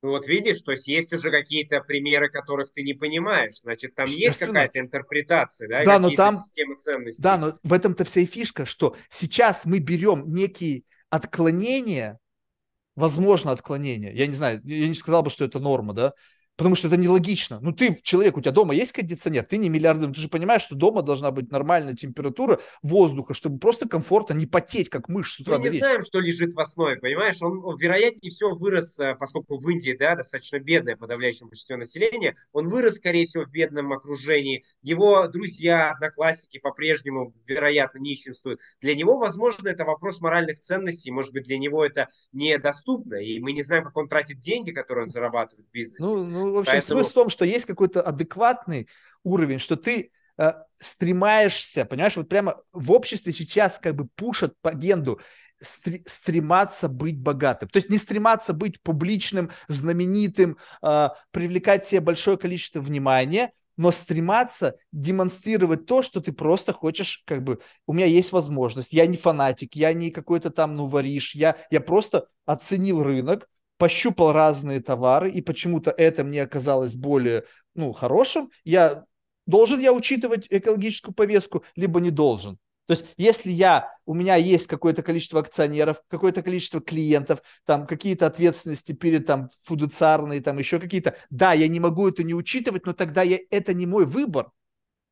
Ну 0.00 0.10
вот 0.10 0.28
видишь, 0.28 0.60
то 0.60 0.70
есть 0.70 0.86
есть 0.86 1.12
уже 1.12 1.30
какие-то 1.32 1.80
примеры, 1.80 2.30
которых 2.30 2.70
ты 2.72 2.82
не 2.82 2.94
понимаешь. 2.94 3.60
Значит, 3.62 3.96
там 3.96 4.08
есть 4.08 4.38
какая-то 4.38 4.78
интерпретация, 4.78 5.68
да, 5.68 5.84
да 5.84 5.98
но 5.98 6.10
там, 6.10 6.44
системы 6.44 6.76
ценностей. 6.76 7.20
Да, 7.20 7.36
но 7.36 7.54
в 7.64 7.72
этом-то 7.72 8.04
вся 8.04 8.20
и 8.20 8.26
фишка, 8.26 8.64
что 8.64 8.96
сейчас 9.10 9.66
мы 9.66 9.80
берем 9.80 10.32
некие 10.32 10.84
отклонения, 11.10 12.18
возможно 12.98 13.52
отклонение, 13.52 14.14
я 14.14 14.26
не 14.26 14.34
знаю, 14.34 14.60
я 14.64 14.88
не 14.88 14.94
сказал 14.94 15.22
бы, 15.22 15.30
что 15.30 15.44
это 15.44 15.60
норма, 15.60 15.94
да, 15.94 16.12
Потому 16.58 16.74
что 16.74 16.88
это 16.88 16.96
нелогично. 16.96 17.60
Ну, 17.62 17.72
ты 17.72 18.00
человек, 18.02 18.36
у 18.36 18.40
тебя 18.40 18.50
дома 18.50 18.74
есть 18.74 18.90
кондиционер, 18.90 19.44
ты 19.44 19.58
не 19.58 19.68
миллиардер, 19.68 20.10
ты 20.12 20.20
же 20.20 20.28
понимаешь, 20.28 20.62
что 20.62 20.74
дома 20.74 21.02
должна 21.02 21.30
быть 21.30 21.52
нормальная 21.52 21.94
температура 21.94 22.58
воздуха, 22.82 23.32
чтобы 23.32 23.60
просто 23.60 23.88
комфортно 23.88 24.34
не 24.34 24.46
потеть, 24.46 24.88
как 24.88 25.08
мышь 25.08 25.34
с 25.34 25.38
утра 25.38 25.58
Мы 25.58 25.68
не 25.68 25.78
знаем, 25.78 26.02
что 26.02 26.18
лежит 26.18 26.54
в 26.54 26.58
основе, 26.58 26.96
понимаешь? 26.96 27.40
Он, 27.42 27.64
он, 27.64 27.78
вероятнее 27.78 28.30
всего, 28.30 28.56
вырос, 28.56 28.98
э, 28.98 29.14
поскольку 29.14 29.56
в 29.56 29.70
Индии, 29.70 29.96
да, 29.96 30.16
достаточно 30.16 30.58
бедное 30.58 30.96
подавляющее 30.96 31.46
большинство 31.46 31.76
населения, 31.76 32.34
он 32.52 32.68
вырос, 32.68 32.96
скорее 32.96 33.26
всего, 33.26 33.44
в 33.44 33.50
бедном 33.50 33.92
окружении. 33.92 34.64
Его 34.82 35.28
друзья, 35.28 35.92
одноклассники 35.92 36.58
по-прежнему, 36.58 37.34
вероятно, 37.46 38.00
нищенствуют. 38.00 38.58
Для 38.80 38.96
него, 38.96 39.18
возможно, 39.18 39.68
это 39.68 39.84
вопрос 39.84 40.20
моральных 40.20 40.58
ценностей, 40.58 41.12
может 41.12 41.32
быть, 41.32 41.44
для 41.44 41.56
него 41.56 41.86
это 41.86 42.08
недоступно, 42.32 43.14
и 43.14 43.38
мы 43.38 43.52
не 43.52 43.62
знаем, 43.62 43.84
как 43.84 43.96
он 43.96 44.08
тратит 44.08 44.40
деньги, 44.40 44.72
которые 44.72 45.04
он 45.04 45.10
зарабатывает 45.10 45.68
в 45.68 45.72
бизнесе. 45.72 46.02
Ну, 46.02 46.24
ну 46.24 46.47
в 46.52 46.58
общем, 46.58 46.72
Поэтому... 46.72 47.00
смысл 47.00 47.10
в 47.10 47.14
том, 47.14 47.30
что 47.30 47.44
есть 47.44 47.66
какой-то 47.66 48.02
адекватный 48.02 48.88
уровень, 49.22 49.58
что 49.58 49.76
ты 49.76 50.10
э, 50.38 50.52
стремаешься, 50.78 51.84
понимаешь, 51.84 52.16
вот 52.16 52.28
прямо 52.28 52.60
в 52.72 52.92
обществе 52.92 53.32
сейчас 53.32 53.78
как 53.78 53.94
бы 53.94 54.08
пушат 54.16 54.54
по 54.60 54.70
агенду 54.70 55.20
стрематься 55.60 56.88
быть 56.88 57.20
богатым. 57.20 57.68
То 57.68 57.78
есть 57.78 57.90
не 57.90 57.98
стрематься 57.98 58.52
быть 58.52 58.80
публичным, 58.82 59.50
знаменитым, 59.66 60.56
э, 60.82 61.08
привлекать 61.32 61.86
себе 61.86 62.00
большое 62.00 62.36
количество 62.36 62.80
внимания, 62.80 63.52
но 63.76 63.92
стрематься 63.92 64.76
демонстрировать 64.92 65.86
то, 65.86 66.02
что 66.02 66.20
ты 66.20 66.32
просто 66.32 66.72
хочешь, 66.72 67.22
как 67.26 67.42
бы, 67.42 67.60
у 67.86 67.92
меня 67.92 68.06
есть 68.06 68.32
возможность, 68.32 68.92
я 68.92 69.06
не 69.06 69.16
фанатик, 69.16 69.74
я 69.76 69.92
не 69.92 70.10
какой-то 70.10 70.50
там, 70.50 70.76
ну, 70.76 70.86
варишь, 70.86 71.34
я, 71.34 71.56
я 71.70 71.80
просто 71.80 72.26
оценил 72.44 73.02
рынок, 73.02 73.48
пощупал 73.78 74.32
разные 74.32 74.80
товары, 74.80 75.30
и 75.30 75.40
почему-то 75.40 75.90
это 75.90 76.24
мне 76.24 76.42
оказалось 76.42 76.94
более 76.94 77.44
ну, 77.74 77.92
хорошим, 77.92 78.50
я 78.64 79.04
должен 79.46 79.80
я 79.80 79.92
учитывать 79.92 80.46
экологическую 80.50 81.14
повестку, 81.14 81.64
либо 81.76 82.00
не 82.00 82.10
должен. 82.10 82.58
То 82.86 82.92
есть, 82.92 83.04
если 83.18 83.50
я, 83.50 83.92
у 84.06 84.14
меня 84.14 84.36
есть 84.36 84.66
какое-то 84.66 85.02
количество 85.02 85.40
акционеров, 85.40 86.02
какое-то 86.08 86.42
количество 86.42 86.80
клиентов, 86.80 87.42
там 87.66 87.86
какие-то 87.86 88.26
ответственности 88.26 88.92
перед 88.92 89.26
там 89.26 89.50
фудуциарные, 89.64 90.40
там 90.40 90.56
еще 90.56 90.80
какие-то, 90.80 91.14
да, 91.28 91.52
я 91.52 91.68
не 91.68 91.80
могу 91.80 92.08
это 92.08 92.22
не 92.24 92.34
учитывать, 92.34 92.86
но 92.86 92.94
тогда 92.94 93.22
я, 93.22 93.38
это 93.50 93.74
не 93.74 93.84
мой 93.86 94.06
выбор. 94.06 94.50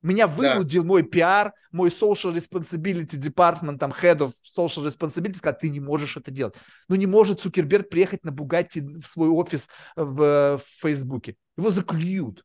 Меня 0.06 0.28
вынудил 0.28 0.82
да. 0.82 0.88
мой 0.88 1.02
пиар, 1.02 1.52
мой 1.72 1.88
social 1.88 2.32
responsibility 2.32 3.18
department, 3.18 3.78
там, 3.78 3.90
head 3.90 4.18
of 4.18 4.34
social 4.44 4.86
responsibility, 4.86 5.36
сказать, 5.36 5.58
ты 5.58 5.68
не 5.68 5.80
можешь 5.80 6.16
это 6.16 6.30
делать. 6.30 6.54
Ну, 6.88 6.94
не 6.94 7.06
может 7.06 7.40
Цукерберг 7.40 7.88
приехать 7.88 8.24
на 8.24 8.30
Бугатти 8.30 8.82
в 8.82 9.04
свой 9.04 9.28
офис 9.28 9.68
в, 9.96 10.58
в 10.58 10.62
Фейсбуке. 10.80 11.34
Его 11.56 11.72
заклюют. 11.72 12.44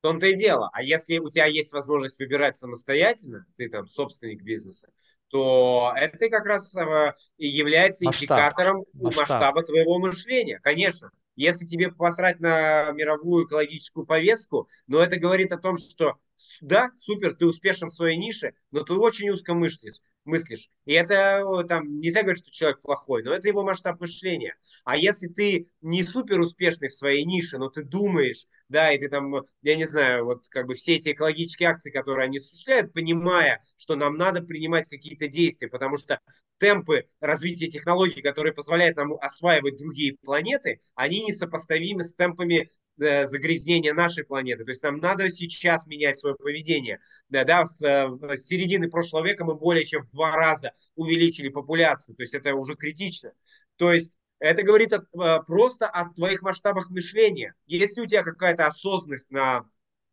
В 0.00 0.02
том-то 0.02 0.26
и 0.26 0.36
дело. 0.36 0.68
А 0.74 0.82
если 0.82 1.18
у 1.18 1.30
тебя 1.30 1.46
есть 1.46 1.72
возможность 1.72 2.18
выбирать 2.18 2.58
самостоятельно, 2.58 3.46
ты 3.56 3.70
там 3.70 3.88
собственник 3.88 4.42
бизнеса, 4.42 4.90
то 5.28 5.94
это 5.96 6.28
как 6.28 6.44
раз 6.44 6.76
э, 6.76 7.14
и 7.38 7.48
является 7.48 8.04
Масштаб. 8.04 8.22
индикатором 8.22 8.84
Масштаб. 8.92 9.30
масштаба 9.30 9.62
твоего 9.62 9.98
мышления. 9.98 10.60
Конечно, 10.62 11.10
если 11.36 11.66
тебе 11.66 11.90
посрать 11.90 12.40
на 12.40 12.92
мировую 12.92 13.46
экологическую 13.46 14.06
повестку, 14.06 14.68
но 14.86 15.00
это 15.00 15.18
говорит 15.18 15.52
о 15.52 15.58
том, 15.58 15.76
что 15.76 16.18
да, 16.60 16.90
супер, 16.96 17.34
ты 17.34 17.46
успешен 17.46 17.88
в 17.88 17.94
своей 17.94 18.16
нише, 18.16 18.54
но 18.70 18.82
ты 18.82 18.92
очень 18.94 19.30
узко 19.30 19.54
мыслишь. 19.54 20.00
мыслишь. 20.24 20.70
И 20.84 20.92
это 20.92 21.64
там 21.68 22.00
нельзя 22.00 22.22
говорить, 22.22 22.42
что 22.42 22.52
человек 22.52 22.80
плохой, 22.80 23.22
но 23.22 23.32
это 23.32 23.48
его 23.48 23.62
масштаб 23.62 24.00
мышления. 24.00 24.56
А 24.84 24.96
если 24.96 25.28
ты 25.28 25.68
не 25.80 26.04
супер 26.04 26.40
успешный 26.40 26.88
в 26.88 26.94
своей 26.94 27.24
нише, 27.24 27.58
но 27.58 27.68
ты 27.68 27.82
думаешь, 27.82 28.46
да, 28.68 28.92
и 28.92 28.98
ты 28.98 29.08
там, 29.08 29.34
я 29.62 29.76
не 29.76 29.86
знаю, 29.86 30.24
вот 30.24 30.48
как 30.48 30.66
бы 30.66 30.74
все 30.74 30.96
эти 30.96 31.12
экологические 31.12 31.68
акции, 31.68 31.90
которые 31.90 32.26
они 32.26 32.38
осуществляют, 32.38 32.92
понимая, 32.92 33.60
что 33.76 33.96
нам 33.96 34.16
надо 34.16 34.42
принимать 34.42 34.88
какие-то 34.88 35.28
действия, 35.28 35.68
потому 35.68 35.96
что 35.96 36.18
темпы 36.58 37.06
развития 37.20 37.68
технологий, 37.68 38.22
которые 38.22 38.52
позволяют 38.52 38.96
нам 38.96 39.14
осваивать 39.20 39.76
другие 39.76 40.16
планеты, 40.22 40.80
они 40.94 41.24
несопоставимы 41.24 42.04
с 42.04 42.14
темпами 42.14 42.70
Э, 43.00 43.26
загрязнения 43.26 43.92
нашей 43.92 44.24
планеты. 44.24 44.64
То 44.64 44.70
есть 44.70 44.82
нам 44.84 44.98
надо 44.98 45.28
сейчас 45.30 45.84
менять 45.86 46.16
свое 46.16 46.36
поведение. 46.36 47.00
Да, 47.28 47.44
да, 47.44 47.66
с, 47.66 47.82
э, 47.82 48.36
с 48.36 48.46
середины 48.46 48.88
прошлого 48.88 49.26
века 49.26 49.44
мы 49.44 49.56
более 49.56 49.84
чем 49.84 50.04
в 50.04 50.10
два 50.12 50.36
раза 50.36 50.72
увеличили 50.94 51.48
популяцию. 51.48 52.14
То 52.14 52.22
есть 52.22 52.34
это 52.34 52.54
уже 52.54 52.76
критично. 52.76 53.32
То 53.76 53.92
есть 53.92 54.16
это 54.38 54.62
говорит 54.62 54.92
от, 54.92 55.04
э, 55.14 55.42
просто 55.46 55.86
о 55.88 56.12
твоих 56.14 56.42
масштабах 56.42 56.90
мышления. 56.90 57.54
Если 57.66 58.00
у 58.00 58.06
тебя 58.06 58.22
какая-то 58.22 58.66
осознанность 58.66 59.30
на 59.30 59.64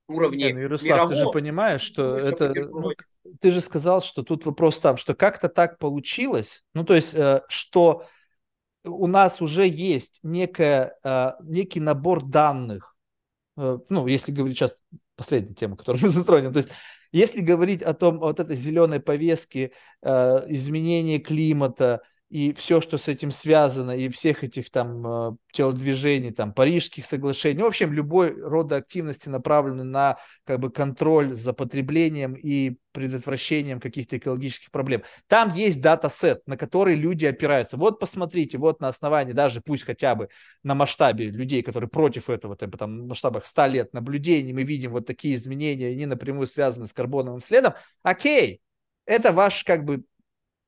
уровне 0.08 0.48
Не, 0.48 0.54
ну, 0.54 0.60
Ярослав, 0.60 0.90
мирового, 0.90 1.10
ты 1.10 1.16
же 1.16 1.32
понимаешь, 1.32 1.82
что 1.82 2.18
это... 2.18 2.54
Ну, 2.54 2.92
ты 3.40 3.52
же 3.52 3.62
сказал, 3.62 4.02
что 4.02 4.24
тут 4.24 4.46
вопрос 4.46 4.80
там, 4.80 4.98
что 4.98 5.14
как-то 5.14 5.48
так 5.48 5.78
получилось, 5.78 6.66
ну 6.74 6.84
то 6.84 6.96
есть, 6.96 7.16
что 7.50 8.08
у 8.84 9.08
нас 9.08 9.42
уже 9.42 9.68
есть 9.68 10.20
некая, 10.24 10.98
э, 11.04 11.32
некий 11.44 11.80
набор 11.80 12.24
данных, 12.24 12.96
э, 13.58 13.80
ну, 13.90 14.08
если 14.08 14.32
говорить 14.32 14.58
сейчас, 14.58 14.82
последняя 15.16 15.54
тема, 15.54 15.78
которую 15.78 16.02
мы 16.04 16.10
затронем, 16.10 16.54
то 16.54 16.58
есть 16.58 16.70
если 17.12 17.42
говорить 17.42 17.82
о 17.82 17.94
том, 17.94 18.20
вот 18.20 18.40
этой 18.40 18.56
зеленой 18.56 19.00
повестке, 19.00 19.72
э, 20.02 20.46
изменения 20.48 21.20
климата, 21.20 22.02
и 22.32 22.54
все, 22.54 22.80
что 22.80 22.98
с 22.98 23.10
этим 23.10 23.30
связано, 23.30 23.92
и 23.92 24.08
всех 24.08 24.46
этих 24.46 24.72
там 24.72 25.06
э, 25.06 25.36
телодвижений, 25.52 26.32
там, 26.32 26.54
парижских 26.54 27.06
соглашений, 27.06 27.60
ну, 27.60 27.66
в 27.66 27.68
общем, 27.68 27.92
любой 27.92 28.34
рода 28.42 28.78
активности 28.78 29.28
направлены 29.28 29.84
на 29.84 30.18
как 30.46 30.62
бы 30.62 30.72
контроль 30.72 31.36
за 31.36 31.52
потреблением 31.52 32.36
и 32.36 32.78
предотвращением 32.94 33.82
каких-то 33.82 34.18
экологических 34.18 34.72
проблем. 34.72 35.04
Там 35.28 35.54
есть 35.54 35.82
дата-сет, 35.82 36.42
на 36.48 36.56
который 36.56 36.96
люди 36.96 37.26
опираются. 37.26 37.76
Вот 37.76 38.00
посмотрите, 38.00 38.58
вот 38.58 38.80
на 38.80 38.88
основании 38.88 39.34
даже 39.34 39.60
пусть 39.60 39.84
хотя 39.84 40.16
бы 40.16 40.30
на 40.64 40.74
масштабе 40.74 41.32
людей, 41.32 41.62
которые 41.64 41.90
против 41.90 42.30
этого, 42.30 42.56
там, 42.56 42.72
там 42.72 43.02
в 43.02 43.08
масштабах 43.08 43.46
100 43.46 43.66
лет 43.66 43.94
наблюдений, 43.94 44.54
мы 44.54 44.64
видим 44.64 44.92
вот 44.92 45.06
такие 45.06 45.36
изменения, 45.36 45.88
они 45.88 46.06
напрямую 46.06 46.48
связаны 46.48 46.88
с 46.88 46.94
карбоновым 46.94 47.42
следом. 47.42 47.74
Окей, 48.04 48.62
это 49.06 49.34
ваш 49.34 49.66
как 49.66 49.84
бы 49.84 50.06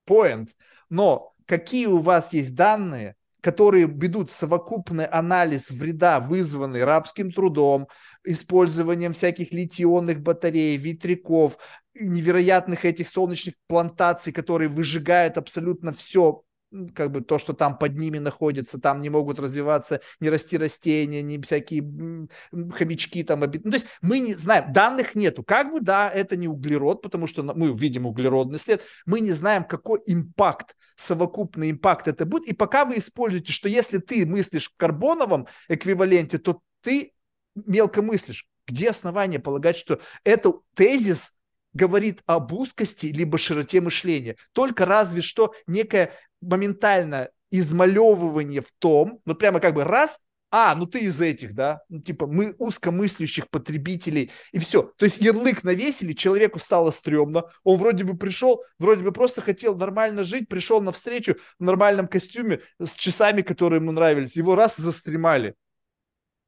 point, 0.05 0.49
но 0.89 1.32
какие 1.45 1.85
у 1.87 1.99
вас 1.99 2.33
есть 2.33 2.55
данные, 2.55 3.15
которые 3.41 3.87
ведут 3.87 4.31
совокупный 4.31 5.05
анализ 5.05 5.69
вреда, 5.69 6.19
вызванный 6.19 6.83
рабским 6.83 7.31
трудом, 7.31 7.87
использованием 8.23 9.13
всяких 9.13 9.51
литионных 9.51 10.21
батарей, 10.21 10.77
ветряков, 10.77 11.57
невероятных 11.93 12.85
этих 12.85 13.09
солнечных 13.09 13.55
плантаций, 13.67 14.31
которые 14.31 14.69
выжигают 14.69 15.37
абсолютно 15.37 15.91
все 15.91 16.43
как 16.93 17.11
бы 17.11 17.21
то, 17.21 17.39
что 17.39 17.53
там 17.53 17.77
под 17.77 17.97
ними 17.97 18.17
находится, 18.17 18.79
там 18.79 19.01
не 19.01 19.09
могут 19.09 19.39
развиваться, 19.39 20.01
не 20.19 20.29
расти 20.29 20.57
растения, 20.57 21.21
не 21.21 21.41
всякие 21.41 22.27
хомячки 22.71 23.23
там. 23.23 23.41
Ну, 23.41 23.47
то 23.47 23.77
есть 23.77 23.85
мы 24.01 24.19
не 24.19 24.33
знаем, 24.33 24.73
данных 24.73 25.15
нету. 25.15 25.43
Как 25.43 25.71
бы, 25.71 25.81
да, 25.81 26.09
это 26.09 26.35
не 26.35 26.47
углерод, 26.47 27.01
потому 27.01 27.27
что 27.27 27.43
мы 27.43 27.77
видим 27.77 28.05
углеродный 28.05 28.59
след, 28.59 28.81
мы 29.05 29.19
не 29.19 29.31
знаем, 29.31 29.63
какой 29.63 30.01
импакт, 30.05 30.75
совокупный 30.95 31.71
импакт 31.71 32.07
это 32.07 32.25
будет. 32.25 32.45
И 32.45 32.53
пока 32.53 32.85
вы 32.85 32.97
используете, 32.97 33.51
что 33.51 33.69
если 33.69 33.97
ты 33.97 34.25
мыслишь 34.25 34.69
в 34.69 34.77
карбоновом 34.77 35.47
эквиваленте, 35.67 36.37
то 36.37 36.61
ты 36.81 37.13
мелко 37.55 38.01
мыслишь. 38.01 38.47
Где 38.65 38.89
основания 38.89 39.39
полагать, 39.39 39.75
что 39.75 39.99
это 40.23 40.53
тезис 40.73 41.33
говорит 41.73 42.21
об 42.25 42.53
узкости 42.53 43.07
либо 43.07 43.37
широте 43.37 43.81
мышления. 43.81 44.37
Только 44.53 44.85
разве 44.85 45.21
что 45.21 45.53
некая 45.67 46.13
моментально 46.43 47.29
измалевывание 47.51 48.61
в 48.61 48.71
том, 48.79 49.19
вот 49.25 49.39
прямо 49.39 49.59
как 49.59 49.75
бы 49.75 49.83
раз, 49.83 50.19
а, 50.55 50.75
ну 50.75 50.85
ты 50.85 50.99
из 50.99 51.19
этих, 51.19 51.55
да, 51.55 51.81
ну, 51.89 51.99
типа 51.99 52.27
мы 52.27 52.53
узкомыслящих 52.59 53.49
потребителей, 53.49 54.31
и 54.51 54.59
все. 54.59 54.91
То 54.97 55.05
есть 55.05 55.19
ярлык 55.19 55.63
навесили, 55.63 56.13
человеку 56.13 56.59
стало 56.59 56.91
стрёмно, 56.91 57.45
он 57.63 57.79
вроде 57.79 58.03
бы 58.03 58.15
пришел, 58.15 58.63
вроде 58.77 59.03
бы 59.03 59.11
просто 59.11 59.41
хотел 59.41 59.75
нормально 59.75 60.23
жить, 60.23 60.47
пришел 60.47 60.79
на 60.79 60.91
встречу 60.91 61.37
в 61.57 61.63
нормальном 61.63 62.07
костюме 62.07 62.61
с 62.79 62.93
часами, 62.93 63.41
которые 63.41 63.81
ему 63.81 63.91
нравились, 63.91 64.35
его 64.35 64.55
раз 64.55 64.77
застремали. 64.77 65.55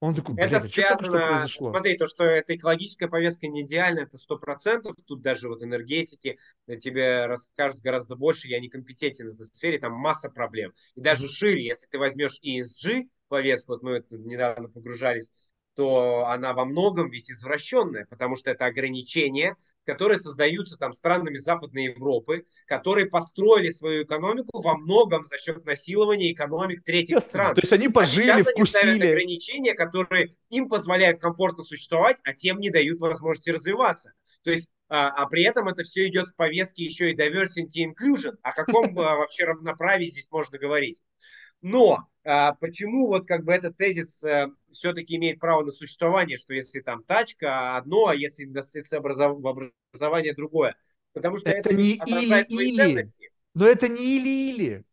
Он 0.01 0.13
такой, 0.13 0.35
это 0.37 0.59
связано, 0.59 1.47
что 1.47 1.65
смотри, 1.65 1.95
то, 1.97 2.05
что 2.05 2.23
эта 2.23 2.55
экологическая 2.55 3.07
повестка 3.07 3.47
не 3.47 3.61
идеальна, 3.61 4.01
это 4.01 4.17
сто 4.17 4.37
процентов. 4.37 4.95
Тут 5.05 5.21
даже 5.21 5.47
вот 5.47 5.63
энергетики 5.63 6.37
тебе 6.81 7.25
расскажут 7.25 7.81
гораздо 7.81 8.15
больше. 8.15 8.49
Я 8.49 8.59
не 8.59 8.69
компетентен 8.69 9.29
в 9.29 9.33
этой 9.33 9.45
сфере, 9.47 9.79
там 9.79 9.93
масса 9.93 10.29
проблем. 10.29 10.73
И 10.95 11.01
даже 11.01 11.29
шире, 11.29 11.65
если 11.65 11.87
ты 11.87 11.97
возьмешь 11.97 12.39
ESG 12.43 13.03
повестку, 13.29 13.73
вот 13.73 13.83
мы 13.83 14.03
недавно 14.09 14.69
погружались 14.69 15.31
то 15.75 16.25
она 16.27 16.53
во 16.53 16.65
многом 16.65 17.09
ведь 17.09 17.29
извращенная, 17.29 18.05
потому 18.09 18.35
что 18.37 18.49
это 18.49 18.65
ограничения, 18.65 19.57
которые 19.85 20.17
создаются 20.17 20.77
там 20.77 20.93
странами 20.93 21.37
Западной 21.37 21.85
Европы, 21.85 22.45
которые 22.65 23.07
построили 23.07 23.71
свою 23.71 24.03
экономику 24.03 24.61
во 24.61 24.77
многом 24.77 25.25
за 25.25 25.37
счет 25.37 25.65
насилования 25.65 26.31
экономик 26.31 26.83
третьих 26.83 27.19
стран. 27.19 27.53
То 27.55 27.61
есть 27.61 27.73
они 27.73 27.89
пожили, 27.89 28.29
а 28.29 28.43
вкусили. 28.43 29.01
Они 29.01 29.11
ограничения, 29.11 29.73
которые 29.73 30.35
им 30.49 30.69
позволяют 30.69 31.19
комфортно 31.19 31.63
существовать, 31.63 32.17
а 32.23 32.33
тем 32.33 32.59
не 32.59 32.69
дают 32.69 32.99
возможности 33.01 33.49
развиваться. 33.49 34.13
То 34.43 34.51
есть, 34.51 34.69
а, 34.87 35.09
а 35.09 35.27
при 35.27 35.43
этом 35.43 35.67
это 35.67 35.83
все 35.83 36.07
идет 36.07 36.29
в 36.29 36.35
повестке 36.35 36.85
еще 36.85 37.11
и 37.11 37.15
diversity 37.15 37.83
inclusion. 37.83 38.37
О 38.43 38.53
каком 38.53 38.97
а, 38.99 39.17
вообще 39.17 39.43
равноправии 39.43 40.05
здесь 40.05 40.27
можно 40.31 40.57
говорить? 40.57 41.01
Но 41.61 42.07
почему 42.59 43.07
вот 43.07 43.27
как 43.27 43.43
бы 43.43 43.53
этот 43.53 43.77
тезис 43.77 44.23
а, 44.23 44.49
все-таки 44.69 45.15
имеет 45.15 45.39
право 45.39 45.63
на 45.63 45.71
существование, 45.71 46.37
что 46.37 46.53
если 46.53 46.81
там 46.81 47.03
тачка 47.03 47.77
одно, 47.77 48.07
а 48.07 48.15
если 48.15 48.45
инвестиция 48.45 48.99
в 48.99 49.47
образование 49.47 50.33
другое? 50.33 50.75
Потому 51.13 51.37
что 51.37 51.49
это, 51.49 51.69
это 51.69 51.75
не 51.75 51.93
или-или. 51.93 53.03
Но 53.53 53.67
это 53.67 53.87
не 53.87 54.17
или-или. 54.17 54.83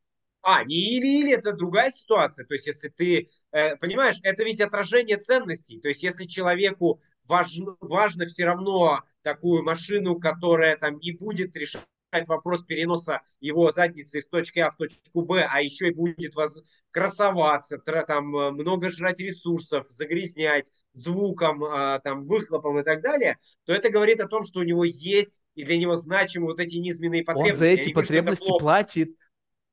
А, 0.42 0.64
не 0.64 0.96
или-или, 0.96 1.32
это 1.32 1.52
другая 1.52 1.90
ситуация. 1.90 2.44
То 2.44 2.54
есть, 2.54 2.66
если 2.66 2.88
ты, 2.88 3.28
э, 3.52 3.76
понимаешь, 3.76 4.18
это 4.22 4.44
ведь 4.44 4.60
отражение 4.60 5.16
ценностей. 5.16 5.80
То 5.80 5.88
есть, 5.88 6.02
если 6.02 6.26
человеку 6.26 7.00
важно, 7.24 7.76
важно 7.80 8.26
все 8.26 8.44
равно 8.44 9.02
такую 9.22 9.62
машину, 9.62 10.18
которая 10.18 10.76
там 10.76 10.98
не 10.98 11.12
будет 11.12 11.56
решать 11.56 11.82
вопрос 12.26 12.64
переноса 12.64 13.22
его 13.40 13.70
задницы 13.70 14.18
из 14.18 14.28
точки 14.28 14.58
А 14.58 14.70
в 14.70 14.76
точку 14.76 15.22
Б, 15.22 15.46
а 15.48 15.60
еще 15.60 15.88
и 15.88 15.94
будет 15.94 16.34
воз... 16.34 16.56
красоваться, 16.90 17.78
там 17.78 18.36
э, 18.36 18.50
много 18.50 18.90
жрать 18.90 19.20
ресурсов, 19.20 19.86
загрязнять 19.90 20.70
звуком, 20.92 21.64
а, 21.64 21.98
там 22.00 22.26
выхлопом 22.26 22.78
и 22.78 22.82
так 22.82 23.00
далее, 23.00 23.38
то 23.64 23.72
это 23.72 23.90
говорит 23.90 24.20
о 24.20 24.28
том, 24.28 24.44
что 24.44 24.60
у 24.60 24.62
него 24.62 24.84
есть 24.84 25.40
и 25.54 25.64
для 25.64 25.78
него 25.78 25.96
значимы 25.96 26.46
вот 26.46 26.60
эти 26.60 26.76
низменные 26.76 27.24
потребности. 27.24 27.54
Он 27.54 27.58
за 27.58 27.66
эти 27.66 27.92
потребности 27.92 28.50
платит 28.58 29.16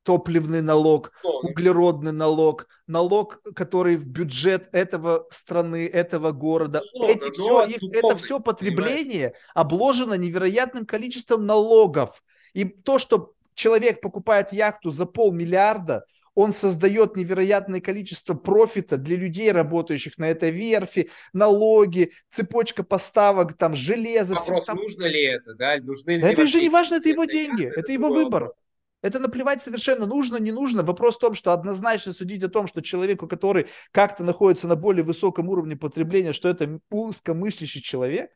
топливный 0.09 0.63
налог, 0.63 1.11
углеродный 1.43 2.11
налог, 2.11 2.67
налог, 2.87 3.43
который 3.53 3.95
в 3.95 4.07
бюджет 4.07 4.67
этого 4.71 5.27
страны, 5.29 5.85
этого 5.85 6.31
города. 6.31 6.81
Условно, 6.81 7.11
Эти 7.11 7.31
все, 7.31 7.65
их, 7.65 7.93
это 7.93 8.15
все 8.15 8.39
потребление 8.39 9.27
понимаете? 9.27 9.35
обложено 9.53 10.13
невероятным 10.15 10.87
количеством 10.87 11.45
налогов. 11.45 12.23
И 12.55 12.65
то, 12.65 12.97
что 12.97 13.33
человек 13.53 14.01
покупает 14.01 14.51
яхту 14.51 14.89
за 14.89 15.05
полмиллиарда, 15.05 16.05
он 16.33 16.55
создает 16.55 17.15
невероятное 17.15 17.79
количество 17.79 18.33
профита 18.33 18.97
для 18.97 19.15
людей, 19.15 19.51
работающих 19.51 20.17
на 20.17 20.27
этой 20.27 20.49
верфи, 20.49 21.11
налоги, 21.33 22.13
цепочка 22.31 22.83
поставок, 22.83 23.53
там, 23.53 23.75
железо. 23.75 24.33
Вопрос, 24.33 24.65
там... 24.65 24.77
нужно 24.77 25.05
ли 25.05 25.23
это, 25.23 25.53
да? 25.53 25.77
Нужны 25.77 26.17
ли 26.17 26.23
это 26.23 26.47
же 26.47 26.61
не 26.61 26.69
важно, 26.69 26.95
это 26.95 27.09
его 27.09 27.25
деньги, 27.25 27.67
это, 27.67 27.81
это 27.81 27.91
его 27.91 28.09
выбор. 28.09 28.41
Вопрос. 28.45 28.57
Это 29.01 29.19
наплевать 29.19 29.61
совершенно 29.63 30.05
нужно, 30.05 30.37
не 30.37 30.51
нужно. 30.51 30.83
Вопрос 30.83 31.15
в 31.15 31.19
том, 31.19 31.33
что 31.33 31.53
однозначно 31.53 32.11
судить 32.11 32.43
о 32.43 32.49
том, 32.49 32.67
что 32.67 32.81
человеку, 32.81 33.27
который 33.27 33.67
как-то 33.91 34.23
находится 34.23 34.67
на 34.67 34.75
более 34.75 35.03
высоком 35.03 35.47
уровне 35.49 35.77
потребления, 35.77 36.33
что 36.33 36.49
это 36.49 36.79
узкомыслящий 36.89 37.81
человек. 37.81 38.31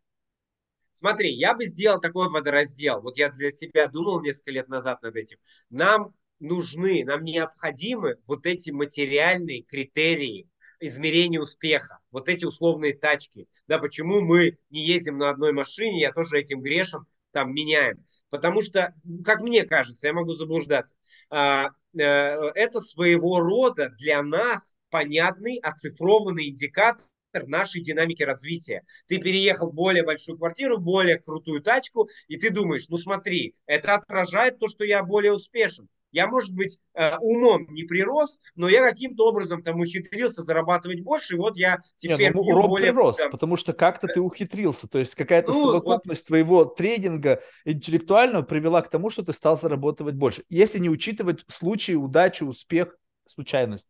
Смотри, 0.94 1.34
я 1.34 1.54
бы 1.54 1.66
сделал 1.66 2.00
такой 2.00 2.30
водораздел. 2.30 3.02
Вот 3.02 3.18
я 3.18 3.30
для 3.30 3.52
себя 3.52 3.88
думал 3.88 4.22
несколько 4.22 4.52
лет 4.52 4.70
назад 4.70 5.02
над 5.02 5.18
этим. 5.18 5.38
Нам 5.70 6.14
нужны, 6.40 7.04
нам 7.04 7.24
необходимы 7.24 8.18
вот 8.26 8.46
эти 8.46 8.70
материальные 8.70 9.64
критерии 9.64 10.48
измерения 10.80 11.40
успеха, 11.40 12.00
вот 12.12 12.30
эти 12.30 12.46
условные 12.46 12.94
тачки. 12.94 13.48
Да, 13.68 13.80
почему 13.80 14.22
мы 14.22 14.58
не 14.70 14.86
ездим 14.86 15.18
на 15.18 15.30
одной 15.30 15.54
машине, 15.54 16.02
я 16.02 16.12
тоже 16.12 16.40
этим 16.40 16.62
грешен, 16.62 17.06
там 17.34 17.54
меняем. 17.54 18.04
Потому 18.30 18.62
что, 18.62 18.94
как 19.26 19.42
мне 19.42 19.64
кажется, 19.64 20.08
я 20.08 20.14
могу 20.14 20.34
заблуждаться, 20.34 20.96
а, 21.30 21.70
э, 21.94 22.00
это 22.02 22.80
своего 22.80 23.40
рода 23.40 23.90
для 23.98 24.22
нас 24.24 24.76
понятный 24.90 25.58
оцифрованный 25.58 26.50
индикатор 26.50 27.06
нашей 27.48 27.82
динамики 27.82 28.24
развития. 28.24 28.84
Ты 29.08 29.18
переехал 29.18 29.72
в 29.72 29.74
более 29.74 30.04
большую 30.04 30.38
квартиру, 30.38 30.78
более 30.78 31.20
крутую 31.20 31.62
тачку, 31.62 32.08
и 32.28 32.38
ты 32.38 32.52
думаешь, 32.52 32.88
ну 32.90 32.98
смотри, 32.98 33.56
это 33.66 33.96
отражает 33.96 34.60
то, 34.60 34.68
что 34.68 34.84
я 34.84 35.04
более 35.04 35.34
успешен. 35.34 35.90
Я, 36.14 36.28
может 36.28 36.54
быть, 36.54 36.80
э, 36.94 37.18
умом 37.18 37.66
не 37.72 37.84
прирос, 37.84 38.40
но 38.56 38.70
я 38.70 38.88
каким-то 38.88 39.28
образом 39.28 39.64
там 39.64 39.80
ухитрился 39.80 40.44
зарабатывать 40.44 41.02
больше, 41.02 41.34
и 41.34 41.38
вот 41.38 41.58
я 41.58 41.80
теперь... 41.98 42.20
Не, 42.20 42.30
ну, 42.30 42.42
урок 42.42 42.70
более, 42.70 42.92
прирос, 42.92 43.18
там... 43.18 43.32
потому 43.32 43.58
что 43.58 43.74
как-то 43.74 44.08
ты 44.08 44.22
ухитрился, 44.22 44.88
то 44.88 45.00
есть 45.00 45.16
какая-то 45.16 45.52
ну, 45.52 45.66
совокупность 45.66 46.22
вот... 46.22 46.28
твоего 46.28 46.66
тренинга 46.66 47.42
интеллектуального 47.66 48.44
привела 48.44 48.84
к 48.84 48.92
тому, 48.92 49.10
что 49.10 49.26
ты 49.26 49.34
стал 49.34 49.58
зарабатывать 49.58 50.14
больше, 50.14 50.44
если 50.50 50.78
не 50.78 50.90
учитывать 50.90 51.44
случаи, 51.48 51.94
удачи, 51.94 52.44
успех, 52.44 52.96
случайность. 53.26 53.90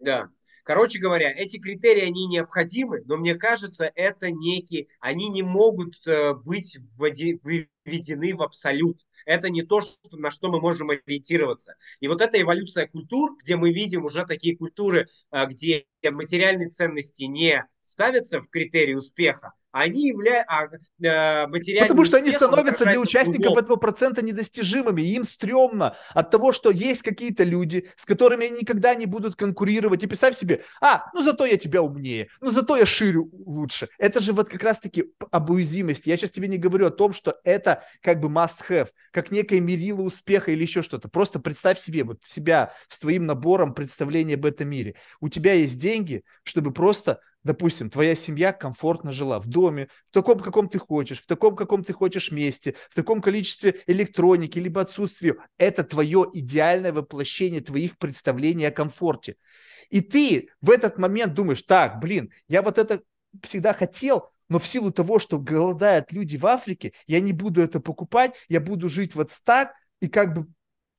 Да, 0.00 0.28
Короче 0.64 0.98
говоря, 0.98 1.32
эти 1.32 1.58
критерии, 1.58 2.02
они 2.02 2.26
необходимы, 2.26 3.02
но 3.06 3.16
мне 3.16 3.34
кажется, 3.34 3.90
это 3.94 4.30
некие, 4.30 4.88
они 5.00 5.28
не 5.28 5.42
могут 5.42 5.96
э, 6.06 6.34
быть 6.34 6.78
введены 6.96 8.36
в 8.36 8.42
абсолют 8.42 9.00
это 9.26 9.50
не 9.50 9.62
то, 9.62 9.80
что, 9.80 10.16
на 10.16 10.30
что 10.30 10.50
мы 10.50 10.60
можем 10.60 10.90
ориентироваться. 10.90 11.76
И 12.00 12.08
вот 12.08 12.20
эта 12.20 12.40
эволюция 12.40 12.86
культур, 12.86 13.36
где 13.42 13.56
мы 13.56 13.72
видим 13.72 14.04
уже 14.04 14.26
такие 14.26 14.56
культуры, 14.56 15.08
а, 15.30 15.46
где 15.46 15.86
материальные 16.02 16.70
ценности 16.70 17.24
не 17.24 17.64
ставятся 17.82 18.40
в 18.40 18.48
критерии 18.48 18.94
успеха, 18.94 19.52
они 19.72 20.08
являются 20.08 20.46
а, 20.48 21.44
э, 21.44 21.46
материальным 21.46 21.88
Потому 21.88 22.04
что 22.04 22.16
они 22.16 22.32
становятся 22.32 22.84
для 22.84 23.00
участников 23.00 23.56
этого 23.56 23.76
процента 23.76 24.22
недостижимыми. 24.22 25.02
им 25.02 25.24
стрёмно 25.24 25.96
от 26.10 26.30
того, 26.30 26.52
что 26.52 26.70
есть 26.70 27.02
какие-то 27.02 27.44
люди, 27.44 27.88
с 27.96 28.04
которыми 28.04 28.46
они 28.46 28.60
никогда 28.60 28.94
не 28.94 29.06
будут 29.06 29.36
конкурировать. 29.36 30.02
И 30.02 30.06
представь 30.06 30.36
себе, 30.36 30.64
а, 30.80 31.06
ну 31.14 31.22
зато 31.22 31.44
я 31.46 31.56
тебя 31.56 31.82
умнее, 31.82 32.28
ну 32.40 32.50
зато 32.50 32.76
я 32.76 32.86
ширю 32.86 33.30
лучше. 33.32 33.88
Это 33.98 34.20
же 34.20 34.32
вот 34.32 34.48
как 34.48 34.62
раз-таки 34.62 35.12
об 35.30 35.50
уязвимости. 35.50 36.08
Я 36.08 36.16
сейчас 36.16 36.30
тебе 36.30 36.48
не 36.48 36.58
говорю 36.58 36.86
о 36.86 36.90
том, 36.90 37.12
что 37.12 37.38
это 37.44 37.84
как 38.02 38.20
бы 38.20 38.28
must 38.28 38.60
have, 38.68 38.88
как 39.12 39.30
некое 39.30 39.60
мерило 39.60 40.02
успеха 40.02 40.50
или 40.50 40.62
еще 40.62 40.82
что-то. 40.82 41.08
Просто 41.08 41.38
представь 41.38 41.78
себе 41.78 42.04
вот 42.04 42.22
себя 42.24 42.72
с 42.88 42.98
твоим 42.98 43.26
набором 43.26 43.74
представления 43.74 44.34
об 44.34 44.46
этом 44.46 44.68
мире. 44.68 44.96
У 45.20 45.28
тебя 45.28 45.52
есть 45.52 45.78
деньги, 45.78 46.24
чтобы 46.44 46.72
просто 46.72 47.20
допустим, 47.42 47.90
твоя 47.90 48.14
семья 48.14 48.52
комфортно 48.52 49.12
жила 49.12 49.40
в 49.40 49.46
доме, 49.46 49.88
в 50.06 50.12
таком, 50.12 50.38
каком 50.38 50.68
ты 50.68 50.78
хочешь, 50.78 51.20
в 51.20 51.26
таком, 51.26 51.56
каком 51.56 51.82
ты 51.82 51.92
хочешь 51.92 52.30
месте, 52.30 52.74
в 52.88 52.94
таком 52.94 53.20
количестве 53.22 53.80
электроники, 53.86 54.58
либо 54.58 54.80
отсутствии. 54.80 55.36
Это 55.58 55.84
твое 55.84 56.26
идеальное 56.32 56.92
воплощение 56.92 57.60
твоих 57.60 57.98
представлений 57.98 58.66
о 58.66 58.70
комфорте. 58.70 59.36
И 59.90 60.00
ты 60.00 60.50
в 60.60 60.70
этот 60.70 60.98
момент 60.98 61.34
думаешь, 61.34 61.62
так, 61.62 61.98
блин, 62.00 62.30
я 62.48 62.62
вот 62.62 62.78
это 62.78 63.02
всегда 63.42 63.72
хотел, 63.72 64.30
но 64.48 64.58
в 64.58 64.66
силу 64.66 64.90
того, 64.92 65.18
что 65.18 65.38
голодают 65.38 66.12
люди 66.12 66.36
в 66.36 66.46
Африке, 66.46 66.92
я 67.06 67.20
не 67.20 67.32
буду 67.32 67.60
это 67.62 67.80
покупать, 67.80 68.34
я 68.48 68.60
буду 68.60 68.88
жить 68.88 69.14
вот 69.14 69.32
так, 69.44 69.74
и 70.00 70.08
как 70.08 70.34
бы 70.34 70.46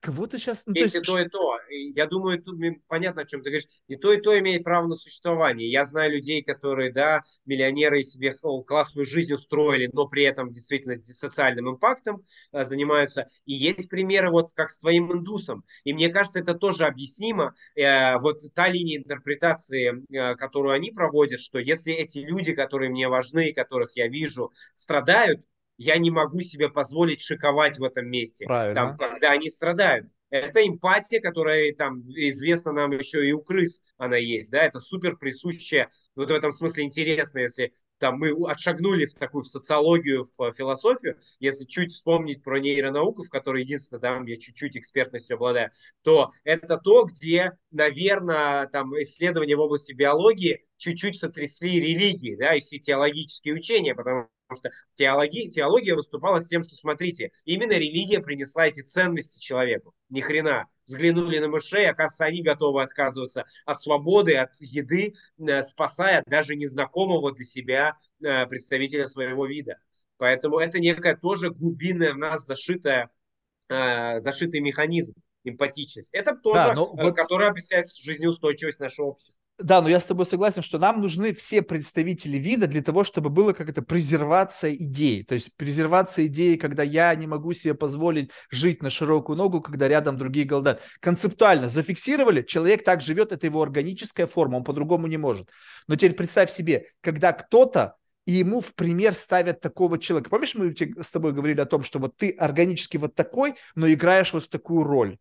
Кого-то 0.01 0.39
сейчас... 0.39 0.63
Ну, 0.65 0.73
Есть 0.73 0.93
то, 0.93 0.97
есть... 0.97 1.09
и 1.09 1.11
то, 1.11 1.19
и 1.19 1.29
то. 1.29 1.57
Я 1.93 2.07
думаю, 2.07 2.41
тут 2.41 2.59
понятно, 2.87 3.21
о 3.21 3.25
чем 3.25 3.43
ты 3.43 3.51
говоришь. 3.51 3.67
И 3.87 3.95
то, 3.95 4.11
и 4.11 4.19
то 4.19 4.37
имеет 4.39 4.63
право 4.63 4.87
на 4.87 4.95
существование. 4.95 5.69
Я 5.69 5.85
знаю 5.85 6.13
людей, 6.13 6.41
которые, 6.41 6.91
да, 6.91 7.21
миллионеры 7.45 8.03
себе 8.03 8.33
классную 8.65 9.05
жизнь 9.05 9.31
устроили, 9.31 9.91
но 9.93 10.07
при 10.07 10.23
этом 10.23 10.49
действительно 10.49 10.99
социальным 11.05 11.69
импактом 11.69 12.25
э, 12.51 12.65
занимаются. 12.65 13.27
И 13.45 13.53
есть 13.53 13.89
примеры, 13.89 14.31
вот 14.31 14.53
как 14.53 14.71
с 14.71 14.79
твоим 14.79 15.11
индусом. 15.13 15.63
И 15.83 15.93
мне 15.93 16.09
кажется, 16.09 16.39
это 16.39 16.55
тоже 16.55 16.85
объяснимо. 16.85 17.53
Э, 17.75 18.17
вот 18.17 18.41
та 18.55 18.69
линия 18.69 18.97
интерпретации, 18.97 20.03
э, 20.09 20.35
которую 20.35 20.73
они 20.73 20.89
проводят, 20.89 21.39
что 21.39 21.59
если 21.59 21.93
эти 21.93 22.17
люди, 22.17 22.53
которые 22.53 22.89
мне 22.89 23.07
важны, 23.07 23.53
которых 23.53 23.95
я 23.95 24.07
вижу, 24.07 24.51
страдают, 24.73 25.45
я 25.81 25.97
не 25.97 26.11
могу 26.11 26.39
себе 26.41 26.69
позволить 26.69 27.21
шиковать 27.21 27.79
в 27.79 27.83
этом 27.83 28.07
месте, 28.07 28.45
Правильно. 28.45 28.75
там, 28.75 28.97
когда 28.97 29.31
они 29.31 29.49
страдают. 29.49 30.07
Это 30.29 30.65
эмпатия, 30.65 31.19
которая 31.19 31.73
там 31.73 32.01
известна 32.07 32.71
нам 32.71 32.91
еще 32.91 33.27
и 33.27 33.33
у 33.33 33.41
крыс, 33.41 33.81
она 33.97 34.15
есть, 34.15 34.51
да, 34.51 34.63
это 34.63 34.79
супер 34.79 35.17
присущая, 35.17 35.89
вот 36.15 36.29
в 36.29 36.33
этом 36.33 36.53
смысле 36.53 36.83
интересно, 36.83 37.39
если 37.39 37.73
там 37.97 38.17
мы 38.17 38.31
отшагнули 38.49 39.05
в 39.05 39.13
такую 39.13 39.43
в 39.43 39.47
социологию, 39.47 40.25
в 40.37 40.53
философию, 40.53 41.17
если 41.39 41.65
чуть 41.65 41.93
вспомнить 41.93 42.43
про 42.43 42.59
нейронауку, 42.59 43.23
в 43.23 43.29
которой 43.29 43.63
единственное, 43.63 44.01
да, 44.01 44.21
я 44.25 44.37
чуть-чуть 44.37 44.77
экспертностью 44.77 45.35
обладаю, 45.35 45.71
то 46.01 46.31
это 46.43 46.77
то, 46.77 47.03
где, 47.05 47.57
наверное, 47.71 48.67
там 48.67 48.93
исследования 49.01 49.55
в 49.55 49.61
области 49.61 49.93
биологии 49.93 50.65
чуть-чуть 50.81 51.19
сотрясли 51.19 51.79
религии, 51.79 52.35
да, 52.35 52.55
и 52.55 52.59
все 52.59 52.79
теологические 52.79 53.53
учения, 53.53 53.93
потому 53.93 54.29
что 54.57 54.71
теология, 54.95 55.49
теология 55.49 55.95
выступала 55.95 56.41
с 56.41 56.47
тем, 56.47 56.63
что, 56.63 56.75
смотрите, 56.75 57.31
именно 57.45 57.73
религия 57.73 58.19
принесла 58.19 58.67
эти 58.67 58.81
ценности 58.81 59.39
человеку. 59.39 59.93
Ни 60.09 60.21
хрена. 60.21 60.67
Взглянули 60.87 61.37
на 61.37 61.47
мышей, 61.47 61.87
оказывается, 61.89 62.25
они 62.25 62.41
готовы 62.41 62.81
отказываться 62.81 63.45
от 63.65 63.79
свободы, 63.79 64.35
от 64.35 64.49
еды, 64.59 65.13
э, 65.37 65.63
спасая 65.63 66.23
даже 66.25 66.55
незнакомого 66.55 67.31
для 67.31 67.45
себя 67.45 67.97
э, 68.21 68.45
представителя 68.47 69.05
своего 69.05 69.45
вида. 69.45 69.77
Поэтому 70.17 70.57
это 70.59 70.79
некая 70.79 71.15
тоже 71.15 71.51
глубинная 71.51 72.13
в 72.13 72.17
нас 72.17 72.45
зашитая, 72.45 73.09
э, 73.69 74.19
зашитый 74.19 74.59
механизм 74.59 75.13
эмпатичность. 75.43 76.09
Это 76.11 76.35
тоже, 76.35 76.73
да, 76.75 76.75
вот... 76.75 77.15
который 77.15 77.47
объясняет 77.47 77.93
жизнеустойчивость 77.95 78.79
нашего 78.79 79.07
общества. 79.07 79.40
Да, 79.57 79.79
но 79.81 79.89
я 79.89 79.99
с 79.99 80.05
тобой 80.05 80.25
согласен, 80.25 80.63
что 80.63 80.79
нам 80.79 81.01
нужны 81.01 81.35
все 81.35 81.61
представители 81.61 82.37
вида 82.37 82.65
для 82.65 82.81
того, 82.81 83.03
чтобы 83.03 83.29
было 83.29 83.53
как 83.53 83.69
это 83.69 83.83
презервация 83.83 84.73
идей. 84.73 85.23
То 85.23 85.35
есть 85.35 85.55
презервация 85.55 86.25
идеи, 86.25 86.55
когда 86.55 86.81
я 86.81 87.13
не 87.13 87.27
могу 87.27 87.53
себе 87.53 87.75
позволить 87.75 88.31
жить 88.49 88.81
на 88.81 88.89
широкую 88.89 89.37
ногу, 89.37 89.61
когда 89.61 89.87
рядом 89.87 90.17
другие 90.17 90.47
голодают. 90.47 90.81
Концептуально 90.99 91.69
зафиксировали, 91.69 92.41
человек 92.41 92.83
так 92.83 93.01
живет, 93.01 93.31
это 93.31 93.45
его 93.45 93.61
органическая 93.61 94.25
форма, 94.25 94.57
он 94.57 94.63
по-другому 94.63 95.05
не 95.05 95.17
может. 95.17 95.51
Но 95.87 95.95
теперь 95.95 96.13
представь 96.13 96.51
себе, 96.51 96.87
когда 97.01 97.31
кто-то 97.31 97.97
и 98.25 98.33
ему 98.33 98.61
в 98.61 98.73
пример 98.73 99.13
ставят 99.13 99.61
такого 99.61 99.99
человека. 99.99 100.29
Помнишь, 100.29 100.55
мы 100.55 100.73
с 100.73 101.11
тобой 101.11 101.33
говорили 101.33 101.61
о 101.61 101.65
том, 101.65 101.83
что 101.83 101.99
вот 101.99 102.17
ты 102.17 102.31
органически 102.31 102.97
вот 102.97 103.13
такой, 103.15 103.55
но 103.75 103.91
играешь 103.91 104.33
вот 104.33 104.45
в 104.45 104.49
такую 104.49 104.83
роль. 104.83 105.17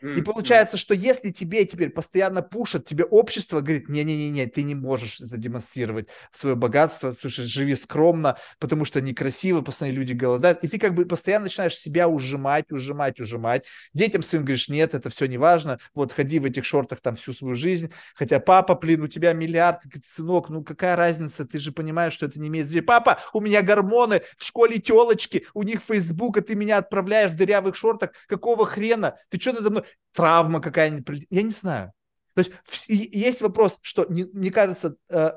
И 0.00 0.22
получается, 0.22 0.76
что 0.76 0.92
если 0.94 1.30
тебе 1.30 1.64
теперь 1.64 1.90
постоянно 1.90 2.42
пушат, 2.42 2.84
тебе 2.84 3.04
общество 3.04 3.60
говорит, 3.60 3.88
не-не-не, 3.88 4.46
ты 4.46 4.62
не 4.62 4.74
можешь 4.74 5.18
задемонстрировать 5.18 6.08
свое 6.32 6.56
богатство, 6.56 7.12
слушай, 7.18 7.44
живи 7.44 7.74
скромно, 7.74 8.36
потому 8.58 8.84
что 8.84 9.00
некрасиво, 9.00 9.62
постоянно 9.62 9.96
люди 9.96 10.12
голодают, 10.12 10.62
и 10.62 10.68
ты 10.68 10.78
как 10.78 10.94
бы 10.94 11.06
постоянно 11.06 11.44
начинаешь 11.44 11.76
себя 11.76 12.08
ужимать, 12.08 12.70
ужимать, 12.70 13.20
ужимать. 13.20 13.66
Детям 13.94 14.22
своим 14.22 14.44
говоришь, 14.44 14.68
нет, 14.68 14.94
это 14.94 15.08
все 15.08 15.26
не 15.26 15.38
важно, 15.38 15.78
вот 15.94 16.12
ходи 16.12 16.38
в 16.38 16.44
этих 16.44 16.64
шортах 16.64 17.00
там 17.00 17.16
всю 17.16 17.32
свою 17.32 17.54
жизнь, 17.54 17.90
хотя 18.14 18.40
папа, 18.40 18.74
блин, 18.74 19.02
у 19.02 19.08
тебя 19.08 19.32
миллиард, 19.32 19.82
сынок, 20.04 20.50
ну 20.50 20.62
какая 20.62 20.96
разница, 20.96 21.46
ты 21.46 21.58
же 21.58 21.72
понимаешь, 21.72 22.12
что 22.12 22.26
это 22.26 22.38
не 22.40 22.48
имеет 22.48 22.66
значения. 22.66 22.86
Папа, 22.86 23.20
у 23.32 23.40
меня 23.40 23.62
гормоны, 23.62 24.22
в 24.36 24.44
школе 24.44 24.78
телочки, 24.78 25.46
у 25.54 25.62
них 25.62 25.80
фейсбук, 25.80 26.38
а 26.38 26.40
ты 26.42 26.54
меня 26.54 26.78
отправляешь 26.78 27.30
в 27.30 27.36
дырявых 27.36 27.74
шортах, 27.74 28.10
какого 28.26 28.66
хрена? 28.66 29.16
Ты 29.30 29.40
что 29.40 29.52
надо 29.52 29.83
травма 30.12 30.60
какая-нибудь, 30.60 31.26
я 31.30 31.42
не 31.42 31.50
знаю. 31.50 31.92
То 32.34 32.40
есть 32.40 32.52
есть 32.88 33.40
вопрос, 33.40 33.78
что, 33.82 34.06
мне 34.08 34.50
кажется, 34.50 34.96
э, 35.10 35.32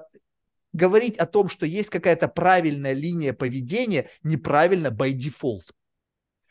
говорить 0.73 1.17
о 1.17 1.25
том, 1.25 1.49
что 1.49 1.65
есть 1.65 1.89
какая-то 1.89 2.27
правильная 2.27 2.93
линия 2.93 3.33
поведения, 3.33 4.09
неправильно 4.23 4.87
by 4.87 5.13
default. 5.13 5.71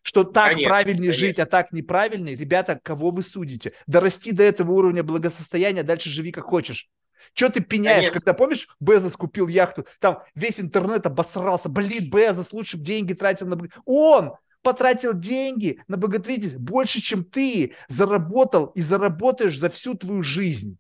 Что 0.03 0.23
так 0.23 0.51
конечно, 0.51 0.71
правильнее 0.71 1.11
конечно. 1.11 1.27
жить, 1.27 1.39
а 1.41 1.47
так 1.47 1.73
неправильно, 1.73 2.29
ребята, 2.29 2.79
кого 2.81 3.11
вы 3.11 3.23
судите? 3.25 3.73
Дорасти 3.89 4.31
до 4.31 4.45
этого 4.45 4.71
уровня 4.71 5.03
благосостояния, 5.03 5.83
дальше 5.83 6.11
живи 6.11 6.31
как 6.31 6.45
хочешь. 6.45 6.89
Что 7.35 7.51
ты 7.51 7.61
пеняешь? 7.61 8.07
Конечно. 8.07 8.21
Когда, 8.21 8.35
помнишь, 8.35 8.69
Безос 8.79 9.17
купил 9.17 9.49
яхту, 9.49 9.85
там 9.99 10.23
весь 10.37 10.61
интернет 10.61 11.07
обосрался. 11.07 11.69
Блин, 11.69 12.09
Безос 12.09 12.53
лучше 12.53 12.77
бы 12.77 12.85
деньги 12.85 13.15
тратил 13.15 13.49
на... 13.49 13.59
Он! 13.85 14.35
Потратил 14.67 15.15
деньги 15.15 15.81
на 15.87 15.97
благотворительность 15.97 16.57
больше, 16.57 17.01
чем 17.01 17.23
ты 17.23 17.77
заработал 17.87 18.67
и 18.75 18.81
заработаешь 18.81 19.61
за 19.61 19.71
всю 19.71 19.95
твою 19.95 20.25
жизнь. 20.25 20.77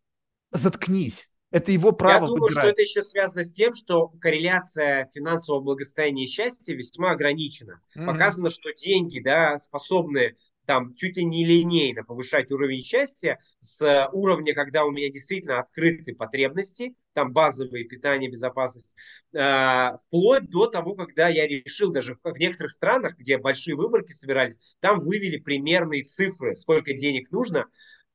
Заткнись. 0.50 1.30
Это 1.52 1.70
его 1.70 1.92
право 1.92 2.14
Я 2.14 2.26
думаю, 2.26 2.42
выбирать. 2.42 2.64
что 2.64 2.68
это 2.72 2.82
еще 2.82 3.02
связано 3.04 3.44
с 3.44 3.52
тем, 3.52 3.74
что 3.74 4.08
корреляция 4.20 5.08
финансового 5.14 5.62
благосостояния 5.62 6.24
и 6.24 6.26
счастья 6.26 6.74
весьма 6.74 7.12
ограничена. 7.12 7.80
Mm-hmm. 7.96 8.06
Показано, 8.06 8.50
что 8.50 8.74
деньги 8.74 9.20
да, 9.20 9.56
способны 9.60 10.36
там 10.64 10.92
чуть 10.96 11.16
ли 11.16 11.24
не 11.24 11.44
линейно 11.44 12.02
повышать 12.02 12.50
уровень 12.50 12.82
счастья 12.82 13.38
с 13.60 14.08
уровня, 14.12 14.52
когда 14.52 14.84
у 14.84 14.90
меня 14.90 15.08
действительно 15.10 15.60
открыты 15.60 16.12
потребности, 16.12 16.96
там 17.16 17.32
базовые 17.32 17.84
питание, 17.84 18.30
безопасность, 18.30 18.94
э, 19.32 19.92
вплоть 20.06 20.50
до 20.50 20.66
того, 20.66 20.94
когда 20.94 21.28
я 21.28 21.48
решил 21.48 21.90
даже 21.90 22.18
в, 22.22 22.38
некоторых 22.38 22.72
странах, 22.72 23.16
где 23.16 23.38
большие 23.38 23.74
выборки 23.74 24.12
собирались, 24.12 24.76
там 24.80 25.00
вывели 25.00 25.38
примерные 25.38 26.04
цифры, 26.04 26.56
сколько 26.56 26.92
денег 26.92 27.32
нужно, 27.32 27.64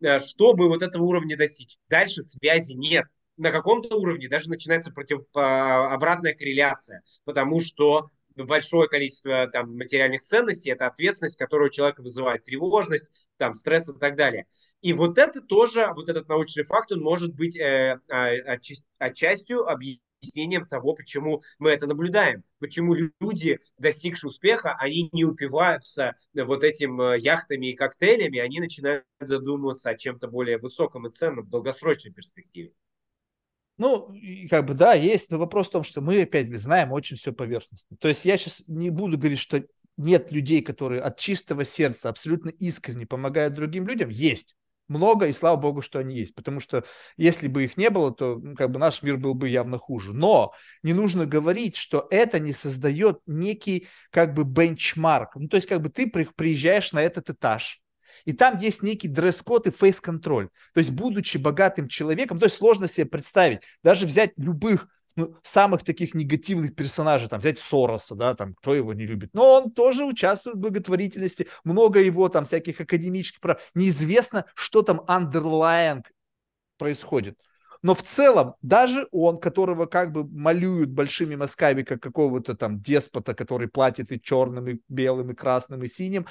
э, 0.02 0.20
чтобы 0.20 0.68
вот 0.68 0.84
этого 0.84 1.04
уровня 1.04 1.36
достичь. 1.36 1.80
Дальше 1.90 2.22
связи 2.22 2.74
нет 2.74 3.06
на 3.38 3.50
каком-то 3.50 3.96
уровне 3.96 4.30
даже 4.30 4.50
начинается 4.50 4.92
против, 4.92 5.22
обратная 5.34 6.36
корреляция, 6.36 7.02
потому 7.24 7.60
что 7.60 8.12
большое 8.36 8.88
количество 8.88 9.48
там, 9.48 9.76
материальных 9.78 10.22
ценностей, 10.22 10.70
это 10.70 10.86
ответственность, 10.86 11.38
которая 11.38 11.70
у 11.70 11.72
человека 11.72 12.02
вызывает 12.04 12.44
тревожность, 12.44 13.06
там, 13.42 13.56
стресс 13.56 13.90
и 13.90 13.94
так 13.94 14.16
далее. 14.16 14.46
И 14.82 14.94
вот 14.94 15.18
это 15.18 15.42
тоже, 15.42 15.92
вот 15.96 16.10
этот 16.10 16.30
научный 16.30 16.64
факт, 16.64 16.92
он 16.92 17.02
может 17.02 17.34
быть 17.34 17.58
э, 17.58 18.00
э, 18.08 18.60
отчастью 19.00 19.68
объяснением 19.68 20.68
того, 20.68 20.94
почему 20.94 21.42
мы 21.58 21.72
это 21.72 21.88
наблюдаем, 21.88 22.44
почему 22.60 22.94
люди, 22.94 23.60
достигшие 23.80 24.30
успеха, 24.30 24.76
они 24.78 25.10
не 25.12 25.26
упиваются 25.26 26.14
вот 26.36 26.64
этим 26.64 27.02
э, 27.02 27.18
яхтами 27.18 27.72
и 27.72 27.76
коктейлями, 27.76 28.38
они 28.38 28.60
начинают 28.60 29.06
задумываться 29.20 29.90
о 29.90 29.98
чем-то 29.98 30.28
более 30.28 30.60
высоком 30.60 31.08
и 31.08 31.12
ценном 31.12 31.46
в 31.46 31.50
долгосрочной 31.50 32.14
перспективе. 32.14 32.74
Ну, 33.80 34.08
как 34.52 34.66
бы 34.66 34.76
да, 34.76 34.94
есть, 34.94 35.32
но 35.32 35.40
вопрос 35.40 35.68
в 35.68 35.72
том, 35.72 35.84
что 35.84 36.02
мы 36.02 36.22
опять 36.22 36.48
знаем 36.60 36.92
очень 36.92 37.18
все 37.18 37.34
поверхностно. 37.34 37.98
То 37.98 38.08
есть 38.08 38.24
я 38.24 38.38
сейчас 38.38 38.62
не 38.68 38.92
буду 38.92 39.18
говорить, 39.18 39.40
что 39.40 39.64
нет 40.02 40.32
людей, 40.32 40.62
которые 40.62 41.02
от 41.02 41.18
чистого 41.18 41.66
сердца 41.66 42.10
абсолютно 42.10 42.50
искренне 42.50 43.06
помогают 43.06 43.54
другим 43.54 43.88
людям. 43.88 44.10
Есть 44.10 44.56
много, 44.88 45.28
и 45.28 45.34
слава 45.34 45.56
богу, 45.56 45.82
что 45.82 46.00
они 46.00 46.18
есть. 46.18 46.36
Потому 46.36 46.60
что 46.60 46.84
если 47.18 47.48
бы 47.48 47.64
их 47.64 47.78
не 47.78 47.90
было, 47.90 48.14
то 48.14 48.36
ну, 48.36 48.56
как 48.56 48.72
бы 48.72 48.80
наш 48.80 49.02
мир 49.02 49.18
был 49.18 49.34
бы 49.34 49.50
явно 49.50 49.78
хуже. 49.78 50.14
Но 50.14 50.54
не 50.84 50.94
нужно 50.94 51.26
говорить, 51.26 51.76
что 51.76 52.08
это 52.12 52.40
не 52.40 52.54
создает 52.54 53.20
некий 53.26 53.88
как 54.12 54.34
бы 54.34 54.44
бенчмарк. 54.44 55.36
Ну, 55.36 55.48
то 55.48 55.56
есть 55.56 55.68
как 55.68 55.82
бы 55.82 55.90
ты 55.90 56.10
приезжаешь 56.10 56.92
на 56.92 57.02
этот 57.02 57.30
этаж, 57.30 57.82
и 58.26 58.34
там 58.34 58.60
есть 58.60 58.84
некий 58.84 59.08
дресс-код 59.08 59.68
и 59.68 59.72
фейс-контроль. 59.72 60.50
То 60.74 60.80
есть, 60.80 60.92
будучи 60.92 61.38
богатым 61.38 61.88
человеком, 61.88 62.40
то 62.40 62.46
есть 62.46 62.58
сложно 62.58 62.88
себе 62.88 63.06
представить, 63.06 63.62
даже 63.84 64.06
взять 64.06 64.32
любых 64.38 64.88
ну, 65.16 65.36
самых 65.44 65.84
таких 65.84 66.14
негативных 66.14 66.76
персонажей, 66.76 67.28
там, 67.28 67.40
взять 67.40 67.60
Сороса, 67.60 68.16
да, 68.16 68.36
там, 68.36 68.54
кто 68.54 68.74
его 68.74 68.94
не 68.94 69.06
любит, 69.06 69.30
но 69.34 69.54
он 69.54 69.72
тоже 69.72 70.06
участвует 70.06 70.58
в 70.58 70.60
благотворительности, 70.60 71.48
много 71.64 72.00
его 72.00 72.30
там 72.30 72.46
всяких 72.46 72.82
академических 72.82 73.40
прав, 73.40 73.62
неизвестно, 73.76 74.46
что 74.56 74.82
там 74.82 75.02
underlying 75.08 76.04
происходит. 76.78 77.38
Но 77.84 77.96
в 77.96 78.04
целом, 78.04 78.56
даже 78.62 79.08
он, 79.12 79.40
которого 79.40 79.88
как 79.88 80.12
бы 80.12 80.28
малюют 80.28 80.92
большими 80.92 81.36
мазками, 81.36 81.82
как 81.82 82.02
какого-то 82.02 82.56
там 82.56 82.80
деспота, 82.80 83.34
который 83.34 83.68
платит 83.68 84.12
и 84.12 84.22
черным, 84.22 84.68
и 84.68 84.80
белым, 84.88 85.32
и 85.32 85.36
красным, 85.36 85.84
и 85.84 85.88
синим, 85.88 86.28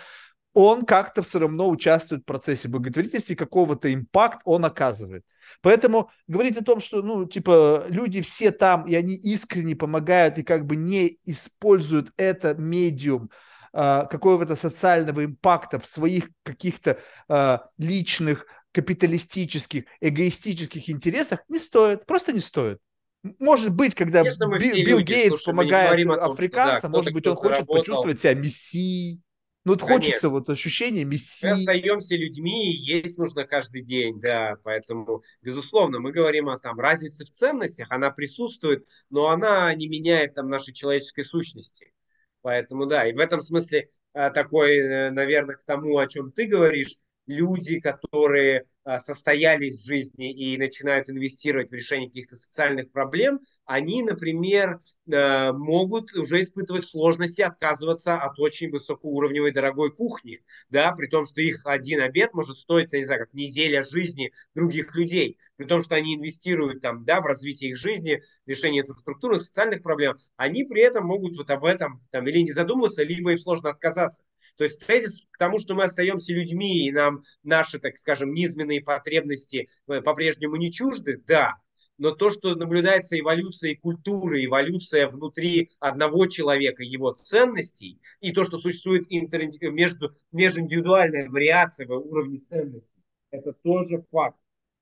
он 0.53 0.85
как-то 0.85 1.23
все 1.23 1.39
равно 1.39 1.69
участвует 1.69 2.23
в 2.23 2.27
процессе 2.27 2.69
благотворительности, 2.69 3.35
какого-то 3.35 3.93
импакт 3.93 4.41
он 4.45 4.65
оказывает. 4.65 5.25
Поэтому 5.63 6.11
говорить 6.27 6.57
о 6.57 6.65
том, 6.65 6.81
что, 6.81 7.03
ну, 7.03 7.25
типа, 7.25 7.85
люди 7.89 8.21
все 8.21 8.51
там, 8.51 8.87
и 8.87 8.95
они 8.95 9.15
искренне 9.15 9.77
помогают, 9.77 10.39
и 10.39 10.43
как 10.43 10.67
бы 10.67 10.77
не 10.77 11.19
используют 11.25 12.13
это 12.17 12.55
медиум 12.55 13.31
э, 13.73 14.07
какого-то 14.11 14.57
социального 14.57 15.25
импакта 15.25 15.79
в 15.79 15.87
своих 15.87 16.31
каких-то 16.43 16.99
э, 17.29 17.59
личных, 17.79 18.47
капиталистических, 18.73 19.85
эгоистических 20.01 20.89
интересах, 20.91 21.41
не 21.49 21.59
стоит, 21.59 22.07
просто 22.07 22.33
не 22.33 22.41
стоит. 22.41 22.79
Может 23.39 23.75
быть, 23.75 23.95
когда 23.95 24.21
Конечно, 24.21 24.47
Билл, 24.47 24.85
Билл 24.87 25.01
Гейтс 25.01 25.29
Слушай, 25.29 25.47
помогает 25.47 26.07
том, 26.07 26.13
африканцам, 26.13 26.91
да, 26.91 26.99
может 26.99 27.13
быть, 27.13 27.27
он 27.27 27.35
хочет 27.35 27.57
заработал. 27.57 27.81
почувствовать 27.81 28.21
себя 28.21 28.35
мессией, 28.35 29.21
ну, 29.65 29.73
вот 29.73 29.83
хочется 29.83 30.31
вот 30.31 30.49
ощущение 30.49 31.05
мессии. 31.05 31.47
Мы 31.47 31.53
остаемся 31.53 32.17
людьми, 32.17 32.73
и 32.73 32.77
есть 32.77 33.19
нужно 33.19 33.45
каждый 33.45 33.83
день, 33.83 34.19
да, 34.19 34.57
поэтому, 34.63 35.23
безусловно, 35.43 36.01
мы 36.01 36.13
говорим 36.13 36.49
о 36.49 36.59
там 36.59 36.81
разнице 36.81 37.27
в 37.27 37.33
ценностях, 37.33 37.89
она 37.91 38.11
присутствует, 38.11 38.87
но 39.11 39.29
она 39.29 39.73
не 39.75 39.87
меняет 39.89 40.35
там 40.35 40.49
нашей 40.49 40.73
человеческой 40.73 41.25
сущности. 41.25 41.93
Поэтому 42.43 42.87
да, 42.87 43.07
и 43.07 43.13
в 43.13 43.19
этом 43.19 43.43
смысле 43.43 43.91
э, 44.15 44.31
такой, 44.31 44.79
э, 44.79 45.11
наверное, 45.11 45.57
к 45.57 45.65
тому, 45.65 45.99
о 45.99 46.07
чем 46.07 46.33
ты 46.33 46.47
говоришь, 46.47 46.97
люди, 47.31 47.81
которые 47.81 48.67
а, 48.83 48.99
состоялись 48.99 49.83
в 49.83 49.87
жизни 49.87 50.33
и 50.33 50.57
начинают 50.57 51.09
инвестировать 51.11 51.71
в 51.71 51.75
решение 51.75 52.09
каких-то 52.09 52.37
социальных 52.37 52.91
проблем, 52.91 53.41
они, 53.67 54.03
например, 54.03 54.81
э, 55.07 55.53
могут 55.53 56.13
уже 56.15 56.41
испытывать 56.41 56.87
сложности 56.87 57.43
отказываться 57.43 58.17
от 58.17 58.39
очень 58.41 58.71
высокоуровневой 58.71 59.53
дорогой 59.53 59.95
кухни, 59.95 60.41
да, 60.71 60.93
при 60.93 61.07
том, 61.07 61.27
что 61.27 61.41
их 61.41 61.61
один 61.65 62.01
обед 62.01 62.35
может 62.35 62.59
стоить, 62.59 62.93
не 62.93 63.05
знаю, 63.05 63.21
как 63.21 63.35
неделя 63.35 63.83
жизни 63.83 64.33
других 64.55 64.95
людей, 64.97 65.39
при 65.57 65.67
том, 65.67 65.83
что 65.83 65.95
они 65.95 66.17
инвестируют 66.17 66.81
там, 66.81 67.05
да, 67.05 67.21
в 67.21 67.27
развитие 67.27 67.71
их 67.71 67.77
жизни, 67.77 68.23
решение 68.47 68.83
инфраструктурных, 68.83 69.43
социальных 69.43 69.83
проблем, 69.83 70.17
они 70.37 70.65
при 70.65 70.81
этом 70.83 71.05
могут 71.07 71.37
вот 71.37 71.51
об 71.51 71.65
этом 71.65 72.03
там 72.11 72.27
или 72.27 72.39
не 72.39 72.53
задумываться, 72.53 73.03
либо 73.03 73.33
им 73.33 73.39
сложно 73.39 73.71
отказаться. 73.71 74.25
То 74.61 74.65
есть 74.65 74.87
тезис 74.87 75.23
к 75.31 75.39
тому, 75.39 75.59
что 75.59 75.75
мы 75.75 75.85
остаемся 75.85 76.35
людьми, 76.35 76.87
и 76.87 76.93
нам 76.93 77.23
наши, 77.43 77.79
так 77.79 77.97
скажем, 77.97 78.35
низменные 78.35 78.83
потребности 78.83 79.71
э, 79.89 80.03
по-прежнему 80.03 80.57
не 80.57 80.71
чужды, 80.71 81.17
да. 81.27 81.55
Но 81.97 82.11
то, 82.11 82.29
что 82.29 82.55
наблюдается 82.55 83.19
эволюция 83.19 83.75
культуры, 83.75 84.45
эволюция 84.45 85.09
внутри 85.09 85.71
одного 85.81 86.27
человека, 86.27 86.83
его 86.83 87.13
ценностей, 87.13 88.03
и 88.21 88.33
то, 88.33 88.45
что 88.45 88.59
существует 88.59 89.07
интер... 89.09 89.47
между... 89.71 90.15
межиндивидуальная 90.31 91.31
вариация 91.31 91.87
в 91.87 91.93
уровне 91.93 92.43
ценностей, 92.51 93.03
это 93.31 93.55
тоже 93.63 94.05
факт. 94.11 94.37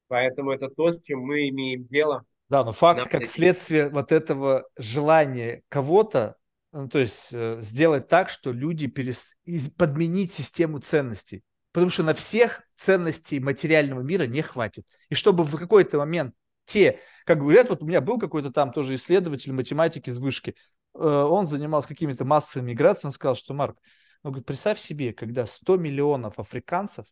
Поэтому 0.08 0.50
это 0.50 0.70
то, 0.70 0.92
с 0.92 1.00
чем 1.04 1.20
мы 1.20 1.50
имеем 1.50 1.86
дело. 1.86 2.24
Да, 2.48 2.64
но 2.64 2.72
факт 2.72 3.08
как 3.08 3.26
следствие 3.26 3.90
вот 3.90 4.10
этого 4.10 4.66
желания 4.76 5.62
кого-то 5.68 6.34
ну, 6.72 6.88
то 6.88 6.98
есть 6.98 7.28
э, 7.32 7.58
сделать 7.62 8.08
так, 8.08 8.28
что 8.28 8.52
люди 8.52 8.86
перес... 8.86 9.36
подменить 9.76 10.32
систему 10.32 10.78
ценностей. 10.80 11.42
Потому 11.72 11.90
что 11.90 12.02
на 12.02 12.14
всех 12.14 12.62
ценностей 12.76 13.40
материального 13.40 14.00
мира 14.00 14.24
не 14.24 14.42
хватит. 14.42 14.86
И 15.08 15.14
чтобы 15.14 15.44
в 15.44 15.56
какой-то 15.58 15.98
момент 15.98 16.34
те, 16.64 17.00
как 17.24 17.38
говорят, 17.38 17.70
вот 17.70 17.82
у 17.82 17.86
меня 17.86 18.00
был 18.00 18.18
какой-то 18.18 18.50
там 18.50 18.72
тоже 18.72 18.94
исследователь 18.94 19.52
математики 19.52 20.10
из 20.10 20.18
вышки, 20.18 20.54
э, 20.94 20.98
он 20.98 21.46
занимался 21.46 21.88
какими-то 21.88 22.24
массовыми 22.24 22.70
миграциями, 22.70 23.08
он 23.08 23.12
сказал, 23.12 23.36
что, 23.36 23.54
Марк, 23.54 23.78
ну, 24.22 24.30
говорит, 24.30 24.46
представь 24.46 24.78
себе, 24.78 25.12
когда 25.12 25.46
100 25.46 25.76
миллионов 25.78 26.38
африканцев 26.38 27.06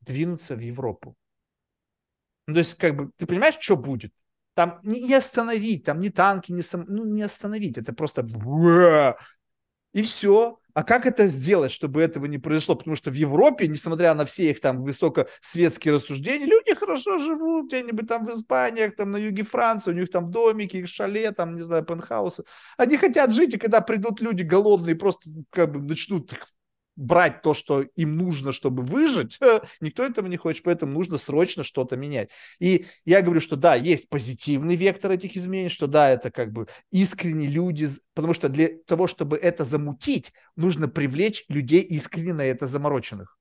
двинутся 0.00 0.56
в 0.56 0.60
Европу. 0.60 1.16
Ну, 2.46 2.54
то 2.54 2.60
есть, 2.60 2.74
как 2.76 2.96
бы, 2.96 3.10
ты 3.16 3.26
понимаешь, 3.26 3.58
что 3.60 3.76
будет? 3.76 4.14
Там 4.60 4.78
не 4.82 5.14
остановить, 5.14 5.84
там 5.84 6.00
ни 6.00 6.10
танки, 6.10 6.52
ни 6.52 6.60
сам... 6.60 6.84
ну 6.86 7.06
не 7.06 7.22
остановить, 7.22 7.78
это 7.78 7.94
просто 7.94 8.26
и 9.94 10.02
все. 10.02 10.58
А 10.74 10.84
как 10.84 11.06
это 11.06 11.28
сделать, 11.28 11.72
чтобы 11.72 12.02
этого 12.02 12.26
не 12.26 12.36
произошло? 12.36 12.74
Потому 12.74 12.94
что 12.94 13.10
в 13.10 13.14
Европе, 13.14 13.68
несмотря 13.68 14.12
на 14.12 14.26
все 14.26 14.50
их 14.50 14.60
там 14.60 14.82
высокосветские 14.82 15.94
рассуждения, 15.94 16.44
люди 16.44 16.74
хорошо 16.74 17.18
живут 17.20 17.68
где-нибудь 17.68 18.06
там 18.06 18.26
в 18.26 18.34
Испании, 18.34 18.88
там 18.88 19.12
на 19.12 19.16
юге 19.16 19.44
Франции, 19.44 19.92
у 19.92 19.94
них 19.94 20.10
там 20.10 20.30
домики, 20.30 20.76
их 20.76 20.88
шале, 20.88 21.32
там, 21.32 21.56
не 21.56 21.62
знаю, 21.62 21.82
пентхаусы. 21.82 22.44
Они 22.76 22.98
хотят 22.98 23.32
жить, 23.32 23.54
и 23.54 23.58
когда 23.58 23.80
придут 23.80 24.20
люди 24.20 24.42
голодные, 24.42 24.94
просто 24.94 25.30
как 25.48 25.72
бы 25.72 25.80
начнут 25.80 26.30
брать 27.00 27.40
то, 27.42 27.54
что 27.54 27.82
им 27.96 28.16
нужно, 28.16 28.52
чтобы 28.52 28.82
выжить, 28.82 29.38
никто 29.80 30.04
этого 30.04 30.26
не 30.26 30.36
хочет, 30.36 30.62
поэтому 30.62 30.92
нужно 30.92 31.18
срочно 31.18 31.64
что-то 31.64 31.96
менять. 31.96 32.30
И 32.58 32.86
я 33.04 33.22
говорю, 33.22 33.40
что 33.40 33.56
да, 33.56 33.74
есть 33.74 34.08
позитивный 34.08 34.76
вектор 34.76 35.10
этих 35.10 35.36
изменений, 35.36 35.70
что 35.70 35.86
да, 35.86 36.10
это 36.10 36.30
как 36.30 36.52
бы 36.52 36.68
искренне 36.90 37.48
люди, 37.48 37.88
потому 38.14 38.34
что 38.34 38.48
для 38.48 38.68
того, 38.86 39.06
чтобы 39.06 39.38
это 39.38 39.64
замутить, 39.64 40.32
нужно 40.56 40.88
привлечь 40.88 41.44
людей 41.48 41.80
искренне 41.80 42.34
на 42.34 42.42
это 42.42 42.66
замороченных 42.66 43.39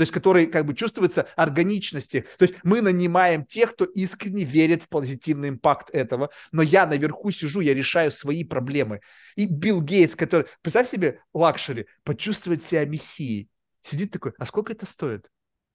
то 0.00 0.02
есть 0.02 0.12
который 0.12 0.46
как 0.46 0.64
бы 0.64 0.72
чувствуется 0.74 1.28
органичности. 1.36 2.24
То 2.38 2.46
есть 2.46 2.54
мы 2.62 2.80
нанимаем 2.80 3.44
тех, 3.44 3.74
кто 3.74 3.84
искренне 3.84 4.44
верит 4.44 4.82
в 4.82 4.88
позитивный 4.88 5.50
импакт 5.50 5.90
этого, 5.90 6.30
но 6.52 6.62
я 6.62 6.86
наверху 6.86 7.30
сижу, 7.30 7.60
я 7.60 7.74
решаю 7.74 8.10
свои 8.10 8.42
проблемы. 8.42 9.02
И 9.36 9.44
Билл 9.44 9.82
Гейтс, 9.82 10.16
который, 10.16 10.46
представь 10.62 10.88
себе, 10.88 11.20
лакшери, 11.34 11.86
почувствовать 12.02 12.64
себя 12.64 12.86
мессией, 12.86 13.50
сидит 13.82 14.10
такой, 14.10 14.32
а 14.38 14.46
сколько 14.46 14.72
это 14.72 14.86
стоит? 14.86 15.28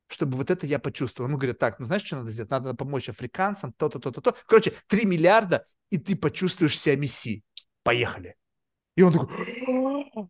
чтобы 0.08 0.38
вот 0.38 0.50
это 0.50 0.66
я 0.66 0.80
почувствовал. 0.80 1.30
Ему 1.30 1.38
говорят, 1.38 1.60
так, 1.60 1.80
ну 1.80 1.86
знаешь, 1.86 2.04
что 2.04 2.16
надо 2.18 2.32
сделать? 2.32 2.50
Надо 2.50 2.74
помочь 2.74 3.10
африканцам, 3.10 3.74
то-то, 3.74 4.00
то-то, 4.00 4.22
то. 4.22 4.36
Короче, 4.48 4.74
3 4.88 5.06
миллиарда, 5.06 5.68
и 5.92 6.00
ты 6.00 6.16
почувствуешь 6.16 6.80
себя 6.80 6.96
мессией. 6.96 7.44
Поехали. 7.84 8.36
И 8.96 9.04
он 9.04 9.14
такой, 9.14 10.30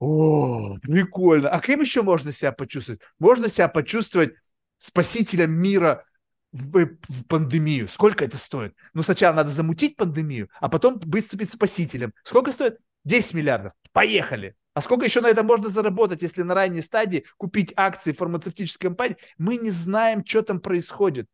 о, 0.00 0.78
прикольно. 0.80 1.50
А 1.50 1.60
кем 1.60 1.80
еще 1.80 2.02
можно 2.02 2.32
себя 2.32 2.52
почувствовать? 2.52 3.00
Можно 3.18 3.48
себя 3.48 3.68
почувствовать 3.68 4.34
спасителем 4.78 5.50
мира 5.50 6.04
в, 6.52 6.86
в 7.08 7.24
пандемию. 7.26 7.88
Сколько 7.88 8.24
это 8.24 8.36
стоит? 8.36 8.74
Ну, 8.94 9.02
сначала 9.02 9.34
надо 9.34 9.50
замутить 9.50 9.96
пандемию, 9.96 10.48
а 10.60 10.68
потом 10.68 11.00
выступить 11.00 11.50
спасителем. 11.50 12.12
Сколько 12.22 12.52
стоит? 12.52 12.78
10 13.04 13.34
миллиардов. 13.34 13.72
Поехали. 13.92 14.54
А 14.74 14.80
сколько 14.80 15.04
еще 15.04 15.20
на 15.20 15.28
это 15.28 15.42
можно 15.42 15.68
заработать, 15.68 16.22
если 16.22 16.42
на 16.42 16.54
ранней 16.54 16.82
стадии 16.82 17.24
купить 17.36 17.72
акции 17.74 18.12
фармацевтической 18.12 18.90
компании? 18.90 19.16
Мы 19.36 19.56
не 19.56 19.72
знаем, 19.72 20.24
что 20.24 20.42
там 20.42 20.60
происходит. 20.60 21.26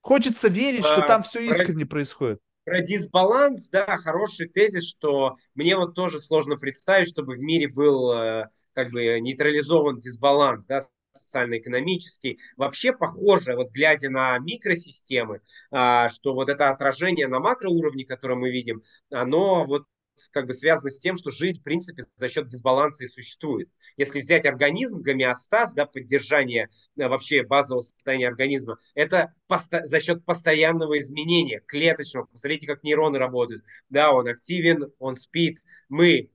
Хочется 0.00 0.48
верить, 0.48 0.84
что 0.84 1.04
а, 1.04 1.06
там 1.06 1.22
все 1.22 1.40
искренне 1.40 1.86
происходит 1.86 2.40
про 2.70 2.82
дисбаланс, 2.82 3.68
да, 3.70 3.84
хороший 3.96 4.48
тезис, 4.48 4.88
что 4.88 5.34
мне 5.56 5.76
вот 5.76 5.96
тоже 5.96 6.20
сложно 6.20 6.54
представить, 6.54 7.08
чтобы 7.08 7.34
в 7.34 7.42
мире 7.42 7.68
был 7.74 8.12
э, 8.12 8.48
как 8.74 8.92
бы 8.92 9.18
нейтрализован 9.18 9.98
дисбаланс, 9.98 10.66
да, 10.66 10.78
социально-экономический. 11.12 12.38
Вообще 12.56 12.92
похоже, 12.92 13.56
вот 13.56 13.72
глядя 13.72 14.08
на 14.08 14.38
микросистемы, 14.38 15.40
а, 15.72 16.10
что 16.10 16.32
вот 16.32 16.48
это 16.48 16.70
отражение 16.70 17.26
на 17.26 17.40
макроуровне, 17.40 18.04
которое 18.04 18.36
мы 18.36 18.52
видим, 18.52 18.84
оно 19.10 19.64
вот 19.64 19.86
как 20.32 20.46
бы 20.46 20.54
связано 20.54 20.90
с 20.90 20.98
тем, 20.98 21.16
что 21.16 21.30
жизнь, 21.30 21.60
в 21.60 21.62
принципе, 21.62 22.02
за 22.16 22.28
счет 22.28 22.48
дисбаланса 22.48 23.04
и 23.04 23.08
существует. 23.08 23.68
Если 23.96 24.20
взять 24.20 24.46
организм, 24.46 25.00
гомеостаз, 25.00 25.72
да, 25.72 25.86
поддержание 25.86 26.68
да, 26.96 27.08
вообще 27.08 27.42
базового 27.42 27.82
состояния 27.82 28.28
организма, 28.28 28.78
это 28.94 29.34
посто- 29.48 29.84
за 29.84 30.00
счет 30.00 30.24
постоянного 30.24 30.98
изменения 30.98 31.62
клеточного. 31.66 32.26
Посмотрите, 32.26 32.66
как 32.66 32.82
нейроны 32.82 33.18
работают. 33.18 33.64
Да, 33.88 34.12
он 34.12 34.28
активен, 34.28 34.92
он 34.98 35.16
спит. 35.16 35.60
Мы 35.88 36.30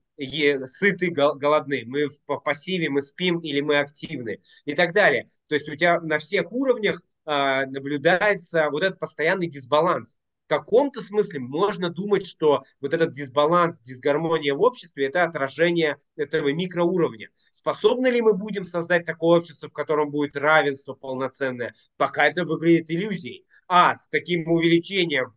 сыты, 0.66 1.10
голодны, 1.10 1.84
мы 1.86 2.08
в 2.08 2.38
пассиве, 2.40 2.88
мы 2.88 3.02
спим 3.02 3.38
или 3.40 3.60
мы 3.60 3.78
активны 3.78 4.40
и 4.64 4.74
так 4.74 4.94
далее. 4.94 5.28
То 5.48 5.54
есть 5.54 5.68
у 5.68 5.76
тебя 5.76 6.00
на 6.00 6.18
всех 6.18 6.50
уровнях 6.52 7.02
а, 7.26 7.66
наблюдается 7.66 8.70
вот 8.70 8.82
этот 8.82 8.98
постоянный 8.98 9.48
дисбаланс 9.48 10.16
каком-то 10.46 11.02
смысле 11.02 11.40
можно 11.40 11.90
думать, 11.90 12.26
что 12.26 12.62
вот 12.80 12.94
этот 12.94 13.12
дисбаланс, 13.12 13.80
дисгармония 13.80 14.54
в 14.54 14.62
обществе– 14.62 15.06
это 15.08 15.24
отражение 15.24 15.98
этого 16.16 16.52
микроуровня. 16.52 17.30
Способны 17.50 18.08
ли 18.08 18.20
мы 18.20 18.34
будем 18.34 18.64
создать 18.64 19.04
такое 19.04 19.38
общество, 19.38 19.68
в 19.68 19.72
котором 19.72 20.10
будет 20.10 20.36
равенство 20.36 20.94
полноценное? 20.94 21.74
Пока 21.96 22.26
это 22.26 22.44
выглядит 22.44 22.90
иллюзией. 22.90 23.46
А 23.68 23.96
с 23.96 24.08
таким 24.08 24.48
увеличением 24.48 25.34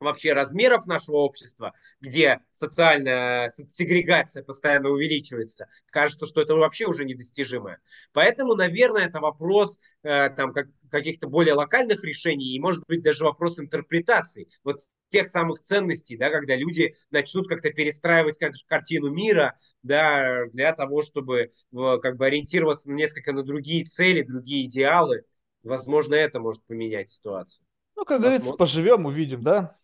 вообще 0.00 0.32
размеров 0.32 0.86
нашего 0.86 1.16
общества, 1.16 1.72
где 2.00 2.40
социальная 2.52 3.50
сегрегация 3.50 4.42
постоянно 4.42 4.90
увеличивается, 4.90 5.68
кажется, 5.90 6.26
что 6.26 6.40
это 6.42 6.54
вообще 6.54 6.86
уже 6.86 7.04
недостижимое. 7.04 7.80
Поэтому, 8.12 8.54
наверное, 8.54 9.06
это 9.06 9.20
вопрос 9.20 9.78
э, 10.02 10.30
там, 10.30 10.52
как, 10.52 10.68
каких-то 10.90 11.28
более 11.28 11.54
локальных 11.54 12.04
решений 12.04 12.54
и, 12.54 12.60
может 12.60 12.84
быть, 12.86 13.02
даже 13.02 13.24
вопрос 13.24 13.58
интерпретации. 13.58 14.48
Вот 14.64 14.80
тех 15.08 15.28
самых 15.28 15.60
ценностей, 15.60 16.16
да, 16.16 16.30
когда 16.30 16.56
люди 16.56 16.94
начнут 17.10 17.48
как-то 17.48 17.70
перестраивать 17.70 18.38
картину 18.66 19.10
мира, 19.10 19.56
да, 19.82 20.46
для 20.52 20.72
того, 20.74 21.02
чтобы 21.02 21.50
как 21.72 22.16
бы 22.16 22.26
ориентироваться 22.26 22.90
на 22.90 22.94
несколько 22.94 23.32
на 23.32 23.42
другие 23.42 23.84
цели, 23.84 24.22
другие 24.22 24.66
идеалы. 24.66 25.24
Возможно, 25.62 26.14
это 26.14 26.38
может 26.38 26.64
поменять 26.66 27.10
ситуацию. 27.10 27.64
Ну, 27.96 28.04
как 28.04 28.18
Посмотрим. 28.18 28.40
говорится, 28.40 28.56
поживем, 28.56 29.06
увидим, 29.06 29.42
да? 29.42 29.74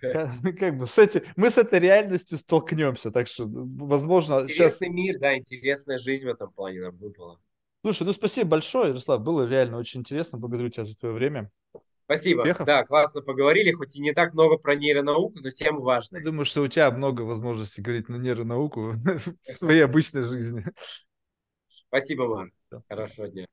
Как, 0.00 0.30
как 0.58 0.78
бы 0.78 0.86
с 0.86 0.98
эти, 0.98 1.22
мы 1.36 1.50
с 1.50 1.58
этой 1.58 1.78
реальностью 1.80 2.38
столкнемся, 2.38 3.10
так 3.10 3.28
что, 3.28 3.44
возможно, 3.46 4.42
интересный 4.42 4.86
сейчас... 4.86 4.94
мир, 4.94 5.18
да, 5.18 5.36
интересная 5.36 5.98
жизнь 5.98 6.26
в 6.26 6.30
этом 6.30 6.52
плане 6.52 6.80
нам 6.80 6.96
выпала. 6.96 7.40
Слушай, 7.82 8.04
ну 8.04 8.12
спасибо 8.12 8.50
большое, 8.50 8.88
Ярослав, 8.88 9.22
было 9.22 9.46
реально 9.46 9.78
очень 9.78 10.00
интересно, 10.00 10.38
благодарю 10.38 10.68
тебя 10.68 10.84
за 10.84 10.96
твое 10.96 11.14
время. 11.14 11.50
Спасибо. 12.04 12.40
Успехов. 12.40 12.66
Да, 12.66 12.84
классно 12.84 13.22
поговорили, 13.22 13.70
хоть 13.70 13.94
и 13.94 14.00
не 14.00 14.12
так 14.12 14.34
много 14.34 14.56
про 14.56 14.74
нейронауку, 14.74 15.38
но 15.40 15.50
тема 15.50 15.78
важная. 15.78 16.20
Я 16.20 16.26
думаю, 16.26 16.44
что 16.44 16.62
у 16.62 16.66
тебя 16.66 16.90
много 16.90 17.22
возможностей 17.22 17.82
говорить 17.82 18.08
на 18.08 18.16
нейронауку 18.16 18.92
в 18.94 19.58
твоей 19.60 19.84
обычной 19.84 20.24
жизни. 20.24 20.64
Спасибо 21.68 22.22
вам. 22.22 22.50
Хорошего 22.88 23.28
дня. 23.28 23.46